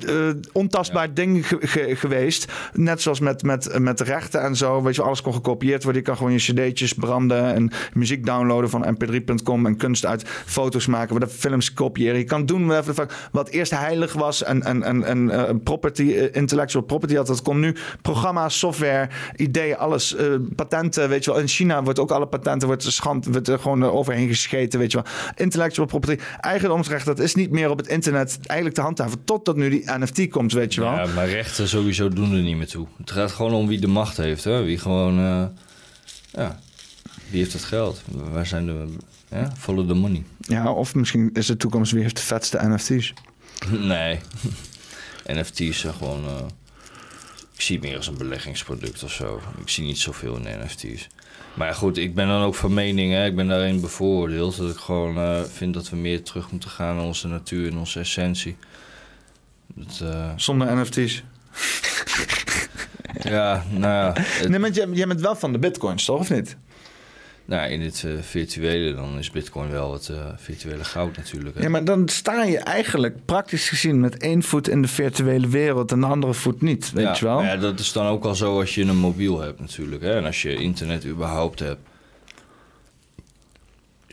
eh, 0.07 0.15
ontastbaar 0.51 1.13
ding 1.13 1.47
ge- 1.47 1.57
ge- 1.59 1.95
geweest. 1.95 2.51
Net 2.73 3.01
zoals 3.01 3.19
met, 3.19 3.43
met, 3.43 3.79
met 3.79 3.97
de 3.97 4.03
rechten 4.03 4.41
en 4.41 4.55
zo. 4.55 4.81
Weet 4.81 4.91
je, 4.91 4.97
wel, 4.97 5.07
alles 5.07 5.21
kon 5.21 5.33
gekopieerd 5.33 5.83
worden. 5.83 6.01
Je 6.01 6.07
kan 6.07 6.17
gewoon 6.17 6.31
je 6.31 6.37
cd'tjes 6.37 6.93
branden 6.93 7.53
en 7.53 7.71
muziek 7.93 8.25
downloaden 8.25 8.69
van 8.69 8.97
mp3.com 8.97 9.65
en 9.65 9.77
kunst 9.77 10.05
uit 10.05 10.23
foto's 10.45 10.87
maken, 10.87 11.19
wat 11.19 11.31
films 11.31 11.73
kopiëren. 11.73 12.17
Je 12.17 12.23
kan 12.23 12.45
doen 12.45 12.71
wat 13.31 13.49
eerst 13.49 13.71
heilig 13.71 14.13
was 14.13 14.43
en, 14.43 14.63
en, 14.63 14.83
en, 14.83 15.03
en 15.03 15.29
eh, 15.29 15.55
property, 15.63 16.13
eh, 16.13 16.27
intellectual 16.31 16.83
property 16.83 17.15
had. 17.15 17.27
Dat 17.27 17.41
kon 17.41 17.59
nu 17.59 17.75
programma's, 18.01 18.59
software, 18.59 19.09
ideeën, 19.35 19.77
alles, 19.77 20.15
patenten. 20.55 21.09
Weet 21.09 21.23
je 21.23 21.31
wel, 21.31 21.39
in 21.39 21.47
China 21.47 21.83
wordt 21.83 21.99
ook 21.99 22.11
alle 22.11 22.27
patenten 22.27 22.67
wordt, 22.67 22.83
schand, 22.83 23.25
wordt 23.25 23.47
er 23.47 23.59
gewoon 23.59 23.83
overheen 23.83 24.27
gescheten. 24.27 24.79
Weet 24.79 24.91
je 24.91 24.97
wel, 25.03 25.11
intellectual 25.35 25.87
property, 25.87 26.23
eigendomsrecht, 26.39 27.05
dat 27.05 27.19
is 27.19 27.35
niet 27.35 27.51
meer 27.51 27.69
op 27.69 27.77
het 27.77 27.87
internet 27.87 28.37
eigenlijk 28.41 28.75
te 28.75 28.81
handhaven. 28.81 29.23
Totdat 29.23 29.55
nu 29.55 29.72
die 29.73 29.97
NFT 29.97 30.27
komt, 30.29 30.51
weet 30.53 30.73
je 30.73 30.81
wel. 30.81 30.91
Ja, 30.91 31.05
maar 31.05 31.29
rechten 31.29 31.67
sowieso 31.67 32.09
doen 32.09 32.33
er 32.33 32.41
niet 32.41 32.57
meer 32.57 32.67
toe. 32.67 32.87
Het 32.97 33.11
gaat 33.11 33.31
gewoon 33.31 33.53
om 33.53 33.67
wie 33.67 33.79
de 33.79 33.87
macht 33.87 34.17
heeft. 34.17 34.43
Hè? 34.43 34.63
Wie 34.63 34.77
gewoon... 34.77 35.17
eh, 35.19 35.45
ja, 36.31 36.59
wie 37.29 37.39
heeft 37.39 37.53
het 37.53 37.63
geld? 37.63 38.01
Waar 38.11 38.45
zijn 38.45 38.65
de... 38.65 38.85
Ja, 39.29 39.51
follow 39.57 39.87
the 39.87 39.93
money. 39.93 40.23
Ja, 40.39 40.71
of 40.71 40.95
misschien 40.95 41.29
is 41.33 41.45
de 41.45 41.57
toekomst 41.57 41.91
wie 41.91 42.01
heeft 42.01 42.15
de 42.15 42.21
vetste 42.21 42.59
NFT's. 42.67 43.13
Nee. 43.69 44.19
NFT's 45.37 45.79
zijn 45.79 45.93
gewoon... 45.93 46.23
eh, 46.25 46.45
ik 47.53 47.61
zie 47.61 47.75
het 47.77 47.85
meer 47.85 47.97
als 47.97 48.07
een 48.07 48.17
beleggingsproduct 48.17 49.03
of 49.03 49.11
zo. 49.11 49.41
Ik 49.61 49.69
zie 49.69 49.83
niet 49.83 49.97
zoveel 49.99 50.35
in 50.37 50.59
NFT's. 50.63 51.07
Maar 51.53 51.73
goed, 51.73 51.97
ik 51.97 52.15
ben 52.15 52.27
dan 52.27 52.41
ook 52.43 52.55
van 52.55 52.73
mening, 52.73 53.13
hè, 53.13 53.25
ik 53.25 53.35
ben 53.35 53.47
daarin 53.47 53.81
bevooroordeeld... 53.81 54.57
dat 54.57 54.69
ik 54.71 54.77
gewoon 54.77 55.17
eh, 55.17 55.41
vind 55.53 55.73
dat 55.73 55.89
we 55.89 55.95
meer 55.95 56.23
terug 56.23 56.51
moeten 56.51 56.69
gaan 56.69 56.95
naar 56.95 57.05
onze 57.05 57.27
natuur 57.27 57.71
en 57.71 57.77
onze 57.77 57.99
essentie. 57.99 58.55
Eh, 60.01 60.29
Zonder 60.35 60.77
NFT's. 60.77 61.23
ja, 63.21 63.63
nou 63.69 63.81
ja, 63.93 64.13
het- 64.15 64.49
Nee, 64.49 64.59
maar 64.59 64.69
jij, 64.69 64.87
jij 64.91 65.07
bent 65.07 65.21
wel 65.21 65.35
van 65.35 65.51
de 65.51 65.59
bitcoins, 65.59 66.05
toch? 66.05 66.19
Of 66.19 66.29
niet? 66.29 66.57
nou, 67.45 67.69
in 67.69 67.81
het 67.81 68.03
eh, 68.05 68.11
virtuele 68.21 68.95
dan 68.95 69.17
is 69.17 69.31
bitcoin 69.31 69.69
wel 69.69 69.93
het 69.93 70.09
eh, 70.09 70.17
virtuele 70.37 70.83
goud 70.83 71.17
natuurlijk. 71.17 71.55
hè. 71.55 71.61
Ja, 71.61 71.69
maar 71.69 71.83
dan 71.85 72.09
sta 72.09 72.43
je 72.43 72.57
eigenlijk 72.57 73.25
praktisch 73.25 73.69
gezien 73.69 73.99
met 73.99 74.17
één 74.17 74.43
voet 74.43 74.67
in 74.67 74.81
de 74.81 74.87
virtuele 74.87 75.47
wereld 75.47 75.91
en 75.91 75.99
de 75.99 76.05
andere 76.05 76.33
voet 76.33 76.61
niet, 76.61 76.91
weet 76.91 77.03
ja, 77.05 77.15
je 77.19 77.25
wel? 77.25 77.41
Ja, 77.43 77.55
dat 77.57 77.79
is 77.79 77.91
dan 77.91 78.05
ook 78.07 78.23
al 78.25 78.35
zo 78.35 78.59
als 78.59 78.75
je 78.75 78.81
een 78.81 78.97
mobiel 78.97 79.39
hebt 79.41 79.59
natuurlijk. 79.59 80.01
Hè? 80.01 80.15
En 80.17 80.25
als 80.25 80.41
je 80.41 80.55
internet 80.55 81.05
überhaupt 81.05 81.59
hebt. 81.59 81.79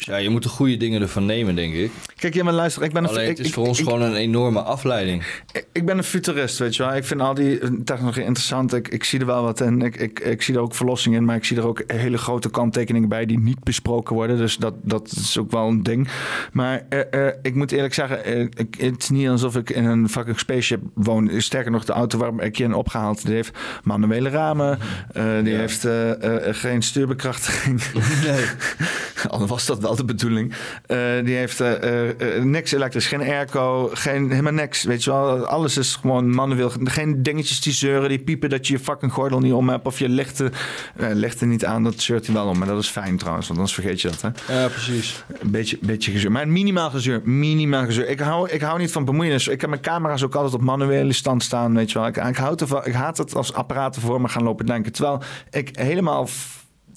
Dus 0.01 0.09
ja, 0.09 0.17
je 0.17 0.29
moet 0.31 0.43
de 0.43 0.49
goede 0.49 0.77
dingen 0.77 1.03
ervan 1.03 1.27
nemen, 1.27 1.55
denk 1.55 1.75
ik. 1.75 1.91
Kijk, 2.17 2.35
ja, 2.35 2.45
maar 2.45 2.53
luister, 2.53 2.83
ik 2.83 2.93
ben 2.93 3.03
een, 3.05 3.09
Alleen 3.09 3.23
ik, 3.23 3.29
het 3.29 3.39
is 3.39 3.47
ik- 3.47 3.53
voor 3.55 3.67
ons 3.67 3.79
ik- 3.79 3.85
gewoon 3.85 4.03
een 4.03 4.15
enorme 4.15 4.63
afleiding. 4.63 5.25
ik, 5.73 5.85
ben 5.87 5.99
een 5.99 6.05
futurist, 6.05 6.59
weet 6.59 6.77
je 6.77 6.83
wel. 6.83 6.97
Ik 6.97 7.05
vind 7.05 7.21
al 7.21 7.35
die 7.35 7.59
eh, 7.59 7.69
technologie 7.85 8.25
interessant. 8.25 8.75
Ik, 8.75 8.89
ik 8.89 9.05
zie 9.05 9.21
er 9.21 9.27
wel 9.27 9.43
wat 9.43 9.61
in. 9.61 9.83
Ik, 9.83 9.97
ik, 9.97 10.21
ik 10.21 10.43
zie 10.43 10.55
er 10.55 10.61
ook 10.61 10.75
verlossing 10.75 11.15
in, 11.15 11.25
maar 11.25 11.37
ik 11.37 11.45
zie 11.45 11.57
er 11.57 11.67
ook 11.67 11.83
hele 11.87 12.19
grote 12.19 12.51
kanttekeningen 12.51 13.09
bij 13.09 13.27
die 13.27 13.39
niet 13.39 13.65
besproken 13.65 14.15
worden. 14.15 14.37
Dus 14.37 14.57
dat, 14.57 14.75
dat 14.83 15.13
is 15.21 15.39
ook 15.39 15.51
wel 15.51 15.69
een 15.69 15.83
ding. 15.83 16.09
Maar 16.53 16.83
eh, 16.89 17.27
eh, 17.29 17.35
ik 17.43 17.55
moet 17.55 17.73
eerlijk 17.73 17.95
zeggen, 17.95 18.49
ik, 18.57 18.75
het 18.79 19.03
is 19.03 19.09
niet 19.11 19.29
alsof 19.29 19.57
ik 19.57 19.71
in 19.71 19.85
een 19.85 20.09
fucking 20.09 20.39
spaceship 20.39 20.81
woon. 20.95 21.31
Sterker 21.37 21.71
nog, 21.71 21.85
de 21.85 21.93
auto 21.93 22.19
waar 22.19 22.45
ik 22.45 22.59
in 22.59 22.75
opgehaald, 22.75 23.27
die 23.27 23.35
heeft 23.35 23.59
manuele 23.85 24.29
ramen. 24.29 24.79
die 25.43 25.53
Ja. 25.53 25.59
heeft 25.59 25.87
geen 26.59 26.83
stuurbekrachtiging. 26.83 27.83
Nee. 28.25 28.45
Al 29.29 29.47
was 29.47 29.67
dat 29.67 29.79
wel 29.79 29.90
de 29.97 30.05
bedoeling. 30.05 30.55
Eh, 30.87 30.99
die 31.25 31.35
heeft 31.35 31.61
eh, 31.61 32.09
eh, 32.09 32.45
niks 32.45 32.73
elektrisch, 32.73 33.07
geen 33.07 33.21
airco, 33.21 33.91
geen, 33.93 34.31
helemaal 34.31 34.53
niks. 34.53 34.83
Weet 34.83 35.05
je 35.05 35.11
wel, 35.11 35.47
alles 35.47 35.77
is 35.77 35.97
gewoon 35.97 36.35
manueel. 36.35 36.73
Geen 36.85 37.23
dingetjes 37.23 37.61
die 37.61 37.73
zeuren, 37.73 38.09
die 38.09 38.19
piepen 38.19 38.51
dat 38.51 38.67
je 38.67 38.73
je 38.73 38.79
fucking 38.79 39.13
gordel 39.13 39.41
niet 39.41 39.53
om 39.53 39.69
hebt. 39.69 39.87
Of 39.87 39.99
je 39.99 40.09
lichten, 40.09 40.53
lichten 40.97 41.49
niet 41.49 41.65
aan, 41.65 41.83
dat 41.85 42.01
zeurt 42.01 42.27
hij 42.27 42.35
wel 42.35 42.47
om. 42.47 42.59
Maar 42.59 42.67
dat 42.67 42.79
is 42.79 42.89
fijn 42.89 43.17
trouwens, 43.17 43.47
want 43.47 43.59
anders 43.59 43.79
vergeet 43.79 44.01
je 44.01 44.09
dat. 44.09 44.21
Hè? 44.23 44.61
Ja, 44.61 44.69
precies. 44.69 45.25
Een 45.41 45.51
beetje, 45.51 45.79
beetje 45.81 46.13
gezeur. 46.13 46.33
Maar 46.33 46.49
minimaal 46.49 46.91
gezeur, 46.91 47.21
minimaal 47.25 47.85
gezeur. 47.85 48.09
Ik 48.09 48.21
hou, 48.21 48.51
ik 48.51 48.61
hou 48.61 48.79
niet 48.79 48.93
van 48.93 49.05
bemoeienis. 49.05 49.49
Ik 49.49 49.61
heb 49.61 49.71
mijn 49.71 49.83
camera's 49.83 50.23
ook 50.23 50.35
altijd 50.35 50.55
op 50.55 50.61
manuele 50.61 51.13
stand 51.13 51.43
staan, 51.43 51.75
weet 51.75 51.93
je 51.93 51.99
wel. 51.99 52.09
Ik, 52.09 52.17
ik, 52.17 52.37
houd 52.37 52.61
ervan, 52.61 52.85
ik 52.85 52.95
haat 52.95 53.19
het 53.19 53.35
als 53.35 53.53
apparaten 53.53 54.03
voor 54.03 54.21
me 54.21 54.29
gaan 54.29 54.43
lopen 54.43 54.67
denken. 54.67 54.93
Terwijl 54.93 55.23
ik 55.51 55.77
helemaal 55.77 56.29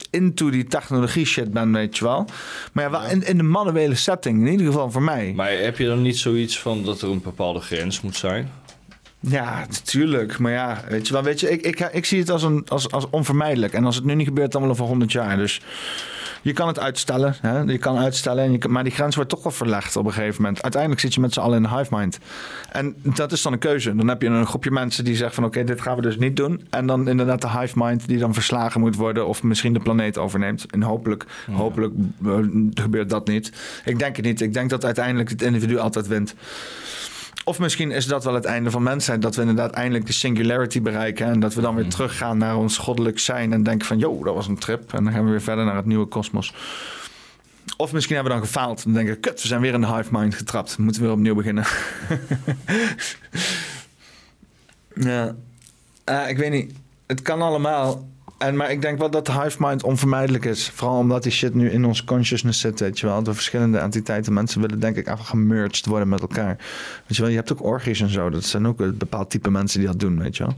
into 0.10 0.50
die 0.50 0.64
technologie 0.64 1.26
shit 1.26 1.52
ben, 1.54 1.72
weet 1.72 1.98
je 1.98 2.04
wel. 2.04 2.28
Maar 2.74 2.84
ja, 2.84 2.90
wel 2.90 3.06
in, 3.06 3.24
in 3.24 3.38
de 3.38 3.44
manuele 3.44 3.96
setting, 3.96 4.46
in 4.46 4.52
ieder 4.52 4.66
geval 4.66 4.92
voor 4.92 5.02
mij. 5.02 5.34
Maar 5.36 5.52
heb 5.52 5.78
je 5.78 5.86
dan 5.86 6.02
niet 6.02 6.18
zoiets 6.18 6.60
van 6.60 6.84
dat 6.84 7.02
er 7.02 7.10
een 7.10 7.22
bepaalde 7.22 7.60
grens 7.60 8.02
moet 8.02 8.16
zijn? 8.16 8.52
Ja, 9.20 9.66
natuurlijk. 9.70 10.40
Maar 10.40 10.52
ja, 10.52 10.84
weet 10.90 11.08
je 11.08 11.14
wel, 11.14 11.24
weet 11.24 11.40
je, 11.40 11.52
ik, 11.52 11.62
ik, 11.62 11.80
ik 11.80 12.06
zie 12.06 12.20
het 12.20 12.30
als, 12.30 12.44
een, 12.44 12.66
als, 12.68 12.92
als 12.92 13.10
onvermijdelijk. 13.10 13.74
En 13.74 13.86
als 13.86 13.96
het 13.96 14.06
nu 14.06 14.16
niet 14.16 14.28
gebeurt, 14.28 14.52
dan 14.52 14.62
wel 14.62 14.72
over 14.72 14.86
100 14.86 15.12
jaar. 15.12 15.38
Dus 15.38 15.62
je 16.44 16.54
kan 16.54 16.68
het 16.68 16.80
uitstellen. 16.80 17.36
Hè? 17.42 17.60
Je 17.60 17.78
kan 17.78 17.98
uitstellen, 17.98 18.44
en 18.44 18.52
je 18.52 18.58
kan, 18.58 18.72
maar 18.72 18.84
die 18.84 18.94
grens 18.94 19.16
wordt 19.16 19.30
toch 19.30 19.44
wel 19.44 19.52
verlegd 19.52 19.96
op 19.96 20.06
een 20.06 20.14
gegeven 20.14 20.42
moment. 20.42 20.62
Uiteindelijk 20.62 21.02
zit 21.02 21.14
je 21.14 21.20
met 21.20 21.34
z'n 21.34 21.40
allen 21.40 21.58
in 21.58 21.64
een 21.64 21.78
hive 21.78 21.96
mind. 21.96 22.20
En 22.72 22.96
dat 23.02 23.32
is 23.32 23.42
dan 23.42 23.54
een 23.54 23.60
keuze. 23.60 23.96
Dan 23.96 24.08
heb 24.08 24.22
je 24.22 24.28
een 24.28 24.46
groepje 24.46 24.72
mensen 24.72 25.04
die 25.04 25.16
zeggen 25.16 25.36
van 25.36 25.46
oké, 25.46 25.64
dit 25.64 25.82
gaan 25.82 25.96
we 25.96 26.02
dus 26.02 26.18
niet 26.18 26.36
doen. 26.36 26.68
En 26.70 26.88
dan 26.88 27.08
inderdaad 27.08 27.42
de 27.42 27.60
hive 27.60 27.74
mind 27.76 28.08
die 28.08 28.18
dan 28.18 28.34
verslagen 28.34 28.80
moet 28.80 28.96
worden 28.96 29.28
of 29.28 29.44
misschien 29.44 29.74
de 29.74 29.80
planeet 29.80 30.18
overneemt. 30.18 30.66
En 30.72 30.82
hopelijk, 30.82 31.26
hopelijk 31.52 31.94
eh, 32.26 32.38
gebeurt 32.74 33.10
dat 33.10 33.28
niet. 33.28 33.52
Ik 33.86 34.00
denk 34.00 34.16
het 34.16 34.26
niet. 34.26 34.42
Ik 34.42 34.54
denk 34.54 34.70
dat 34.70 34.86
uiteindelijk 34.86 35.30
het 35.30 35.42
individu 35.42 35.78
altijd 35.78 36.08
wint. 36.08 36.36
Of 37.46 37.60
misschien 37.60 37.92
is 37.92 38.06
dat 38.06 38.24
wel 38.24 38.34
het 38.34 38.46
einde 38.46 38.72
van 38.72 38.84
mensheid. 38.84 39.22
Dat 39.22 39.36
we 39.36 39.42
inderdaad 39.42 39.72
eindelijk 39.72 40.06
de 40.06 40.14
singularity 40.14 40.82
bereiken. 40.82 41.26
En 41.26 41.40
dat 41.40 41.54
we 41.54 41.62
dan 41.62 41.76
weer 41.76 41.88
teruggaan 41.88 42.38
naar 42.38 42.58
ons 42.58 42.78
goddelijk 42.78 43.20
zijn. 43.20 43.54
En 43.54 43.64
denken 43.64 43.88
van, 43.88 43.98
yo, 43.98 44.24
dat 44.24 44.34
was 44.34 44.48
een 44.48 44.58
trip. 44.58 44.94
En 44.94 45.04
dan 45.04 45.14
gaan 45.14 45.24
we 45.24 45.30
weer 45.30 45.42
verder 45.42 45.66
naar 45.66 45.76
het 45.76 45.86
nieuwe 45.86 46.06
kosmos. 46.06 46.54
Of 47.78 47.92
misschien 47.92 48.16
hebben 48.16 48.34
we 48.34 48.40
dan 48.40 48.48
gefaald. 48.48 48.84
Dan 48.84 48.94
denken 48.94 49.14
we, 49.14 49.20
kut, 49.20 49.42
we 49.42 49.48
zijn 49.48 49.62
weer 49.62 49.74
in 49.74 49.82
de 49.82 49.96
hive 49.96 50.10
mind 50.12 50.36
getrapt. 50.36 50.76
We 50.76 50.84
moeten 50.84 51.02
weer 51.02 51.12
opnieuw 51.12 51.36
beginnen. 51.36 51.64
ja. 54.96 55.36
Eh, 56.04 56.30
ik 56.30 56.38
weet 56.38 56.52
niet. 56.52 56.74
Het 57.06 57.22
kan 57.22 57.42
allemaal. 57.42 58.08
En, 58.44 58.56
maar 58.56 58.72
ik 58.72 58.82
denk 58.82 59.00
wel 59.00 59.10
dat 59.10 59.28
hive 59.28 59.58
mind 59.60 59.84
onvermijdelijk 59.84 60.46
is. 60.46 60.70
Vooral 60.70 60.98
omdat 60.98 61.24
die 61.24 61.32
shit 61.32 61.54
nu 61.54 61.70
in 61.70 61.86
ons 61.86 62.04
consciousness 62.04 62.60
zit, 62.60 62.80
weet 62.80 63.00
je 63.00 63.06
wel. 63.06 63.24
De 63.24 63.34
verschillende 63.34 63.78
entiteiten. 63.78 64.34
Mensen 64.34 64.62
willen 64.62 64.80
denk 64.80 64.96
ik 64.96 65.08
even 65.08 65.26
gemerged 65.26 65.86
worden 65.86 66.10
met 66.10 66.22
elkaar. 66.22 66.58
Weet 67.08 67.16
je 67.16 67.22
wel, 67.22 67.32
je 67.32 67.38
hebt 67.38 67.52
ook 67.52 67.64
orgies 67.64 68.02
en 68.02 68.10
zo. 68.10 68.30
Dat 68.30 68.44
zijn 68.44 68.68
ook 68.68 68.80
een 68.80 68.98
bepaald 68.98 69.30
type 69.30 69.52
mensen 69.52 69.80
die 69.80 69.88
dat 69.88 70.00
doen, 70.00 70.20
weet 70.20 70.38
je 70.38 70.44
wel. 70.44 70.56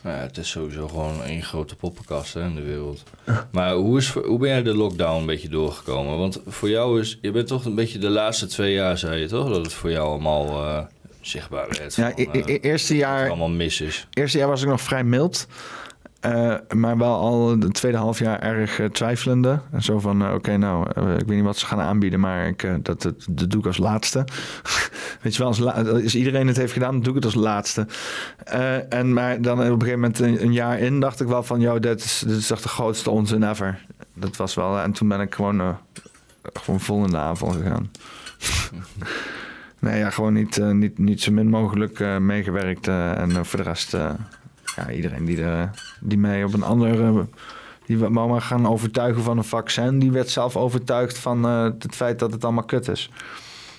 Nou 0.00 0.16
ja, 0.16 0.22
het 0.22 0.36
is 0.36 0.50
sowieso 0.50 0.88
gewoon 0.88 1.22
één 1.22 1.42
grote 1.42 1.76
poppenkast 1.76 2.34
hè, 2.34 2.44
in 2.44 2.54
de 2.54 2.62
wereld. 2.62 3.02
Maar 3.50 3.74
hoe, 3.74 3.98
is, 3.98 4.10
hoe 4.10 4.38
ben 4.38 4.48
jij 4.48 4.62
de 4.62 4.74
lockdown 4.74 5.20
een 5.20 5.26
beetje 5.26 5.48
doorgekomen? 5.48 6.18
Want 6.18 6.40
voor 6.46 6.68
jou 6.68 7.00
is... 7.00 7.18
Je 7.20 7.30
bent 7.30 7.46
toch 7.46 7.64
een 7.64 7.74
beetje 7.74 7.98
de 7.98 8.10
laatste 8.10 8.46
twee 8.46 8.74
jaar, 8.74 8.98
zei 8.98 9.20
je 9.20 9.26
toch? 9.26 9.48
Dat 9.48 9.64
het 9.64 9.72
voor 9.72 9.90
jou 9.90 10.08
allemaal 10.08 10.46
eh, 10.46 10.84
zichtbaar 11.20 11.68
werd. 11.78 11.94
Ja, 11.94 12.10
van, 12.10 12.24
e- 12.24 12.38
e- 12.38 12.40
eh, 12.40 12.70
eerste 12.70 12.96
jaar... 12.96 13.28
allemaal 13.28 13.48
mis 13.48 13.80
is. 13.80 14.06
Eerste 14.12 14.38
jaar 14.38 14.48
was 14.48 14.62
ik 14.62 14.68
nog 14.68 14.80
vrij 14.80 15.04
mild. 15.04 15.46
Eh, 16.24 16.54
maar 16.74 16.98
wel 16.98 17.14
al 17.14 17.58
de 17.58 17.68
tweede 17.68 17.98
half 17.98 18.18
jaar 18.18 18.38
erg 18.38 18.78
eh, 18.80 18.86
twijfelende. 18.86 19.60
En 19.72 19.82
zo 19.82 19.98
van, 19.98 20.24
eh, 20.24 20.34
oké, 20.34 20.56
nou, 20.56 20.88
ik 20.90 21.26
weet 21.26 21.36
niet 21.36 21.44
wat 21.44 21.56
ze 21.56 21.66
gaan 21.66 21.80
aanbieden, 21.80 22.20
maar 22.20 22.46
ik, 22.46 22.68
dat, 22.82 23.02
dat, 23.02 23.50
doe 23.50 23.60
ik 23.60 23.66
als 23.66 23.76
laatste. 23.76 24.24
weet 25.22 25.32
je 25.32 25.38
wel, 25.38 25.46
als, 25.46 25.58
la- 25.58 26.00
iedereen 26.00 26.46
het 26.46 26.56
heeft 26.56 26.72
gedaan, 26.72 27.00
doe 27.00 27.08
ik 27.08 27.14
het 27.14 27.24
als 27.24 27.34
laatste. 27.34 27.86
En, 28.88 29.12
maar 29.12 29.40
dan 29.42 29.58
op 29.58 29.64
een 29.64 29.80
gegeven 29.80 30.00
moment, 30.00 30.18
een, 30.18 30.52
jaar 30.52 30.78
in, 30.78 31.00
dacht 31.00 31.20
ik 31.20 31.26
wel 31.26 31.42
van, 31.42 31.60
joh, 31.60 31.80
dit 31.80 32.04
is, 32.04 32.24
dit 32.26 32.36
is 32.36 32.50
echt 32.50 32.62
de 32.62 32.68
grootste 32.68 33.10
onzin 33.10 33.42
ever. 33.50 33.84
Dat 34.14 34.36
was 34.36 34.54
wel, 34.54 34.78
en 34.78 34.92
toen 34.92 35.08
ben 35.08 35.20
ik 35.20 35.34
gewoon, 35.34 35.78
gewoon 36.52 36.80
vol 36.80 37.04
in 37.04 37.10
de 37.10 37.18
aanval 37.18 37.50
gegaan. 37.50 37.90
nee, 39.78 39.98
ja, 39.98 40.10
gewoon 40.10 40.32
niet, 40.32 40.72
niet, 40.72 40.98
niet 40.98 41.22
zo 41.22 41.32
min 41.32 41.48
mogelijk 41.48 42.18
meegewerkt. 42.20 42.88
en 42.88 43.46
voor 43.46 43.58
de 43.58 43.64
rest... 43.64 43.96
eh, 44.76 44.84
ja, 44.84 44.90
iedereen 44.92 45.24
die, 45.24 45.42
er, 45.42 45.70
die 46.00 46.18
mij 46.18 46.44
op 46.44 46.54
een 46.54 46.62
andere. 46.62 47.26
die 47.86 47.96
maar 47.96 48.40
gaan 48.40 48.68
overtuigen 48.68 49.22
van 49.22 49.38
een 49.38 49.44
vaccin, 49.44 49.98
die 49.98 50.12
werd 50.12 50.30
zelf 50.30 50.56
overtuigd 50.56 51.18
van 51.18 51.44
eh, 51.44 51.62
het 51.78 51.94
feit 51.94 52.18
dat 52.18 52.32
het 52.32 52.44
allemaal 52.44 52.64
kut 52.64 52.88
is. 52.88 53.10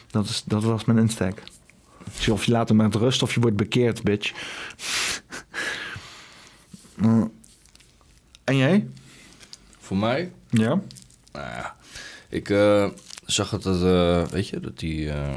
Dat, 0.08 0.26
is, 0.26 0.44
dat 0.46 0.64
was 0.64 0.86
mijn 0.86 1.00
insteek. 1.00 1.42
Dus 2.16 2.30
of 2.30 2.44
je 2.44 2.52
laat 2.52 2.68
hem 2.68 2.78
met 2.78 2.96
rust 2.96 3.24
of 3.24 3.34
je 3.34 3.40
wordt 3.40 3.56
bekeerd, 3.56 4.04
bitch. 4.04 4.34
Mm. 6.96 7.32
en 8.44 8.58
jij? 8.58 8.88
Voor 9.80 9.98
mij? 9.98 10.32
Ja? 10.50 10.82
Nou 11.32 11.46
ja, 11.48 11.76
ik 12.30 12.50
eh, 12.50 12.90
zag 13.26 13.50
dat 13.60 13.66
eh, 13.66 14.28
weet 14.28 14.48
je, 14.48 14.60
dat 14.60 14.80
die 14.80 15.12
eh, 15.12 15.34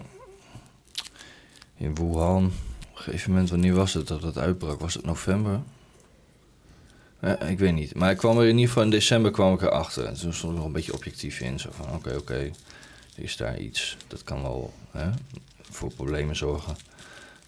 in 1.77 1.95
Wuhan, 1.95 2.53
een 2.99 3.05
gegeven 3.05 3.31
moment, 3.31 3.51
wanneer 3.51 3.75
was 3.75 3.95
het 3.95 4.07
dat 4.07 4.23
het 4.23 4.39
uitbrak? 4.39 4.81
Was 4.81 4.95
het 4.95 5.05
november? 5.05 5.61
Ik 7.49 7.59
weet 7.59 7.75
niet. 7.75 7.95
Maar 7.95 8.11
ik 8.11 8.17
kwam 8.17 8.39
er 8.39 8.43
in 8.43 8.55
ieder 8.55 8.67
geval 8.67 8.83
in 8.83 8.91
december 8.91 9.31
kwam 9.31 9.55
ik 9.55 9.63
erachter. 9.63 10.05
En 10.05 10.15
toen 10.15 10.33
stond 10.33 10.53
ik 10.53 10.59
nog 10.59 10.67
een 10.67 10.73
beetje 10.73 10.93
objectief 10.93 11.41
in. 11.41 11.61
Zo 11.61 11.69
van, 11.73 11.95
oké, 11.95 12.17
oké, 12.17 12.51
is 13.15 13.37
daar 13.37 13.59
iets. 13.59 13.97
Dat 14.07 14.25
kan 14.25 14.43
wel 14.43 14.73
hè, 14.91 15.11
voor 15.71 15.93
problemen 15.93 16.37
zorgen. 16.37 16.77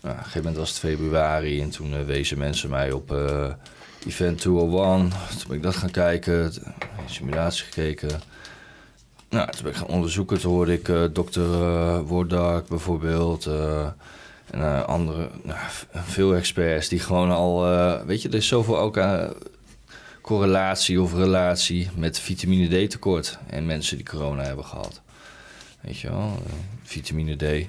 Nou, 0.00 0.14
op 0.14 0.18
een 0.18 0.24
gegeven 0.24 0.38
moment 0.38 0.56
was 0.56 0.68
het 0.68 0.78
februari 0.78 1.60
en 1.60 1.70
toen 1.70 1.94
eh, 1.94 2.04
wezen 2.04 2.38
mensen 2.38 2.70
mij 2.70 2.92
op 2.92 3.12
eh, 3.12 3.52
Event 4.06 4.38
201. 4.38 5.10
Toen 5.10 5.48
ben 5.48 5.56
ik 5.56 5.62
dat 5.62 5.76
gaan 5.76 5.90
kijken, 5.90 6.52
simulatie 7.06 7.64
gekeken. 7.64 8.20
Nou, 9.28 9.50
toen 9.50 9.62
ben 9.62 9.72
ik 9.72 9.78
gaan 9.78 9.86
onderzoeken. 9.86 10.40
Toen 10.40 10.52
hoorde 10.52 10.72
ik 10.72 10.88
eh, 10.88 11.04
dokter 11.12 11.44
Wordak 12.04 12.68
bijvoorbeeld. 12.68 13.48
En 14.50 14.60
eh, 14.60 14.84
andere, 14.84 15.30
nou, 15.42 15.58
veel 15.92 16.34
experts 16.34 16.88
die 16.88 16.98
gewoon 16.98 17.30
al... 17.30 17.72
eh, 17.72 18.02
weet 18.06 18.22
je, 18.22 18.28
er 18.28 18.34
is 18.34 18.46
zoveel 18.48 18.78
ook 18.78 18.96
eh, 18.96 19.30
correlatie 20.20 21.02
of 21.02 21.14
relatie 21.14 21.88
met 21.94 22.20
vitamine 22.20 22.86
D 22.86 22.90
tekort. 22.90 23.38
En 23.46 23.66
mensen 23.66 23.96
die 23.96 24.06
corona 24.06 24.42
hebben 24.42 24.64
gehad. 24.64 25.00
Weet 25.80 25.98
je 25.98 26.08
wel, 26.08 26.42
eh, 26.46 26.52
vitamine 26.82 27.36
D. 27.36 27.66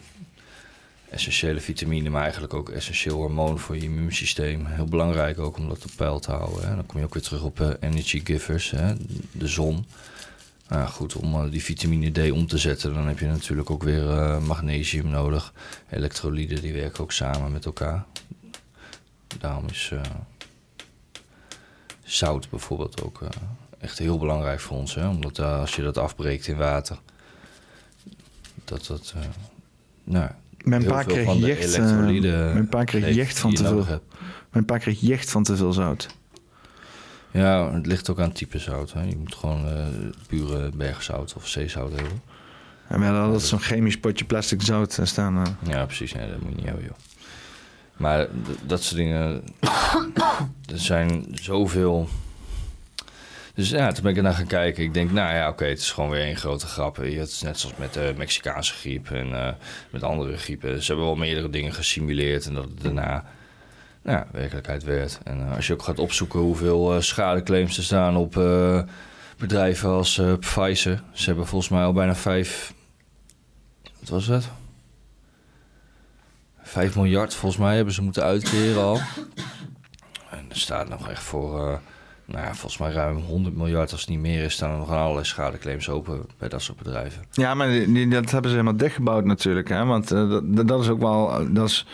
Essentiële 1.09 1.59
vitamine, 1.59 2.09
maar 2.09 2.21
eigenlijk 2.21 2.53
ook 2.53 2.69
essentieel 2.69 3.15
hormoon 3.15 3.59
voor 3.59 3.75
je 3.75 3.81
immuunsysteem. 3.81 4.65
Heel 4.65 4.85
belangrijk 4.85 5.39
ook 5.39 5.57
om 5.57 5.67
dat 5.67 5.83
op 5.83 5.91
peil 5.95 6.19
te 6.19 6.31
houden. 6.31 6.69
Hè. 6.69 6.75
Dan 6.75 6.85
kom 6.85 6.99
je 6.99 7.05
ook 7.05 7.13
weer 7.13 7.23
terug 7.23 7.43
op 7.43 7.77
energy 7.79 8.21
givers, 8.23 8.71
hè, 8.71 8.93
de 9.31 9.47
zon. 9.47 9.85
Nou 10.71 10.87
goed, 10.87 11.15
om 11.15 11.33
eh, 11.33 11.51
die 11.51 11.63
vitamine 11.63 12.11
D 12.11 12.31
om 12.31 12.47
te 12.47 12.57
zetten, 12.57 12.93
dan 12.93 13.07
heb 13.07 13.19
je 13.19 13.25
natuurlijk 13.25 13.69
ook 13.69 13.83
weer 13.83 14.09
eh, 14.09 14.39
magnesium 14.39 15.09
nodig. 15.09 15.53
Elektrolyten, 15.89 16.61
die 16.61 16.73
werken 16.73 17.03
ook 17.03 17.11
samen 17.11 17.51
met 17.51 17.65
elkaar. 17.65 18.05
Daarom 19.39 19.65
is 19.69 19.89
eh, 19.93 20.01
zout 22.03 22.49
bijvoorbeeld 22.49 23.03
ook 23.03 23.19
echt 23.79 23.97
heel 23.97 24.17
belangrijk 24.17 24.59
voor 24.59 24.77
ons. 24.77 24.95
Hè? 24.95 25.07
Omdat 25.07 25.39
als 25.39 25.75
je 25.75 25.81
dat 25.81 25.97
afbreekt 25.97 26.47
in 26.47 26.57
water, 26.57 26.99
dat 28.65 28.85
dat... 28.85 29.13
eh, 29.15 29.21
nou, 30.03 30.29
Mijn 30.63 30.83
pa 30.83 31.03
kreeg 31.03 31.25
van 31.25 31.39
mijn 32.53 32.67
pa 32.69 32.83
kreeg 32.83 33.15
jicht 33.15 33.39
van 33.39 33.53
te 33.53 33.63
veel. 33.63 34.01
Mijn 34.49 34.65
pa 34.65 34.77
kreeg 34.77 34.99
jicht 34.99 35.29
van 35.29 35.43
te 35.43 35.55
veel 35.55 35.73
zout. 35.73 36.07
Ja, 37.31 37.73
het 37.73 37.85
ligt 37.85 38.09
ook 38.09 38.19
aan 38.19 38.27
het 38.27 38.35
type 38.35 38.59
zout. 38.59 38.93
Hè. 38.93 39.01
Je 39.03 39.17
moet 39.17 39.35
gewoon 39.35 39.67
eh, 39.67 39.85
pure 40.27 40.69
bergzout 40.73 41.33
of 41.35 41.47
zeezout 41.47 41.91
hebben. 41.91 42.21
En 42.87 42.99
we 42.99 43.05
hadden 43.05 43.23
altijd 43.23 43.41
zo'n 43.41 43.59
chemisch 43.59 43.99
potje 43.99 44.25
plastic 44.25 44.61
zout 44.61 44.99
staan. 45.03 45.37
eh. 45.45 45.71
Ja, 45.71 45.85
precies. 45.85 46.13
Nee, 46.13 46.29
dat 46.29 46.39
moet 46.41 46.49
je 46.49 46.55
niet 46.55 46.65
hebben, 46.65 46.83
joh. 46.83 46.95
Maar 47.97 48.27
dat 48.65 48.83
soort 48.83 48.97
dingen... 48.97 49.43
er 50.73 50.79
zijn 50.79 51.25
zoveel... 51.31 52.07
Dus 53.53 53.69
ja, 53.69 53.91
toen 53.91 54.03
ben 54.03 54.11
ik 54.11 54.17
ernaar 54.17 54.33
gaan 54.33 54.47
kijken. 54.47 54.83
Ik 54.83 54.93
denk, 54.93 55.11
nou 55.11 55.35
ja, 55.35 55.49
oké, 55.49 55.65
het 55.65 55.79
is 55.79 55.91
gewoon 55.91 56.09
weer 56.09 56.21
één 56.23 56.35
grote 56.37 56.67
grap. 56.67 56.95
Het 56.95 57.05
is 57.29 57.41
net 57.41 57.59
zoals 57.59 57.75
met 57.77 57.93
de 57.93 58.13
Mexicaanse 58.17 58.73
griep 58.73 59.11
en 59.11 59.33
eh, 59.45 59.53
met 59.89 60.03
andere 60.03 60.37
griepen. 60.37 60.81
Ze 60.81 60.87
hebben 60.87 61.05
wel 61.05 61.15
meerdere 61.15 61.49
dingen 61.49 61.73
gesimuleerd 61.73 62.45
en 62.45 62.53
dat 62.53 62.63
het 62.63 62.81
daarna 62.81 63.25
ja, 64.03 64.27
werkelijkheid 64.31 64.83
werd. 64.83 65.19
En 65.23 65.41
eh, 65.41 65.55
als 65.55 65.67
je 65.67 65.73
ook 65.73 65.83
gaat 65.83 65.99
opzoeken 65.99 66.39
hoeveel 66.39 66.93
eh, 66.93 67.01
schadeclaims 67.01 67.77
er 67.77 67.83
staan 67.83 68.15
op 68.15 68.37
eh, 68.37 68.81
bedrijven 69.37 69.89
als 69.89 70.21
Pfizer. 70.39 71.03
Ze 71.11 71.25
hebben 71.25 71.47
volgens 71.47 71.71
mij 71.71 71.83
al 71.83 71.93
bijna 71.93 72.15
vijf... 72.15 72.73
Wat 73.99 74.09
was 74.09 74.27
het? 74.27 74.49
5 76.61 76.95
miljard 76.95 77.35
volgens 77.35 77.61
mij 77.61 77.75
hebben 77.75 77.93
ze 77.93 78.01
moeten 78.01 78.23
uitkeren 78.23 78.83
al. 78.83 78.99
En 80.29 80.45
er 80.49 80.57
staat 80.57 80.89
nog 80.89 81.09
echt 81.09 81.23
voor, 81.23 81.81
nou 82.25 82.45
ja, 82.45 82.53
volgens 82.53 82.77
mij 82.77 82.91
ruim 82.91 83.17
100 83.17 83.55
miljard 83.55 83.91
als 83.91 84.01
het 84.01 84.09
niet 84.09 84.19
meer 84.19 84.43
is, 84.43 84.53
staan 84.53 84.71
er 84.71 84.77
nog 84.77 84.89
allerlei 84.89 85.25
schadeclaims 85.25 85.89
open 85.89 86.25
bij 86.37 86.49
dat 86.49 86.61
soort 86.61 86.77
bedrijven. 86.77 87.23
Ja, 87.31 87.53
maar 87.53 87.67
dat 88.09 88.31
hebben 88.31 88.49
ze 88.49 88.57
helemaal 88.57 88.77
dichtgebouwd 88.77 89.25
natuurlijk. 89.25 89.69
Hè? 89.69 89.85
Want 89.85 90.07
dat, 90.07 90.67
dat 90.67 90.81
is 90.81 90.89
ook 90.89 90.99
wel... 90.99 91.53
Dat 91.53 91.67
is, 91.67 91.85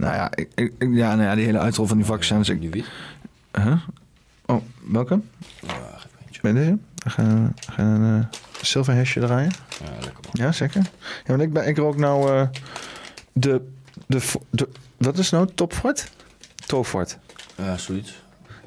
nou 0.00 0.14
ja, 0.14 0.30
ik, 0.34 0.48
ik- 0.54 0.72
ja, 0.78 1.14
nou 1.14 1.22
ja, 1.22 1.34
die 1.34 1.44
hele 1.44 1.58
uitrol 1.58 1.86
van 1.86 1.96
die 1.96 2.06
vaccins. 2.06 2.48
Ik? 2.48 2.84
Huh? 3.52 3.76
Oh, 4.46 4.62
welke? 4.84 5.20
Ja. 5.60 5.98
Ben 6.42 6.54
je 6.54 6.60
deze? 6.60 6.78
Ga, 7.14 7.52
ga 7.72 7.82
een 7.82 8.02
uh, 8.18 8.24
zilverhesje 8.62 9.20
draaien? 9.20 9.52
Ja, 9.84 9.90
lekker 9.90 10.12
man. 10.22 10.32
Ja, 10.32 10.52
zeker. 10.52 10.82
Ja, 11.00 11.26
want 11.26 11.40
ik, 11.40 11.52
ben, 11.52 11.66
ik 11.66 11.76
rook 11.76 11.96
nou 11.96 12.30
eh, 12.30 12.46
de, 13.32 13.66
de, 14.06 14.20
de... 14.50 14.68
Wat 14.96 15.18
is 15.18 15.30
nou? 15.30 15.48
Topfort? 15.54 16.10
Topfort. 16.66 17.18
Ja, 17.56 17.76
zoiets. 17.76 18.22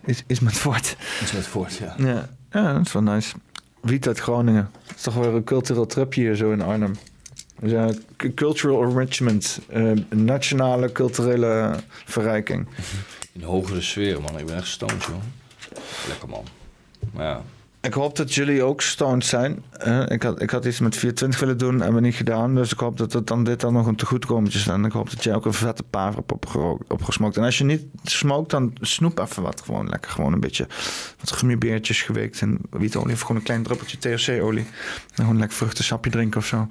Is, 0.05 0.23
is 0.27 0.39
met 0.39 0.53
fort. 0.53 0.95
Iets 1.22 1.31
met 1.31 1.47
voort, 1.47 1.76
ja. 1.76 1.93
Ja. 1.97 2.30
ja, 2.51 2.73
dat 2.73 2.85
is 2.85 2.91
wel 2.91 3.03
nice. 3.03 3.35
Wiet 3.81 4.07
uit 4.07 4.19
Groningen. 4.19 4.69
Het 4.88 4.95
is 4.95 5.01
toch 5.01 5.14
weer 5.15 5.34
een 5.35 5.43
cultureel 5.43 5.85
tripje 5.85 6.22
hier 6.22 6.35
zo 6.35 6.51
in 6.51 6.61
Arnhem. 6.61 6.95
Ja, 7.64 7.90
cultural 8.35 8.84
enrichment. 8.84 9.60
eh, 9.69 9.91
nationale 10.10 10.91
culturele 10.91 11.76
verrijking. 12.06 12.68
In 13.31 13.41
hogere 13.41 13.81
sferen, 13.81 14.22
man. 14.22 14.40
Ik 14.40 14.45
ben 14.45 14.56
echt 14.56 14.68
stoned, 14.68 15.03
joh. 15.03 15.22
Lekker, 16.07 16.30
man. 16.30 16.44
Maar 17.14 17.26
ja, 17.26 17.41
Ik 17.84 17.93
hoop 17.93 18.15
dat 18.15 18.34
jullie 18.34 18.64
ook 18.64 18.81
stoned 18.81 19.26
zijn. 19.26 19.64
Ik, 20.07 20.23
had, 20.23 20.41
ik 20.41 20.49
had 20.49 20.65
iets 20.65 20.80
met 20.80 20.97
420 20.97 21.39
willen 21.39 21.57
doen, 21.57 21.76
hebben 21.81 22.01
we 22.01 22.07
niet 22.07 22.15
gedaan. 22.15 22.55
Dus 22.55 22.72
ik 22.72 22.80
hoop 22.80 22.97
dat 22.97 23.14
het 23.14 23.27
dan 23.27 23.43
dit 23.43 23.60
dan 23.60 23.73
nog 23.73 23.88
een 23.88 23.95
tegoedkometje 23.95 24.60
is. 24.60 24.68
En 24.68 24.85
ik 24.85 24.91
hoop 24.91 25.10
dat 25.10 25.23
jij 25.23 25.35
ook 25.35 25.45
een 25.45 25.53
vette 25.53 25.84
paver 25.84 26.15
hebt 26.15 26.31
opgero- 26.31 26.77
opgesmokt. 26.88 27.38
En 27.38 27.43
als 27.43 27.57
je 27.57 27.64
niet 27.64 27.84
smokt, 28.03 28.49
dan 28.49 28.73
snoep 28.81 29.19
even 29.19 29.43
wat. 29.43 29.61
Gewoon 29.65 29.89
lekker, 29.89 30.11
gewoon 30.11 30.34
een 30.34 30.39
beetje 30.39 30.68
wat 31.19 31.31
gummibeertjes 31.31 32.01
geweekt. 32.01 32.41
En 32.41 32.60
wietolie 32.69 33.14
of 33.14 33.22
gewoon 33.22 33.38
een 33.38 33.43
klein 33.43 33.64
druppeltje 33.64 33.97
THC-olie. 33.97 34.65
En 35.15 35.23
gewoon 35.23 35.38
lekker 35.38 35.57
vruchtensapje 35.57 36.11
drinken 36.11 36.39
of 36.39 36.45
zo. 36.45 36.68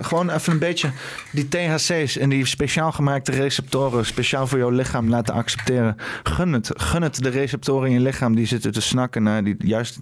Gewoon 0.00 0.30
even 0.30 0.52
een 0.52 0.58
beetje 0.58 0.90
die 1.32 1.48
THC's 1.48 2.16
en 2.16 2.28
die 2.28 2.46
speciaal 2.46 2.92
gemaakte 2.92 3.30
receptoren... 3.30 4.06
speciaal 4.06 4.46
voor 4.46 4.58
jouw 4.58 4.70
lichaam 4.70 5.08
laten 5.08 5.34
accepteren. 5.34 5.96
Gun 6.22 6.52
het. 6.52 6.70
Gun 6.74 7.02
het 7.02 7.22
de 7.22 7.28
receptoren 7.28 7.88
in 7.88 7.94
je 7.94 8.00
lichaam 8.00 8.34
die 8.34 8.46
zitten 8.46 8.72
te 8.72 8.80
snakken 8.80 9.22
naar 9.22 9.44
die 9.44 9.54
juiste 9.58 10.00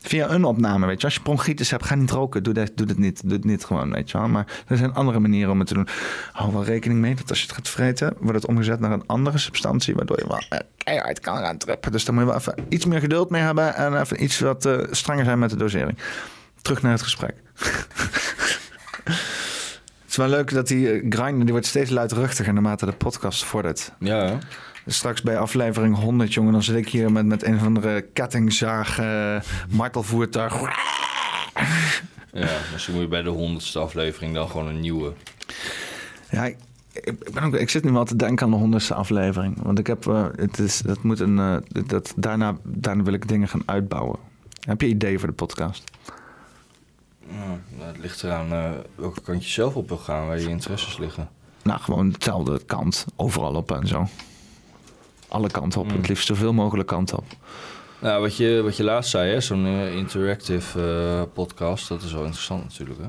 Via 0.00 0.30
een 0.30 0.44
opname, 0.44 0.86
weet 0.86 1.00
je. 1.00 1.06
Als 1.06 1.14
je 1.14 1.20
bronchitis 1.20 1.70
hebt, 1.70 1.84
ga 1.84 1.94
niet 1.94 2.10
roken. 2.10 2.42
Doe 2.42 2.54
dat, 2.54 2.70
doe 2.74 2.86
dat 2.86 2.98
niet. 2.98 3.20
Doe 3.22 3.32
het 3.32 3.44
niet 3.44 3.64
gewoon, 3.64 3.92
weet 3.92 4.10
je 4.10 4.18
wel. 4.18 4.28
Maar 4.28 4.62
er 4.66 4.76
zijn 4.76 4.94
andere 4.94 5.18
manieren 5.18 5.52
om 5.52 5.58
het 5.58 5.68
te 5.68 5.74
doen. 5.74 5.88
Hou 6.32 6.52
wel 6.52 6.64
rekening 6.64 7.00
mee 7.00 7.14
dat 7.14 7.30
als 7.30 7.38
je 7.40 7.46
het 7.46 7.54
gaat 7.54 7.68
vreten... 7.68 8.14
wordt 8.18 8.34
het 8.34 8.46
omgezet 8.46 8.80
naar 8.80 8.92
een 8.92 9.06
andere 9.06 9.38
substantie... 9.38 9.94
waardoor 9.94 10.18
je 10.18 10.28
wel 10.28 10.42
eh, 10.48 10.58
keihard 10.76 11.20
kan 11.20 11.36
gaan 11.36 11.58
trippen. 11.58 11.92
Dus 11.92 12.04
daar 12.04 12.14
moet 12.14 12.24
je 12.24 12.30
wel 12.30 12.38
even 12.38 12.54
iets 12.68 12.84
meer 12.84 13.00
geduld 13.00 13.30
mee 13.30 13.42
hebben... 13.42 13.74
en 13.74 14.00
even 14.00 14.22
iets 14.22 14.38
wat 14.38 14.64
eh, 14.64 14.78
strenger 14.90 15.24
zijn 15.24 15.38
met 15.38 15.50
de 15.50 15.56
dosering. 15.56 15.98
Terug 16.62 16.82
naar 16.82 16.92
het 16.92 17.02
gesprek. 17.02 17.34
Het 19.04 20.22
is 20.22 20.28
wel 20.28 20.28
leuk 20.28 20.52
dat 20.52 20.68
die 20.68 20.90
eh, 20.90 21.06
grind 21.08 21.40
die 21.40 21.50
wordt 21.50 21.66
steeds 21.66 21.90
luidruchtiger 21.90 22.52
naarmate 22.52 22.86
de 22.86 22.92
podcast 22.92 23.44
vordert. 23.44 23.92
ja? 23.98 24.38
Dus 24.84 24.96
straks 24.96 25.22
bij 25.22 25.38
aflevering 25.38 25.96
100, 25.96 26.34
jongen, 26.34 26.52
dan 26.52 26.62
zit 26.62 26.76
ik 26.76 26.88
hier 26.88 27.12
met, 27.12 27.26
met 27.26 27.44
een 27.44 27.56
of 27.56 27.64
andere 27.64 28.00
kettingzaag, 28.00 28.98
eh 28.98 29.40
martelvoertuig. 29.68 30.60
ja. 32.32 32.48
Misschien 32.72 32.94
moet 32.94 33.02
je 33.02 33.08
bij 33.08 33.22
de 33.22 33.30
honderdste 33.30 33.78
aflevering 33.78 34.34
dan 34.34 34.48
gewoon 34.48 34.66
een 34.66 34.80
nieuwe. 34.80 35.12
Ja, 36.30 36.44
ik, 36.44 36.56
ik, 36.92 37.32
ben 37.32 37.42
ook, 37.42 37.54
ik 37.54 37.70
zit 37.70 37.84
nu 37.84 37.90
wel 37.92 38.04
te 38.04 38.16
denken 38.16 38.44
aan 38.44 38.52
de 38.52 38.58
honderdste 38.58 38.94
aflevering. 38.94 39.62
Want 39.62 39.78
ik 39.78 39.86
heb, 39.86 40.06
eh, 40.06 40.26
het 40.36 40.58
is, 40.58 40.78
dat 40.78 41.02
moet 41.02 41.20
een, 41.20 41.38
eh, 41.38 41.56
dat, 41.86 42.12
daarna, 42.16 42.56
daarna 42.62 43.02
wil 43.02 43.12
ik 43.12 43.28
dingen 43.28 43.48
gaan 43.48 43.62
uitbouwen. 43.64 44.18
Heb 44.60 44.80
je 44.80 44.86
ideeën 44.86 45.18
voor 45.18 45.28
de 45.28 45.34
podcast? 45.34 45.84
Ja, 47.28 47.58
nou, 47.76 47.88
het 47.92 47.98
ligt 47.98 48.22
eraan 48.22 48.74
welke 48.94 49.20
kant 49.20 49.44
je 49.44 49.50
zelf 49.50 49.76
op 49.76 49.88
wil 49.88 49.96
gaan, 49.96 50.26
waar 50.26 50.40
je 50.40 50.48
interesses 50.48 50.98
liggen. 50.98 51.28
Nou, 51.62 51.80
gewoon 51.80 52.12
hetzelfde 52.12 52.60
kant, 52.66 53.06
overal 53.16 53.54
op 53.54 53.72
en 53.72 53.86
zo. 53.86 54.06
Alle 55.34 55.50
kanten 55.50 55.80
op, 55.80 55.90
het 55.90 56.08
liefst 56.08 56.26
zoveel 56.26 56.52
mogelijk 56.52 56.88
kanten 56.88 57.18
op. 57.18 57.24
Nou, 57.98 58.20
wat 58.20 58.36
je, 58.36 58.60
wat 58.62 58.76
je 58.76 58.84
laatst 58.84 59.10
zei, 59.10 59.30
hè, 59.32 59.40
zo'n 59.40 59.66
eh, 59.66 59.94
interactive 59.96 60.80
eh, 60.80 61.22
podcast, 61.34 61.88
dat 61.88 62.02
is 62.02 62.12
wel 62.12 62.24
interessant 62.24 62.62
natuurlijk, 62.62 62.98
hè? 63.00 63.06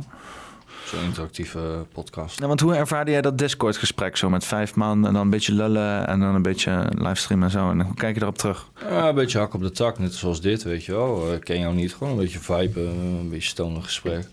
Zo'n 0.86 1.04
interactieve 1.04 1.60
podcast. 1.94 2.36
Nou, 2.38 2.48
want 2.48 2.60
hoe 2.60 2.76
ervaarde 2.76 3.12
jij 3.12 3.22
dat 3.22 3.38
Discord-gesprek 3.38 4.18
zo 4.18 4.30
met 4.30 4.46
vijf 4.46 4.76
man 4.76 5.06
en 5.08 5.14
dan 5.14 5.22
een 5.22 5.30
beetje 5.30 5.54
lullen 5.54 6.08
en 6.08 6.20
dan 6.20 6.36
een 6.36 6.42
beetje 6.42 6.86
livestreamen 6.98 7.46
en 7.48 7.52
zo? 7.52 7.70
En 7.70 7.82
hoe 7.82 7.94
kijk 7.96 8.16
je 8.16 8.22
erop 8.22 8.38
terug? 8.38 8.68
Ja, 8.90 9.08
een 9.10 9.16
beetje 9.16 9.38
hak 9.40 9.54
op 9.54 9.62
de 9.62 9.72
tak, 9.72 10.00
net 10.00 10.14
zoals 10.14 10.42
dit, 10.42 10.64
weet 10.64 10.86
je 10.86 10.92
wel. 10.92 11.28
Eh, 11.28 11.34
Ik 11.34 11.44
ken 11.44 11.60
jou 11.60 11.74
niet, 11.76 11.94
gewoon 11.94 12.14
een 12.14 12.20
beetje 12.20 12.40
vibe, 12.40 12.80
eh, 12.80 12.86
een 12.88 13.30
beetje 13.30 13.50
stoner 13.50 13.84
gesprek. 13.84 14.28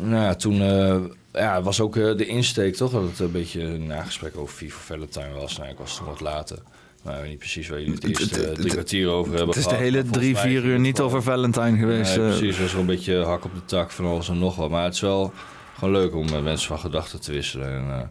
Nou 0.00 0.22
ja, 0.22 0.34
toen 0.34 0.60
eh, 0.62 0.96
ja, 1.32 1.62
was 1.62 1.80
ook 1.80 1.96
eh, 1.96 2.16
de 2.16 2.26
insteek 2.26 2.74
toch, 2.74 2.90
dat 2.90 3.02
het 3.02 3.18
een 3.18 3.32
beetje 3.32 3.62
een 3.62 3.86
nagesprek 3.86 4.36
over 4.36 4.54
FIFA 4.54 4.78
Valentine 4.78 5.32
was. 5.32 5.58
Nou, 5.58 5.70
ik 5.70 5.78
was 5.78 5.96
toen 5.96 6.06
wat 6.06 6.20
later. 6.20 6.58
Maar 7.02 7.14
ik 7.14 7.20
weet 7.20 7.30
niet 7.30 7.38
precies 7.38 7.68
waar 7.68 7.78
jullie 7.78 7.94
het 7.94 8.04
eerste 8.04 8.46
eh, 8.46 8.54
drie 8.54 8.70
kwartier 8.70 9.08
over 9.08 9.34
hebben 9.34 9.48
Het 9.48 9.56
is 9.56 9.66
de 9.66 9.74
hele 9.74 10.02
drie, 10.02 10.36
vier 10.36 10.64
uur 10.64 10.80
niet 10.80 11.00
over 11.00 11.22
Valentine 11.22 11.78
geweest. 11.78 12.16
Eh. 12.16 12.26
precies, 12.26 12.54
het 12.54 12.58
was 12.58 12.72
wel 12.72 12.80
een 12.80 12.86
beetje 12.86 13.24
hak 13.24 13.44
op 13.44 13.54
de 13.54 13.64
tak 13.64 13.90
van 13.90 14.04
alles 14.04 14.28
en 14.28 14.38
nog 14.38 14.56
wat. 14.56 14.70
Maar 14.70 14.84
het 14.84 14.94
is 14.94 15.00
wel 15.00 15.32
gewoon 15.74 15.94
leuk 15.94 16.14
om 16.14 16.30
met 16.30 16.42
mensen 16.42 16.68
van 16.68 16.78
gedachten 16.78 17.20
te 17.20 17.32
wisselen. 17.32 17.68
En, 17.68 17.90
eh, 17.90 18.06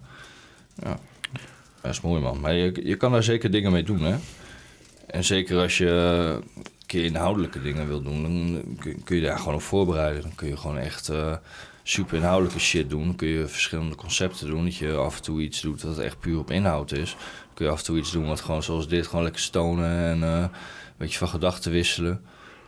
ja, 0.84 0.99
dat 1.81 1.91
is 1.91 2.01
mooi 2.01 2.22
man. 2.22 2.39
Maar 2.39 2.53
je, 2.53 2.80
je 2.84 2.95
kan 2.95 3.11
daar 3.11 3.23
zeker 3.23 3.51
dingen 3.51 3.72
mee 3.72 3.84
doen, 3.84 4.01
hè. 4.01 4.15
En 5.07 5.23
zeker 5.23 5.61
als 5.61 5.77
je 5.77 5.89
een 6.55 6.65
keer 6.85 7.03
inhoudelijke 7.05 7.61
dingen 7.61 7.88
wil 7.88 8.01
doen, 8.01 8.23
dan 8.23 8.64
kun, 9.03 9.15
je 9.15 9.22
daar 9.22 9.38
gewoon 9.38 9.53
op 9.53 9.61
voorbereiden. 9.61 10.22
Dan 10.22 10.35
kun 10.35 10.47
je 10.47 10.57
gewoon 10.57 10.77
echt 10.77 11.09
eh, 11.09 11.35
super 11.84 12.18
inhoudelijke 12.18 12.59
shit 12.59 12.89
doen. 12.89 13.05
Dan 13.05 13.15
kun 13.15 13.27
je 13.27 13.47
verschillende 13.47 13.95
concepten 13.95 14.47
doen. 14.47 14.64
Dat 14.64 14.76
je 14.76 14.93
af 14.93 15.18
en 15.18 15.23
toe 15.23 15.41
iets 15.41 15.61
doet 15.61 15.81
wat 15.81 15.99
echt 15.99 16.19
puur 16.19 16.39
op 16.39 16.51
inhoud 16.51 16.91
is. 16.91 17.15
Kun 17.58 17.66
je 17.66 17.72
af 17.72 17.80
en 17.80 17.86
toe 17.86 17.98
iets 17.98 18.12
doen 18.12 18.28
wat 18.28 18.42
gewoon 18.42 18.64
zoals 18.64 18.88
dit, 18.88 19.08
gewoon 19.08 19.24
lekker 19.24 19.42
stonen 19.42 20.00
en 20.00 20.24
eh, 20.24 20.40
een 20.40 20.50
beetje 20.98 21.18
van 21.18 21.28
gedachten 21.28 21.72
wisselen. 21.72 22.22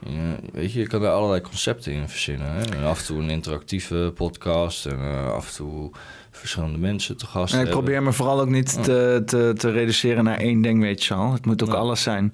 Ja, 0.05 0.35
weet 0.53 0.73
je, 0.73 0.79
je 0.79 0.87
kan 0.87 1.01
daar 1.01 1.11
allerlei 1.11 1.41
concepten 1.41 1.91
in 1.93 2.09
verzinnen. 2.09 2.47
Hè? 2.53 2.61
En 2.77 2.83
af 2.83 2.99
en 2.99 3.05
toe 3.05 3.21
een 3.21 3.29
interactieve 3.29 4.11
podcast 4.15 4.85
en 4.85 4.99
eh, 4.99 5.31
af 5.33 5.47
en 5.49 5.55
toe 5.55 5.91
verschillende 6.31 6.77
mensen 6.77 7.17
te 7.17 7.25
gast 7.25 7.53
En 7.53 7.59
ik 7.59 7.65
hebben. 7.65 7.83
probeer 7.83 8.03
me 8.03 8.13
vooral 8.13 8.39
ook 8.41 8.49
niet 8.49 8.83
te, 8.83 9.23
te, 9.25 9.53
te 9.57 9.71
reduceren 9.71 10.23
naar 10.23 10.37
één 10.37 10.61
ding, 10.61 10.81
weet 10.81 11.03
je 11.03 11.15
wel. 11.15 11.33
Het 11.33 11.45
moet 11.45 11.63
ook 11.63 11.69
Ja. 11.71 11.75
alles 11.75 12.01
zijn. 12.03 12.31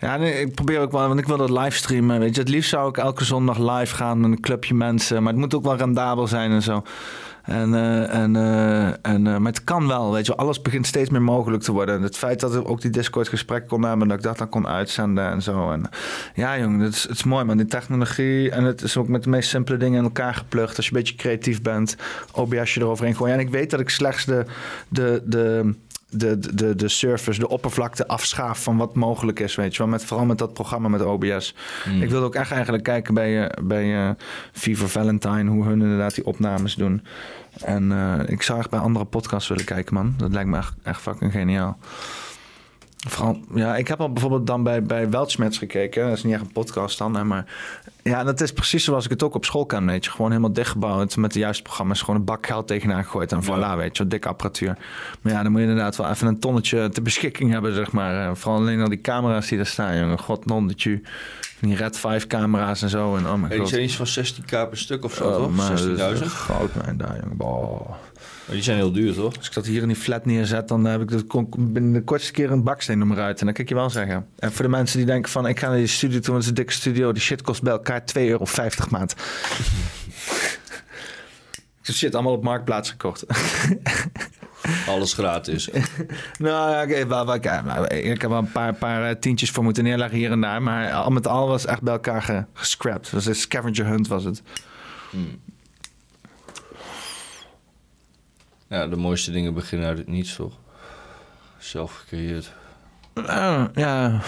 Ja, 0.00 0.16
nee, 0.16 0.40
ik 0.40 0.54
probeer 0.54 0.80
ook 0.80 0.92
wel, 0.92 1.08
want 1.08 1.20
ik 1.20 1.26
wil 1.26 1.36
dat 1.36 1.50
livestreamen. 1.50 2.18
Weet 2.20 2.34
je, 2.34 2.40
het 2.40 2.50
liefst 2.50 2.70
zou 2.70 2.88
ik 2.88 2.96
elke 2.96 3.24
zondag 3.24 3.58
live 3.58 3.94
gaan 3.94 4.20
met 4.20 4.30
een 4.30 4.40
clubje 4.40 4.74
mensen. 4.74 5.22
Maar 5.22 5.32
het 5.32 5.40
moet 5.40 5.54
ook 5.54 5.62
wel 5.64 5.76
rendabel 5.76 6.26
zijn 6.26 6.50
en 6.50 6.62
zo. 6.62 6.82
En, 7.46 7.74
eh, 7.74 8.14
en, 8.14 8.36
eh, 8.36 8.86
en, 8.86 9.26
eh, 9.26 9.36
maar 9.36 9.52
het 9.52 9.64
kan 9.64 9.86
wel, 9.86 10.12
weet 10.12 10.26
je. 10.26 10.36
Alles 10.36 10.62
begint 10.62 10.86
steeds 10.86 11.10
meer 11.10 11.22
mogelijk 11.22 11.62
te 11.62 11.72
worden. 11.72 11.94
En 11.94 12.02
het 12.02 12.16
feit 12.16 12.40
dat 12.40 12.54
ik 12.54 12.68
ook 12.68 12.80
die 12.80 12.90
Discord 12.90 13.28
gesprek 13.28 13.68
kon 13.68 13.82
hebben... 13.82 14.08
dat 14.08 14.16
ik 14.16 14.22
dat 14.22 14.38
dan 14.38 14.48
kon 14.48 14.66
uitzenden 14.66 15.30
en 15.30 15.42
zo. 15.42 15.70
En, 15.70 15.82
ja, 16.34 16.58
jongen, 16.58 16.80
het 16.80 16.94
is, 16.94 17.02
het 17.02 17.16
is 17.16 17.24
mooi, 17.24 17.44
man. 17.44 17.56
Die 17.56 17.66
technologie. 17.66 18.50
En 18.50 18.64
het 18.64 18.82
is 18.82 18.96
ook 18.96 19.08
met 19.08 19.22
de 19.22 19.30
meest 19.30 19.48
simpele 19.48 19.78
dingen 19.78 19.98
in 19.98 20.04
elkaar 20.04 20.34
geplukt. 20.34 20.76
Als 20.76 20.86
je 20.86 20.92
een 20.92 20.98
beetje 20.98 21.14
creatief 21.14 21.62
bent, 21.62 21.96
OBSje 22.32 22.80
eroverheen 22.80 23.16
gooien. 23.16 23.34
En 23.34 23.40
ik 23.40 23.50
weet 23.50 23.70
dat 23.70 23.80
ik 23.80 23.88
slechts 23.88 24.24
de... 24.24 24.44
de, 24.88 25.22
de 25.24 25.74
de, 26.10 26.54
de, 26.54 26.74
de 26.74 26.88
surface, 26.88 27.38
de 27.38 27.48
oppervlakte 27.48 28.08
afschaaf 28.08 28.62
van 28.62 28.76
wat 28.76 28.94
mogelijk 28.94 29.40
is, 29.40 29.54
weet 29.54 29.72
je 29.72 29.78
wel. 29.78 29.88
Met, 29.90 30.04
vooral 30.04 30.26
met 30.26 30.38
dat 30.38 30.52
programma 30.52 30.88
met 30.88 31.02
OBS. 31.02 31.54
Ik 32.00 32.10
wilde 32.10 32.26
ook 32.26 32.34
echt 32.34 32.50
eigenlijk 32.50 32.84
kijken 32.84 33.14
bij, 33.14 33.46
eh, 33.46 33.64
bij 33.64 34.08
eh, 34.08 34.10
Fever 34.52 34.88
Valentine, 34.88 35.50
hoe 35.50 35.64
hun 35.64 35.80
inderdaad 35.82 36.14
die 36.14 36.26
opnames 36.26 36.74
doen. 36.74 37.02
En 37.64 37.92
eh, 37.92 38.28
ik 38.28 38.42
zou 38.42 38.58
echt 38.58 38.70
bij 38.70 38.78
andere 38.78 39.04
podcasts 39.04 39.48
willen 39.48 39.64
kijken, 39.64 39.94
man. 39.94 40.14
Dat 40.16 40.32
lijkt 40.32 40.48
me 40.48 40.56
echt, 40.56 40.74
echt 40.82 41.00
fucking 41.00 41.32
geniaal. 41.32 41.78
Vooral, 43.08 43.40
ja, 43.54 43.76
ik 43.76 43.88
heb 43.88 44.00
al 44.00 44.12
bijvoorbeeld 44.12 44.46
dan 44.46 44.62
bij, 44.62 44.82
bij 44.82 45.10
Weltschmerz 45.10 45.58
gekeken. 45.58 46.06
Dat 46.08 46.16
is 46.16 46.22
niet 46.24 46.32
echt 46.32 46.42
een 46.42 46.52
podcast 46.52 46.98
dan, 46.98 47.16
hè, 47.16 47.24
maar... 47.24 47.44
Ja, 48.02 48.24
dat 48.24 48.40
is 48.40 48.52
precies 48.52 48.84
zoals 48.84 49.04
ik 49.04 49.10
het 49.10 49.22
ook 49.22 49.34
op 49.34 49.44
school 49.44 49.66
kan, 49.66 49.86
weet 49.86 50.04
je. 50.04 50.10
Gewoon 50.10 50.30
helemaal 50.30 50.52
dichtgebouwd 50.52 51.16
met 51.16 51.32
de 51.32 51.38
juiste 51.38 51.62
programma's. 51.62 52.00
Gewoon 52.00 52.16
een 52.16 52.24
bak 52.24 52.46
geld 52.46 52.66
tegenaan 52.66 53.04
gegooid 53.04 53.32
en 53.32 53.42
voilà, 53.44 53.76
weet 53.76 53.96
je. 53.96 54.06
Dikke 54.06 54.28
apparatuur. 54.28 54.78
Maar 55.20 55.32
ja, 55.32 55.42
dan 55.42 55.52
moet 55.52 55.60
je 55.60 55.66
inderdaad 55.66 55.96
wel 55.96 56.10
even 56.10 56.26
een 56.26 56.38
tonnetje 56.38 56.88
ter 56.88 57.02
beschikking 57.02 57.50
hebben, 57.52 57.74
zeg 57.74 57.92
maar. 57.92 58.28
Eh, 58.28 58.34
Vooral 58.34 58.60
alleen 58.60 58.80
al 58.80 58.88
die 58.88 59.00
camera's 59.00 59.48
die 59.48 59.58
er 59.58 59.66
staan, 59.66 59.98
jongen. 59.98 60.18
God, 60.18 60.46
non, 60.46 60.66
dat 60.66 60.82
je... 60.82 61.00
Die 61.60 61.76
Red 61.76 61.98
5 61.98 62.26
camera's 62.26 62.82
en 62.82 62.88
zo. 62.88 63.16
En 63.16 63.24
oh 63.26 63.30
mijn 63.30 63.40
Hey, 63.40 63.48
die 63.50 63.58
god. 63.58 63.68
zijn 63.68 63.82
iets 63.84 63.96
van 63.96 64.06
16k 64.06 64.68
per 64.68 64.78
stuk 64.78 65.04
of 65.04 65.14
zo, 65.14 65.24
Oh, 65.28 65.36
toch? 65.36 65.54
man, 65.54 65.68
dat 65.68 65.78
is 65.78 65.84
16.000. 66.18 66.22
echt 66.22 66.32
Goud, 66.32 66.70
man, 66.86 66.96
daar, 66.96 67.18
jongen. 67.22 67.36
Boah. 67.36 67.90
Die 68.50 68.62
zijn 68.62 68.76
heel 68.76 68.92
duur, 68.92 69.14
toch? 69.14 69.36
Als 69.36 69.46
ik 69.46 69.52
dat 69.54 69.66
hier 69.66 69.82
in 69.82 69.88
die 69.88 69.96
flat 69.96 70.24
neerzet, 70.26 70.68
dan 70.68 70.84
heb 70.84 71.12
ik 71.12 71.28
kon- 71.28 71.48
binnen 71.72 71.92
de 71.92 72.02
kortste 72.02 72.32
keer 72.32 72.50
een 72.50 72.62
baksteen 72.62 73.02
om 73.02 73.12
eruit. 73.12 73.40
En 73.40 73.46
dat 73.46 73.54
kan 73.54 73.64
ik 73.64 73.70
je 73.70 73.74
wel 73.76 73.90
zeggen. 73.90 74.26
En 74.38 74.52
voor 74.52 74.64
de 74.64 74.70
mensen 74.70 74.96
die 74.96 75.06
denken 75.06 75.30
van, 75.30 75.46
ik 75.46 75.58
ga 75.58 75.68
naar 75.68 75.76
die 75.76 75.86
studio 75.86 76.18
toe, 76.20 76.32
want 76.32 76.36
het 76.36 76.42
is 76.44 76.48
een 76.48 76.54
dikke 76.54 76.72
studio. 76.72 77.12
Die 77.12 77.22
shit 77.22 77.42
kost 77.42 77.62
bij 77.62 77.72
elkaar 77.72 78.00
2,50 78.00 78.22
euro 78.22 78.44
maand. 78.90 79.12
Ik 79.12 79.18
heb 81.86 81.94
shit 81.96 82.14
allemaal 82.14 82.32
op 82.32 82.42
Marktplaats 82.42 82.90
gekocht. 82.90 83.24
Alles 84.88 85.12
gratis. 85.12 85.68
nou 86.38 86.70
ja, 86.72 86.82
oké, 86.82 87.06
wel, 87.06 87.26
wel, 87.26 87.40
kijk, 87.40 87.64
maar 87.64 87.92
ik 87.92 88.20
heb 88.20 88.30
wel 88.30 88.38
een 88.38 88.52
paar, 88.52 88.74
paar 88.74 89.08
eh, 89.10 89.16
tientjes 89.16 89.50
voor 89.50 89.64
moeten 89.64 89.84
neerleggen 89.84 90.18
hier 90.18 90.30
en 90.30 90.40
daar. 90.40 90.62
Maar 90.62 90.92
al 90.92 91.10
met 91.10 91.26
al 91.26 91.48
was 91.48 91.66
echt 91.66 91.82
bij 91.82 91.92
elkaar 91.92 92.22
ge, 92.22 92.44
gescrapt. 92.52 93.10
Was 93.10 93.26
een 93.26 93.34
scavenger 93.34 93.86
hunt 93.86 94.08
was 94.08 94.24
het. 94.24 94.42
Ja, 98.68 98.86
de 98.86 98.96
mooiste 98.96 99.30
dingen 99.30 99.54
beginnen 99.54 99.88
uit 99.88 99.98
het 99.98 100.06
niets, 100.08 100.34
toch? 100.36 100.54
Zelf 101.58 101.94
gecreëerd. 101.96 102.52
Eh, 103.14 103.64
ja, 103.74 104.20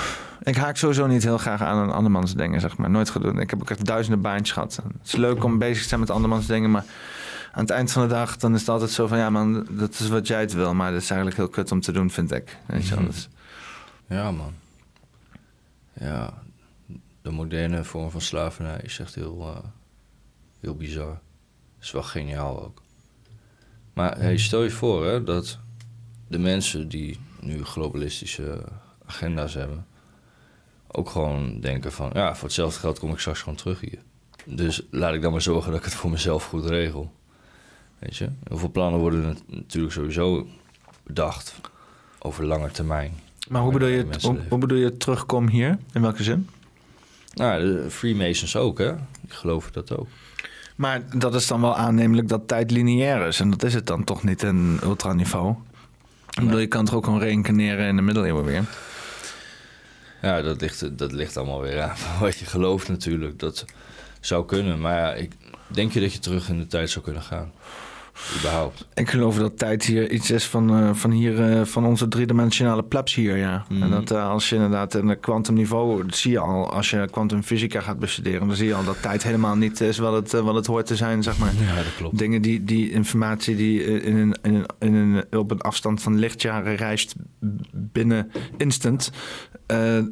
ik 0.42 0.56
haak 0.56 0.76
sowieso 0.76 1.06
niet 1.06 1.22
heel 1.22 1.38
graag 1.38 1.62
aan 1.62 1.76
aan 1.78 1.92
andermans 1.92 2.34
dingen, 2.34 2.60
zeg 2.60 2.76
maar. 2.76 2.90
Nooit 2.90 3.10
gedaan. 3.10 3.40
Ik 3.40 3.50
heb 3.50 3.60
ook 3.60 3.70
echt 3.70 3.84
duizenden 3.84 4.20
baantjes 4.20 4.52
gehad. 4.52 4.76
Het 4.76 5.06
is 5.06 5.16
leuk 5.16 5.44
om 5.44 5.58
bezig 5.58 5.82
te 5.82 5.88
zijn 5.88 6.00
met 6.00 6.10
andermans 6.10 6.46
dingen, 6.46 6.70
maar 6.70 6.84
aan 7.52 7.60
het 7.62 7.70
eind 7.70 7.92
van 7.92 8.02
de 8.02 8.08
dag 8.08 8.36
dan 8.36 8.54
is 8.54 8.60
het 8.60 8.68
altijd 8.68 8.90
zo 8.90 9.06
van... 9.06 9.18
ja 9.18 9.30
man, 9.30 9.66
dat 9.70 9.90
is 9.90 10.08
wat 10.08 10.26
jij 10.26 10.40
het 10.40 10.52
wil, 10.52 10.74
maar 10.74 10.92
dat 10.92 11.02
is 11.02 11.08
eigenlijk 11.10 11.40
heel 11.40 11.48
kut 11.48 11.72
om 11.72 11.80
te 11.80 11.92
doen, 11.92 12.10
vind 12.10 12.32
ik. 12.32 12.56
Weet 12.66 12.86
je 12.86 12.94
wel, 12.94 13.04
dus- 13.06 13.28
Ja, 14.06 14.30
man. 14.30 14.52
Ja, 15.92 16.42
de 17.22 17.30
moderne 17.30 17.84
vorm 17.84 18.10
van 18.10 18.20
slavernij 18.20 18.80
is 18.82 18.98
echt 18.98 19.14
heel, 19.14 19.40
eh, 19.54 19.64
heel 20.60 20.76
bizar. 20.76 21.20
is 21.80 21.90
wel 21.90 22.02
geniaal 22.02 22.64
ook. 22.64 22.82
Maar 23.98 24.18
hey, 24.18 24.36
stel 24.36 24.62
je 24.62 24.70
voor 24.70 25.06
hè, 25.06 25.24
dat 25.24 25.58
de 26.28 26.38
mensen 26.38 26.88
die 26.88 27.18
nu 27.40 27.64
globalistische 27.64 28.64
agenda's 29.06 29.54
hebben, 29.54 29.86
ook 30.86 31.10
gewoon 31.10 31.60
denken 31.60 31.92
van, 31.92 32.10
ja, 32.14 32.34
voor 32.34 32.44
hetzelfde 32.44 32.80
geld 32.80 32.98
kom 32.98 33.10
ik 33.10 33.18
straks 33.18 33.40
gewoon 33.40 33.58
terug 33.58 33.80
hier. 33.80 33.98
Dus 34.44 34.82
laat 34.90 35.14
ik 35.14 35.22
dan 35.22 35.32
maar 35.32 35.42
zorgen 35.42 35.70
dat 35.70 35.78
ik 35.80 35.84
het 35.84 35.94
voor 35.94 36.10
mezelf 36.10 36.44
goed 36.44 36.64
regel. 36.64 37.12
Weet 37.98 38.16
je? 38.16 38.28
Hoeveel 38.48 38.70
plannen 38.70 39.00
worden 39.00 39.22
nat- 39.22 39.42
natuurlijk 39.46 39.94
sowieso 39.94 40.46
bedacht 41.02 41.54
over 42.18 42.44
lange 42.44 42.70
termijn. 42.70 43.12
Maar 43.48 43.62
hoe 43.62 43.72
bedoel, 43.72 43.88
je, 43.88 44.04
Mensen 44.04 44.46
hoe, 44.48 44.58
bedoel 44.58 44.78
je 44.78 44.96
terugkom 44.96 45.48
hier? 45.48 45.78
In 45.92 46.02
welke 46.02 46.22
zin? 46.22 46.48
Nou, 47.34 47.62
de 47.62 47.90
Freemasons 47.90 48.56
ook, 48.56 48.78
hè? 48.78 48.94
Die 49.20 49.30
geloven 49.36 49.72
dat 49.72 49.96
ook. 49.96 50.08
Maar 50.78 51.02
dat 51.18 51.34
is 51.34 51.46
dan 51.46 51.60
wel 51.60 51.76
aannemelijk 51.76 52.28
dat 52.28 52.48
tijd 52.48 52.70
lineair 52.70 53.26
is. 53.26 53.40
En 53.40 53.50
dat 53.50 53.62
is 53.62 53.74
het 53.74 53.86
dan 53.86 54.04
toch 54.04 54.22
niet 54.22 54.42
in 54.42 54.78
ultraniveau. 54.82 55.54
Ik 56.30 56.44
bedoel, 56.44 56.58
je 56.58 56.66
kan 56.66 56.84
toch 56.84 56.94
ook 56.94 57.04
gewoon 57.04 57.20
reïncarneren 57.20 57.86
in 57.86 57.96
de 57.96 58.02
middeleeuwen 58.02 58.44
weer. 58.44 58.64
Ja, 60.22 60.42
dat 60.42 60.60
ligt, 60.60 60.98
dat 60.98 61.12
ligt 61.12 61.36
allemaal 61.36 61.60
weer 61.60 61.82
aan 61.82 61.96
wat 62.20 62.38
je 62.38 62.44
gelooft 62.44 62.88
natuurlijk. 62.88 63.38
Dat 63.38 63.64
zou 64.20 64.46
kunnen, 64.46 64.80
maar 64.80 64.96
ja, 64.96 65.14
ik, 65.14 65.32
denk 65.66 65.92
je 65.92 66.00
dat 66.00 66.12
je 66.12 66.18
terug 66.18 66.48
in 66.48 66.58
de 66.58 66.66
tijd 66.66 66.90
zou 66.90 67.04
kunnen 67.04 67.22
gaan? 67.22 67.52
Überhaupt. 68.36 68.86
Ik 68.94 69.10
geloof 69.10 69.36
dat 69.36 69.58
tijd 69.58 69.84
hier 69.84 70.10
iets 70.10 70.30
is 70.30 70.44
van, 70.46 70.70
eh, 70.70 70.90
van, 70.94 71.10
hier, 71.10 71.42
eh, 71.42 71.64
van 71.64 71.84
onze 71.84 72.08
driedimensionale 72.08 72.82
plebs 72.82 73.14
hier, 73.14 73.36
ja. 73.36 73.64
Mhm. 73.68 73.82
En 73.82 73.90
dat 73.90 74.10
eh, 74.10 74.28
als 74.28 74.48
je 74.48 74.54
inderdaad 74.54 74.94
in 74.94 75.08
het 75.08 75.20
kwantumniveau, 75.20 76.02
dat 76.06 76.16
zie 76.16 76.30
je 76.30 76.38
al, 76.38 76.72
als 76.72 76.90
je 76.90 77.08
kwantumfysica 77.10 77.80
gaat 77.80 77.98
bestuderen, 77.98 78.46
dan 78.46 78.56
zie 78.56 78.66
je 78.66 78.74
al 78.74 78.84
dat 78.84 79.02
tijd 79.02 79.22
helemaal 79.22 79.56
niet 79.56 79.80
is 79.80 79.98
wat 79.98 80.12
het, 80.12 80.42
wat 80.42 80.54
het 80.54 80.66
hoort 80.66 80.86
te 80.86 80.96
zijn, 80.96 81.22
zeg 81.22 81.38
maar. 81.38 81.52
Ja, 81.60 81.74
dat 81.74 81.96
klopt. 81.96 82.18
Dingen 82.18 82.42
die, 82.42 82.64
die 82.64 82.90
informatie 82.90 83.56
die 83.56 84.02
in 84.02 84.16
een, 84.16 84.36
in 84.42 84.54
een, 84.54 84.66
in 84.78 84.94
een, 84.94 85.38
op 85.38 85.50
een 85.50 85.60
afstand 85.60 86.02
van 86.02 86.18
lichtjaren 86.18 86.76
reist 86.76 87.14
binnen 87.72 88.30
instant. 88.56 89.10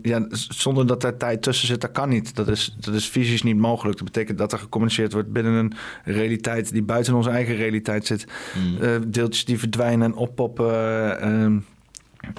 ja, 0.02 0.26
zonder 0.30 0.86
dat 0.86 1.04
er 1.04 1.16
tijd 1.16 1.42
tussen 1.42 1.66
zit, 1.66 1.80
dat 1.80 1.92
kan 1.92 2.08
niet. 2.08 2.34
Dat 2.34 2.48
is, 2.48 2.76
dat 2.80 2.94
is 2.94 3.06
fysisch 3.06 3.42
niet 3.42 3.56
mogelijk. 3.56 3.96
Dat 3.96 4.06
betekent 4.06 4.38
dat 4.38 4.52
er 4.52 4.58
gecommuniceerd 4.58 5.12
wordt 5.12 5.32
binnen 5.32 5.52
een 5.52 5.72
realiteit 6.04 6.72
die 6.72 6.82
buiten 6.82 7.14
onze 7.14 7.30
eigen 7.30 7.56
realiteit 7.56 7.95
zit. 8.04 8.26
Mm. 8.54 8.82
Eh, 8.82 8.90
deeltjes 9.06 9.44
die 9.44 9.58
verdwijnen 9.58 10.02
en 10.12 10.14
oppoppen. 10.16 11.20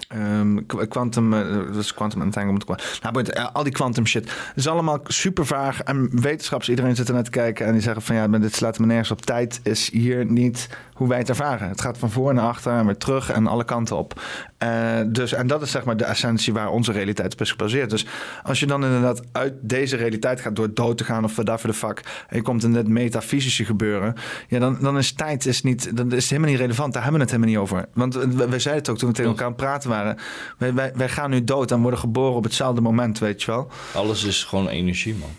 eh, 0.08 0.42
qu- 0.68 0.86
quantum, 0.88 1.34
eh, 1.34 1.56
dat 1.74 1.76
is 1.76 1.94
quantum 1.94 2.22
entanglement. 2.22 2.66
Nou, 3.02 3.22
eh, 3.24 3.48
al 3.54 3.64
die 3.64 3.72
quantum 3.74 4.06
shit. 4.06 4.24
Het 4.24 4.52
is 4.56 4.68
allemaal 4.68 5.00
super 5.04 5.46
vaag. 5.46 5.82
En 5.82 6.22
wetenschappers, 6.22 6.70
iedereen 6.70 6.96
zit 6.96 7.08
er 7.08 7.14
naar 7.14 7.24
te 7.24 7.30
kijken 7.30 7.66
en 7.66 7.72
die 7.74 7.82
zeggen 7.82 8.02
van 8.02 8.16
ja, 8.16 8.28
maar 8.28 8.42
dit 8.42 8.56
slaat 8.56 8.80
me 8.80 8.86
nergens 8.86 9.12
op. 9.12 9.22
Tijd 9.22 9.60
is 9.64 9.90
hier 9.92 10.26
niet 10.26 10.70
hoe 10.98 11.08
wij 11.08 11.18
het 11.18 11.30
ervaren. 11.30 11.68
Het 11.70 11.82
gaat 11.82 11.98
van 11.98 12.12
voor 12.12 12.34
naar 12.34 12.46
achter 12.48 12.72
en 12.72 12.86
weer 12.86 12.98
terug 12.98 13.32
en 13.32 13.48
alle 13.48 13.64
kanten 13.64 13.98
op. 13.98 14.22
Eh, 14.58 15.00
dus, 15.08 15.34
en 15.34 15.48
dat 15.48 15.62
is 15.62 15.72
zeg 15.72 15.84
maar 15.84 15.98
de 15.98 16.04
essentie 16.04 16.54
waar 16.54 16.70
onze 16.70 16.92
realiteit 16.92 17.34
op 17.34 17.42
is 17.42 17.52
gebaseerd. 17.52 17.90
Dus 17.90 18.06
als 18.44 18.60
je 18.60 18.66
dan 18.66 18.84
inderdaad 18.84 19.22
uit 19.32 19.54
deze 19.62 19.96
realiteit 19.96 20.42
gaat 20.42 20.56
door 20.56 20.74
dood 20.74 20.98
te 20.98 21.04
gaan 21.04 21.24
of 21.24 21.36
whatever 21.36 21.68
de 21.68 21.74
fuck. 21.74 22.02
En 22.28 22.36
je 22.36 22.42
komt 22.42 22.64
in 22.64 22.74
dit 22.74 22.88
metafysische 22.88 23.66
gebeuren. 23.66 24.14
Ja, 24.48 24.60
dan, 24.60 24.78
dan 24.82 24.98
is 24.98 25.12
tijd 25.14 25.46
is 25.46 25.64
niet, 25.64 25.98
dan 25.98 26.12
is 26.12 26.22
het 26.22 26.30
helemaal 26.30 26.52
niet 26.52 26.60
relevant. 26.60 26.94
Daar 26.94 27.04
hebben 27.04 27.20
we 27.22 27.28
het 27.32 27.36
helemaal 27.36 27.62
niet 27.64 27.72
over. 27.72 27.86
Want 27.94 28.14
we- 28.16 28.50
wij 28.50 28.60
zeiden 28.60 28.84
het 28.84 28.90
ook 28.90 28.98
toen 28.98 29.10
we 29.10 29.16
tegen 29.16 29.30
elkaar 29.32 29.46
aan 29.46 29.52
het 29.52 29.62
praten 29.62 29.90
waren. 29.90 30.18
Wij, 30.58 30.74
wij, 30.74 30.92
wij 30.96 31.10
gaan 31.10 31.30
nu 31.30 31.44
dood 31.44 31.72
en 31.72 31.82
worden 31.82 32.00
geboren 32.00 32.36
op 32.36 32.44
hetzelfde 32.44 32.82
moment, 32.82 33.20
weet 33.20 33.44
je 33.44 33.52
wel. 33.52 33.68
Alles 33.94 34.24
is 34.24 34.44
gewoon 34.44 34.68
energie, 34.68 35.16
man. 35.16 35.30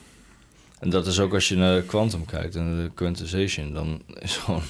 En 0.79 0.91
dat 0.91 1.07
is 1.07 1.21
ook 1.21 1.35
als 1.35 1.49
je 1.49 1.57
naar 1.57 1.75
de 1.77 1.83
quantum 1.83 2.25
kijkt 2.25 2.55
en 2.57 2.77
de 2.77 2.91
quantization, 2.95 3.73
dan 3.73 4.03
is 4.21 4.37
gewoon... 4.37 4.63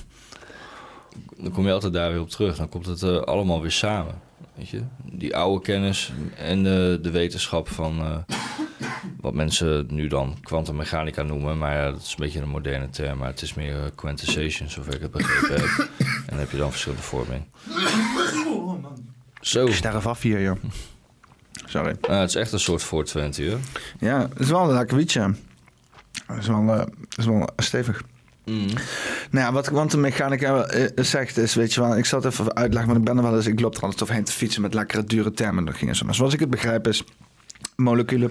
Dan 1.40 1.52
kom 1.52 1.66
je 1.66 1.72
altijd 1.72 1.92
daar 1.92 2.10
weer 2.10 2.20
op 2.20 2.30
terug. 2.30 2.56
Dan 2.56 2.68
komt 2.68 2.86
het 2.86 3.02
eh, 3.02 3.20
allemaal 3.20 3.60
weer 3.60 3.70
samen. 3.70 4.14
Weet 4.54 4.68
je? 4.68 4.82
Die 5.02 5.36
oude 5.36 5.64
kennis 5.64 6.12
en 6.36 6.62
de, 6.62 6.98
de 7.02 7.10
wetenschap 7.10 7.68
van 7.68 7.98
eh, 8.00 8.36
wat 9.20 9.34
mensen 9.34 9.86
nu 9.90 10.06
dan 10.06 10.36
kwantummechanica 10.42 11.22
noemen. 11.22 11.58
Maar 11.58 11.76
ja, 11.76 11.90
dat 11.90 12.00
is 12.00 12.10
een 12.10 12.24
beetje 12.24 12.40
een 12.40 12.48
moderne 12.48 12.90
term. 12.90 13.18
Maar 13.18 13.28
het 13.28 13.42
is 13.42 13.54
meer 13.54 13.76
eh, 13.84 13.90
quantization, 13.94 14.68
zover 14.68 14.94
ik 14.94 15.00
het 15.00 15.10
begrepen 15.10 15.60
heb. 15.60 15.88
En 15.98 16.24
dan 16.26 16.38
heb 16.38 16.50
je 16.50 16.56
dan 16.56 16.70
verschillende 16.70 17.04
vorming. 17.04 17.44
Zo. 19.40 19.66
Ik 19.66 19.74
sterf 19.74 20.06
af 20.06 20.22
hier, 20.22 20.42
joh. 20.42 20.56
Sorry. 21.64 21.96
Ah, 22.00 22.20
het 22.20 22.28
is 22.28 22.34
echt 22.34 22.52
een 22.52 22.60
soort 22.60 22.82
420, 22.82 23.52
hè? 23.52 24.06
Ja, 24.06 24.20
het 24.28 24.38
is 24.38 24.50
wel 24.50 24.70
een 24.70 24.76
akkefietje. 24.76 25.34
Het 26.26 26.38
is 26.38 26.46
wel, 26.46 26.66
het 26.68 27.18
is 27.18 27.26
wel 27.26 27.48
stevig. 27.56 28.02
Nou 29.30 29.46
ja, 29.46 29.52
wat 29.52 29.68
kwantummechanica 29.68 30.64
eh, 30.64 31.04
zegt 31.04 31.36
is, 31.36 31.54
weet 31.54 31.74
je 31.74 31.80
wel, 31.80 31.96
ik 31.96 32.04
zal 32.04 32.22
het 32.22 32.32
even 32.32 32.54
uitleggen, 32.54 32.92
want 32.92 32.98
ik 32.98 33.14
ben 33.14 33.16
er 33.16 33.30
wel 33.30 33.36
eens, 33.36 33.46
ik 33.46 33.60
loop 33.60 33.76
er 33.76 33.82
altijd 33.82 34.02
overheen 34.02 34.24
te 34.24 34.32
fietsen 34.32 34.62
met 34.62 34.74
lekkere 34.74 35.04
dure 35.04 35.32
terminologie 35.32 35.88
en 35.88 35.96
zo. 35.96 36.04
Maar 36.04 36.14
zoals 36.14 36.34
ik 36.34 36.40
het 36.40 36.50
begrijp 36.50 36.86
is, 36.86 37.04
moleculen, 37.82 38.30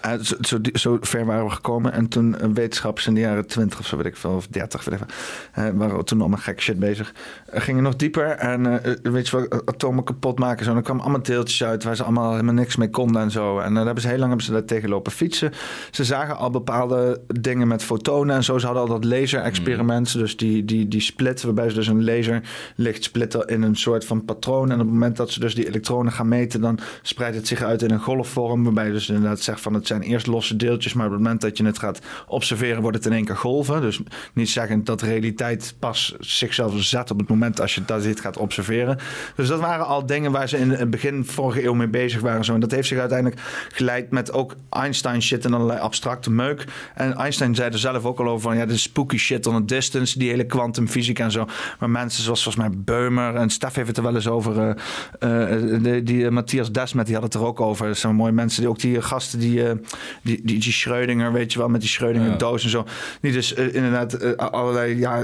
eh, 0.00 0.12
zo, 0.20 0.36
zo, 0.40 0.58
zo 0.72 0.98
ver 1.00 1.26
waren 1.26 1.44
we 1.44 1.50
gekomen. 1.50 1.92
En 1.92 2.08
toen 2.08 2.38
eh, 2.38 2.48
wetenschappers 2.48 3.06
in 3.06 3.14
de 3.14 3.20
jaren 3.20 3.46
20 3.46 3.78
of 3.78 3.86
zo, 3.86 3.96
weet 3.96 4.06
ik 4.06 4.16
veel, 4.16 4.34
of 4.34 4.46
30, 4.46 4.84
weet 4.84 5.00
ik 5.00 5.06
veel, 5.06 5.72
waren 5.74 5.96
we 5.96 6.04
toen 6.04 6.20
allemaal 6.20 6.38
gek 6.38 6.60
shit 6.60 6.78
bezig. 6.78 7.14
Gingen 7.46 7.82
nog 7.82 7.96
dieper 7.96 8.26
en 8.26 8.82
eh, 8.82 8.92
weet 9.02 9.28
je 9.28 9.36
wel, 9.36 9.48
eh, 9.48 9.58
atomen 9.64 10.04
kapot 10.04 10.38
maken 10.38 10.58
en 10.58 10.64
zo. 10.64 10.70
En 10.70 10.76
er 10.76 10.82
kwamen 10.82 11.02
allemaal 11.02 11.22
deeltjes 11.22 11.64
uit 11.64 11.84
waar 11.84 11.96
ze 11.96 12.02
allemaal 12.02 12.30
helemaal 12.30 12.54
niks 12.54 12.76
mee 12.76 12.90
konden 12.90 13.22
en 13.22 13.30
zo. 13.30 13.58
En 13.58 13.74
dan 13.74 13.84
hebben 13.84 14.02
ze 14.02 14.08
heel 14.08 14.18
lang 14.18 14.28
hebben 14.28 14.46
ze 14.46 14.52
daar 14.52 14.64
tegen 14.64 14.88
lopen 14.88 15.12
fietsen. 15.12 15.52
Ze 15.90 16.04
zagen 16.04 16.36
al 16.36 16.50
bepaalde 16.50 17.20
dingen 17.26 17.68
met 17.68 17.82
fotonen 17.82 18.36
en 18.36 18.44
zo. 18.44 18.58
Ze 18.58 18.66
hadden 18.66 18.84
al 18.84 19.00
dat 19.00 19.04
laser-experiment, 19.04 20.12
dus 20.12 20.36
die, 20.36 20.64
die, 20.64 20.88
die 20.88 21.00
split, 21.00 21.42
waarbij 21.42 21.68
ze 21.68 21.74
dus 21.74 21.86
een 21.86 22.04
laserlicht 22.04 23.04
splitten 23.04 23.46
in 23.46 23.62
een 23.62 23.76
soort 23.76 24.04
van 24.04 24.24
patroon. 24.24 24.70
En 24.70 24.80
op 24.80 24.84
het 24.84 24.92
moment 24.92 25.16
dat 25.16 25.30
ze 25.30 25.40
dus 25.40 25.54
die 25.54 25.66
elektronen 25.66 26.12
gaan 26.12 26.28
meten, 26.28 26.60
dan 26.60 26.78
spreidt 27.02 27.36
het 27.36 27.46
zich 27.46 27.62
uit 27.62 27.82
in 27.82 27.90
een 27.90 28.00
golfvorm, 28.00 28.63
waarbij 28.64 28.86
je 28.86 28.92
dus 28.92 29.08
inderdaad 29.08 29.40
zegt 29.40 29.60
van 29.60 29.74
het 29.74 29.86
zijn 29.86 30.02
eerst 30.02 30.26
losse 30.26 30.56
deeltjes, 30.56 30.92
maar 30.92 31.06
op 31.06 31.12
het 31.12 31.20
moment 31.20 31.40
dat 31.40 31.56
je 31.56 31.64
het 31.64 31.78
gaat 31.78 32.00
observeren, 32.26 32.82
wordt 32.82 32.96
het 32.96 33.06
in 33.06 33.12
één 33.12 33.24
keer 33.24 33.36
golven. 33.36 33.80
Dus 33.80 34.00
niet 34.32 34.48
zeggen 34.48 34.84
dat 34.84 35.00
de 35.00 35.06
realiteit 35.06 35.74
pas 35.78 36.14
zichzelf 36.18 36.82
zet 36.82 37.10
op 37.10 37.18
het 37.18 37.28
moment 37.28 37.60
als 37.60 37.74
je 37.74 37.84
dat 37.84 38.02
dit 38.02 38.20
gaat 38.20 38.36
observeren. 38.36 38.98
Dus 39.36 39.48
dat 39.48 39.60
waren 39.60 39.86
al 39.86 40.06
dingen 40.06 40.32
waar 40.32 40.48
ze 40.48 40.58
in 40.58 40.70
het 40.70 40.90
begin 40.90 41.24
vorige 41.24 41.64
eeuw 41.64 41.74
mee 41.74 41.88
bezig 41.88 42.20
waren. 42.20 42.44
Zo. 42.44 42.54
En 42.54 42.60
dat 42.60 42.70
heeft 42.70 42.88
zich 42.88 42.98
uiteindelijk 42.98 43.40
geleid 43.72 44.10
met 44.10 44.32
ook 44.32 44.56
Einstein 44.70 45.22
shit 45.22 45.44
en 45.44 45.54
allerlei 45.54 45.80
abstracte 45.80 46.30
meuk. 46.30 46.64
En 46.94 47.14
Einstein 47.14 47.54
zei 47.54 47.70
er 47.70 47.78
zelf 47.78 48.04
ook 48.04 48.18
al 48.20 48.28
over 48.28 48.40
van 48.40 48.56
ja, 48.56 48.66
is 48.66 48.82
spooky 48.82 49.16
shit 49.16 49.46
on 49.46 49.54
a 49.54 49.60
distance, 49.60 50.18
die 50.18 50.28
hele 50.28 50.46
kwantumfysica 50.46 51.24
en 51.24 51.30
zo. 51.30 51.46
Maar 51.78 51.90
mensen 51.90 52.22
zoals 52.22 52.42
volgens 52.42 52.68
mij 52.68 52.76
Beumer 52.78 53.34
en 53.34 53.50
Stef 53.50 53.74
heeft 53.74 53.88
het 53.88 53.96
er 53.96 54.02
wel 54.02 54.14
eens 54.14 54.28
over. 54.28 54.76
eh, 55.18 55.74
eh, 55.74 56.02
die 56.02 56.14
die 56.14 56.24
eh, 56.24 56.30
Matthias 56.30 56.72
Desmet, 56.72 57.06
die 57.06 57.14
had 57.14 57.24
het 57.24 57.34
er 57.34 57.44
ook 57.44 57.60
over. 57.60 57.86
Dat 57.86 57.96
zijn 57.96 58.14
mooie 58.14 58.32
mensen. 58.32 58.53
Die, 58.62 58.68
ook 58.68 58.78
die 58.78 59.02
gasten, 59.02 59.38
die, 59.38 59.68
eh, 59.68 59.76
die, 60.22 60.40
die, 60.44 60.58
die 60.58 60.72
Schrödinger, 60.72 61.32
weet 61.32 61.52
je 61.52 61.58
wel, 61.58 61.68
met 61.68 61.80
die 61.80 61.90
Schrödinger 61.90 62.28
Ja. 62.28 62.36
doos 62.36 62.64
en 62.64 62.70
zo. 62.70 62.86
Die 63.20 63.32
dus 63.32 63.54
eh, 63.54 63.74
inderdaad 63.74 64.12
eh, 64.12 64.32
allerlei 64.36 64.98
ja, 64.98 65.22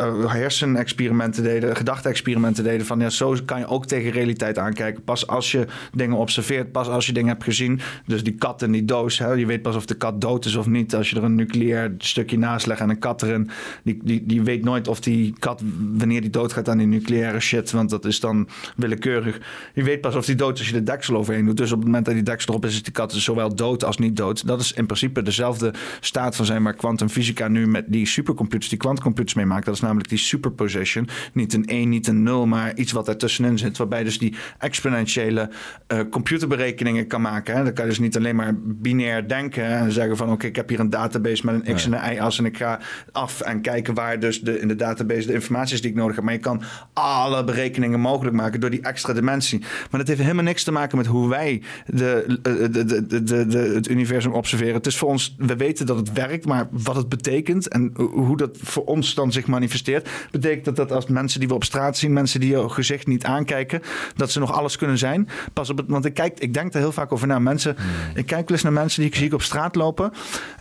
uh, 0.00 0.32
hersenexperimenten 0.32 1.42
deden, 1.42 1.76
gedachte-experimenten 1.76 2.64
deden. 2.64 2.86
Van 2.86 3.00
ja, 3.00 3.10
zo 3.10 3.36
kan 3.44 3.58
je 3.58 3.66
ook 3.66 3.86
tegen 3.86 4.10
realiteit 4.10 4.58
aankijken. 4.58 5.02
Pas 5.04 5.26
als 5.26 5.52
je 5.52 5.66
dingen 5.92 6.16
observeert, 6.16 6.72
pas 6.72 6.88
als 6.88 7.06
je 7.06 7.12
dingen 7.12 7.28
hebt 7.28 7.44
gezien. 7.44 7.80
Dus 8.06 8.22
die 8.24 8.34
kat 8.34 8.62
in 8.62 8.72
die 8.72 8.84
doos, 8.84 9.18
hè, 9.18 9.32
je 9.32 9.46
weet 9.46 9.62
pas 9.62 9.76
of 9.76 9.86
de 9.86 9.94
kat 9.94 10.20
dood 10.20 10.44
is 10.44 10.54
of 10.56 10.66
niet. 10.66 10.94
Als 10.94 11.10
je 11.10 11.16
er 11.16 11.24
een 11.24 11.34
nucleair 11.34 11.94
stukje 11.98 12.38
naast 12.38 12.66
legt 12.66 12.80
en 12.80 12.90
een 12.90 12.98
kat 12.98 13.22
erin. 13.22 13.50
Die, 13.84 14.00
die, 14.04 14.22
die 14.26 14.42
weet 14.42 14.64
nooit 14.64 14.88
of 14.88 15.00
die 15.00 15.34
kat, 15.38 15.62
wanneer 15.96 16.20
die 16.20 16.30
doodgaat 16.30 16.68
aan 16.68 16.78
die 16.78 16.86
nucleaire 16.86 17.40
shit. 17.40 17.70
Want 17.70 17.90
dat 17.90 18.04
is 18.04 18.20
dan 18.20 18.48
willekeurig. 18.76 19.40
Je 19.74 19.82
weet 19.82 20.00
pas 20.00 20.14
of 20.14 20.24
die 20.24 20.34
dood 20.34 20.52
is 20.54 20.58
als 20.58 20.68
je 20.68 20.74
de 20.74 20.82
deksel 20.82 21.16
overheen 21.16 21.44
doet. 21.44 21.56
Dus 21.56 21.72
op 21.72 21.76
het 21.78 21.86
moment 21.86 22.04
dat 22.04 22.14
die 22.14 22.22
deksel 22.22 22.50
erop 22.50 22.64
is, 22.66 22.71
is 22.72 22.82
die 22.82 22.92
kat 22.92 23.10
dus 23.12 23.24
zowel 23.24 23.54
dood 23.54 23.84
als 23.84 23.98
niet 23.98 24.16
dood. 24.16 24.46
Dat 24.46 24.60
is 24.60 24.72
in 24.72 24.86
principe 24.86 25.22
dezelfde 25.22 25.74
staat 26.00 26.36
van 26.36 26.44
zijn 26.44 26.62
waar 26.62 26.74
kwantumfysica 26.74 27.48
nu 27.48 27.66
met 27.66 27.84
die 27.88 28.06
supercomputers, 28.06 28.68
die 28.68 28.78
quantumcomputers 28.78 29.34
meemaakt. 29.34 29.64
Dat 29.64 29.74
is 29.74 29.80
namelijk 29.80 30.08
die 30.08 30.18
superposition. 30.18 31.08
Niet 31.32 31.54
een 31.54 31.66
1, 31.66 31.88
niet 31.88 32.06
een 32.06 32.22
0, 32.22 32.46
maar 32.46 32.74
iets 32.76 32.92
wat 32.92 33.08
ertussenin 33.08 33.58
zit. 33.58 33.78
Waarbij 33.78 34.04
dus 34.04 34.18
die 34.18 34.34
exponentiële 34.58 35.50
eh, 35.86 35.98
computerberekeningen 36.10 37.06
kan 37.06 37.20
maken. 37.20 37.56
Hè. 37.56 37.64
Dan 37.64 37.72
kan 37.72 37.84
je 37.84 37.90
dus 37.90 37.98
niet 37.98 38.16
alleen 38.16 38.36
maar 38.36 38.54
binair 38.58 39.28
denken 39.28 39.64
en 39.64 39.92
zeggen 39.92 40.16
van 40.16 40.30
oké, 40.30 40.46
ik 40.46 40.56
heb 40.56 40.68
hier 40.68 40.80
een 40.80 40.90
database 40.90 41.46
met 41.46 41.54
een 41.54 41.74
x 41.74 41.86
en 41.86 41.92
een 41.92 42.14
y-as 42.14 42.38
en 42.38 42.44
ik 42.44 42.56
ga 42.56 42.80
af 43.12 43.40
en 43.40 43.60
kijken 43.60 43.94
waar 43.94 44.20
dus 44.20 44.40
de, 44.40 44.60
in 44.60 44.68
de 44.68 44.76
database 44.76 45.26
de 45.26 45.32
informatie 45.32 45.74
is 45.74 45.80
die 45.80 45.90
ik 45.90 45.96
nodig 45.96 46.16
heb. 46.16 46.24
Maar 46.24 46.34
je 46.34 46.40
kan 46.40 46.62
alle 46.92 47.44
berekeningen 47.44 48.00
mogelijk 48.00 48.36
maken 48.36 48.60
door 48.60 48.70
die 48.70 48.82
extra 48.82 49.12
dimensie. 49.12 49.58
Maar 49.90 50.00
dat 50.00 50.08
heeft 50.08 50.20
helemaal 50.20 50.44
niks 50.44 50.64
te 50.64 50.72
maken 50.72 50.96
met 50.96 51.06
hoe 51.06 51.28
wij 51.28 51.62
de, 51.86 52.38
eh, 52.42 52.61
de, 52.70 53.06
de, 53.06 53.46
de, 53.46 53.58
het 53.58 53.88
universum 53.88 54.32
observeren. 54.32 54.74
Het 54.74 54.86
is 54.86 54.96
voor 54.96 55.08
ons, 55.08 55.34
we 55.38 55.56
weten 55.56 55.86
dat 55.86 55.96
het 55.96 56.12
werkt, 56.12 56.46
maar 56.46 56.68
wat 56.70 56.96
het 56.96 57.08
betekent 57.08 57.68
en 57.68 57.92
hoe 57.96 58.36
dat 58.36 58.58
voor 58.62 58.84
ons 58.84 59.14
dan 59.14 59.32
zich 59.32 59.46
manifesteert, 59.46 60.08
betekent 60.30 60.64
dat 60.64 60.76
dat 60.76 60.92
als 60.92 61.06
mensen 61.06 61.40
die 61.40 61.48
we 61.48 61.54
op 61.54 61.64
straat 61.64 61.96
zien, 61.96 62.12
mensen 62.12 62.40
die 62.40 62.50
je 62.50 62.68
gezicht 62.68 63.06
niet 63.06 63.24
aankijken, 63.24 63.80
dat 64.16 64.30
ze 64.30 64.38
nog 64.38 64.52
alles 64.52 64.76
kunnen 64.76 64.98
zijn. 64.98 65.28
Pas 65.52 65.70
op 65.70 65.76
het, 65.76 65.86
want 65.88 66.04
ik 66.04 66.14
kijk, 66.14 66.38
ik 66.38 66.54
denk 66.54 66.74
er 66.74 66.80
heel 66.80 66.92
vaak 66.92 67.12
over 67.12 67.26
na. 67.26 67.38
Mensen, 67.38 67.76
ik 68.14 68.26
kijk 68.26 68.48
wel 68.48 68.56
eens 68.56 68.62
naar 68.62 68.72
mensen 68.72 69.00
die 69.00 69.10
ik 69.10 69.16
zie 69.16 69.32
op 69.34 69.42
straat 69.42 69.74
lopen 69.74 70.12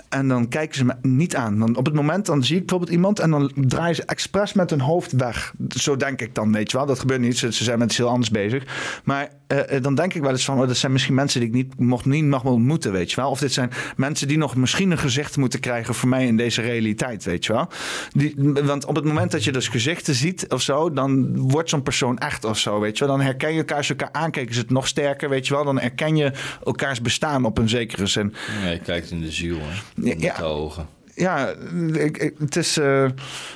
en 0.10 0.28
dan 0.28 0.48
kijken 0.48 0.76
ze 0.76 0.86
me 0.86 0.94
niet 1.02 1.36
aan. 1.36 1.60
Dan 1.60 1.76
op 1.76 1.86
het 1.86 1.94
moment 1.94 2.26
dan 2.26 2.44
zie 2.44 2.56
ik 2.56 2.62
bijvoorbeeld 2.62 2.92
iemand 2.92 3.20
en 3.20 3.32
dan 3.32 3.52
draaien 3.56 3.96
ze 3.96 4.06
expres 4.06 4.54
met 4.54 4.70
hun 4.70 4.82
hoofd 4.82 5.12
weg. 5.12 5.54
Zo 5.68 5.96
denk 5.96 6.22
ik 6.22 6.36
dan, 6.36 6.54
weet 6.54 6.72
je 6.72 6.78
wel. 6.78 6.86
Dat 6.86 7.00
gebeurt 7.00 7.22
niet. 7.22 7.38
Ze, 7.38 7.54
ze 7.54 7.64
zijn 7.64 7.80
met 7.80 7.88
iets 7.88 7.98
heel 7.98 8.10
anders 8.10 8.30
bezig. 8.30 8.66
Maar 9.04 9.30
eh, 9.48 9.76
eh, 9.76 9.84
dan 9.84 9.96
denk 9.96 10.14
ik 10.14 10.22
wel 10.22 10.32
eens 10.32 10.46
van, 10.46 10.60
oh, 10.60 10.68
dat 10.68 10.78
zijn 10.78 10.92
misschien 10.92 11.16
mensen 11.16 11.40
die 11.40 11.50
ik 11.50 11.56
niet 11.56 11.80
mocht 11.82 12.06
niet 12.06 12.26
mag 12.26 12.44
ontmoeten, 12.44 12.92
weet 12.92 13.10
je 13.10 13.16
wel. 13.16 13.30
Of 13.30 13.40
dit 13.40 13.54
zijn 13.54 13.72
mensen 13.96 14.28
die 14.28 14.38
nog 14.38 14.56
misschien 14.56 14.92
een 14.92 14.98
gezicht 14.98 15.38
moeten 15.38 15.60
krijgen 15.60 15.94
voor 15.96 16.10
mij 16.10 16.26
in 16.26 16.38
deze 16.38 16.62
realiteit, 16.62 17.24
weet 17.24 17.46
je 17.46 17.54
wel. 17.54 17.68
Die, 18.12 18.36
want 18.64 18.86
op 18.86 18.96
het 18.96 19.06
moment 19.06 19.32
dat 19.32 19.44
je 19.44 19.52
dus 19.52 19.68
gezichten 19.68 20.16
ziet 20.16 20.46
of 20.50 20.62
zo, 20.62 20.92
dan 20.94 21.38
wordt 21.50 21.70
zo'n 21.70 21.84
persoon 21.84 22.18
echt 22.18 22.44
of 22.46 22.58
zo, 22.58 22.80
weet 22.80 22.98
je 22.98 23.06
wel. 23.06 23.16
Dan 23.18 23.26
herken 23.26 23.52
je 23.52 23.58
elkaar, 23.58 23.78
als 23.78 23.88
je 23.88 23.96
elkaar 23.96 24.22
aankijken, 24.22 24.52
is 24.52 24.58
het 24.58 24.70
nog 24.70 24.88
sterker, 24.88 25.30
weet 25.30 25.48
je 25.48 25.54
wel. 25.54 25.64
Dan 25.64 25.80
herken 25.80 26.16
je 26.16 26.32
elkaars 26.66 27.02
bestaan 27.02 27.46
op 27.46 27.58
een 27.58 27.70
zekere 27.70 28.06
zin. 28.08 28.34
Ja, 28.64 28.70
je 28.70 28.80
kijkt 28.80 29.12
in 29.12 29.22
de 29.22 29.32
ziel, 29.32 29.58
hè. 29.60 29.66
Ja, 29.70 29.82
Met 30.14 30.22
ja. 30.22 30.36
de 30.38 30.44
ogen. 30.44 30.88
Ja, 31.16 31.54
ik, 31.94 32.18
ik- 32.18 32.34
het 32.40 32.56
is, 32.56 32.78
eh, 32.78 33.06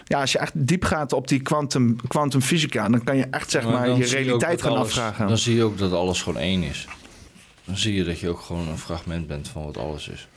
ja, 0.06 0.20
als 0.22 0.32
je 0.32 0.38
echt 0.40 0.52
diep 0.68 0.84
gaat 0.84 1.14
op 1.14 1.28
die 1.28 1.42
quantum, 1.42 1.96
quantumfysica, 2.08 2.90
dan 2.90 3.04
kan 3.04 3.18
je 3.18 3.26
echt 3.32 3.52
zeg 3.52 3.64
maar, 3.64 3.90
je 3.90 4.06
realiteit 4.06 4.62
gaan 4.62 4.72
alles- 4.72 4.82
afvragen. 4.84 5.28
Dan 5.28 5.38
zie 5.38 5.56
je 5.56 5.64
ook 5.64 5.78
dat 5.78 5.92
alles 5.92 6.22
gewoon 6.22 6.42
één 6.42 6.64
is. 6.64 6.88
Dan 7.66 7.78
zie 7.78 7.94
je 7.94 8.04
dat 8.04 8.20
je 8.20 8.30
ook 8.30 8.40
gewoon 8.40 8.68
een 8.68 8.78
fragment 8.78 9.28
bent 9.28 9.48
van 9.48 9.66
wat 9.66 9.78
alles 9.78 10.08
is. 10.08 10.28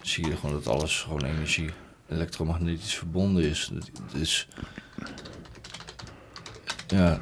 Zie 0.00 0.26
je 0.26 0.36
gewoon 0.36 0.54
dat 0.54 0.66
alles 0.66 1.00
gewoon 1.00 1.24
energie 1.24 1.70
elektromagnetisch 2.08 2.94
verbonden 2.94 3.44
is. 3.44 3.70
Het 3.74 3.90
het 4.06 4.20
is... 4.20 4.48
Ja, 6.86 7.20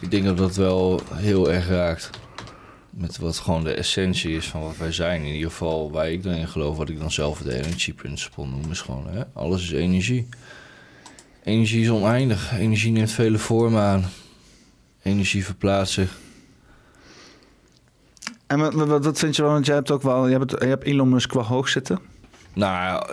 ik 0.00 0.10
denk 0.10 0.24
dat 0.24 0.36
dat 0.36 0.56
wel 0.56 1.00
heel 1.12 1.52
erg 1.52 1.68
raakt. 1.68 2.10
Met 2.90 3.18
wat 3.18 3.38
gewoon 3.38 3.64
de 3.64 3.72
essentie 3.74 4.36
is 4.36 4.46
van 4.46 4.62
wat 4.62 4.76
wij 4.76 4.92
zijn. 4.92 5.22
In 5.22 5.34
ieder 5.34 5.50
geval 5.50 5.90
waar 5.90 6.10
ik 6.10 6.22
dan 6.22 6.32
in 6.32 6.48
geloof, 6.48 6.76
wat 6.76 6.88
ik 6.88 6.98
dan 6.98 7.10
zelf 7.10 7.38
de 7.38 7.54
energy 7.54 7.94
principle 7.94 8.46
noem, 8.46 8.70
is 8.70 8.80
gewoon, 8.80 9.08
hè, 9.08 9.22
alles 9.32 9.62
is 9.62 9.70
energie. 9.70 10.28
Energie 11.44 11.82
is 11.82 11.90
oneindig. 11.90 12.52
Energie 12.52 12.92
neemt 12.92 13.10
vele 13.10 13.38
vormen 13.38 13.82
aan. 13.82 14.04
Energie 15.02 15.44
verplaatst 15.44 15.94
zich. 15.94 16.18
En 18.48 18.58
wat, 18.58 18.74
wat, 18.74 19.04
wat 19.04 19.18
vind 19.18 19.36
je 19.36 19.42
wel, 19.42 19.50
want 19.52 19.66
jij 19.66 19.74
hebt 19.74 19.90
ook 19.90 20.02
wel, 20.02 20.26
je 20.26 20.38
hebt, 20.38 20.50
je 20.50 20.66
hebt 20.66 20.84
Elon 20.84 21.08
Musk 21.08 21.32
wel 21.32 21.44
hoog 21.44 21.68
zitten. 21.68 21.98
Nou, 22.52 22.72
ja, 22.72 23.06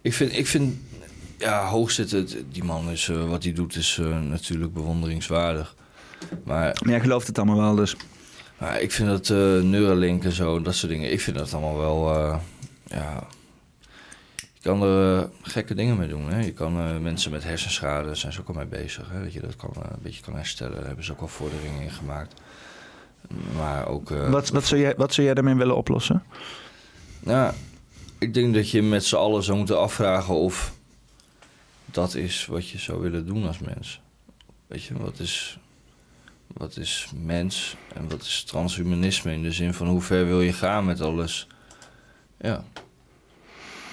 ik 0.00 0.12
vind, 0.12 0.32
ik 0.36 0.46
vind 0.46 0.74
ja, 1.38 1.66
hoog 1.66 1.90
zitten, 1.90 2.28
die 2.52 2.64
man 2.64 2.90
is, 2.90 3.08
eh, 3.08 3.28
wat 3.28 3.42
hij 3.42 3.52
doet 3.52 3.76
is 3.76 3.98
eh, 4.00 4.20
natuurlijk 4.20 4.72
bewonderingswaardig. 4.72 5.74
Maar 6.44 6.76
Maar 6.80 6.90
jij 6.90 7.00
gelooft 7.00 7.26
het 7.26 7.38
allemaal 7.38 7.56
wel, 7.56 7.74
dus. 7.74 7.96
Maar 8.58 8.80
ik 8.80 8.92
vind 8.92 9.08
dat 9.08 9.30
eh 9.30 9.36
Neuralink 9.62 10.24
en 10.24 10.32
zo, 10.32 10.62
dat 10.62 10.74
soort 10.74 10.92
dingen, 10.92 11.12
ik 11.12 11.20
vind 11.20 11.36
dat 11.36 11.52
allemaal 11.54 11.78
wel, 11.78 12.12
ja... 12.84 13.26
Je 14.36 14.72
kan 14.72 14.82
er 14.82 15.28
gekke 15.42 15.74
dingen 15.74 15.96
mee 15.96 16.08
doen. 16.08 16.30
Hè? 16.30 16.44
Je 16.44 16.52
kan 16.52 17.02
mensen 17.02 17.30
met 17.30 17.44
hersenschade, 17.44 18.06
daar 18.06 18.16
zijn 18.16 18.32
ze 18.32 18.40
ook 18.40 18.48
al 18.48 18.54
mee 18.54 18.66
bezig. 18.66 19.08
Hè? 19.10 19.22
Dat 19.22 19.32
je 19.32 19.40
dat 19.40 19.56
kan, 19.56 19.70
een 19.74 19.98
beetje 20.02 20.22
kan 20.22 20.34
herstellen. 20.36 20.76
Daar 20.76 20.86
hebben 20.86 21.04
ze 21.04 21.12
ook 21.12 21.20
al 21.20 21.28
vorderingen 21.28 21.82
in 21.82 21.90
gemaakt. 21.90 22.34
Maar 23.56 23.86
ook... 23.88 24.10
eh, 24.10 24.30
Wat, 24.30 24.48
wat, 24.48 24.64
zou 24.64 24.80
jij, 24.80 24.94
wat 24.96 25.14
zou 25.14 25.26
jij 25.26 25.34
daarmee 25.34 25.54
willen 25.54 25.76
oplossen? 25.76 26.22
nou, 27.20 27.52
ik 28.18 28.34
denk 28.34 28.54
dat 28.54 28.70
je 28.70 28.82
met 28.82 29.04
z'n 29.04 29.16
allen 29.16 29.42
zou 29.42 29.56
moeten 29.58 29.80
afvragen 29.80 30.34
of 30.34 30.74
dat 31.84 32.14
is 32.14 32.46
wat 32.46 32.68
je 32.68 32.78
zou 32.78 33.00
willen 33.00 33.26
doen 33.26 33.46
als 33.46 33.58
mens. 33.58 34.00
Weet 34.66 34.82
je, 34.82 34.94
wat 34.98 35.18
is, 35.18 35.58
wat 36.46 36.76
is 36.76 37.08
mens 37.24 37.76
en 37.94 38.08
wat 38.08 38.22
is 38.22 38.42
transhumanisme 38.44 39.32
in 39.32 39.42
de 39.42 39.52
zin 39.52 39.74
van 39.74 39.86
hoe 39.88 40.00
ver 40.00 40.26
wil 40.26 40.40
je 40.40 40.52
gaan 40.52 40.84
met 40.84 41.00
alles? 41.00 41.46
Ja, 42.40 42.64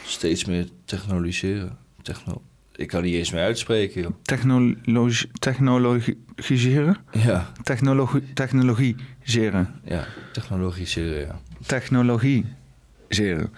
steeds 0.05 0.45
meer 0.45 0.68
technologiseren. 0.85 1.77
Techno 2.01 2.41
ik 2.76 2.88
kan 2.88 3.03
niet 3.03 3.14
eens 3.14 3.31
meer 3.31 3.43
uitspreken, 3.43 4.01
joh. 4.01 4.11
Technologi 4.22 5.27
technologiseren? 5.39 6.97
Ja, 7.11 7.51
Technologie, 8.34 8.95
technologiseren. 9.24 9.68
ja, 9.84 10.06
technologiseren, 10.32 11.20
ja. 11.20 11.40
Technologiseren. 11.66 13.50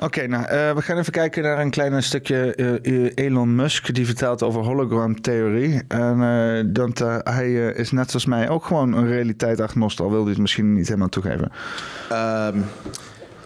Oké, 0.00 0.26
nou, 0.26 0.44
eh, 0.44 0.74
we 0.74 0.82
gaan 0.82 0.98
even 0.98 1.12
kijken 1.12 1.42
naar 1.42 1.58
een 1.58 1.70
klein 1.70 2.02
stukje 2.02 2.54
eh, 2.82 3.24
Elon 3.26 3.54
Musk. 3.54 3.94
Die 3.94 4.06
vertelt 4.06 4.42
over 4.42 4.62
hologramtheorie. 4.62 5.82
En 5.88 6.22
eh, 6.22 6.64
dat, 6.74 7.00
eh, 7.00 7.16
hij 7.22 7.46
eh, 7.70 7.78
is 7.78 7.90
net 7.90 8.10
zoals 8.10 8.26
mij 8.26 8.48
ook 8.48 8.64
gewoon 8.64 8.92
een 8.92 9.06
realiteit 9.08 9.60
agnost. 9.60 10.00
Al 10.00 10.10
wil 10.10 10.20
hij 10.20 10.30
het 10.30 10.38
misschien 10.40 10.72
niet 10.74 10.86
helemaal 10.86 11.08
toegeven. 11.08 11.52
um, 12.12 12.64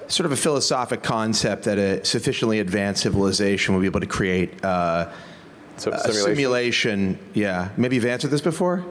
sort 0.07 0.29
of 0.29 0.35
a 0.35 0.41
philosophic 0.41 1.03
concept 1.03 1.63
that 1.63 1.79
a 1.79 1.99
sufficiently 2.03 2.61
advanced 2.61 2.99
civilization 2.99 3.79
will 3.79 3.91
be 3.91 3.97
able 3.97 4.09
to 4.09 4.17
create 4.17 4.49
uh, 4.65 5.03
So, 5.77 5.91
a 5.91 5.97
simulation. 5.99 6.35
simulation. 6.37 7.19
Yeah, 7.33 7.67
maybe 7.75 7.95
you've 7.95 8.11
answered 8.13 8.31
this 8.33 8.43
before. 8.43 8.83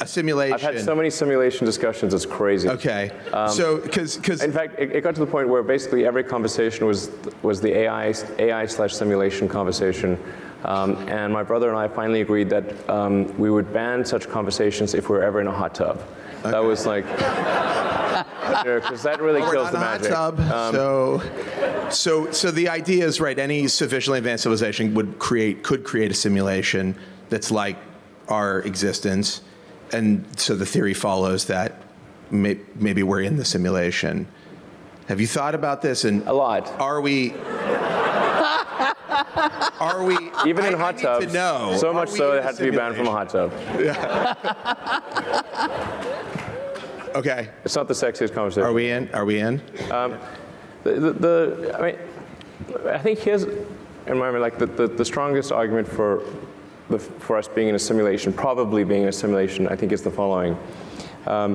A 0.00 0.06
simulation. 0.06 0.54
I've 0.54 0.60
had 0.60 0.80
so 0.80 0.94
many 0.94 1.10
simulation 1.10 1.66
discussions, 1.66 2.14
it's 2.14 2.26
crazy. 2.26 2.68
Okay, 2.68 3.10
Um, 3.32 3.48
so 3.50 3.78
because 3.78 4.16
because 4.16 4.42
In 4.42 4.52
fact, 4.52 4.78
it, 4.78 4.92
it 4.94 5.00
got 5.02 5.14
to 5.14 5.20
the 5.20 5.26
point 5.26 5.48
where 5.48 5.62
basically 5.62 6.06
every 6.06 6.24
conversation 6.24 6.86
was 6.86 7.10
was 7.42 7.60
the 7.60 7.72
AI 7.76 8.14
AI 8.38 8.66
slash 8.66 8.94
simulation 8.94 9.48
conversation, 9.48 10.18
um, 10.64 10.96
and 11.08 11.32
my 11.32 11.42
brother 11.42 11.68
and 11.68 11.78
I 11.78 11.88
finally 11.88 12.20
agreed 12.20 12.48
that 12.50 12.88
um, 12.88 13.36
we 13.38 13.50
would 13.50 13.72
ban 13.72 14.04
such 14.04 14.28
conversations 14.28 14.94
if 14.94 15.08
we 15.08 15.16
were 15.16 15.22
ever 15.24 15.40
in 15.40 15.46
a 15.46 15.52
hot 15.52 15.74
tub. 15.74 16.00
That 16.42 16.62
was 16.62 16.86
like, 16.86 17.04
because 18.64 19.02
that 19.02 19.20
really 19.20 19.40
we're 19.40 19.52
kills 19.52 19.72
not 19.72 20.00
the 20.00 20.08
in 20.08 20.12
a 20.12 20.16
hot 20.16 20.36
magic. 20.38 20.48
tub. 20.48 20.52
Um, 20.52 20.74
so 20.74 21.22
so 21.90 22.30
so 22.32 22.50
the 22.50 22.68
idea 22.68 23.04
is 23.06 23.20
right. 23.20 23.38
Any 23.38 23.68
sufficiently 23.68 24.18
advanced 24.18 24.42
civilization 24.44 24.94
would 24.94 25.18
create 25.18 25.62
could 25.62 25.84
create 25.84 26.10
a 26.10 26.14
simulation 26.14 26.96
that's 27.28 27.50
like 27.50 27.76
our 28.28 28.60
existence, 28.60 29.40
and 29.92 30.24
so 30.38 30.54
the 30.54 30.66
theory 30.66 30.94
follows 30.94 31.46
that 31.46 31.80
may, 32.30 32.58
maybe 32.74 33.02
we're 33.02 33.22
in 33.22 33.36
the 33.36 33.44
simulation. 33.44 34.26
Have 35.08 35.20
you 35.20 35.26
thought 35.26 35.54
about 35.54 35.80
this? 35.82 36.04
And 36.04 36.26
a 36.28 36.32
lot. 36.32 36.68
Are 36.80 37.00
we? 37.00 37.32
Are 39.80 40.04
we 40.04 40.16
Even 40.46 40.64
in 40.66 40.74
I- 40.74 40.78
I 40.78 40.80
hot 40.80 40.98
tubs, 40.98 41.32
No. 41.32 41.76
so 41.78 41.88
Are 41.90 41.94
much 41.94 42.10
so 42.10 42.32
in 42.32 42.38
it 42.38 42.44
had 42.44 42.56
to 42.56 42.70
be 42.70 42.76
banned 42.76 42.96
from 42.96 43.06
a 43.06 43.10
hot 43.10 43.30
tub. 43.30 43.52
Yeah. 43.78 44.34
Okay. 47.14 47.48
It's 47.64 47.74
not 47.74 47.88
the 47.88 47.94
sexiest 47.94 48.32
conversation. 48.32 48.62
Are 48.64 48.72
we 48.72 48.90
in? 48.90 49.12
Are 49.12 49.24
we 49.24 49.40
in? 49.40 49.60
Um, 49.90 50.18
the, 50.84 50.92
the, 50.92 51.12
the, 51.14 51.76
I 51.76 51.82
mean, 51.82 51.98
I 52.86 52.98
think 52.98 53.18
here's, 53.18 53.42
in 53.42 54.18
my 54.18 54.30
mind, 54.30 54.40
like 54.40 54.58
the, 54.58 54.66
the, 54.66 54.86
the 54.86 55.04
strongest 55.04 55.50
argument 55.50 55.88
for, 55.88 56.22
the, 56.88 56.98
for 56.98 57.36
us 57.36 57.48
being 57.48 57.68
in 57.68 57.74
a 57.74 57.78
simulation, 57.78 58.32
probably 58.32 58.84
being 58.84 59.02
in 59.02 59.08
a 59.08 59.12
simulation, 59.12 59.68
I 59.68 59.76
think 59.76 59.92
is 59.92 60.02
the 60.02 60.10
following. 60.10 60.56
Um, 61.26 61.54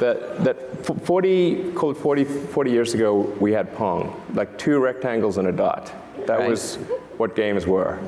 that, 0.00 0.44
that 0.44 0.56
f- 0.88 1.02
40, 1.02 1.72
called 1.72 1.96
40, 1.96 2.24
40 2.24 2.70
years 2.70 2.94
ago, 2.94 3.20
we 3.40 3.52
had 3.52 3.74
Pong, 3.74 4.20
like 4.34 4.56
two 4.58 4.78
rectangles 4.78 5.38
and 5.38 5.48
a 5.48 5.52
dot. 5.52 5.92
That 6.26 6.40
Right. 6.40 6.48
was 6.50 6.76
what 7.16 7.34
games 7.34 7.66
were. 7.66 7.98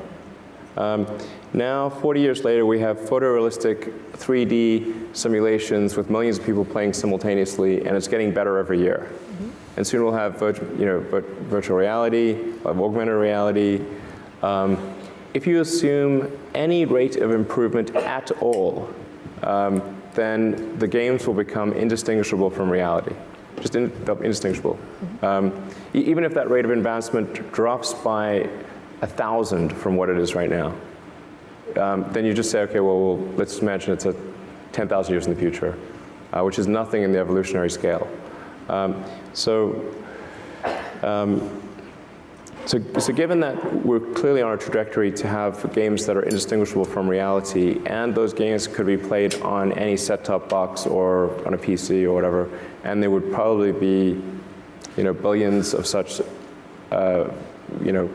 Um, 0.77 1.07
now, 1.53 1.89
40 1.89 2.21
years 2.21 2.43
later, 2.43 2.65
we 2.65 2.79
have 2.79 2.97
photorealistic 2.99 3.91
3D 4.13 5.15
simulations 5.15 5.97
with 5.97 6.09
millions 6.09 6.37
of 6.37 6.45
people 6.45 6.63
playing 6.63 6.93
simultaneously, 6.93 7.85
and 7.85 7.97
it's 7.97 8.07
getting 8.07 8.31
better 8.31 8.57
every 8.57 8.79
year. 8.79 9.09
And 9.75 9.85
soon 9.85 10.03
we'll 10.03 10.13
have 10.13 10.39
virtu- 10.39 10.67
you 10.79 10.85
know, 10.85 10.99
vir- 10.99 11.21
virtual 11.49 11.77
reality, 11.77 12.33
we'll 12.63 12.85
augmented 12.85 13.15
reality. 13.15 13.81
Um, 14.43 14.77
if 15.37 15.45
you 15.45 15.61
assume 15.61 16.35
any 16.55 16.83
rate 16.85 17.17
of 17.17 17.29
improvement 17.29 17.95
at 17.95 18.31
all, 18.41 18.89
um, 19.43 20.01
then 20.15 20.79
the 20.79 20.87
games 20.87 21.27
will 21.27 21.35
become 21.35 21.73
indistinguishable 21.73 22.49
from 22.49 22.71
reality. 22.71 23.15
Just 23.61 23.75
in, 23.75 23.91
indistinguishable. 24.07 24.79
Um, 25.21 25.69
even 25.93 26.23
if 26.23 26.33
that 26.33 26.49
rate 26.49 26.65
of 26.65 26.71
advancement 26.71 27.51
drops 27.53 27.93
by 27.93 28.49
a 29.03 29.07
thousand 29.07 29.69
from 29.77 29.95
what 29.95 30.09
it 30.09 30.17
is 30.17 30.33
right 30.33 30.49
now, 30.49 30.73
um, 31.75 32.11
then 32.13 32.25
you 32.25 32.33
just 32.33 32.49
say, 32.49 32.61
okay, 32.61 32.79
well, 32.79 32.99
well 32.99 33.17
let's 33.35 33.59
imagine 33.59 33.93
it's 33.93 34.05
a 34.05 34.15
10,000 34.71 35.13
years 35.13 35.27
in 35.27 35.35
the 35.35 35.39
future, 35.39 35.77
uh, 36.33 36.41
which 36.41 36.57
is 36.57 36.65
nothing 36.65 37.03
in 37.03 37.11
the 37.11 37.19
evolutionary 37.19 37.69
scale. 37.69 38.07
Um, 38.69 39.05
so, 39.33 39.85
um, 41.03 41.66
So, 42.67 42.83
so 42.99 43.13
given 43.13 43.39
that 43.39 43.85
we're 43.85 44.01
clearly 44.01 44.41
on 44.41 44.51
a 44.51 44.57
trajectory 44.57 45.09
to 45.13 45.25
have 45.25 45.73
games 45.73 46.05
that 46.05 46.17
are 46.17 46.23
indistinguishable 46.23 46.83
from 46.83 47.07
reality, 47.07 47.79
and 47.85 48.13
those 48.13 48.33
games 48.33 48.67
could 48.67 48.85
be 48.85 48.97
played 48.97 49.35
on 49.35 49.71
any 49.71 49.95
set-top 49.95 50.49
box 50.49 50.85
or 50.85 51.29
on 51.47 51.53
a 51.53 51.57
PC 51.57 52.03
or 52.03 52.11
whatever, 52.11 52.49
and 52.83 53.01
there 53.01 53.09
would 53.09 53.31
probably 53.31 53.71
be, 53.71 54.21
you 54.97 55.03
know, 55.05 55.13
billions 55.13 55.73
of 55.73 55.87
such, 55.87 56.19
uh, 56.91 57.29
you 57.81 57.93
know, 57.93 58.09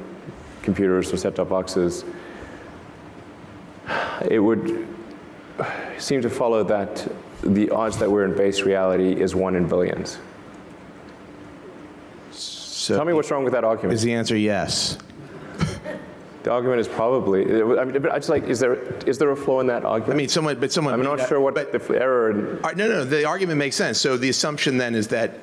computers 0.60 1.10
or 1.14 1.16
set-top 1.16 1.48
boxes, 1.48 2.04
it 4.28 4.38
would 4.38 4.86
seem 5.96 6.20
to 6.20 6.28
follow 6.28 6.62
that 6.62 7.10
the 7.42 7.70
odds 7.70 7.96
that 7.96 8.10
we're 8.10 8.26
in 8.26 8.36
base 8.36 8.60
reality 8.64 9.18
is 9.18 9.34
one 9.34 9.56
in 9.56 9.66
billions. 9.66 10.18
So 12.82 12.96
Tell 12.96 13.04
me 13.04 13.12
what's 13.12 13.30
wrong 13.30 13.44
with 13.44 13.52
that 13.52 13.62
argument. 13.62 13.94
Is 13.94 14.02
the 14.02 14.12
answer 14.12 14.36
yes? 14.36 14.98
The 16.42 16.50
argument 16.50 16.80
is 16.80 16.88
probably. 16.88 17.44
I 17.78 17.84
mean, 17.84 18.02
but 18.02 18.10
I 18.10 18.16
just 18.16 18.28
like, 18.28 18.42
is 18.48 18.58
there 18.58 18.74
is 19.06 19.18
there 19.18 19.30
a 19.30 19.36
flaw 19.36 19.60
in 19.60 19.68
that 19.68 19.84
argument? 19.84 20.14
I 20.14 20.16
mean, 20.16 20.28
someone, 20.28 20.58
but 20.58 20.72
someone. 20.72 20.92
I'm 20.92 21.02
not 21.02 21.18
that- 21.18 21.28
sure 21.28 21.38
what 21.40 21.54
but- 21.54 21.70
the 21.70 22.00
error. 22.00 22.32
Right, 22.64 22.76
no, 22.76 22.88
no, 22.88 23.04
the 23.04 23.24
argument 23.24 23.58
makes 23.60 23.76
sense. 23.76 24.00
So 24.00 24.16
the 24.16 24.28
assumption 24.28 24.78
then 24.78 24.96
is 24.96 25.06
that 25.08 25.38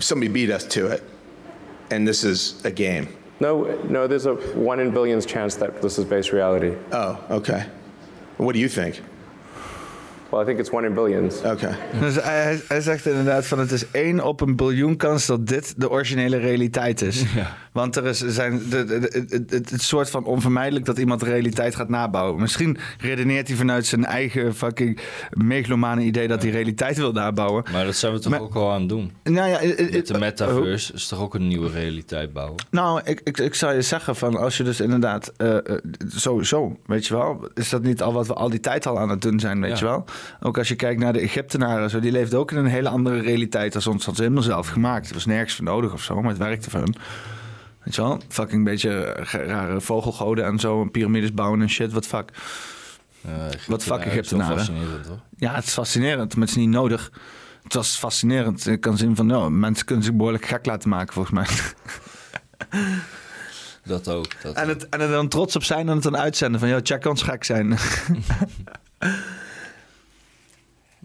somebody 0.00 0.32
beat 0.32 0.50
us 0.50 0.64
to 0.64 0.88
it, 0.88 1.04
and 1.92 2.08
this 2.08 2.24
is 2.24 2.64
a 2.64 2.70
game. 2.72 3.14
no, 3.38 3.78
no. 3.84 4.08
There's 4.08 4.26
a 4.26 4.34
one 4.34 4.80
in 4.80 4.90
billions 4.90 5.24
chance 5.24 5.54
that 5.54 5.80
this 5.80 6.00
is 6.00 6.04
base 6.04 6.32
reality. 6.32 6.74
Oh, 6.90 7.16
okay. 7.30 7.66
What 8.38 8.54
do 8.54 8.58
you 8.58 8.68
think? 8.68 9.00
Well, 10.30 10.42
I 10.42 10.44
think 10.44 10.58
it's 10.58 10.70
one 10.70 10.86
in 10.86 10.94
billions. 10.94 11.42
Okay. 11.44 11.74
Dus 12.00 12.14
hij, 12.14 12.60
hij 12.68 12.80
zegt 12.80 13.06
inderdaad 13.06 13.46
van 13.46 13.58
het 13.58 13.70
is 13.70 13.90
één 13.90 14.24
op 14.24 14.40
een 14.40 14.56
biljoen 14.56 14.96
kans 14.96 15.26
dat 15.26 15.46
dit 15.46 15.74
de 15.80 15.90
originele 15.90 16.36
realiteit 16.36 17.02
is. 17.02 17.24
Want 17.78 17.96
er 17.96 18.06
is, 18.06 18.18
zijn 18.18 18.62
het, 18.70 18.90
het, 19.50 19.70
het 19.70 19.82
soort 19.82 20.10
van 20.10 20.24
onvermijdelijk 20.24 20.84
dat 20.84 20.98
iemand 20.98 21.20
de 21.20 21.26
realiteit 21.26 21.74
gaat 21.74 21.88
nabouwen. 21.88 22.40
Misschien 22.40 22.76
redeneert 23.00 23.48
hij 23.48 23.56
vanuit 23.56 23.86
zijn 23.86 24.04
eigen 24.04 24.54
fucking 24.54 24.98
megalomane 25.30 26.02
idee 26.02 26.28
dat 26.28 26.42
hij 26.42 26.50
realiteit 26.50 26.96
wil 26.96 27.12
nabouwen. 27.12 27.64
Maar 27.72 27.84
dat 27.84 27.96
zijn 27.96 28.12
we 28.12 28.18
toch 28.18 28.30
Maar- 28.32 28.40
ook 28.40 28.54
al 28.54 28.72
aan 28.72 28.80
het 28.80 28.88
doen. 28.88 29.12
Nou 29.22 29.48
ja, 29.48 29.58
het- 29.58 29.78
het- 29.78 29.92
Met 29.92 30.06
de 30.06 30.14
oh. 30.14 30.20
metaverse 30.20 30.92
is 30.92 31.06
toch 31.08 31.20
ook 31.20 31.34
een 31.34 31.48
nieuwe 31.48 31.70
realiteit 31.70 32.32
bouwen? 32.32 32.54
Nou, 32.70 33.00
ik, 33.04 33.20
ik, 33.24 33.38
ik 33.38 33.54
zou 33.54 33.74
je 33.74 33.82
zeggen 33.82 34.16
van 34.16 34.36
als 34.36 34.56
je 34.56 34.62
dus 34.64 34.80
inderdaad 34.80 35.32
eh, 35.36 35.56
eh, 35.56 35.62
sowieso, 36.08 36.76
weet 36.86 37.06
je 37.06 37.14
wel, 37.14 37.48
is 37.54 37.68
dat 37.68 37.82
niet 37.82 38.02
al 38.02 38.12
wat 38.12 38.26
we 38.26 38.34
al 38.34 38.50
die 38.50 38.60
tijd 38.60 38.86
al 38.86 38.98
aan 38.98 39.08
het 39.08 39.22
doen 39.22 39.40
zijn, 39.40 39.60
weet 39.60 39.70
Ja. 39.70 39.76
je 39.78 39.84
wel? 39.84 40.04
Ook 40.40 40.58
als 40.58 40.68
je 40.68 40.74
kijkt 40.76 41.00
naar 41.00 41.12
de 41.12 41.20
Egyptenaren, 41.20 41.90
zo, 41.90 42.00
die 42.00 42.12
leefden 42.12 42.38
ook 42.38 42.50
in 42.50 42.56
een 42.56 42.66
hele 42.66 42.88
andere 42.88 43.20
realiteit 43.20 43.74
als 43.74 43.86
ons. 43.86 44.04
Dat 44.04 44.16
ze 44.16 44.22
helemaal 44.22 44.42
zelf 44.42 44.68
gemaakt. 44.68 45.08
Er 45.08 45.14
was 45.14 45.26
nergens 45.26 45.54
voor 45.54 45.64
nodig 45.64 45.92
of 45.92 46.02
zo, 46.02 46.20
maar 46.20 46.30
het 46.30 46.38
werkte 46.38 46.70
voor 46.70 46.80
hun. 46.80 46.94
Weet 47.88 47.96
je 47.96 48.02
wel? 48.02 48.20
Fucking 48.28 48.64
beetje 48.64 49.04
eh, 49.04 49.46
rare 49.46 49.80
vogelgoden 49.80 50.44
en 50.44 50.58
zo, 50.58 50.82
en 50.82 50.90
piramides 50.90 51.32
bouwen 51.34 51.60
en 51.60 51.68
shit, 51.70 51.92
wat 51.92 52.06
fuck. 52.06 52.30
Wat 53.66 53.82
fuck 53.82 53.98
Egyptenaren. 54.04 54.56
fascinerend 54.56 55.06
hoor. 55.06 55.20
Ja, 55.36 55.54
het 55.54 55.64
is 55.64 55.72
fascinerend, 55.72 56.32
maar 56.36 56.46
het 56.46 56.56
is 56.56 56.62
niet 56.62 56.68
nodig. 56.68 57.12
Het 57.62 57.74
was 57.74 57.96
fascinerend. 57.96 58.66
Ik 58.66 58.80
kan 58.80 58.96
zien 58.96 59.16
van, 59.16 59.26
nou, 59.26 59.50
mensen 59.50 59.86
kunnen 59.86 60.04
zich 60.04 60.14
behoorlijk 60.14 60.46
gek 60.46 60.66
laten 60.66 60.88
maken, 60.88 61.12
volgens 61.14 61.34
mij. 61.34 61.46
Dat 63.84 64.08
ook. 64.08 64.42
Dat 64.42 64.54
En, 64.56 64.68
het, 64.68 64.88
en 64.88 65.00
er 65.00 65.08
dan 65.10 65.28
trots 65.28 65.56
op 65.56 65.62
zijn 65.64 65.88
en 65.88 65.94
het 65.94 66.02
dan 66.02 66.16
uitzenden 66.16 66.60
van... 66.60 66.68
joh, 66.68 66.80
check 66.82 67.06
ons 67.06 67.22
gek 67.22 67.44
zijn. 67.44 67.68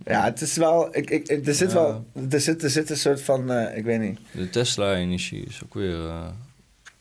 ja, 0.06 0.24
het 0.24 0.42
is 0.42 0.56
wel... 0.58 0.96
Ik, 0.96 1.10
ik, 1.10 1.48
er, 1.48 1.54
zit 1.56 1.72
Ja. 1.72 1.76
wel 1.76 2.06
er, 2.30 2.42
zit, 2.42 2.64
er 2.64 2.70
zit 2.70 2.90
een 2.90 2.98
soort 2.98 3.22
van... 3.22 3.52
eh, 3.52 3.78
ik 3.78 3.84
weet 3.86 4.00
niet. 4.00 4.20
De 4.32 4.50
Tesla-energie 4.50 5.46
is 5.46 5.62
ook 5.64 5.74
weer... 5.74 6.10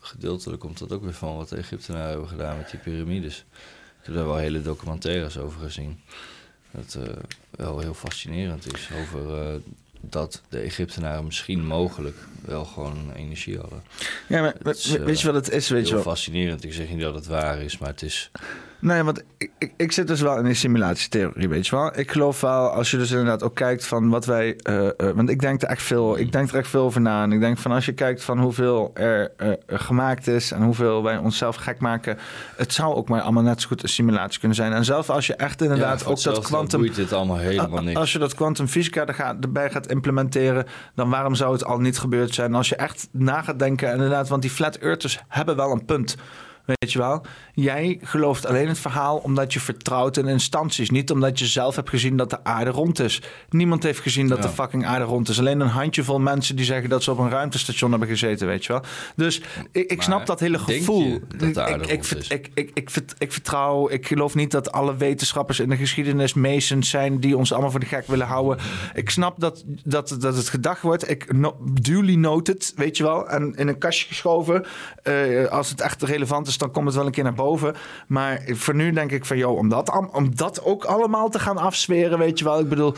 gedeeltelijk 0.05 0.61
komt 0.61 0.77
dat 0.77 0.91
ook 0.91 1.03
weer 1.03 1.13
van 1.13 1.35
wat 1.35 1.49
de 1.49 1.55
Egyptenaren 1.55 2.09
hebben 2.09 2.27
gedaan 2.27 2.57
met 2.57 2.69
die 2.69 2.79
piramides. 2.79 3.37
Ik 3.99 4.05
heb 4.05 4.15
daar 4.15 4.25
wel 4.25 4.37
hele 4.37 4.61
documentaires 4.61 5.37
over 5.37 5.61
gezien. 5.61 5.99
Dat 6.71 6.97
eh, 7.07 7.13
wel 7.49 7.79
heel 7.79 7.93
fascinerend 7.93 8.73
is 8.73 8.89
over 9.01 9.41
eh, 9.41 9.55
dat 10.01 10.41
de 10.49 10.59
Egyptenaren 10.59 11.25
misschien 11.25 11.65
mogelijk 11.65 12.17
wel 12.45 12.65
gewoon 12.65 13.11
energie 13.15 13.57
hadden. 13.57 13.83
Ja, 14.27 14.41
maar 14.41 14.75
is, 14.75 14.85
weet 14.85 15.21
je 15.21 15.27
eh, 15.27 15.33
wat 15.33 15.45
het 15.45 15.53
is, 15.53 15.69
weet 15.69 15.87
je 15.87 15.93
heel 15.93 16.03
wel? 16.03 16.13
fascinerend. 16.13 16.63
Ik 16.63 16.73
zeg 16.73 16.89
niet 16.89 16.99
dat 16.99 17.15
het 17.15 17.25
waar 17.25 17.61
is, 17.61 17.77
maar 17.77 17.89
het 17.89 18.01
is... 18.01 18.31
Nee, 18.83 19.03
want 19.03 19.23
ik, 19.37 19.51
ik, 19.57 19.73
ik 19.77 19.91
zit 19.91 20.07
dus 20.07 20.21
wel 20.21 20.37
in 20.37 20.45
een 20.45 20.55
simulatietheorie, 20.55 21.49
weet 21.49 21.67
je 21.67 21.75
wel. 21.75 21.99
Ik 21.99 22.11
geloof 22.11 22.41
wel, 22.41 22.69
als 22.69 22.91
je 22.91 22.97
dus 22.97 23.11
inderdaad 23.11 23.43
ook 23.43 23.55
kijkt 23.55 23.85
van 23.85 24.09
wat 24.09 24.25
wij... 24.25 24.55
eh, 24.55 24.87
eh, 24.87 24.93
want 25.15 25.29
ik 25.29 25.39
denk 25.39 25.61
er 25.61 25.67
echt 25.67 25.81
veel, 25.81 26.17
ik 26.17 26.31
denk 26.31 26.49
er 26.49 26.57
echt 26.57 26.69
veel 26.69 26.83
over 26.83 27.01
na. 27.01 27.23
En 27.23 27.31
ik 27.31 27.39
denk 27.39 27.57
van 27.57 27.71
als 27.71 27.85
je 27.85 27.93
kijkt 27.93 28.23
van 28.23 28.39
hoeveel 28.39 28.91
er 28.93 29.31
eh, 29.37 29.51
gemaakt 29.67 30.27
is... 30.27 30.51
en 30.51 30.63
hoeveel 30.63 31.03
wij 31.03 31.17
onszelf 31.17 31.55
gek 31.55 31.79
maken... 31.79 32.17
het 32.55 32.73
zou 32.73 32.95
ook 32.95 33.09
maar 33.09 33.21
allemaal 33.21 33.43
net 33.43 33.61
zo 33.61 33.67
goed 33.67 33.83
een 33.83 33.89
simulatie 33.89 34.39
kunnen 34.39 34.57
zijn. 34.57 34.73
En 34.73 34.85
zelf 34.85 35.09
als 35.09 35.27
je 35.27 35.35
echt 35.35 35.61
inderdaad 35.61 35.99
Ja, 35.99 36.07
ook 36.07 36.21
dat 36.23 36.39
kwantum... 36.39 36.79
boeit 36.79 36.95
dit 36.95 37.13
allemaal 37.13 37.37
helemaal 37.37 37.83
niks. 37.83 37.99
Als 37.99 38.11
je 38.11 38.19
dat 38.19 38.35
kwantumfysica 38.35 39.05
er 39.05 39.13
gaat, 39.13 39.43
erbij 39.43 39.69
gaat 39.69 39.87
implementeren, 39.87 40.65
dan 40.95 41.09
waarom 41.09 41.35
zou 41.35 41.53
het 41.53 41.65
al 41.65 41.79
niet 41.79 41.99
gebeurd 41.99 42.33
zijn? 42.33 42.53
Als 42.53 42.69
je 42.69 42.75
echt 42.75 43.07
na 43.11 43.41
gaat 43.41 43.59
denken, 43.59 43.91
inderdaad, 43.91 44.29
want 44.29 44.41
die 44.41 44.51
flat 44.51 44.75
earthers 44.75 45.19
hebben 45.27 45.55
wel 45.55 45.71
een 45.71 45.85
punt. 45.85 46.15
Weet 46.65 46.91
je 46.91 46.99
wel? 46.99 47.25
Jij 47.55 47.99
gelooft 48.01 48.45
alleen 48.45 48.67
het 48.67 48.79
verhaal 48.79 49.17
omdat 49.17 49.53
je 49.53 49.59
vertrouwt 49.59 50.17
in 50.17 50.27
instanties. 50.27 50.89
Niet 50.89 51.11
omdat 51.11 51.39
je 51.39 51.45
zelf 51.45 51.75
hebt 51.75 51.89
gezien 51.89 52.17
dat 52.17 52.29
de 52.29 52.43
aarde 52.43 52.69
rond 52.71 52.99
is. 52.99 53.21
Niemand 53.49 53.83
heeft 53.83 53.99
gezien 53.99 54.27
dat 54.27 54.37
Ja. 54.37 54.43
de 54.43 54.49
fucking 54.49 54.85
aarde 54.85 55.05
rond 55.05 55.29
is. 55.29 55.39
Alleen 55.39 55.59
een 55.59 55.67
handjevol 55.67 56.19
mensen 56.19 56.55
die 56.55 56.65
zeggen 56.65 56.89
dat 56.89 57.03
ze 57.03 57.11
op 57.11 57.17
een 57.17 57.29
ruimtestation 57.29 57.89
hebben 57.91 58.07
gezeten, 58.09 58.47
weet 58.47 58.65
je 58.65 58.71
wel. 58.73 58.81
Dus 59.15 59.41
ik, 59.71 59.91
ik 59.91 60.01
snap 60.01 60.25
dat 60.25 60.39
hele 60.39 60.59
gevoel. 60.59 61.03
je 61.07 61.21
dat 61.37 61.53
de 61.53 61.61
aarde 61.63 61.73
ik, 61.73 61.81
ik, 61.83 61.89
rond 61.91 62.05
vert- 62.07 62.19
is? 62.21 62.27
ik, 62.27 62.49
ik, 62.53 62.71
ik, 62.73 62.89
vert- 62.89 63.15
ik 63.17 63.31
vertrouw, 63.31 63.89
ik 63.89 64.07
geloof 64.07 64.35
niet 64.35 64.51
dat 64.51 64.71
alle 64.71 64.95
wetenschappers 64.95 65.59
in 65.59 65.69
de 65.69 65.77
geschiedenis 65.77 66.33
Masons 66.33 66.89
zijn 66.89 67.19
die 67.19 67.37
ons 67.37 67.51
allemaal 67.51 67.71
voor 67.71 67.79
de 67.79 67.85
gek 67.85 68.07
willen 68.07 68.27
houden. 68.27 68.63
Ik 68.93 69.09
snap 69.09 69.39
dat, 69.39 69.63
dat, 69.83 70.15
dat 70.19 70.35
het 70.35 70.49
gedacht 70.49 70.81
wordt. 70.81 71.09
Ik 71.09 71.33
no, 71.33 71.57
duly 71.81 72.15
noted, 72.15 72.73
weet 72.75 72.97
je 72.97 73.03
wel, 73.03 73.29
en 73.29 73.55
in 73.55 73.67
een 73.67 73.77
kastje 73.77 74.07
geschoven. 74.07 74.65
Eh, 75.03 75.45
als 75.47 75.69
het 75.69 75.81
echt 75.81 76.01
relevant 76.03 76.47
is, 76.47 76.57
dan 76.57 76.71
komt 76.71 76.85
het 76.85 76.95
wel 76.95 77.05
een 77.05 77.11
keer 77.11 77.23
naar 77.23 77.31
boven. 77.31 77.41
Maar 78.07 78.41
voor 78.45 78.75
nu 78.75 78.91
denk 78.91 79.11
ik 79.11 79.25
van, 79.25 79.37
joh, 79.37 79.57
om 79.57 79.69
dat, 79.69 80.09
om 80.11 80.35
dat 80.35 80.63
ook 80.63 80.85
allemaal 80.85 81.29
te 81.29 81.39
gaan 81.39 81.57
afsferen, 81.57 82.17
weet 82.17 82.39
je 82.39 82.45
wel. 82.45 82.59
Ik 82.59 82.69
bedoel, 82.69 82.93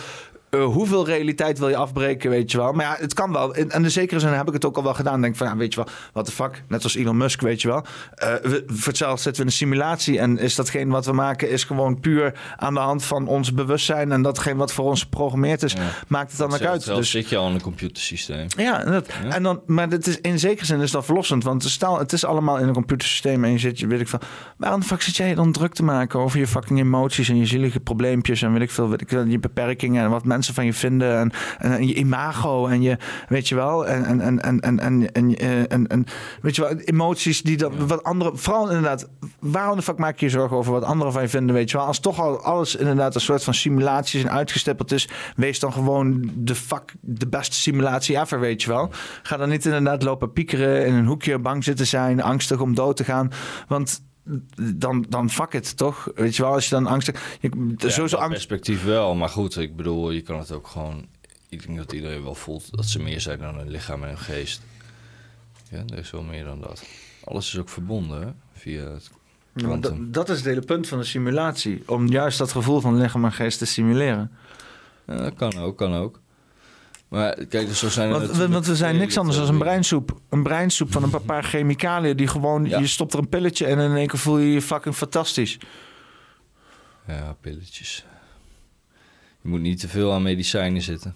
eh, 0.55 0.65
hoeveel 0.65 1.05
realiteit 1.05 1.59
wil 1.59 1.69
je 1.69 1.75
afbreken, 1.75 2.29
weet 2.29 2.51
je 2.51 2.57
wel. 2.57 2.71
Maar 2.71 2.85
ja, 2.85 2.95
het 2.99 3.13
kan 3.13 3.31
wel. 3.31 3.55
In, 3.55 3.69
in 3.69 3.81
de 3.81 3.89
zekere 3.89 4.19
zin 4.19 4.29
heb 4.29 4.47
ik 4.47 4.53
het 4.53 4.65
ook 4.65 4.77
al 4.77 4.83
wel 4.83 4.93
gedaan. 4.93 5.21
Denk 5.21 5.35
van, 5.35 5.47
ja, 5.47 5.57
weet 5.57 5.73
je 5.73 5.83
wel, 5.83 5.93
wat 6.13 6.25
de 6.25 6.31
fuck. 6.31 6.63
Net 6.67 6.83
als 6.83 6.95
Elon 6.95 7.17
Musk, 7.17 7.41
weet 7.41 7.61
je 7.61 7.67
wel. 7.67 7.85
Eh, 8.15 8.33
we, 8.33 8.63
voor 8.67 8.87
hetzelfde 8.87 9.21
zitten 9.21 9.33
we 9.33 9.39
in 9.41 9.45
een 9.47 9.51
simulatie. 9.51 10.19
En 10.19 10.37
is 10.37 10.55
datgene 10.55 10.91
wat 10.91 11.05
we 11.05 11.11
maken, 11.11 11.49
is 11.49 11.63
gewoon 11.63 11.99
puur 11.99 12.39
aan 12.55 12.73
de 12.73 12.79
hand 12.79 13.03
van 13.03 13.27
ons 13.27 13.53
bewustzijn. 13.53 14.11
En 14.11 14.21
datgene 14.21 14.57
wat 14.57 14.73
voor 14.73 14.85
ons 14.85 15.01
geprogrammeerd 15.01 15.63
is, 15.63 15.75
maakt 16.07 16.29
het 16.29 16.39
dan 16.39 16.53
ook 16.53 16.61
uit. 16.61 16.85
Dus 16.85 17.09
zit 17.09 17.29
je 17.29 17.37
al 17.37 17.47
in 17.47 17.53
een 17.53 17.61
computersysteem. 17.61 18.47
ja, 18.57 18.83
en 18.83 18.91
dat, 18.91 19.07
en 19.29 19.43
dan, 19.43 19.61
maar 19.65 19.89
het 19.89 20.07
is, 20.07 20.21
in 20.21 20.39
zekere 20.39 20.65
zin 20.65 20.79
is 20.79 20.91
dat 20.91 21.05
verlossend. 21.05 21.43
Want 21.43 21.63
stel, 21.63 21.99
het 21.99 22.13
is 22.13 22.25
allemaal 22.25 22.57
in 22.57 22.67
een 22.67 22.73
computersysteem 22.73 23.43
en 23.43 23.51
je 23.51 23.57
zit, 23.57 23.79
je 23.79 23.87
weet 23.87 23.99
ik 23.99 24.07
veel. 24.07 24.19
Waarom 24.57 24.79
de 24.79 24.85
fuck 24.85 25.01
zit 25.01 25.15
jij 25.15 25.35
dan 25.35 25.51
druk 25.51 25.73
te 25.73 25.83
maken 25.83 26.19
over 26.19 26.39
je 26.39 26.47
fucking 26.47 26.79
emoties 26.79 27.29
en 27.29 27.37
je 27.37 27.45
zielige 27.45 27.79
probleempjes 27.79 28.41
en 28.41 28.53
weet 28.53 28.61
ik 28.61 28.71
veel, 28.71 28.89
weet 28.89 29.01
ik 29.01 29.09
je 29.09 29.39
beperkingen 29.39 30.03
en 30.03 30.09
wat 30.09 30.25
mensen 30.25 30.44
van 30.53 30.65
je 30.65 30.73
vinden 30.73 31.17
en, 31.19 31.31
en, 31.57 31.71
en 31.71 31.87
je 31.87 31.93
imago 31.93 32.67
en 32.67 32.81
je, 32.81 32.97
weet 33.27 33.47
je 33.47 33.55
wel, 33.55 33.87
en, 33.87 34.05
en, 34.05 34.21
en, 34.21 34.39
en, 34.39 34.59
en, 34.59 34.79
en, 34.79 35.11
en, 35.13 35.69
en, 35.69 35.87
en, 35.87 36.05
weet 36.41 36.55
je 36.55 36.61
wel, 36.61 36.71
emoties 36.71 37.41
die 37.41 37.57
dan, 37.57 37.87
wat 37.87 38.03
andere, 38.03 38.31
vooral 38.33 38.67
inderdaad, 38.67 39.09
waarom 39.39 39.75
de 39.75 39.81
fuck 39.81 39.97
maak 39.97 40.19
je 40.19 40.25
je 40.25 40.31
zorgen 40.31 40.57
over 40.57 40.71
wat 40.71 40.83
anderen 40.83 41.13
van 41.13 41.21
je 41.21 41.27
vinden, 41.27 41.55
weet 41.55 41.71
je 41.71 41.77
wel. 41.77 41.85
Als 41.85 41.99
toch 41.99 42.19
al 42.19 42.39
alles 42.39 42.75
inderdaad 42.75 43.15
een 43.15 43.21
soort 43.21 43.43
van 43.43 43.53
simulaties 43.53 44.23
en 44.23 44.31
uitgestippeld 44.31 44.91
is, 44.91 45.09
wees 45.35 45.59
dan 45.59 45.73
gewoon 45.73 46.31
de 46.35 46.55
fuck, 46.55 46.93
de 47.01 47.27
beste 47.27 47.55
simulatie 47.55 48.19
ever, 48.19 48.39
weet 48.39 48.61
je 48.61 48.69
wel. 48.69 48.89
Ga 49.23 49.37
dan 49.37 49.49
niet 49.49 49.65
inderdaad 49.65 50.03
lopen 50.03 50.31
piekeren 50.31 50.85
in 50.85 50.93
een 50.93 51.05
hoekje, 51.05 51.39
bang 51.39 51.63
zitten 51.63 51.87
zijn, 51.87 52.21
angstig 52.21 52.59
om 52.59 52.75
dood 52.75 52.97
te 52.97 53.03
gaan. 53.03 53.31
Want 53.67 54.03
dan, 54.75 55.05
dan 55.09 55.29
fuck 55.29 55.53
it, 55.53 55.77
toch? 55.77 56.11
Weet 56.15 56.35
je 56.35 56.41
wel, 56.41 56.51
als 56.51 56.63
je 56.63 56.69
dan 56.69 56.87
angstig... 56.87 57.37
Je, 57.41 57.73
Ja, 57.77 58.03
angst... 58.03 58.29
perspectief 58.29 58.83
wel, 58.83 59.15
maar 59.15 59.29
goed, 59.29 59.57
ik 59.57 59.75
bedoel, 59.75 60.11
je 60.11 60.21
kan 60.21 60.39
het 60.39 60.51
ook 60.51 60.67
gewoon... 60.67 61.05
Ik 61.49 61.65
denk 61.65 61.77
dat 61.77 61.91
iedereen 61.91 62.23
wel 62.23 62.35
voelt 62.35 62.75
dat 62.75 62.85
ze 62.85 63.01
meer 63.01 63.21
zijn 63.21 63.39
dan 63.39 63.59
een 63.59 63.69
lichaam 63.69 64.03
en 64.03 64.09
een 64.09 64.17
geest. 64.17 64.61
Ja, 65.69 65.83
er 65.87 65.97
is 65.97 66.11
wel 66.11 66.23
meer 66.23 66.43
dan 66.43 66.61
dat. 66.61 66.85
Alles 67.23 67.53
is 67.53 67.59
ook 67.59 67.69
verbonden, 67.69 68.21
hè, 68.21 68.27
via 68.53 68.91
het 68.91 69.11
Ja, 69.53 69.77
dat, 69.77 69.93
dat 69.99 70.29
is 70.29 70.37
het 70.37 70.45
hele 70.45 70.61
punt 70.61 70.87
van 70.87 70.97
de 70.97 71.03
simulatie. 71.03 71.83
Om 71.85 72.07
juist 72.07 72.37
dat 72.37 72.51
gevoel 72.51 72.79
van 72.79 72.97
lichaam 72.97 73.25
en 73.25 73.31
geest 73.31 73.57
te 73.57 73.65
simuleren. 73.65 74.31
Ja, 75.07 75.17
dat 75.17 75.33
kan 75.33 75.57
ook, 75.57 75.77
kan 75.77 75.93
ook. 75.93 76.19
Maar 77.07 77.45
kijk, 77.45 77.73
zo 77.73 77.89
zijn 77.89 78.11
er 78.11 78.49
Want, 78.49 78.65
we 78.65 78.75
zijn 78.75 78.97
niks 78.97 79.17
anders 79.17 79.37
dan 79.37 79.47
een 79.47 79.57
breinsoep. 79.57 80.19
Een 80.29 80.43
breinsoep 80.43 80.91
van 80.91 81.03
een 81.03 81.25
paar 81.25 81.43
chemicaliën 81.43 82.17
die 82.17 82.27
gewoon... 82.27 82.65
Ja. 82.65 82.79
Je 82.79 82.87
stopt 82.87 83.13
er 83.13 83.19
een 83.19 83.29
pilletje 83.29 83.65
en 83.65 83.79
in 83.79 83.95
één 83.95 84.07
keer 84.07 84.19
voel 84.19 84.37
je 84.37 84.53
je 84.53 84.61
fucking 84.61 84.95
fantastisch. 84.95 85.57
Ja, 87.07 87.35
pilletjes. 87.41 88.05
Je 89.41 89.49
moet 89.49 89.61
niet 89.61 89.79
te 89.79 89.87
veel 89.87 90.13
aan 90.13 90.21
medicijnen 90.21 90.81
zitten. 90.81 91.15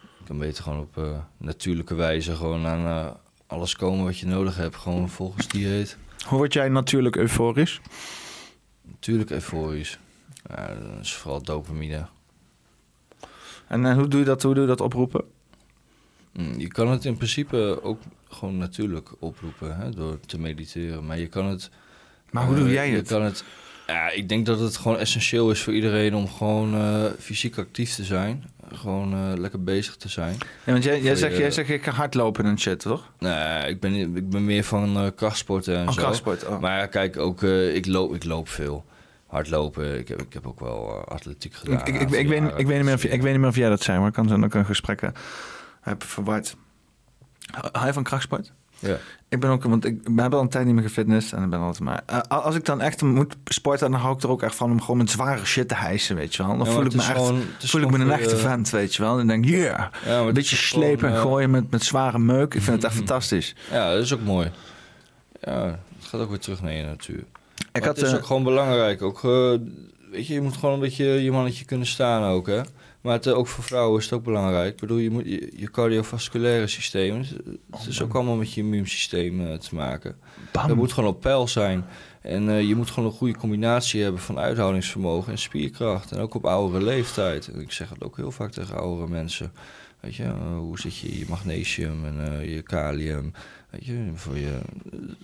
Je 0.00 0.24
kan 0.26 0.38
beter 0.38 0.62
gewoon 0.62 0.80
op 0.80 0.98
eh, 0.98 1.18
natuurlijke 1.36 1.94
wijze 1.94 2.36
gewoon 2.36 2.66
aan 2.66 2.86
eh, 2.86 3.14
alles 3.46 3.76
komen 3.76 4.04
wat 4.04 4.18
je 4.18 4.26
nodig 4.26 4.56
hebt, 4.56 4.76
gewoon 4.76 5.08
volgens 5.08 5.48
dieet. 5.48 5.96
Hoe 6.26 6.38
word 6.38 6.52
jij 6.52 6.68
natuurlijk 6.68 7.16
euforisch? 7.16 7.80
Natuurlijk 8.82 9.30
euforisch. 9.30 9.98
Ja, 10.48 10.74
dat 10.74 11.00
is 11.04 11.14
vooral 11.14 11.42
dopamine. 11.42 12.06
En 13.70 13.86
eh, 13.86 13.94
hoe 13.94 14.08
doe 14.08 14.18
je 14.20 14.26
dat, 14.26 14.42
hoe 14.42 14.52
doe 14.54 14.62
je 14.62 14.68
dat 14.68 14.80
oproepen? 14.80 15.24
Mm, 16.32 16.58
Je 16.58 16.68
kan 16.68 16.88
het 16.90 17.04
in 17.04 17.16
principe 17.16 17.78
ook 17.82 18.00
gewoon 18.28 18.58
natuurlijk 18.58 19.08
oproepen 19.18 19.76
hè, 19.76 19.90
door 19.90 20.20
te 20.26 20.38
mediteren. 20.38 21.06
Maar 21.06 21.18
je 21.18 21.26
kan 21.26 21.46
het. 21.46 21.70
Maar 22.30 22.46
hoe 22.46 22.54
doe 22.56 22.66
eh, 22.66 22.72
jij 22.72 22.90
je 22.90 22.96
het? 22.96 23.08
Kan 23.08 23.22
het 23.22 23.44
ja, 23.86 24.10
ik 24.10 24.28
denk 24.28 24.46
dat 24.46 24.60
het 24.60 24.76
gewoon 24.76 24.98
essentieel 24.98 25.50
is 25.50 25.60
voor 25.62 25.72
iedereen 25.74 26.14
om 26.14 26.28
gewoon 26.28 26.74
eh, 26.74 27.04
fysiek 27.18 27.58
actief 27.58 27.94
te 27.94 28.04
zijn. 28.04 28.44
Gewoon 28.72 29.40
lekker 29.40 29.62
bezig 29.64 29.96
te 29.96 30.08
zijn. 30.08 30.36
Ja, 30.64 30.72
want 30.72 30.84
jij, 30.84 31.00
jij, 31.02 31.14
zegt, 31.16 31.32
je- 31.34 31.40
jij 31.40 31.50
zegt 31.50 31.68
ik 31.68 31.82
ga 31.84 31.90
hardlopen 31.90 32.44
en 32.44 32.58
shit, 32.58 32.80
toch? 32.80 33.12
Nee, 33.18 33.68
ik 33.68 33.80
ben, 33.80 33.94
ik 34.16 34.30
ben 34.30 34.44
meer 34.44 34.64
van 34.64 35.12
krachtsporten 35.16 35.76
en 35.76 35.86
Oh, 35.88 35.92
zo. 35.92 36.00
krachtsport, 36.00 36.46
oh. 36.46 36.60
Maar 36.60 36.78
ja, 36.78 36.86
kijk, 36.86 37.16
ook, 37.18 37.42
ik, 37.42 37.86
loop, 37.86 38.14
ik 38.14 38.24
loop 38.24 38.48
veel. 38.48 38.84
Hardlopen, 39.30 39.98
ik 39.98 40.08
heb, 40.08 40.22
ik 40.22 40.32
heb 40.32 40.46
ook 40.46 40.60
wel 40.60 40.88
eh, 41.06 41.12
atletiek 41.14 41.54
gedaan. 41.54 41.78
Ik, 41.80 41.88
ik, 41.88 42.00
ik, 42.00 42.08
weet, 42.28 42.42
ik, 42.56 42.66
weet 42.66 42.76
niet 42.76 42.84
meer 42.84 42.94
of, 42.94 43.04
ik 43.04 43.22
weet 43.22 43.30
niet 43.32 43.40
meer 43.40 43.48
of 43.48 43.56
jij 43.56 43.68
dat 43.68 43.82
zei, 43.82 43.98
maar 43.98 44.08
ik 44.08 44.12
kan 44.14 44.28
zo 44.28 44.42
ook 44.44 44.54
een 44.54 44.64
gesprek 44.64 45.02
eh, 45.02 45.10
heb 45.80 46.04
verward. 46.04 46.56
Je 47.84 47.92
van 47.92 48.02
krachtsport? 48.02 48.52
Ja. 48.78 48.96
Ik 49.28 49.40
ben 49.40 49.50
ook, 49.50 49.62
want 49.64 49.84
ik 49.84 50.14
ben 50.14 50.32
al 50.32 50.40
een 50.40 50.48
tijd 50.48 50.66
niet 50.66 50.74
meer 50.74 50.82
gefitness 50.82 51.32
en 51.32 51.42
ik 51.42 51.50
ben 51.50 51.58
altijd 51.60 51.84
maar. 51.84 52.02
eh, 52.06 52.18
als 52.28 52.54
ik 52.54 52.64
dan 52.64 52.80
echt 52.80 53.02
moet 53.02 53.36
sporten, 53.44 53.90
dan 53.90 54.00
hou 54.00 54.16
ik 54.16 54.22
er 54.22 54.28
ook 54.28 54.42
echt 54.42 54.54
van 54.54 54.70
om 54.70 54.80
gewoon 54.80 54.96
met 54.96 55.10
zware 55.10 55.44
shit 55.44 55.68
te 55.68 55.74
hijsen, 55.74 56.16
weet 56.16 56.34
je 56.34 56.42
wel. 56.46 56.56
Dan 56.56 56.66
Ja, 56.66 56.72
voel 56.72 56.84
ik 56.84 56.92
me 56.94 56.98
echt, 56.98 57.10
gewoon- 57.12 57.42
is 57.60 57.70
voel 57.70 57.80
ik 57.80 57.90
me 57.90 57.98
een 57.98 58.10
echte 58.10 58.28
je- 58.34 58.36
vent, 58.36 58.70
weet 58.70 58.94
je 58.94 59.02
wel. 59.02 59.18
En 59.18 59.26
denk, 59.26 59.44
yeah, 59.44 59.84
Ja, 60.04 60.18
een 60.20 60.32
beetje 60.34 60.56
slepen 60.56 61.08
en 61.08 61.16
gooien 61.16 61.50
met, 61.50 61.70
met 61.70 61.82
zware 61.84 62.18
meuk. 62.18 62.54
Ik 62.54 62.62
vind 62.62 62.76
het 62.76 62.84
echt 62.84 62.94
fantastisch. 63.04 63.54
Ja, 63.70 63.92
dat 63.92 64.02
is 64.02 64.14
ook 64.14 64.22
mooi. 64.22 64.50
Ja, 65.40 65.64
het 65.98 66.08
gaat 66.08 66.20
ook 66.20 66.28
weer 66.28 66.38
terug 66.38 66.62
naar 66.62 66.72
je 66.72 66.82
natuur. 66.84 67.24
Ik 67.72 67.84
had, 67.84 67.96
het 67.96 68.04
is 68.04 68.12
eh, 68.12 68.18
ook 68.18 68.26
gewoon 68.26 68.42
belangrijk. 68.42 69.02
Ook, 69.02 69.24
eh, 69.24 69.52
weet 70.10 70.26
je, 70.26 70.34
je 70.34 70.40
moet 70.40 70.56
gewoon 70.56 70.74
een 70.74 70.80
beetje 70.80 71.04
je 71.04 71.32
mannetje 71.32 71.64
kunnen 71.64 71.86
staan 71.86 72.30
ook, 72.30 72.46
hè. 72.46 72.60
Maar 73.00 73.12
het, 73.12 73.26
eh, 73.26 73.36
ook 73.36 73.46
voor 73.46 73.64
vrouwen 73.64 73.98
is 73.98 74.04
het 74.04 74.12
ook 74.12 74.24
belangrijk. 74.24 74.72
Ik 74.72 74.80
bedoel, 74.80 74.98
je, 74.98 75.10
moet, 75.10 75.24
je, 75.24 75.52
je 75.56 75.70
cardiovasculaire 75.70 76.66
systeem... 76.66 77.18
Het, 77.18 77.36
het 77.70 77.86
is 77.86 78.02
ook 78.02 78.14
allemaal 78.14 78.36
met 78.36 78.52
je 78.52 78.60
immuunsysteem 78.60 79.58
te 79.58 79.74
maken. 79.74 80.16
Dat 80.52 80.74
moet 80.74 80.92
gewoon 80.92 81.10
op 81.10 81.20
peil 81.20 81.48
zijn. 81.48 81.84
En 82.20 82.66
je 82.66 82.74
moet 82.74 82.90
gewoon 82.90 83.08
een 83.08 83.16
goede 83.16 83.38
combinatie 83.38 84.02
hebben 84.02 84.20
van 84.20 84.38
uithoudingsvermogen 84.38 85.32
en 85.32 85.38
spierkracht. 85.38 86.12
En 86.12 86.20
ook 86.20 86.34
op 86.34 86.46
oudere 86.46 86.84
leeftijd. 86.84 87.48
En 87.48 87.60
ik 87.60 87.72
zeg 87.72 87.88
het 87.88 88.02
ook 88.02 88.16
heel 88.16 88.30
vaak 88.30 88.50
tegen 88.50 88.76
oudere 88.76 89.08
mensen. 89.08 89.52
Weet 90.00 90.14
je, 90.14 90.24
eh, 90.24 90.56
hoe 90.58 90.78
zit 90.78 90.96
je 90.96 91.18
je 91.18 91.24
magnesium 91.28 92.04
en 92.04 92.40
eh, 92.40 92.54
je 92.54 92.62
kalium? 92.62 93.32
Weet 93.70 93.84
je, 93.84 94.10
voor 94.14 94.38
je, 94.38 94.58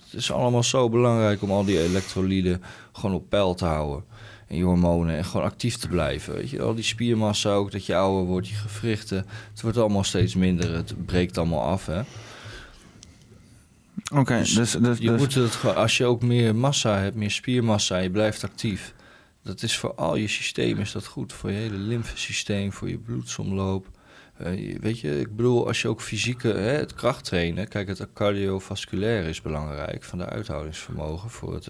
het 0.03 0.13
is 0.13 0.31
allemaal 0.31 0.63
zo 0.63 0.89
belangrijk 0.89 1.41
om 1.41 1.51
al 1.51 1.65
die 1.65 1.81
elektrolyten 1.81 2.63
gewoon 2.91 3.15
op 3.15 3.29
peil 3.29 3.53
te 3.53 3.65
houden. 3.65 4.03
En 4.47 4.57
je 4.57 4.63
hormonen 4.63 5.15
en 5.15 5.25
gewoon 5.25 5.45
actief 5.45 5.77
te 5.77 5.87
blijven. 5.87 6.33
Weet 6.33 6.49
je, 6.49 6.61
al 6.61 6.75
die 6.75 6.83
spiermassa 6.83 7.53
ook, 7.53 7.71
dat 7.71 7.85
je 7.85 7.95
ouder 7.95 8.25
wordt, 8.25 8.47
je 8.47 8.55
gewrichten. 8.55 9.25
Het 9.51 9.61
wordt 9.61 9.77
allemaal 9.77 10.03
steeds 10.03 10.35
minder, 10.35 10.75
het 10.75 11.05
breekt 11.05 11.37
allemaal 11.37 11.63
af, 11.63 11.85
hè. 11.85 12.01
Oké, 14.13 14.37
dus, 14.37 14.53
dus, 14.53 14.71
je 14.71 15.09
dus- 15.09 15.19
moet 15.19 15.33
het 15.33 15.51
gewoon, 15.55 15.75
als 15.75 15.97
je 15.97 16.05
ook 16.05 16.21
meer 16.21 16.55
massa 16.55 16.97
hebt, 16.97 17.15
meer 17.15 17.31
spiermassa, 17.31 17.97
je 17.97 18.09
blijft 18.09 18.43
actief. 18.43 18.93
Dat 19.43 19.63
is 19.63 19.77
voor 19.77 19.93
al 19.95 20.15
je 20.15 20.27
systeem 20.27 20.79
is 20.79 20.91
dat 20.91 21.05
goed. 21.05 21.33
Voor 21.33 21.51
je 21.51 21.57
hele 21.57 21.77
lymfesysteem, 21.77 22.73
voor 22.73 22.89
je 22.89 22.97
bloedsomloop. 22.97 23.87
Eh, 24.37 24.79
weet 24.79 24.99
je, 24.99 25.19
ik 25.19 25.35
bedoel, 25.35 25.67
als 25.67 25.81
je 25.81 25.87
ook 25.87 26.01
fysieke, 26.01 26.47
hè, 26.47 26.71
het 26.71 26.93
krachttrainen, 26.93 27.67
kijk, 27.67 27.87
het 27.87 28.07
cardiovasculaire 28.13 29.29
is 29.29 29.41
belangrijk, 29.41 30.03
van 30.03 30.17
de 30.17 30.25
uithoudingsvermogen. 30.25 31.29
Voor 31.29 31.53
het, 31.53 31.67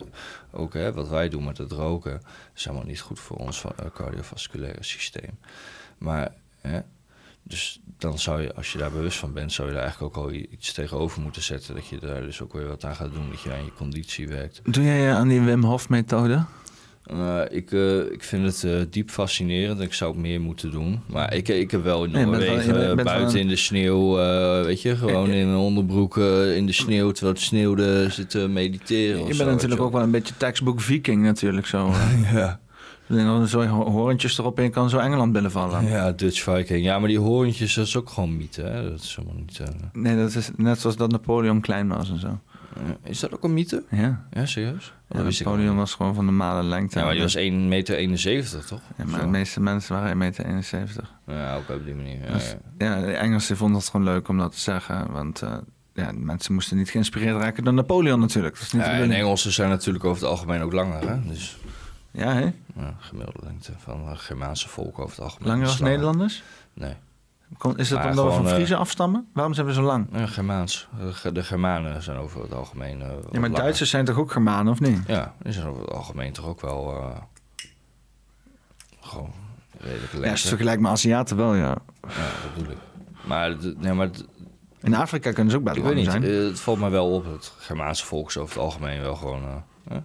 ook 0.52 0.74
hè, 0.74 0.94
wat 0.94 1.10
wij 1.10 1.30
doen 1.30 1.44
met 1.44 1.58
het 1.58 1.72
roken, 1.72 2.22
is 2.56 2.64
helemaal 2.64 2.88
niet 2.88 3.02
goed 3.02 3.20
voor 3.20 3.38
ons 3.38 3.64
eh, 3.64 3.86
cardiovasculaire 3.94 4.84
systeem. 4.84 5.38
Maar, 5.98 6.34
hè, 6.62 6.80
dus 7.44 7.82
dan 7.98 8.20
zou 8.20 8.42
je, 8.42 8.54
als 8.54 8.72
je 8.72 8.78
daar 8.78 8.92
bewust 8.92 9.18
van 9.18 9.34
bent, 9.34 9.54
zou 9.54 9.68
je 9.68 9.74
daar 9.74 9.84
eigenlijk 9.84 10.18
ook 10.18 10.24
al 10.24 10.32
iets 10.32 10.74
tegenover 10.74 11.22
moeten 11.22 11.44
zetten. 11.44 11.76
Dat 11.76 11.88
je 11.88 12.00
daar 12.00 12.22
dus 12.22 12.42
ook 12.42 12.54
weer 12.54 12.68
wat 12.68 12.86
aan 12.86 12.96
gaat 12.96 13.14
doen, 13.14 13.30
dat 13.30 13.42
je 13.42 13.54
aan 13.54 13.66
je 13.66 13.74
conditie 13.74 14.28
werkt. 14.28 14.62
Doe 14.64 14.84
jij 14.84 15.10
eh, 15.10 15.16
aan 15.16 15.28
die 15.28 15.42
Wim 15.42 15.64
Hof 15.64 15.90
methode? 15.90 16.46
Ik, 17.50 17.72
eh, 17.72 17.98
ik 18.12 18.24
vind 18.24 18.46
het 18.46 18.64
eh, 18.64 18.72
diep 18.90 19.10
fascinerend. 19.10 19.82
Ik 19.82 19.94
zou 19.94 20.12
het 20.12 20.22
meer 20.22 20.42
moeten 20.42 20.72
doen. 20.72 21.00
Maar 21.06 21.34
ik, 21.34 21.48
ik 21.48 21.72
heb 21.72 21.84
wel 21.84 22.04
in 22.04 22.12
Noorwegen 22.12 22.90
eh, 22.98 23.04
buiten 23.04 23.40
in 23.40 23.48
de 23.48 23.56
sneeuw, 23.56 24.16
weet 24.64 24.82
je, 24.82 24.96
gewoon 24.96 25.30
in 25.30 25.48
een 25.48 25.56
onderbroek 25.56 26.18
in 26.56 26.66
de 26.66 26.72
sneeuw, 26.72 27.12
terwijl 27.12 27.34
het 27.34 27.44
sneeuwde, 27.44 28.10
zitten 28.10 28.54
mediteren. 28.54 29.26
Je 29.26 29.34
zo, 29.34 29.44
bent 29.44 29.56
natuurlijk 29.56 29.82
ook 29.82 29.92
wel 29.92 30.02
een 30.02 30.12
beetje 30.12 30.34
textbook 30.38 30.82
viking 30.82 31.24
natuurlijk 31.24 31.68
zo. 31.68 31.92
ja. 32.34 32.60
En 33.08 33.26
dan 33.26 33.48
zo 33.48 33.66
ho- 33.66 33.90
horentjes 33.90 34.38
erop 34.38 34.58
en 34.58 34.64
je 34.64 34.70
kan 34.70 34.90
zo 34.90 34.98
Engeland 34.98 35.32
binnenvallen. 35.34 35.86
Ja, 35.86 36.12
Dutch 36.12 36.42
Viking. 36.42 36.84
Ja, 36.84 37.00
maar 37.00 37.08
die 37.08 37.20
hoorntjes, 37.20 37.74
dat 37.74 37.86
is 37.86 37.98
ook 37.98 38.10
gewoon 38.10 38.38
mythe. 38.38 38.62
Hè? 38.62 38.90
Dat 38.90 39.00
is 39.00 39.16
helemaal 39.16 39.40
niet... 39.40 39.62
Nee, 39.94 40.16
dat 40.18 40.36
is 40.36 40.50
net 40.56 40.80
zoals 40.80 40.96
dat 40.96 41.12
Napoleon 41.12 41.62
klein 41.62 41.88
was 41.88 42.10
en 42.10 42.20
zo. 42.20 42.40
Eh, 42.80 43.10
is 43.12 43.20
dat 43.20 43.34
ook 43.34 43.44
een 43.44 43.54
mythe? 43.54 43.84
Ja. 43.90 44.26
Ja, 44.32 44.46
serieus? 44.46 44.94
Ja, 45.10 45.22
Napoleon 45.22 45.76
was 45.76 45.94
gewoon 45.94 46.14
van 46.16 46.26
normale 46.26 46.64
lengte. 46.64 47.00
Ja, 47.00 47.04
maar 47.06 47.14
die 47.14 47.22
was 47.24 47.36
1,71 47.38 47.42
meter, 47.44 48.66
toch? 48.66 48.82
Ja, 48.98 49.04
maar 49.06 49.20
Zo. 49.20 49.26
de 49.26 49.32
meeste 49.32 49.62
mensen 49.62 49.96
waren 49.96 50.12
1,71 50.12 50.18
meter. 50.72 51.10
Ja, 51.28 51.56
ook 51.56 51.70
op 51.70 51.86
die 51.86 51.94
manier. 51.96 52.26
Ja, 52.26 52.34
Dus, 52.34 52.56
ja. 52.78 53.00
de 53.00 53.12
Engelsen 53.12 53.58
vonden 53.58 53.78
het 53.80 53.90
gewoon 53.90 54.06
leuk 54.06 54.28
om 54.28 54.38
dat 54.38 54.52
te 54.52 54.60
zeggen. 54.60 55.12
Want 55.12 55.42
eh, 55.42 55.58
ja, 55.94 56.12
mensen 56.16 56.54
moesten 56.54 56.78
niet 56.78 56.90
geïnspireerd 56.90 57.42
raken 57.42 57.64
door 57.64 57.74
Napoleon 57.74 58.20
natuurlijk. 58.20 58.54
Dat 58.54 58.64
is 58.64 58.72
niet 58.72 58.82
Ja, 58.86 58.92
en. 58.92 59.12
Engelsen 59.12 59.52
zijn 59.52 59.70
natuurlijk 59.70 60.06
over 60.06 60.22
het 60.22 60.32
algemeen 60.32 60.62
ook 60.62 60.74
langer, 60.74 61.10
hè? 61.10 61.22
Dus 61.24 61.58
Ja, 62.12 62.34
hè? 62.34 62.52
ja, 62.76 62.96
gemiddelde 63.00 63.40
lengte 63.44 63.72
van 63.78 64.18
Germaanse 64.18 64.70
volken 64.70 65.04
over 65.04 65.16
het 65.16 65.24
algemeen. 65.26 65.48
Langer 65.48 65.68
als 65.68 65.80
Nederlanders? 65.80 66.44
Nee. 66.74 66.94
Is 67.76 67.90
het 67.90 68.00
Maar 68.00 68.10
omdat 68.10 68.26
we 68.26 68.32
van 68.32 68.48
eh, 68.48 68.54
Friese 68.54 68.76
afstammen? 68.76 69.28
Waarom 69.34 69.54
zijn 69.54 69.66
we 69.68 69.74
zo 69.74 69.82
lang? 69.82 70.08
Ja, 70.12 70.26
Germaans. 70.26 70.88
De 71.00 71.14
Ge- 71.14 71.32
De 71.32 71.44
Germanen 71.44 72.04
zijn 72.04 72.18
over 72.18 72.42
het 72.42 72.54
algemeen. 72.54 73.02
eh, 73.02 73.08
Ja, 73.32 73.40
maar. 73.40 73.52
Duitsers 73.52 73.90
zijn 73.90 74.06
toch 74.06 74.18
ook 74.18 74.32
Germanen, 74.32 74.72
of 74.72 74.80
niet? 74.80 75.00
Ja, 75.08 75.34
die 75.42 75.54
zijn 75.54 75.68
over 75.68 75.82
het 75.82 75.92
algemeen 75.92 76.34
toch 76.34 76.46
ook 76.46 76.62
wel. 76.62 76.94
eh, 76.98 77.18
gewoon 79.02 79.32
redelijke 79.78 79.98
Ja, 79.98 80.02
als 80.04 80.12
je 80.14 80.20
lengte. 80.20 80.40
het 80.40 80.48
vergelijkt 80.48 80.82
met 80.82 80.92
Aziaten 80.92 81.38
wel, 81.38 81.54
ja. 81.54 81.68
Ja, 82.08 82.30
dat 82.44 82.54
bedoel 82.56 82.72
ik. 82.72 82.78
Maar, 83.26 83.56
nee, 83.78 83.94
maar 83.94 84.06
het- 84.08 84.26
In 84.82 84.96
Afrika 84.96 85.32
kunnen 85.32 85.52
ze 85.52 85.58
ook 85.58 85.64
best 85.64 85.76
ik 85.76 85.84
weet 85.84 85.92
lang 86.06 86.20
niet. 86.20 86.24
zijn. 86.30 86.42
eh, 86.44 86.48
het 86.50 86.60
valt 86.60 86.80
mij 86.80 86.90
wel 86.90 87.12
op. 87.12 87.26
Het 87.26 87.54
Germaanse 87.58 88.06
volk 88.06 88.28
is 88.30 88.38
over 88.38 88.54
het 88.56 88.64
algemeen 88.64 89.02
wel 89.02 89.16
gewoon. 89.16 89.42
eh, 89.44 89.96
eh, 89.96 90.02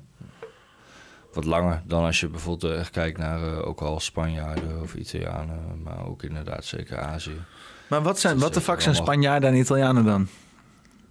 wat 1.34 1.44
langer 1.44 1.82
dan 1.84 2.04
als 2.04 2.20
je 2.20 2.28
bijvoorbeeld 2.28 2.74
echt 2.78 2.90
kijkt 2.90 3.18
naar 3.18 3.42
eh, 3.42 3.66
ook 3.66 3.80
al 3.80 4.00
Spanjaarden 4.00 4.80
of 4.82 4.94
Italianen, 4.94 5.82
maar 5.82 6.06
ook 6.06 6.22
inderdaad 6.22 6.64
zeker 6.64 6.98
Azië. 6.98 7.36
Maar 7.88 8.02
wat, 8.02 8.20
zijn, 8.20 8.38
wat 8.38 8.54
de 8.54 8.60
fuck 8.60 8.80
zijn 8.80 8.94
Spanjaarden 8.94 9.50
en 9.50 9.56
Italianen 9.56 10.04
dan? 10.04 10.28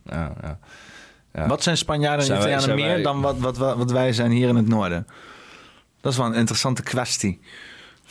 Ja, 0.06 0.34
ja. 0.42 0.60
Ja. 1.34 1.48
Wat 1.48 1.64
zijn 1.64 1.78
Spanjaarden 1.78 2.20
en 2.20 2.26
Zijn 2.26 2.40
Italianen 2.40 2.76
meer 2.76 2.94
wij- 2.94 3.02
dan 3.02 3.22
wat, 3.22 3.38
wat, 3.38 3.58
wat, 3.58 3.78
wat 3.78 3.92
wij 3.92 4.14
zijn 4.14 4.32
hier 4.32 4.48
in 4.50 4.56
het 4.56 4.68
noorden? 4.68 5.08
Dat 6.02 6.12
is 6.12 6.18
wel 6.18 6.28
een 6.28 6.34
interessante 6.34 6.84
kwestie, 6.84 7.40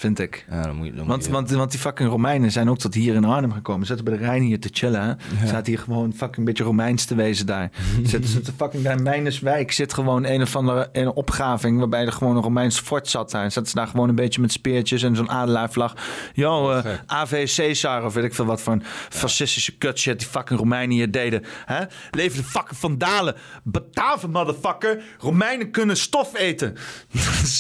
vind 0.00 0.18
ik. 0.18 0.44
Ja, 0.50 0.62
dan 0.62 0.76
moet 0.76 0.86
je, 0.86 0.90
dan 0.92 1.00
moet 1.00 1.08
Want, 1.10 1.24
je- 1.24 1.30
want, 1.32 1.50
want 1.50 1.70
die 1.70 1.80
fucking 1.80 2.08
Romeinen 2.08 2.50
zijn 2.50 2.70
ook 2.70 2.78
tot 2.78 2.94
hier 2.94 3.14
in 3.14 3.24
Arnhem 3.24 3.52
gekomen. 3.52 3.86
Zitten 3.86 4.04
bij 4.04 4.16
de 4.16 4.24
Rijn 4.24 4.42
hier 4.42 4.60
te 4.60 4.68
chillen. 4.72 5.00
Hè? 5.34 5.46
Zaten 5.46 5.66
hier 5.72 5.78
gewoon 5.78 6.12
fucking 6.12 6.36
een 6.36 6.44
beetje 6.44 6.64
Romeins 6.64 7.04
te 7.04 7.14
wezen 7.14 7.46
daar. 7.46 7.70
Zitten 8.02 8.30
ze 8.30 8.40
te 8.40 8.52
fucking 8.56 8.82
daar 8.82 8.96
in 8.96 9.02
Mijnerswijk 9.02 9.72
zit 9.72 9.94
gewoon 9.94 10.24
een 10.24 10.42
of 10.42 10.56
andere 10.56 10.88
een 10.92 11.08
opgraving 11.12 11.78
waarbij 11.78 12.04
er 12.06 12.12
gewoon 12.12 12.36
een 12.36 12.42
Romeins 12.42 12.78
fort 12.80 13.08
zat 13.08 13.30
daar. 13.30 13.50
Zaten 13.50 13.70
ze 13.70 13.74
daar 13.76 13.86
gewoon 13.86 14.08
een 14.08 14.14
beetje 14.14 14.40
met 14.40 14.52
speertjes 14.52 15.02
en 15.02 15.16
zo'n 15.16 15.30
adelaarvlag. 15.30 15.94
Yo, 16.32 16.70
eh, 16.72 16.78
Gek. 16.82 17.00
AV 17.06 17.54
Caesar 17.56 18.04
of 18.04 18.14
weet 18.14 18.24
ik 18.24 18.34
veel 18.34 18.44
wat 18.44 18.60
voor 18.62 18.72
een 18.72 18.82
fascistische 19.08 19.76
kutshit 19.78 20.18
die 20.18 20.28
fucking 20.28 20.58
Romeinen 20.58 20.96
hier 20.96 21.10
deden. 21.10 21.44
Hè? 21.64 21.84
Leven 22.10 22.38
de 22.38 22.44
fucking 22.44 22.78
vandalen. 22.78 23.34
Bataven, 23.62 24.30
motherfucker. 24.30 25.02
Romeinen 25.18 25.70
kunnen 25.70 25.96
stof 25.96 26.36
eten. 26.38 26.76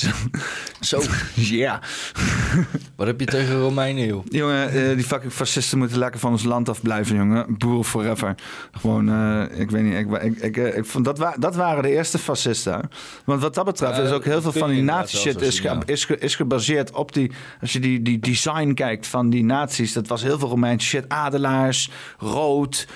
Zo. 0.80 1.02
Ja. 1.34 1.80
Wat 2.96 3.06
heb 3.06 3.20
je 3.20 3.26
tegen 3.26 3.58
Romeinen, 3.60 4.06
joh? 4.06 4.24
Jongen, 4.28 4.68
eh, 4.70 4.94
die 4.94 5.04
fucking 5.04 5.32
fascisten 5.32 5.78
moeten 5.78 5.98
lekker 5.98 6.20
van 6.20 6.30
ons 6.30 6.44
land 6.44 6.68
afblijven, 6.68 7.16
jongen. 7.16 7.56
Boer 7.58 7.84
forever. 7.84 8.34
Gewoon, 8.72 9.08
eh, 9.08 9.60
ik 9.60 9.70
weet 9.70 9.82
niet. 9.82 9.94
Ik, 9.94 10.22
ik, 10.22 10.36
ik, 10.38 10.56
eh, 10.56 10.76
ik 10.76 10.84
vond 10.84 11.04
dat, 11.04 11.18
wa 11.18 11.34
dat 11.38 11.54
waren 11.54 11.82
de 11.82 11.90
eerste 11.90 12.18
fascisten. 12.18 12.72
hè. 12.72 12.80
Want 13.24 13.42
wat 13.42 13.54
dat 13.54 13.64
betreft 13.64 13.98
is 13.98 14.10
ook 14.10 14.24
heel 14.24 14.42
veel 14.42 14.52
van 14.52 14.68
die 14.68 14.78
inderdaad 14.78 15.02
nazi 15.02 15.14
wel 15.14 15.22
shit 15.24 15.40
zo 15.40 15.46
is, 15.46 15.60
ge- 15.60 15.92
is, 15.92 16.04
ge- 16.04 16.18
is 16.18 16.36
gebaseerd 16.36 16.90
op 16.92 17.12
die... 17.12 17.32
Als 17.60 17.72
je 17.72 17.80
die, 17.80 18.02
die 18.02 18.18
design 18.18 18.72
kijkt 18.74 19.06
van 19.06 19.30
die 19.30 19.44
nazi's, 19.44 19.92
dat 19.92 20.06
was 20.08 20.22
heel 20.22 20.38
veel 20.38 20.48
Romeinse 20.48 20.86
shit. 20.86 21.08
Adelaars, 21.08 21.90
rood, 22.18 22.86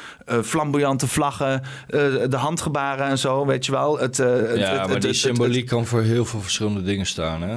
flamboyante 0.43 1.07
vlaggen, 1.09 1.63
de 2.29 2.37
handgebaren 2.37 3.07
en 3.07 3.19
zo, 3.19 3.47
weet 3.47 3.67
je 3.67 3.73
wel. 3.73 3.99
Het, 3.99 4.17
Ja, 4.17 4.25
het- 4.25 4.57
maar 4.59 4.89
het- 4.89 5.03
die 5.03 5.13
symboliek 5.13 5.67
kan 5.67 5.87
voor 5.87 6.03
heel 6.03 6.25
veel 6.25 6.41
verschillende 6.41 6.83
dingen 6.83 7.07
staan, 7.07 7.43
hè? 7.43 7.57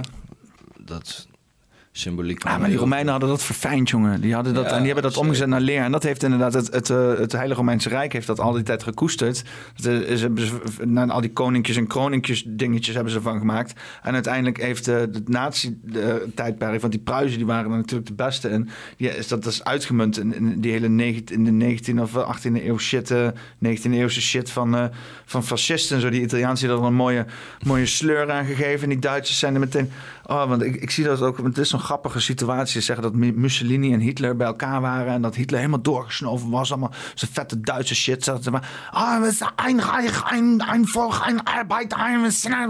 Dat 0.79 1.26
symboliek. 1.97 2.43
Ja, 2.43 2.57
maar 2.57 2.69
die 2.69 2.77
Romeinen 2.77 3.11
hadden 3.11 3.29
dat 3.29 3.43
verfijnd, 3.43 3.89
jongen. 3.89 4.21
Die, 4.21 4.33
hadden 4.33 4.53
dat, 4.53 4.63
Ja, 4.63 4.69
en 4.71 4.75
die 4.77 4.85
hebben 4.85 5.03
dat 5.03 5.11
zeker. 5.13 5.27
omgezet 5.27 5.47
naar 5.49 5.61
leer. 5.61 5.81
En 5.81 5.91
dat 5.91 6.03
heeft 6.03 6.23
inderdaad 6.23 6.53
het, 6.53 6.73
het, 6.73 6.89
eh, 6.89 7.13
het 7.17 7.31
Heilige 7.31 7.59
Romeinse 7.59 7.89
Rijk 7.89 8.13
heeft 8.13 8.27
dat 8.27 8.39
al 8.39 8.51
die 8.51 8.63
tijd 8.63 8.83
gekoesterd. 8.83 9.43
Hebben 9.83 10.45
ze- 10.47 10.85
na 10.85 11.05
al 11.07 11.21
die 11.21 11.31
koninkjes 11.33 11.77
en 11.77 11.87
kroninkjes 11.87 12.43
dingetjes 12.47 12.95
hebben 12.95 13.13
ze 13.13 13.21
van 13.21 13.37
gemaakt. 13.39 13.79
En 14.03 14.13
uiteindelijk 14.13 14.61
heeft 14.61 14.85
de, 14.85 14.91
het 14.91 15.29
nazi-tijdperk, 15.29 16.81
want 16.81 16.93
die 16.93 17.01
Pruisen 17.01 17.37
die 17.37 17.47
waren 17.47 17.71
er 17.71 17.77
natuurlijk 17.77 18.07
de 18.07 18.13
beste 18.13 18.49
in. 18.49 18.69
Die 18.97 19.17
is, 19.17 19.27
dat 19.27 19.45
is 19.45 19.63
uitgemunt 19.63 20.17
in, 20.19 20.35
in 20.35 20.61
die 20.61 20.71
hele 20.71 20.87
19, 20.89 21.45
in 21.45 21.59
de 21.59 21.65
19e 21.65 22.01
of 22.01 22.11
18e 22.15 22.65
eeuw 22.65 22.77
shit, 22.77 23.11
eh 23.11 23.27
19e 23.59 23.91
eeuwse 23.91 24.21
shit 24.21 24.51
van, 24.51 24.75
eh, 24.75 24.85
van 25.25 25.43
fascisten 25.43 25.95
en 25.95 26.01
zo. 26.01 26.09
Die 26.09 26.21
Italiaans 26.21 26.59
die 26.59 26.69
er 26.69 26.83
een 26.83 26.93
mooie, 26.93 27.25
mooie 27.65 27.85
sleur 27.85 28.31
aan 28.31 28.45
gegeven. 28.45 28.83
En 28.83 28.89
die 28.89 28.99
Duitsers 28.99 29.39
zijn 29.39 29.53
er 29.53 29.59
meteen... 29.59 29.91
Oh, 30.25 30.47
want 30.49 30.61
ik, 30.61 30.75
ik 30.75 30.91
zie 30.91 31.03
dat 31.03 31.21
ook, 31.21 31.37
het 31.37 31.57
is 31.57 31.69
zo'n 31.69 31.79
grappige 31.87 32.19
situatie. 32.19 32.73
Ze 32.73 32.81
zeggen 32.81 33.03
dat 33.03 33.35
Mussolini 33.35 33.93
en 33.93 33.99
Hitler 33.99 34.35
bij 34.35 34.47
elkaar 34.47 34.81
waren 34.81 35.13
en 35.13 35.21
dat 35.21 35.35
Hitler 35.35 35.59
helemaal 35.59 35.81
doorgesnoven 35.81 36.49
was. 36.49 36.71
Allemaal 36.71 36.93
zo'n 37.13 37.29
vette 37.31 37.59
Duitse 37.59 37.95
shit. 37.95 38.23
Ze 38.23 38.51
maar, 38.51 38.69
ah, 38.91 39.21
we 39.21 39.31
zijn 39.31 39.51
een 39.55 39.81
Reich, 39.81 40.31
een, 40.31 40.63
een 40.73 40.87
volk, 40.87 41.23
een 41.27 41.43
arbeid, 41.43 41.93
een 41.97 42.31
snel. 42.31 42.69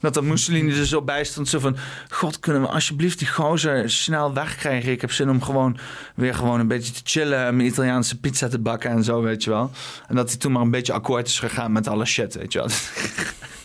Dat 0.00 0.14
dan 0.14 0.26
Mussolini 0.26 0.78
er 0.78 0.86
zo 0.86 1.02
bij 1.02 1.24
stond. 1.24 1.48
Zo 1.48 1.58
van, 1.58 1.76
god, 2.08 2.38
kunnen 2.38 2.62
we 2.62 2.68
alsjeblieft 2.68 3.18
die 3.18 3.28
gozer 3.28 3.90
snel 3.90 4.34
wegkrijgen? 4.34 4.92
Ik 4.92 5.00
heb 5.00 5.12
zin 5.12 5.30
om 5.30 5.42
gewoon 5.42 5.78
weer 6.14 6.34
gewoon 6.34 6.60
een 6.60 6.68
beetje 6.68 6.92
te 6.92 7.00
chillen 7.04 7.46
en 7.46 7.56
mijn 7.56 7.68
Italiaanse 7.68 8.20
pizza 8.20 8.48
te 8.48 8.58
bakken 8.58 8.90
en 8.90 9.04
zo, 9.04 9.22
weet 9.22 9.44
je 9.44 9.50
wel. 9.50 9.70
En 10.08 10.14
dat 10.14 10.28
hij 10.28 10.38
toen 10.38 10.52
maar 10.52 10.62
een 10.62 10.70
beetje 10.70 10.92
akkoord 10.92 11.26
is 11.26 11.38
gegaan 11.38 11.72
met 11.72 11.88
alle 11.88 12.04
shit, 12.04 12.34
weet 12.34 12.52
je 12.52 12.58
wel. 12.58 12.68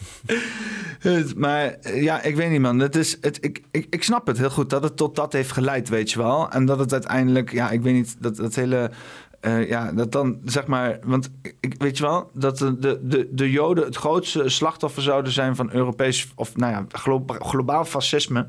Maar 1.35 1.65
eh, 1.65 2.03
ja, 2.03 2.21
ik 2.21 2.35
weet 2.35 2.49
niet, 2.49 2.59
man. 2.61 2.79
Het 2.79 2.95
is, 2.95 3.17
het, 3.21 3.37
ik, 3.45 3.61
ik, 3.71 3.87
ik 3.89 4.03
snap 4.03 4.27
het 4.27 4.37
heel 4.37 4.49
goed 4.49 4.69
dat 4.69 4.83
het 4.83 4.97
tot 4.97 5.15
dat 5.15 5.33
heeft 5.33 5.51
geleid, 5.51 5.89
weet 5.89 6.11
je 6.11 6.17
wel. 6.17 6.49
En 6.49 6.65
dat 6.65 6.79
het 6.79 6.91
uiteindelijk, 6.93 7.51
ja, 7.51 7.69
ik 7.69 7.81
weet 7.81 7.93
niet, 7.93 8.15
dat, 8.19 8.35
dat 8.35 8.55
hele. 8.55 8.91
eh, 9.39 9.69
ja, 9.69 9.91
dat 9.91 10.11
dan 10.11 10.39
zeg 10.45 10.65
maar. 10.67 10.99
Want 11.03 11.29
ik, 11.59 11.75
weet 11.77 11.97
je 11.97 12.03
wel, 12.03 12.29
dat 12.33 12.57
de, 12.57 12.79
de, 12.79 12.99
de, 13.03 13.27
de 13.31 13.51
Joden 13.51 13.83
het 13.85 13.95
grootste 13.95 14.49
slachtoffer 14.49 15.01
zouden 15.01 15.31
zijn 15.31 15.55
van 15.55 15.69
Europees. 15.73 16.31
of 16.35 16.55
nou 16.55 16.71
ja, 16.71 16.85
globa- 16.91 17.39
globaal 17.39 17.85
fascisme. 17.85 18.47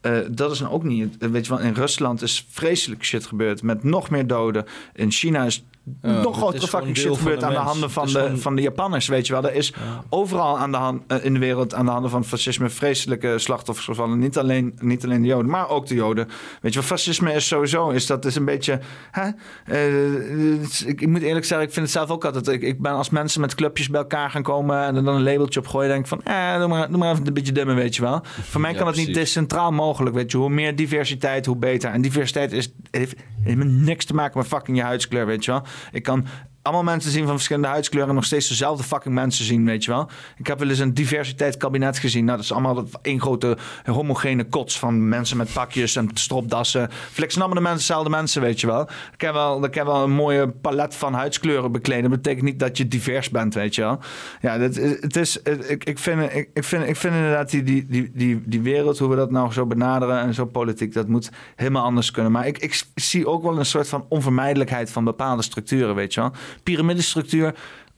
Eh, 0.00 0.18
dat 0.30 0.50
is 0.52 0.60
nou 0.60 0.72
ook 0.72 0.84
niet. 0.84 1.16
Weet 1.30 1.46
je 1.46 1.54
wel, 1.56 1.64
in 1.64 1.74
Rusland 1.74 2.22
is 2.22 2.46
vreselijk 2.50 3.04
shit 3.04 3.26
gebeurd 3.26 3.62
met 3.62 3.82
nog 3.84 4.10
meer 4.10 4.26
doden. 4.26 4.64
In 4.94 5.10
China 5.10 5.44
is 5.44 5.64
nog 6.00 6.36
grotere 6.36 6.66
fucking 6.66 6.96
shit 6.96 7.22
de 7.22 7.46
aan 7.46 7.52
de 7.52 7.58
handen 7.58 7.90
van 7.90 8.06
de, 8.06 8.10
gewoon- 8.12 8.38
van 8.38 8.56
de 8.56 8.62
Japanners. 8.62 9.08
Weet 9.08 9.26
je 9.26 9.32
wel, 9.32 9.44
er 9.44 9.54
is 9.54 9.74
overal 10.08 10.58
aan 10.58 10.70
de 10.70 10.76
hand, 10.76 11.02
eh, 11.06 11.24
in 11.24 11.32
de 11.32 11.38
wereld 11.38 11.74
aan 11.74 11.84
de 11.84 11.90
handen 11.90 12.10
van 12.10 12.24
fascisme 12.24 12.68
vreselijke 12.68 13.38
slachtoffers 13.38 13.86
gevallen. 13.86 14.18
Niet 14.18 14.38
alleen, 14.38 14.74
niet 14.80 15.04
alleen 15.04 15.22
de 15.22 15.28
Joden, 15.28 15.50
maar 15.50 15.68
ook 15.68 15.86
de 15.86 15.94
Joden. 15.94 16.28
Weet 16.60 16.72
je 16.72 16.78
wel, 16.78 16.88
fascisme 16.88 17.32
is 17.32 17.46
sowieso, 17.46 17.90
is 17.90 18.06
dat 18.06 18.24
is 18.24 18.34
een 18.34 18.44
beetje. 18.44 18.80
Hè? 19.10 19.28
Eh, 19.66 20.62
ik, 20.86 21.00
ik 21.00 21.06
moet 21.08 21.22
eerlijk 21.22 21.44
zeggen, 21.44 21.66
ik 21.66 21.72
vind 21.72 21.86
het 21.86 21.94
zelf 21.94 22.10
ook 22.10 22.24
altijd. 22.24 22.48
Ik, 22.48 22.62
ik 22.62 22.80
ben 22.82 22.92
als 22.92 23.10
mensen 23.10 23.40
met 23.40 23.54
clubjes 23.54 23.88
bij 23.88 24.00
elkaar 24.00 24.30
gaan 24.30 24.42
komen 24.42 24.82
en 24.84 24.96
er 24.96 25.04
dan 25.04 25.14
een 25.14 25.22
labeltje 25.22 25.60
op 25.60 25.66
gooien, 25.66 25.88
denk 25.88 26.00
ik 26.00 26.06
van, 26.06 26.22
eh, 26.24 26.58
doe 26.58 26.68
maar, 26.68 26.88
doe 26.88 26.98
maar 26.98 27.12
even 27.12 27.26
een 27.26 27.34
beetje 27.34 27.52
dimmen, 27.52 27.74
weet 27.74 27.96
je 27.96 28.02
wel. 28.02 28.20
Voor 28.24 28.60
mij 28.60 28.72
Ja, 28.72 28.78
kan 28.78 28.86
het 28.86 28.96
niet 28.96 29.14
decentraal 29.14 29.72
mogelijk, 29.72 30.14
weet 30.16 30.30
je. 30.30 30.36
Hoe 30.38 30.50
meer 30.50 30.76
diversiteit, 30.76 31.46
hoe 31.46 31.56
beter. 31.56 31.90
En 31.90 32.00
diversiteit 32.02 32.52
is, 32.52 32.72
heeft 32.90 33.14
helemaal 33.42 33.66
niks 33.66 34.04
te 34.04 34.14
maken 34.14 34.38
met 34.38 34.46
fucking 34.46 34.76
je 34.76 34.82
huidskleur, 34.82 35.26
weet 35.26 35.44
je 35.44 35.50
wel. 35.50 35.62
Ik 35.92 36.02
kan 36.02 36.26
allemaal 36.62 36.82
mensen 36.82 37.10
zien 37.10 37.24
van 37.24 37.34
verschillende 37.34 37.68
huidskleuren 37.68 38.08
en 38.10 38.14
nog 38.14 38.24
steeds 38.24 38.48
dezelfde 38.48 38.84
fucking 38.84 39.14
mensen 39.14 39.44
zien, 39.44 39.64
weet 39.64 39.84
je 39.84 39.90
wel. 39.90 40.08
Ik 40.36 40.46
heb 40.46 40.58
wel 40.58 40.68
eens 40.68 40.78
een 40.78 40.94
diversiteitskabinet 40.94 41.98
gezien. 41.98 42.24
Nou, 42.24 42.36
dat 42.36 42.44
is 42.44 42.52
allemaal 42.52 42.84
één 43.02 43.20
grote 43.20 43.56
homogene 43.84 44.44
kots 44.44 44.78
van 44.78 45.08
mensen 45.08 45.36
met 45.36 45.52
pakjes 45.52 45.96
en 45.96 46.10
stropdassen. 46.14 46.88
Flex 46.90 47.34
de 47.34 47.48
mensen, 47.48 47.76
dezelfde 47.76 48.10
mensen, 48.10 48.42
weet 48.42 48.60
je 48.60 48.66
wel. 48.66 48.88
Ik 49.12 49.20
heb 49.20 49.32
wel, 49.32 49.64
ik 49.64 49.74
heb 49.74 49.86
wel 49.86 50.02
een 50.02 50.12
mooie 50.12 50.48
palet 50.48 50.94
van 50.94 51.14
huidskleuren 51.14 51.72
bekleden. 51.72 52.10
Dat 52.10 52.22
betekent 52.22 52.44
niet 52.44 52.58
dat 52.58 52.76
je 52.76 52.88
divers 52.88 53.30
bent, 53.30 53.54
weet 53.54 53.74
je 53.74 53.82
wel. 53.82 53.98
Ja, 54.40 54.58
het 54.58 55.16
is, 55.16 55.42
ik, 55.42 55.84
ik, 55.84 55.98
vind, 55.98 56.32
ik, 56.32 56.50
ik, 56.54 56.64
vind, 56.64 56.88
ik 56.88 56.96
vind 56.96 57.14
inderdaad 57.14 57.50
die, 57.50 57.62
die, 57.62 57.86
die, 57.86 58.10
die, 58.14 58.42
die 58.44 58.60
wereld, 58.60 58.98
hoe 58.98 59.08
we 59.08 59.16
dat 59.16 59.30
nou 59.30 59.52
zo 59.52 59.66
benaderen 59.66 60.18
en 60.18 60.34
zo 60.34 60.44
politiek, 60.44 60.92
dat 60.92 61.08
moet 61.08 61.30
helemaal 61.56 61.84
anders 61.84 62.10
kunnen. 62.10 62.32
Maar 62.32 62.46
ik, 62.46 62.58
ik 62.58 62.82
zie 62.94 63.26
ook 63.26 63.42
wel 63.42 63.58
een 63.58 63.66
soort 63.66 63.88
van 63.88 64.06
onvermijdelijkheid 64.08 64.90
van 64.90 65.04
bepaalde 65.04 65.42
structuren, 65.42 65.94
weet 65.94 66.14
je 66.14 66.20
wel. 66.20 66.32
Piramidestructuur, 66.62 67.54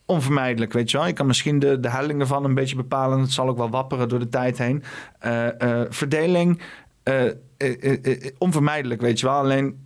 onvermijdelijk, 0.06 0.72
weet 0.72 0.90
je 0.90 0.96
wel. 0.96 1.06
Je 1.06 1.12
kan 1.12 1.26
misschien 1.26 1.58
de, 1.58 1.80
de 1.80 1.90
hellingen 1.90 2.26
van 2.26 2.44
een 2.44 2.54
beetje 2.54 2.76
bepalen. 2.76 3.20
Het 3.20 3.32
zal 3.32 3.48
ook 3.48 3.56
wel 3.56 3.70
wapperen 3.70 4.08
door 4.08 4.18
de 4.18 4.28
tijd 4.28 4.58
heen. 4.58 4.82
Eh, 5.18 5.60
eh, 5.80 5.86
verdeling, 5.90 6.60
eh, 7.02 7.22
onvermijdelijk, 8.38 9.00
weet 9.00 9.20
je 9.20 9.26
wel. 9.26 9.34
Alleen 9.36 9.82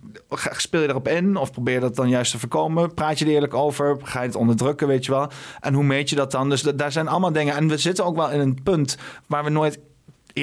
speel 0.51 0.81
je 0.81 0.87
erop 0.87 1.07
in 1.07 1.35
of 1.35 1.51
probeer 1.51 1.79
dat 1.79 1.95
dan 1.95 2.09
juist 2.09 2.31
te 2.31 2.39
voorkomen? 2.39 2.93
Praat 2.93 3.19
je 3.19 3.25
er 3.25 3.31
eerlijk 3.31 3.53
over? 3.53 3.97
Ga 4.03 4.21
je 4.21 4.27
het 4.27 4.35
onderdrukken, 4.35 4.87
weet 4.87 5.05
je 5.05 5.11
wel? 5.11 5.29
En 5.59 5.73
hoe 5.73 5.83
meet 5.83 6.09
je 6.09 6.15
dat 6.15 6.31
dan? 6.31 6.49
Dus 6.49 6.61
da- 6.61 6.71
daar 6.71 6.91
zijn 6.91 7.07
allemaal 7.07 7.31
dingen. 7.31 7.55
En 7.55 7.67
we 7.67 7.77
zitten 7.77 8.05
ook 8.05 8.15
wel 8.15 8.31
in 8.31 8.39
een 8.39 8.59
punt 8.63 8.97
waar 9.27 9.43
we 9.43 9.49
nooit 9.49 9.79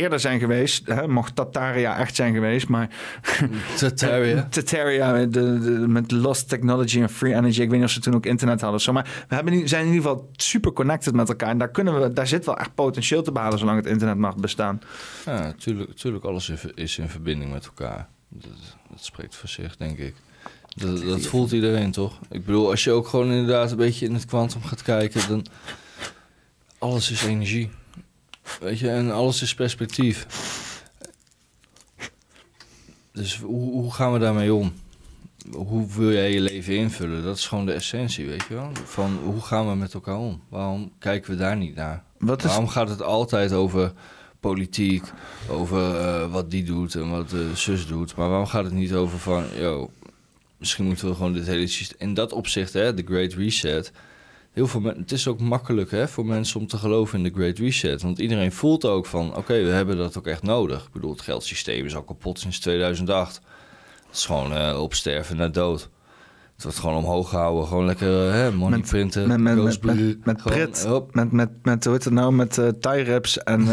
eerder 0.01 0.21
zijn 0.21 0.39
geweest. 0.39 0.87
Hè? 0.87 1.09
Mocht 1.09 1.35
Tataria 1.35 1.99
echt 1.99 2.15
zijn 2.15 2.35
geweest, 2.35 2.69
maar... 2.69 2.89
Tataria. 3.79 4.47
Tataria, 4.51 5.27
met 5.87 6.11
Lost 6.11 6.49
Technology 6.49 7.01
en 7.01 7.09
Free 7.09 7.35
Energy. 7.35 7.61
Ik 7.61 7.69
weet 7.69 7.79
niet 7.79 7.89
of 7.89 7.95
ze 7.95 8.01
toen 8.01 8.15
ook 8.15 8.27
internet 8.27 8.61
hadden 8.61 8.79
of 8.79 8.85
zo. 8.85 8.93
Maar 8.93 9.25
we 9.29 9.35
hebben, 9.35 9.69
zijn 9.69 9.87
in 9.87 9.93
ieder 9.93 10.11
geval 10.11 10.31
super 10.37 10.73
connected 10.73 11.15
met 11.15 11.29
elkaar. 11.29 11.49
En 11.49 11.59
daar, 11.59 11.71
kunnen 11.71 12.01
we, 12.01 12.13
daar 12.13 12.27
zit 12.27 12.47
wel 12.47 12.59
echt 12.59 12.75
potentieel 12.75 13.23
te 13.23 13.33
behalen 13.33 13.59
zolang 13.59 13.77
het 13.77 13.87
internet 13.87 14.17
mag 14.17 14.37
bestaan. 14.37 14.81
Ja, 15.25 15.41
natuurlijk, 15.41 15.89
natuurlijk 15.89 16.25
alles 16.25 16.53
is 16.75 16.99
in 16.99 17.09
verbinding 17.09 17.53
met 17.53 17.67
elkaar. 17.67 18.09
Dat, 18.29 18.51
dat 18.91 19.05
spreekt 19.05 19.35
voor 19.35 19.49
zich, 19.49 19.77
denk 19.77 19.99
ik. 19.99 20.15
Dat, 20.75 21.03
dat 21.03 21.27
voelt 21.27 21.53
iedereen, 21.53 21.91
toch? 21.91 22.19
Ik 22.31 22.45
bedoel, 22.45 22.71
als 22.71 22.85
je 22.85 22.91
ook 22.91 23.09
gewoon 23.09 23.31
inderdaad 23.31 23.71
een 23.71 23.77
beetje 23.77 24.07
in 24.07 24.15
het 24.15 24.25
kwantum 24.25 24.63
gaat 24.63 24.83
kijken, 24.83 25.29
dan... 25.29 25.47
Alles 26.79 27.11
is 27.11 27.25
energie. 27.25 27.71
Weet 28.61 28.79
je, 28.79 28.91
en 28.91 29.11
alles 29.13 29.43
is 29.43 29.55
perspectief. 29.55 30.27
Dus 33.13 33.39
hoe, 33.41 33.71
hoe 33.73 33.93
gaan 33.95 34.13
we 34.13 34.19
daarmee 34.19 34.55
om? 34.55 34.73
Hoe 35.53 35.87
wil 35.93 36.13
jij 36.13 36.33
je 36.33 36.41
leven 36.41 36.77
invullen? 36.77 37.23
Dat 37.23 37.37
is 37.37 37.47
gewoon 37.47 37.67
de 37.67 37.73
essentie, 37.73 38.27
weet 38.27 38.45
je 38.49 38.55
wel? 38.55 38.71
Van 38.85 39.19
hoe 39.25 39.41
gaan 39.41 39.69
we 39.69 39.75
met 39.75 39.95
elkaar 39.95 40.17
om? 40.19 40.43
Waarom 40.49 40.93
kijken 40.99 41.31
we 41.31 41.37
daar 41.37 41.57
niet 41.57 41.75
naar? 41.75 42.03
Wat 42.19 42.39
is- 42.39 42.47
Waarom 42.51 42.69
gaat 42.69 42.89
het 42.89 43.03
altijd 43.03 43.53
over 43.53 43.93
politiek, 44.41 45.05
over 45.49 45.97
eh, 46.01 46.33
wat 46.33 46.51
die 46.51 46.65
doet 46.65 46.95
en 46.95 47.11
wat 47.11 47.31
de 47.31 47.51
zus 47.55 47.87
doet? 47.87 48.17
Maar 48.17 48.29
waarom 48.29 48.47
gaat 48.47 48.65
het 48.65 48.73
niet 48.73 48.93
over 48.93 49.19
van, 49.19 49.45
yo, 49.59 49.91
misschien 50.59 50.85
moeten 50.85 51.09
we 51.09 51.15
gewoon 51.15 51.33
dit 51.33 51.47
hele 51.47 51.67
systeem... 51.67 52.09
In 52.09 52.15
dat 52.15 52.33
opzicht, 52.33 52.73
hè, 52.73 52.95
de 52.95 53.03
Great 53.07 53.33
Reset... 53.33 53.93
Heel 54.57 54.67
veel 54.67 54.83
het 54.83 55.13
is 55.13 55.29
ook 55.29 55.41
makkelijk 55.41 55.91
hè, 55.91 56.09
voor 56.09 56.27
mensen 56.27 56.61
om 56.61 56.67
te 56.67 56.77
geloven 56.77 57.19
in 57.19 57.25
de 57.25 57.39
Great 57.39 57.59
Reset. 57.59 58.03
Want 58.03 58.19
iedereen 58.19 58.53
voelt 58.53 58.85
ook 58.85 59.07
van, 59.07 59.37
oké, 59.37 59.63
we 59.63 59.71
hebben 59.71 59.97
dat 59.97 60.19
ook 60.19 60.27
echt 60.27 60.43
nodig. 60.43 60.85
Ik 60.85 60.93
bedoel, 60.93 61.11
het 61.11 61.21
geldsysteem 61.21 61.85
is 61.85 61.97
al 61.97 62.03
kapot 62.03 62.39
sinds 62.39 62.59
2008. 62.59 63.41
Het 64.07 64.17
is 64.17 64.25
gewoon 64.25 64.53
eh, 64.53 64.83
opsterven 64.83 65.37
naar 65.37 65.53
dood. 65.53 65.89
Het 66.57 66.65
wordt 66.65 66.79
gewoon 66.81 66.97
omhoog 66.97 67.29
gehouden. 67.29 67.67
Gewoon 67.67 67.85
lekker 67.85 68.29
eh, 68.29 68.33
hè, 68.33 68.53
money 68.53 68.81
printen. 68.81 69.29
Met, 69.29 69.39
met, 69.39 69.63
met, 69.63 69.83
met, 69.83 70.25
met 70.25 70.41
Gewoon, 70.41 70.59
prit, 70.59 70.85
hop. 70.85 71.15
met, 71.15 71.33
met, 71.33 71.49
met, 71.63 71.85
hoe 71.85 71.93
heet 71.93 72.05
het 72.05 72.13
nou, 72.13 72.33
met 72.33 72.59
eh 72.59 72.69
tie 72.69 73.05
wraps 73.05 73.39
en, 73.39 73.69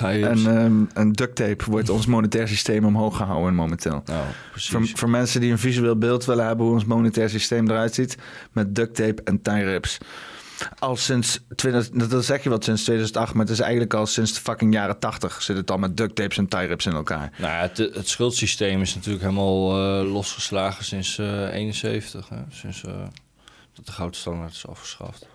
en 0.94 1.12
duct 1.12 1.36
tape 1.36 1.64
wordt 1.70 1.88
ons 1.90 2.06
monetair 2.06 2.48
systeem 2.48 2.84
omhoog 2.84 3.16
gehouden 3.16 3.54
momenteel. 3.54 4.02
Nou, 4.04 4.24
voor 4.94 5.10
mensen 5.10 5.40
die 5.40 5.50
een 5.50 5.58
visueel 5.58 5.98
beeld 5.98 6.24
willen 6.24 6.46
hebben 6.46 6.64
hoe 6.66 6.74
ons 6.74 6.84
monetair 6.84 7.28
systeem 7.28 7.70
eruit 7.70 7.94
ziet, 7.94 8.18
met 8.52 8.74
duct 8.74 8.94
tape 8.94 9.22
en 9.22 9.42
tie 9.42 9.64
wraps. 9.64 9.98
Al 10.78 10.96
sinds 10.96 11.40
2000, 11.54 11.98
dat- 12.00 12.10
dat 12.10 12.24
zeg 12.24 12.42
je 12.42 12.48
wat 12.48 12.64
sinds 12.64 12.82
2008, 12.84 13.32
maar 13.34 13.42
het 13.44 13.52
is 13.54 13.60
eigenlijk 13.60 13.94
al 13.94 14.06
sinds 14.06 14.34
de 14.34 14.40
fucking 14.40 14.72
jaren 14.74 14.98
80 14.98 15.42
zit 15.42 15.56
het 15.56 15.70
al 15.70 15.78
met 15.78 15.96
duct 15.96 16.14
tapes 16.14 16.38
en 16.38 16.48
tie 16.48 16.66
wraps 16.66 16.86
in 16.86 16.92
elkaar. 16.92 17.30
Nou 17.38 17.52
ja, 17.52 17.60
het, 17.60 17.76
het 17.76 18.08
schuldsysteem 18.08 18.80
is 18.80 18.94
natuurlijk 18.94 19.24
helemaal 19.24 19.70
eh, 20.00 20.12
losgeslagen 20.12 20.84
sinds 20.84 21.18
eh 21.18 21.52
71. 21.54 22.28
Hè? 22.28 22.36
Sinds 22.50 22.84
eh, 22.84 22.92
dat 23.72 23.86
de 23.86 23.92
goudstandaard 23.92 24.52
is 24.52 24.66
afgeschaft. 24.66 25.26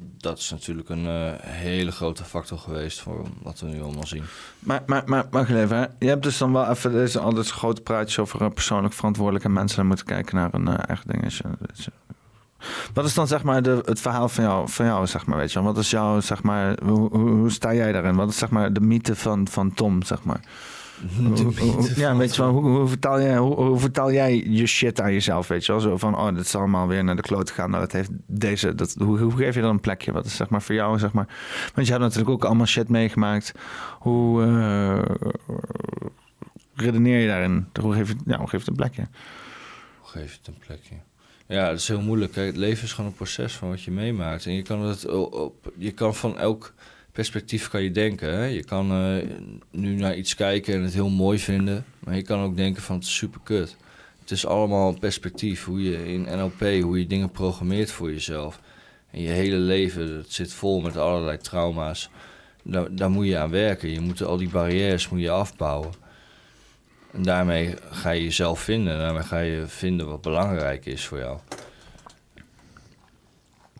Dat 0.00 0.38
is 0.38 0.50
natuurlijk 0.50 0.88
een 0.88 1.36
hele 1.40 1.90
grote 1.92 2.24
factor 2.24 2.58
geweest 2.58 3.00
voor 3.00 3.26
wat 3.42 3.60
we 3.60 3.66
nu 3.66 3.82
allemaal 3.82 4.06
zien. 4.06 4.24
Maar, 4.58 4.82
maar, 4.86 5.02
maar 5.06 5.26
wacht 5.30 5.50
even, 5.50 5.76
hè. 5.76 5.86
je 5.98 6.08
hebt 6.08 6.22
dus 6.22 6.38
dan 6.38 6.52
wel 6.52 6.68
even 6.70 6.92
deze 6.92 7.18
altijd 7.18 7.48
grote 7.50 7.80
praatjes 7.80 8.18
over 8.18 8.50
persoonlijk 8.52 8.94
verantwoordelijke 8.94 9.48
mensen 9.48 9.78
en 9.80 9.86
moeten 9.86 10.06
kijken 10.06 10.36
naar 10.36 10.54
een 10.54 10.68
eigen 10.68 11.08
dingetje. 11.10 11.44
Wat 12.94 13.04
is 13.04 13.14
dan 13.14 13.26
zeg 13.26 13.42
maar 13.42 13.62
de, 13.62 13.82
het 13.84 14.00
verhaal 14.00 14.28
van 14.28 14.44
jou, 14.44 14.68
van 14.68 14.86
jou, 14.86 15.06
zeg 15.06 15.26
maar, 15.26 15.38
weet 15.38 15.52
je 15.52 15.58
wel? 15.62 15.72
Wat 15.72 15.82
is 15.82 15.90
jouw, 15.90 16.20
zeg 16.20 16.42
maar, 16.42 16.78
hoe, 16.84 17.16
hoe, 17.16 17.50
sta 17.50 17.74
jij 17.74 17.92
daarin? 17.92 18.14
Wat 18.14 18.28
is 18.28 18.38
zeg 18.38 18.50
maar 18.50 18.72
de 18.72 18.80
mythe 18.80 19.16
van, 19.16 19.48
van 19.48 19.74
Tom, 19.74 20.02
zeg 20.02 20.22
maar? 20.24 20.40
Hoe- 21.58 21.90
ja, 21.96 22.16
weet 22.16 22.36
je 22.36 22.42
wel, 22.42 22.50
hoe, 22.52 22.68
hoe, 22.68 22.88
vertaal 22.88 23.20
jij, 23.20 23.36
hoe, 23.36 23.54
hoe 23.54 23.78
vertaal 23.78 24.12
jij 24.12 24.44
je 24.48 24.66
shit 24.66 25.00
aan 25.00 25.12
jezelf, 25.12 25.48
weet 25.48 25.66
je 25.66 25.72
wel? 25.72 25.80
Zo 25.80 25.96
van, 25.96 26.16
oh, 26.16 26.34
dit 26.34 26.44
is 26.44 26.54
allemaal 26.54 26.86
weer 26.88 27.04
naar 27.04 27.16
de 27.16 27.22
kloot 27.22 27.50
gaan. 27.50 27.70
Nou, 27.70 27.82
dat 27.82 27.92
heeft 27.92 28.10
deze, 28.26 28.74
dat, 28.74 28.94
hoe, 28.98 29.18
hoe 29.18 29.36
geef 29.36 29.54
je 29.54 29.60
dan 29.60 29.70
een 29.70 29.80
plekje? 29.80 30.12
Wat 30.12 30.24
is 30.26 30.36
zeg 30.36 30.48
maar 30.48 30.62
voor 30.62 30.74
jou, 30.74 30.98
zeg 30.98 31.12
maar? 31.12 31.26
Want 31.74 31.86
je 31.86 31.92
hebt 31.92 32.04
natuurlijk 32.04 32.30
ook 32.30 32.44
allemaal 32.44 32.66
shit 32.66 32.88
meegemaakt. 32.88 33.52
Hoe, 33.98 34.42
eh, 34.42 34.98
redeneer 36.74 37.20
je 37.20 37.26
daarin? 37.26 37.68
Hoe 37.80 37.94
geef 37.94 38.08
je, 38.08 38.14
ja, 38.26 38.38
hoe 38.38 38.48
geef 38.48 38.50
je 38.52 38.58
het 38.58 38.68
een 38.68 38.74
plekje? 38.74 39.06
Hoe 40.00 40.08
geef 40.10 40.30
je 40.32 40.38
het 40.38 40.46
een 40.46 40.58
plekje? 40.66 40.94
Ja, 41.48 41.68
dat 41.68 41.78
is 41.78 41.88
heel 41.88 42.00
moeilijk. 42.00 42.34
Het 42.34 42.56
leven 42.56 42.84
is 42.84 42.92
gewoon 42.92 43.10
een 43.10 43.16
proces 43.16 43.52
van 43.52 43.68
wat 43.68 43.82
je 43.82 43.90
meemaakt. 43.90 44.46
En 44.46 44.52
je 44.52 44.62
kan, 44.62 44.80
het 44.80 45.06
op, 45.30 45.72
je 45.76 45.90
kan 45.90 46.14
van 46.14 46.38
elk 46.38 46.74
perspectief 47.12 47.68
kan 47.68 47.82
je 47.82 47.90
denken. 47.90 48.32
Hè? 48.32 48.44
Je 48.44 48.64
kan 48.64 48.90
eh, 48.90 49.28
nu 49.70 49.94
naar 49.94 50.16
iets 50.16 50.34
kijken 50.34 50.74
en 50.74 50.82
het 50.82 50.94
heel 50.94 51.08
mooi 51.08 51.38
vinden. 51.38 51.84
Maar 51.98 52.16
je 52.16 52.22
kan 52.22 52.40
ook 52.40 52.56
denken 52.56 52.82
van 52.82 52.96
het 52.96 53.04
is 53.04 53.14
super 53.14 53.40
kut. 53.44 53.76
Het 54.20 54.30
is 54.30 54.46
allemaal 54.46 54.98
perspectief. 54.98 55.64
Hoe 55.64 55.82
je 55.82 56.12
in 56.12 56.20
NLP, 56.20 56.82
hoe 56.82 56.98
je 56.98 57.06
dingen 57.06 57.30
programmeert 57.30 57.90
voor 57.90 58.12
jezelf. 58.12 58.60
En 59.10 59.20
je 59.20 59.28
hele 59.28 59.56
leven, 59.56 60.24
zit 60.28 60.52
vol 60.52 60.80
met 60.80 60.96
allerlei 60.96 61.38
trauma's. 61.38 62.10
Daar, 62.62 62.94
daar 62.94 63.10
moet 63.10 63.26
je 63.26 63.38
aan 63.38 63.50
werken. 63.50 63.90
Je 63.90 64.00
moet 64.00 64.22
al 64.22 64.36
die 64.36 64.48
barrières 64.48 65.08
moet 65.08 65.20
je 65.20 65.30
afbouwen. 65.30 65.90
En 67.12 67.22
daarmee 67.22 67.74
ga 67.90 68.10
je 68.10 68.22
jezelf 68.22 68.60
vinden. 68.60 68.98
Daarmee 68.98 69.22
ga 69.22 69.38
je 69.38 69.66
vinden 69.66 70.06
wat 70.06 70.22
belangrijk 70.22 70.86
is 70.86 71.06
voor 71.06 71.18
jou. 71.18 71.38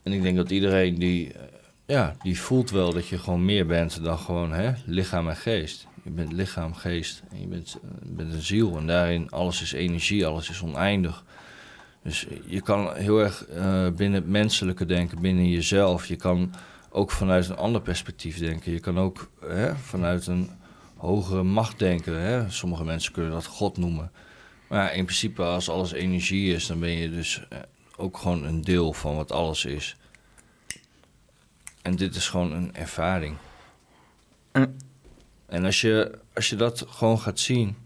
En 0.02 0.12
ik 0.12 0.22
denk 0.22 0.36
dat 0.36 0.50
iedereen 0.50 0.94
die, 0.94 1.32
eh, 1.32 1.40
ja, 1.86 2.16
die 2.22 2.40
voelt 2.40 2.70
wel 2.70 2.92
dat 2.92 3.08
je 3.08 3.18
gewoon 3.18 3.44
meer 3.44 3.66
bent 3.66 4.04
dan 4.04 4.18
gewoon 4.18 4.52
hè, 4.52 4.72
lichaam 4.84 5.28
en 5.28 5.36
geest. 5.36 5.86
Je 6.02 6.10
bent 6.10 6.32
lichaam, 6.32 6.74
geest 6.74 7.22
en 7.30 7.40
je 7.40 7.46
bent, 7.46 7.78
eh, 7.82 7.90
bent 8.02 8.32
een 8.32 8.42
ziel. 8.42 8.76
En 8.76 8.86
daarin 8.86 9.30
alles 9.30 9.62
is 9.62 9.72
energie, 9.72 10.26
alles 10.26 10.50
is 10.50 10.62
oneindig. 10.62 11.24
Dus 12.02 12.26
je 12.46 12.60
kan 12.60 12.94
heel 12.94 13.18
erg 13.18 13.46
uh, 13.48 13.88
binnen 13.90 14.20
het 14.20 14.30
menselijke 14.30 14.86
denken, 14.86 15.20
binnen 15.20 15.48
jezelf. 15.48 16.06
Je 16.06 16.16
kan 16.16 16.54
ook 16.90 17.10
vanuit 17.10 17.48
een 17.48 17.56
ander 17.56 17.80
perspectief 17.80 18.38
denken. 18.38 18.72
Je 18.72 18.80
kan 18.80 18.98
ook 18.98 19.30
hè, 19.40 19.76
vanuit 19.76 20.26
een 20.26 20.50
hogere 20.98 21.42
macht 21.42 21.78
denken. 21.78 22.20
Hè? 22.20 22.50
Sommige 22.50 22.84
mensen 22.84 23.12
kunnen 23.12 23.32
dat 23.32 23.46
God 23.46 23.76
noemen. 23.76 24.10
Maar 24.68 24.94
in 24.94 25.04
principe, 25.04 25.42
als 25.42 25.68
alles 25.68 25.92
energie 25.92 26.54
is, 26.54 26.66
dan 26.66 26.80
ben 26.80 26.90
je 26.90 27.10
dus 27.10 27.46
eh, 27.48 27.58
ook 27.96 28.16
gewoon 28.18 28.44
een 28.44 28.60
deel 28.60 28.92
van 28.92 29.16
wat 29.16 29.32
alles 29.32 29.64
is. 29.64 29.96
En 31.82 31.96
dit 31.96 32.14
is 32.14 32.28
gewoon 32.28 32.52
een 32.52 32.74
ervaring. 32.74 33.36
En 35.46 35.64
als 35.64 35.80
je, 35.80 36.18
als 36.34 36.48
je 36.48 36.56
dat 36.56 36.84
gewoon 36.88 37.18
gaat 37.18 37.38
zien. 37.38 37.76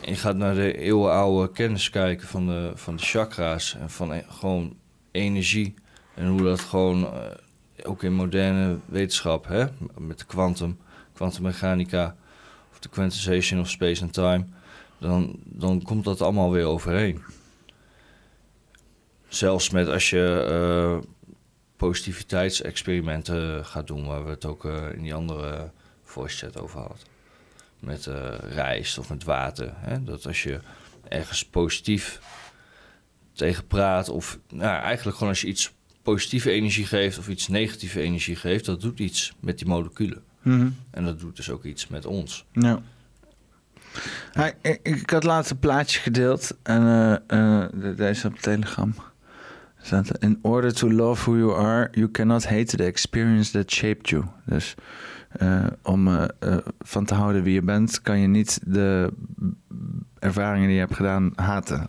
En 0.00 0.10
je 0.10 0.16
gaat 0.16 0.36
naar 0.36 0.54
de 0.54 0.78
eeuwenoude 0.78 1.52
kennis 1.52 1.90
kijken 1.90 2.28
van 2.28 2.46
de, 2.46 2.72
van 2.74 2.96
de 2.96 3.02
chakra's. 3.02 3.74
En 3.74 3.90
van 3.90 4.12
e- 4.12 4.24
gewoon 4.28 4.76
energie. 5.10 5.74
En 6.14 6.26
hoe 6.26 6.42
dat 6.42 6.60
gewoon, 6.60 7.02
uh, 7.02 7.10
ook 7.82 8.02
in 8.02 8.12
moderne 8.12 8.78
wetenschap, 8.84 9.46
hè, 9.46 9.66
met 9.98 10.18
de 10.18 10.24
kwantum, 10.24 10.78
kwantummechanica 11.12 12.16
de 12.82 12.88
quantization 12.88 13.60
of 13.60 13.70
space 13.70 14.02
and 14.02 14.12
time, 14.12 14.44
dan, 14.98 15.36
dan 15.44 15.82
komt 15.82 16.04
dat 16.04 16.20
allemaal 16.20 16.50
weer 16.50 16.64
overeen. 16.64 17.22
Zelfs 19.28 19.70
met 19.70 19.88
als 19.88 20.10
je 20.10 20.46
uh, 20.50 21.10
positiviteitsexperimenten 21.76 23.64
gaat 23.64 23.86
doen, 23.86 24.06
waar 24.06 24.24
we 24.24 24.30
het 24.30 24.44
ook 24.44 24.64
uh, 24.64 24.92
in 24.92 25.02
die 25.02 25.14
andere 25.14 25.70
voice 26.04 26.36
chat 26.36 26.60
over 26.60 26.78
hadden. 26.78 26.98
Met 27.78 28.06
uh, 28.06 28.34
rijst 28.38 28.98
of 28.98 29.08
met 29.08 29.24
water. 29.24 29.72
Hè? 29.76 30.04
Dat 30.04 30.26
als 30.26 30.42
je 30.42 30.60
ergens 31.08 31.44
positief 31.44 32.20
tegen 33.32 33.66
praat, 33.66 34.08
of 34.08 34.38
nou, 34.48 34.82
eigenlijk 34.82 35.16
gewoon 35.16 35.32
als 35.32 35.40
je 35.40 35.46
iets 35.46 35.72
positieve 36.02 36.50
energie 36.50 36.86
geeft 36.86 37.18
of 37.18 37.28
iets 37.28 37.48
negatieve 37.48 38.00
energie 38.00 38.36
geeft, 38.36 38.64
dat 38.64 38.80
doet 38.80 38.98
iets 38.98 39.32
met 39.40 39.58
die 39.58 39.66
moleculen. 39.66 40.24
Mhm. 40.42 40.68
En 40.90 41.04
dat 41.04 41.20
doet 41.20 41.36
dus 41.36 41.50
ook 41.50 41.64
iets 41.64 41.88
met 41.88 42.06
ons. 42.06 42.46
Ja. 42.52 42.80
Hij, 44.32 44.54
ik, 44.82 45.10
had 45.10 45.24
laatst 45.24 45.50
een 45.50 45.58
plaatje 45.58 46.00
gedeeld 46.00 46.56
en 46.62 46.82
uh, 47.30 47.38
uh, 47.38 47.96
deze 47.96 48.26
op 48.26 48.38
Telegram. 48.38 48.94
Staat, 49.82 50.18
In 50.18 50.38
order 50.42 50.74
to 50.74 50.90
love 50.90 51.30
who 51.30 51.38
you 51.38 51.64
are, 51.64 51.88
you 51.90 52.10
cannot 52.10 52.44
hate 52.46 52.76
the 52.76 52.84
experience 52.84 53.50
that 53.50 53.72
shaped 53.72 54.08
you. 54.08 54.24
Dus 54.44 54.74
uh, 55.42 55.66
om 55.82 56.28
van 56.80 57.04
te 57.04 57.14
houden 57.14 57.42
wie 57.42 57.54
je 57.54 57.62
bent, 57.62 58.02
kan 58.02 58.18
je 58.18 58.26
niet 58.26 58.60
de 58.64 59.12
ervaringen 60.18 60.66
die 60.66 60.74
je 60.74 60.80
hebt 60.80 60.96
gedaan 60.96 61.32
haten. 61.34 61.88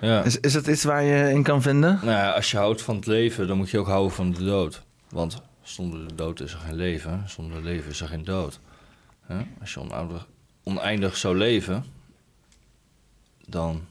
Ja. 0.00 0.22
Is, 0.22 0.40
is 0.40 0.52
dat 0.52 0.66
iets 0.66 0.84
waar 0.84 1.02
je 1.02 1.30
in 1.30 1.42
kan 1.42 1.62
vinden? 1.62 1.98
Nou 2.02 2.16
ja, 2.16 2.30
als 2.30 2.50
je 2.50 2.56
houdt 2.56 2.82
van 2.82 2.96
het 2.96 3.06
leven, 3.06 3.46
dan 3.46 3.56
moet 3.56 3.70
je 3.70 3.78
ook 3.78 3.86
houden 3.86 4.12
van 4.12 4.32
de 4.32 4.44
dood. 4.44 4.82
Want 5.08 5.42
zonder 5.74 6.08
de 6.08 6.14
dood 6.14 6.40
is 6.40 6.52
er 6.52 6.58
geen 6.58 6.74
leven, 6.74 7.24
zonder 7.28 7.62
leven 7.62 7.90
is 7.90 8.00
er 8.00 8.08
geen 8.08 8.24
dood. 8.24 8.60
Als 9.60 9.74
je 9.74 9.80
oneindig, 9.80 10.26
oneindig 10.62 11.16
zou 11.16 11.36
leven, 11.36 11.84
dan 13.46 13.84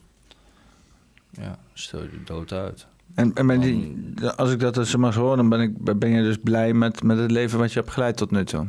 ja, 1.30 1.58
stel 1.72 2.02
je 2.02 2.10
de 2.10 2.22
dood 2.24 2.52
uit. 2.52 2.86
En, 3.14 3.34
en 3.34 3.46
ben 3.46 3.60
die, 3.60 4.26
als 4.28 4.52
ik 4.52 4.60
dat 4.60 4.74
dus 4.74 4.96
mag 4.96 5.14
horen, 5.14 5.36
dan 5.36 5.48
ben, 5.48 5.60
ik, 5.60 5.98
ben 5.98 6.10
je 6.10 6.22
dus 6.22 6.38
blij 6.42 6.72
met, 6.72 7.02
met 7.02 7.18
het 7.18 7.30
leven 7.30 7.58
wat 7.58 7.72
je 7.72 7.78
hebt 7.78 7.92
geleid 7.92 8.16
tot 8.16 8.30
nu 8.30 8.44
toe? 8.44 8.66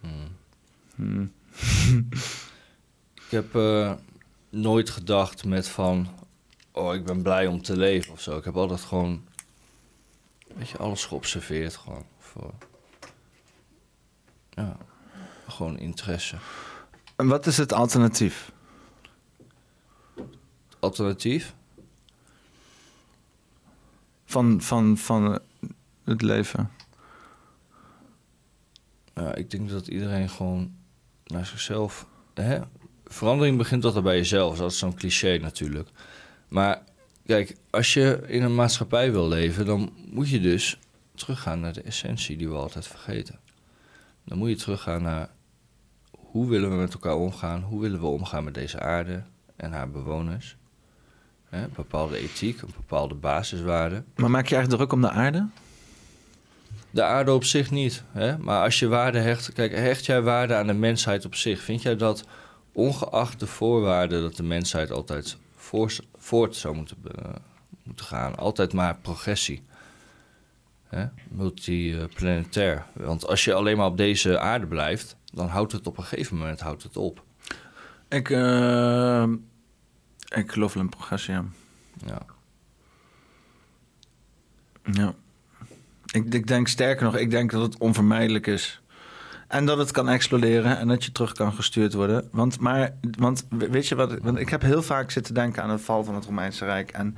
Hmm. 0.00 0.28
Hmm. 0.94 1.32
ik 3.24 3.30
heb 3.30 3.54
uh, 3.54 3.92
nooit 4.50 4.90
gedacht 4.90 5.44
met 5.44 5.68
van, 5.68 6.08
oh 6.72 6.94
ik 6.94 7.04
ben 7.04 7.22
blij 7.22 7.46
om 7.46 7.62
te 7.62 7.76
leven 7.76 8.12
of 8.12 8.20
zo. 8.20 8.36
Ik 8.36 8.44
heb 8.44 8.56
altijd 8.56 8.80
gewoon, 8.80 9.25
weet 10.56 10.68
je, 10.68 10.78
alles 10.78 11.04
geobserveerd 11.04 11.76
gewoon. 11.76 12.06
Voor, 12.18 12.54
ja, 14.50 14.76
gewoon 15.48 15.78
interesse. 15.78 16.36
En 17.16 17.26
wat 17.26 17.46
is 17.46 17.56
het 17.56 17.72
alternatief? 17.72 18.52
Alternatief? 20.78 21.54
Van, 24.24 24.60
van, 24.60 24.96
van 24.96 25.40
het 26.04 26.22
leven? 26.22 26.70
Ja, 29.14 29.34
ik 29.34 29.50
denk 29.50 29.70
dat 29.70 29.86
iedereen 29.86 30.28
gewoon 30.28 30.76
naar 31.24 31.46
zichzelf... 31.46 32.06
Hè? 32.34 32.60
Verandering 33.04 33.58
begint 33.58 33.84
altijd 33.84 34.04
bij 34.04 34.16
jezelf. 34.16 34.58
Dat 34.58 34.70
is 34.70 34.78
zo'n 34.78 34.94
cliché 34.94 35.38
natuurlijk. 35.38 35.88
Maar 36.48 36.82
kijk, 37.26 37.56
als 37.70 37.94
je 37.94 38.22
in 38.26 38.42
een 38.42 38.54
maatschappij 38.54 39.12
wil 39.12 39.28
leven... 39.28 39.66
dan 39.66 39.92
moet 40.10 40.28
je 40.28 40.40
dus 40.40 40.78
teruggaan 41.14 41.60
naar 41.60 41.72
de 41.72 41.82
essentie 41.82 42.36
die 42.36 42.48
we 42.48 42.54
altijd 42.54 42.86
vergeten. 42.86 43.38
Dan 44.24 44.38
moet 44.38 44.48
je 44.48 44.56
teruggaan 44.56 45.02
naar 45.02 45.30
hoe 46.10 46.48
willen 46.48 46.70
we 46.70 46.76
met 46.76 46.92
elkaar 46.92 47.16
omgaan? 47.16 47.62
Hoe 47.62 47.80
willen 47.80 48.00
we 48.00 48.06
omgaan 48.06 48.44
met 48.44 48.54
deze 48.54 48.80
aarde 48.80 49.22
en 49.56 49.72
haar 49.72 49.90
bewoners? 49.90 50.56
een 51.50 51.72
bepaalde 51.74 52.18
ethiek, 52.18 52.62
een 52.62 52.72
bepaalde 52.76 53.14
basiswaarde. 53.14 54.02
Maar 54.14 54.30
maak 54.30 54.46
je 54.46 54.54
eigenlijk 54.54 54.82
druk 54.82 54.92
om 54.92 55.00
de 55.00 55.10
aarde? 55.10 55.48
De 56.90 57.02
aarde 57.02 57.32
op 57.32 57.44
zich 57.44 57.70
niet. 57.70 58.02
Hè? 58.12 58.38
Maar 58.38 58.62
als 58.62 58.78
je 58.78 58.88
waarde 58.88 59.18
hecht... 59.18 59.52
Kijk, 59.52 59.72
hecht 59.72 60.06
jij 60.06 60.22
waarde 60.22 60.54
aan 60.54 60.66
de 60.66 60.72
mensheid 60.72 61.24
op 61.24 61.34
zich? 61.34 61.60
Vind 61.60 61.82
jij 61.82 61.96
dat 61.96 62.24
ongeacht 62.72 63.40
de 63.40 63.46
voorwaarden... 63.46 64.22
dat 64.22 64.36
de 64.36 64.42
mensheid 64.42 64.90
altijd 64.90 65.36
voort 66.16 66.56
zou 66.56 66.74
moeten, 66.74 66.96
moeten 67.82 68.06
gaan... 68.06 68.36
altijd 68.36 68.72
maar 68.72 68.98
progressie... 68.98 69.64
Hè? 70.86 71.06
multiplanetair. 71.28 72.86
Want 72.92 73.26
als 73.26 73.44
je 73.44 73.54
alleen 73.54 73.76
maar 73.76 73.86
op 73.86 73.96
deze 73.96 74.38
aarde 74.38 74.66
blijft... 74.66 75.16
dan 75.24 75.48
houdt 75.48 75.72
het 75.72 75.86
op 75.86 75.98
een 75.98 76.04
gegeven 76.04 76.36
moment 76.36 76.60
houdt 76.60 76.82
het 76.82 76.96
op. 76.96 77.24
Ik... 78.08 78.28
Uh... 78.28 79.24
Ik 80.34 80.52
geloof 80.52 80.74
wel 80.74 80.82
in 80.82 80.88
progressie, 80.88 81.34
ja. 81.34 81.44
Ja. 82.06 82.22
Ja. 84.92 85.14
Ik, 86.12 86.34
ik 86.34 86.46
denk 86.46 86.68
sterker 86.68 87.04
nog, 87.04 87.16
ik 87.16 87.30
denk 87.30 87.50
dat 87.50 87.62
het 87.62 87.78
onvermijdelijk 87.78 88.46
is. 88.46 88.80
En 89.48 89.66
dat 89.66 89.78
het 89.78 89.90
kan 89.90 90.08
exploderen 90.08 90.78
en 90.78 90.88
dat 90.88 91.04
je 91.04 91.12
terug 91.12 91.32
kan 91.32 91.52
gestuurd 91.52 91.94
worden. 91.94 92.28
Want, 92.32 92.60
maar, 92.60 92.94
want 93.18 93.46
weet 93.48 93.88
je 93.88 93.94
wat, 93.94 94.18
want 94.22 94.38
ik 94.38 94.48
heb 94.48 94.62
heel 94.62 94.82
vaak 94.82 95.10
zitten 95.10 95.34
denken 95.34 95.62
aan 95.62 95.70
het 95.70 95.80
val 95.80 96.04
van 96.04 96.14
het 96.14 96.24
Romeinse 96.24 96.64
Rijk. 96.64 96.90
En 96.90 97.16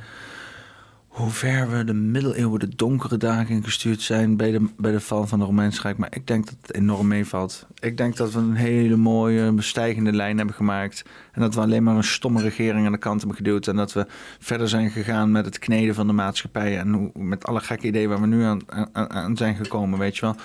hoe 1.19 1.31
ver 1.31 1.71
we 1.71 1.85
de 1.85 1.93
middeleeuwen, 1.95 2.61
de 2.61 2.77
donkere 2.77 3.17
dagen 3.17 3.55
ingestuurd 3.55 4.03
zijn 4.03 4.37
bij 4.37 4.51
de, 4.51 4.69
bij 4.77 4.93
de 4.93 5.01
val 5.01 5.27
van 5.27 5.39
de 5.39 5.45
Romeinse 5.45 5.83
Rijk. 5.83 5.99
Maar 5.99 6.09
ik 6.15 6.27
denk 6.27 6.45
dat 6.45 6.55
het 6.63 6.75
enorm 6.75 7.09
meevalt. 7.09 7.67
Ik 7.79 7.97
denk 7.97 8.17
dat 8.17 8.33
we 8.33 8.39
een 8.39 8.55
hele 8.55 8.97
mooie 8.97 9.53
bestijgende 9.53 10.13
lijn 10.13 10.37
hebben 10.37 10.55
gemaakt. 10.55 11.05
En 11.33 11.41
dat 11.41 11.55
we 11.55 11.61
alleen 11.61 11.83
maar 11.83 11.97
een 11.97 12.05
stomme 12.05 12.43
regering 12.43 12.87
aan 12.87 12.93
de 12.93 12.99
kant 12.99 13.19
hebben 13.19 13.37
geduwd. 13.37 13.67
En 13.67 13.77
dat 13.77 13.93
we 13.93 14.07
verder 14.39 14.69
zijn 14.69 14.91
gegaan 14.91 15.31
met 15.31 15.45
het 15.45 15.59
kneden 15.59 15.95
van 15.95 16.07
de 16.07 16.13
maatschappij. 16.13 16.79
En 16.79 17.11
met 17.15 17.47
alle 17.47 17.61
gekke 17.61 17.87
ideeën 17.87 18.09
waar 18.09 18.21
we 18.21 18.27
nu 18.27 18.43
aan, 18.43 18.61
aan, 18.93 19.11
aan, 19.11 19.37
zijn 19.37 19.57
gekomen, 19.57 19.99
weet 19.99 20.17
je 20.17 20.21
wel. 20.21 20.37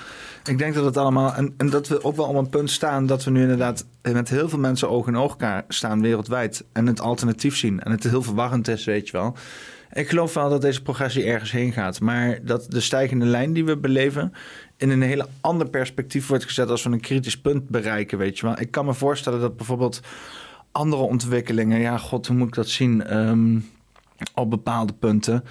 Ik 0.45 0.58
denk 0.58 0.74
dat 0.74 0.85
het 0.85 0.98
allemaal... 0.98 1.34
En, 1.34 1.53
en 1.58 1.69
dat 1.69 1.88
we 1.88 2.03
ook 2.03 2.16
wel 2.16 2.26
op 2.26 2.35
een 2.35 2.50
punt 2.50 2.69
staan 2.69 3.06
dat 3.06 3.24
we 3.24 3.32
nu 3.32 3.42
inderdaad 3.42 3.85
met 4.02 4.30
heel 4.30 4.50
veel 4.50 4.60
mensen 4.60 4.90
oog 4.90 5.08
in 5.08 5.18
oog 5.18 5.35
staan 5.68 6.02
wereldwijd. 6.02 6.66
En 6.72 6.88
het 6.88 7.02
alternatief 7.02 7.58
zien. 7.58 7.80
En 7.80 7.92
het 7.92 8.03
heel 8.03 8.24
verwarrend 8.24 8.68
is, 8.68 8.85
weet 8.85 9.06
je 9.06 9.18
wel. 9.18 9.35
Ik 9.93 10.09
geloof 10.09 10.33
wel 10.33 10.49
dat 10.49 10.61
deze 10.61 10.81
progressie 10.81 11.23
ergens 11.23 11.51
heen 11.51 11.72
gaat. 11.72 11.99
Maar 11.99 12.45
dat 12.45 12.65
de 12.72 12.80
stijgende 12.80 13.25
lijn 13.25 13.53
die 13.53 13.65
we 13.65 13.77
beleven... 13.77 14.33
in 14.77 14.89
een 14.89 15.01
hele 15.01 15.27
ander 15.41 15.69
perspectief 15.69 16.27
wordt 16.27 16.43
gezet... 16.43 16.69
als 16.69 16.83
we 16.83 16.89
een 16.89 16.99
kritisch 16.99 17.41
punt 17.41 17.69
bereiken, 17.69 18.17
weet 18.17 18.39
je 18.39 18.45
wel. 18.45 18.59
Ik 18.59 18.72
kan 18.72 18.85
me 18.85 18.93
voorstellen 18.93 19.39
dat 19.39 19.57
bijvoorbeeld 19.57 20.01
andere 20.72 21.01
ontwikkelingen... 21.01 21.80
ja, 21.80 21.97
god, 21.97 22.27
hoe 22.27 22.38
moet 22.38 22.47
ik 22.47 22.53
dat 22.53 22.69
zien? 22.69 23.03
Ehm, 23.03 23.59
op 24.35 24.49
bepaalde 24.49 24.93
punten... 24.93 25.43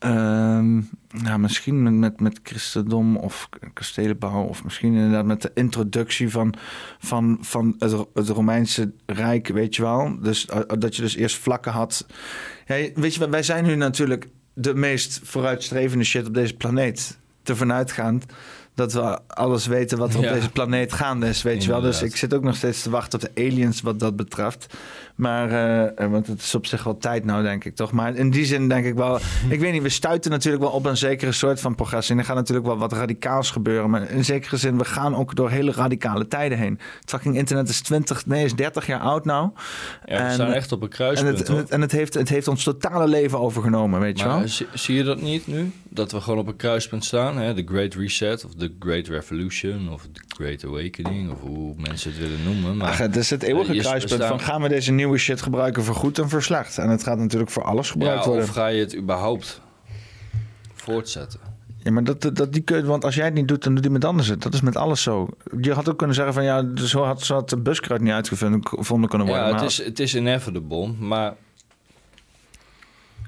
Nou, 0.00 1.38
misschien 1.38 1.82
met, 1.82 1.92
met, 1.92 2.20
met 2.20 2.40
christendom 2.42 3.16
of 3.16 3.48
kastelenbouw... 3.72 4.44
of 4.44 4.64
misschien 4.64 4.94
inderdaad 4.94 5.24
met 5.24 5.42
de 5.42 5.50
introductie 5.54 6.30
van, 6.30 6.54
van, 6.98 7.38
van 7.40 7.74
het, 7.78 8.06
het 8.14 8.28
Romeinse 8.28 8.92
Rijk, 9.06 9.48
weet 9.48 9.76
je 9.76 9.82
wel. 9.82 10.20
Dus 10.20 10.46
eh, 10.46 10.60
dat 10.78 10.96
je 10.96 11.02
dus 11.02 11.16
eerst 11.16 11.36
vlakken 11.36 11.72
had. 11.72 12.06
Ja, 12.66 12.88
weet 12.94 13.14
je, 13.14 13.28
wij 13.28 13.42
zijn 13.42 13.64
nu 13.64 13.74
natuurlijk 13.74 14.28
de 14.54 14.74
meest 14.74 15.20
vooruitstrevende 15.22 16.04
shit 16.04 16.26
op 16.26 16.34
deze 16.34 16.54
planeet. 16.54 17.18
Ervan 17.42 17.72
uitgaand 17.72 18.24
dat 18.74 18.92
we 18.92 19.18
alles 19.26 19.66
weten 19.66 19.98
wat 19.98 20.12
er 20.12 20.18
op 20.18 20.22
deze 20.22 20.50
planeet 20.50 20.92
gaande 20.92 21.28
is, 21.28 21.42
weet 21.42 21.64
je 21.64 21.70
wel. 21.70 21.80
Dus 21.80 22.02
ik 22.02 22.16
zit 22.16 22.34
ook 22.34 22.42
nog 22.42 22.56
steeds 22.56 22.82
te 22.82 22.90
wachten 22.90 23.20
op 23.22 23.34
de 23.34 23.42
aliens 23.42 23.80
wat 23.80 24.00
dat 24.00 24.16
betreft. 24.16 24.74
Maar, 25.14 25.50
eh, 25.50 26.04
eh, 26.04 26.10
want 26.10 26.26
het 26.26 26.40
is 26.40 26.54
op 26.54 26.66
zich 26.66 26.84
wel 26.84 26.96
tijd 26.98 27.24
nou, 27.24 27.42
denk 27.42 27.64
ik 27.64 27.74
toch. 27.76 27.92
Maar 27.92 28.14
in 28.14 28.30
die 28.30 28.44
zin 28.44 28.68
denk 28.68 28.84
ik 28.86 28.94
wel... 28.94 29.18
ik 29.48 29.60
weet 29.60 29.72
niet, 29.72 29.82
we 29.82 29.88
stuiten 29.88 30.30
natuurlijk 30.30 30.62
wel 30.62 30.72
op 30.72 30.86
een 30.86 30.96
zekere 30.96 31.32
soort 31.32 31.60
van 31.60 31.74
progressie. 31.74 32.14
En 32.14 32.20
er 32.20 32.26
gaat 32.26 32.36
natuurlijk 32.36 32.66
wel 32.66 32.78
wat 32.78 32.92
radicaals 32.92 33.50
gebeuren. 33.50 33.90
Maar 33.90 34.10
in 34.10 34.24
zekere 34.24 34.56
zin, 34.56 34.78
we 34.78 34.84
gaan 34.84 35.16
ook 35.16 35.34
door 35.34 35.50
hele 35.50 35.72
radicale 35.72 36.28
tijden 36.28 36.58
heen. 36.58 36.78
Het 37.00 37.10
fucking 37.10 37.36
internet 37.36 37.68
is 37.68 37.80
20, 37.80 38.26
nee, 38.26 38.44
is 38.44 38.54
30 38.54 38.86
jaar 38.86 39.00
oud 39.00 39.24
nou. 39.24 39.50
Ja, 40.04 40.26
we 40.26 40.32
staan 40.32 40.52
echt 40.52 40.72
op 40.72 40.82
een 40.82 40.88
En, 40.88 40.94
kruispunt, 40.94 41.38
het, 41.38 41.48
en, 41.48 41.56
het, 41.56 41.70
en 41.70 41.80
het, 41.80 41.92
heeft, 41.92 42.14
het 42.14 42.28
heeft 42.28 42.48
ons 42.48 42.64
totale 42.64 43.08
leven 43.08 43.40
overgenomen, 43.40 44.00
weet 44.00 44.18
je 44.18 44.24
wel. 44.24 44.38
Maar 44.38 44.48
zie, 44.48 44.66
zie 44.74 44.94
je 44.96 45.02
dat 45.02 45.20
niet 45.20 45.46
nu? 45.46 45.72
Dat 45.88 46.12
we 46.12 46.20
gewoon 46.20 46.38
op 46.38 46.46
een 46.46 46.56
kruispunt 46.56 47.04
staan. 47.04 47.38
Hè? 47.38 47.54
De 47.54 47.64
Great 47.66 47.94
Reset 47.94 48.44
of 48.44 48.54
de 48.54 48.74
Great 48.78 49.06
Revolution 49.08 49.92
of 49.92 50.02
de 50.12 50.20
Great 50.28 50.64
Awakening. 50.64 51.30
Of 51.30 51.40
hoe 51.40 51.74
mensen 51.76 52.10
het 52.10 52.20
willen 52.20 52.42
noemen. 52.44 52.76
Maar 52.76 52.88
Ach, 52.88 52.98
het 52.98 53.16
is 53.16 53.30
het 53.30 53.42
eeuwige 53.42 53.72
eh, 53.72 53.80
kruispunt 53.80 54.22
staan- 54.22 54.28
van 54.38 54.40
gaan 54.40 54.62
we 54.62 54.68
deze 54.68 54.92
nieuwe 54.92 55.09
shit 55.18 55.42
gebruiken 55.42 55.84
voor 55.84 55.94
goed 55.94 56.18
en 56.18 56.28
voor 56.28 56.42
slecht. 56.42 56.78
En 56.78 56.88
het 56.88 57.02
gaat 57.02 57.18
natuurlijk 57.18 57.50
voor 57.50 57.64
alles 57.64 57.90
gebruikt 57.90 58.24
Ja, 58.24 58.28
worden. 58.28 58.44
of 58.48 58.54
ga 58.54 58.66
je 58.66 58.80
het 58.80 58.96
überhaupt 58.96 59.60
voortzetten? 60.74 61.40
Ja, 61.82 61.90
maar 61.90 62.04
dat, 62.04 62.30
dat 62.36 62.52
die 62.52 62.62
kun, 62.62 62.84
want 62.84 63.04
als 63.04 63.14
jij 63.14 63.24
het 63.24 63.34
niet 63.34 63.48
doet, 63.48 63.62
dan 63.64 63.74
doet 63.74 63.84
iemand 63.84 64.04
anders 64.04 64.28
het. 64.28 64.42
Dat 64.42 64.54
is 64.54 64.60
met 64.60 64.76
alles 64.76 65.02
zo. 65.02 65.28
Je 65.60 65.72
had 65.72 65.88
ook 65.88 65.98
kunnen 65.98 66.16
zeggen 66.16 66.34
van 66.34 66.44
ja, 66.44 66.64
zo 66.74 67.02
had, 67.02 67.22
zo 67.22 67.34
had 67.34 67.50
de 67.50 67.56
buskruid 67.56 68.00
niet 68.00 68.12
uitgevonden 68.12 68.66
gevonden 68.66 69.08
kunnen 69.08 69.26
worden. 69.26 69.46
Ja, 69.46 69.52
het 69.52 69.62
is, 69.62 69.84
het 69.84 70.00
is 70.00 70.14
inevitable, 70.14 70.92
maar 70.98 71.34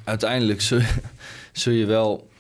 uiteindelijk 0.05 0.61
zul, 0.61 0.81
zul 1.53 1.73
je 1.73 1.87
wel... 1.87 2.31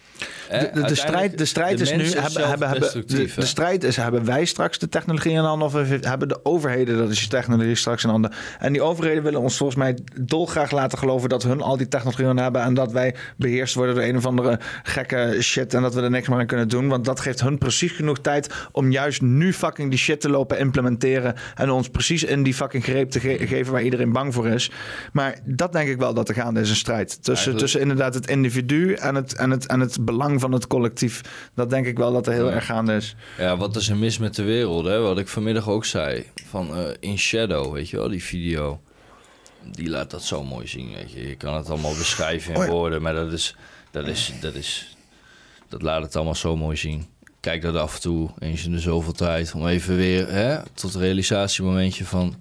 hè, 0.52 0.70
de, 0.72 0.80
de, 0.80 0.86
de 0.86 0.94
strijd, 0.94 1.38
de 1.38 1.44
strijd 1.44 1.76
de 1.78 1.82
is 1.82 1.92
nu, 1.92 2.20
hebben, 2.20 2.48
hebben, 2.48 2.68
hebben, 2.68 2.92
de, 3.06 3.30
de 3.36 3.46
strijd 3.46 3.84
is, 3.84 3.96
hebben 3.96 4.24
wij 4.24 4.44
straks 4.44 4.78
de 4.78 4.88
technologie 4.88 5.32
in 5.32 5.38
handen 5.38 5.66
of 5.66 5.72
hebben 6.00 6.28
de 6.28 6.40
overheden, 6.44 6.96
dat 6.98 7.10
is 7.10 7.20
je 7.20 7.28
technologie 7.28 7.74
straks 7.74 8.04
in 8.04 8.10
handen. 8.10 8.32
En 8.58 8.72
die 8.72 8.82
overheden 8.82 9.22
willen 9.22 9.40
ons 9.40 9.56
volgens 9.56 9.78
mij 9.78 9.98
dolgraag 10.20 10.70
laten 10.70 10.98
geloven 10.98 11.28
dat 11.28 11.42
hun 11.42 11.60
al 11.60 11.76
die 11.76 11.88
technologie 11.88 12.26
hebben 12.26 12.62
en 12.62 12.74
dat 12.74 12.92
wij 12.92 13.14
beheerst 13.36 13.74
worden 13.74 13.94
door 13.94 14.04
een 14.04 14.16
of 14.16 14.26
andere 14.26 14.58
gekke 14.82 15.36
shit 15.40 15.74
en 15.74 15.82
dat 15.82 15.94
we 15.94 16.02
er 16.02 16.10
niks 16.10 16.28
meer 16.28 16.38
aan 16.38 16.46
kunnen 16.46 16.68
doen. 16.68 16.88
Want 16.88 17.04
dat 17.04 17.20
geeft 17.20 17.40
hun 17.40 17.58
precies 17.58 17.92
genoeg 17.92 18.18
tijd 18.18 18.54
om 18.72 18.90
juist 18.90 19.22
nu 19.22 19.52
fucking 19.52 19.90
die 19.90 19.98
shit 19.98 20.20
te 20.20 20.28
lopen 20.28 20.58
implementeren 20.58 21.34
en 21.54 21.70
ons 21.70 21.88
precies 21.88 22.24
in 22.24 22.42
die 22.42 22.54
fucking 22.54 22.84
greep 22.84 23.10
te 23.10 23.20
ge- 23.20 23.46
geven 23.46 23.72
waar 23.72 23.82
iedereen 23.82 24.12
bang 24.12 24.34
voor 24.34 24.46
is. 24.48 24.70
Maar 25.12 25.38
dat 25.44 25.72
denk 25.72 25.88
ik 25.88 25.98
wel 25.98 26.14
dat 26.14 26.28
er 26.28 26.34
gaande 26.34 26.60
is 26.60 26.70
een 26.70 26.76
strijd 26.76 27.08
tussen, 27.08 27.30
Eigenlijk- 27.32 27.58
tussen 27.58 27.80
inderdaad 27.80 28.14
het 28.14 28.26
individu 28.28 28.92
en 28.94 29.14
het, 29.14 29.34
en, 29.34 29.50
het, 29.50 29.66
en 29.66 29.80
het 29.80 30.04
belang 30.04 30.40
van 30.42 30.52
het 30.52 30.66
collectief. 30.66 31.20
Dat 31.54 31.70
denk 31.70 31.86
ik 31.86 31.96
wel 31.98 32.12
dat 32.12 32.26
er 32.26 32.32
heel 32.32 32.48
Ja. 32.48 32.54
erg 32.54 32.66
gaande 32.66 32.94
is. 32.94 33.16
Ja, 33.38 33.56
wat 33.56 33.76
is 33.76 33.88
er 33.88 33.96
mis 33.96 34.18
met 34.18 34.34
de 34.34 34.42
wereld? 34.42 34.84
Hè? 34.84 34.98
Wat 35.00 35.18
ik 35.18 35.28
vanmiddag 35.28 35.68
ook 35.68 35.84
zei. 35.84 36.24
Van 36.48 36.76
eh, 36.76 36.84
In 37.00 37.18
Shadow, 37.18 37.72
weet 37.72 37.88
je 37.90 37.96
wel, 37.96 38.08
die 38.08 38.22
video. 38.22 38.80
Die 39.72 39.88
laat 39.88 40.10
dat 40.10 40.22
zo 40.22 40.44
mooi 40.44 40.66
zien, 40.66 40.92
weet 40.94 41.12
je. 41.12 41.28
Je 41.28 41.36
kan 41.36 41.54
het 41.54 41.70
allemaal 41.70 41.94
beschrijven 41.96 42.52
in 42.54 42.58
Oh 42.60 42.64
ja. 42.66 42.70
woorden, 42.70 43.02
maar 43.02 43.14
dat 43.14 43.32
is, 43.32 43.56
dat 43.90 44.06
is, 44.06 44.32
dat 44.40 44.54
is... 44.54 44.96
Dat 45.68 45.82
laat 45.82 46.02
het 46.02 46.16
allemaal 46.16 46.34
zo 46.34 46.56
mooi 46.56 46.76
zien. 46.76 47.06
Kijk 47.40 47.62
dat 47.62 47.76
af 47.76 47.94
en 47.94 48.00
toe, 48.00 48.30
eens 48.38 48.64
in 48.64 48.72
de 48.72 48.78
zoveel 48.78 49.12
tijd. 49.12 49.52
Om 49.54 49.66
even 49.66 49.96
weer 49.96 50.28
hè, 50.28 50.58
tot 50.74 50.94
realisatiemomentje 50.94 52.04
van... 52.04 52.34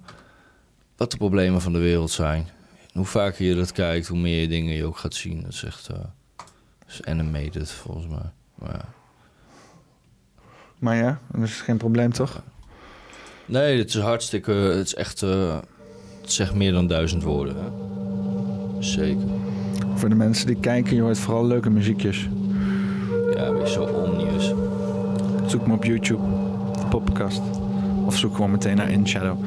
Wat 0.96 1.10
de 1.10 1.16
problemen 1.16 1.60
van 1.60 1.72
de 1.72 1.78
wereld 1.78 2.10
zijn. 2.10 2.48
En 2.80 2.98
hoe 2.98 3.04
vaker 3.06 3.44
je 3.44 3.54
dat 3.54 3.72
kijkt, 3.72 4.06
hoe 4.06 4.18
meer 4.18 4.48
dingen 4.48 4.74
je 4.74 4.84
ook 4.84 4.98
gaat 4.98 5.14
zien. 5.14 5.42
Dat 5.42 5.52
is 5.52 5.62
echt... 5.62 5.86
dat 5.86 5.98
is 6.92 7.04
animated, 7.04 7.70
volgens 7.70 8.06
mij. 8.08 8.30
Maar 8.54 8.72
ja. 8.72 8.84
Maar 10.78 10.96
ja, 10.96 11.18
dat 11.32 11.42
is 11.42 11.60
geen 11.60 11.76
probleem 11.76 12.12
toch? 12.12 12.42
Nee, 13.46 13.78
het 13.78 13.88
is 13.88 13.98
hartstikke. 14.00 14.52
Het 14.52 14.86
is 14.86 14.94
echt. 14.94 15.22
eh, 15.22 15.58
het 16.20 16.32
zegt 16.32 16.54
meer 16.54 16.72
dan 16.72 16.86
duizend 16.86 17.22
woorden. 17.22 17.56
Hè? 17.56 17.70
Zeker. 18.82 19.26
Voor 19.94 20.08
de 20.08 20.14
mensen 20.14 20.46
die 20.46 20.56
kijken, 20.60 20.94
je 20.94 21.00
hoort 21.02 21.18
vooral 21.18 21.46
leuke 21.46 21.70
muziekjes. 21.70 22.28
Ja, 23.34 23.52
wees 23.52 23.72
zo 23.72 23.82
omnius. 23.82 24.52
Zoek 25.46 25.66
me 25.66 25.74
op 25.74 25.84
YouTube, 25.84 26.22
podcast. 26.88 27.40
Of 28.04 28.16
zoek 28.18 28.34
gewoon 28.34 28.50
meteen 28.50 28.76
naar 28.76 28.90
In 28.90 29.08
Shadow. 29.08 29.44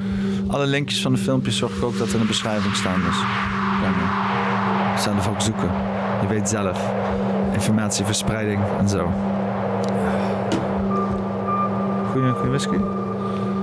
Alle 0.47 0.65
linkjes 0.65 1.01
van 1.01 1.13
de 1.13 1.17
filmpjes 1.19 1.57
zorg 1.57 1.77
ik 1.77 1.83
ook 1.83 1.97
dat 1.97 2.13
in 2.13 2.19
de 2.19 2.25
beschrijving 2.25 2.75
staan. 2.75 3.01
Dus 3.01 3.17
ja, 3.81 3.89
man. 3.89 4.99
Zelf 4.99 5.27
ook 5.27 5.41
zoeken. 5.41 5.69
Je 6.21 6.27
weet 6.27 6.49
zelf. 6.49 6.91
Informatieverspreiding 7.55 8.59
en 8.79 8.89
zo. 8.89 9.09
Goeie, 12.11 12.31
goeie 12.31 12.49
whisky? 12.49 12.75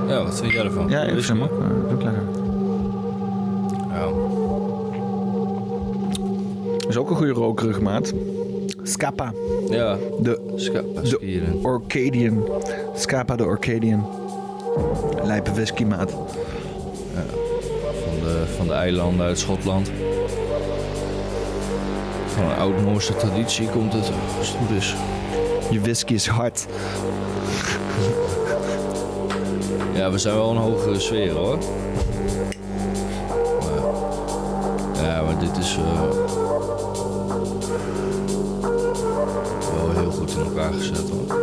Ja, 0.08 0.22
wat 0.24 0.40
vind 0.40 0.52
jij 0.52 0.64
ervan? 0.64 0.88
Ja, 0.88 1.00
ik 1.02 1.22
vind 1.22 1.26
hem 1.26 1.42
ook. 1.42 1.50
eh, 1.50 1.88
Doe 1.88 1.98
ik 1.98 2.02
lekker. 2.02 2.22
Ja. 3.92 4.08
is 6.88 6.96
ook 6.96 7.10
een 7.10 7.16
goede 7.16 7.32
rokerig, 7.32 7.80
maat. 7.80 8.12
Scapa. 8.82 9.32
Ja. 9.70 9.96
De, 10.20 10.52
Scapa 10.56 11.00
de. 11.00 11.58
Orcadian. 11.62 12.44
Scapa 12.94 13.36
de 13.36 13.44
Orcadian. 13.44 14.06
Lijpe 15.22 15.52
whisky, 15.52 15.84
maat. 15.84 16.10
Van 18.04 18.20
de, 18.22 18.44
van 18.56 18.66
de 18.66 18.72
eilanden 18.72 19.26
uit 19.26 19.38
Schotland. 19.38 19.90
Van 22.34 22.44
een 22.44 22.56
oud-Noorse 22.56 23.16
traditie 23.16 23.68
komt 23.68 23.92
het, 23.92 24.10
als 24.38 24.48
het 24.48 24.56
goed 24.56 24.76
is. 24.76 24.94
Je 25.70 25.80
whisky 25.80 26.14
is 26.14 26.26
hard. 26.26 26.66
Ja, 29.94 30.10
we 30.10 30.18
zijn 30.18 30.34
wel 30.34 30.50
een 30.50 30.56
hogere 30.56 31.00
sfeer 31.00 31.32
hoor. 31.32 31.58
Maar, 34.94 35.04
ja, 35.04 35.22
maar 35.22 35.38
dit 35.38 35.56
is 35.56 35.76
eh, 35.76 36.00
wel 39.74 39.90
heel 39.94 40.10
goed 40.10 40.30
in 40.30 40.40
elkaar 40.44 40.72
gezet 40.72 41.10
hoor. 41.10 41.41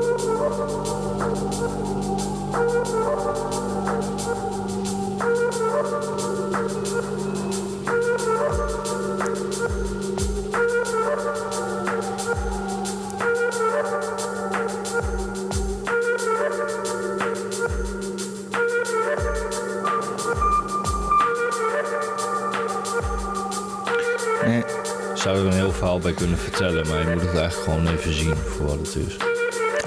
Bij 26.10 26.18
kunnen 26.18 26.38
vertellen, 26.38 26.88
maar 26.88 27.00
je 27.00 27.14
moet 27.14 27.22
het 27.22 27.38
eigenlijk 27.38 27.70
gewoon 27.70 27.88
even 27.88 28.14
zien 28.14 28.36
voor 28.36 28.66
wat 28.66 28.78
het 28.78 28.96
is. 28.96 29.18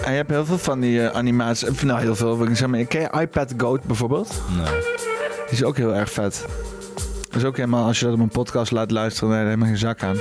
En 0.05 0.11
je 0.11 0.17
hebt 0.17 0.31
heel 0.31 0.45
veel 0.45 0.59
van 0.59 0.81
die 0.81 1.07
eh, 1.07 1.17
animaties. 1.17 1.83
Nou, 1.83 2.01
heel 2.01 2.17
veel. 2.17 2.43
ik 2.43 2.49
zeggen, 2.49 2.71
maar 2.71 2.85
ken 2.85 3.01
je 3.01 3.21
iPad 3.21 3.55
Goat 3.57 3.83
bijvoorbeeld? 3.83 4.43
Nee. 4.57 4.81
Die 5.45 5.51
is 5.51 5.65
ook 5.65 5.77
heel 5.77 5.95
erg 5.95 6.11
vet. 6.11 6.47
Dat 7.29 7.37
is 7.37 7.45
ook 7.45 7.57
helemaal, 7.57 7.87
als 7.87 7.99
je 7.99 8.05
dat 8.05 8.15
op 8.15 8.21
een 8.21 8.29
podcast 8.29 8.73
laat 8.73 8.91
luisteren, 8.91 9.29
dan 9.29 9.39
heb 9.39 9.47
je 9.47 9.53
helemaal 9.53 9.75
geen 9.75 9.87
zak 9.87 10.03
aan. 10.03 10.17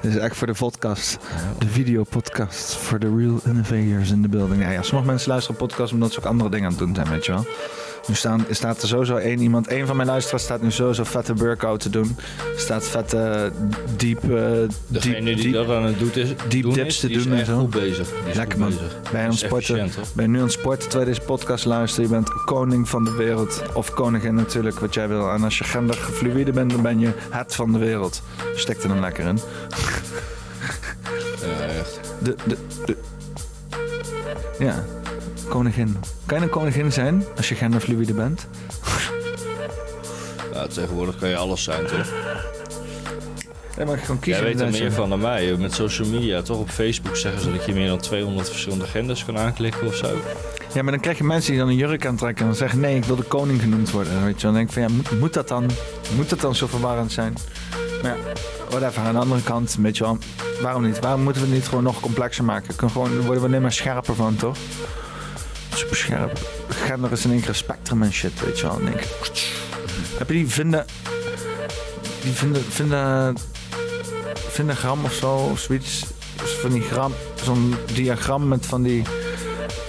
Dit 0.00 0.14
is 0.14 0.16
echt 0.16 0.36
voor 0.36 0.46
de 0.46 0.54
podcast. 0.58 1.18
De 1.58 1.68
videopodcast. 1.68 2.74
Voor 2.74 2.98
de 2.98 3.14
real 3.16 3.40
innovators 3.44 4.10
in 4.10 4.22
the 4.22 4.28
building. 4.28 4.62
Ja, 4.62 4.70
ja, 4.70 4.82
sommige 4.82 5.10
mensen 5.10 5.30
luisteren 5.30 5.58
podcasts 5.58 5.92
omdat 5.92 6.12
ze 6.12 6.18
ook 6.18 6.26
andere 6.26 6.50
dingen 6.50 6.64
aan 6.64 6.70
het 6.70 6.80
doen 6.80 6.94
zijn, 6.94 7.08
weet 7.08 7.26
je 7.26 7.32
wel. 7.32 7.46
Nu 8.08 8.14
staan, 8.14 8.46
staat 8.50 8.82
er 8.82 8.88
sowieso 8.88 9.16
één 9.16 9.40
iemand, 9.40 9.66
één 9.66 9.86
van 9.86 9.96
mijn 9.96 10.08
luisteraars 10.08 10.42
staat 10.42 10.62
nu 10.62 10.70
sowieso 10.70 11.04
vette 11.04 11.34
workout 11.34 11.80
te 11.80 11.90
doen. 11.90 12.16
Staat 12.56 12.88
vette 12.88 13.52
diep, 13.96 14.22
eh 14.22 14.28
Degene 14.86 15.14
diep, 15.14 15.24
die 15.24 15.34
diep, 15.34 15.52
dat 15.52 15.68
aan 15.70 15.84
het 15.84 15.98
doen 15.98 16.12
is, 16.14 16.28
doen 16.48 16.72
dips 16.72 16.86
is, 16.86 16.98
te 16.98 17.08
doen 17.08 17.32
en 17.32 17.46
zo. 17.46 17.58
goed 17.58 17.70
bezig. 17.70 18.08
Lekker 18.34 18.48
goed 18.48 18.58
man. 18.58 18.68
bezig. 18.68 19.10
Ben 19.12 19.20
je 19.20 19.26
aan 19.26 19.34
sporten? 19.36 19.90
Ben 20.14 20.24
je 20.24 20.30
nu 20.30 20.36
aan 20.36 20.44
het 20.44 20.52
sporten 20.52 20.88
terwijl 20.88 21.10
deze 21.10 21.20
podcast 21.26 21.64
luistert? 21.64 22.06
Je 22.06 22.12
bent 22.12 22.44
koning 22.44 22.88
van 22.88 23.04
de 23.04 23.12
wereld. 23.12 23.62
Of 23.74 23.90
koningin 23.90 24.34
natuurlijk, 24.34 24.78
wat 24.78 24.94
jij 24.94 25.08
wil. 25.08 25.30
En 25.30 25.44
als 25.44 25.58
je 25.58 25.64
genderfluïde 25.64 26.52
bent, 26.52 26.70
dan 26.70 26.82
ben 26.82 26.98
je 26.98 27.12
het 27.30 27.54
van 27.54 27.72
de 27.72 27.78
wereld. 27.78 28.22
Stek 28.54 28.82
er 28.82 28.88
dan 28.88 29.00
lekker 29.00 29.26
in. 29.26 29.38
Ja, 31.40 31.64
echt. 31.78 32.00
De, 32.18 32.34
de, 32.46 32.56
de... 32.86 32.96
Ja, 34.58 34.84
koningin. 35.48 35.96
Kan 36.26 36.38
je 36.38 36.44
een 36.44 36.50
koningin 36.50 36.92
zijn 36.92 37.24
als 37.36 37.48
je 37.48 37.54
genderfluïde 37.54 38.14
bent? 38.14 38.46
Ja, 40.52 40.66
tegenwoordig 40.66 41.16
kan 41.18 41.28
je 41.28 41.36
alles 41.36 41.62
zijn, 41.62 41.86
toch? 41.86 42.12
Nee, 43.76 43.86
maar 43.86 43.98
gewoon 43.98 44.18
Jij 44.20 44.38
kiezen. 44.40 44.44
weet 44.44 44.60
er 44.60 44.80
meer 44.82 44.92
van 44.92 45.08
dan 45.08 45.20
mij. 45.20 45.56
Met 45.56 45.72
social 45.74 46.08
media, 46.08 46.42
toch? 46.42 46.58
Op 46.58 46.68
Facebook 46.70 47.16
zeggen 47.16 47.40
ze 47.42 47.52
dat 47.52 47.64
je 47.64 47.72
meer 47.72 47.88
dan 47.88 47.98
200 47.98 48.48
verschillende 48.48 48.86
genders 48.86 49.24
kan 49.24 49.38
aanklikken 49.38 49.86
of 49.86 49.94
zo. 49.94 50.06
Ja, 50.74 50.82
maar 50.82 50.92
dan 50.92 51.00
krijg 51.00 51.18
je 51.18 51.24
mensen 51.24 51.50
die 51.50 51.60
dan 51.60 51.68
een 51.68 51.76
jurk 51.76 52.06
aantrekken 52.06 52.40
en 52.40 52.46
dan 52.46 52.56
zeggen: 52.58 52.80
nee, 52.80 52.96
ik 52.96 53.04
wil 53.04 53.16
de 53.16 53.22
koning 53.22 53.60
genoemd 53.60 53.90
worden. 53.90 54.24
Weet 54.24 54.40
je, 54.40 54.46
dan 54.46 54.54
denk 54.54 54.66
ik 54.66 54.72
van 54.72 54.82
ja, 54.82 54.88
moet, 54.88 55.18
moet 55.18 55.32
dat 55.34 55.48
dan? 55.48 55.70
Moet 56.16 56.28
dat 56.30 56.40
dan 56.40 56.54
zo 56.54 56.66
verwarrend 56.66 57.12
zijn? 57.12 57.34
Maar 58.02 58.16
ja, 58.16 58.22
whatever. 58.68 59.02
Aan 59.02 59.12
de 59.12 59.18
andere 59.20 59.42
kant, 59.42 59.76
weet 59.80 59.96
je 59.96 60.04
wel, 60.04 60.18
waarom 60.62 60.82
niet? 60.82 61.00
Waarom 61.00 61.22
moeten 61.22 61.42
we 61.42 61.48
het 61.48 61.56
niet 61.56 61.68
gewoon 61.68 61.84
nog 61.84 62.00
complexer 62.00 62.44
maken? 62.44 62.76
Kunnen 62.76 62.90
gewoon, 62.90 63.08
daar 63.14 63.22
worden 63.22 63.42
we 63.42 63.48
alleen 63.48 63.62
maar 63.62 63.72
scherper 63.72 64.14
van, 64.14 64.36
toch? 64.36 64.56
Super 65.78 65.96
scherp. 65.96 66.38
Gender 66.68 67.12
is 67.12 67.24
in 67.24 67.30
één 67.30 67.40
keer 67.40 67.48
een 67.48 67.54
spectrum 67.54 68.02
en 68.02 68.12
shit, 68.12 68.44
weet 68.44 68.58
je 68.58 68.66
wel. 68.66 68.78
Denk 68.84 69.00
ik, 69.00 69.08
heb 70.18 70.28
je 70.28 70.34
die 70.34 70.48
vinden. 70.48 70.84
Die 72.22 72.32
vinden. 72.32 72.62
vinden. 72.68 73.36
vinden 74.48 74.76
gram 74.76 75.04
of 75.04 75.12
zo, 75.12 75.34
of 75.34 75.58
zoiets. 75.60 76.04
Dus 76.42 76.50
Van 76.50 76.70
die 76.70 76.82
gram. 76.82 77.14
Zo'n 77.44 77.74
diagram 77.94 78.48
met 78.48 78.66
van 78.66 78.82
die 78.82 79.02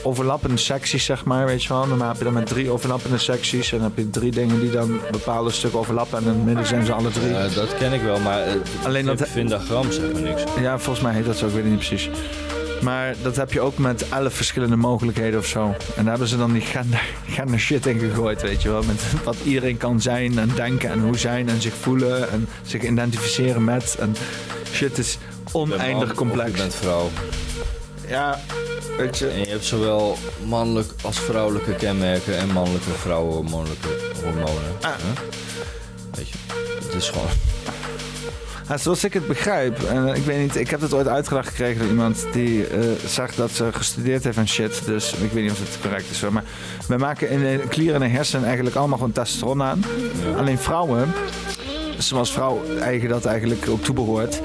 overlappende 0.03 0.57
secties, 0.57 1.05
zeg 1.05 1.25
maar, 1.25 1.45
weet 1.45 1.63
je 1.63 1.69
wel. 1.69 1.87
Dan 1.87 2.01
heb 2.01 2.17
je 2.17 2.23
dan 2.23 2.33
met 2.33 2.45
drie 2.47 2.69
overlappende 2.69 3.17
secties. 3.17 3.71
En 3.71 3.77
dan 3.77 3.87
heb 3.87 3.97
je 3.97 4.09
drie 4.09 4.31
dingen 4.31 4.59
die 4.59 4.71
dan 4.71 4.99
bepaalde 5.11 5.51
stukken 5.51 5.79
overlappen. 5.79 6.17
En 6.17 6.23
in 6.23 6.29
het 6.29 6.45
midden 6.45 6.65
zijn 6.65 6.85
ze 6.85 6.93
alle 6.93 7.09
drie. 7.11 7.31
Dat 7.55 7.75
ken 7.77 7.93
ik 7.93 8.01
wel, 8.01 8.19
maar 8.19 8.41
Alleen 8.41 8.61
Alleen 8.83 9.05
dat- 9.05 9.17
dat 9.17 9.27
Vindagram 9.27 9.91
zegt 9.91 10.13
me 10.13 10.19
niks. 10.19 10.43
Ja, 10.59 10.79
volgens 10.79 11.05
mij 11.05 11.13
heet 11.13 11.25
dat 11.25 11.37
zo, 11.37 11.45
ik 11.47 11.53
weet 11.53 11.61
het 11.63 11.71
niet 11.71 11.87
precies. 11.87 12.09
Maar 12.81 13.15
dat 13.21 13.35
heb 13.35 13.51
je 13.53 13.61
ook 13.61 13.77
met 13.77 14.09
elf 14.09 14.33
verschillende 14.33 14.75
mogelijkheden 14.75 15.39
of 15.39 15.45
zo. 15.45 15.65
En 15.65 15.75
daar 15.95 16.09
hebben 16.09 16.27
ze 16.27 16.37
dan 16.37 16.51
die 16.51 16.61
gender, 16.61 17.01
gender 17.27 17.59
shit 17.59 17.85
in 17.85 17.99
gegooid, 17.99 18.41
weet 18.41 18.61
je 18.61 18.69
wel. 18.69 18.83
Met 18.83 19.01
wat 19.23 19.35
iedereen 19.43 19.77
kan 19.77 20.01
zijn 20.01 20.39
en 20.39 20.51
denken 20.55 20.89
en 20.89 20.99
hoe 20.99 21.17
zijn 21.17 21.49
en 21.49 21.61
zich 21.61 21.73
voelen 21.73 22.29
en 22.29 22.47
zich 22.61 22.81
identificeren 22.81 23.63
met. 23.63 23.95
En 23.99 24.15
shit 24.73 24.97
is 24.97 25.17
oneindig 25.51 26.07
Man, 26.07 26.15
complex. 26.15 26.51
Je 26.51 26.57
bent 26.57 26.75
vrouw. 26.75 27.09
Ja, 28.07 28.39
weet 28.97 29.17
je. 29.17 29.27
En 29.27 29.39
je 29.39 29.47
hebt 29.47 29.65
zowel 29.65 30.17
mannelijk 30.45 30.91
als 31.01 31.19
vrouwelijke 31.19 31.75
kenmerken 31.75 32.37
en 32.37 32.51
mannelijke 32.51 32.89
vrouwenhormonelijke 32.89 33.87
hormonen. 34.23 34.75
Ah. 34.81 34.91
Weet 36.13 36.29
je, 36.29 36.35
het 36.85 36.93
is 36.93 37.09
gewoon... 37.09 37.27
Zoals 38.75 39.03
ik 39.03 39.13
het 39.13 39.27
begrijp, 39.27 39.83
en 39.83 40.07
ik 40.07 40.23
weet 40.23 40.39
niet, 40.39 40.55
ik 40.55 40.69
heb 40.69 40.81
het 40.81 40.93
ooit 40.93 41.07
uitgelegd 41.07 41.47
gekregen 41.47 41.79
door 41.79 41.89
iemand 41.89 42.25
die 42.31 42.67
eh, 42.67 42.79
zag 43.05 43.35
dat 43.35 43.51
ze 43.51 43.69
gestudeerd 43.71 44.23
heeft 44.23 44.37
en 44.37 44.47
shit. 44.47 44.85
Dus 44.85 45.13
ik 45.13 45.31
weet 45.31 45.43
niet 45.43 45.51
of 45.51 45.59
het 45.59 45.77
correct 45.81 46.11
is 46.11 46.21
hoor. 46.21 46.33
Maar 46.33 46.43
we 46.87 46.97
maken 46.97 47.29
in 47.29 47.39
de 47.39 47.63
klieren 47.69 48.01
en 48.01 48.11
hersenen 48.11 48.45
eigenlijk 48.45 48.75
allemaal 48.75 48.97
gewoon 48.97 49.13
testosteron 49.13 49.63
aan. 49.63 49.83
Alleen 50.37 50.57
vrouwen, 50.57 51.13
zoals 51.97 52.31
vrouw 52.31 52.61
eigen 52.79 53.09
dat 53.09 53.25
eigenlijk 53.25 53.69
ook 53.69 53.83
toebehoort, 53.83 54.41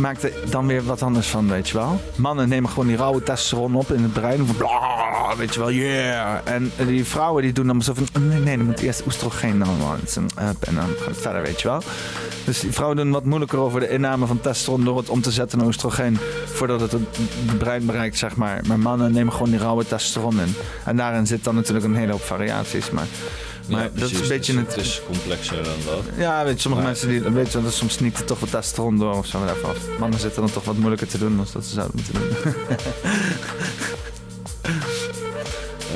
maakt 0.00 0.22
er 0.22 0.32
dan 0.50 0.66
weer 0.66 0.84
wat 0.84 1.02
anders 1.02 1.28
van, 1.28 1.48
weet 1.48 1.68
je 1.68 1.74
wel. 1.74 2.00
Mannen 2.16 2.48
nemen 2.48 2.70
gewoon 2.70 2.86
die 2.86 2.96
rauwe 2.96 3.22
testosteron 3.22 3.74
op 3.74 3.92
in 3.92 4.02
het 4.02 4.12
brein. 4.12 4.46
Van 4.46 4.56
bla, 4.56 5.36
weet 5.36 5.54
je 5.54 5.60
wel, 5.60 5.70
yeah. 5.70 6.38
En 6.44 6.72
die 6.86 7.04
vrouwen 7.04 7.42
die 7.42 7.52
doen 7.52 7.66
dan 7.66 7.82
zo 7.82 7.94
van, 7.94 8.28
nee, 8.28 8.40
nee, 8.40 8.56
dan 8.56 8.66
moet 8.66 8.80
eerst 8.80 9.06
oestrogeen 9.06 9.50
en 9.50 9.58
dan 10.74 10.86
gaat 10.98 11.06
het 11.06 11.16
verder, 11.16 11.42
weet 11.42 11.60
je 11.60 11.68
wel. 11.68 11.82
Dus 12.44 12.60
die 12.60 12.72
vrouwen 12.72 12.96
doen 12.96 13.10
wat 13.10 13.24
moeilijker 13.24 13.58
over 13.58 13.80
de 13.80 13.88
inname 13.88 14.26
van 14.26 14.40
testosteron 14.40 14.84
door 14.84 14.96
het 14.96 15.08
om 15.08 15.20
te 15.20 15.30
zetten 15.30 15.58
naar 15.58 15.66
oestrogeen 15.66 16.18
voordat 16.44 16.80
het 16.80 16.92
het 16.92 17.58
brein 17.58 17.86
bereikt, 17.86 18.18
zeg 18.18 18.36
maar. 18.36 18.60
Maar 18.66 18.78
mannen 18.78 19.12
nemen 19.12 19.32
gewoon 19.32 19.50
die 19.50 19.58
rauwe 19.58 19.86
testosteron 19.86 20.40
in. 20.40 20.54
En 20.84 20.96
daarin 20.96 21.26
zit 21.26 21.44
dan 21.44 21.54
natuurlijk 21.54 21.86
een 21.86 21.96
hele 21.96 22.12
hoop 22.12 22.22
variaties. 22.22 22.90
Maar, 22.90 23.06
maar 23.68 23.82
Ja, 23.82 23.90
dat 23.94 24.10
is 24.10 24.20
een 24.20 24.28
beetje 24.28 24.56
het, 24.58 24.66
het, 24.66 24.76
het 24.76 24.84
is 24.84 25.02
complexer 25.06 25.64
dan 25.64 25.74
dat. 25.84 26.02
ja, 26.16 26.44
weet 26.44 26.54
je, 26.54 26.60
sommige 26.60 26.82
Maar- 26.82 26.90
mensen 26.92 27.08
die, 27.08 27.20
weet 27.20 27.52
je, 27.52 27.62
dat 27.62 27.72
soms 27.72 27.98
niet 27.98 28.26
toch 28.26 28.40
wat 28.40 28.50
testosteron 28.50 28.98
door 28.98 29.14
of 29.16 29.26
zo. 29.26 29.38
maar 29.38 29.46
daarvan. 29.46 29.74
Mannen 29.98 30.20
zitten 30.20 30.40
dan 30.42 30.50
toch 30.52 30.64
wat 30.64 30.76
moeilijker 30.76 31.08
te 31.08 31.18
doen 31.18 31.36
dan 31.36 31.46
dat 31.52 31.64
ze 31.64 31.74
zouden 31.74 32.00
moeten 32.02 32.14
doen. 32.14 32.54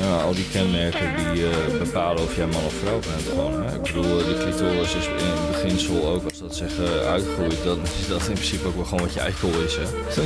Ja, 0.03 0.17
al 0.21 0.33
die 0.33 0.45
kenmerken 0.51 1.33
die 1.33 1.43
eh, 1.49 1.79
bepalen 1.79 2.23
of 2.23 2.35
jij 2.35 2.45
man 2.45 2.63
of 2.65 2.73
vrouw 2.73 2.99
bent. 2.99 3.21
Gewoon, 3.29 3.63
hè? 3.63 3.75
Ik 3.75 3.81
bedoel, 3.81 4.19
eh, 4.19 4.25
de 4.25 4.37
clitoris 4.41 4.95
is 4.95 5.05
in 5.07 5.13
het 5.15 5.47
beginsel 5.51 6.07
ook, 6.07 6.23
als 6.23 6.39
dat 6.39 6.55
zeg 6.55 6.69
eh, 6.79 7.07
uitgroeit, 7.11 7.63
dan 7.63 7.79
is 7.99 8.07
dat 8.07 8.27
in 8.27 8.33
principe 8.33 8.67
ook 8.67 8.75
wel 8.75 8.83
gewoon 8.85 8.99
wat 9.03 9.13
je 9.13 9.19
eikel 9.19 9.49
is. 9.49 9.77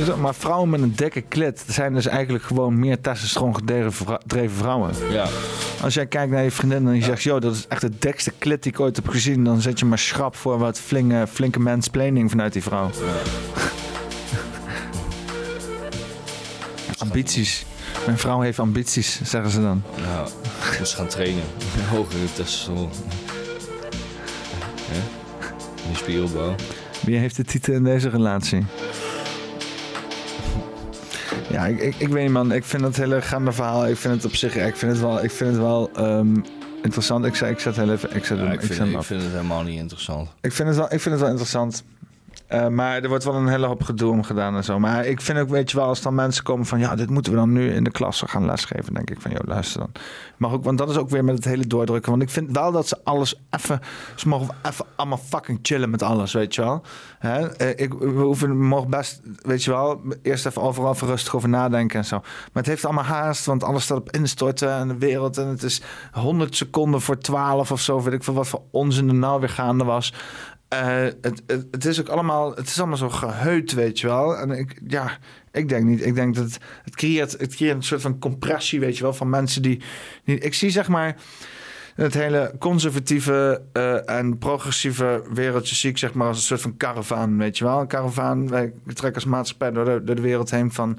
Hè? 0.06 0.16
Maar 0.16 0.34
vrouwen 0.34 0.70
met 0.70 0.80
een 0.82 0.92
dikke 0.96 1.20
klit 1.20 1.64
zijn 1.68 1.94
dus 1.94 2.06
eigenlijk 2.06 2.44
gewoon 2.44 2.78
meer 2.78 3.00
testosteron 3.00 3.54
gedreven 3.54 3.92
vrou- 3.92 4.20
dreven 4.26 4.56
vrouwen. 4.56 4.90
Ja, 5.10 5.26
Als 5.82 5.94
jij 5.94 6.06
kijkt 6.06 6.32
naar 6.32 6.42
je 6.44 6.50
vriendin 6.50 6.86
en 6.88 6.94
je 6.94 7.02
zegt, 7.02 7.22
joh, 7.22 7.40
dat 7.40 7.54
is 7.54 7.64
echt 7.68 7.80
de 7.80 7.90
dikste 7.98 8.32
klit 8.38 8.62
die 8.62 8.72
ik 8.72 8.80
ooit 8.80 8.96
heb 8.96 9.08
gezien, 9.08 9.44
dan 9.44 9.60
zet 9.60 9.78
je 9.78 9.84
maar 9.84 9.98
schrap 9.98 10.36
voor 10.36 10.58
wat 10.58 10.78
flinke, 10.80 11.26
flinke 11.32 11.60
mansplaining 11.60 12.30
vanuit 12.30 12.52
die 12.52 12.62
vrouw. 12.62 12.90
Ambities. 16.98 17.64
Mijn 18.08 18.20
vrouw 18.20 18.40
heeft 18.40 18.58
ambities, 18.58 19.20
zeggen 19.22 19.50
ze 19.50 19.60
dan. 19.60 19.82
nou, 20.06 20.28
ik 20.72 20.78
moest 20.78 20.94
gaan 20.94 21.06
trainen. 21.06 21.42
Hogere 21.90 22.24
testosteron. 22.34 22.90
Hè? 24.90 25.00
Die 25.86 25.96
spieropbouw. 25.96 26.54
Wie 27.04 27.18
heeft 27.18 27.36
de 27.36 27.44
titel 27.44 27.74
in 27.74 27.84
deze 27.84 28.08
relatie? 28.08 28.64
Ja, 31.50 31.66
ik, 31.66 31.80
ik, 31.80 31.94
ik 31.98 32.08
weet 32.08 32.22
niet 32.22 32.32
man. 32.32 32.52
Ik 32.52 32.64
vind 32.64 32.82
dat 32.82 32.96
hele 32.96 33.22
gaande 33.22 33.52
verhaal. 33.52 33.86
Ik 33.88 33.96
vind 33.96 34.14
het 34.14 34.24
op 34.24 34.34
zich. 34.34 34.56
Ik 34.56 34.76
vind 34.76 34.92
het 34.92 35.00
wel. 35.00 35.24
Ik 35.24 35.30
vind 35.30 35.50
het 35.50 35.58
wel 35.60 35.90
ehm, 35.94 36.36
interessant. 36.82 37.24
Ik 37.24 37.34
zei, 37.34 37.50
ik 37.52 37.58
zet 37.58 37.76
heel 37.76 37.92
even. 37.92 38.16
Ik 38.16 38.24
zet 38.24 38.38
Ja, 38.38 38.44
hem. 38.44 38.52
ik, 38.52 38.60
ik 38.60 38.66
vind, 38.66 38.78
zet 38.78 38.86
hem 38.86 38.96
ik 38.98 39.02
vind 39.04 39.22
het 39.22 39.30
helemaal 39.32 39.62
niet 39.62 39.78
interessant. 39.78 40.28
Ik 40.40 40.52
vind 40.52 40.68
het 40.68 40.76
wel. 40.76 40.86
Ik 40.92 41.00
vind 41.00 41.10
het 41.10 41.20
wel 41.20 41.30
interessant. 41.30 41.84
Eh, 42.48 42.68
maar 42.68 43.02
er 43.02 43.08
wordt 43.08 43.24
wel 43.24 43.34
een 43.34 43.48
hele 43.48 43.66
hoop 43.66 43.82
gedoe 43.82 44.12
om 44.12 44.22
gedaan 44.22 44.56
en 44.56 44.64
zo. 44.64 44.78
Maar 44.78 45.06
ik 45.06 45.20
vind 45.20 45.38
ook, 45.38 45.48
weet 45.48 45.70
je 45.70 45.76
wel, 45.76 45.86
als 45.86 46.02
dan 46.02 46.14
mensen 46.14 46.44
komen 46.44 46.66
van... 46.66 46.78
ja, 46.78 46.94
dit 46.94 47.10
moeten 47.10 47.32
we 47.32 47.38
dan 47.38 47.52
nu 47.52 47.72
in 47.72 47.84
de 47.84 47.90
klas 47.90 48.22
gaan 48.26 48.46
lesgeven... 48.46 48.94
denk 48.94 49.10
ik 49.10 49.20
van, 49.20 49.30
joh, 49.30 49.40
luister 49.44 49.80
dan. 49.80 49.92
Mag 50.36 50.52
ook, 50.52 50.64
want 50.64 50.78
dat 50.78 50.90
is 50.90 50.96
ook 50.96 51.10
weer 51.10 51.24
met 51.24 51.34
het 51.34 51.44
hele 51.44 51.66
doordrukken. 51.66 52.10
Want 52.10 52.22
ik 52.22 52.30
vind 52.30 52.50
wel 52.50 52.72
dat 52.72 52.88
ze 52.88 52.98
alles 53.04 53.40
even... 53.50 53.80
ze 54.14 54.28
mogen 54.28 54.54
even 54.62 54.84
allemaal 54.96 55.18
fucking 55.18 55.58
chillen 55.62 55.90
met 55.90 56.02
alles, 56.02 56.32
weet 56.32 56.54
je 56.54 56.62
wel. 56.62 56.82
Hè? 57.18 57.46
Eh, 57.46 57.84
ik, 57.84 57.92
we 57.94 58.20
hoeven, 58.20 58.58
mogen 58.58 58.90
best, 58.90 59.20
weet 59.42 59.64
je 59.64 59.70
wel... 59.70 60.00
eerst 60.22 60.46
even 60.46 60.62
overal 60.62 60.92
even 60.92 61.06
rustig 61.06 61.34
over 61.34 61.48
nadenken 61.48 61.98
en 61.98 62.04
zo. 62.04 62.18
Maar 62.18 62.62
het 62.62 62.66
heeft 62.66 62.84
allemaal 62.84 63.04
haast, 63.04 63.46
want 63.46 63.64
alles 63.64 63.82
staat 63.84 63.98
op 63.98 64.10
instorten... 64.10 64.72
en 64.72 64.88
de 64.88 64.98
wereld, 64.98 65.38
en 65.38 65.48
het 65.48 65.62
is 65.62 65.82
100 66.12 66.56
seconden 66.56 67.00
voor 67.00 67.18
12 67.18 67.72
of 67.72 67.80
zo... 67.80 68.02
weet 68.02 68.14
ik 68.14 68.24
veel 68.24 68.34
wat 68.34 68.48
voor 68.48 68.62
onzin 68.70 69.08
er 69.08 69.14
nou 69.14 69.40
weer 69.40 69.48
gaande 69.48 69.84
was... 69.84 70.14
Eh, 70.68 71.06
het, 71.70 71.84
is 71.84 72.00
ook 72.00 72.08
allemaal, 72.08 72.54
het 72.54 72.66
is 72.66 72.78
allemaal 72.78 72.96
zo 72.96 73.08
geheut, 73.08 73.72
weet 73.72 74.00
je 74.00 74.06
wel. 74.06 74.36
En 74.36 74.50
ik, 74.50 74.80
ja, 74.86 75.18
ik 75.52 75.68
denk 75.68 75.84
niet. 75.84 76.06
Ik 76.06 76.14
denk 76.14 76.34
dat 76.34 76.44
het, 76.44 76.58
het, 76.84 76.96
creëert, 76.96 77.32
het 77.32 77.54
creëert 77.54 77.76
een 77.76 77.82
soort 77.82 78.00
van 78.00 78.18
compressie, 78.18 78.80
weet 78.80 78.96
je 78.96 79.02
wel, 79.02 79.12
van 79.12 79.30
mensen 79.30 79.62
die. 79.62 79.82
die 80.24 80.38
ik 80.38 80.54
zie 80.54 80.70
zeg 80.70 80.88
maar. 80.88 81.16
Het 81.94 82.14
hele 82.14 82.54
conservatieve 82.58 83.62
eh, 83.72 84.10
en 84.10 84.38
progressieve 84.38 85.22
wereldje 85.32 85.74
zie 85.74 85.90
ik 85.90 85.98
zeg 85.98 86.12
maar 86.12 86.26
als 86.26 86.36
een 86.36 86.42
soort 86.42 86.60
van 86.60 86.76
karavaan, 86.76 87.38
weet 87.38 87.58
je 87.58 87.64
wel. 87.64 87.80
Een 87.80 87.86
karavaan, 87.86 88.48
wij 88.48 88.72
trekken 88.84 89.14
als 89.14 89.24
maatschappij 89.24 89.70
door 89.70 89.84
de, 89.84 90.00
door 90.04 90.16
de 90.16 90.22
wereld 90.22 90.50
heen 90.50 90.72
van 90.72 90.98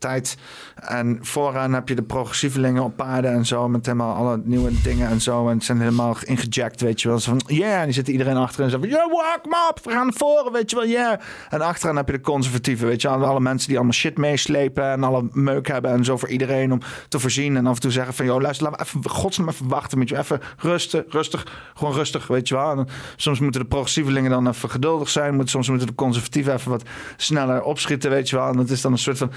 tijd. 0.00 0.36
En 0.74 1.18
vooraan 1.22 1.72
heb 1.72 1.88
je 1.88 1.94
de 1.94 2.02
progressievelingen 2.02 2.82
op 2.82 2.96
paarden 2.96 3.32
en 3.32 3.46
zo. 3.46 3.68
Met 3.68 3.86
helemaal 3.86 4.14
alle 4.14 4.40
nieuwe 4.44 4.80
dingen 4.82 5.08
en 5.08 5.20
zo. 5.20 5.48
En 5.48 5.60
zijn 5.60 5.78
helemaal 5.78 6.16
ingejackt, 6.24 6.80
weet 6.80 7.00
je 7.00 7.08
wel. 7.08 7.18
Zo 7.18 7.30
van, 7.30 7.56
yeah. 7.56 7.78
En 7.78 7.84
die 7.84 7.94
zitten 7.94 8.12
iedereen 8.12 8.36
achterin 8.36 8.64
en 8.64 8.70
zo 8.70 8.78
van, 8.78 8.88
yeah, 8.88 9.10
walk 9.10 9.44
me. 9.44 9.72
We 9.82 9.90
gaan 9.90 10.06
naar 10.06 10.14
voren, 10.16 10.52
weet 10.52 10.70
je 10.70 10.76
wel, 10.76 10.86
yeah. 10.86 11.20
En 11.48 11.60
achteraan 11.60 11.96
heb 11.96 12.06
je 12.06 12.12
de 12.12 12.20
conservatieven, 12.20 12.86
weet 12.86 13.02
je 13.02 13.08
wel. 13.08 13.24
Alle 13.24 13.40
mensen 13.40 13.68
die 13.68 13.76
allemaal 13.76 13.94
shit 13.94 14.18
meeslepen 14.18 14.90
en 14.90 15.04
alle 15.04 15.28
meuk 15.32 15.68
hebben 15.68 15.90
en 15.90 16.04
zo 16.04 16.16
voor 16.16 16.28
iedereen 16.28 16.72
om 16.72 16.80
te 17.08 17.18
voorzien. 17.18 17.56
En 17.56 17.66
af 17.66 17.74
en 17.74 17.80
toe 17.80 17.90
zeggen 17.90 18.14
van, 18.14 18.26
joh, 18.26 18.40
luister, 18.40 18.66
laten 18.66 18.86
we 18.86 18.98
even, 18.98 19.10
godsnaam 19.10 19.48
even 19.48 19.68
wachten 19.68 19.98
met 19.98 20.08
je. 20.08 20.18
Even 20.18 20.40
rusten, 20.56 21.04
rustig, 21.08 21.70
gewoon 21.74 21.94
rustig, 21.94 22.26
weet 22.26 22.48
je 22.48 22.54
wel. 22.54 22.70
En 22.70 22.86
soms 23.16 23.40
moeten 23.40 23.60
de 23.60 23.66
progressievelingen 23.66 24.30
dan 24.30 24.48
even 24.48 24.70
geduldig 24.70 25.08
zijn. 25.08 25.34
Moet, 25.34 25.50
soms 25.50 25.68
moeten 25.68 25.86
de 25.86 25.94
conservatieven 25.94 26.54
even 26.54 26.70
wat 26.70 26.82
sneller 27.16 27.62
opschieten, 27.62 28.10
weet 28.10 28.28
je 28.28 28.36
wel. 28.36 28.48
En 28.48 28.56
dat 28.56 28.70
is 28.70 28.80
dan 28.80 28.92
een 28.92 28.98
soort 28.98 29.18
van... 29.18 29.30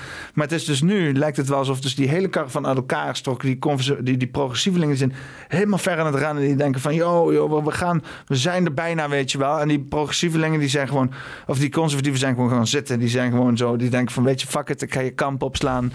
is 0.53 0.65
dus 0.65 0.81
nu, 0.81 1.13
lijkt 1.13 1.37
het 1.37 1.47
wel 1.47 1.57
alsof 1.57 1.79
dus 1.81 1.95
die 1.95 2.07
hele 2.09 2.27
kar 2.27 2.49
van 2.49 2.67
uit 2.67 2.77
elkaar 2.77 3.15
strokken. 3.15 3.47
Die, 3.59 4.03
die, 4.03 4.17
die 4.17 4.27
progressievelingen 4.27 4.97
zijn 4.97 5.13
helemaal 5.47 5.77
ver 5.77 5.99
aan 5.99 6.05
het 6.05 6.15
rennen. 6.15 6.43
Die 6.43 6.55
denken 6.55 6.81
van, 6.81 6.95
yo, 6.95 7.33
yo, 7.33 7.63
we- 7.63 7.71
gaan, 7.71 8.03
we 8.25 8.35
zijn 8.35 8.65
er 8.65 8.73
bijna, 8.73 9.09
weet 9.09 9.31
je 9.31 9.37
wel. 9.37 9.59
En 9.59 9.67
die 9.67 9.79
progressievelingen, 9.79 10.59
die 10.59 10.69
zijn 10.69 10.87
gewoon, 10.87 11.11
of 11.47 11.59
die 11.59 11.69
conservatieven 11.71 12.19
zijn 12.19 12.35
gewoon 12.35 12.49
gaan 12.49 12.67
zitten. 12.67 12.99
Die 12.99 13.09
zijn 13.09 13.31
gewoon 13.31 13.57
zo, 13.57 13.75
die 13.75 13.89
denken 13.89 14.13
van, 14.13 14.23
weet 14.23 14.41
je, 14.41 14.47
fuck 14.47 14.69
it, 14.69 14.81
ik 14.81 14.93
ga 14.93 14.99
je 14.99 15.11
kamp 15.11 15.41
opslaan. 15.43 15.91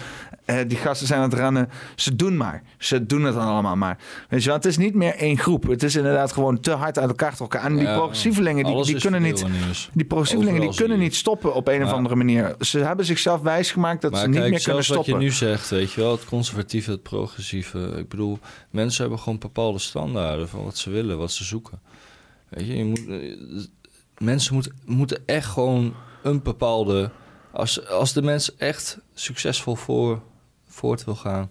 Eh, 0.49 0.57
die 0.67 0.77
gasten 0.77 1.07
zijn 1.07 1.21
aan 1.21 1.29
het 1.29 1.39
rennen. 1.39 1.69
Ze 1.95 2.15
doen 2.15 2.37
maar. 2.37 2.63
Ze 2.77 3.05
doen 3.05 3.23
het 3.23 3.33
dan 3.33 3.47
allemaal 3.47 3.75
maar. 3.75 3.97
Weet 4.29 4.41
je 4.41 4.47
wel, 4.47 4.55
het 4.55 4.65
is 4.65 4.77
niet 4.77 4.93
meer 4.93 5.15
één 5.15 5.37
groep. 5.37 5.67
Het 5.67 5.83
is 5.83 5.95
inderdaad 5.95 6.31
gewoon 6.31 6.59
te 6.59 6.71
hard 6.71 6.99
uit 6.99 7.09
elkaar 7.09 7.35
trokken. 7.35 7.59
En 7.61 7.75
die 7.75 7.85
Ja, 7.85 7.95
progressievelingen, 7.95 8.65
die, 8.65 8.83
die 8.83 8.99
kunnen 8.99 9.21
niet... 9.21 9.45
nieuws. 9.49 9.89
Die 9.93 10.05
progressievelingen 10.05 10.61
die 10.61 10.75
kunnen 10.75 10.97
je 10.97 11.03
niet 11.03 11.15
stoppen 11.15 11.53
op 11.53 11.67
een 11.67 11.83
of 11.83 11.91
andere 11.91 12.15
manier. 12.15 12.55
Ze 12.59 12.79
hebben 12.79 13.05
zichzelf 13.05 13.41
wijsgemaakt 13.41 14.01
dat 14.01 14.11
Maar 14.11 14.19
ze 14.19 14.27
niet 14.27 14.35
meer 14.35 14.43
kunnen 14.47 14.61
zelfs 14.61 14.87
wat 14.87 14.97
stoppen. 14.97 15.23
je 15.23 15.29
nu 15.29 15.33
zegt, 15.33 15.69
weet 15.69 15.91
je 15.91 16.01
wel, 16.01 16.11
het 16.11 16.25
conservatieve, 16.25 16.91
het 16.91 17.03
progressieve. 17.03 17.93
Ik 17.97 18.09
bedoel, 18.09 18.39
mensen 18.69 19.01
hebben 19.01 19.19
gewoon 19.19 19.39
bepaalde 19.39 19.79
standaarden 19.79 20.49
van 20.49 20.63
wat 20.63 20.77
ze 20.77 20.89
willen, 20.89 21.17
wat 21.17 21.31
ze 21.31 21.43
zoeken. 21.43 21.79
Weet 22.49 22.67
je, 22.67 22.77
je 22.77 22.85
moet, 22.85 23.07
eh, 23.07 23.35
mensen 24.17 24.53
moeten, 24.53 24.71
moeten 24.85 25.23
echt 25.25 25.47
gewoon 25.47 25.93
een 26.23 26.41
bepaalde... 26.41 27.11
Als, 27.51 27.87
als 27.87 28.13
de 28.13 28.21
mens 28.21 28.55
echt 28.55 28.99
succesvol 29.13 29.75
voor, 29.75 30.21
voort 30.79 31.03
wil 31.03 31.15
gaan... 31.15 31.49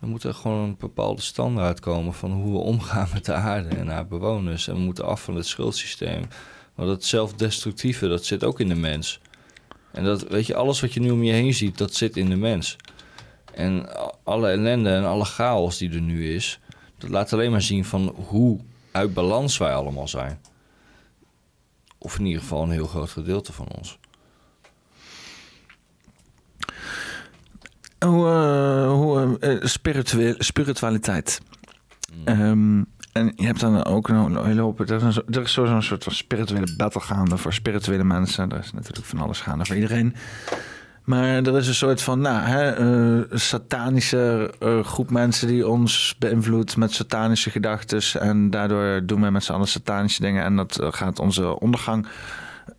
dan 0.00 0.10
moet 0.10 0.24
er 0.24 0.34
gewoon 0.34 0.58
een 0.58 0.76
bepaalde 0.78 1.22
standaard 1.22 1.80
komen 1.80 2.14
van 2.14 2.32
hoe 2.32 2.52
we 2.52 2.58
omgaan 2.58 3.08
met 3.12 3.24
de 3.24 3.32
aarde 3.32 3.68
en 3.68 3.88
haar 3.88 4.06
bewoners. 4.06 4.68
En 4.68 4.74
we 4.74 4.80
moeten 4.80 5.06
af 5.06 5.22
van 5.22 5.34
het 5.34 5.46
schuldsysteem. 5.46 6.24
Want 6.74 6.88
dat 6.88 7.04
zelfdestructieve, 7.04 8.08
dat 8.08 8.24
zit 8.24 8.44
ook 8.44 8.60
in 8.60 8.68
de 8.68 8.74
mens. 8.74 9.20
En 9.90 10.04
dat, 10.04 10.28
weet 10.28 10.46
je, 10.46 10.54
alles 10.54 10.80
wat 10.80 10.92
je 10.92 11.00
nu 11.00 11.10
om 11.10 11.22
je 11.22 11.32
heen 11.32 11.54
ziet, 11.54 11.78
dat 11.78 11.94
zit 11.94 12.16
in 12.16 12.28
de 12.28 12.36
mens. 12.36 12.76
En 13.54 13.88
alle 14.22 14.50
ellende 14.50 14.90
en 14.90 15.04
alle 15.04 15.24
chaos 15.24 15.78
die 15.78 15.90
er 15.90 16.00
nu 16.00 16.34
is, 16.34 16.60
dat 16.98 17.10
laat 17.10 17.32
alleen 17.32 17.50
maar 17.50 17.62
zien 17.62 17.84
van 17.84 18.14
hoe 18.28 18.60
uit 18.92 19.14
balans 19.14 19.58
wij 19.58 19.74
allemaal 19.74 20.08
zijn. 20.08 20.40
Of 21.98 22.18
in 22.18 22.26
ieder 22.26 22.40
geval 22.40 22.62
een 22.62 22.70
heel 22.70 22.86
groot 22.86 23.10
gedeelte 23.10 23.52
van 23.52 23.68
ons. 23.78 23.98
Hoe, 28.04 28.28
hoe 28.88 29.38
eh, 29.38 29.56
spiritueel, 29.60 30.34
spiritualiteit. 30.38 31.40
Ehm, 32.24 32.82
en 33.12 33.32
je 33.36 33.46
hebt 33.46 33.60
dan 33.60 33.84
ook 33.84 34.08
een 34.08 34.44
hele 34.44 34.60
hoop... 34.60 34.80
Er 34.80 35.06
is, 35.06 35.16
er 35.16 35.42
is 35.42 35.52
sowieso 35.52 35.76
een 35.76 35.82
soort 35.82 36.04
van 36.04 36.12
spirituele 36.12 36.74
battle 36.76 37.00
gaande 37.00 37.36
voor 37.36 37.52
spirituele 37.52 38.04
mensen. 38.04 38.50
Er 38.50 38.58
is 38.58 38.72
natuurlijk 38.72 39.06
van 39.06 39.20
alles 39.20 39.40
gaande 39.40 39.64
voor 39.64 39.74
iedereen. 39.74 40.14
Maar 41.04 41.28
er 41.28 41.56
is 41.56 41.68
een 41.68 41.74
soort 41.74 42.02
van 42.02 42.20
nou, 42.20 42.46
hè, 42.46 43.38
satanische 43.38 44.54
groep 44.82 45.10
mensen 45.10 45.48
die 45.48 45.68
ons 45.68 46.16
beïnvloedt 46.18 46.76
met 46.76 46.92
satanische 46.92 47.50
gedachten. 47.50 48.20
En 48.20 48.50
daardoor 48.50 49.06
doen 49.06 49.20
wij 49.20 49.30
met 49.30 49.44
z'n 49.44 49.52
allen 49.52 49.68
satanische 49.68 50.22
dingen. 50.22 50.44
En 50.44 50.56
dat 50.56 50.78
gaat 50.82 51.18
onze 51.18 51.60
ondergang 51.60 52.06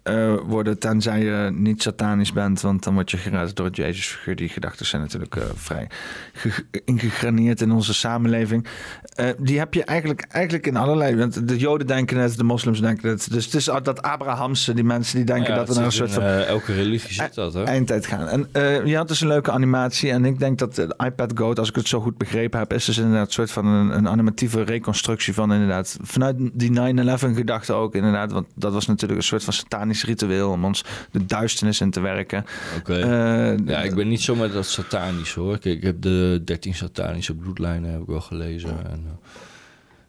eh, 0.04 0.34
worden, 0.46 0.80
tenzij 0.80 1.24
je 1.24 1.52
niet 1.54 1.82
satanisch 1.82 2.34
bent. 2.34 2.62
Want 2.62 2.84
dan 2.84 2.94
word 2.94 3.12
je 3.12 3.18
gered 3.18 3.56
door 3.56 3.66
het 3.66 3.76
Jezusfiguur. 3.76 4.36
Die 4.36 4.50
gedachten 4.50 4.86
zijn 4.86 5.02
natuurlijk 5.02 5.36
eh, 5.36 5.44
vrij 5.56 5.88
ge- 6.34 6.66
ingegraneerd 6.86 7.62
in 7.62 7.72
onze 7.72 7.94
samenleving. 7.94 8.66
Eh, 9.16 9.30
die 9.38 9.60
heb 9.60 9.74
je 9.74 9.84
eigenlijk, 9.84 10.22
eigenlijk 10.30 10.68
in 10.68 10.76
allerlei... 10.76 11.16
Want 11.16 11.48
de 11.48 11.58
Joden 11.58 11.88
denken 11.88 12.18
het, 12.18 12.38
de 12.38 12.44
moslims 12.44 12.82
denken 12.82 13.10
het. 13.10 13.32
Dus 13.32 13.46
het 13.46 13.54
is 13.54 13.66
dat 13.66 14.02
Abrahamse, 14.02 14.74
die 14.74 14.84
mensen 14.84 15.16
die 15.16 15.26
denken 15.26 15.54
Ja, 15.54 15.64
dat 15.64 15.76
naar 15.76 15.86
een 15.86 15.92
soort 15.92 16.12
van... 16.12 16.24
elke 16.24 16.74
religie 16.74 17.14
zit 17.14 17.34
dat, 17.34 17.54
hè? 17.54 17.64
Eindtijd 17.64 18.06
gaan. 18.06 18.28
En 18.28 18.48
je 18.88 18.96
had 18.96 19.08
dus 19.08 19.22
een 19.22 19.28
leuke 19.28 19.52
animatie. 19.52 20.12
En 20.12 20.26
ik 20.26 20.40
denk 20.40 20.60
dat 20.60 20.76
de 20.76 20.96
iPad 21.06 21.32
Goat, 21.36 21.60
als 21.60 21.70
ik 21.70 21.76
het 21.76 21.88
zo 21.88 22.00
goed 22.02 22.18
begrepen 22.18 22.60
heb, 22.60 22.74
is 22.74 22.86
dus 22.86 22.98
inderdaad 22.98 23.28
een 23.28 23.34
soort 23.34 23.52
van 23.52 23.66
een, 23.66 23.90
een 23.98 24.08
animatieve 24.08 24.62
reconstructie 24.64 25.34
van 25.34 25.54
inderdaad. 25.54 25.98
Vanuit 26.02 26.36
die 26.54 26.72
9-11 26.72 26.74
gedachte 27.18 27.74
ook 27.74 27.96
inderdaad. 27.96 28.32
Want 28.32 28.48
dat 28.56 28.74
was 28.74 28.88
natuurlijk 28.88 29.20
een 29.22 29.28
soort 29.28 29.44
van 29.44 29.54
satanisch 29.54 29.93
ritueel 30.02 30.50
om 30.50 30.66
ons 30.66 30.84
de 31.12 31.26
duisternis 31.26 31.82
in 31.82 31.92
te 31.92 32.00
werken. 32.00 32.46
Oké. 32.78 32.94
Eh, 32.94 33.68
ja, 33.68 33.82
ik 33.82 33.96
ben 33.96 34.08
niet 34.08 34.22
zo 34.22 34.36
met 34.36 34.54
dat 34.54 34.66
satanisch 34.66 35.34
hoor. 35.34 35.58
Kijk, 35.58 35.76
ik 35.76 35.84
heb 35.84 36.02
de 36.02 36.42
13 36.46 36.76
satanische 36.76 37.36
bloedlijnen 37.36 37.92
heb 37.92 38.02
ik 38.02 38.08
wel 38.08 38.22
gelezen. 38.22 38.70
En, 38.70 39.04
eh, 39.06 39.38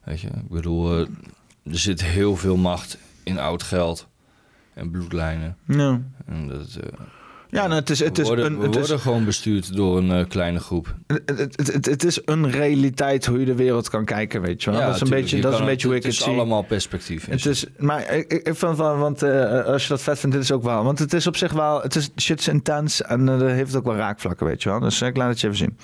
weet 0.05 0.21
je, 0.21 0.27
ik 0.27 0.49
bedoel, 0.49 0.99
eh, 0.99 1.07
er 1.73 1.79
zit 1.79 2.05
heel 2.05 2.37
veel 2.37 2.57
macht 2.57 2.99
in 3.23 3.39
oud 3.39 3.63
geld 3.63 4.09
en 4.75 4.91
bloedlijnen. 4.91 5.57
Ja. 5.67 6.01
En 6.27 6.49
dat, 6.49 6.79
Ja, 7.55 7.67
nou, 7.67 7.81
het 7.81 7.91
is, 7.91 7.99
het 7.99 8.17
we 8.17 8.23
is, 8.23 8.29
worden, 8.29 8.45
een, 8.45 8.59
we 8.59 8.65
het, 8.65 8.75
is, 8.75 8.81
worden 8.81 9.01
gewoon 9.01 9.25
bestuurd 9.25 9.77
door 9.77 9.99
een 9.99 10.11
eh, 10.11 10.29
kleine 10.29 10.61
groep. 10.61 10.95
het, 11.07 11.57
het, 11.73 11.87
het, 11.87 12.05
is 12.05 12.21
een 12.25 12.51
realiteit 12.51 13.27
hoe 13.27 13.39
je 13.39 13.45
de 13.45 13.55
wereld 13.55 13.89
kan 13.89 14.05
kijken, 14.05 14.41
weet 14.41 14.63
je 14.63 14.71
wel. 14.71 14.81
Ja, 14.81 14.87
dat 14.87 14.95
is 14.95 15.01
een 15.01 15.07
tuurlijk. 15.07 15.23
beetje, 15.25 15.37
Je 15.37 15.43
dat 15.43 15.53
is 15.53 15.59
een 15.59 15.67
beetje 15.67 15.87
hoe 15.87 15.97
ik 15.97 16.03
het 16.03 16.13
het 16.13 16.21
is 16.21 16.27
zie. 16.27 16.37
allemaal 16.37 16.63
perspectief. 16.63 17.27
Het 17.27 17.47
is, 17.47 17.67
maar 17.79 18.13
ik, 18.13 18.33
ik 18.33 18.49
ik 18.49 18.57
vind 18.57 18.77
wel, 18.77 18.97
want 18.97 19.23
eh, 19.23 19.65
als 19.65 19.83
je 19.83 19.89
dat 19.89 20.03
vet 20.03 20.19
vindt, 20.19 20.37
dit 20.37 20.45
is 20.45 20.53
ook 20.53 20.63
wel. 20.63 20.85
Want 20.85 20.99
het 20.99 21.13
is 21.13 21.27
op 21.27 21.37
zich 21.37 21.53
wel, 21.53 21.83
het 21.83 21.95
is 21.95 22.11
shit 22.21 22.39
is 22.39 22.49
intens 22.49 23.03
en 23.03 23.27
dat 23.27 23.41
heeft 23.41 23.77
ook 23.77 23.85
wel 23.85 23.97
raakvlakken, 23.97 24.47
weet 24.47 24.63
je 24.63 24.69
wel. 24.69 24.81
Dus 24.81 25.03
ik 25.03 25.17
laat 25.17 25.29
het 25.29 25.41
je 25.41 25.47
even 25.47 25.59
zien. 25.59 25.77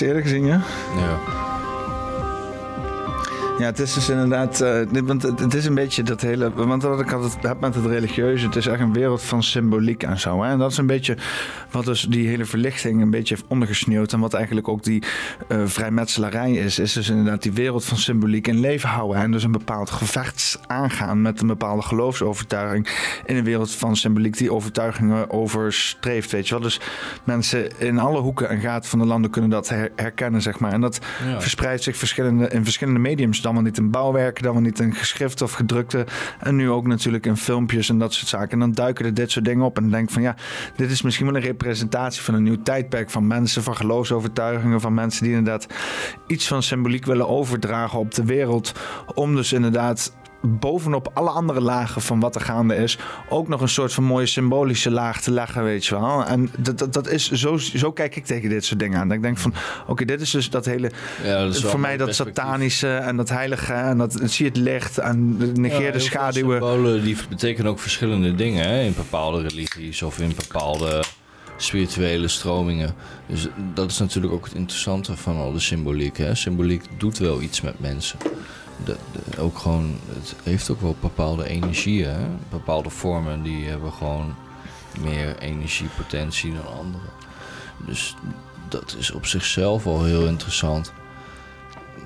Eerder 0.00 0.22
gezien, 0.22 0.46
ja? 0.46 0.60
Ja. 0.96 1.18
Ja, 3.58 3.68
het 3.68 3.78
is 3.78 3.94
dus 3.94 4.08
inderdaad, 4.08 4.60
eh, 4.60 5.02
want 5.04 5.22
het, 5.22 5.40
het 5.40 5.54
is 5.54 5.66
een 5.66 5.74
beetje 5.74 6.02
dat 6.02 6.20
hele, 6.20 6.52
want 6.52 6.82
wat 6.82 7.00
ik 7.00 7.12
altijd 7.12 7.36
heb 7.40 7.60
met 7.60 7.74
het 7.74 7.86
religieuze, 7.86 8.46
het 8.46 8.56
is 8.56 8.66
echt 8.66 8.80
een 8.80 8.92
wereld 8.92 9.22
van 9.22 9.42
symboliek 9.42 10.02
en 10.02 10.20
zo. 10.20 10.42
Hè? 10.42 10.50
En 10.50 10.58
dat 10.58 10.70
is 10.70 10.76
een 10.76 10.86
beetje 10.86 11.16
wat 11.72 11.84
dus 11.84 12.00
die 12.02 12.28
hele 12.28 12.44
verlichting 12.44 13.02
een 13.02 13.10
beetje 13.10 13.34
heeft 13.34 13.46
ondergesneeuwd 13.48 14.12
en 14.12 14.20
wat 14.20 14.34
eigenlijk 14.34 14.68
ook 14.68 14.82
die 14.82 15.02
eh, 15.48 15.58
vrijmetselarij 15.64 16.52
is, 16.52 16.78
is 16.78 16.92
dus 16.92 17.08
inderdaad 17.08 17.42
die 17.42 17.52
wereld 17.52 17.84
van 17.84 17.96
symboliek 17.98 18.46
in 18.46 18.60
leven 18.60 18.88
houden 18.88 19.22
en 19.22 19.30
dus 19.30 19.44
een 19.44 19.52
bepaald 19.52 19.90
gevecht 19.90 20.60
aangaan 20.66 21.22
met 21.22 21.40
een 21.40 21.46
bepaalde 21.46 21.82
geloofsovertuiging 21.82 22.88
in 23.26 23.36
een 23.36 23.44
wereld 23.44 23.70
van 23.74 23.96
symboliek 23.96 24.36
die 24.36 24.52
overtuigingen 24.52 25.30
overstreeft, 25.30 26.30
weet 26.30 26.48
je 26.48 26.54
wel. 26.54 26.62
Dus 26.62 26.80
mensen 27.24 27.78
in 27.80 27.98
alle 27.98 28.20
hoeken 28.20 28.48
en 28.48 28.60
gaten 28.60 28.90
van 28.90 28.98
de 28.98 29.04
landen 29.06 29.30
kunnen 29.30 29.50
dat 29.50 29.68
her- 29.68 29.90
herkennen, 29.96 30.42
zeg 30.42 30.58
maar. 30.58 30.72
En 30.72 30.80
dat 30.80 31.00
Ja. 31.26 31.40
verspreidt 31.40 31.82
zich 31.82 31.96
verschillende, 31.96 32.48
in 32.48 32.64
verschillende 32.64 33.00
mediums. 33.00 33.40
Dan 33.40 33.52
wel 33.54 33.62
niet 33.62 33.78
in 33.78 33.90
bouwwerken, 33.90 34.42
dan 34.42 34.52
wel 34.52 34.62
niet 34.62 34.80
in 34.80 34.94
geschrift 34.94 35.42
of 35.42 35.52
gedrukte. 35.52 36.06
En 36.40 36.56
nu 36.56 36.70
ook 36.70 36.86
natuurlijk 36.86 37.26
in 37.26 37.36
filmpjes 37.36 37.88
en 37.88 37.98
dat 37.98 38.14
soort 38.14 38.28
zaken. 38.28 38.50
En 38.50 38.58
dan 38.58 38.72
duiken 38.72 39.04
er 39.04 39.14
dit 39.14 39.30
soort 39.30 39.44
dingen 39.44 39.64
op. 39.64 39.76
En 39.76 39.90
denk 39.90 40.10
van 40.10 40.22
ja, 40.22 40.34
dit 40.76 40.90
is 40.90 41.02
misschien 41.02 41.26
wel 41.26 41.34
een 41.36 41.42
representatie 41.62 42.22
van 42.22 42.34
een 42.34 42.42
nieuw 42.42 42.62
tijdperk. 42.62 43.10
Van 43.10 43.26
mensen, 43.26 43.62
van 43.62 43.76
geloofsovertuigingen. 43.76 44.80
Van 44.80 44.94
mensen 44.94 45.24
die 45.24 45.34
inderdaad 45.34 45.66
iets 46.26 46.46
van 46.46 46.62
symboliek 46.62 47.04
willen 47.04 47.28
overdragen 47.28 47.98
op 47.98 48.14
de 48.14 48.24
wereld. 48.24 48.72
Om 49.14 49.34
dus 49.34 49.52
inderdaad 49.52 50.12
bovenop 50.42 51.10
alle 51.14 51.30
andere 51.30 51.60
lagen 51.60 52.02
van 52.02 52.20
wat 52.20 52.34
er 52.34 52.40
gaande 52.40 52.76
is, 52.76 52.98
ook 53.28 53.48
nog 53.48 53.60
een 53.60 53.68
soort 53.68 53.92
van 53.92 54.04
mooie 54.04 54.26
symbolische 54.26 54.90
laag 54.90 55.20
te 55.20 55.30
leggen, 55.30 55.64
weet 55.64 55.86
je 55.86 55.94
wel. 55.94 56.24
En 56.24 56.50
dat, 56.58 56.78
dat, 56.78 56.92
dat 56.92 57.08
is 57.08 57.30
zo, 57.30 57.56
zo 57.56 57.92
kijk 57.92 58.16
ik 58.16 58.24
tegen 58.24 58.48
dit 58.48 58.64
soort 58.64 58.80
dingen 58.80 58.98
aan. 58.98 59.08
Dat 59.08 59.16
ik 59.16 59.22
denk 59.22 59.38
van, 59.38 59.54
oké, 59.86 60.04
dit 60.04 60.20
is 60.20 60.30
dus 60.30 60.50
dat 60.50 60.64
hele, 60.64 60.90
Ja, 61.24 61.44
dat 61.44 61.60
voor 61.60 61.80
mij 61.80 61.96
dat 61.96 62.14
satanische 62.14 62.94
en 62.94 63.16
dat 63.16 63.28
heilige 63.28 63.72
en 63.72 63.98
dat 63.98 64.20
zie 64.24 64.46
het 64.46 64.56
licht 64.56 64.98
en 64.98 65.36
negeer 65.60 65.82
Ja, 65.82 65.90
de 65.90 65.98
schaduwen. 65.98 66.60
Symbolen 66.62 67.02
die 67.02 67.16
betekenen 67.28 67.70
ook 67.70 67.78
verschillende 67.78 68.34
dingen 68.34 68.68
hè, 68.68 68.82
in 68.82 68.94
bepaalde 68.96 69.42
religies 69.42 70.02
of 70.02 70.18
in 70.18 70.32
bepaalde 70.36 71.02
spirituele 71.56 72.28
stromingen. 72.28 72.94
Dus 73.26 73.48
dat 73.74 73.90
is 73.90 73.98
natuurlijk 73.98 74.32
ook 74.32 74.44
het 74.44 74.54
interessante 74.54 75.16
van 75.16 75.36
al 75.36 75.52
de 75.52 75.60
symboliek. 75.60 76.16
Hè. 76.16 76.34
Symboliek 76.34 76.84
doet 76.98 77.18
wel 77.18 77.40
iets 77.40 77.60
met 77.60 77.80
mensen. 77.80 78.18
De, 78.84 78.96
ook 79.38 79.58
gewoon, 79.58 79.96
het 80.08 80.34
heeft 80.42 80.70
ook 80.70 80.80
wel 80.80 80.96
bepaalde 81.00 81.48
energieën. 81.48 82.38
Bepaalde 82.50 82.90
vormen 82.90 83.42
die 83.42 83.64
hebben 83.64 83.92
gewoon 83.92 84.34
meer 85.00 85.38
energiepotentie 85.38 86.52
dan 86.52 86.78
andere. 86.78 87.04
Dus 87.86 88.14
dat 88.68 88.96
is 88.98 89.10
op 89.10 89.26
zichzelf 89.26 89.86
al 89.86 90.04
heel 90.04 90.26
interessant. 90.26 90.92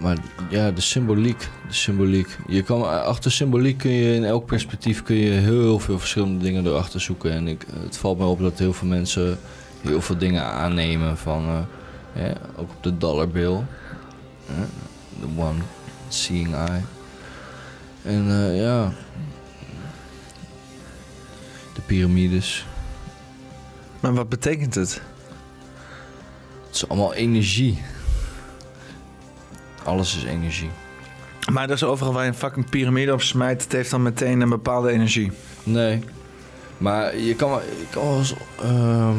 Maar 0.00 0.16
ja, 0.50 0.70
de 0.70 0.80
symboliek. 0.80 1.38
De 1.68 1.74
symboliek. 1.74 2.38
Je 2.46 2.62
kan, 2.62 3.04
achter 3.04 3.32
symboliek 3.32 3.78
kun 3.78 3.90
je 3.90 4.14
in 4.14 4.24
elk 4.24 4.46
perspectief 4.46 5.02
kun 5.02 5.16
je 5.16 5.30
heel 5.30 5.78
veel 5.78 5.98
verschillende 5.98 6.44
dingen 6.44 6.66
erachter 6.66 7.00
zoeken. 7.00 7.32
En 7.32 7.48
ik, 7.48 7.66
het 7.80 7.96
valt 7.96 8.18
mij 8.18 8.26
op 8.26 8.40
dat 8.40 8.58
heel 8.58 8.72
veel 8.72 8.88
mensen 8.88 9.38
heel 9.80 10.00
veel 10.00 10.18
dingen 10.18 10.44
aannemen 10.44 11.18
van, 11.18 11.66
eh, 12.12 12.30
ook 12.56 12.70
op 12.70 12.82
de 12.82 12.98
dollar 12.98 13.28
bill. 13.28 13.60
hè, 14.46 14.64
The 15.20 15.28
one 15.36 15.58
seeing 16.08 16.54
eye. 16.54 16.82
En 18.02 18.30
eh, 18.30 18.60
ja, 18.60 18.92
de 21.74 21.80
piramides. 21.86 22.66
Maar 24.00 24.14
wat 24.14 24.28
betekent 24.28 24.74
het? 24.74 25.00
Het 26.66 26.74
is 26.74 26.88
allemaal 26.88 27.14
energie. 27.14 27.82
Alles 29.86 30.16
is 30.16 30.24
energie. 30.24 30.70
Maar 31.52 31.66
dat 31.66 31.76
is 31.76 31.84
overal 31.84 32.12
waar 32.12 32.22
je 32.22 32.28
een 32.28 32.34
fucking 32.36 32.70
piramide 32.70 33.12
op 33.12 33.22
smijt, 33.22 33.62
het 33.62 33.72
heeft 33.72 33.90
dan 33.90 34.02
meteen 34.02 34.40
een 34.40 34.48
bepaalde 34.48 34.90
energie. 34.90 35.32
Nee. 35.62 36.04
Maar 36.78 37.16
je 37.16 37.34
kan 37.34 37.50
wel... 37.50 37.60
Je 37.60 37.86
kan 37.90 38.04
wel 38.04 38.18
eens, 38.18 38.34
ehm, 38.62 39.14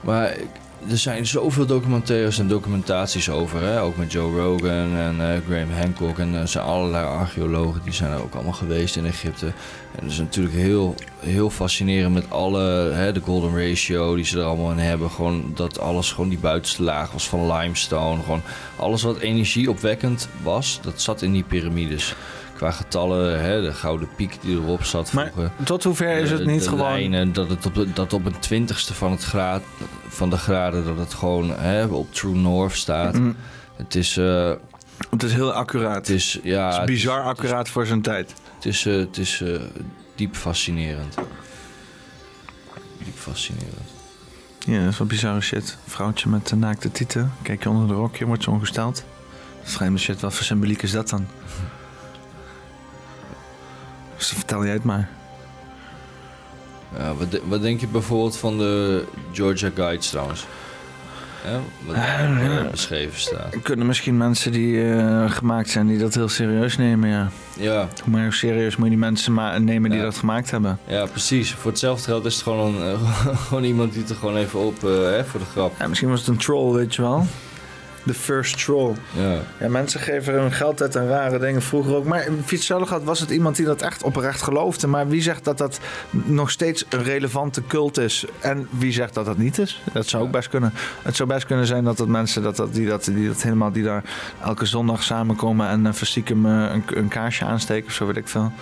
maar 0.00 0.30
ik- 0.38 0.57
er 0.90 0.98
zijn 0.98 1.26
zoveel 1.26 1.66
documentaires 1.66 2.38
en 2.38 2.48
documentaties 2.48 3.30
over. 3.30 3.62
Hè? 3.62 3.82
Ook 3.82 3.96
met 3.96 4.12
Joe 4.12 4.40
Rogan 4.40 4.96
en 4.96 5.20
eh, 5.20 5.40
Graham 5.46 5.70
Hancock. 5.70 6.18
En 6.18 6.34
er 6.34 6.48
zijn 6.48 6.64
allerlei 6.64 7.06
archeologen 7.06 7.80
die 7.84 7.92
zijn 7.92 8.12
er 8.12 8.22
ook 8.22 8.34
allemaal 8.34 8.52
geweest 8.52 8.96
in 8.96 9.06
Egypte. 9.06 9.46
En 9.46 10.02
dat 10.02 10.10
is 10.10 10.18
natuurlijk 10.18 10.54
heel, 10.54 10.94
heel 11.18 11.50
fascinerend 11.50 12.14
met 12.14 12.30
alle... 12.30 12.90
Hè, 12.92 13.12
de 13.12 13.20
golden 13.20 13.68
ratio 13.68 14.14
die 14.14 14.24
ze 14.24 14.38
er 14.38 14.44
allemaal 14.44 14.70
in 14.70 14.78
hebben. 14.78 15.10
Gewoon 15.10 15.52
dat 15.54 15.80
alles, 15.80 16.12
gewoon 16.12 16.30
die 16.30 16.38
buitenste 16.38 16.82
laag 16.82 17.12
was 17.12 17.28
van 17.28 17.52
limestone. 17.52 18.22
Gewoon 18.22 18.42
alles 18.76 19.02
wat 19.02 19.18
energieopwekkend 19.18 20.28
was, 20.42 20.78
dat 20.82 21.00
zat 21.00 21.22
in 21.22 21.32
die 21.32 21.44
piramides. 21.44 22.14
Qua 22.58 22.70
getallen, 22.70 23.40
hè, 23.40 23.60
de 23.62 23.72
gouden 23.72 24.08
piek 24.16 24.36
die 24.40 24.56
erop 24.60 24.84
zat 24.84 25.12
Maar 25.12 25.30
vroeger. 25.32 25.50
tot 25.64 25.84
hoever 25.84 26.16
is 26.16 26.30
het 26.30 26.38
De- 26.38 26.44
niet 26.46 26.62
de 26.62 26.68
gewoon... 26.68 26.90
lijnen, 26.90 27.32
dat 27.32 27.48
het 27.48 27.66
op, 27.66 27.74
de, 27.74 27.92
dat 27.92 28.12
op 28.12 28.24
een 28.24 28.38
twintigste 28.38 28.94
van, 28.94 29.10
het 29.10 29.24
graad, 29.24 29.62
van 30.08 30.30
de 30.30 30.36
graden, 30.36 30.84
dat 30.84 30.98
het 30.98 31.14
gewoon 31.14 31.50
hè, 31.58 31.84
op 31.84 32.14
True 32.14 32.34
North 32.34 32.72
staat. 32.76 33.14
Mm. 33.18 33.36
Het 33.76 33.94
is... 33.94 34.16
eh, 34.16 34.52
het 35.10 35.22
is 35.22 35.32
heel 35.32 35.52
accuraat. 35.52 35.94
Het 35.96 36.08
is, 36.08 36.38
ja, 36.42 36.64
Het 36.64 36.72
is 36.72 36.76
het 36.78 36.86
bizar 36.86 37.22
accuraat 37.22 37.68
voor 37.68 37.86
zijn 37.86 38.02
tijd. 38.02 38.34
Het 38.54 38.64
is, 38.66 38.86
eh, 38.86 38.94
het 38.96 39.18
is 39.18 39.40
eh, 39.40 39.60
diep 40.14 40.36
fascinerend. 40.36 41.14
Diep 43.04 43.16
fascinerend. 43.16 43.88
Ja, 44.58 44.80
dat 44.82 44.92
is 44.92 44.98
wel 44.98 45.06
bizarre 45.06 45.40
shit. 45.40 45.76
Vrouwtje 45.86 46.28
met 46.28 46.50
een 46.50 46.58
naakte 46.58 46.90
tieten. 46.92 47.32
Kijk 47.42 47.62
je 47.62 47.68
onder 47.70 47.88
de 47.88 47.94
rokje, 47.94 48.24
wordt 48.26 48.42
zo 48.42 48.50
ongesteld. 48.50 49.04
Vreemde 49.62 49.98
shit. 49.98 50.20
Wat 50.20 50.34
voor 50.34 50.44
symboliek 50.44 50.82
is 50.82 50.90
dat 50.90 51.08
dan? 51.08 51.26
Dus 54.18 54.28
vertel 54.28 54.64
jij 54.64 54.72
het 54.72 54.84
maar. 54.84 55.08
Ja, 56.98 57.14
wat, 57.14 57.30
de- 57.30 57.42
wat 57.48 57.62
denk 57.62 57.80
je 57.80 57.86
bijvoorbeeld 57.86 58.36
van 58.36 58.58
de 58.58 59.04
Georgia 59.32 59.70
Guides 59.74 60.08
trouwens? 60.10 60.46
Ja, 61.44 61.60
wat 61.86 61.96
ja. 61.96 62.18
er 62.18 62.70
beschreven 62.70 63.20
staat. 63.20 63.54
Er 63.54 63.60
kunnen 63.60 63.86
misschien 63.86 64.16
mensen 64.16 64.52
die 64.52 64.82
gemaakt 65.28 65.70
zijn, 65.70 65.86
die 65.86 65.98
dat 65.98 66.14
heel 66.14 66.28
serieus 66.28 66.76
nemen, 66.76 67.08
ja. 67.08 67.28
Ja. 67.56 67.88
Maar 68.04 68.22
hoe 68.22 68.32
serieus 68.32 68.76
moet 68.76 68.84
je 68.84 68.90
die 68.90 68.98
mensen 69.00 69.34
nemen 69.64 69.90
die 69.90 69.98
Ja. 69.98 70.04
dat 70.04 70.16
gemaakt 70.16 70.50
hebben? 70.50 70.78
Ja, 70.86 71.06
precies. 71.06 71.52
Voor 71.54 71.70
hetzelfde 71.70 72.04
geld 72.04 72.24
is 72.24 72.34
het 72.34 72.42
gewoon, 72.42 72.80
een, 72.82 72.98
gewoon 73.46 73.64
iemand 73.64 73.92
die 73.92 74.00
het 74.00 74.10
er 74.10 74.16
gewoon 74.16 74.36
even 74.36 74.58
op 74.60 74.80
hè, 74.80 75.24
voor 75.24 75.40
de 75.40 75.46
grap. 75.46 75.74
Ja, 75.78 75.86
misschien 75.88 76.08
was 76.10 76.18
het 76.20 76.28
een 76.28 76.36
troll, 76.36 76.74
weet 76.74 76.94
je 76.94 77.02
wel. 77.02 77.26
De 78.08 78.14
first 78.14 78.64
troll. 78.64 78.94
Ja. 79.16 79.38
Ja, 79.60 79.68
mensen 79.68 80.00
geven 80.00 80.34
hun 80.34 80.52
geld 80.52 80.82
uit 80.82 80.96
aan 80.96 81.06
rare 81.06 81.38
dingen 81.38 81.62
vroeger 81.62 81.94
ook. 81.94 82.04
Maar 82.04 82.26
had 82.88 83.02
was 83.04 83.20
het 83.20 83.30
iemand 83.30 83.56
die 83.56 83.66
dat 83.66 83.82
echt 83.82 84.02
oprecht 84.02 84.42
geloofde. 84.42 84.86
Maar 84.86 85.08
wie 85.08 85.22
zegt 85.22 85.44
dat 85.44 85.58
dat 85.58 85.80
nog 86.10 86.50
steeds 86.50 86.84
een 86.88 87.02
relevante 87.02 87.62
cult 87.66 87.98
is? 87.98 88.24
En 88.40 88.68
wie 88.70 88.92
zegt 88.92 89.14
dat 89.14 89.24
dat 89.24 89.38
niet 89.38 89.58
is? 89.58 89.82
Dat 89.92 90.06
zou 90.06 90.22
ook 90.22 90.30
best 90.30 90.48
kunnen. 90.48 90.72
Het 91.02 91.16
zou 91.16 91.28
best 91.28 91.46
kunnen 91.46 91.66
zijn 91.66 91.84
dat 91.84 91.96
dat 91.96 92.08
mensen 92.08 92.42
dat, 92.42 92.56
dat, 92.56 92.74
die, 92.74 92.86
dat, 92.86 93.04
die 93.04 93.28
dat 93.28 93.42
helemaal 93.42 93.72
die 93.72 93.82
daar 93.82 94.02
elke 94.42 94.66
zondag 94.66 95.02
samenkomen 95.02 95.68
en 95.68 95.84
uh, 95.86 95.92
stiekem 95.92 96.46
uh, 96.46 96.52
een, 96.72 96.82
een 96.86 97.08
kaarsje 97.08 97.44
aansteken 97.44 97.88
of 97.88 97.94
zo 97.94 98.06
weet 98.06 98.16
ik 98.16 98.28
veel. 98.28 98.52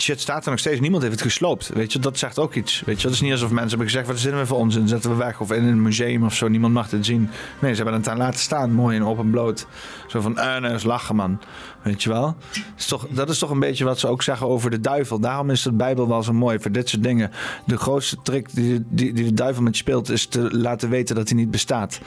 Shit 0.00 0.20
staat 0.20 0.44
er 0.44 0.50
nog 0.50 0.60
steeds. 0.60 0.80
Niemand 0.80 1.02
heeft 1.02 1.14
het 1.14 1.24
gesloopt. 1.24 1.70
Weet 1.74 1.92
je, 1.92 1.98
dat 1.98 2.18
zegt 2.18 2.38
ook 2.38 2.54
iets. 2.54 2.82
Weet 2.86 3.00
je, 3.00 3.06
het 3.06 3.16
is 3.16 3.22
niet 3.22 3.32
alsof 3.32 3.50
mensen 3.50 3.68
hebben 3.68 3.86
gezegd: 3.86 4.06
wat 4.06 4.18
zitten 4.18 4.40
we 4.40 4.46
voor 4.46 4.58
onzin? 4.58 4.88
Zetten 4.88 5.10
we 5.10 5.16
weg. 5.16 5.40
Of 5.40 5.52
in 5.52 5.64
een 5.64 5.82
museum 5.82 6.24
of 6.24 6.34
zo. 6.34 6.48
Niemand 6.48 6.72
mag 6.72 6.88
dit 6.88 7.06
zien. 7.06 7.30
Nee, 7.58 7.70
ze 7.70 7.76
hebben 7.76 7.94
het 7.94 8.04
daar 8.04 8.16
laten 8.16 8.40
staan. 8.40 8.72
Mooi 8.72 8.96
en 8.96 9.04
open 9.04 9.30
bloot. 9.30 9.66
Zo 10.06 10.20
van: 10.20 10.38
eh, 10.38 10.60
nee, 10.60 10.86
lachen, 10.86 11.16
man. 11.16 11.40
Weet 11.82 12.02
je 12.02 12.08
wel? 12.08 12.36
Is 12.76 12.86
toch, 12.86 13.06
dat 13.10 13.28
is 13.28 13.38
toch 13.38 13.50
een 13.50 13.60
beetje 13.60 13.84
wat 13.84 13.98
ze 13.98 14.08
ook 14.08 14.22
zeggen 14.22 14.46
over 14.46 14.70
de 14.70 14.80
duivel. 14.80 15.18
Daarom 15.18 15.50
is 15.50 15.62
de 15.62 15.72
Bijbel 15.72 16.08
wel 16.08 16.22
zo 16.22 16.32
mooi 16.32 16.58
voor 16.58 16.72
dit 16.72 16.88
soort 16.88 17.02
dingen. 17.02 17.30
De 17.66 17.76
grootste 17.76 18.16
trick 18.22 18.54
die, 18.54 18.84
die, 18.88 19.12
die 19.12 19.24
de 19.24 19.34
duivel 19.34 19.62
met 19.62 19.76
je 19.76 19.82
speelt, 19.82 20.10
is 20.10 20.26
te 20.26 20.56
laten 20.56 20.90
weten 20.90 21.14
dat 21.14 21.28
hij 21.28 21.38
niet 21.38 21.50
bestaat. 21.50 22.00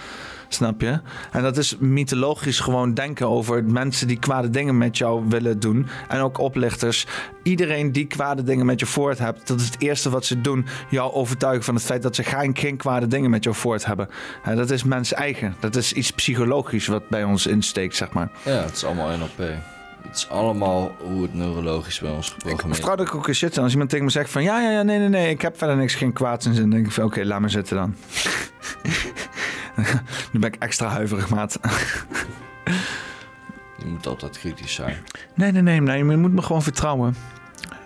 Snap 0.48 0.82
je? 0.82 1.00
En 1.32 1.42
dat 1.42 1.58
is 1.58 1.78
mythologisch 1.80 2.60
gewoon 2.60 2.94
denken 2.94 3.30
over 3.30 3.64
mensen 3.64 4.08
die 4.08 4.20
kwade 4.20 4.50
dingen 4.50 4.78
met 4.78 4.98
jou 4.98 5.24
willen 5.30 5.60
doen. 5.60 5.88
En 6.08 6.20
ook 6.20 6.38
oplichters. 6.38 7.06
Iedereen 7.44 7.92
die 7.92 8.06
kwade 8.06 8.44
dingen 8.44 8.66
met 8.66 8.80
je 8.80 8.86
voort 8.86 9.18
hebt, 9.18 9.48
dat 9.48 9.60
is 9.60 9.66
het 9.66 9.82
eerste 9.82 10.10
wat 10.10 10.26
ze 10.26 10.42
doen. 10.42 10.66
Jou 10.90 11.14
overtuigen 11.14 11.64
van 11.64 11.76
het 11.76 11.84
feit 11.84 12.02
dat 12.02 12.16
ze 12.16 12.24
geen, 12.24 12.58
geen 12.58 12.78
kwade 12.78 13.08
dingen 13.08 13.30
met 13.30 13.44
jou 13.44 13.56
voort 13.56 13.86
hebben. 13.86 14.10
En 14.44 14.56
dat 14.56 14.70
is 14.70 14.84
mens 14.84 15.14
eigen. 15.14 15.56
Dat 15.60 15.76
is 15.76 15.94
iets 15.94 16.12
psychologisch 16.12 16.88
wat 16.88 17.10
bij 17.10 17.24
ons 17.24 17.48
insteekt, 17.48 17.96
zeg 17.96 18.12
maar. 18.12 18.32
Ja, 18.44 18.52
het 18.52 18.76
is 18.76 18.84
allemaal 18.84 19.18
NLP. 19.18 19.38
Het 20.08 20.16
is 20.16 20.30
allemaal 20.30 20.96
hoe 21.04 21.22
het 21.22 21.34
neurologisch 21.34 22.00
bij 22.00 22.12
ons 22.12 22.30
geprogrammeerd 22.30 22.70
is. 22.70 22.76
Vertrouw 22.76 22.96
dat 22.96 23.08
ik 23.08 23.16
ook 23.16 23.28
eens 23.28 23.40
zitten. 23.40 23.64
Als 23.64 23.72
iemand 23.72 23.90
tegen 23.90 24.06
me 24.06 24.12
zegt 24.12 24.30
van 24.30 24.44
ja, 24.44 24.62
ja, 24.62 24.72
ja, 24.72 24.82
nee, 24.82 25.00
nee, 25.00 25.10
nee, 25.10 25.30
ik 25.30 25.42
heb 25.42 25.58
verder 25.58 25.76
niks, 25.76 25.96
geen 25.96 26.14
kwaad 26.14 26.46
in 26.46 26.54
zin. 26.54 26.62
Dan 26.62 26.70
denk 26.70 26.86
ik 26.86 26.92
van 26.92 27.04
oké, 27.04 27.14
okay, 27.14 27.28
laat 27.28 27.42
me 27.42 27.50
zitten 27.50 27.76
dan. 27.76 27.96
nu 30.32 30.40
ben 30.40 30.54
ik 30.54 30.56
extra 30.56 30.88
huiverig, 30.88 31.30
maat. 31.30 31.60
Je 33.78 33.86
moet 33.86 34.08
altijd 34.08 34.40
kritisch 34.40 34.74
zijn. 34.74 34.98
Nee, 35.36 35.52
nee, 35.52 35.62
nee, 35.62 35.82
nee. 35.82 35.98
Je 35.98 36.18
moet 36.18 36.34
me 36.34 36.42
gewoon 36.42 36.64
vertrouwen. 36.64 37.16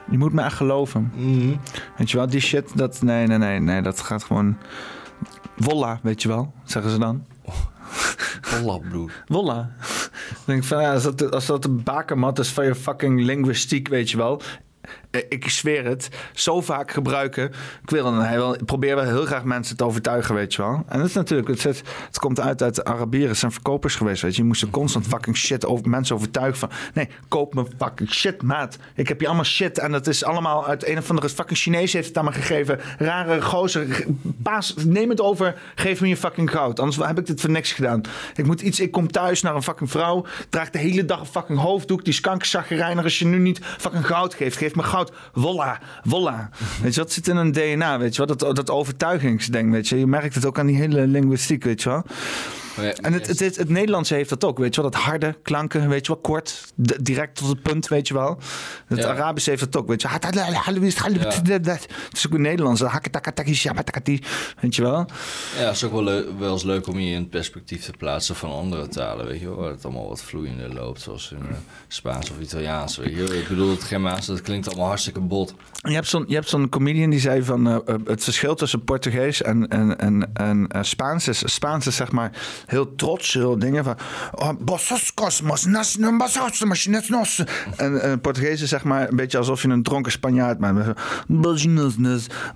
Je 0.09 0.17
moet 0.17 0.33
me 0.33 0.41
echt 0.41 0.55
geloven. 0.55 1.11
Mm 1.15 1.39
-hmm. 1.39 1.59
Weet 1.97 2.11
je 2.11 2.17
wel, 2.17 2.27
die 2.27 2.39
shit, 2.39 2.77
dat... 2.77 3.01
Nee, 3.01 3.27
nee, 3.27 3.37
nee, 3.37 3.59
nee. 3.59 3.81
Dat 3.81 3.99
gaat 3.99 4.23
gewoon... 4.23 4.57
Wolla, 5.55 5.99
weet 6.03 6.21
je 6.21 6.27
wel, 6.27 6.53
zeggen 6.63 6.91
ze 6.91 6.99
dan. 6.99 7.25
Wolla, 8.41 8.77
broer. 8.77 9.23
Wolla. 9.27 9.71
denk 10.45 10.59
ik 10.61 10.67
van, 10.67 10.81
ja, 10.81 10.93
als, 10.93 11.03
dat, 11.03 11.31
als 11.31 11.45
dat 11.45 11.61
de 11.61 11.69
bakermat 11.69 12.39
is 12.39 12.49
van 12.49 12.65
je 12.65 12.75
fucking 12.75 13.21
linguïstiek, 13.21 13.87
weet 13.87 14.09
je 14.09 14.17
wel. 14.17 14.41
Eh, 15.11 15.21
Ik 15.29 15.49
zweer 15.49 15.85
het, 15.85 16.09
zo 16.33 16.61
vaak 16.61 16.91
gebruiken. 16.91 17.43
Ik, 17.83 17.89
wil, 17.89 18.13
hij 18.13 18.35
wil, 18.35 18.55
probeer 18.65 18.95
wel 18.95 19.05
heel 19.05 19.25
graag 19.25 19.43
mensen 19.43 19.77
te 19.77 19.85
overtuigen, 19.85 20.35
weet 20.35 20.53
je 20.53 20.61
wel. 20.61 20.83
En 20.87 20.99
dat 20.99 21.07
is 21.07 21.13
natuurlijk, 21.13 21.47
het, 21.47 21.63
het 21.63 22.19
komt 22.19 22.39
uit 22.39 22.61
uit 22.61 22.75
de 22.75 22.83
Arabieren. 22.83 23.35
Zijn 23.35 23.51
verkopers 23.51 23.95
geweest, 23.95 24.21
weet 24.21 24.35
je. 24.35 24.41
Je 24.41 24.47
moest 24.47 24.61
er 24.61 24.69
constant 24.69 25.07
fucking 25.07 25.37
shit 25.37 25.65
over 25.65 25.89
mensen 25.89 26.15
overtuigen 26.15 26.59
van... 26.59 26.69
Nee, 26.93 27.09
koop 27.27 27.53
me 27.53 27.65
fucking 27.77 28.11
shit, 28.11 28.41
maat. 28.41 28.77
Ik 28.95 29.07
heb 29.07 29.21
je 29.21 29.27
allemaal 29.27 29.45
shit. 29.45 29.77
En 29.79 29.91
dat 29.91 30.07
is 30.07 30.23
allemaal 30.23 30.67
uit 30.67 30.87
een 30.87 30.97
of 30.97 31.09
andere 31.09 31.29
fucking 31.29 31.59
Chinees 31.59 31.93
heeft 31.93 32.07
het 32.07 32.17
aan 32.17 32.25
me 32.25 32.31
gegeven. 32.31 32.79
Rare 32.97 33.41
gozer. 33.41 34.05
Paas, 34.43 34.73
neem 34.85 35.09
het 35.09 35.21
over, 35.21 35.55
geef 35.75 36.01
me 36.01 36.07
je 36.07 36.17
fucking 36.17 36.51
goud. 36.51 36.79
Anders 36.79 37.07
heb 37.07 37.19
ik 37.19 37.25
dit 37.25 37.41
voor 37.41 37.49
niks 37.49 37.71
gedaan. 37.71 38.01
Ik 38.35 38.45
moet 38.45 38.61
iets, 38.61 38.79
ik 38.79 38.91
kom 38.91 39.11
thuis 39.11 39.41
naar 39.41 39.55
een 39.55 39.63
fucking 39.63 39.91
vrouw. 39.91 40.25
Draagt 40.49 40.73
de 40.73 40.79
hele 40.79 41.05
dag 41.05 41.19
een 41.19 41.25
fucking 41.25 41.59
hoofddoek. 41.59 42.05
Die 42.05 42.13
skankerzaggerijner 42.13 43.03
als 43.03 43.19
je 43.19 43.25
nu 43.25 43.37
niet 43.37 43.59
fucking 43.77 44.05
goud 44.05 44.33
geeft. 44.33 44.57
Geef 44.57 44.75
me 44.75 44.83
goud. 44.83 45.00
Voila, 45.33 45.79
voila. 46.03 46.49
Weet 46.81 46.93
je, 46.93 47.01
dat 47.01 47.11
zit 47.11 47.27
in 47.27 47.35
een 47.35 47.51
DNA, 47.51 47.99
weet 47.99 48.15
je 48.15 48.25
wel. 48.25 48.35
Dat, 48.35 48.55
dat 48.55 48.69
overtuigingsding, 48.69 49.71
weet 49.71 49.87
je. 49.87 49.99
Je 49.99 50.07
merkt 50.07 50.35
het 50.35 50.45
ook 50.45 50.59
aan 50.59 50.65
die 50.65 50.75
hele 50.75 51.07
linguïstiek, 51.07 51.63
weet 51.63 51.81
je 51.81 51.89
wel. 51.89 52.03
En 52.77 53.13
het, 53.13 53.27
het, 53.27 53.39
het, 53.39 53.55
het 53.55 53.69
Nederlandse 53.69 54.13
heeft 54.13 54.29
dat 54.29 54.43
ook, 54.43 54.57
weet 54.57 54.75
je 54.75 54.81
wel. 54.81 54.91
Dat 54.91 55.01
harde 55.01 55.35
klanken, 55.43 55.89
weet 55.89 56.05
je 56.05 56.11
wel. 56.11 56.21
Kort, 56.21 56.73
direct 57.01 57.35
tot 57.35 57.47
het 57.47 57.61
punt, 57.61 57.87
weet 57.87 58.07
je 58.07 58.13
wel. 58.13 58.37
Het 58.85 58.97
Ja. 58.97 59.09
Arabische 59.09 59.49
heeft 59.49 59.71
dat 59.71 59.81
ook, 59.81 59.87
weet 59.87 60.01
je. 60.01 60.07
Het 60.07 60.25
is 62.11 62.27
ook 62.27 62.33
een 62.33 62.41
Nederlands. 62.41 62.81
Weet 64.59 64.75
je 64.75 64.81
wel. 64.81 65.05
Ja, 65.57 65.65
het 65.65 65.75
is 65.75 65.83
ook 65.83 65.91
wel, 65.91 66.37
wel 66.37 66.51
eens 66.51 66.63
leuk 66.63 66.87
om 66.87 66.99
je 66.99 67.13
in 67.13 67.19
het 67.19 67.29
perspectief 67.29 67.83
te 67.85 67.91
plaatsen 67.97 68.35
van 68.35 68.51
andere 68.51 68.87
talen, 68.87 69.25
weet 69.25 69.39
je 69.39 69.45
wel. 69.45 69.55
Waar 69.55 69.69
het 69.69 69.85
allemaal 69.85 70.07
wat 70.07 70.21
vloeiender 70.21 70.73
loopt, 70.73 71.01
zoals 71.01 71.31
in 71.31 71.37
eh, 71.49 71.55
Spaans 71.87 72.31
of 72.31 72.39
Italiaans, 72.39 72.97
weet 72.97 73.15
je 73.15 73.23
wel. 73.23 73.33
Ik 73.33 73.47
bedoel, 73.47 73.69
het 73.69 73.83
Germaans, 73.83 74.25
dat 74.25 74.41
klinkt 74.41 74.67
allemaal 74.67 74.87
hartstikke 74.87 75.19
bot. 75.19 75.53
Je 75.81 75.93
hebt 75.93 76.49
zo'n, 76.49 76.69
comedian 76.69 77.09
die 77.09 77.19
zei 77.19 77.43
van 77.43 77.67
eh, 77.67 77.95
het 78.05 78.23
verschil 78.23 78.55
tussen 78.55 78.83
Portugees 78.83 79.41
en, 79.41 79.67
en, 79.67 79.99
en, 79.99 80.29
en 80.33 80.85
Spaans 80.85 81.27
is. 81.27 81.53
Spaans 81.53 81.87
is 81.87 81.95
zeg 81.95 82.11
maar 82.11 82.31
heel 82.65 82.95
trots, 82.95 83.33
heel 83.33 83.59
dingen 83.59 83.83
van. 83.83 83.95
Oh, 84.31 84.51
bossos 84.59 85.13
cosmos, 85.13 85.65
nas, 85.65 85.97
nos. 85.97 87.43
En 87.77 88.01
eh, 88.01 88.13
Portugees 88.21 88.61
is 88.61 88.69
zeg 88.69 88.83
maar 88.83 89.09
een 89.09 89.15
beetje 89.15 89.37
alsof 89.37 89.61
je 89.61 89.67
een 89.67 89.83
dronken 89.83 90.11
Spanjaard 90.11 90.59
bent. 90.59 90.93
"Bosnos, 91.27 91.93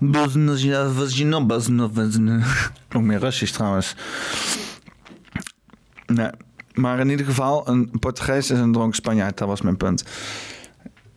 vagino, 0.00 1.44
bosnos, 1.46 1.90
vagino." 1.92 2.40
Klonk 2.88 3.06
meer 3.06 3.18
Russisch 3.18 3.52
trouwens. 3.52 3.96
Nee. 6.06 6.30
Maar 6.74 6.98
in 6.98 7.08
ieder 7.08 7.26
geval, 7.26 7.68
een 7.68 7.90
Portugees 8.00 8.50
is 8.50 8.58
een 8.58 8.72
dronken 8.72 8.96
Spanjaard. 8.96 9.38
Dat 9.38 9.48
was 9.48 9.60
mijn 9.60 9.76
punt. 9.76 10.04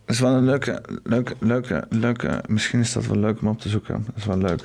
Dat 0.04 0.14
is 0.14 0.20
wel 0.20 0.32
een 0.32 0.44
leuke, 0.44 0.82
leuke, 1.02 1.34
leuke, 1.38 1.86
leuke. 1.88 2.42
Misschien 2.48 2.80
is 2.80 2.92
dat 2.92 3.06
wel 3.06 3.16
leuk 3.16 3.40
om 3.40 3.48
op 3.48 3.60
te 3.60 3.68
zoeken. 3.68 4.04
Dat 4.06 4.16
is 4.16 4.24
wel 4.24 4.38
leuk. 4.38 4.62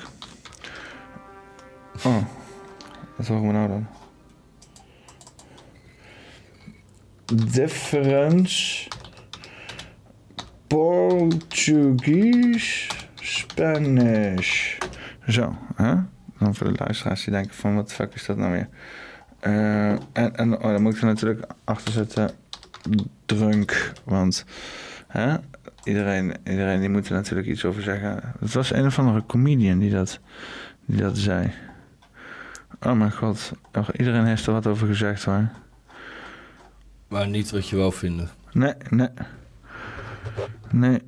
Oh, 2.04 2.16
wat 3.16 3.26
horen 3.26 3.46
we 3.46 3.52
nou 3.52 3.68
dan? 3.68 3.86
Difference 7.34 8.88
Portuguese 10.66 11.88
Spanish. 13.14 14.78
Zo, 15.28 15.56
hè? 15.74 15.94
Dan 16.38 16.54
voor 16.54 16.72
de 16.72 16.78
luisteraars 16.78 17.24
die 17.24 17.32
denken 17.32 17.54
van 17.54 17.74
wat 17.74 17.92
fuck 17.92 18.14
is 18.14 18.26
dat 18.26 18.36
nou 18.36 18.52
weer? 18.52 18.68
Eh, 19.40 19.90
en 19.90 20.36
en 20.36 20.54
oh, 20.54 20.62
dan 20.62 20.82
moet 20.82 20.94
ik 20.94 21.00
er 21.00 21.06
natuurlijk 21.06 21.46
achter 21.64 21.92
zetten 21.92 22.30
drunk, 23.24 23.92
want 24.04 24.44
hè? 25.06 25.36
Iedereen, 25.84 26.34
iedereen 26.44 26.80
die 26.80 26.88
moet 26.88 27.08
er 27.08 27.14
natuurlijk 27.14 27.48
iets 27.48 27.64
over 27.64 27.82
zeggen. 27.82 28.34
Het 28.40 28.52
was 28.52 28.72
een 28.72 28.86
of 28.86 28.98
andere 28.98 29.26
comedian 29.26 29.78
die 29.78 29.90
dat, 29.90 30.20
die 30.84 31.00
dat 31.00 31.18
zei. 31.18 31.52
Oh 32.80 32.92
mijn 32.92 33.12
god, 33.12 33.52
iedereen 33.96 34.24
heeft 34.24 34.46
er 34.46 34.52
wat 34.52 34.66
over 34.66 34.86
gezegd 34.86 35.24
hoor. 35.24 35.48
Maar 37.16 37.28
niet 37.28 37.50
wat 37.50 37.68
je 37.68 37.76
wel 37.76 37.92
vinden. 37.92 38.28
Nee, 38.52 38.74
nee. 38.90 39.08
Nee. 40.70 41.02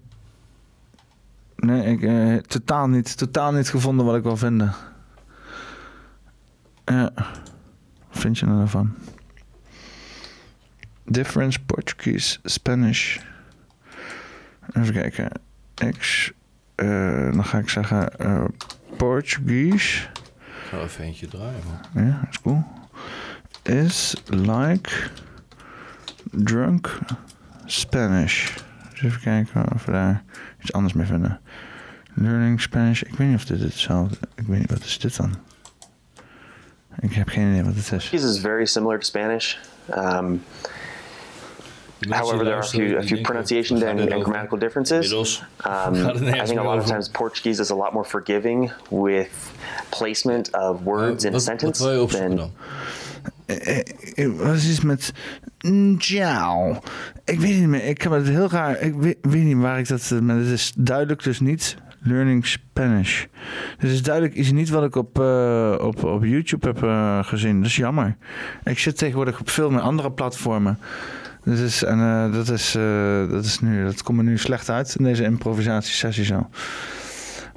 Nee, 1.57 1.85
ik 1.85 2.03
eh, 2.03 2.37
totaal 2.37 2.89
niet, 2.89 3.17
totaal 3.17 3.53
niet 3.53 3.69
gevonden 3.69 4.07
wat 4.07 4.17
ik 4.17 4.23
wil 4.23 4.37
vinden. 4.37 4.75
Ja. 6.85 7.11
Wat 8.09 8.19
vind 8.21 8.39
je 8.39 8.47
er 8.47 8.53
nou 8.53 8.69
van? 8.69 8.95
Difference 11.05 11.61
Portuguese 11.61 12.39
Spanish. 12.43 13.19
Even 14.73 14.93
kijken. 14.95 15.31
X. 15.99 16.33
eh, 16.75 17.33
dan 17.33 17.45
ga 17.45 17.59
ik 17.59 17.69
zeggen 17.69 18.19
eh 18.19 18.45
Portuguese. 18.97 20.03
Ik 20.03 20.69
ga 20.69 20.79
even 20.81 21.05
eentje 21.05 21.27
draaien, 21.29 21.63
man. 21.93 22.05
Ja, 22.05 22.19
dat 22.21 22.31
is 22.31 22.41
cool. 22.41 22.65
Is 23.63 24.23
like 24.27 25.11
drunk 26.31 26.99
Spanish. 27.67 28.55
Dus 28.91 29.03
even 29.03 29.21
kijken 29.21 29.73
of 29.75 29.85
we 29.85 29.93
daar 29.93 30.23
iets 30.61 30.73
anders 30.73 30.93
mee 30.93 31.07
vinden. 31.07 31.41
Learning 32.15 32.61
Spanish. 32.61 33.03
Ik 33.03 33.15
weet 33.15 33.29
niet 33.29 33.37
of 33.37 33.45
dit 33.45 33.61
hetzelfde 33.61 34.17
Ik 34.35 34.47
weet 34.47 34.59
niet, 34.59 34.71
wat 34.71 34.85
is 34.85 34.99
dit 34.99 35.17
dan? 35.17 35.35
Ik 37.01 37.13
heb 37.13 37.29
geen 37.29 37.51
idee 37.51 37.65
wat 37.65 37.75
het 37.75 37.93
is. 37.93 38.11
Portuguese 38.11 38.25
is 38.25 38.39
very 38.41 38.67
similar 38.67 38.99
to 38.99 39.05
Spanish. 39.05 39.57
Um, 39.97 40.43
however, 42.09 42.45
there 42.45 42.55
are 42.55 42.65
a 42.65 42.69
few, 42.69 42.99
a 42.99 43.03
few 43.03 43.21
pronunciation 43.21 43.83
and, 43.83 44.13
and 44.13 44.23
grammatical 44.23 44.59
differences. 44.59 45.13
Um, 45.67 45.95
I 45.95 46.45
think 46.45 46.61
a 46.61 46.63
meer 46.63 46.65
lot 46.65 46.79
of 46.79 46.87
times 46.87 47.09
Portuguese 47.09 47.61
is 47.61 47.71
a 47.71 47.75
lot 47.75 47.93
more 47.93 48.05
forgiving 48.05 48.73
with 48.91 49.53
placement 49.91 50.55
of 50.55 50.85
words 50.85 51.25
in 51.25 51.35
a 51.35 51.41
sentence 51.41 51.79
than 51.79 52.51
Eh, 53.49 53.79
eh, 54.15 54.37
Wat 54.37 54.55
is 54.55 54.69
iets 54.69 54.81
met 54.81 55.13
ciao? 55.99 56.79
Ik 57.25 57.41
weet 57.41 57.59
niet 57.59 57.69
meer. 57.69 57.85
Ik 57.85 58.03
heb 58.03 58.13
het 58.13 58.29
heel 58.29 58.51
raar. 58.51 58.81
Ik 58.81 58.95
weet, 58.95 59.45
niet 59.45 59.57
waar 59.57 59.79
ik 59.79 59.89
dat. 59.89 60.11
eh, 60.13 60.19
Maar 60.19 60.37
het 60.37 60.47
is 60.47 60.73
duidelijk 60.77 61.23
dus 61.23 61.41
niet 61.41 61.77
learning 62.03 62.47
Spanish. 62.47 63.25
Dit 63.79 63.91
is 63.91 64.03
duidelijk 64.03 64.35
iets 64.35 64.53
niet 64.53 64.69
wat 64.69 64.85
ik 64.85 64.97
op, 64.97 65.21
eh, 65.21 65.75
op, 65.81 66.05
op 66.05 66.25
YouTube 66.25 66.67
heb 66.67 66.83
eh, 66.83 67.25
gezien. 67.25 67.57
Dat 67.57 67.67
is 67.71 67.77
jammer. 67.77 68.17
Ik 68.65 68.79
zit 68.79 68.99
tegenwoordig 68.99 69.41
op 69.41 69.51
veel 69.51 69.71
meer 69.71 69.81
andere 69.81 70.13
platformen. 70.13 70.79
Dus 71.45 71.61
is, 71.61 71.83
en 71.85 72.31
dat, 72.33 72.49
is, 72.49 72.73
dat 73.31 73.45
is 73.45 73.61
nu, 73.61 73.85
dat 73.85 74.03
komt 74.03 74.17
me 74.19 74.23
nu 74.23 74.39
slecht 74.39 74.71
uit 74.71 74.95
in 74.99 75.05
deze 75.05 75.25
improvisatiesessie 75.25 76.25
zo. 76.25 76.49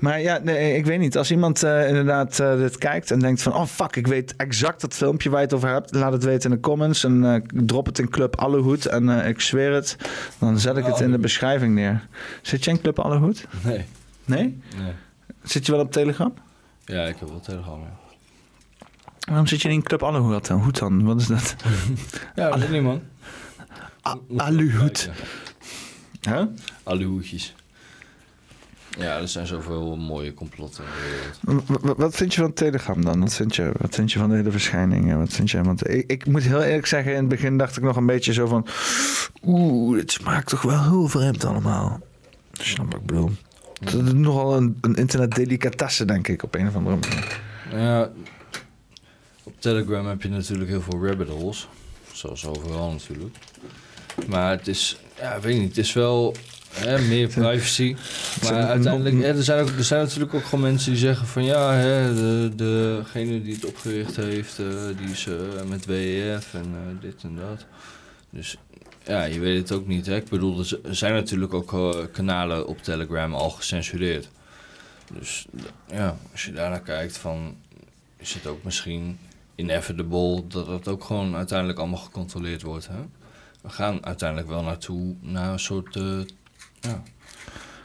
Maar 0.02 0.22
ja, 0.22 0.40
nee, 0.44 0.76
ik 0.76 0.86
weet 0.86 1.00
niet. 1.00 1.18
Als 1.18 1.32
iemand 1.32 1.64
eh, 1.64 1.88
inderdaad 1.88 2.40
eh, 2.40 2.56
dit 2.58 2.78
kijkt 2.78 3.12
en 3.12 3.20
denkt 3.20 3.42
van... 3.42 3.54
oh 3.54 3.66
fuck, 3.66 3.96
ik 3.96 4.08
weet 4.08 4.36
exact 4.36 4.82
dat 4.82 4.94
filmpje 4.94 5.30
waar 5.30 5.40
je 5.40 5.46
het 5.46 5.56
over 5.56 5.70
hebt... 5.70 5.96
laat 5.96 6.12
het 6.12 6.24
weten 6.24 6.50
in 6.50 6.56
de 6.56 6.62
comments 6.62 7.04
en 7.04 7.34
eh, 7.34 7.42
drop 7.66 7.86
het 7.86 8.00
in 8.00 8.10
Club 8.10 8.36
Allehoed. 8.36 8.86
En 8.86 9.10
ik 9.10 9.42
zweer 9.42 9.74
het, 9.74 9.98
dan 10.40 10.60
zet 10.60 10.78
ik 10.78 10.86
het 10.86 11.00
in 11.00 11.12
de 11.12 11.18
beschrijving 11.18 11.74
neer. 11.74 12.08
Zit 12.42 12.64
je 12.64 12.72
in 12.72 12.82
Club 12.82 13.00
Allehoed? 13.00 13.48
Nee. 13.64 13.86
Nee? 14.26 14.60
Nee. 14.78 14.94
Zit 15.44 15.66
je 15.66 15.72
wel 15.72 15.82
op 15.82 15.92
Telegram? 15.92 16.34
Ja, 16.86 17.04
ik 17.04 17.16
heb 17.20 17.30
wel 17.30 17.40
Telegram, 17.40 17.80
ja. 17.80 18.00
Waarom 19.20 19.48
zit 19.48 19.62
je 19.62 19.70
in 19.70 19.84
Club 19.84 20.04
Allehoed 20.04 20.48
dan? 20.48 20.62
Hoe 20.62 20.72
dan? 20.72 21.04
Wat 21.04 21.22
is 21.22 21.28
dat? 21.28 21.56
Ja, 22.36 22.50
dat 22.50 22.60
weet 22.60 22.70
niet, 22.70 22.82
man. 22.82 23.02
Allehoed. 24.38 25.10
Huh? 26.22 26.44
Allehoedjes. 26.84 27.56
Ja, 28.98 29.18
er 29.18 29.28
zijn 29.28 29.48
zoveel 29.48 29.96
mooie 29.96 30.34
complotten 30.34 30.84
in 30.84 30.90
de 30.90 31.10
wereld. 31.10 31.68
W- 31.68 31.86
w- 31.86 32.00
Wat 32.00 32.16
vind 32.16 32.34
je 32.34 32.42
van 32.42 32.54
Telegram 32.54 33.06
dan? 33.06 33.20
Wat 33.20 33.34
vind 33.34 33.56
je, 33.56 33.72
wat 33.80 33.96
vind 33.96 34.12
je 34.12 34.20
van 34.20 34.30
de 34.30 34.36
hele 34.36 34.52
verschijning? 34.52 35.18
Wat 35.18 35.34
vind 35.34 35.52
je? 35.52 35.62
Want 35.62 35.90
ik, 35.90 36.12
ik 36.12 36.26
moet 36.26 36.44
heel 36.44 36.62
eerlijk 36.62 36.86
zeggen, 36.88 37.12
in 37.12 37.18
het 37.18 37.28
begin 37.28 37.58
dacht 37.58 37.78
ik 37.78 37.84
nog 37.84 37.96
een 37.96 38.06
beetje 38.06 38.34
zo 38.34 38.48
van... 38.48 38.68
Oeh, 39.44 39.98
dit 39.98 40.12
smaakt 40.12 40.48
toch 40.48 40.62
wel 40.62 40.84
heel 40.84 41.08
vreemd 41.08 41.46
allemaal. 41.46 42.00
Snap 42.52 42.96
ik 42.96 43.06
bedoel? 43.06 43.32
Het 43.80 43.94
is 43.94 44.14
nogal 44.14 44.56
een, 44.58 44.78
een 44.82 44.96
internetdelicatesse, 44.96 46.06
denk 46.06 46.28
ik, 46.28 46.44
op 46.44 46.56
een 46.56 46.68
of 46.68 46.76
andere 46.76 46.98
manier. 46.98 47.40
Ja, 47.72 48.10
op 49.44 49.54
Telegram 49.60 50.08
heb 50.08 50.22
je 50.22 50.30
natuurlijk 50.30 50.70
heel 50.70 50.82
veel 50.82 51.06
rabbit 51.08 51.28
holes. 51.28 51.68
Zoals 52.12 52.46
overal 52.46 52.92
natuurlijk. 52.92 53.36
Maar 54.28 54.52
het 54.52 54.68
is, 54.68 55.00
ja, 55.20 55.40
weet 55.40 55.60
niet, 55.60 55.68
het 55.68 55.78
is 55.78 55.94
wel 55.94 56.36
hè, 56.74 57.02
meer 57.02 57.28
privacy. 57.40 57.96
Maar 58.42 58.54
uiteindelijk, 58.54 59.22
hè, 59.22 59.28
er, 59.28 59.44
zijn 59.44 59.62
ook, 59.62 59.70
er 59.70 59.84
zijn 59.84 60.04
natuurlijk 60.04 60.34
ook 60.34 60.44
gewoon 60.44 60.62
mensen 60.62 60.92
die 60.92 61.00
zeggen 61.00 61.28
van 61.28 61.44
ja, 61.44 61.74
hè, 61.74 62.16
de, 62.16 62.52
degene 62.56 63.42
die 63.42 63.54
het 63.54 63.66
opgericht 63.66 64.16
heeft, 64.16 64.60
eh, 64.60 64.68
die 64.98 65.10
is 65.10 65.28
eh, 65.28 65.64
met 65.70 65.86
WEF 65.86 66.54
en 66.54 66.66
eh, 66.74 67.02
dit 67.02 67.24
en 67.24 67.36
dat. 67.36 67.66
Dus 68.30 68.58
ja, 69.06 69.24
je 69.24 69.40
weet 69.40 69.58
het 69.58 69.72
ook 69.72 69.88
niet. 69.88 70.06
Hè? 70.06 70.16
Ik 70.16 70.30
bedoel, 70.30 70.60
er 70.84 70.96
zijn 70.96 71.14
natuurlijk 71.14 71.54
ook 71.54 71.76
kanalen 72.12 72.68
op 72.68 72.84
Telegram 72.84 73.34
al 73.34 73.50
gecensureerd. 73.50 74.30
Dus 75.14 75.48
ja, 75.92 76.18
als 76.32 76.46
je 76.46 76.52
daarnaar 76.52 76.82
kijkt, 76.82 77.18
van, 77.18 77.56
is 78.18 78.34
het 78.34 78.48
ook 78.48 78.64
misschien 78.64 79.20
inevitable 79.56 80.48
dat 80.48 80.68
het 80.68 80.88
ook 80.88 81.04
gewoon 81.04 81.36
uiteindelijk 81.36 81.80
allemaal 81.80 82.00
gecontroleerd 82.00 82.62
wordt. 82.62 82.88
Hè? 82.88 83.00
we 83.62 83.70
gaan 83.70 84.06
uiteindelijk 84.06 84.50
wel 84.50 84.64
naartoe 84.64 85.16
naar 85.22 85.52
een 85.52 85.60
soort 85.60 86.00
ja, 86.80 87.04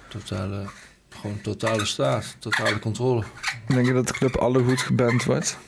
totale, 0.08 0.66
gewoon 1.08 1.40
totale 1.40 1.84
staat, 1.84 2.36
totale 2.38 2.78
controle. 2.78 3.24
Denk 3.66 3.86
je 3.86 3.92
dat 3.92 4.06
de 4.06 4.12
club 4.12 4.36
alle 4.36 4.64
goed 4.64 4.80
geband 4.80 5.24
wordt? 5.24 5.58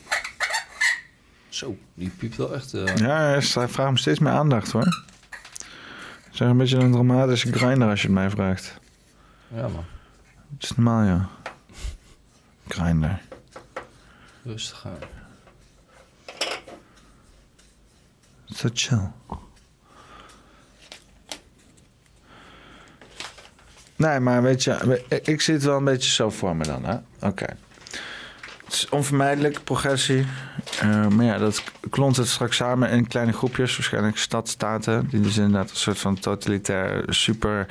Zo, 1.49 1.77
die 1.93 2.09
piept 2.09 2.35
wel 2.35 2.55
echt. 2.55 2.73
eh, 2.73 2.95
Ja, 2.95 3.17
hij 3.19 3.41
vraagt 3.41 3.91
me 3.91 3.97
steeds 3.97 4.19
meer 4.19 4.31
aandacht 4.33 4.71
hoor. 4.71 5.05
Zeg 6.31 6.47
een 6.47 6.57
beetje 6.57 6.77
een 6.77 6.91
dramatische 6.91 7.51
grinder 7.51 7.89
als 7.89 8.01
je 8.01 8.07
het 8.07 8.15
mij 8.15 8.29
vraagt. 8.29 8.77
Ja 9.53 9.67
man, 9.67 9.85
Het 10.53 10.63
is 10.63 10.71
normaal 10.75 11.03
ja. 11.03 11.29
Grinder. 12.67 13.21
rustig 14.43 14.85
aan. 14.85 14.97
Zo 18.45 18.69
chill. 18.73 19.11
Nee, 23.99 24.19
maar 24.19 24.41
weet 24.41 24.63
je, 24.63 25.01
ik- 25.23 25.41
zie 25.41 25.53
het 25.53 25.63
wel 25.63 25.77
een 25.77 25.83
beetje 25.83 26.11
zo 26.11 26.29
voor 26.29 26.55
me 26.55 26.63
dan, 26.63 26.85
hè? 26.85 26.95
Oké. 27.27 27.45
Het 28.65 28.73
is 28.77 28.89
onvermijdelijk, 28.89 29.63
progressie. 29.63 30.25
Eh, 30.79 31.07
maar 31.07 31.25
ja, 31.25 31.37
dat 31.37 31.63
klont 31.89 32.17
het 32.17 32.27
straks 32.27 32.55
samen 32.55 32.89
in 32.89 33.07
kleine 33.07 33.31
groepjes, 33.33 33.75
waarschijnlijk 33.77 34.17
stadstaten, 34.17 35.07
die 35.09 35.19
dus 35.21 35.37
inderdaad 35.37 35.69
een 35.69 35.75
soort 35.75 35.97
van 35.99 36.19
totalitair, 36.19 37.03
super 37.07 37.65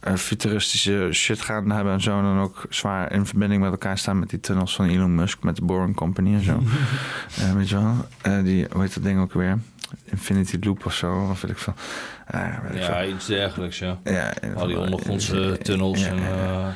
eh, 0.00 0.14
futuristische 0.14 1.08
shit 1.12 1.40
gaan 1.40 1.70
hebben 1.70 1.92
en 1.92 2.00
zo. 2.00 2.16
En 2.18 2.22
dan 2.24 2.40
ook 2.40 2.64
zwaar 2.68 3.12
in 3.12 3.26
verbinding 3.26 3.62
met 3.62 3.70
elkaar 3.70 3.98
staan 3.98 4.18
met 4.18 4.30
die 4.30 4.40
tunnels 4.40 4.74
van 4.74 4.88
Elon 4.88 5.14
Musk, 5.14 5.42
met 5.42 5.56
de 5.56 5.64
Boring 5.64 5.96
Company 5.96 6.34
en 6.34 6.44
zo. 6.44 6.62
Eh, 7.38 7.52
weet 7.52 7.68
je 7.68 7.80
wel? 8.22 8.42
Die, 8.42 8.66
hoe 8.72 8.82
heet 8.82 8.94
dat 8.94 9.02
ding 9.04 9.20
ook 9.20 9.32
weer? 9.32 9.58
Infinity 10.04 10.56
Loop 10.60 10.86
of 10.86 10.94
zo, 10.94 11.28
of 11.30 11.40
weet 11.40 11.50
ik 11.50 11.58
veel. 11.58 11.74
Eh, 12.26 12.40
weet 12.62 12.74
ik 12.74 12.78
Ja, 12.88 12.98
veel. 12.98 13.08
iets 13.14 13.26
dergelijks, 13.26 13.78
ja. 13.78 13.98
Ja, 14.04 14.32
Al 14.56 14.66
die 14.66 14.78
ondergrondse 14.78 15.58
tunnels 15.62 16.00
Ja, 16.04 16.10
en... 16.10 16.18
eh 16.18 16.66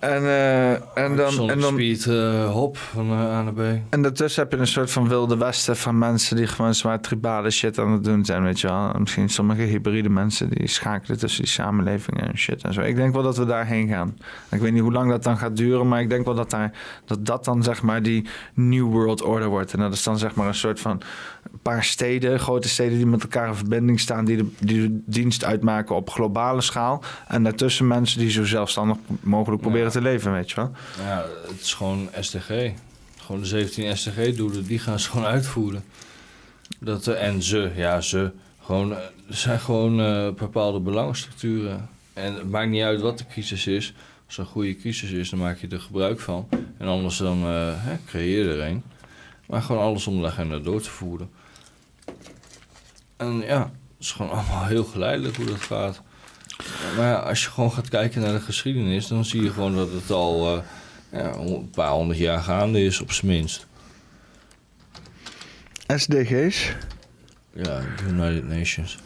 En, 0.00 0.22
eh, 0.24 0.70
en 1.04 1.16
dan... 1.16 1.50
En 1.50 1.60
dan 1.60 1.72
speed 1.72 2.06
eh, 2.06 2.50
hop 2.50 2.76
van 2.76 3.10
eh, 3.10 3.18
A 3.18 3.42
naar 3.42 3.52
B. 3.52 3.60
En 3.90 4.02
daartussen 4.02 4.42
heb 4.42 4.52
je 4.52 4.58
een 4.58 4.66
soort 4.66 4.90
van 4.90 5.08
wilde 5.08 5.36
westen 5.36 5.76
van 5.76 5.98
mensen 5.98 6.36
die 6.36 6.46
gewoon 6.46 6.74
zwaar 6.74 7.00
tribale 7.00 7.50
shit 7.50 7.78
aan 7.78 7.92
het 7.92 8.04
doen 8.04 8.24
zijn, 8.24 8.42
weet 8.42 8.60
je 8.60 8.66
wel. 8.66 8.92
Misschien 8.98 9.28
sommige 9.28 9.62
hybride 9.62 10.08
mensen 10.08 10.50
die 10.50 10.68
schakelen 10.68 11.18
tussen 11.18 11.42
die 11.42 11.52
samenlevingen 11.52 12.28
en 12.28 12.38
shit 12.38 12.62
en 12.62 12.72
zo. 12.72 12.80
Ik 12.80 12.96
denk 12.96 13.14
wel 13.14 13.22
dat 13.22 13.36
we 13.36 13.44
daarheen 13.44 13.88
gaan. 13.88 14.18
Ik 14.50 14.60
weet 14.60 14.72
niet 14.72 14.82
hoe 14.82 14.92
lang 14.92 15.10
dat 15.10 15.22
dan 15.22 15.38
gaat 15.38 15.56
duren, 15.56 15.88
maar 15.88 16.00
ik 16.00 16.08
denk 16.08 16.24
wel 16.24 16.34
dat 16.34 16.50
daar, 16.50 16.72
dat, 17.04 17.26
dat 17.26 17.44
dan 17.44 17.62
zeg 17.62 17.82
maar 17.82 18.02
die 18.02 18.26
New 18.54 18.86
World 18.86 19.22
Order 19.22 19.48
wordt. 19.48 19.72
En 19.72 19.78
dat 19.78 19.92
is 19.92 20.02
dan 20.02 20.18
zeg 20.18 20.34
maar 20.34 20.46
een 20.46 20.54
soort 20.54 20.80
van 20.80 21.00
paar 21.62 21.84
steden, 21.84 22.40
grote 22.40 22.68
steden 22.68 22.96
die 22.96 23.06
met 23.06 23.22
elkaar 23.22 23.48
in 23.48 23.54
verbinding 23.54 24.00
staan, 24.00 24.24
die 24.24 24.36
de, 24.36 24.46
die 24.60 24.80
de 24.80 25.00
dienst 25.06 25.44
uitmaken 25.44 25.96
op 25.96 26.10
globale 26.10 26.60
schaal. 26.60 27.02
En 27.28 27.42
daartussen 27.42 27.86
mensen 27.86 28.18
die 28.18 28.30
zo 28.30 28.44
zelfstandig 28.44 28.96
mogelijk 29.20 29.62
proberen 29.62 29.90
te 29.90 30.00
leven, 30.00 30.32
weet 30.32 30.50
je 30.50 30.56
wel. 30.56 30.70
Ja, 31.04 31.24
het 31.46 31.60
is 31.60 31.74
gewoon 31.74 32.08
STG. 32.20 32.70
Gewoon 33.18 33.40
de 33.40 33.46
17 33.46 33.96
STG-doelen, 33.96 34.66
die 34.66 34.78
gaan 34.78 34.98
ze 34.98 35.10
gewoon 35.10 35.26
uitvoeren. 35.26 35.84
Dat, 36.78 37.06
eh, 37.06 37.26
en 37.26 37.42
ze, 37.42 37.70
ja, 37.74 38.00
ze. 38.00 38.30
Gewoon, 38.62 38.92
eh, 38.92 38.98
er 39.28 39.36
zijn 39.36 39.60
gewoon 39.60 40.00
eh, 40.00 40.30
bepaalde 40.32 40.80
belangenstructuren. 40.80 41.88
En 42.12 42.34
het 42.34 42.50
maakt 42.50 42.70
niet 42.70 42.82
uit 42.82 43.00
wat 43.00 43.18
de 43.18 43.26
crisis 43.26 43.66
is. 43.66 43.94
Als 44.26 44.36
er 44.36 44.40
een 44.42 44.50
goede 44.50 44.76
crisis 44.76 45.10
is, 45.10 45.30
dan 45.30 45.38
maak 45.38 45.58
je 45.58 45.68
er 45.68 45.80
gebruik 45.80 46.20
van. 46.20 46.48
En 46.78 46.86
anders 46.86 47.16
dan 47.16 47.42
hè, 47.42 47.96
creëer 48.06 48.44
je 48.44 48.52
er 48.52 48.66
een. 48.68 48.82
Maar 49.46 49.62
gewoon 49.62 49.82
alles 49.82 50.06
om 50.06 50.20
de 50.20 50.26
agenda 50.26 50.58
door 50.58 50.80
te 50.80 50.90
voeren. 50.90 51.30
En 53.24 53.40
ja, 53.40 53.60
het 53.60 53.70
is 53.98 54.12
gewoon 54.12 54.30
allemaal 54.30 54.64
heel 54.74 54.84
geleidelijk 54.84 55.36
hoe 55.36 55.46
dat 55.46 55.60
gaat. 55.60 56.02
Maar 56.96 57.06
ja, 57.06 57.14
als 57.14 57.44
je 57.44 57.50
gewoon 57.50 57.72
gaat 57.72 57.88
kijken 57.88 58.20
naar 58.20 58.32
de 58.32 58.40
geschiedenis, 58.40 59.06
dan 59.06 59.24
zie 59.24 59.42
je 59.42 59.50
gewoon 59.52 59.74
dat 59.74 59.90
het 59.92 60.10
al 60.10 60.56
eh, 60.56 60.62
ja, 61.20 61.34
een 61.34 61.70
paar 61.70 61.90
honderd 61.90 62.18
jaar 62.18 62.40
gaande 62.42 62.84
is, 62.84 63.00
op 63.00 63.12
zijn 63.12 63.26
minst. 63.32 63.66
SDG's. 65.96 66.72
Ja, 67.52 67.80
United 68.08 68.48
Nations. 68.48 68.98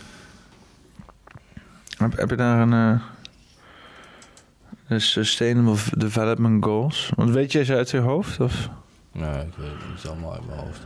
Heb, 1.97 2.17
heb 2.17 2.31
je 2.31 2.37
daar 2.37 2.61
een. 2.61 2.73
eh, 2.73 3.01
de 4.89 4.99
Sustainable 4.99 5.77
Development 5.97 6.65
Goals? 6.65 7.11
Want 7.17 7.31
weet 7.31 7.53
je 7.53 7.65
ze 7.65 7.75
uit 7.75 7.91
je 7.91 7.99
hoofd? 7.99 8.41
Of? 8.41 8.69
Nee, 9.13 9.29
ik 9.47 9.53
weet 9.57 9.69
het 9.71 9.89
niet 9.95 10.07
allemaal 10.07 10.33
uit 10.33 10.47
mijn 10.47 10.59
hoofd. 10.59 10.81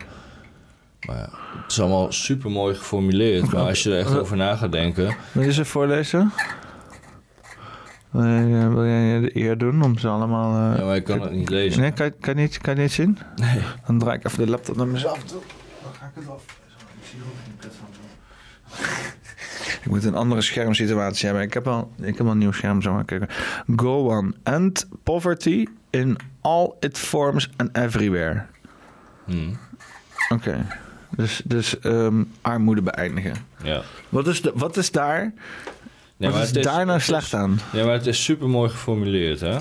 Maar 1.07 1.17
ja, 1.17 1.29
het 1.63 1.71
is 1.73 1.81
allemaal 1.81 2.13
super 2.13 2.51
mooi 2.51 2.75
geformuleerd. 2.75 3.53
Maar 3.53 3.63
als 3.63 3.83
je 3.83 3.91
er 3.93 3.99
echt 3.99 4.17
over 4.21 4.37
na 4.37 4.57
gaat 4.57 4.73
denken. 4.73 5.17
Wil 5.33 5.43
je 5.43 5.53
ze 5.53 5.65
voorlezen? 5.65 6.33
Wil 8.11 8.25
jij, 8.25 8.69
wil 8.69 8.85
jij 8.87 9.21
de 9.21 9.37
eer 9.37 9.59
doen 9.59 9.83
om 9.83 9.99
ze 9.99 10.09
allemaal. 10.09 10.73
eh, 10.73 10.79
Ja, 10.79 10.85
maar 10.85 10.97
ik 10.97 11.05
kan 11.05 11.21
het 11.21 11.33
niet 11.33 11.49
lezen. 11.49 11.81
Nee, 11.81 11.93
kan, 11.93 12.13
kan, 12.21 12.35
je 12.35 12.41
niet, 12.41 12.59
kan 12.59 12.75
je 12.75 12.81
niet 12.81 12.93
zien? 12.93 13.19
Nee. 13.37 13.61
Dan 13.87 13.99
draai 13.99 14.19
ik 14.19 14.25
even 14.27 14.39
de 14.45 14.51
laptop 14.51 14.77
naar 14.77 14.87
mezelf 14.87 15.23
toe. 15.25 15.41
Dan 15.83 15.93
ga 15.99 16.05
ik 16.07 16.11
het 16.15 16.29
af. 16.29 16.43
Ik 17.01 17.07
zie 17.11 17.19
er 17.19 17.25
ook 17.27 17.33
geen 17.45 17.57
pret 17.57 17.73
van. 17.79 17.89
Ik 19.85 19.91
moet 19.91 20.05
een 20.05 20.15
andere 20.15 20.41
schermsituatie 20.43 21.27
hebben. 21.27 21.45
Ik 21.45 21.55
heb 21.55 21.67
al, 21.67 21.91
ik 22.01 22.17
heb 22.17 22.27
al 22.27 22.33
een 22.33 22.39
nieuw 22.39 22.53
scherm. 22.53 22.83
Zo 22.83 22.93
maar 22.93 23.05
kijken. 23.05 23.29
Go 23.77 24.07
on. 24.07 24.35
End 24.43 24.89
poverty 25.03 25.67
in 25.91 26.17
all 26.41 26.73
its 26.81 27.01
forms 27.01 27.51
and 27.57 27.77
everywhere. 27.77 28.43
Hmm. 29.25 29.59
Oké. 30.29 30.67
Dus, 31.17 31.41
dus 31.45 31.79
ehm, 31.79 32.23
armoede 32.41 32.83
beëindigen. 32.83 33.35
Ja. 33.63 33.83
Wat 34.09 34.27
is, 34.27 34.43
de, 34.43 34.53
wat 34.55 34.77
is 34.77 34.91
daar? 34.91 35.21
Nee, 35.21 36.31
wat 36.31 36.33
maar 36.33 36.43
is, 36.43 36.55
het 36.55 36.63
daar 36.63 36.87
nou 36.87 37.01
slecht 37.01 37.35
aan? 37.35 37.61
Ja, 37.73 37.85
maar 37.85 37.95
het 37.95 38.07
is 38.07 38.25
super 38.25 38.49
mooi 38.49 38.71
geformuleerd, 38.71 39.41
hè? 39.41 39.57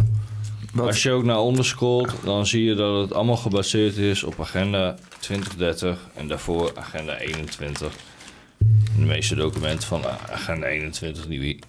Als 0.78 1.04
je 1.04 1.12
ook 1.12 1.24
naar 1.24 1.40
onder 1.40 1.66
scrolt, 1.66 2.14
dan 2.24 2.48
zie 2.48 2.64
je 2.64 2.76
dat 2.76 3.02
het 3.02 3.14
allemaal 3.14 3.38
gebaseerd 3.38 3.98
is 3.98 4.24
op 4.24 4.40
agenda 4.40 4.96
2030 5.20 5.98
en 6.16 6.28
daarvoor 6.28 6.72
agenda 6.76 7.18
21. 7.18 7.94
De 8.98 9.06
meeste 9.06 9.36
documenten 9.36 9.88
van 9.88 10.02
agenda 10.32 10.68
21 10.68 11.28
die 11.28 11.60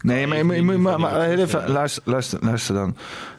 Nee, 0.00 0.26
maar 0.26 0.46
moet 0.46 0.76
maar, 0.76 1.00
maar 1.00 1.22
heel 1.22 1.38
even, 1.38 1.70
luister, 1.70 2.02
luister, 2.06 2.38
luister 2.42 2.74
dan. 2.74 2.96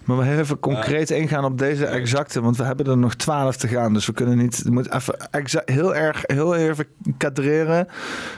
Maar 0.10 0.18
we 0.18 0.38
even 0.38 0.60
concreet 0.60 1.10
ingaan 1.10 1.46
op 1.46 1.58
deze 1.58 1.86
exacte, 1.86 2.42
want 2.42 2.58
we 2.58 2.64
hebben 2.64 2.86
er 2.86 2.98
nog 2.98 3.16
twaalf 3.16 3.58
te 3.58 3.68
gaan. 3.68 3.94
Dus 3.94 4.06
we 4.06 4.14
kunnen 4.14 4.38
niet, 4.38 4.62
je 4.64 4.72
moet 4.72 4.94
even 4.94 5.32
exact, 5.32 5.70
heel 5.70 5.96
erg, 5.96 6.24
heel 6.26 6.56
even 6.56 6.86
kadreren. 7.18 7.88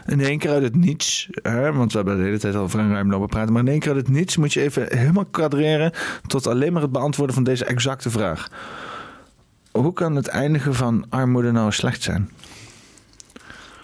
In 0.06 0.22
één 0.22 0.40
keer 0.40 0.52
uit 0.52 0.64
het 0.64 0.76
niets, 0.76 1.28
hè, 1.32 1.74
want 1.74 1.92
we 1.92 1.98
hebben 1.98 2.18
de 2.18 2.24
hele 2.24 2.40
tijd 2.40 2.56
al 2.56 2.70
vrij 2.70 2.88
ruim 2.88 3.10
lopen 3.10 3.28
praten. 3.28 3.54
Maar 3.54 3.62
in 3.62 3.68
één 3.68 3.80
keer 3.80 3.94
uit 3.94 4.06
het 4.06 4.16
niets 4.16 4.38
moet 4.38 4.54
je 4.54 4.62
even 4.62 4.98
helemaal 4.98 5.26
kadreren 5.26 5.94
tot 6.28 6.48
alleen 6.48 6.74
maar 6.74 6.82
het 6.82 6.92
beantwoorden 6.92 7.36
van 7.36 7.44
deze 7.44 7.66
exacte 7.66 8.10
vraag. 8.10 8.50
Hoe 9.72 9.94
kan 9.94 10.16
het 10.16 10.28
eindigen 10.28 10.76
van 10.76 11.06
armoede 11.10 11.52
nou 11.52 11.72
slecht 11.72 12.04
zijn? 12.04 12.32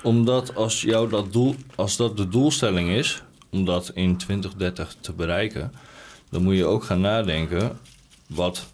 Omdat 0.03 0.55
als, 0.55 0.81
jou 0.81 1.09
dat, 1.09 1.33
doel, 1.33 1.55
als 1.75 1.97
dat 1.97 2.17
de 2.17 2.27
doelstelling 2.27 2.89
is, 2.89 3.23
om 3.49 3.65
dat 3.65 3.91
in 3.93 4.17
2030 4.17 4.95
te 4.99 5.13
bereiken, 5.13 5.71
dan 6.29 6.43
moet 6.43 6.55
je 6.55 6.65
ook 6.65 6.83
gaan 6.83 7.01
nadenken 7.01 7.79
wat 8.27 8.67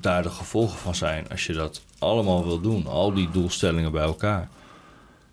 daar 0.00 0.22
de 0.22 0.30
gevolgen 0.30 0.78
van 0.78 0.94
zijn 0.94 1.26
als 1.30 1.46
je 1.46 1.52
dat 1.52 1.82
allemaal 1.98 2.44
wil 2.44 2.60
doen. 2.60 2.86
Al 2.86 3.14
die 3.14 3.30
doelstellingen 3.30 3.92
bij 3.92 4.02
elkaar. 4.02 4.48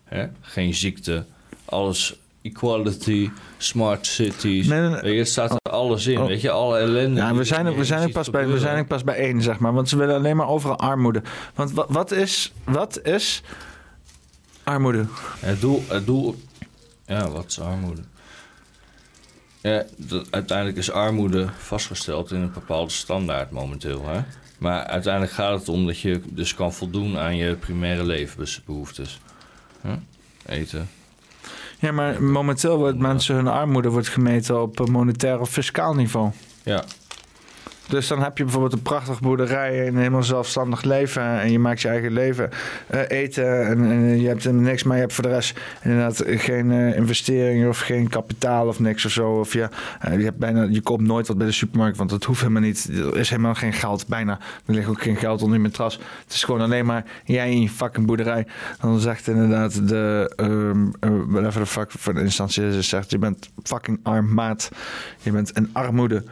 Hè? 0.04 0.26
Geen 0.40 0.74
ziekte, 0.74 1.24
alles 1.64 2.16
equality, 2.42 3.30
smart 3.58 4.06
cities. 4.06 4.66
Nee, 4.66 4.80
nee, 4.80 5.00
nee. 5.00 5.12
Je, 5.12 5.18
het 5.18 5.28
staat 5.28 5.50
er 5.50 5.72
alles 5.72 6.06
in. 6.06 6.20
Oh. 6.20 6.26
Weet 6.26 6.40
je, 6.40 6.50
alle 6.50 6.78
ellende. 6.78 7.20
Ja, 7.20 7.34
we 7.34 7.44
zijn, 7.44 7.66
er, 7.66 7.76
we, 7.76 7.84
zijn 7.84 8.02
er 8.02 8.10
pas 8.10 8.30
bij, 8.30 8.48
we 8.48 8.58
zijn 8.58 8.76
er 8.76 8.86
pas 8.86 9.04
bij 9.04 9.16
één, 9.16 9.42
zeg 9.42 9.58
maar. 9.58 9.72
Want 9.72 9.88
ze 9.88 9.96
willen 9.96 10.14
alleen 10.14 10.36
maar 10.36 10.48
overal 10.48 10.78
armoede. 10.78 11.22
Want 11.54 11.72
wat, 11.72 11.86
wat, 11.88 12.10
is, 12.10 12.52
wat 12.64 13.00
is 13.02 13.42
armoede? 14.62 15.06
Het 15.38 15.60
doel, 15.60 15.82
het 15.88 16.06
doel... 16.06 16.36
Ja, 17.06 17.30
wat 17.30 17.44
is 17.48 17.60
armoede? 17.60 18.02
Ja, 19.62 19.84
dat, 19.96 20.26
uiteindelijk 20.30 20.78
is 20.78 20.90
armoede 20.90 21.48
vastgesteld 21.58 22.30
in 22.30 22.40
een 22.40 22.52
bepaalde 22.52 22.90
standaard 22.90 23.50
momenteel. 23.50 24.08
Hè? 24.08 24.20
Maar 24.58 24.84
uiteindelijk 24.84 25.32
gaat 25.32 25.58
het 25.58 25.68
om 25.68 25.86
dat 25.86 25.98
je 25.98 26.20
dus 26.24 26.54
kan 26.54 26.72
voldoen 26.72 27.18
aan 27.18 27.36
je 27.36 27.54
primaire 27.54 28.04
levensbehoeftes. 28.04 29.20
Huh? 29.82 29.92
Eten. 30.46 30.88
Ja, 31.78 31.92
maar 31.92 32.22
momenteel 32.22 32.78
wordt 32.78 32.98
mensen 32.98 33.34
hun 33.34 33.48
armoede 33.48 33.88
wordt 33.88 34.08
gemeten 34.08 34.62
op 34.62 34.88
monetair 34.88 35.40
of 35.40 35.50
fiscaal 35.50 35.94
niveau. 35.94 36.30
Ja. 36.62 36.84
Dus 37.92 38.08
dan 38.08 38.22
heb 38.22 38.38
je 38.38 38.42
bijvoorbeeld 38.44 38.72
een 38.72 38.82
prachtige 38.82 39.22
boerderij 39.22 39.80
en 39.80 39.86
een 39.86 39.96
helemaal 39.96 40.22
zelfstandig 40.22 40.82
leven. 40.82 41.40
En 41.40 41.50
je 41.50 41.58
maakt 41.58 41.80
je 41.80 41.88
eigen 41.88 42.12
leven 42.12 42.50
eh, 42.86 43.00
eten. 43.08 43.66
En, 43.66 43.90
en 43.90 44.20
je 44.20 44.28
hebt 44.28 44.52
niks, 44.52 44.82
maar 44.82 44.96
je 44.96 45.02
hebt 45.02 45.14
voor 45.14 45.24
de 45.24 45.30
rest 45.30 45.60
inderdaad 45.82 46.22
geen 46.26 46.70
eh, 46.70 46.96
investeringen 46.96 47.68
of 47.68 47.78
geen 47.78 48.08
kapitaal 48.08 48.66
of 48.66 48.80
niks 48.80 49.04
of 49.04 49.10
zo. 49.10 49.30
Of 49.30 49.52
je, 49.52 49.68
eh, 50.00 50.18
je, 50.18 50.24
hebt 50.24 50.38
bijna, 50.38 50.62
je 50.62 50.80
koopt 50.80 51.02
nooit 51.02 51.26
wat 51.26 51.38
bij 51.38 51.46
de 51.46 51.52
supermarkt, 51.52 51.96
want 51.96 52.10
dat 52.10 52.24
hoeft 52.24 52.40
helemaal 52.40 52.62
niet. 52.62 52.90
Er 52.92 53.16
is 53.16 53.30
helemaal 53.30 53.54
geen 53.54 53.72
geld, 53.72 54.06
bijna. 54.06 54.38
Er 54.66 54.74
ligt 54.74 54.88
ook 54.88 55.02
geen 55.02 55.16
geld 55.16 55.42
onder 55.42 55.56
je 55.56 55.62
matras. 55.62 55.98
Het 56.24 56.32
is 56.32 56.44
gewoon 56.44 56.60
alleen 56.60 56.86
maar 56.86 57.04
jij 57.24 57.50
in 57.50 57.62
je 57.62 57.68
fucking 57.68 58.06
boerderij. 58.06 58.46
Dan 58.80 59.00
zegt 59.00 59.28
inderdaad 59.28 59.88
de, 59.88 60.32
eh, 60.36 61.10
whatever 61.26 61.60
the 61.60 61.66
fuck 61.66 61.90
voor 61.90 62.14
de 62.14 62.20
instantie 62.20 62.68
is, 62.68 62.88
zegt 62.88 63.10
je 63.10 63.18
bent 63.18 63.50
fucking 63.62 64.00
arm 64.02 64.34
maat. 64.34 64.70
Je 65.22 65.30
bent 65.30 65.50
in 65.50 65.70
armoede. 65.72 66.24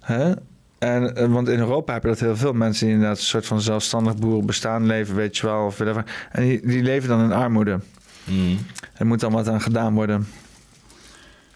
Hè? 0.00 0.32
En, 0.78 1.16
eh, 1.16 1.26
want 1.26 1.48
in 1.48 1.58
Europa 1.58 1.92
heb 1.92 2.02
je 2.02 2.08
dat 2.08 2.20
heel 2.20 2.36
veel 2.36 2.52
mensen 2.52 2.86
die 2.86 2.94
inderdaad 2.94 3.18
een 3.18 3.24
soort 3.24 3.46
van 3.46 3.60
zelfstandig 3.60 4.16
boerenbestaan 4.16 4.86
leven, 4.86 5.14
weet 5.14 5.36
je 5.36 5.46
wel, 5.46 5.64
of 5.64 5.76
whatever. 5.78 6.04
En 6.30 6.42
die, 6.42 6.66
die 6.66 6.82
leven 6.82 7.08
dan 7.08 7.20
in 7.20 7.32
armoede. 7.32 7.80
Mm. 8.24 8.58
Er 8.94 9.06
moet 9.06 9.20
dan 9.20 9.32
wat 9.32 9.48
aan 9.48 9.60
gedaan 9.60 9.94
worden. 9.94 10.28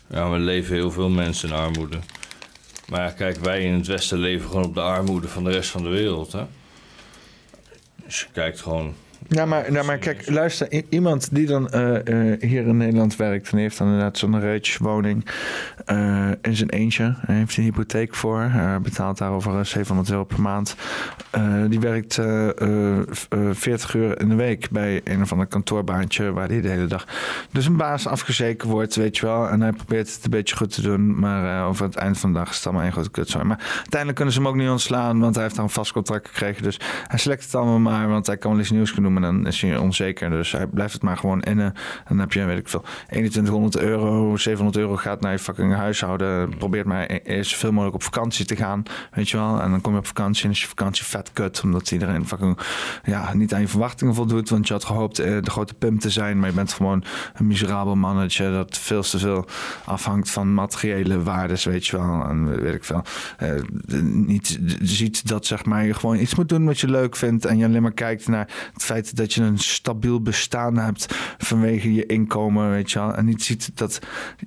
Ja, 0.07 0.31
we 0.31 0.39
leven 0.39 0.75
heel 0.75 0.91
veel 0.91 1.09
mensen 1.09 1.49
in 1.49 1.55
armoede. 1.55 1.99
Maar 2.89 3.01
ja, 3.01 3.10
kijk, 3.10 3.36
wij 3.36 3.62
in 3.62 3.75
het 3.75 3.86
Westen 3.86 4.18
leven 4.18 4.49
gewoon 4.49 4.65
op 4.65 4.75
de 4.75 4.81
armoede 4.81 5.28
van 5.28 5.44
de 5.44 5.51
rest 5.51 5.70
van 5.70 5.83
de 5.83 5.89
wereld. 5.89 6.33
Hè? 6.33 6.44
Dus 8.05 8.20
je 8.20 8.26
kijkt 8.33 8.60
gewoon. 8.60 8.94
Ja, 9.28 9.44
maar, 9.44 9.99
kijk, 9.99 10.31
luister. 10.31 10.83
iemand 10.89 11.34
die 11.34 11.47
dan 11.47 11.70
eh, 11.70 12.31
eh, 12.33 12.41
hier 12.41 12.67
in 12.67 12.76
Nederland 12.76 13.17
werkt 13.17 13.51
en 13.52 13.59
heeft 13.59 13.78
dan 13.78 13.86
inderdaad 13.86 14.18
zo'n 14.18 14.41
reetswoning 14.41 15.26
eh 15.84 16.28
in 16.42 16.57
zijn 16.57 16.70
eentje. 16.70 17.15
Hij 17.18 17.34
heeft 17.36 17.57
een 17.57 17.62
hypotheek 17.62 18.15
voor, 18.15 18.51
betaalt 18.83 19.18
daarover 19.18 19.59
eh, 19.59 19.65
700 19.65 20.10
euro 20.10 20.25
per 20.25 20.41
maand. 20.41 20.76
Die 21.68 21.81
werkt 21.81 22.18
eh, 22.18 22.49
eh, 22.49 23.02
v- 23.09 23.25
eh, 23.28 23.39
40 23.52 23.94
uur 23.94 24.20
in 24.20 24.28
de 24.28 24.34
week 24.34 24.70
bij 24.70 25.01
een 25.05 25.23
of 25.23 25.33
ander 25.33 25.47
kantoorbaantje 25.47 26.33
waar 26.33 26.49
hij 26.49 26.60
de 26.60 26.68
hele 26.68 26.86
dag 26.86 27.07
dus 27.51 27.67
een 27.67 27.76
baas 27.76 28.07
afgezeken 28.07 28.68
wordt, 28.68 28.94
weet 28.94 29.17
je 29.18 29.26
wel. 29.26 29.49
En 29.49 29.60
hij 29.60 29.73
probeert 29.73 30.15
het 30.15 30.25
een 30.25 30.31
beetje 30.31 30.57
goed 30.57 30.75
te 30.75 30.83
doen, 30.83 31.18
maar 31.18 31.67
over 31.67 31.84
het 31.84 31.94
eind 31.97 32.18
van 32.18 32.33
de 32.33 32.39
dag 32.39 32.51
is 32.51 32.57
het 32.57 32.65
allemaal 32.65 32.83
één 32.83 32.92
grote 32.92 33.10
kutzooi. 33.10 33.44
Maar 33.44 33.59
uiteindelijk 33.76 34.15
kunnen 34.15 34.34
ze 34.34 34.41
hem 34.41 34.49
ook 34.49 34.57
niet 34.57 34.68
ontslaan, 34.68 35.20
want 35.20 35.34
hij 35.34 35.44
heeft 35.44 35.57
dan 35.57 35.65
een 35.65 35.70
vast 35.70 35.92
contract 35.92 36.28
gekregen. 36.28 36.62
Dus 36.62 36.81
hij 37.07 37.18
select 37.18 37.44
het 37.44 37.55
allemaal 37.55 37.78
maar, 37.78 38.09
want 38.09 38.26
hij 38.26 38.36
kan 38.36 38.51
wel 38.51 38.60
eens 38.60 38.70
nieuws 38.70 38.91
gaan 38.91 39.07
en 39.16 39.23
dan 39.23 39.47
is 39.47 39.60
hij 39.60 39.76
onzeker. 39.76 40.31
Dus 40.31 40.52
hij 40.52 40.66
blijft 40.66 40.92
het 40.92 41.02
maar 41.02 41.16
gewoon 41.16 41.42
innen. 41.42 41.66
En 41.66 42.05
dan 42.08 42.18
heb 42.18 42.32
je, 42.32 42.44
weet 42.44 42.58
ik 42.58 42.68
veel, 42.68 42.84
2100 43.08 43.78
euro, 43.78 44.36
700 44.36 44.76
euro 44.76 44.97
gaat 44.97 45.20
naar 45.20 45.32
je 45.32 45.39
fucking 45.39 45.74
huishouden. 45.74 46.57
Probeert 46.58 46.86
maar 46.86 47.10
e- 47.10 47.20
eerst 47.24 47.50
zoveel 47.50 47.73
mogelijk 47.73 47.94
op 47.94 48.02
vakantie 48.02 48.44
te 48.44 48.57
gaan, 48.57 48.82
weet 49.12 49.31
je 49.31 49.36
wel. 49.36 49.60
En 49.60 49.70
dan 49.70 49.81
kom 49.81 49.92
je 49.92 49.99
op 49.99 50.07
vakantie 50.07 50.44
en 50.44 50.50
is 50.50 50.60
je 50.60 50.68
vakantie 50.68 51.05
vet 51.05 51.31
kut, 51.32 51.60
omdat 51.65 51.91
iedereen 51.91 52.26
fucking, 52.26 52.58
ja, 53.05 53.34
niet 53.34 53.55
aan 53.55 53.60
je 53.60 53.68
verwachtingen 53.68 54.15
voldoet. 54.15 54.49
Want 54.49 54.66
je 54.66 54.73
had 54.73 54.84
gehoopt 54.84 55.18
eh, 55.18 55.42
de 55.42 55.50
grote 55.50 55.74
pimp 55.74 56.00
te 56.00 56.10
zijn, 56.10 56.39
maar 56.39 56.49
je 56.49 56.55
bent 56.55 56.73
gewoon 56.73 57.05
een 57.34 57.47
miserabel 57.47 57.97
mannetje 57.97 58.50
dat 58.50 58.78
veel 58.78 59.02
te 59.02 59.18
veel 59.18 59.47
afhangt 59.84 60.31
van 60.31 60.55
materiële 60.55 61.23
waardes, 61.23 61.65
weet 61.65 61.86
je 61.86 61.97
wel. 61.97 62.24
En 62.24 62.60
weet 62.62 62.74
ik 62.74 62.84
veel. 62.84 63.02
Eh, 63.39 63.50
niet 64.02 64.58
ziet 64.82 65.28
dat 65.28 65.47
zeg 65.47 65.65
maar 65.65 65.84
je 65.84 65.94
gewoon 65.94 66.18
iets 66.18 66.34
moet 66.34 66.49
doen 66.49 66.65
wat 66.65 66.81
je 66.81 66.89
leuk 66.89 67.16
vindt 67.16 67.44
en 67.44 67.58
je 67.58 67.65
alleen 67.65 67.82
maar 67.82 67.92
kijkt 67.92 68.28
naar 68.28 68.49
het 68.73 68.82
feit 68.82 69.01
dat 69.10 69.34
je 69.34 69.42
een 69.42 69.58
stabiel 69.58 70.20
bestaan 70.22 70.76
hebt 70.78 71.14
vanwege 71.39 71.94
je 71.94 72.06
inkomen, 72.06 72.70
weet 72.70 72.90
je 72.90 72.98
wel. 72.98 73.14
En 73.14 73.24
niet 73.24 73.42
ziet 73.42 73.70
dat 73.74 73.98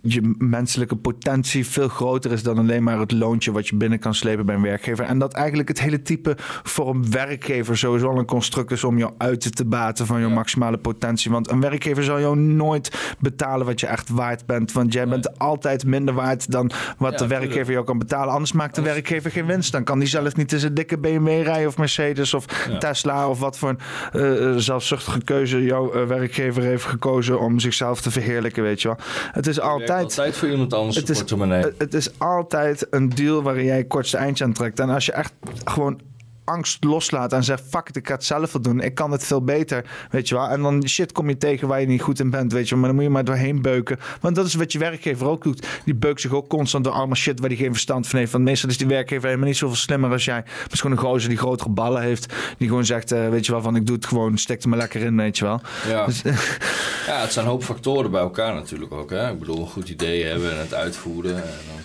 je 0.02 0.36
menselijke 0.38 0.96
potentie 0.96 1.66
veel 1.68 1.88
groter 1.88 2.32
is 2.32 2.44
dan 2.44 2.58
alleen 2.58 2.84
maar 2.84 3.00
het 3.00 3.12
loontje 3.12 3.52
wat 3.52 3.68
je 3.68 3.76
binnen 3.76 4.00
kan 4.00 4.14
slepen 4.16 4.46
bij 4.46 4.56
een 4.56 4.62
werkgever. 4.62 5.06
En 5.06 5.20
dat 5.20 5.34
eigenlijk 5.34 5.68
het 5.68 5.80
hele 5.82 6.02
type 6.02 6.36
voor 6.64 6.90
een 6.90 7.12
werkgever 7.12 7.78
sowieso 7.78 8.08
al 8.10 8.18
een 8.18 8.26
construct 8.26 8.72
is 8.72 8.84
om 8.84 8.98
jou 8.98 9.14
uit 9.18 9.56
te 9.56 9.66
baten 9.66 10.06
van 10.06 10.20
je 10.20 10.28
maximale 10.28 10.78
potentie. 10.78 11.32
Want 11.32 11.50
een 11.52 11.60
werkgever 11.62 12.04
zal 12.04 12.20
jou 12.20 12.38
nooit 12.38 13.16
betalen 13.20 13.66
wat 13.66 13.80
je 13.80 13.88
echt 13.88 14.10
waard 14.10 14.46
bent. 14.46 14.72
Want 14.72 14.94
jij 14.94 15.08
bent 15.08 15.40
altijd 15.40 15.86
minder 15.86 16.14
waard 16.14 16.52
dan 16.52 16.72
wat 16.98 17.12
Ja, 17.12 17.18
de 17.18 17.28
werkgever 17.28 17.50
tuurlijk. 17.54 17.70
jou 17.70 17.86
kan 17.86 17.98
betalen. 17.98 18.34
Anders 18.34 18.52
maakt 18.52 18.76
de 18.76 18.82
werkgever 18.82 19.32
geen 19.32 19.46
winst. 19.46 19.72
Dan 19.72 19.84
kan 19.84 20.00
die 20.00 20.08
zelf 20.08 20.36
niet 20.36 20.52
eens 20.54 20.64
een 20.64 20.74
dikke 20.74 20.98
BMW 20.98 21.28
rijden 21.28 21.68
of 21.68 21.78
Mercedes 21.78 22.34
of 22.34 22.46
Ja. 22.70 22.78
Tesla 22.78 23.30
of 23.30 23.40
wat 23.40 23.58
voor 23.58 23.70
een 23.70 23.80
eh, 24.22 24.45
zelfzuchtige 24.60 25.24
keuze 25.24 25.64
jouw 25.64 25.92
eh, 25.94 26.04
werkgever 26.08 26.64
heeft 26.64 26.84
gekozen 26.86 27.40
om 27.40 27.60
zichzelf 27.60 28.02
te 28.02 28.12
verheerlijken, 28.12 28.64
weet 28.64 28.82
je 28.82 28.88
wel. 28.88 28.98
Het 29.32 29.48
is 29.48 29.60
altijd... 29.60 29.90
altijd 30.04 30.36
voor 30.38 30.50
iemand 30.50 30.74
anders 30.74 30.96
Het 30.96 31.10
is, 31.10 31.18
het- 31.64 31.76
het 31.78 31.94
is 31.94 32.10
altijd 32.20 32.88
een 32.90 33.10
deal 33.10 33.42
waarin 33.44 33.66
jij 33.66 33.78
het 33.78 33.88
kortste 33.88 34.18
eindje 34.18 34.44
aan 34.44 34.54
trekt. 34.54 34.80
En 34.80 34.90
als 34.90 35.06
je 35.06 35.12
echt 35.12 35.34
gewoon 35.66 36.00
angst 36.46 36.84
loslaat 36.84 37.34
en 37.34 37.44
zegt: 37.44 37.64
fuck 37.70 37.90
it, 37.90 37.96
ik 37.96 38.08
ga 38.08 38.14
het 38.14 38.24
zelf 38.24 38.52
wel 38.52 38.62
doen. 38.62 38.80
Ik 38.80 38.96
kan 38.96 39.12
het 39.12 39.24
veel 39.24 39.44
beter, 39.44 39.86
weet 40.12 40.30
je 40.30 40.36
wel. 40.36 40.48
En 40.48 40.62
dan 40.62 40.88
shit 40.88 41.12
kom 41.12 41.30
je 41.30 41.38
tegen 41.38 41.68
waar 41.68 41.82
je 41.82 41.88
niet 41.88 42.02
goed 42.02 42.20
in 42.20 42.30
bent, 42.30 42.52
weet 42.52 42.64
je 42.64 42.70
wel. 42.70 42.80
Maar 42.80 42.88
dan 42.88 42.96
moet 42.98 43.08
je 43.08 43.12
maar 43.12 43.24
doorheen 43.24 43.62
beuken. 43.62 44.00
Want 44.22 44.36
dat 44.36 44.46
is 44.46 44.54
wat 44.54 44.72
je 44.72 44.80
werkgever 44.80 45.28
ook 45.28 45.44
doet. 45.44 45.68
Die 45.86 45.96
beukt 45.96 46.22
zich 46.22 46.32
ook 46.32 46.48
constant 46.48 46.84
door 46.84 46.94
allemaal 46.94 47.16
shit 47.16 47.40
waar 47.40 47.50
hij 47.50 47.58
geen 47.58 47.72
verstand 47.72 48.08
van 48.08 48.20
heeft. 48.20 48.32
Want 48.32 48.44
meestal 48.44 48.70
is 48.70 48.78
die 48.78 48.88
werkgever 48.88 49.26
helemaal 49.26 49.48
niet 49.48 49.58
zoveel 49.58 49.76
slimmer 49.76 50.12
als 50.12 50.26
jij. 50.26 50.42
Maar 50.46 50.64
het 50.64 50.74
is 50.74 50.82
gewoon 50.82 50.98
een 50.98 51.04
gozer 51.04 51.30
die 51.30 51.38
grotere 51.38 51.70
ballen 51.70 52.02
heeft. 52.02 52.34
Die 52.58 52.68
gewoon 52.68 52.86
zegt: 52.86 53.12
eh, 53.12 53.30
weet 53.30 53.46
je 53.46 53.52
wel, 53.52 53.62
van 53.62 53.76
ik 53.76 53.86
doe 53.86 53.96
het 53.96 54.06
gewoon, 54.06 54.38
stek 54.38 54.64
er 54.64 54.70
maar 54.70 54.78
lekker 54.78 55.02
in, 55.02 55.18
weet 55.18 55.38
je 55.38 55.46
wel. 55.46 55.62
Ja. 55.88 56.06
Dus, 56.06 56.22
ja, 57.08 57.22
het 57.22 57.34
zijn 57.34 57.46
een 57.46 57.52
hoop 57.52 57.64
factoren 57.64 58.12
bij 58.12 58.22
elkaar 58.22 58.54
natuurlijk 58.54 58.92
ook. 58.92 59.10
Hè? 59.10 59.32
Ik 59.32 59.40
bedoel, 59.40 59.60
een 59.60 59.68
goed 59.68 59.90
idee 59.90 60.24
hebben 60.24 60.52
en 60.52 60.58
het 60.58 60.74
uitvoeren. 60.74 61.36
En 61.36 61.60
dan 61.68 61.84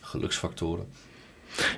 geluksfactoren. 0.00 0.86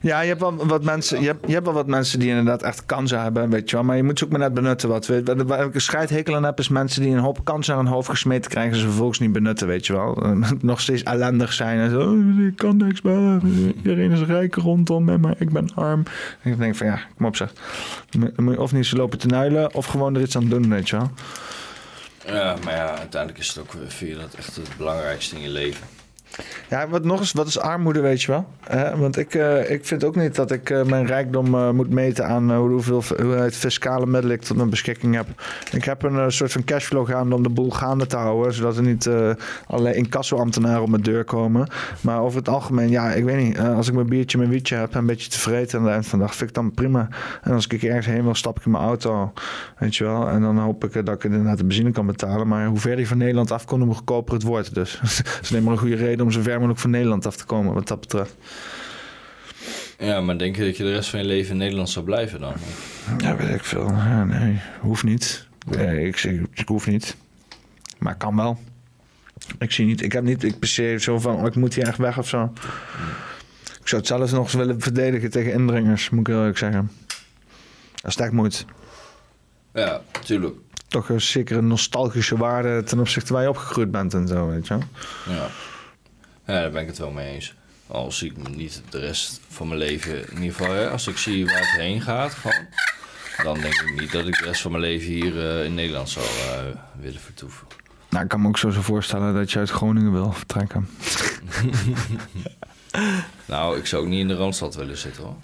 Ja, 0.02 0.20
je 0.20 0.28
hebt 0.28 0.40
wel 0.40 0.66
wat 0.66 0.84
mensen, 0.84 1.20
je 1.20 1.26
hebt, 1.26 1.46
je 1.46 1.52
hebt 1.52 1.64
wel 1.64 1.74
wat 1.74 1.86
mensen 1.86 2.18
die 2.18 2.28
inderdaad 2.28 2.62
echt 2.62 2.86
kansen 2.86 3.22
hebben, 3.22 3.50
weet 3.50 3.70
je 3.70 3.76
wel. 3.76 3.84
Maar 3.84 3.96
je 3.96 4.02
moet 4.02 4.18
ze 4.18 4.24
ook 4.24 4.30
maar 4.30 4.40
net 4.40 4.54
benutten. 4.54 4.88
Wat, 4.88 5.06
we- 5.06 5.22
waar, 5.24 5.46
waar 5.46 5.66
ik 5.66 5.74
een 5.74 5.80
scheidhekel 5.80 6.34
aan 6.34 6.44
heb, 6.44 6.58
is 6.58 6.68
mensen 6.68 7.02
die 7.02 7.12
een 7.12 7.18
hoop 7.18 7.44
kansen 7.44 7.74
aan 7.74 7.84
hun 7.84 7.92
hoofd 7.92 8.08
gesmeten 8.08 8.50
krijgen, 8.50 8.72
en 8.72 8.78
ze 8.78 8.84
vervolgens 8.84 9.18
niet 9.18 9.32
benutten, 9.32 9.66
weet 9.66 9.86
je 9.86 9.92
wel. 9.92 10.22
Eh, 10.22 10.50
Nog 10.60 10.80
steeds 10.80 11.02
ellendig 11.02 11.52
zijn 11.52 11.78
en 11.78 11.90
zo. 11.90 12.00
"Oh, 12.00 12.40
Ik 12.46 12.56
kan 12.56 12.76
niks 12.76 13.02
meer. 13.02 13.40
Iedereen 13.76 14.10
is 14.10 14.20
rijk 14.22 14.54
rondom 14.54 15.04
me, 15.04 15.18
maar 15.18 15.34
ik 15.38 15.50
ben 15.52 15.68
arm. 15.74 16.02
En 16.42 16.50
ik 16.52 16.58
denk 16.58 16.76
van 16.76 16.86
ja, 16.86 17.00
kom 17.16 17.26
op 17.26 17.36
zeg. 17.36 17.52
Dan 18.10 18.32
moet- 18.44 18.54
je 18.54 18.60
of 18.60 18.72
niet 18.72 18.86
zo 18.86 18.96
lopen 18.96 19.18
te 19.18 19.26
nuilen, 19.26 19.74
of 19.74 19.86
gewoon 19.86 20.14
er 20.14 20.20
iets 20.20 20.36
aan 20.36 20.48
doen, 20.48 20.68
weet 20.70 20.88
je 20.88 20.96
wel. 20.96 21.10
Ja, 22.26 22.56
maar 22.64 22.74
ja, 22.74 22.98
uiteindelijk 22.98 23.42
is 23.42 23.48
het 23.48 23.58
ook, 23.58 23.72
weer- 23.72 23.90
vind 23.90 24.10
je 24.10 24.16
dat 24.18 24.34
echt 24.34 24.56
het 24.56 24.68
belangrijkste 24.76 25.36
in 25.36 25.42
je 25.42 25.48
leven. 25.48 25.86
Ja, 26.68 26.88
wat 26.88 27.04
nog 27.04 27.20
eens, 27.20 27.32
wat 27.32 27.46
is 27.46 27.58
armoede, 27.58 28.00
weet 28.00 28.22
je 28.22 28.32
wel? 28.32 28.46
Want 28.96 29.18
ik, 29.18 29.34
eh, 29.34 29.70
ik 29.70 29.86
vind 29.86 30.04
ook 30.04 30.16
niet 30.16 30.34
dat 30.34 30.50
ik 30.50 30.70
eh, 30.70 30.82
mijn 30.82 31.06
rijkdom 31.06 31.54
eh, 31.54 31.70
moet 31.70 31.90
meten 31.90 32.26
aan 32.26 32.54
hoeveel 32.54 32.94
hoeveelheid 32.94 33.56
fiscale 33.56 34.06
middelen 34.06 34.36
ik 34.36 34.42
tot 34.42 34.56
mijn 34.56 34.70
beschikking 34.70 35.14
heb. 35.14 35.26
Ik 35.72 35.84
heb 35.84 36.02
een 36.02 36.32
soort 36.32 36.52
van 36.52 36.64
cashflow 36.64 37.08
gaande 37.08 37.34
om 37.34 37.42
de 37.42 37.48
boel 37.48 37.70
gaande 37.70 38.06
te 38.06 38.16
houden, 38.16 38.54
zodat 38.54 38.76
er 38.76 38.82
niet 38.82 39.06
eh 39.06 39.30
allerlei 39.66 39.94
incassoambtenaren 39.94 40.82
op 40.82 40.88
mijn 40.88 41.02
deur 41.02 41.24
komen. 41.24 41.68
Maar 42.00 42.20
over 42.20 42.38
het 42.38 42.48
algemeen, 42.48 42.90
ja, 42.90 43.12
ik 43.12 43.24
weet 43.24 43.44
niet. 43.44 43.58
als 43.58 43.88
ik 43.88 43.94
mijn 43.94 44.08
biertje, 44.08 44.38
mijn 44.38 44.50
wietje 44.50 44.76
heb 44.76 44.92
en 44.92 44.98
een 44.98 45.06
beetje 45.06 45.30
tevreden 45.30 45.78
aan 45.78 45.84
het 45.84 45.92
eind 45.92 46.06
van 46.06 46.18
de 46.18 46.24
dag, 46.24 46.34
vind 46.34 46.48
ik 46.48 46.54
dan 46.56 46.72
prima. 46.72 47.08
En 47.42 47.52
als 47.52 47.66
ik 47.66 47.82
ergens 47.82 48.06
heen 48.06 48.22
wil, 48.22 48.34
stap 48.34 48.58
ik 48.58 48.64
in 48.64 48.70
mijn 48.70 48.84
auto, 48.84 49.32
weet 49.78 49.96
je 49.96 50.04
wel. 50.04 50.28
En 50.28 50.40
dan 50.40 50.58
hoop 50.58 50.84
ik 50.84 51.06
dat 51.06 51.14
ik 51.14 51.24
inderdaad 51.24 51.58
de 51.58 51.64
benzine 51.64 51.90
kan 51.90 52.06
betalen. 52.06 52.48
Maar 52.48 52.66
hoe 52.66 52.78
ver 52.78 52.96
die 52.96 53.08
van 53.08 53.18
Nederland 53.18 53.50
afkomt, 53.50 53.84
hoe 53.84 53.94
goedkoper 53.94 54.34
het 54.34 54.42
wordt. 54.42 54.74
Dus 54.74 54.98
het 55.00 55.38
is 55.42 55.50
alleen 55.50 55.62
maar 55.62 55.72
een 55.72 55.78
goede 55.78 55.96
reden 55.96 56.25
om 56.26 56.32
zo 56.32 56.42
ver 56.42 56.54
mogelijk 56.54 56.78
van 56.80 56.90
Nederland 56.90 57.26
af 57.26 57.36
te 57.36 57.44
komen, 57.44 57.74
wat 57.74 57.88
dat 57.88 58.00
betreft. 58.00 58.34
Ja, 59.98 60.20
maar 60.20 60.38
denk 60.38 60.56
je 60.56 60.64
dat 60.64 60.76
je 60.76 60.82
de 60.82 60.92
rest 60.92 61.10
van 61.10 61.20
je 61.20 61.26
leven 61.26 61.50
in 61.50 61.56
Nederland 61.56 61.88
zou 61.90 62.04
blijven 62.04 62.40
dan? 62.40 62.54
Ja, 63.18 63.36
weet 63.36 63.54
ik 63.54 63.64
veel. 63.64 63.88
Ja, 63.90 64.24
nee, 64.24 64.60
hoeft 64.80 65.02
niet. 65.02 65.46
Nee, 65.66 66.06
ik, 66.06 66.16
zeg, 66.16 66.32
ik 66.52 66.68
hoef 66.68 66.86
niet. 66.86 67.16
Maar 67.98 68.16
kan 68.16 68.36
wel. 68.36 68.58
Ik 69.58 69.72
zie 69.72 69.86
niet, 69.86 70.02
ik 70.02 70.12
heb 70.12 70.24
niet, 70.24 70.42
ik 70.42 70.58
per 70.58 71.00
zo 71.00 71.18
van, 71.18 71.36
oh, 71.36 71.46
ik 71.46 71.54
moet 71.54 71.74
hier 71.74 71.86
echt 71.86 71.98
weg 71.98 72.18
of 72.18 72.28
zo. 72.28 72.52
Ik 73.80 73.88
zou 73.88 74.00
het 74.00 74.06
zelfs 74.06 74.32
nog 74.32 74.44
eens 74.44 74.54
willen 74.54 74.80
verdedigen 74.80 75.30
tegen 75.30 75.52
indringers, 75.52 76.10
moet 76.10 76.20
ik 76.20 76.26
heel 76.26 76.38
eerlijk 76.38 76.58
zeggen. 76.58 76.90
Als 78.02 78.14
het 78.14 78.22
echt 78.22 78.32
moet. 78.32 78.64
Ja, 79.74 80.00
tuurlijk. 80.24 80.54
Toch 80.88 81.08
een 81.08 81.20
zekere 81.20 81.62
nostalgische 81.62 82.36
waarde 82.36 82.82
ten 82.82 83.00
opzichte 83.00 83.32
waar 83.32 83.42
je 83.42 83.48
opgegroeid 83.48 83.90
bent 83.90 84.14
en 84.14 84.28
zo, 84.28 84.48
weet 84.48 84.66
je 84.66 84.74
wel. 84.74 84.82
Ja. 85.36 85.46
Ja, 86.46 86.60
daar 86.60 86.70
ben 86.70 86.82
ik 86.82 86.88
het 86.88 86.98
wel 86.98 87.10
mee 87.10 87.34
eens. 87.34 87.54
Al 87.86 88.12
zie 88.12 88.30
ik 88.30 88.36
me 88.36 88.48
niet 88.48 88.82
de 88.90 88.98
rest 88.98 89.40
van 89.48 89.68
mijn 89.68 89.80
leven, 89.80 90.30
in 90.30 90.42
ieder 90.42 90.56
geval, 90.56 90.74
hè, 90.74 90.90
als 90.90 91.06
ik 91.06 91.16
zie 91.16 91.44
waar 91.46 91.58
het 91.58 91.80
heen 91.80 92.00
gaat, 92.00 92.32
gewoon, 92.32 92.66
dan 93.42 93.60
denk 93.60 93.74
ik 93.74 94.00
niet 94.00 94.12
dat 94.12 94.26
ik 94.26 94.38
de 94.38 94.44
rest 94.44 94.60
van 94.60 94.70
mijn 94.70 94.82
leven 94.82 95.06
hier 95.06 95.48
eh, 95.48 95.64
in 95.64 95.74
Nederland 95.74 96.08
zou 96.08 96.26
eh, 96.26 96.60
willen 97.00 97.20
vertoeven. 97.20 97.66
Nou, 98.10 98.22
ik 98.22 98.30
kan 98.30 98.40
me 98.40 98.48
ook 98.48 98.58
zo 98.58 98.70
zo 98.70 98.80
voorstellen 98.80 99.34
dat 99.34 99.52
je 99.52 99.58
uit 99.58 99.70
Groningen 99.70 100.12
wil 100.12 100.32
vertrekken. 100.32 100.88
Nou, 103.44 103.78
ik 103.78 103.86
zou 103.86 104.02
ook 104.02 104.08
niet 104.08 104.20
in 104.20 104.28
de 104.28 104.34
Randstad 104.34 104.74
willen 104.74 104.96
zitten 104.96 105.22
hoor. 105.22 105.36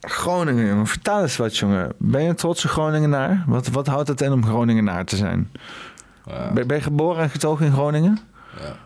Groningen, 0.00 0.66
jongen. 0.66 0.86
Vertel 0.86 1.22
eens 1.22 1.36
wat, 1.36 1.56
jongen. 1.56 1.92
Ben 1.98 2.22
je 2.22 2.28
een 2.28 2.34
trotse 2.34 2.68
Groningenaar? 2.68 3.44
Wat, 3.46 3.68
wat 3.68 3.86
houdt 3.86 4.08
het 4.08 4.20
in 4.20 4.32
om 4.32 4.46
Groningenaar 4.46 5.04
te 5.04 5.16
zijn? 5.16 5.52
Ja. 6.26 6.52
Ben, 6.52 6.66
ben 6.66 6.76
je 6.76 6.82
geboren 6.82 7.22
en 7.22 7.30
getogen 7.30 7.66
in 7.66 7.72
Groningen? 7.72 8.18
Ja. 8.60 8.76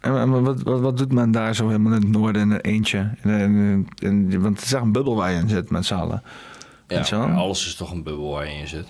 En, 0.00 0.42
wat, 0.42 0.62
wat, 0.62 0.80
wat 0.80 0.96
doet 0.98 1.12
men 1.12 1.30
daar 1.30 1.54
zo 1.54 1.66
helemaal 1.66 1.92
in 1.92 2.00
het 2.00 2.10
noorden 2.10 2.42
in 2.42 2.50
een 2.50 2.60
eentje? 2.60 3.10
In, 3.22 3.30
in- 3.30 3.88
in- 3.98 4.40
want 4.40 4.56
het 4.56 4.64
is 4.64 4.72
echt 4.72 4.82
een 4.82 4.92
bubbel 4.92 5.14
waar 5.16 5.30
je 5.32 5.38
in 5.38 5.48
zit 5.48 5.70
met 5.70 5.86
z'n 5.86 5.94
allen. 5.94 6.22
Ja, 6.86 6.98
alles 7.34 7.66
is 7.66 7.74
toch 7.74 7.90
een 7.92 8.02
bubbel 8.02 8.30
waar 8.30 8.46
je 8.46 8.52
in 8.58 8.68
zit. 8.68 8.86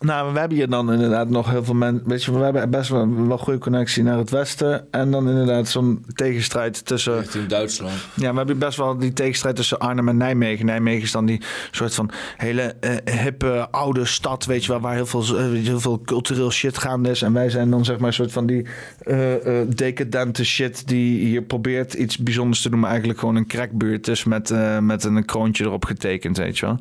Nou, 0.00 0.32
we 0.32 0.38
hebben 0.38 0.56
hier 0.56 0.68
dan 0.68 0.92
inderdaad 0.92 1.28
nog 1.28 1.50
heel 1.50 1.64
veel 1.64 1.74
mensen. 1.74 2.08
Weet 2.08 2.24
je, 2.24 2.32
we 2.32 2.44
hebben 2.44 2.70
best 2.70 2.90
wel, 2.90 3.26
wel 3.26 3.38
goede 3.38 3.58
connectie 3.58 4.02
naar 4.02 4.18
het 4.18 4.30
westen. 4.30 4.86
En 4.90 5.10
dan 5.10 5.28
inderdaad 5.28 5.68
zo'n 5.68 6.04
tegenstrijd 6.14 6.84
tussen. 6.86 7.18
Richting 7.18 7.46
Duitsland. 7.46 7.94
Ja, 8.14 8.30
we 8.30 8.36
hebben 8.36 8.58
best 8.58 8.76
wel 8.76 8.98
die 8.98 9.12
tegenstrijd 9.12 9.56
tussen 9.56 9.78
Arnhem 9.78 10.08
en 10.08 10.16
Nijmegen. 10.16 10.66
Nijmegen 10.66 11.02
is 11.02 11.12
dan 11.12 11.26
die 11.26 11.40
soort 11.70 11.94
van 11.94 12.10
hele 12.36 12.74
eh, 12.80 13.14
hippe 13.22 13.68
oude 13.70 14.04
stad, 14.04 14.44
weet 14.44 14.64
je 14.64 14.72
wel, 14.72 14.80
waar 14.80 14.94
heel 14.94 15.06
veel, 15.06 15.38
eh, 15.38 15.44
heel 15.64 15.80
veel 15.80 16.00
cultureel 16.00 16.50
shit 16.50 16.78
gaande 16.78 17.10
is. 17.10 17.22
En 17.22 17.32
wij 17.32 17.50
zijn 17.50 17.70
dan 17.70 17.84
zeg 17.84 17.98
maar 17.98 18.08
een 18.08 18.14
soort 18.14 18.32
van 18.32 18.46
die 18.46 18.66
eh, 18.98 19.34
decadente 19.68 20.44
shit 20.44 20.88
die 20.88 21.26
hier 21.26 21.42
probeert 21.42 21.94
iets 21.94 22.18
bijzonders 22.18 22.62
te 22.62 22.70
doen, 22.70 22.80
maar 22.80 22.90
eigenlijk 22.90 23.18
gewoon 23.18 23.36
een 23.36 23.46
crackbuurt 23.46 24.08
is 24.08 24.24
met, 24.24 24.54
met 24.80 25.04
een 25.04 25.24
kroontje 25.24 25.64
erop 25.64 25.84
getekend, 25.84 26.36
weet 26.36 26.58
je 26.58 26.66
wel. 26.66 26.78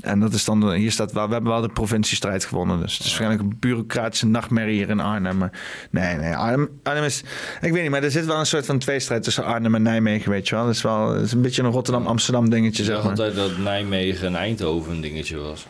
En 0.00 0.20
dat 0.20 0.32
is 0.32 0.44
dan, 0.44 0.72
hier 0.72 0.92
staat 0.92 1.12
wel, 1.12 1.26
we 1.26 1.32
hebben 1.32 1.52
wel 1.52 1.60
de 1.60 1.68
provinciestrijd 1.68 2.39
gewonnen. 2.44 2.80
Dus 2.80 2.92
het 2.92 3.00
is 3.00 3.06
waarschijnlijk 3.06 3.42
een 3.42 3.56
bureaucratische 3.60 4.26
nachtmerrie 4.26 4.74
hier 4.76 4.88
in 4.90 5.00
Arnhem. 5.00 5.38
Maar 5.38 5.50
nee, 5.90 6.16
nee, 6.16 6.34
Arnhem, 6.36 6.68
Arnhem 6.82 7.04
is, 7.04 7.20
ik 7.60 7.72
weet 7.72 7.82
niet, 7.82 7.90
maar 7.90 8.02
er 8.02 8.10
zit 8.10 8.26
wel 8.26 8.38
een 8.38 8.46
soort 8.46 8.66
van 8.66 8.78
tweestrijd 8.78 9.22
tussen 9.22 9.44
Arnhem 9.44 9.74
en 9.74 9.82
Nijmegen, 9.82 10.30
weet 10.30 10.48
je 10.48 10.54
wel. 10.54 10.66
Het 10.66 10.76
is 10.76 10.82
wel, 10.82 11.14
het 11.14 11.24
is 11.24 11.32
een 11.32 11.42
beetje 11.42 11.62
een 11.62 11.70
Rotterdam-Amsterdam 11.70 12.50
dingetje, 12.50 12.82
Ik 12.82 12.88
zeg 12.88 13.02
dacht 13.02 13.08
maar. 13.16 13.26
altijd 13.26 13.34
dat 13.34 13.58
Nijmegen 13.58 14.26
en 14.26 14.34
Eindhoven 14.36 14.92
een 14.92 15.00
dingetje 15.00 15.36
was. 15.36 15.66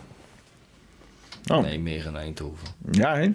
Oh. 1.47 1.63
Nijmegen 1.63 2.15
en 2.15 2.21
Eindhoven. 2.21 2.69
Ja? 2.91 3.29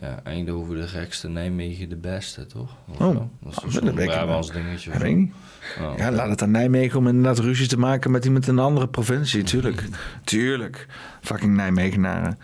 Ja, 0.00 0.20
Eindhoven 0.24 0.76
de 0.76 0.88
gekste, 0.88 1.28
Nijmegen 1.28 1.88
de 1.88 1.96
beste, 1.96 2.46
toch? 2.46 2.76
Of 2.88 3.00
Oh, 3.00 3.14
dat 3.40 3.64
is 3.66 3.74
weet 3.78 3.98
ik 3.98 4.06
Brabants 4.06 4.52
dingetje. 4.52 4.98
Weet 4.98 5.16
niet. 5.16 5.32
Oh, 5.80 5.92
Ja, 5.98 6.10
laat 6.10 6.28
het 6.28 6.42
aan 6.42 6.50
Nijmegen 6.50 6.98
om 6.98 7.06
inderdaad 7.08 7.38
ruzie 7.38 7.66
te 7.68 7.78
maken 7.78 8.10
met 8.10 8.24
iemand 8.24 8.46
in 8.46 8.52
een 8.58 8.64
andere 8.64 8.88
provincie. 8.88 9.42
Tuurlijk. 9.42 9.84
Tuurlijk. 10.24 10.86
Fucking 11.20 11.54
Nijmegenaren. 11.56 12.38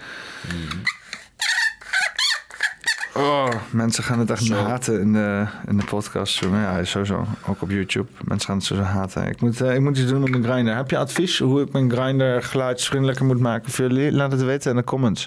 Oh, 3.15 3.49
mensen 3.71 4.05
gaan 4.05 4.19
het 4.19 4.31
echt 4.31 4.45
Zo. 4.45 4.55
haten 4.55 5.01
in 5.01 5.13
de, 5.13 5.47
in 5.69 5.77
de 5.77 5.85
podcast. 5.85 6.35
Zo, 6.35 6.49
Ja, 6.57 6.85
sowieso. 6.85 7.27
Ook 7.47 7.63
op 7.63 7.71
YouTube. 7.71 8.09
Mensen 8.25 8.47
gaan 8.49 8.57
het 8.57 8.67
sowieso 8.67 8.91
haten. 8.91 9.27
Ik 9.27 9.41
moet, 9.41 9.61
eh, 9.61 9.75
ik 9.75 9.81
moet 9.81 9.99
iets 9.99 10.11
doen 10.11 10.21
met 10.21 10.31
mijn 10.31 10.45
grinder. 10.45 10.77
Heb 10.77 10.91
je 10.91 10.99
advies 10.99 11.39
hoe 11.39 11.61
ik 11.63 11.73
mijn 11.73 11.91
grinder 11.91 12.43
geluidsvriendelijker 12.43 13.25
moet 13.25 13.41
maken 13.41 13.73
voor 13.73 13.85
jullie? 13.91 14.13
Laat 14.13 14.33
het 14.33 14.43
weten 14.43 14.71
in 14.71 14.77
de 14.77 14.85
comments. 14.85 15.27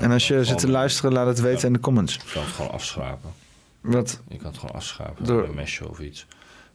En 0.00 0.10
als 0.10 0.28
je 0.28 0.44
zit 0.44 0.58
te 0.58 0.68
luisteren, 0.70 1.12
laat 1.12 1.26
het 1.26 1.40
weten 1.40 1.66
in 1.66 1.72
de 1.72 1.80
comments. 1.80 2.14
Je 2.14 2.20
kan 2.32 2.42
het 2.42 2.52
gewoon 2.52 2.70
afschrapen. 2.70 3.30
Wat? 3.80 4.20
Je 4.28 4.36
kan 4.36 4.46
het 4.46 4.58
gewoon 4.58 4.74
afschrapen 4.74 5.24
Door- 5.24 5.44
een 5.48 5.54
mesje 5.54 5.88
of 5.88 5.98
iets. 5.98 6.26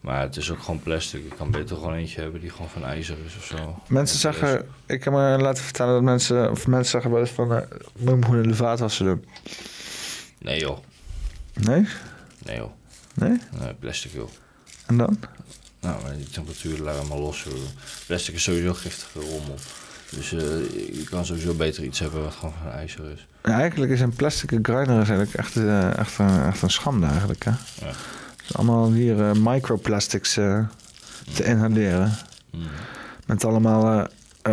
Maar 0.02 0.22
het 0.22 0.36
is 0.38 0.52
ook 0.52 0.60
gewoon 0.60 0.80
plastic. 0.82 1.26
Ik 1.26 1.34
kan 1.38 1.52
beter 1.52 1.76
gewoon 1.76 1.94
eentje 1.94 2.22
hebben 2.22 2.42
die 2.42 2.50
gewoon 2.50 2.70
van 2.70 2.84
ijzer 2.86 3.18
is 3.26 3.36
of 3.38 3.44
zo. 3.46 3.80
Mensen 3.88 4.20
zeggen, 4.20 4.68
ik 4.86 5.04
heb 5.04 5.14
me 5.14 5.38
laten 5.40 5.64
vertellen 5.64 5.94
dat 5.94 6.02
mensen, 6.04 6.52
of 6.52 6.68
mensen 6.68 6.92
zeggen 6.92 7.12
wel 7.12 7.20
eens 7.20 7.30
van, 7.30 7.54
eh, 7.54 7.58
moet 7.70 8.04
je 8.04 8.10
hem 8.10 8.24
gewoon 8.26 8.44
in 8.44 8.50
de 8.50 8.56
vaatwasser 8.56 9.06
doen. 9.06 9.26
Nee 10.40 10.60
joh. 10.60 10.78
Nee? 11.54 11.88
Nee 12.46 12.58
joh. 12.58 12.72
Nee? 13.14 13.40
Nee, 13.60 13.74
plastic 13.74 14.12
joh. 14.14 14.30
En 14.86 14.98
dan? 14.98 15.20
Nou, 15.80 16.04
maar 16.04 16.16
die 16.18 16.30
temperatuur 16.30 16.80
laat 16.80 16.96
helemaal 16.96 17.20
los. 17.20 17.44
joh. 17.44 17.54
Plastic 18.08 18.36
is 18.36 18.44
sowieso 18.44 18.74
giftige 18.74 19.20
rommel. 19.20 19.56
Dus 20.16 20.34
eh, 20.34 20.40
je 20.96 21.04
kan 21.10 21.26
sowieso 21.26 21.54
beter 21.54 21.84
iets 21.84 22.00
hebben 22.00 22.24
wat 22.24 22.34
gewoon 22.34 22.54
van 22.64 22.72
ijzer 22.72 23.12
is. 23.12 23.28
Ja, 23.44 23.60
eigenlijk 23.60 23.92
is 23.92 24.02
een 24.02 24.14
plastic 24.16 24.50
grinder 24.50 25.02
is 25.02 25.10
eigenlijk 25.10 25.34
echt, 25.34 25.56
eh, 25.56 25.98
echt, 25.98 26.18
een, 26.18 26.44
echt 26.44 26.62
een 26.62 26.70
schande 26.70 27.08
eigenlijk. 27.08 27.44
Hè? 27.44 27.52
Ja. 27.82 27.92
Is 28.48 28.56
allemaal 28.56 28.92
hier 28.92 29.22
eh, 29.30 29.32
microplastics 29.40 30.34
te 30.34 31.44
inhaleren. 31.44 32.12
Mm. 32.52 32.62
Met 33.26 33.46
allemaal 33.46 34.08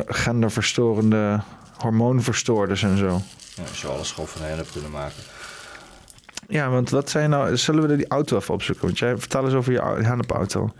genderverstorende 0.06 1.40
hormoonverstoorders 1.76 2.82
en 2.82 2.96
zo. 2.98 3.22
Ja, 3.56 3.62
als 3.68 3.80
je 3.80 3.86
alles 3.88 4.10
gewoon 4.12 4.28
van 4.28 4.42
hennep 4.42 4.68
kunnen 4.72 4.90
maken. 4.90 5.22
Ja, 6.48 6.68
want 6.70 6.90
wat 6.90 7.10
zijn 7.10 7.30
nou... 7.30 7.56
Zullen 7.56 7.88
we 7.88 7.96
die 7.96 8.08
auto 8.08 8.36
even 8.36 8.54
opzoeken? 8.54 8.84
Want 8.86 8.98
jij 8.98 9.16
vertel 9.18 9.44
eens 9.44 9.54
over 9.54 9.72
je 9.72 9.78
au- 9.78 10.02
hennepauto. 10.02 10.72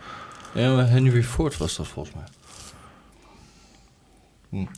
Ja, 0.53 0.75
maar 0.75 0.89
Henry 0.89 1.23
Ford 1.23 1.57
was 1.57 1.75
dat 1.75 1.87
volgens 1.87 2.15
mij. 2.15 2.23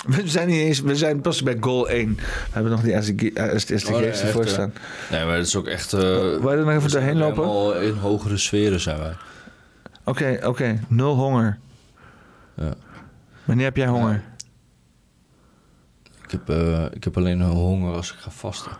We 0.08 0.22
zijn 0.26 0.48
niet 0.48 0.60
eens... 0.60 0.82
We 0.82 0.96
zijn 0.96 1.22
pas 1.22 1.44
bij 1.44 1.58
goal 1.60 1.90
1. 1.90 2.16
We 2.16 2.22
hebben 2.52 2.72
nog 2.72 2.82
die 2.82 3.02
SDG, 3.02 3.22
eh, 3.24 3.58
SDG's 3.58 3.86
Oh, 3.86 4.00
nee, 4.00 4.06
ervoor 4.10 4.48
staan. 4.48 4.74
Nee, 5.12 5.26
maar 5.26 5.36
het 5.38 5.48
is 5.48 5.56
ook 5.56 5.68
echt... 5.68 5.94
eh 5.94 6.00
Wil 6.00 6.52
je 6.52 6.58
er 6.58 6.66
nog 6.66 6.74
even 6.74 6.90
doorheen 6.92 7.18
lopen? 7.18 7.44
helemaal 7.44 7.76
in 7.82 7.94
hogere 7.94 8.38
sferen 8.38 8.80
zijn 8.80 9.00
wij. 9.00 9.14
Oké, 10.04 10.40
oké. 10.44 10.80
Nul 10.88 11.16
honger. 11.16 11.60
Ja. 12.56 12.74
Wanneer 13.46 13.66
heb 13.66 13.78
jij 13.78 13.88
honger? 13.88 14.24
Ik 16.24 16.32
heb, 16.32 16.50
eh, 16.50 16.86
ik 16.92 17.04
heb 17.04 17.18
alleen 17.18 17.42
honger 17.42 17.96
als 17.96 18.12
ik 18.14 18.18
ga 18.20 18.30
vasten. 18.32 18.72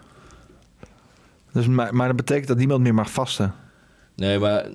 Dus, 1.52 1.68
maar, 1.68 1.96
maar 1.96 2.08
dat 2.08 2.16
betekent 2.16 2.48
dat 2.48 2.58
niemand 2.58 2.82
meer 2.82 2.94
mag 2.94 3.12
vasten. 3.12 3.54
Nee, 4.16 4.40
maar, 4.40 4.66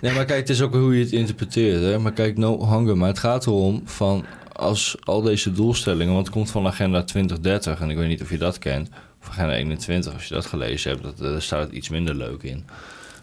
nee, 0.00 0.14
maar 0.14 0.24
kijk, 0.24 0.38
het 0.40 0.48
is 0.50 0.62
ook 0.62 0.72
hoe 0.72 0.96
je 0.98 1.04
het 1.04 1.12
interpreteert. 1.12 1.82
Hè? 1.82 1.98
Maar 1.98 2.12
kijk, 2.12 2.36
no 2.38 2.66
hunger. 2.68 2.96
Maar 2.96 3.08
het 3.08 3.18
gaat 3.18 3.46
erom 3.46 3.82
van 3.84 4.24
als 4.56 4.96
al 5.02 5.22
deze 5.22 5.52
doelstellingen... 5.52 6.12
want 6.12 6.26
het 6.26 6.34
komt 6.34 6.50
van 6.50 6.66
Agenda 6.66 7.02
2030 7.02 7.80
en 7.80 7.90
ik 7.90 7.96
weet 7.96 8.08
niet 8.08 8.22
of 8.22 8.30
je 8.30 8.38
dat 8.38 8.58
kent... 8.58 8.88
of 9.20 9.28
Agenda 9.28 9.54
21, 9.54 10.12
als 10.12 10.26
je 10.28 10.34
dat 10.34 10.46
gelezen 10.46 10.90
hebt... 10.90 11.02
Dat, 11.02 11.20
eh, 11.20 11.30
daar 11.30 11.42
staat 11.42 11.66
het 11.66 11.72
iets 11.72 11.88
minder 11.88 12.14
leuk 12.14 12.42
in. 12.42 12.64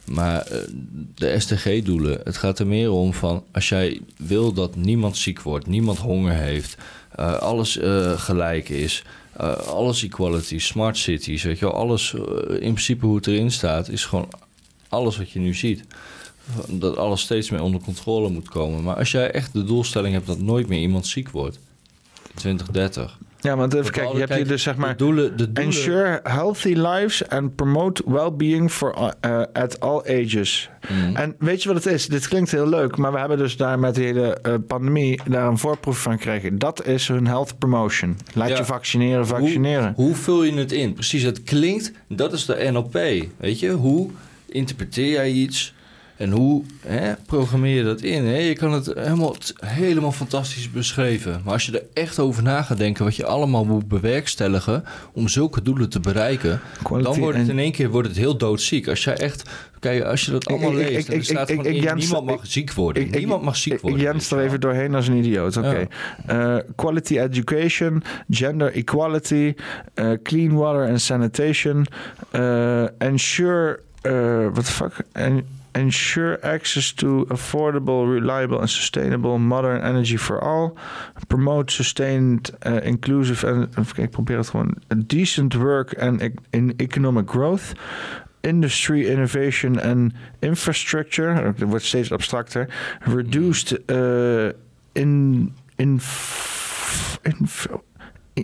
Maar 0.05 0.41
eh, 0.41 0.57
de 1.15 1.39
SDG-doelen, 1.39 2.21
het 2.23 2.37
gaat 2.37 2.59
er 2.59 2.67
meer 2.67 2.91
om 2.91 3.13
van... 3.13 3.43
als 3.51 3.69
jij 3.69 4.01
wil 4.17 4.53
dat 4.53 4.75
niemand 4.75 5.17
ziek 5.17 5.41
wordt, 5.41 5.67
niemand 5.67 5.97
honger 5.97 6.33
heeft... 6.33 6.77
eh, 7.15 7.33
alles 7.33 7.79
gelijk 8.15 8.69
is... 8.69 9.03
alles 9.67 10.03
equality, 10.03 10.59
smart 10.59 10.97
cities, 10.97 11.43
weet 11.43 11.59
je 11.59 11.65
wel, 11.65 11.73
alles 11.73 12.13
in 12.47 12.73
principe 12.73 13.05
hoe 13.05 13.15
het 13.15 13.27
erin 13.27 13.51
staat, 13.51 13.89
is 13.89 14.05
gewoon 14.05 14.29
alles 14.89 15.17
wat 15.17 15.31
je 15.31 15.39
nu 15.39 15.53
ziet. 15.53 15.83
Dat 16.67 16.97
alles 16.97 17.21
steeds 17.21 17.49
meer 17.49 17.61
onder 17.61 17.81
controle 17.81 18.29
moet 18.29 18.49
komen. 18.49 18.83
Maar 18.83 18.95
als 18.95 19.11
jij 19.11 19.31
echt 19.31 19.53
de 19.53 19.63
doelstelling 19.63 20.13
hebt 20.13 20.27
dat 20.27 20.39
nooit 20.39 20.67
meer 20.67 20.79
iemand 20.79 21.07
ziek 21.07 21.29
wordt, 21.29 21.59
2030. 22.35 23.17
Ja, 23.39 23.55
want 23.55 23.73
even 23.73 23.91
kijken, 23.91 24.13
je 24.13 24.19
hebt 24.19 24.33
hier 24.35 24.47
dus 24.47 24.63
zeg 24.63 24.75
maar... 24.75 24.89
De 24.89 24.95
doelen, 24.95 25.37
de 25.37 25.51
doelen, 25.51 25.63
Ensure 25.63 26.19
healthy 26.23 26.73
lives 26.73 27.27
and 27.29 27.55
promote 27.55 28.03
well-being 28.05 28.71
for 28.71 29.13
uh, 29.25 29.41
at 29.53 29.79
all 29.79 29.99
ages. 29.99 30.69
Mhm. 30.89 31.15
En 31.15 31.35
weet 31.39 31.63
je 31.63 31.73
wat 31.73 31.83
het 31.83 31.93
is? 31.93 32.07
Dit 32.07 32.27
klinkt 32.27 32.51
heel 32.51 32.67
leuk, 32.69 32.97
maar 32.97 33.11
we 33.11 33.19
hebben 33.19 33.37
dus 33.37 33.57
daar 33.57 33.79
met 33.79 33.95
de 33.95 34.01
hele 34.01 34.33
eh, 34.33 34.53
pandemie 34.67 35.19
daar 35.29 35.47
een 35.47 35.57
voorproef 35.57 36.01
van 36.01 36.11
gekregen. 36.11 36.59
Dat 36.59 36.85
is 36.85 37.07
hun 37.07 37.27
health 37.27 37.57
promotion. 37.57 38.17
Laat 38.33 38.49
Ja. 38.49 38.57
je 38.57 38.65
vaccineren, 38.65 39.27
vaccineren. 39.27 39.93
Hoe, 39.95 40.05
hoe 40.05 40.15
vul 40.15 40.43
je 40.43 40.53
het 40.53 40.71
in? 40.71 40.93
Precies, 40.93 41.23
het 41.23 41.43
klinkt, 41.43 41.91
dat 42.07 42.33
is 42.33 42.45
de 42.45 42.69
NLP. 42.71 43.25
Weet 43.37 43.59
je, 43.59 43.69
hoe 43.69 44.09
interpreteer 44.49 45.11
jij 45.11 45.31
iets 45.31 45.73
en 46.21 46.31
hoe 46.31 46.63
hè, 46.85 47.13
programmeer 47.25 47.75
je 47.75 47.83
dat 47.83 48.01
in? 48.01 48.25
Hè? 48.25 48.37
Je 48.37 48.53
kan 48.53 48.71
het 48.73 48.85
helemaal, 48.95 49.35
helemaal 49.65 50.11
fantastisch 50.11 50.71
beschreven. 50.71 51.41
Maar 51.43 51.53
als 51.53 51.65
je 51.65 51.71
er 51.71 51.83
echt 51.93 52.19
over 52.19 52.43
na 52.43 52.61
gaat 52.61 52.77
denken 52.77 53.03
wat 53.03 53.15
je 53.15 53.25
allemaal 53.25 53.65
moet 53.65 53.87
bewerkstelligen 53.87 54.83
om 55.13 55.27
zulke 55.27 55.61
doelen 55.61 55.89
te 55.89 55.99
bereiken, 55.99 56.59
Quality 56.83 57.09
dan 57.09 57.19
wordt 57.19 57.37
het 57.37 57.47
in 57.47 57.59
één 57.59 57.71
keer 57.71 57.89
wordt 57.89 58.07
het 58.07 58.17
heel 58.17 58.37
doodziek. 58.37 58.87
Als 58.87 59.03
jij 59.03 59.17
echt, 59.17 59.49
kijk, 59.79 60.03
als 60.03 60.25
je 60.25 60.31
dat 60.31 60.45
allemaal 60.47 60.69
ik- 60.71 60.75
leest, 60.89 60.97
ik- 60.97 61.07
er 61.07 61.13
ik- 61.13 61.23
staat 61.23 61.49
in, 61.49 61.73
Jens- 61.81 62.01
niemand 62.03 62.25
mag 62.25 62.39
ziek 62.47 62.73
worden. 62.73 63.09
Niemand 63.11 63.43
mag 63.43 63.55
ziek 63.55 63.81
worden. 63.81 63.99
Ik 63.99 64.05
jens 64.05 64.31
er 64.31 64.39
even 64.41 64.59
doorheen 64.59 64.95
als 64.95 65.07
een 65.07 65.15
idioot. 65.17 65.57
Oké. 65.57 65.87
Eh, 66.27 66.55
quality 66.75 67.19
education, 67.19 68.03
gender 68.29 68.73
equality, 68.73 69.53
eh, 69.93 70.11
clean 70.23 70.53
water 70.55 70.89
and 70.89 71.01
sanitation, 71.01 71.85
eh, 72.31 73.01
ensure, 73.01 73.79
what 74.53 74.65
the 74.65 74.71
fuck? 74.71 74.93
En, 75.11 75.45
ensure 75.71 76.37
access 76.45 76.93
to 76.93 77.25
affordable, 77.29 78.05
reliable 78.05 78.59
and 78.59 78.69
sustainable 78.69 79.37
modern 79.37 79.81
energy 79.81 80.17
for 80.17 80.43
all. 80.43 80.77
Promote 81.27 81.71
sustained, 81.71 82.51
eh, 82.59 82.85
inclusive 82.85 83.67
kijken, 83.75 84.03
ik 84.03 84.09
probeer 84.09 84.37
het 84.37 84.49
gewoon. 84.49 84.77
Decent 85.05 85.53
work 85.53 85.99
and 85.99 86.21
e- 86.21 86.33
in 86.49 86.73
economic 86.77 87.29
growth 87.29 87.73
industry 88.41 89.05
innovation 89.05 89.79
en 89.79 90.13
infrastructure, 90.39 91.53
dat 91.57 91.69
wordt 91.69 91.85
steeds 91.85 92.11
abstracter, 92.11 92.67
reduced 92.99 93.79
uh, 93.85 94.49
in, 94.91 95.53
in, 95.75 95.99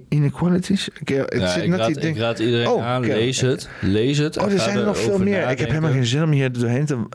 inequalities. 0.09 0.90
Ik, 0.99 1.07
het 1.07 1.33
Ja, 1.33 1.48
zit 1.48 1.64
ik, 1.64 1.69
net 1.69 1.80
raad, 2.17 2.40
ik 2.40 2.45
iedereen 2.45 2.67
Oh, 2.67 2.85
aan, 2.85 3.01
lees 3.06 3.41
het, 3.41 3.69
lees 3.82 4.17
het. 4.17 4.38
Oh, 4.38 4.43
en 4.43 4.51
er 4.51 4.59
zijn 4.59 4.77
er 4.77 4.85
nog 4.85 4.98
veel 4.98 5.19
meer. 5.19 5.49
Ik 5.49 5.59
heb 5.59 5.69
helemaal 5.69 5.91
geen 5.91 6.06
zin 6.06 6.24
om 6.24 6.32
hier 6.32 6.51
doorheen 6.51 6.85
te... 6.85 7.06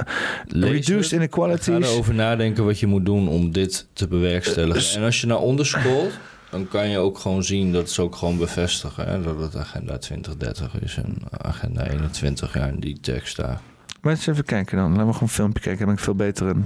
Lees 0.47 0.70
Reduced 0.70 1.02
het. 1.02 1.12
inequalities. 1.12 1.67
Ga 1.86 1.92
erover 1.92 2.15
nadenken 2.15 2.65
wat 2.65 2.81
je 2.81 2.86
moet 2.86 3.05
doen 3.07 3.28
om 3.28 3.52
dit 3.52 3.86
te 3.92 4.09
bewerkstellen. 4.09 4.75
dus- 4.75 4.97
en 4.97 5.02
als 5.02 5.20
je 5.20 5.26
naar 5.26 5.39
onder 5.41 5.67
scrolt, 5.67 6.12
dan 6.51 6.68
kan 6.68 6.89
je 6.89 6.99
ook 6.99 7.18
gewoon 7.18 7.44
zien 7.44 7.73
dat 7.73 7.91
ze 7.91 8.02
ook 8.02 8.17
gewoon 8.17 8.39
bevestigen 8.39 9.07
hè, 9.07 9.23
dat 9.23 9.39
het 9.41 9.57
agenda 9.57 9.99
2030 9.99 10.81
is 10.83 10.97
en 10.97 11.17
agenda 11.31 11.86
21 11.91 12.55
ja, 12.55 12.67
in 12.67 12.81
die 12.81 13.01
tekst 13.01 13.36
daar. 13.36 13.60
Maar 14.01 14.12
eens 14.12 14.26
even 14.26 14.44
kijken 14.44 14.76
dan. 14.76 14.91
Laten 14.91 15.07
we 15.07 15.12
gewoon 15.12 15.28
een 15.28 15.34
filmpje 15.34 15.62
kijken. 15.62 15.86
Daar 15.86 15.94
ben 15.94 15.97
ik 15.97 16.05
veel 16.05 16.15
beter 16.15 16.49
in. 16.49 16.65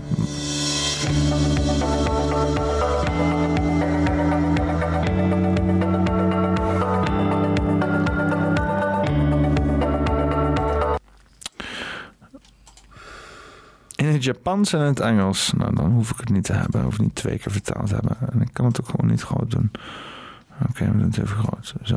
In 13.97 14.07
het 14.07 14.25
Japans 14.25 14.73
en 14.73 14.81
het 14.81 15.01
Engels. 15.01 15.53
Nou, 15.57 15.75
dan 15.75 15.93
hoef 15.93 16.11
ik 16.11 16.19
het 16.21 16.29
niet 16.29 16.45
te 16.45 16.53
hebben. 16.53 16.83
Hoef 16.83 16.95
ik 16.95 17.01
niet 17.01 17.15
twee 17.15 17.39
keer 17.39 17.53
vertaald 17.53 17.89
te 17.89 17.95
hebben. 17.95 18.17
En 18.33 18.41
ik 18.41 18.49
kan 18.53 18.67
het 18.67 18.81
ook 18.81 18.89
gewoon 18.89 19.11
niet 19.11 19.23
groot 19.23 19.51
doen. 19.51 19.71
Oké, 20.69 20.85
we 20.85 20.91
doen 20.91 21.01
het 21.01 21.19
even 21.19 21.37
groot. 21.37 21.75
Zo. 21.83 21.97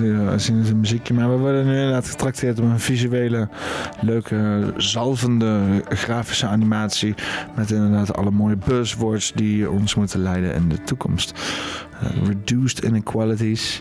Nu, 0.00 0.26
eh, 0.26 0.32
zien 0.36 0.56
het 0.56 0.68
een 0.68 0.80
muziekje. 0.80 1.14
Maar 1.14 1.30
we 1.30 1.36
worden 1.36 1.64
nu 1.66 1.72
inderdaad 1.72 2.08
getrakteerd 2.08 2.58
op 2.58 2.64
een 2.64 2.80
visuele, 2.80 3.48
leuke, 4.00 4.72
zalvende 4.76 5.82
grafische 5.88 6.46
animatie. 6.46 7.14
Met 7.56 7.70
inderdaad 7.70 8.16
alle 8.16 8.30
mooie 8.30 8.56
buzzwords 8.56 9.32
die 9.34 9.70
ons 9.70 9.94
moeten 9.94 10.22
leiden 10.22 10.54
in 10.54 10.68
de 10.68 10.82
toekomst. 10.82 11.32
Eh, 12.02 12.26
reduced 12.26 12.78
inequalities. 12.84 13.80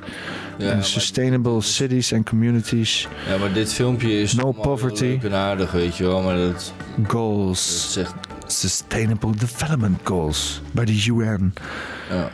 Ja, 0.58 0.68
eh, 0.68 0.74
maar- 0.74 0.84
sustainable 0.86 1.62
cities 1.62 2.14
and 2.14 2.30
communities. 2.30 3.08
Ja, 3.30 3.38
maar 3.38 3.54
dit 3.54 3.74
filmpje 3.74 4.22
is 4.22 4.34
No 4.34 4.52
poverty. 4.52 5.04
leuk 5.04 5.24
en 5.24 5.34
aardig, 5.34 5.72
weet 5.72 5.98
je 5.98 6.04
wel. 6.04 6.22
Maar 6.22 6.38
dat, 6.38 6.74
Goals. 7.08 7.94
zegt... 7.94 8.14
Sustainable 8.50 9.32
Development 9.36 10.00
Goals. 10.04 10.62
Bij 10.72 10.86
de 10.86 11.06
UN. 11.08 11.54
Ja. 12.10 12.30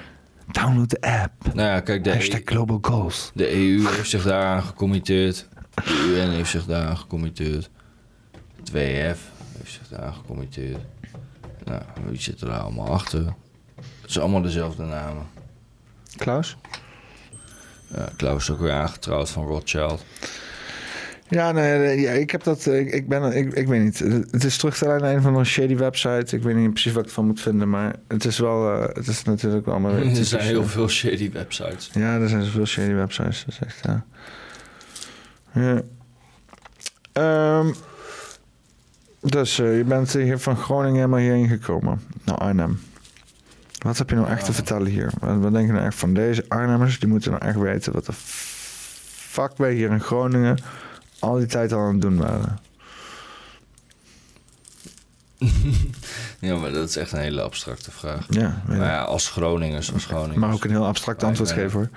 Download 0.53 0.89
de 0.89 1.01
app. 1.01 1.53
Nou 1.53 1.67
ja, 1.67 1.79
kijk, 1.79 2.03
de, 2.03 2.13
Hashtag 2.13 2.41
Global 2.45 2.77
Goals. 2.81 3.31
de 3.33 3.51
EU 3.53 3.87
heeft 3.87 4.09
zich 4.09 4.23
daaraan 4.23 4.63
gecommitteerd. 4.63 5.47
De 5.73 6.13
UN 6.15 6.29
heeft 6.29 6.49
zich 6.49 6.65
daaraan 6.65 6.97
gecommitteerd. 6.97 7.69
Het 8.55 8.71
WF 8.71 9.19
heeft 9.57 9.71
zich 9.71 9.87
daaraan 9.89 10.13
gecommitteerd. 10.13 10.79
Nou, 11.63 11.81
wie 12.05 12.21
zit 12.21 12.41
er 12.41 12.47
daar 12.47 12.59
allemaal 12.59 12.89
achter? 12.89 13.25
Het 13.75 14.09
is 14.09 14.19
allemaal 14.19 14.41
dezelfde 14.41 14.83
namen. 14.83 15.25
Klaus? 16.17 16.57
Ja, 17.95 18.09
Klaus 18.17 18.41
is 18.41 18.49
ook 18.49 18.59
weer 18.59 18.71
aangetrouwd 18.73 19.29
van 19.29 19.45
Rothschild. 19.45 20.03
Ja, 21.33 21.51
nee, 21.51 21.99
ja, 21.99 22.11
ik 22.11 22.31
heb 22.31 22.43
dat. 22.43 22.65
Ik, 22.65 22.91
ik 22.91 23.07
ben. 23.07 23.37
Ik, 23.37 23.53
ik 23.53 23.67
weet 23.67 23.83
niet. 23.83 23.99
Het 24.31 24.43
is 24.43 24.57
terug 24.57 24.77
te 24.77 24.85
leiden 24.85 25.07
naar 25.07 25.15
een 25.15 25.21
van 25.21 25.35
een 25.35 25.45
shady 25.45 25.75
website. 25.75 26.35
Ik 26.35 26.43
weet 26.43 26.55
niet 26.55 26.69
precies 26.71 26.91
wat 26.91 27.01
ik 27.01 27.07
ervan 27.07 27.25
moet 27.25 27.41
vinden, 27.41 27.69
maar 27.69 27.95
het 28.07 28.25
is 28.25 28.39
wel. 28.39 28.73
eh, 28.73 28.95
het 28.95 29.07
is 29.07 29.23
natuurlijk 29.23 29.65
wel. 29.65 29.79
Maar 29.79 29.91
het 29.91 30.03
er 30.13 30.19
is 30.19 30.29
zijn 30.29 30.41
heel 30.43 30.61
eh, 30.61 30.67
veel 30.67 30.87
shady 30.89 31.31
websites. 31.31 31.89
Ja, 31.93 32.19
er 32.19 32.29
zijn 32.29 32.43
zoveel 32.43 32.65
shady 32.65 32.93
websites. 32.93 33.45
Dat 33.45 33.53
is 33.53 33.59
echt. 33.67 33.79
ja. 33.83 34.05
Ja. 35.53 35.81
Ehm, 37.13 37.73
dus 39.21 39.59
eh, 39.59 39.77
je 39.77 39.83
bent 39.83 40.13
hier 40.13 40.39
van 40.39 40.57
Groningen 40.57 40.95
helemaal 40.95 41.19
hierheen 41.19 41.47
gekomen. 41.47 42.01
Naar 42.23 42.37
Arnhem. 42.37 42.79
Wat 43.83 43.97
heb 43.97 44.09
je 44.09 44.15
nou 44.15 44.27
echt 44.27 44.45
te 44.45 44.53
vertellen 44.53 44.87
hier? 44.91 45.11
Wat, 45.19 45.37
wat 45.37 45.53
denk 45.53 45.65
je 45.67 45.73
nou 45.73 45.85
echt 45.85 45.95
van 45.95 46.13
deze 46.13 46.45
Arnhemmers? 46.47 46.99
Die 46.99 47.09
moeten 47.09 47.31
nou 47.31 47.43
echt 47.45 47.57
weten 47.57 47.93
wat 47.93 48.05
de 48.05 48.13
fuck 48.13 49.51
wij 49.57 49.73
hier 49.73 49.91
in 49.91 49.99
Groningen 50.01 50.57
al 51.23 51.37
die 51.37 51.47
tijd 51.47 51.71
al 51.71 51.79
aan 51.79 51.91
het 51.93 52.01
doen 52.01 52.17
waren. 52.17 52.59
Ja, 56.39 56.55
maar 56.55 56.71
dat 56.71 56.89
is 56.89 56.95
echt 56.95 57.11
een 57.11 57.19
hele 57.19 57.41
abstracte 57.41 57.91
vraag. 57.91 58.25
Ja, 58.29 58.61
maar 58.67 58.77
ja, 58.77 59.01
als 59.03 59.29
Groningers, 59.29 59.93
als 59.93 60.05
Groningers. 60.05 60.37
Maar 60.37 60.53
ook 60.53 60.63
een 60.63 60.69
heel 60.69 60.85
abstract 60.85 61.23
antwoord 61.23 61.51
geven 61.51 61.79
hoor. 61.79 61.89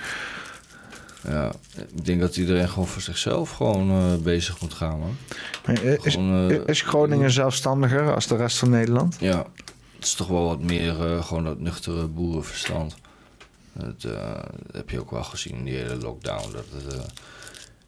Ja, 1.33 1.53
ik 1.95 2.05
denk 2.05 2.21
dat 2.21 2.37
iedereen 2.37 2.69
gewoon 2.69 2.87
voor 2.87 3.03
zichzelf 3.03 3.51
gewoon 3.51 3.91
eh, 3.91 4.23
bezig 4.23 4.61
moet 4.61 4.75
gaan, 4.75 4.99
man. 4.99 5.17
Maar 5.67 5.83
Is, 5.83 6.15
Gewoon, 6.15 6.51
eh, 6.51 6.59
is 6.67 6.81
Groningen 6.83 7.31
zelfstandiger 7.31 8.15
als 8.15 8.27
de 8.27 8.37
rest 8.37 8.59
van 8.59 8.71
Nederland? 8.71 9.17
Ja, 9.21 9.47
het 9.97 10.05
is 10.05 10.15
toch 10.15 10.29
wel 10.29 10.47
wat 10.47 10.61
meer 10.63 11.13
eh, 11.13 11.25
gewoon 11.25 11.45
dat 11.45 11.59
nuchtere 11.61 12.07
boerenverstand. 12.07 12.97
Dat, 13.73 14.05
eh, 14.13 14.43
heb 14.73 14.91
je 14.91 15.01
ook 15.01 15.11
wel 15.11 15.25
gezien 15.25 15.55
in 15.55 15.65
die 15.65 15.75
hele 15.77 15.97
lockdown. 15.97 16.53
Dat 16.53 16.65
het, 16.75 16.95
eh, 16.95 17.01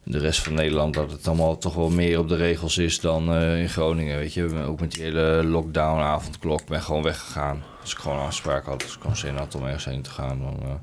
de 0.03 0.17
rest 0.17 0.41
van 0.41 0.53
Nederland 0.53 0.93
dat 0.93 1.11
het 1.11 1.27
allemaal 1.27 1.57
toch 1.57 1.75
wel 1.75 1.89
meer 1.89 2.19
op 2.19 2.27
de 2.27 2.35
regels 2.35 2.77
is 2.77 2.99
dan 2.99 3.33
eh, 3.33 3.61
in 3.61 3.69
Groningen. 3.69 4.17
Weet 4.17 4.33
je, 4.33 4.63
ook 4.67 4.79
met 4.79 4.91
die 4.91 5.03
hele 5.03 5.43
lockdown, 5.43 5.99
avondklok, 5.99 6.67
ben 6.67 6.81
gewoon 6.81 7.03
weggegaan. 7.03 7.63
Als 7.81 7.91
ik 7.91 7.97
gewoon 7.97 8.19
afspraak 8.19 8.65
had, 8.65 8.83
als 8.83 8.95
ik 8.95 9.01
gewoon 9.01 9.17
zin 9.17 9.35
had 9.35 9.55
om 9.55 9.65
ergens 9.65 9.85
heen 9.85 10.01
te 10.01 10.09
gaan, 10.09 10.39
dan 10.39 10.57
eh, 10.61 10.73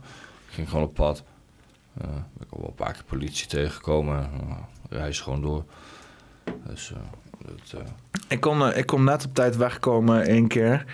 ging 0.48 0.66
ik 0.66 0.68
gewoon 0.68 0.84
op 0.84 0.94
pad. 0.94 1.22
Eh 2.00 2.06
ben 2.06 2.46
ik 2.46 2.52
al 2.52 2.58
wel 2.58 2.68
een 2.68 2.74
paar 2.74 2.92
keer 2.92 3.04
politie 3.04 3.46
tegengekomen. 3.46 4.30
Uh, 4.42 4.56
reis 4.88 5.20
gewoon 5.20 5.40
door. 5.40 5.64
Dus 6.66 6.92
dat, 7.70 7.82
Ik 8.28 8.40
kon, 8.40 8.74
ik 8.74 8.86
kon 8.86 9.04
net 9.04 9.24
op 9.24 9.34
tijd 9.34 9.56
wegkomen 9.56 10.22
één 10.22 10.48
keer. 10.48 10.84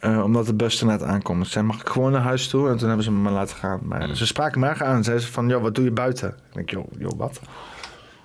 Eh, 0.00 0.22
omdat 0.24 0.46
de 0.46 0.54
bus 0.54 0.80
er 0.80 0.86
net 0.86 1.02
aankwam. 1.02 1.40
Ik 1.40 1.46
zei, 1.48 1.64
mag 1.64 1.80
ik 1.80 1.88
gewoon 1.88 2.12
naar 2.12 2.20
huis 2.22 2.48
toe? 2.48 2.68
En 2.70 2.76
toen 2.76 2.86
hebben 2.86 3.04
ze 3.04 3.12
me 3.12 3.30
laten 3.30 3.56
gaan. 3.56 3.80
Maar 3.82 4.16
ze 4.16 4.26
spraken 4.26 4.60
me 4.60 4.66
erg 4.66 4.82
aan. 4.82 5.04
Zeiden 5.04 5.26
ze 5.26 5.32
van, 5.32 5.48
joh, 5.48 5.62
wat 5.62 5.74
doe 5.74 5.84
je 5.84 5.90
buiten? 5.90 6.28
Ik 6.28 6.54
denk, 6.54 6.70
joh, 6.70 6.86
joh, 6.98 7.12
wat? 7.16 7.40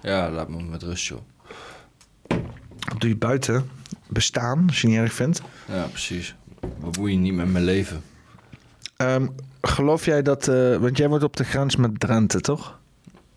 ja, 0.02 0.30
laat 0.30 0.50
me 0.50 0.64
met 0.64 0.84
rust, 0.84 1.06
joh. 1.08 1.20
Wat 2.80 3.00
doe 3.02 3.10
je 3.10 3.18
buiten? 3.18 3.70
Bestaan, 4.08 4.64
als 4.68 4.82
je 4.82 4.88
niet 4.88 4.98
erg 4.98 5.14
vindt. 5.14 5.42
Ja, 5.68 5.84
precies. 5.84 6.36
Bemoei 6.80 7.12
je 7.14 7.18
niet 7.20 7.34
met 7.34 7.52
mijn 7.52 7.64
leven. 7.64 8.02
Ehm, 8.98 9.28
geloof 9.62 10.06
jij 10.06 10.22
dat... 10.22 10.48
eh, 10.48 10.76
want 10.78 10.98
jij 10.98 11.08
wordt 11.10 11.24
op 11.24 11.36
de 11.38 11.44
grens 11.44 11.76
met 11.76 12.00
Drenthe, 12.00 12.42
toch? 12.42 12.80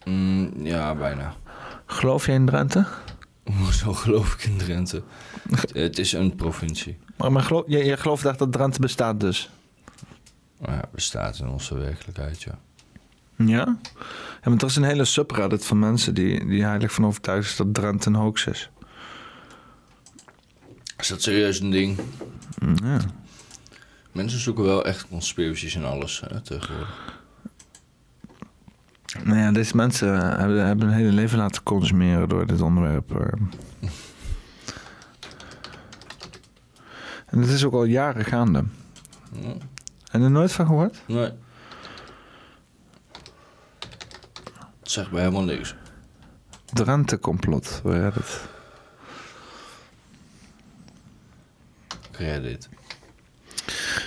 Mm, 0.04 0.50
ja, 0.62 0.94
bijna. 0.94 1.34
Geloof 1.86 2.26
jij 2.26 2.34
in 2.34 2.46
Drenthe? 2.46 2.86
Hoezo 3.54 3.92
geloof 3.92 4.34
ik 4.34 4.44
in 4.44 4.56
Drenthe? 4.56 5.02
het, 5.72 5.98
is 5.98 6.12
een 6.12 6.34
provincie. 6.34 6.98
Maar, 7.16 7.32
maar 7.32 7.42
geloof, 7.42 7.64
jij 7.66 7.96
gelooft 7.96 8.24
echt 8.24 8.38
dat 8.38 8.52
Drenthe 8.52 8.80
bestaat 8.80 9.20
dus? 9.20 9.50
Maar 10.58 10.74
ja, 10.74 10.84
bestaat 10.92 11.38
in 11.38 11.48
onze 11.48 11.78
werkelijkheid, 11.78 12.42
ja. 12.42 12.58
Ja? 13.36 13.78
ja 14.42 14.42
want 14.42 14.62
er 14.62 14.68
is 14.68 14.76
een 14.76 14.82
hele 14.82 15.04
subreddit 15.04 15.66
van 15.66 15.78
mensen 15.78 16.14
die, 16.14 16.46
die 16.46 16.64
heilig 16.64 16.92
van 16.92 17.06
overtuigd 17.06 17.48
is 17.48 17.56
dat 17.56 17.74
Drenthe 17.74 18.08
een 18.08 18.14
hoax 18.14 18.46
is. 18.46 18.70
Is 20.98 21.08
dat 21.08 21.22
serieus 21.22 21.60
een 21.60 21.70
ding? 21.70 21.98
Ja. 22.82 23.00
Mensen 24.12 24.40
zoeken 24.40 24.64
wel 24.64 24.84
echt 24.84 25.08
conspiracies 25.08 25.74
en 25.74 25.84
alles 25.84 26.22
hè, 26.28 26.40
tegenwoordig. 26.40 27.15
Nou 29.24 29.38
ja, 29.38 29.52
deze 29.52 29.76
mensen 29.76 30.38
hebben, 30.38 30.66
hebben 30.66 30.86
hun 30.88 30.96
hele 30.96 31.12
leven 31.12 31.38
laten 31.38 31.62
consumeren 31.62 32.28
door 32.28 32.46
dit 32.46 32.60
onderwerp. 32.60 33.16
eh. 33.20 33.90
En 37.26 37.40
het 37.40 37.50
is 37.50 37.64
ook 37.64 37.72
al 37.72 37.84
jaren 37.84 38.24
gaande. 38.24 38.64
Ja. 39.32 39.52
En 40.10 40.22
er 40.22 40.30
nooit 40.30 40.52
van 40.52 40.66
gehoord? 40.66 41.02
Nee. 41.06 41.30
Het 44.80 44.90
zegt 44.90 45.10
mij 45.10 45.20
helemaal 45.20 45.44
niks. 45.44 45.74
Drenthe-complot, 46.64 47.80
waar 47.84 48.14
het? 48.14 48.40
Reddit. 52.12 52.68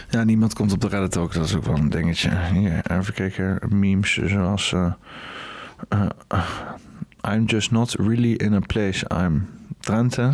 Ja, 0.09 0.23
niemand 0.23 0.53
komt 0.53 0.71
op 0.71 0.81
de 0.81 0.88
Reddit 0.88 1.17
ook. 1.17 1.33
Dat 1.33 1.45
is 1.45 1.55
ook 1.55 1.65
wel 1.65 1.77
een 1.77 1.89
dingetje. 1.89 2.31
Hier, 2.53 2.91
even 2.91 3.13
kijken. 3.13 3.59
Memes 3.69 4.13
zoals... 4.13 4.73
eh, 4.73 4.91
eh, 5.89 6.05
eh, 6.27 6.49
I'm 7.33 7.45
just 7.45 7.71
not 7.71 7.93
really 7.93 8.33
in 8.33 8.53
a 8.53 8.59
place. 8.59 9.05
I'm 9.23 9.49
Drenthe. 9.79 10.31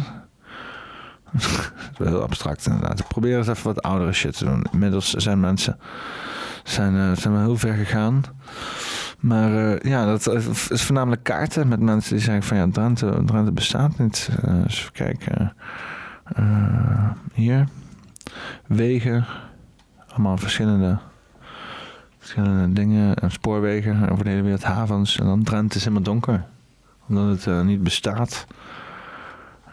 heel 1.98 2.22
abstract 2.22 2.66
inderdaad. 2.66 3.08
Probeer 3.08 3.38
eens 3.38 3.48
even 3.48 3.64
wat 3.64 3.82
oudere 3.82 4.14
shit 4.14 4.38
te 4.38 4.46
doen. 4.46 4.66
Inmiddels 4.72 5.14
zijn 5.14 5.40
mensen 5.40 5.78
zijn, 6.64 7.18
zijn 7.18 7.34
wel 7.34 7.44
heel 7.44 7.58
ver 7.58 7.74
gegaan. 7.74 8.24
Maar 9.20 9.88
ja, 9.88 10.06
dat 10.06 10.28
is 10.70 10.84
voornamelijk 10.84 11.24
kaarten 11.24 11.68
met 11.68 11.80
mensen 11.80 12.16
die 12.16 12.24
zeggen 12.24 12.44
van 12.44 12.58
ja, 12.58 12.68
Drenthe, 12.72 13.24
Drenthe 13.26 13.52
bestaat 13.52 13.98
niet. 13.98 14.30
Eens 14.46 14.80
even 14.80 14.92
kijken. 14.92 15.54
Hier. 17.34 17.68
Wegen. 18.68 19.26
Allemaal 20.16 20.38
verschillende, 20.38 20.98
verschillende 22.18 22.74
dingen. 22.74 23.16
En 23.16 23.32
spoorwegen 23.32 24.10
over 24.10 24.24
de 24.24 24.30
hele 24.30 24.42
wereld. 24.42 24.64
Havens. 24.64 25.20
En 25.20 25.26
dan 25.26 25.44
Drenthe 25.44 25.76
is 25.78 25.84
helemaal 25.84 26.04
donker. 26.04 26.46
Omdat 27.08 27.28
het 27.30 27.48
eh, 27.48 27.62
niet 27.62 27.84
bestaat. 27.84 28.48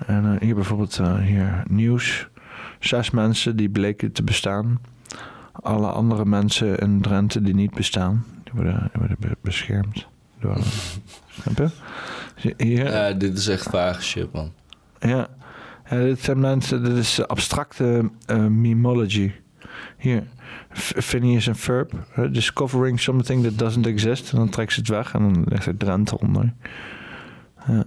En 0.07 0.35
eh, 0.35 0.41
hier 0.41 0.55
bijvoorbeeld 0.55 0.99
eh, 0.99 1.15
hier 1.19 1.63
nieuws. 1.69 2.29
Zes 2.79 3.11
mensen 3.11 3.57
die 3.57 3.69
bleken 3.69 4.13
te 4.13 4.23
bestaan. 4.23 4.81
Alle 5.53 5.87
andere 5.91 6.25
mensen 6.25 6.79
in 6.79 7.01
Drenthe 7.01 7.43
die 7.43 7.55
niet 7.55 7.75
bestaan. 7.75 8.25
Die 8.45 8.53
worden, 8.55 8.81
die 8.81 8.91
worden 9.01 9.17
be- 9.21 9.37
beschermd. 9.41 10.07
Door, 10.41 10.57
snap 11.41 11.57
je? 11.59 12.55
Hier, 12.57 12.93
Ja, 12.93 13.13
dit 13.13 13.39
is 13.39 13.49
echt 13.49 13.69
vage 13.71 14.03
shit, 14.03 14.33
man. 14.33 14.53
ja. 15.01 15.27
ja, 15.91 15.97
dit 15.99 16.21
zijn 16.21 16.41
mensen, 16.41 16.85
dit 16.85 16.97
is 16.97 17.27
abstracte 17.27 18.11
eh, 18.27 18.47
memology. 18.47 19.33
Hier, 20.03 20.23
Phineas 20.73 21.47
en 21.47 21.57
Ferb, 21.57 21.93
eh, 22.15 22.25
discovering 22.33 23.01
something 23.01 23.43
that 23.43 23.59
doesn't 23.59 23.87
exist. 23.87 24.33
En 24.33 24.39
dan 24.39 24.49
trekt 24.49 24.73
ze 24.73 24.79
het 24.81 24.89
weg 24.89 25.15
en 25.15 25.21
dan 25.21 25.45
legt 25.49 25.67
er 25.67 25.77
Drenthe 25.77 26.19
onder. 26.19 26.53
Ja. 27.67 27.85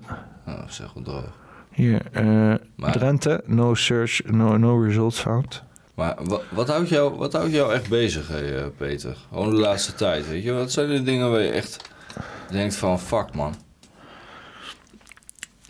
Oh, 0.48 0.68
zeg 0.68 0.94
wel 0.94 1.04
droog. 1.04 1.38
Hier, 1.72 2.02
eh, 2.12 2.54
Maar- 2.76 2.92
Drenthe, 2.92 3.44
no 3.46 3.74
search, 3.74 4.22
no, 4.26 4.58
no 4.58 4.82
results 4.82 5.20
found. 5.20 5.64
Maar 5.96 6.16
wat, 6.24 6.44
wat, 6.50 6.68
houdt 6.68 6.90
jou, 6.90 7.16
wat 7.18 7.34
houdt 7.34 7.52
jou 7.52 7.74
echt 7.74 7.90
bezig, 7.90 8.28
hè, 8.28 8.62
eh, 8.62 8.68
Peter? 8.78 9.18
Gewoon 9.30 9.50
de 9.50 9.56
laatste 9.62 9.94
tijd, 9.94 10.28
weet 10.30 10.44
je? 10.44 10.52
Wat 10.52 10.72
zijn 10.72 10.88
de 10.88 11.04
dingen 11.04 11.32
waar 11.32 11.42
je 11.42 11.52
echt 11.52 11.90
denkt 12.52 12.76
van, 12.76 13.00
fuck, 13.00 13.34
man. 13.34 13.56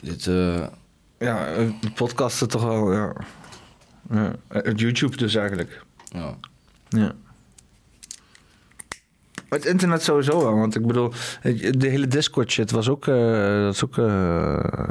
Dit, 0.02 0.28
eh... 0.28 0.64
Ja, 1.20 1.48
podcasten 1.96 2.48
toch 2.48 2.64
wel, 2.64 2.94
ja. 2.94 3.14
ja. 4.10 4.32
Het 4.48 4.80
YouTube 4.80 5.18
dus 5.18 5.36
eigenlijk. 5.36 5.85
Ja. 6.16 6.36
Ja. 6.90 7.12
Maar 9.50 9.60
Het 9.60 9.66
internet 9.66 10.04
sowieso 10.04 10.40
wel, 10.40 10.56
want 10.56 10.76
ik 10.76 10.86
bedoel, 10.86 11.14
de 11.72 11.88
hele 11.88 12.08
Discord 12.08 12.52
shit 12.52 12.72
was 12.72 12.90
ook, 12.90 13.06
dat 13.06 13.74
is 13.74 13.84
ook 13.84 13.98
eh, 13.98 14.88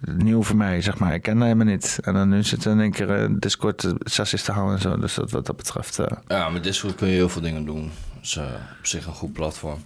nieuw 0.00 0.42
voor 0.42 0.56
mij, 0.56 0.82
zeg 0.82 0.98
maar. 0.98 1.14
Ik 1.14 1.22
ken 1.22 1.34
dat 1.34 1.42
helemaal 1.42 1.66
niet. 1.66 1.98
En 2.02 2.14
dan 2.14 2.28
nu 2.28 2.42
zit 2.42 2.64
er 2.64 2.72
in 2.72 2.80
één 2.80 2.90
keer 2.90 3.10
eh, 3.10 3.30
Discord 3.38 3.92
sessies 3.98 4.42
te 4.42 4.52
houden 4.52 4.74
en 4.74 4.82
zo. 4.82 4.96
Dus 4.96 5.14
dat, 5.14 5.30
wat 5.30 5.46
dat 5.46 5.56
betreft. 5.56 5.98
ja, 6.28 6.48
met 6.48 6.64
Discord 6.64 6.94
kun 6.94 7.08
je 7.08 7.14
heel 7.14 7.28
veel 7.28 7.42
dingen 7.42 7.64
doen. 7.64 7.90
Dat 8.14 8.22
is 8.22 8.36
op 8.78 8.86
zich 8.86 9.06
een 9.06 9.12
goed 9.12 9.32
platform. 9.32 9.78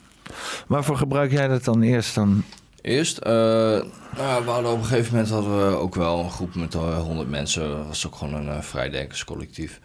Waarvoor 0.67 0.97
gebruik 0.97 1.31
jij 1.31 1.49
dat 1.49 1.65
dan 1.65 1.83
eerst 1.83 2.15
dan? 2.15 2.45
Eerst, 2.83 3.25
nou, 3.25 4.45
we 4.45 4.51
hadden 4.51 4.73
op 4.73 4.79
een 4.79 4.85
gegeven 4.85 5.13
moment 5.13 5.31
hadden 5.31 5.69
we 5.69 5.77
ook 5.77 5.95
wel 5.95 6.19
een 6.19 6.31
groep 6.31 6.55
met 6.55 6.75
eh, 6.75 6.99
100 6.99 7.31
mensen. 7.31 7.69
Dat 7.69 7.87
was 7.87 8.07
ook 8.07 8.15
gewoon 8.15 8.35
een 8.35 8.47
uh, 8.47 8.61
vrijdenkerscollectief. 8.61 9.81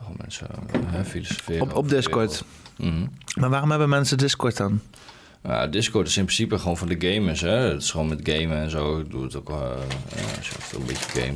Gewoon 0.00 0.16
mensen 0.20 0.48
uh, 0.94 1.00
filosoferen. 1.04 1.62
Op, 1.62 1.74
op 1.74 1.88
Discord? 1.88 2.44
Mhm. 2.76 3.06
Maar 3.38 3.50
waarom 3.50 3.70
hebben 3.70 3.88
mensen 3.88 4.18
Discord 4.18 4.56
dan? 4.56 4.80
Ja, 5.42 5.66
Discord 5.66 6.06
is 6.06 6.16
in 6.16 6.24
principe 6.24 6.58
gewoon 6.58 6.76
voor 6.76 6.88
de 6.98 7.12
gamers. 7.12 7.40
Hè? 7.40 7.48
Het 7.48 7.82
is 7.82 7.90
gewoon 7.90 8.08
met 8.08 8.20
gamen 8.22 8.56
en 8.56 8.70
zo. 8.70 8.98
Ik 8.98 9.10
doe 9.10 9.22
het 9.22 9.36
ook 9.36 9.50
uh, 9.50 9.56
als 10.36 10.48
je 10.48 10.76
een 10.76 10.86
beetje 10.86 11.20
game. 11.20 11.32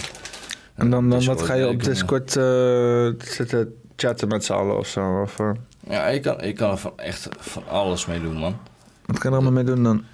En 0.75 0.91
dan, 0.91 1.11
dan 1.11 1.25
wat 1.25 1.43
ga 1.43 1.55
je 1.55 1.67
op 1.67 1.73
ik 1.73 1.85
Discord 1.85 2.37
eh, 2.37 3.09
zitten 3.19 3.75
chatten 3.97 4.29
met 4.29 4.45
z'n 4.45 4.53
allen 4.53 4.79
of 4.79 4.87
zo? 4.87 5.21
Of, 5.23 5.39
eh, 5.39 5.51
Ja, 5.89 6.09
je 6.09 6.21
kan, 6.21 6.47
je 6.47 6.53
kan 6.53 6.71
er 6.71 6.79
van 6.79 6.93
echt 6.97 7.29
van 7.39 7.63
alles 7.69 8.07
mee 8.07 8.21
doen, 8.21 8.37
man. 8.37 8.57
wat 9.07 9.19
kan 9.19 9.31
je 9.31 9.37
er 9.37 9.43
allemaal 9.43 9.65
mee 9.65 9.75
doen 9.75 9.83
dan? 9.83 10.05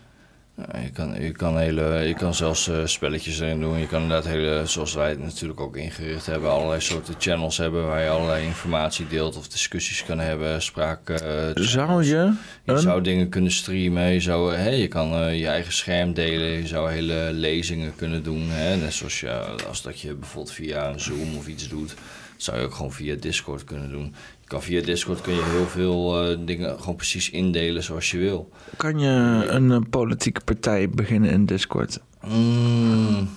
Je, 0.82 0.90
kan, 0.90 1.22
je, 1.22 1.30
kan 1.32 1.58
hele, 1.58 1.82
je 1.98 2.14
kan 2.14 2.34
zelfs 2.34 2.68
eh, 2.68 2.86
spelletjes 2.86 3.40
erin 3.40 3.60
doen. 3.60 3.78
Je 3.78 3.86
kan 3.86 4.02
inderdaad 4.02 4.26
hele, 4.32 4.62
zoals 4.66 4.94
wij 4.94 5.08
het 5.08 5.22
natuurlijk 5.22 5.60
ook 5.60 5.76
ingericht 5.76 6.26
hebben, 6.26 6.50
allerlei 6.50 6.80
soorten 6.80 7.14
channels 7.18 7.56
hebben 7.56 7.86
waar 7.86 8.02
je 8.02 8.08
allerlei 8.08 8.44
informatie 8.46 9.06
deelt 9.08 9.36
of 9.36 9.48
discussies 9.48 10.04
kan 10.04 10.18
hebben, 10.18 10.62
spraak. 10.62 11.08
eh, 11.08 11.48
Zou 11.54 12.04
je? 12.04 12.10
Je 12.10 12.32
een- 12.64 12.78
zou 12.78 13.00
dingen 13.02 13.28
kunnen 13.28 13.52
streamen, 13.52 14.02
je, 14.12 14.20
zou, 14.20 14.54
hè, 14.54 14.68
je 14.70 14.88
kan 14.88 15.12
eh, 15.14 15.38
je 15.38 15.46
eigen 15.46 15.72
scherm 15.72 16.12
delen, 16.14 16.48
je 16.48 16.66
zou 16.66 16.90
hele 16.90 17.30
lezingen 17.32 17.92
kunnen 17.96 18.22
doen. 18.22 18.50
Hè, 18.50 18.76
net 18.76 18.92
zoals 18.94 19.20
je, 19.20 19.30
als 19.68 19.82
dat 19.82 20.00
je 20.00 20.14
bijvoorbeeld 20.14 20.54
via 20.54 20.88
een 20.88 21.00
Zoom 21.00 21.36
of 21.36 21.46
iets 21.46 21.68
doet, 21.68 21.94
zou 22.36 22.58
je 22.58 22.64
ook 22.64 22.74
gewoon 22.74 22.92
via 22.92 23.14
Discord 23.20 23.64
kunnen 23.64 23.90
doen. 23.90 24.14
Kan 24.50 24.62
via 24.62 24.82
Discord 24.82 25.20
kun 25.20 25.34
je 25.34 25.42
heel 25.42 25.66
veel 25.66 26.30
eh, 26.30 26.38
dingen 26.40 26.78
gewoon 26.78 26.96
precies 26.96 27.30
indelen 27.30 27.82
zoals 27.82 28.10
je 28.10 28.18
wil. 28.18 28.50
Kan 28.76 28.98
je 28.98 29.08
een 29.48 29.70
eh, 29.70 29.80
politieke 29.90 30.40
partij 30.40 30.90
beginnen 30.90 31.30
in 31.30 31.46
Discord? 31.46 32.00
Mm. 32.26 33.28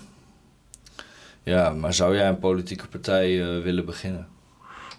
Ja, 1.44 1.70
maar 1.70 1.94
zou 1.94 2.16
jij 2.16 2.28
een 2.28 2.40
politieke 2.40 2.88
partij 2.88 3.42
eh, 3.42 3.64
willen 3.64 3.86
beginnen? 3.86 4.28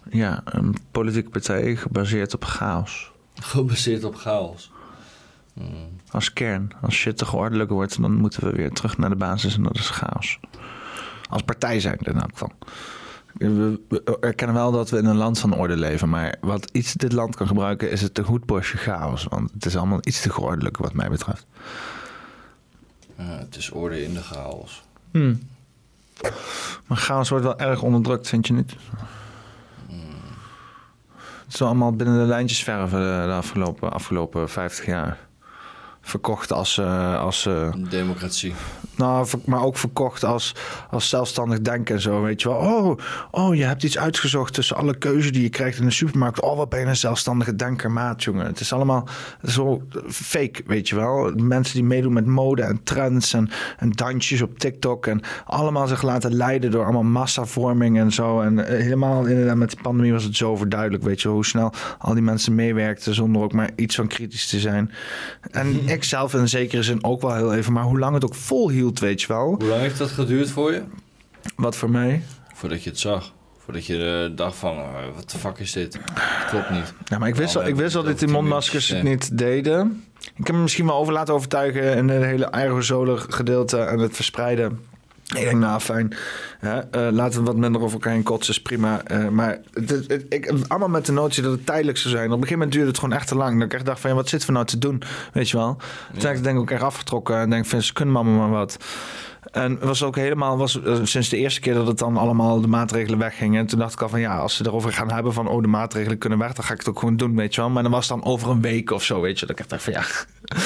Ja, 0.09 0.41
een 0.45 0.75
politieke 0.91 1.29
partij 1.29 1.75
gebaseerd 1.75 2.33
op 2.33 2.43
chaos. 2.43 3.11
Gebaseerd 3.33 4.03
op 4.03 4.15
chaos. 4.15 4.71
Als 6.11 6.33
kern. 6.33 6.71
Als 6.81 6.95
shit 6.95 7.17
te 7.17 7.25
geordelijk 7.25 7.69
wordt, 7.69 8.01
dan 8.01 8.13
moeten 8.13 8.43
we 8.43 8.51
weer 8.51 8.71
terug 8.71 8.97
naar 8.97 9.09
de 9.09 9.15
basis 9.15 9.55
en 9.55 9.63
dat 9.63 9.75
is 9.75 9.89
chaos. 9.89 10.39
Als 11.29 11.41
partij 11.41 11.79
zijn 11.79 11.97
in 11.99 12.19
elk 12.19 12.31
geval. 12.31 12.51
We 12.59 12.65
we 13.37 14.17
erkennen 14.19 14.55
wel 14.55 14.71
dat 14.71 14.89
we 14.89 14.97
in 14.97 15.05
een 15.05 15.15
land 15.15 15.39
van 15.39 15.55
orde 15.55 15.77
leven, 15.77 16.09
maar 16.09 16.35
wat 16.41 16.69
iets 16.71 16.93
dit 16.93 17.11
land 17.11 17.35
kan 17.35 17.47
gebruiken 17.47 17.91
is 17.91 18.01
het 18.01 18.13
te 18.13 18.23
goed 18.23 18.45
bosje 18.45 18.77
chaos. 18.77 19.23
Want 19.23 19.51
het 19.53 19.65
is 19.65 19.77
allemaal 19.77 19.99
iets 20.01 20.21
te 20.21 20.29
geordelijk 20.29 20.77
wat 20.77 20.93
mij 20.93 21.09
betreft. 21.09 21.45
Het 23.15 23.55
is 23.55 23.71
orde 23.71 24.03
in 24.03 24.13
de 24.13 24.21
chaos. 24.21 24.83
Hmm. 25.11 25.39
Maar 26.87 26.97
chaos 26.97 27.29
wordt 27.29 27.45
wel 27.45 27.59
erg 27.59 27.81
onderdrukt, 27.81 28.27
vind 28.27 28.47
je 28.47 28.53
niet? 28.53 28.75
Het 31.45 31.53
is 31.53 31.61
allemaal 31.61 31.95
binnen 31.95 32.17
de 32.17 32.25
lijntjes 32.25 32.63
verven 32.63 32.99
de, 32.99 33.27
de 33.27 33.33
afgelopen, 33.33 33.91
afgelopen 33.91 34.49
50 34.49 34.85
jaar. 34.85 35.17
Verkocht 36.07 36.51
als, 36.51 36.77
eh, 36.77 37.19
als 37.19 37.45
eh, 37.45 37.73
Democratie. 37.89 38.53
nou, 38.95 39.27
maar 39.45 39.63
ook 39.63 39.77
verkocht 39.77 40.23
als, 40.23 40.55
als 40.89 41.09
zelfstandig 41.09 41.61
denken 41.61 41.95
en 41.95 42.01
zo, 42.01 42.21
weet 42.21 42.41
je 42.41 42.49
wel. 42.49 42.57
Oh, 42.57 42.97
oh, 43.31 43.55
je 43.55 43.63
hebt 43.63 43.83
iets 43.83 43.97
uitgezocht 43.97 44.53
tussen 44.53 44.75
alle 44.75 44.97
keuzes 44.97 45.31
die 45.31 45.41
je 45.41 45.49
krijgt 45.49 45.79
in 45.79 45.85
de 45.85 45.91
supermarkt. 45.91 46.41
Oh, 46.41 46.57
wat 46.57 46.69
ben 46.69 46.79
je 46.79 46.85
een 46.85 46.95
zelfstandige 46.95 47.55
denker, 47.55 47.91
maat, 47.91 48.23
jongen. 48.23 48.45
Het 48.45 48.59
is 48.59 48.73
allemaal 48.73 49.07
zo 49.43 49.81
fake, 50.07 50.63
weet 50.65 50.89
je 50.89 50.95
wel. 50.95 51.31
Mensen 51.35 51.75
die 51.75 51.83
meedoen 51.83 52.13
met 52.13 52.25
mode 52.25 52.61
en 52.61 52.83
trends 52.83 53.33
en, 53.33 53.49
en 53.77 53.91
dansjes 53.91 54.41
op 54.41 54.59
TikTok... 54.59 55.07
en 55.07 55.21
allemaal 55.45 55.87
zich 55.87 56.01
laten 56.01 56.33
leiden 56.33 56.71
door 56.71 56.83
allemaal 56.83 57.03
massavorming 57.03 57.99
en 57.99 58.11
zo. 58.11 58.41
En 58.41 58.65
eh, 58.65 58.81
helemaal 58.81 59.25
inderdaad 59.25 59.55
met 59.55 59.71
de 59.71 59.77
pandemie 59.81 60.11
was 60.11 60.23
het 60.23 60.35
zo 60.35 60.51
overduidelijk, 60.51 61.03
weet 61.03 61.21
je 61.21 61.27
wel, 61.27 61.37
hoe 61.37 61.45
snel 61.45 61.73
al 61.97 62.13
die 62.13 62.23
mensen 62.23 62.55
meewerkten... 62.55 63.13
zonder 63.13 63.41
ook 63.41 63.53
maar 63.53 63.69
iets 63.75 63.95
van 63.95 64.07
kritisch 64.07 64.47
te 64.47 64.59
zijn. 64.59 64.91
En 65.51 65.81
ik 65.95 66.03
zelf 66.03 66.33
in 66.33 66.47
zekere 66.47 66.83
zin 66.83 67.03
ook 67.03 67.21
wel 67.21 67.35
heel 67.35 67.53
even, 67.53 67.73
maar 67.73 67.83
hoe 67.83 67.99
lang 67.99 68.13
het 68.13 68.25
ook 68.25 68.35
volhield, 68.35 68.99
weet 68.99 69.21
je 69.21 69.27
wel. 69.27 69.55
Hoe 69.59 69.67
lang 69.67 69.81
heeft 69.81 69.97
dat 69.97 70.09
geduurd 70.09 70.49
voor 70.49 70.73
je? 70.73 70.81
Wat 71.55 71.75
voor 71.75 71.89
mij? 71.89 72.23
Voordat 72.53 72.83
je 72.83 72.89
het 72.89 72.99
zag. 72.99 73.33
Voordat 73.57 73.85
je 73.85 74.27
uh, 74.29 74.37
dacht 74.37 74.57
van, 74.57 74.77
uh, 74.77 74.85
wat 75.15 75.31
de 75.31 75.37
fuck 75.37 75.57
is 75.57 75.71
dit? 75.71 75.99
Klopt 76.49 76.69
niet. 76.69 76.93
Ja, 77.05 77.17
maar 77.17 77.27
ik 77.27 77.35
wist, 77.35 77.55
al, 77.55 77.67
ik 77.67 77.75
wist 77.75 77.95
al 77.95 78.03
dat 78.03 78.19
die 78.19 78.27
mondmaskers 78.27 78.87
het 78.87 79.03
niet 79.03 79.37
deden. 79.37 80.03
Ik 80.35 80.47
heb 80.47 80.55
me 80.55 80.61
misschien 80.61 80.85
wel 80.85 80.95
over 80.95 81.13
laten 81.13 81.33
overtuigen 81.33 81.95
in 81.95 82.09
het 82.09 82.23
hele 82.23 82.51
aerosolen 82.51 83.19
gedeelte 83.19 83.77
en 83.77 83.99
het 83.99 84.15
verspreiden. 84.15 84.79
Ik 85.25 85.41
denk, 85.41 85.57
nou 85.57 85.79
fijn, 85.79 86.13
hè, 86.59 86.77
uh, 86.77 87.13
laten 87.13 87.39
we 87.39 87.45
wat 87.45 87.55
minder 87.55 87.81
over 87.81 87.93
elkaar 87.93 88.13
heen 88.13 88.23
kotsen, 88.23 88.53
is 88.53 88.61
prima. 88.61 89.01
Uh, 89.11 89.27
maar 89.27 89.59
het, 89.73 89.89
het, 89.89 90.07
het, 90.07 90.25
ik, 90.29 90.53
allemaal 90.67 90.89
met 90.89 91.05
de 91.05 91.11
notie 91.11 91.43
dat 91.43 91.51
het 91.51 91.65
tijdelijk 91.65 91.97
zou 91.97 92.13
zijn. 92.13 92.25
Op 92.25 92.31
een 92.31 92.37
gegeven 92.37 92.57
moment 92.57 92.71
duurde 92.71 92.87
het 92.87 92.99
gewoon 92.99 93.15
echt 93.15 93.27
te 93.27 93.35
lang. 93.35 93.57
Dat 93.59 93.67
ik 93.67 93.73
echt 93.73 93.85
dacht 93.85 93.99
van, 93.99 94.09
ja, 94.09 94.15
wat 94.15 94.29
zitten 94.29 94.47
we 94.47 94.53
nou 94.53 94.65
te 94.65 94.77
doen? 94.77 95.01
Weet 95.33 95.49
je 95.49 95.57
wel? 95.57 95.75
Toen 96.11 96.21
ja. 96.21 96.27
heb 96.27 96.37
ik 96.37 96.43
denk 96.43 96.55
ik 96.55 96.61
ook 96.61 96.71
echt 96.71 96.81
afgetrokken 96.81 97.37
en 97.37 97.49
denk 97.49 97.65
van, 97.65 97.81
ze 97.81 97.93
kunnen 97.93 98.13
mama 98.13 98.37
maar 98.37 98.49
wat. 98.49 98.77
En 99.55 99.79
was 99.79 100.03
ook 100.03 100.15
helemaal, 100.15 100.57
was 100.57 100.79
uh, 100.85 100.95
sinds 101.03 101.29
de 101.29 101.37
eerste 101.37 101.59
keer 101.59 101.73
dat 101.73 101.87
het 101.87 101.97
dan 101.97 102.17
allemaal 102.17 102.61
de 102.61 102.67
maatregelen 102.67 103.19
weggingen. 103.19 103.59
En 103.59 103.65
toen 103.65 103.79
dacht 103.79 103.93
ik 103.93 104.01
al 104.01 104.09
van 104.09 104.19
ja, 104.19 104.37
als 104.37 104.55
ze 104.55 104.65
erover 104.65 104.93
gaan 104.93 105.11
hebben 105.11 105.33
van 105.33 105.47
oh, 105.47 105.61
de 105.61 105.67
maatregelen 105.67 106.17
kunnen 106.17 106.39
weg, 106.39 106.53
dan 106.53 106.63
ga 106.63 106.73
ik 106.73 106.79
het 106.79 106.89
ook 106.89 106.99
gewoon 106.99 107.17
doen, 107.17 107.35
weet 107.35 107.55
je 107.55 107.61
wel. 107.61 107.69
Maar 107.69 107.83
dan 107.83 107.91
was 107.91 108.09
het 108.09 108.19
dan 108.19 108.31
over 108.31 108.49
een 108.49 108.61
week 108.61 108.91
of 108.91 109.03
zo, 109.03 109.21
weet 109.21 109.39
je. 109.39 109.45
Dat 109.45 109.59
ik 109.59 109.69
dacht 109.69 109.83
van 109.83 109.93
ja, 109.93 110.03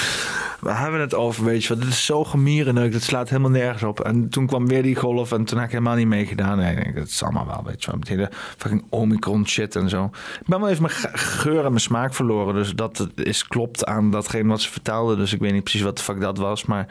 we 0.70 0.72
hebben 0.72 1.00
het 1.00 1.16
over, 1.16 1.44
weet 1.44 1.64
je 1.64 1.74
wel. 1.74 1.84
Dit 1.84 1.94
is 1.94 2.06
zo 2.06 2.24
gemierenneuk, 2.24 2.92
dat 2.92 3.02
slaat 3.02 3.30
helemaal 3.30 3.52
nergens 3.52 3.84
op. 3.84 4.00
En 4.00 4.30
toen 4.30 4.48
kwam 4.48 4.68
weer 4.68 4.84
die 4.84 4.96
golf 4.96 5.32
en 5.32 5.46
toen 5.46 5.58
heb 5.58 5.68
ik 5.68 5.74
helemaal 5.74 5.96
niet 5.96 6.08
meegedaan. 6.08 6.58
Nee, 6.58 6.76
ik 6.76 6.84
denk, 6.84 6.96
dat 6.96 7.08
is 7.08 7.24
allemaal 7.24 7.46
wel, 7.46 7.64
weet 7.66 7.84
je 7.84 7.90
wel. 7.90 8.00
Met 8.00 8.08
hele 8.08 8.30
fucking 8.58 8.84
omicron 8.90 9.48
shit 9.48 9.76
en 9.76 9.90
zo. 9.90 10.06
Ik 10.40 10.48
ben 10.48 10.60
wel 10.60 10.70
even 10.70 10.82
mijn 10.82 11.18
geur 11.18 11.58
en 11.64 11.70
mijn 11.70 11.80
smaak 11.80 12.14
verloren. 12.14 12.54
Dus 12.54 12.76
dat 12.76 13.08
is 13.16 13.48
klopt 13.48 13.86
aan 13.86 14.12
datgene 14.12 14.50
wat 14.50 14.62
ze 14.62 14.72
vertelden. 14.72 15.18
Dus 15.18 15.34
ik 15.34 15.40
weet 15.40 15.54
niet 15.54 15.64
precies 15.64 15.82
wat 15.82 15.98
de 15.98 16.04
fuck 16.04 16.22
dat 16.22 16.38
was. 16.38 16.66
Maar 16.66 16.88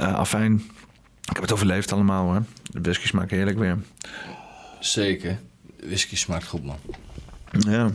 uh, 0.00 0.14
afijn, 0.14 0.62
ik 1.28 1.32
heb 1.32 1.42
het 1.42 1.52
overleefd 1.52 1.92
allemaal 1.92 2.24
hoor. 2.24 2.42
De 2.70 2.80
whisky 2.80 3.06
smaakt 3.06 3.30
heerlijk 3.30 3.58
weer. 3.58 3.78
Zeker. 4.80 5.38
De 5.76 5.86
whisky 5.86 6.16
smaakt 6.16 6.44
goed 6.46 6.64
man. 6.64 6.76
Ja. 7.58 7.90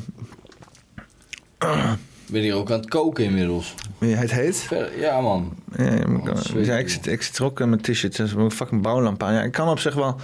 ben 2.30 2.42
hier 2.42 2.56
ook 2.56 2.72
aan 2.72 2.80
het 2.80 2.90
koken 2.90 3.24
inmiddels. 3.24 3.76
Het 4.00 4.32
heet? 4.32 4.68
Ja, 4.98 5.22
man. 5.22 5.54
Ja, 5.78 5.84
ja, 5.94 6.08
maar 6.08 6.32
ik- 6.56 6.66
ja, 6.66 6.78
ik, 6.78 6.90
zit, 6.90 7.08
ik 7.08 7.22
zit 7.22 7.38
er 7.38 7.46
ook 7.46 7.60
in 7.60 7.70
mijn 7.70 7.82
t-shirt 7.82 8.20
en 8.20 8.38
een 8.40 8.52
fucking 8.52 8.82
bouwlamp 8.82 9.24
aan. 9.24 9.34
Ja, 9.34 9.42
ik 9.42 9.52
kan 9.52 9.68
op 9.70 9.80
zich 9.80 9.94
wel... 9.94 10.20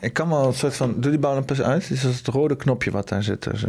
Ik 0.00 0.12
kan 0.12 0.28
wel 0.28 0.46
een 0.46 0.54
soort 0.54 0.76
van... 0.76 1.00
Doe 1.00 1.10
die 1.10 1.20
bouwlamp 1.20 1.50
eens 1.50 1.60
uit. 1.62 1.88
Dit 1.88 1.96
is 1.96 2.02
het 2.02 2.26
rode 2.26 2.56
knopje 2.56 2.90
wat 2.90 3.08
daar 3.08 3.22
zit. 3.22 3.46
Zo. 3.54 3.68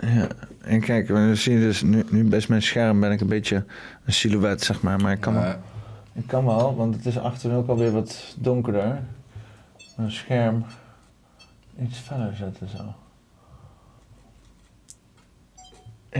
Ja, 0.00 0.28
en 0.66 0.80
kijk, 0.80 1.08
we 1.08 1.34
zien 1.34 1.60
dus 1.60 1.82
nu, 1.82 2.04
nu 2.10 2.24
best 2.24 2.48
mijn 2.48 2.62
scherm 2.62 3.00
ben 3.00 3.12
ik 3.12 3.20
een 3.20 3.26
beetje 3.26 3.64
een 4.04 4.12
silhouet, 4.12 4.62
zeg 4.62 4.82
maar. 4.82 5.00
Maar 5.00 5.12
ik 5.12 5.20
kan, 5.20 5.34
wel, 5.34 5.54
ik 6.12 6.26
kan 6.26 6.44
wel, 6.44 6.76
want 6.76 6.94
het 6.94 7.06
is 7.06 7.18
achterin 7.18 7.56
ook 7.56 7.68
alweer 7.68 7.92
wat 7.92 8.34
donkerder. 8.38 9.02
Mijn 9.96 10.12
scherm 10.12 10.64
iets 11.80 11.98
verder 11.98 12.36
zetten 12.36 12.68
zo. 12.68 12.94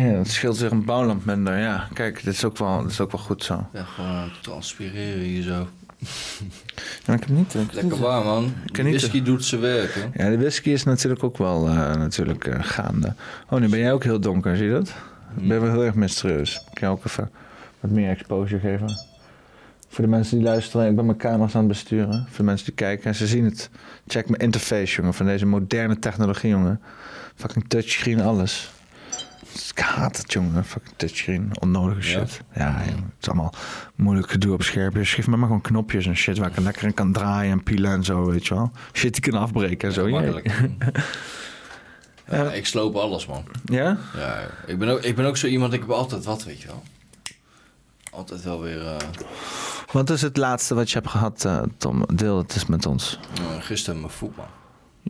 Ja, 0.01 0.13
dat 0.13 0.29
scheelt 0.29 0.59
weer 0.59 0.73
een 0.73 0.85
bouwlamp 0.85 1.25
minder. 1.25 1.59
Ja, 1.59 1.89
kijk, 1.93 2.25
dit 2.25 2.35
is 2.35 2.45
ook 2.45 2.59
wel, 2.59 2.83
dit 2.83 2.91
is 2.91 3.01
ook 3.01 3.13
wel 3.13 3.21
goed 3.21 3.45
zo. 3.45 3.67
Ja, 3.73 3.85
gewoon 3.85 4.23
het 4.23 4.43
transpireren 4.43 5.23
hier 5.23 5.43
zo. 5.43 5.69
Ja, 7.05 7.15
ik 7.15 7.21
heb 7.21 7.29
niet... 7.29 7.55
Ik 7.55 7.73
Lekker 7.73 7.99
warm, 7.99 8.25
man. 8.25 8.53
Niet- 8.73 8.87
whisky 8.87 9.23
doet 9.23 9.45
zijn 9.45 9.61
werk, 9.61 9.95
hè. 9.95 10.25
Ja, 10.25 10.31
de 10.31 10.39
whisky 10.39 10.71
is 10.71 10.85
natuurlijk 10.85 11.23
ook 11.23 11.39
wel 11.39 11.69
eh, 11.69 11.95
natuurlijk, 11.95 12.47
eh, 12.47 12.59
gaande. 12.63 13.15
Oh, 13.51 13.61
nu 13.61 13.69
ben 13.69 13.79
jij 13.79 13.93
ook 13.93 14.05
heel 14.05 14.21
donker, 14.21 14.57
zie 14.57 14.67
je 14.67 14.73
dat? 14.73 14.89
Ik 15.37 15.49
ben 15.49 15.61
wel 15.61 15.71
heel 15.71 15.85
erg 15.85 15.95
mysterieus. 15.95 16.55
Ik 16.71 16.75
kan 16.81 16.89
ook 16.91 17.05
even 17.05 17.31
wat 17.81 17.91
meer 17.91 18.11
exposure 18.11 18.61
geven. 18.61 18.99
Voor 19.89 20.05
de 20.05 20.11
mensen 20.11 20.37
die 20.37 20.47
luisteren, 20.47 20.89
ik 20.89 20.97
ben 20.97 21.07
mijn 21.07 21.19
camera's 21.19 21.55
aan 21.55 21.59
het 21.59 21.69
besturen. 21.69 22.27
Voor 22.29 22.37
de 22.37 22.43
mensen 22.43 22.67
die 22.67 22.75
kijken 22.75 23.05
en 23.05 23.15
ze 23.15 23.27
zien 23.27 23.45
het. 23.45 23.71
Check 24.07 24.29
mijn 24.29 24.43
interface, 24.43 24.95
jongen, 24.97 25.15
van 25.15 25.27
deze 25.27 25.47
moderne 25.47 25.99
technologie, 25.99 26.51
jongen. 26.51 26.81
Fucking 27.35 27.65
touchscreen, 27.69 28.21
alles. 28.21 28.73
Ik 29.55 29.79
haat 29.79 30.17
het, 30.17 30.33
jongen. 30.33 30.65
Fucking 30.65 30.95
touchscreen. 30.97 31.51
Onnodige 31.61 32.03
shit. 32.03 32.41
Ja, 32.55 32.83
jongen. 32.87 33.05
Het 33.05 33.15
is 33.21 33.27
allemaal 33.29 33.55
moeilijk 33.95 34.31
gedoe 34.31 34.53
op 34.53 34.63
schermpjes. 34.63 35.15
Geef 35.15 35.27
me 35.27 35.37
maar 35.37 35.47
gewoon 35.47 35.61
knopjes 35.63 36.07
en 36.07 36.17
shit 36.17 36.39
waar 36.39 36.51
ik 36.51 36.57
er 36.57 36.63
lekker 36.63 36.85
in 36.85 36.95
kan 36.95 37.13
draaien 37.13 37.53
en 37.53 37.63
pielen 37.63 37.91
en 37.93 38.05
zo, 38.05 38.25
weet 38.31 38.47
je 38.47 38.55
wel. 38.55 38.71
Shit 38.93 39.13
die 39.23 39.31
kan 39.33 39.41
afbreken 39.41 39.89
en 39.89 39.95
zo. 39.95 40.09
Ja. 40.09 40.23
Ja, 42.31 42.53
ik 42.53 42.67
sloop 42.67 42.95
alles, 42.97 43.27
man. 43.27 43.45
Ja? 43.65 43.97
Ja, 44.17 44.41
ik 44.67 44.79
ben, 44.79 44.89
ook, 44.89 45.01
ik 45.03 45.15
ben 45.17 45.25
ook 45.27 45.37
zo 45.37 45.47
iemand, 45.47 45.73
ik 45.73 45.81
heb 45.81 45.91
altijd 45.91 46.25
wat, 46.25 46.45
weet 46.45 46.61
je 46.61 46.67
wel. 46.67 46.83
Altijd 48.11 48.43
wel 48.43 48.61
weer... 48.61 48.87
eh, 48.87 48.97
Wat 49.93 50.11
is 50.11 50.23
het 50.23 50.37
laatste 50.37 50.75
wat 50.75 50.91
je 50.91 50.99
hebt 50.99 51.11
gehad, 51.11 51.45
eh, 51.45 51.63
Tom? 51.77 52.05
Deel 52.15 52.39
het 52.39 52.55
eens 52.55 52.67
met 52.67 52.87
ons. 52.87 53.19
nou, 53.41 53.61
gisteren 53.61 54.01
mijn 54.01 54.13
voet, 54.13 54.37
man. 54.37 54.47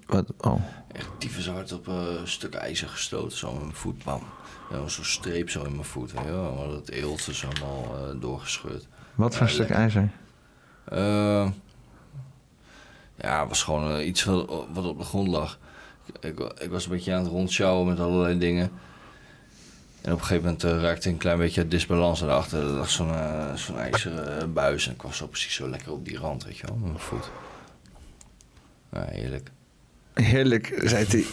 Wat? 0.06 0.24
Oh. 0.39 0.60
Echt 0.94 1.08
tyfus 1.18 1.48
hard 1.48 1.73
op 1.73 1.89
eh, 1.89 1.94
een 2.20 2.28
stuk 2.28 2.55
ijzer 2.55 2.89
gestoten, 2.89 3.39
zo 3.39 3.52
met 3.52 3.60
mijn 3.60 3.74
voet, 3.74 4.05
bam. 4.05 4.23
Ja, 4.70 4.89
zo'n 4.89 5.05
streep 5.05 5.50
zo 5.50 5.64
in 5.64 5.73
mijn 5.73 5.84
voet, 5.84 6.12
weet 6.12 6.24
je 6.24 6.31
wel. 6.31 6.70
Dat 6.70 6.89
eelt 6.89 7.28
is 7.28 7.44
allemaal 7.44 7.97
eh, 7.97 8.20
doorgescheurd. 8.20 8.86
Wat 9.14 9.34
voor 9.34 9.47
een 9.47 9.52
stuk 9.52 9.70
ijzer? 9.70 10.10
Eh, 10.84 11.48
ja, 13.14 13.40
het 13.40 13.48
was 13.48 13.62
gewoon 13.62 14.00
iets 14.00 14.24
wat, 14.24 14.66
wat 14.73 14.84
op 14.84 14.98
de 14.98 15.05
grond 15.05 15.28
lag. 15.28 15.58
Ik, 16.20 16.39
ik, 16.39 16.70
was 16.70 16.84
een 16.84 16.90
beetje 16.90 17.14
aan 17.14 17.23
het 17.23 17.32
rondsjouwen 17.32 17.86
met 17.86 18.00
allerlei 18.00 18.39
dingen. 18.39 18.70
En 20.00 20.12
op 20.12 20.18
een 20.18 20.24
gegeven 20.24 20.44
moment 20.44 20.62
raakte 20.62 21.08
ik 21.08 21.14
een 21.14 21.20
klein 21.20 21.39
beetje 21.39 21.68
disbalans. 21.68 22.20
En 22.20 22.26
daarachter 22.26 22.58
er 22.58 22.64
lag 22.64 22.90
zo'n 22.90 23.12
zo'n 23.55 23.78
ijzeren 23.78 24.52
buis. 24.52 24.86
En 24.86 24.94
ik 24.94 25.02
was 25.02 25.16
zo 25.16 25.26
precies 25.26 25.55
zo 25.55 25.68
lekker 25.68 25.92
op 25.92 26.05
die 26.05 26.18
rand, 26.18 26.44
weet 26.44 26.56
je 26.56 26.66
wel, 26.66 26.76
met 26.76 26.89
mijn 26.89 26.98
voet. 26.98 27.31
Ja, 28.92 29.05
heerlijk. 29.05 29.50
Heerlijk, 30.15 30.81
zei 30.84 31.07
hij. 31.09 31.25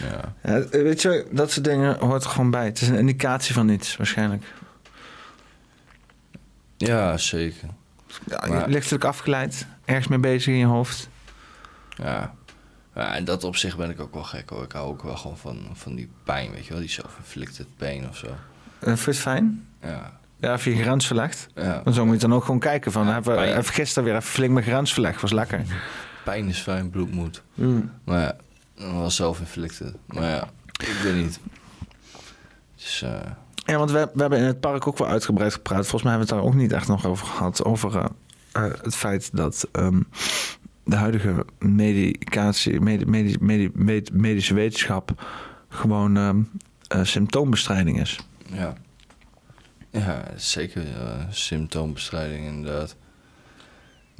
Ja. 0.00 0.34
Ja, 0.42 0.68
weet 0.68 1.02
je, 1.02 1.26
dat 1.30 1.50
soort 1.50 1.64
dingen 1.64 1.98
hoort 1.98 2.24
er 2.24 2.30
gewoon 2.30 2.50
bij. 2.50 2.64
Het 2.64 2.80
is 2.80 2.88
een 2.88 2.98
indicatie 2.98 3.54
van 3.54 3.68
iets, 3.68 3.96
waarschijnlijk. 3.96 4.44
Ja, 6.76 7.16
zeker. 7.16 7.68
Ja, 8.26 8.36
Maar- 8.38 8.48
je 8.48 8.54
ligt 8.54 8.72
natuurlijk 8.72 9.04
afgeleid, 9.04 9.66
ergens 9.84 10.08
mee 10.08 10.18
bezig 10.18 10.46
in 10.52 10.58
je 10.58 10.66
hoofd. 10.66 11.08
Ja. 11.96 12.34
ja, 12.94 13.14
en 13.14 13.24
dat 13.24 13.44
op 13.44 13.56
zich 13.56 13.76
ben 13.76 13.90
ik 13.90 14.00
ook 14.00 14.14
wel 14.14 14.22
gek 14.22 14.50
hoor. 14.50 14.62
Ik 14.62 14.72
hou 14.72 14.88
ook 14.88 15.02
wel 15.02 15.16
gewoon 15.16 15.38
van, 15.38 15.58
van 15.72 15.94
die 15.94 16.10
pijn, 16.24 16.50
weet 16.50 16.64
je 16.64 16.70
wel. 16.72 16.80
Die 16.80 16.90
self-inflicted 16.90 17.66
pain 17.76 18.08
of 18.08 18.16
zo. 18.16 18.26
Uh, 18.26 18.32
vind 18.80 18.98
je 19.04 19.10
het 19.10 19.18
fijn? 19.18 19.66
Ja. 19.82 20.18
Ja, 20.40 20.54
of 20.54 20.64
je 20.64 20.76
grens 20.76 21.06
verlegt. 21.06 21.46
Ja. 21.54 21.80
Dan 21.84 21.92
zo 21.92 22.04
moet 22.06 22.14
je 22.14 22.20
dan 22.28 22.34
ook 22.34 22.44
gewoon 22.44 22.60
kijken 22.60 22.92
van... 22.92 23.06
hebben, 23.06 23.32
we 23.34 23.38
pijn. 23.38 23.56
even 23.58 23.74
gisteren 23.74 24.04
weer 24.04 24.16
even 24.16 24.28
flink 24.30 24.52
mijn 24.52 24.64
grens 24.64 24.92
verlegd. 24.92 25.20
Was 25.20 25.32
lekker. 25.32 25.62
Pijn 26.30 26.48
is 26.48 26.58
fijn, 26.58 26.90
bloed 26.90 27.12
moet. 27.12 27.42
Mm. 27.54 27.90
Maar 28.04 28.20
ja, 28.20 28.36
dat 28.74 28.92
was 28.92 29.14
self-inflicted. 29.14 29.94
Maar 30.06 30.28
ja, 30.30 30.48
ik 30.72 30.98
weet 31.02 31.14
niet. 31.24 31.40
Dus, 32.76 33.04
Ja, 33.64 33.76
want 33.78 33.90
we, 33.90 34.10
we 34.14 34.20
hebben 34.20 34.38
in 34.38 34.44
het 34.44 34.60
park 34.60 34.86
ook 34.86 34.98
wel 34.98 35.08
uitgebreid 35.08 35.52
gepraat. 35.52 35.86
Volgens 35.86 36.02
mij 36.02 36.10
hebben 36.12 36.28
we 36.28 36.34
het 36.34 36.44
daar 36.44 36.52
ook 36.54 36.58
niet 36.60 36.72
echt 36.72 36.88
nog 36.88 37.06
over 37.06 37.26
gehad. 37.26 37.64
Over 37.64 37.96
eh, 37.96 38.04
eh, 38.52 38.72
het 38.82 38.94
feit 38.96 39.36
dat 39.36 39.68
ehm, 39.72 40.00
de 40.84 40.96
huidige 40.96 41.46
medicatie, 41.58 42.80
medi, 42.80 43.04
medi, 43.06 43.36
medi- 43.40 43.70
med- 43.74 44.12
medische 44.12 44.54
wetenschap 44.54 45.26
gewoon 45.68 46.16
ehm, 46.16 46.40
eh, 46.88 47.04
symptoombestrijding 47.04 48.00
is. 48.00 48.18
ja. 48.52 48.74
Ja, 49.92 50.24
zeker 50.36 50.82
symptoombestrijding 51.30 52.46
inderdaad. 52.46 52.96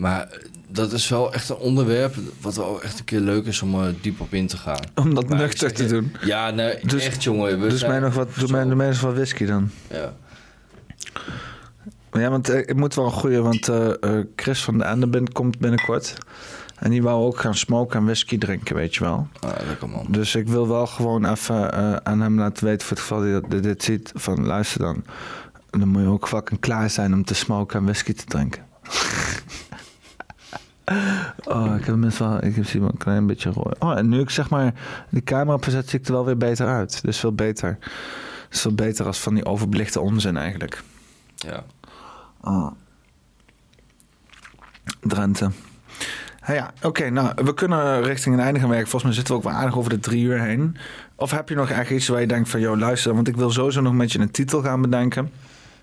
Maar 0.00 0.28
eh, 0.30 0.38
dat 0.68 0.92
is 0.92 1.08
wel 1.08 1.32
echt 1.32 1.48
een 1.48 1.56
onderwerp 1.56 2.14
wat 2.40 2.56
wel 2.56 2.82
echt 2.82 2.98
een 2.98 3.04
keer 3.04 3.20
leuk 3.20 3.46
is 3.46 3.62
om 3.62 3.80
er 3.80 3.94
diep 4.00 4.20
op 4.20 4.34
in 4.34 4.46
te 4.46 4.56
gaan. 4.56 4.80
Om 4.94 5.14
dat 5.14 5.28
Maar 5.28 5.38
nuchter 5.38 5.58
zeg 5.58 5.72
te 5.72 5.86
doen. 5.86 6.12
Ja, 6.20 6.50
nee, 6.50 6.78
Dus- 6.86 7.06
echt 7.06 7.22
jongen. 7.22 7.60
Dus 7.60 7.82
mij 7.86 7.98
nog 7.98 8.14
wat, 8.14 8.28
doe 8.38 8.50
mij, 8.50 8.64
doe 8.64 8.74
mij 8.74 8.86
eens 8.86 9.00
wat 9.00 9.14
whisky 9.14 9.44
dan. 9.44 9.70
Ja. 9.90 10.12
Ja, 12.12 12.30
want 12.30 12.48
eh, 12.48 12.58
ik 12.58 12.76
moet 12.76 12.94
wel 12.94 13.04
een 13.04 13.10
goede, 13.12 13.40
want 13.40 13.68
eh, 13.68 13.90
eh, 14.00 14.24
Chris 14.36 14.64
van 14.64 14.78
de 14.78 14.84
Ende 14.84 15.06
bin- 15.06 15.32
komt 15.32 15.58
binnenkort. 15.58 16.14
En 16.78 16.90
die 16.90 17.02
wou 17.02 17.24
ook 17.26 17.40
gaan 17.40 17.54
smoken 17.54 17.98
en 17.98 18.04
whisky 18.04 18.38
drinken, 18.38 18.76
weet 18.76 18.94
je 18.94 19.00
wel. 19.04 19.28
Ah, 19.40 19.50
lekker 19.66 19.88
man. 19.88 20.06
Dus 20.08 20.34
ik 20.34 20.48
wil 20.48 20.68
wel 20.68 20.86
gewoon 20.86 21.30
even 21.30 21.72
eh, 21.72 21.96
aan 21.96 22.20
hem 22.20 22.38
laten 22.38 22.64
weten, 22.64 22.86
voor 22.86 22.96
het 22.96 23.06
geval 23.06 23.22
hij 23.22 23.32
dat, 23.32 23.50
dit, 23.50 23.62
dit 23.62 23.82
ziet, 23.82 24.12
van 24.14 24.46
luister 24.46 24.80
dan. 24.80 25.04
Dan 25.70 25.88
moet 25.88 26.02
je 26.02 26.08
ook 26.08 26.28
fucking 26.28 26.60
klaar 26.60 26.90
zijn 26.90 27.12
om 27.14 27.24
te 27.24 27.34
smoken 27.34 27.78
en 27.78 27.84
whisky 27.84 28.12
te 28.12 28.24
drinken. 28.24 28.62
oh, 31.44 31.74
ik 31.78 31.84
heb 31.84 31.96
minstens 31.96 32.18
wel, 32.18 32.44
ik 32.44 32.54
heb 32.54 32.66
wel 32.66 32.88
een 32.88 32.96
klein 32.96 33.26
beetje 33.26 33.50
rooi. 33.50 33.74
Oh, 33.78 33.98
en 33.98 34.08
nu 34.08 34.20
ik 34.20 34.30
zeg 34.30 34.50
maar 34.50 34.74
de 35.08 35.22
camera 35.22 35.56
opzet, 35.56 35.88
zie 35.88 35.98
ik 35.98 36.06
er 36.06 36.12
wel 36.12 36.24
weer 36.24 36.36
beter 36.36 36.66
uit. 36.66 37.02
Dus 37.02 37.18
veel 37.18 37.32
beter. 37.32 37.78
Dus 38.48 38.60
veel 38.60 38.74
beter 38.74 39.06
als 39.06 39.20
van 39.20 39.34
die 39.34 39.44
overbelichte 39.44 40.00
onzin 40.00 40.36
eigenlijk. 40.36 40.82
Ja. 41.34 41.64
Ah. 42.40 42.70
Drenthe. 45.00 45.50
Ja, 46.46 46.54
ja 46.54 46.72
oké. 46.82 47.10
nou, 47.10 47.32
we 47.44 47.54
kunnen 47.54 48.02
richting 48.02 48.34
een 48.34 48.40
einde 48.40 48.60
gaan 48.60 48.68
werken. 48.68 48.88
Volgens 48.88 49.04
mij 49.04 49.14
zitten 49.14 49.34
we 49.34 49.40
ook 49.40 49.46
wel 49.46 49.60
aardig 49.60 49.76
over 49.76 49.90
de 49.90 49.98
drie 49.98 50.24
uur 50.24 50.40
heen. 50.40 50.76
Of 51.14 51.30
heb 51.30 51.48
je 51.48 51.54
nog 51.54 51.70
echt 51.70 51.90
iets 51.90 52.08
waar 52.08 52.20
je 52.20 52.26
denkt 52.26 52.48
van... 52.48 52.60
joh, 52.60 52.78
luister, 52.78 53.14
want 53.14 53.28
ik 53.28 53.36
wil 53.36 53.50
sowieso 53.50 53.80
nog 53.80 53.92
met 53.92 54.12
je 54.12 54.18
een 54.18 54.30
titel 54.30 54.62
gaan 54.62 54.80
bedenken. 54.80 55.30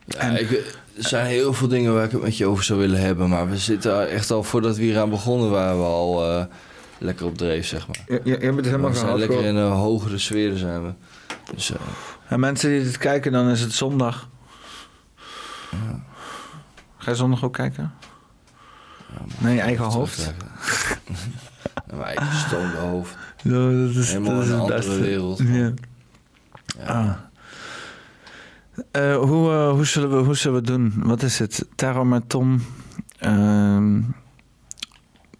Ja, 0.05 0.21
ik, 0.21 0.77
er 0.97 1.07
zijn 1.07 1.25
heel 1.25 1.53
veel 1.53 1.67
dingen 1.67 1.93
waar 1.93 2.03
ik 2.03 2.11
het 2.11 2.21
met 2.21 2.37
je 2.37 2.45
over 2.45 2.63
zou 2.63 2.79
willen 2.79 2.99
hebben. 2.99 3.29
Maar 3.29 3.49
we 3.49 3.57
zitten 3.57 4.09
echt 4.09 4.31
al 4.31 4.43
voordat 4.43 4.77
we 4.77 4.83
hier 4.83 4.99
aan 4.99 5.09
begonnen, 5.09 5.49
waren 5.49 5.77
we 5.77 5.83
al 5.83 6.29
eh, 6.29 6.45
lekker 6.97 7.25
op 7.25 7.37
dreef, 7.37 7.67
zeg 7.67 7.87
maar. 7.87 8.03
Je, 8.07 8.21
je, 8.23 8.37
helemaal 8.39 8.61
we 8.61 8.63
zijn 8.69 8.93
gehad. 8.93 9.17
lekker 9.17 9.43
in 9.45 9.55
een 9.55 9.71
hogere 9.71 10.17
sfeer 10.17 10.57
zijn 10.57 10.85
we. 10.85 10.93
Dus, 11.53 11.71
eh, 11.71 11.79
En 12.27 12.39
mensen 12.39 12.69
die 12.69 12.83
dit 12.83 12.97
kijken, 12.97 13.31
dan 13.31 13.49
is 13.49 13.61
het 13.61 13.73
zondag. 13.73 14.29
Ga 16.97 17.11
je 17.11 17.17
zondag 17.17 17.43
ook 17.43 17.53
kijken? 17.53 17.93
nee, 19.37 19.55
je 19.55 19.61
eigen 19.61 19.85
hoofd. 19.85 20.33
Naar 21.87 21.97
mijn 21.97 22.17
eigen 22.17 22.37
stoomde 22.37 22.77
hoofd. 22.77 23.15
Ja, 23.43 23.51
dat 23.85 23.95
is, 23.95 24.07
Helemaal 24.11 24.33
dat 24.35 24.43
is 24.43 24.49
een 24.49 24.59
andere 24.59 24.99
wereld. 24.99 25.41
Ja. 25.45 25.73
Ah. 26.85 27.11
Eh, 28.91 29.15
hoe, 29.17 29.51
eh, 29.51 29.69
hoe, 29.71 29.85
zullen 29.85 30.09
we, 30.17 30.23
hoe 30.25 30.35
zullen 30.35 30.61
we 30.61 30.67
doen? 30.67 30.93
Wat 30.97 31.23
is 31.23 31.39
het? 31.39 31.65
Terror 31.75 32.07
met 32.07 32.29
Tom. 32.29 32.61
Ehm, 33.19 34.01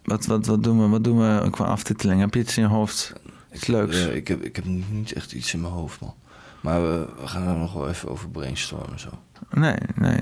wat, 0.04 0.26
wat, 0.26 0.46
wat 0.46 0.62
doen 0.62 0.80
we? 0.82 0.88
Wat 0.88 1.04
doen 1.04 1.18
we 1.18 1.50
qua 1.50 1.64
aftiteling? 1.64 2.20
Heb 2.20 2.34
je 2.34 2.40
iets 2.40 2.56
in 2.56 2.62
je 2.62 2.68
hoofd? 2.68 3.12
Iets 3.52 3.66
leuks? 3.66 3.98
Ja, 4.04 4.06
ik, 4.08 4.28
heb, 4.28 4.42
ik 4.42 4.56
heb 4.56 4.64
niet 4.64 5.12
echt 5.12 5.32
iets 5.32 5.54
in 5.54 5.60
mijn 5.60 5.72
hoofd, 5.72 6.00
man. 6.00 6.14
Maar 6.60 6.82
we, 6.82 7.06
we 7.20 7.26
gaan 7.26 7.46
er 7.48 7.56
nog 7.56 7.72
wel 7.72 7.88
even 7.88 8.08
over 8.08 8.28
brainstormen 8.28 9.00
zo. 9.00 9.08
Nee, 9.50 9.74
nee, 9.94 10.20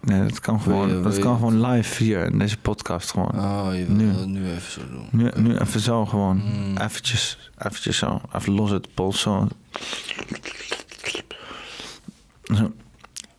nee, 0.00 0.22
dat 0.28 0.40
kan 0.40 0.60
gewoon, 0.60 0.88
je- 0.88 1.02
dat 1.02 1.18
kan 1.18 1.30
je- 1.32 1.36
gewoon 1.38 1.66
live 1.70 2.02
hier 2.04 2.24
in 2.24 2.38
deze 2.38 2.58
podcast 2.58 3.10
gewoon. 3.10 3.38
Oh, 3.38 3.68
je 3.72 3.84
wil 3.86 3.96
nu. 3.96 4.12
dat 4.12 4.26
nu 4.26 4.50
even 4.50 4.72
zo 4.72 4.80
doen. 4.90 5.08
Nu, 5.10 5.30
nu 5.36 5.56
even 5.56 5.80
zo 5.80 6.06
gewoon. 6.06 6.36
Mm. 6.36 6.76
Eventjes, 6.76 7.50
eventjes 7.58 7.96
zo. 7.98 8.20
Even 8.34 8.52
los 8.52 8.70
het 8.70 8.94
pols 8.94 9.20
zo. 9.20 9.48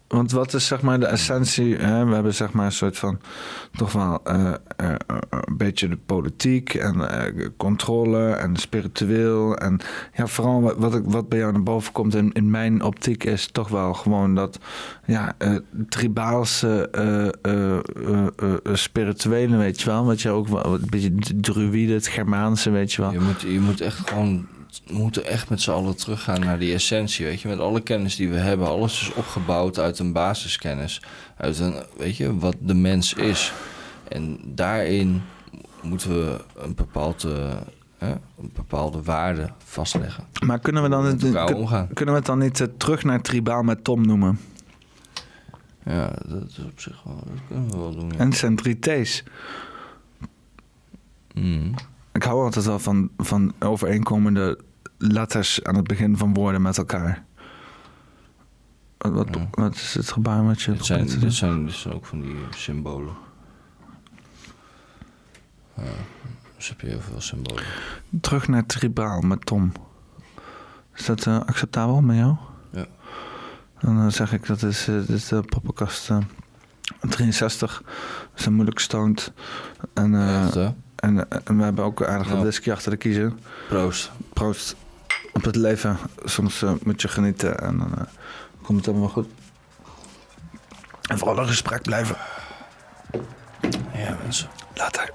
Want 0.08 0.32
wat 0.32 0.54
is 0.54 0.68
zeg 0.68 0.82
maar 0.82 1.00
de 1.00 1.06
essentie? 1.06 1.76
Hè? 1.76 2.06
We 2.06 2.14
hebben 2.14 2.34
zeg 2.34 2.52
maar 2.52 2.66
een 2.66 2.72
soort 2.72 2.98
van 2.98 3.20
toch 3.72 3.92
wel 3.92 4.20
eh, 4.24 4.54
eh, 4.76 4.90
eh, 5.08 5.18
een 5.30 5.58
beetje 5.58 5.88
de 5.88 5.98
politiek 6.06 6.74
en 6.74 7.10
eh, 7.10 7.48
controle 7.58 8.30
en 8.32 8.56
spiritueel. 8.56 9.58
En 9.58 9.80
ja, 10.14 10.28
vooral 10.28 10.74
wat, 11.04 11.30
bij 11.30 11.40
jou 11.40 11.52
naar 11.52 11.64
boven 11.64 11.94
komt 11.94 12.16
in, 12.16 12.32
in 12.32 12.50
mijn 12.50 12.84
optiek 12.84 13.24
is 13.24 13.48
toch 13.48 13.68
wel 13.68 13.94
gewoon 13.94 14.36
dat 14.36 14.60
ja, 15.06 15.36
tribaalse, 15.90 16.90
spirituele, 18.74 19.58
weet 19.58 19.82
je 19.82 19.86
wel. 19.86 20.06
Wat 20.06 20.22
je 20.22 20.30
ook 20.30 20.48
wel, 20.48 20.74
een 20.74 20.88
beetje 20.90 21.12
druïde, 21.42 21.94
het 21.94 22.08
Germaanse, 22.08 22.70
weet 22.70 22.94
je 22.94 23.02
wel. 23.02 23.12
Je 23.12 23.20
moet, 23.20 23.42
je 23.42 23.60
moet 23.60 23.82
echt 23.82 24.10
gewoon... 24.10 24.48
We 24.86 24.94
moeten 24.94 25.26
echt 25.26 25.50
met 25.50 25.62
z'n 25.62 25.72
allen 25.72 25.96
teruggaan 25.96 26.40
naar 26.40 26.60
die 26.60 26.74
essentie, 26.74 27.26
weet 27.26 27.42
je. 27.42 27.48
Met 27.48 27.60
alle 27.60 27.82
kennis 27.82 28.16
die 28.16 28.30
we 28.30 28.38
hebben. 28.38 28.68
Alles 28.68 29.02
is 29.02 29.14
opgebouwd 29.14 29.80
uit 29.80 30.00
een 30.00 30.12
basiskennis. 30.14 31.02
Uit 31.38 31.60
een, 31.60 31.76
weet 31.98 32.18
je, 32.18 32.38
wat 32.38 32.56
de 32.60 32.74
mens 32.74 33.14
is. 33.14 33.54
En 34.08 34.40
daarin 34.46 35.22
moeten 35.82 36.10
we 36.10 36.40
een, 36.56 36.76
bepaald, 36.76 37.24
eh, 37.24 37.56
hè, 37.98 38.12
een 38.12 38.52
bepaalde 38.54 39.02
waarde 39.04 39.50
vastleggen. 39.64 40.24
Maar 40.46 40.60
kunnen 40.60 40.84
we 40.84 40.90
dan, 40.90 41.18
kun- 41.18 41.56
omgaan. 41.56 41.88
kunnen 41.94 42.14
we 42.14 42.20
het 42.20 42.30
dan 42.30 42.40
niet 42.40 42.60
eh, 42.62 42.68
terug 42.78 43.04
naar 43.04 43.22
tribaal 43.22 43.64
met 43.64 43.84
Tom 43.84 44.06
noemen? 44.06 44.40
Ja, 45.86 46.12
dat 46.26 46.44
is 46.50 46.60
op 46.60 46.80
zich 46.80 47.04
wel... 47.04 47.16
Dat 47.16 47.40
kunnen 47.48 47.70
we 47.70 47.78
wel 47.78 47.96
doen, 47.96 48.10
ja. 48.10 48.18
En 48.18 48.28
het 48.30 48.38
zijn 48.38 48.56
drie 48.56 48.80
T's. 48.80 49.24
Mm. 51.34 51.74
Ik 52.14 52.24
hou 52.24 52.44
altijd 52.44 52.66
wel 52.66 52.80
van, 52.80 53.10
van 53.18 53.54
overeenkomende 53.60 54.58
letters 54.98 55.64
aan 55.64 55.76
het 55.76 55.88
begin 55.88 56.18
van 56.18 56.34
woorden 56.34 56.62
met 56.62 56.78
elkaar. 56.78 57.26
Wat, 58.98 59.14
wat, 59.14 59.38
wat 59.52 59.76
is 59.76 59.94
het 59.94 60.12
gebaar 60.12 60.46
wat 60.46 60.62
je 60.62 60.72
Dit 60.72 60.86
zijn, 60.86 61.06
dit, 61.20 61.34
zijn, 61.34 61.72
zijn 61.72 61.94
ook 61.94 62.06
van 62.06 62.22
die 62.22 62.36
symbolen. 62.50 63.14
Ja, 65.76 65.84
dus 66.56 66.70
heb 66.70 66.82
je 66.82 66.88
heel 66.88 67.02
veel 67.02 67.22
symbolen. 67.22 67.64
Terug 68.22 68.48
naar 68.48 68.66
tribaal 68.66 69.22
met 69.22 69.46
Tom. 69.46 69.72
Is 70.94 71.06
dat 71.06 71.26
eh, 71.26 71.40
acceptabel 71.40 72.02
met 72.02 72.18
jou? 72.18 72.36
Ja. 72.72 72.86
Dan 73.80 74.00
eh, 74.00 74.08
zeg 74.08 74.34
ik 74.34 74.46
dat 74.48 74.64
is, 74.64 74.88
eh, 74.88 74.96
dit 74.96 75.10
is 75.10 75.28
de 75.28 75.42
poppenkast 75.42 76.10
eh, 76.10 76.18
63. 77.00 77.82
Dat 78.30 78.40
is 78.40 78.46
een 78.46 78.54
moeilijk 78.54 78.80
stoned. 78.80 79.32
En, 79.94 80.16
eh, 80.16 80.56
en, 80.96 81.30
eh, 81.30 81.40
en 81.44 81.58
we 81.58 81.64
hebben 81.64 81.84
ook 81.84 82.04
aardig 82.04 82.30
wat 82.30 82.40
whisky 82.40 82.72
achter 82.72 82.92
de 82.92 82.98
kiezer. 82.98 83.34
Proost. 83.68 84.12
Proost 84.34 84.76
op 85.38 85.44
het 85.44 85.56
leven. 85.56 85.98
Soms 86.24 86.62
uh, 86.62 86.72
moet 86.84 87.02
je 87.02 87.08
genieten 87.08 87.60
en 87.60 87.78
dan 87.78 87.98
eh, 87.98 88.04
komt 88.62 88.78
het 88.78 88.88
allemaal 88.88 89.10
goed. 89.10 89.28
En 91.02 91.18
vooral 91.18 91.38
een 91.38 91.48
gesprek 91.48 91.82
blijven. 91.82 92.16
Ja, 93.94 94.18
mensen. 94.24 94.50
Later. 94.76 95.14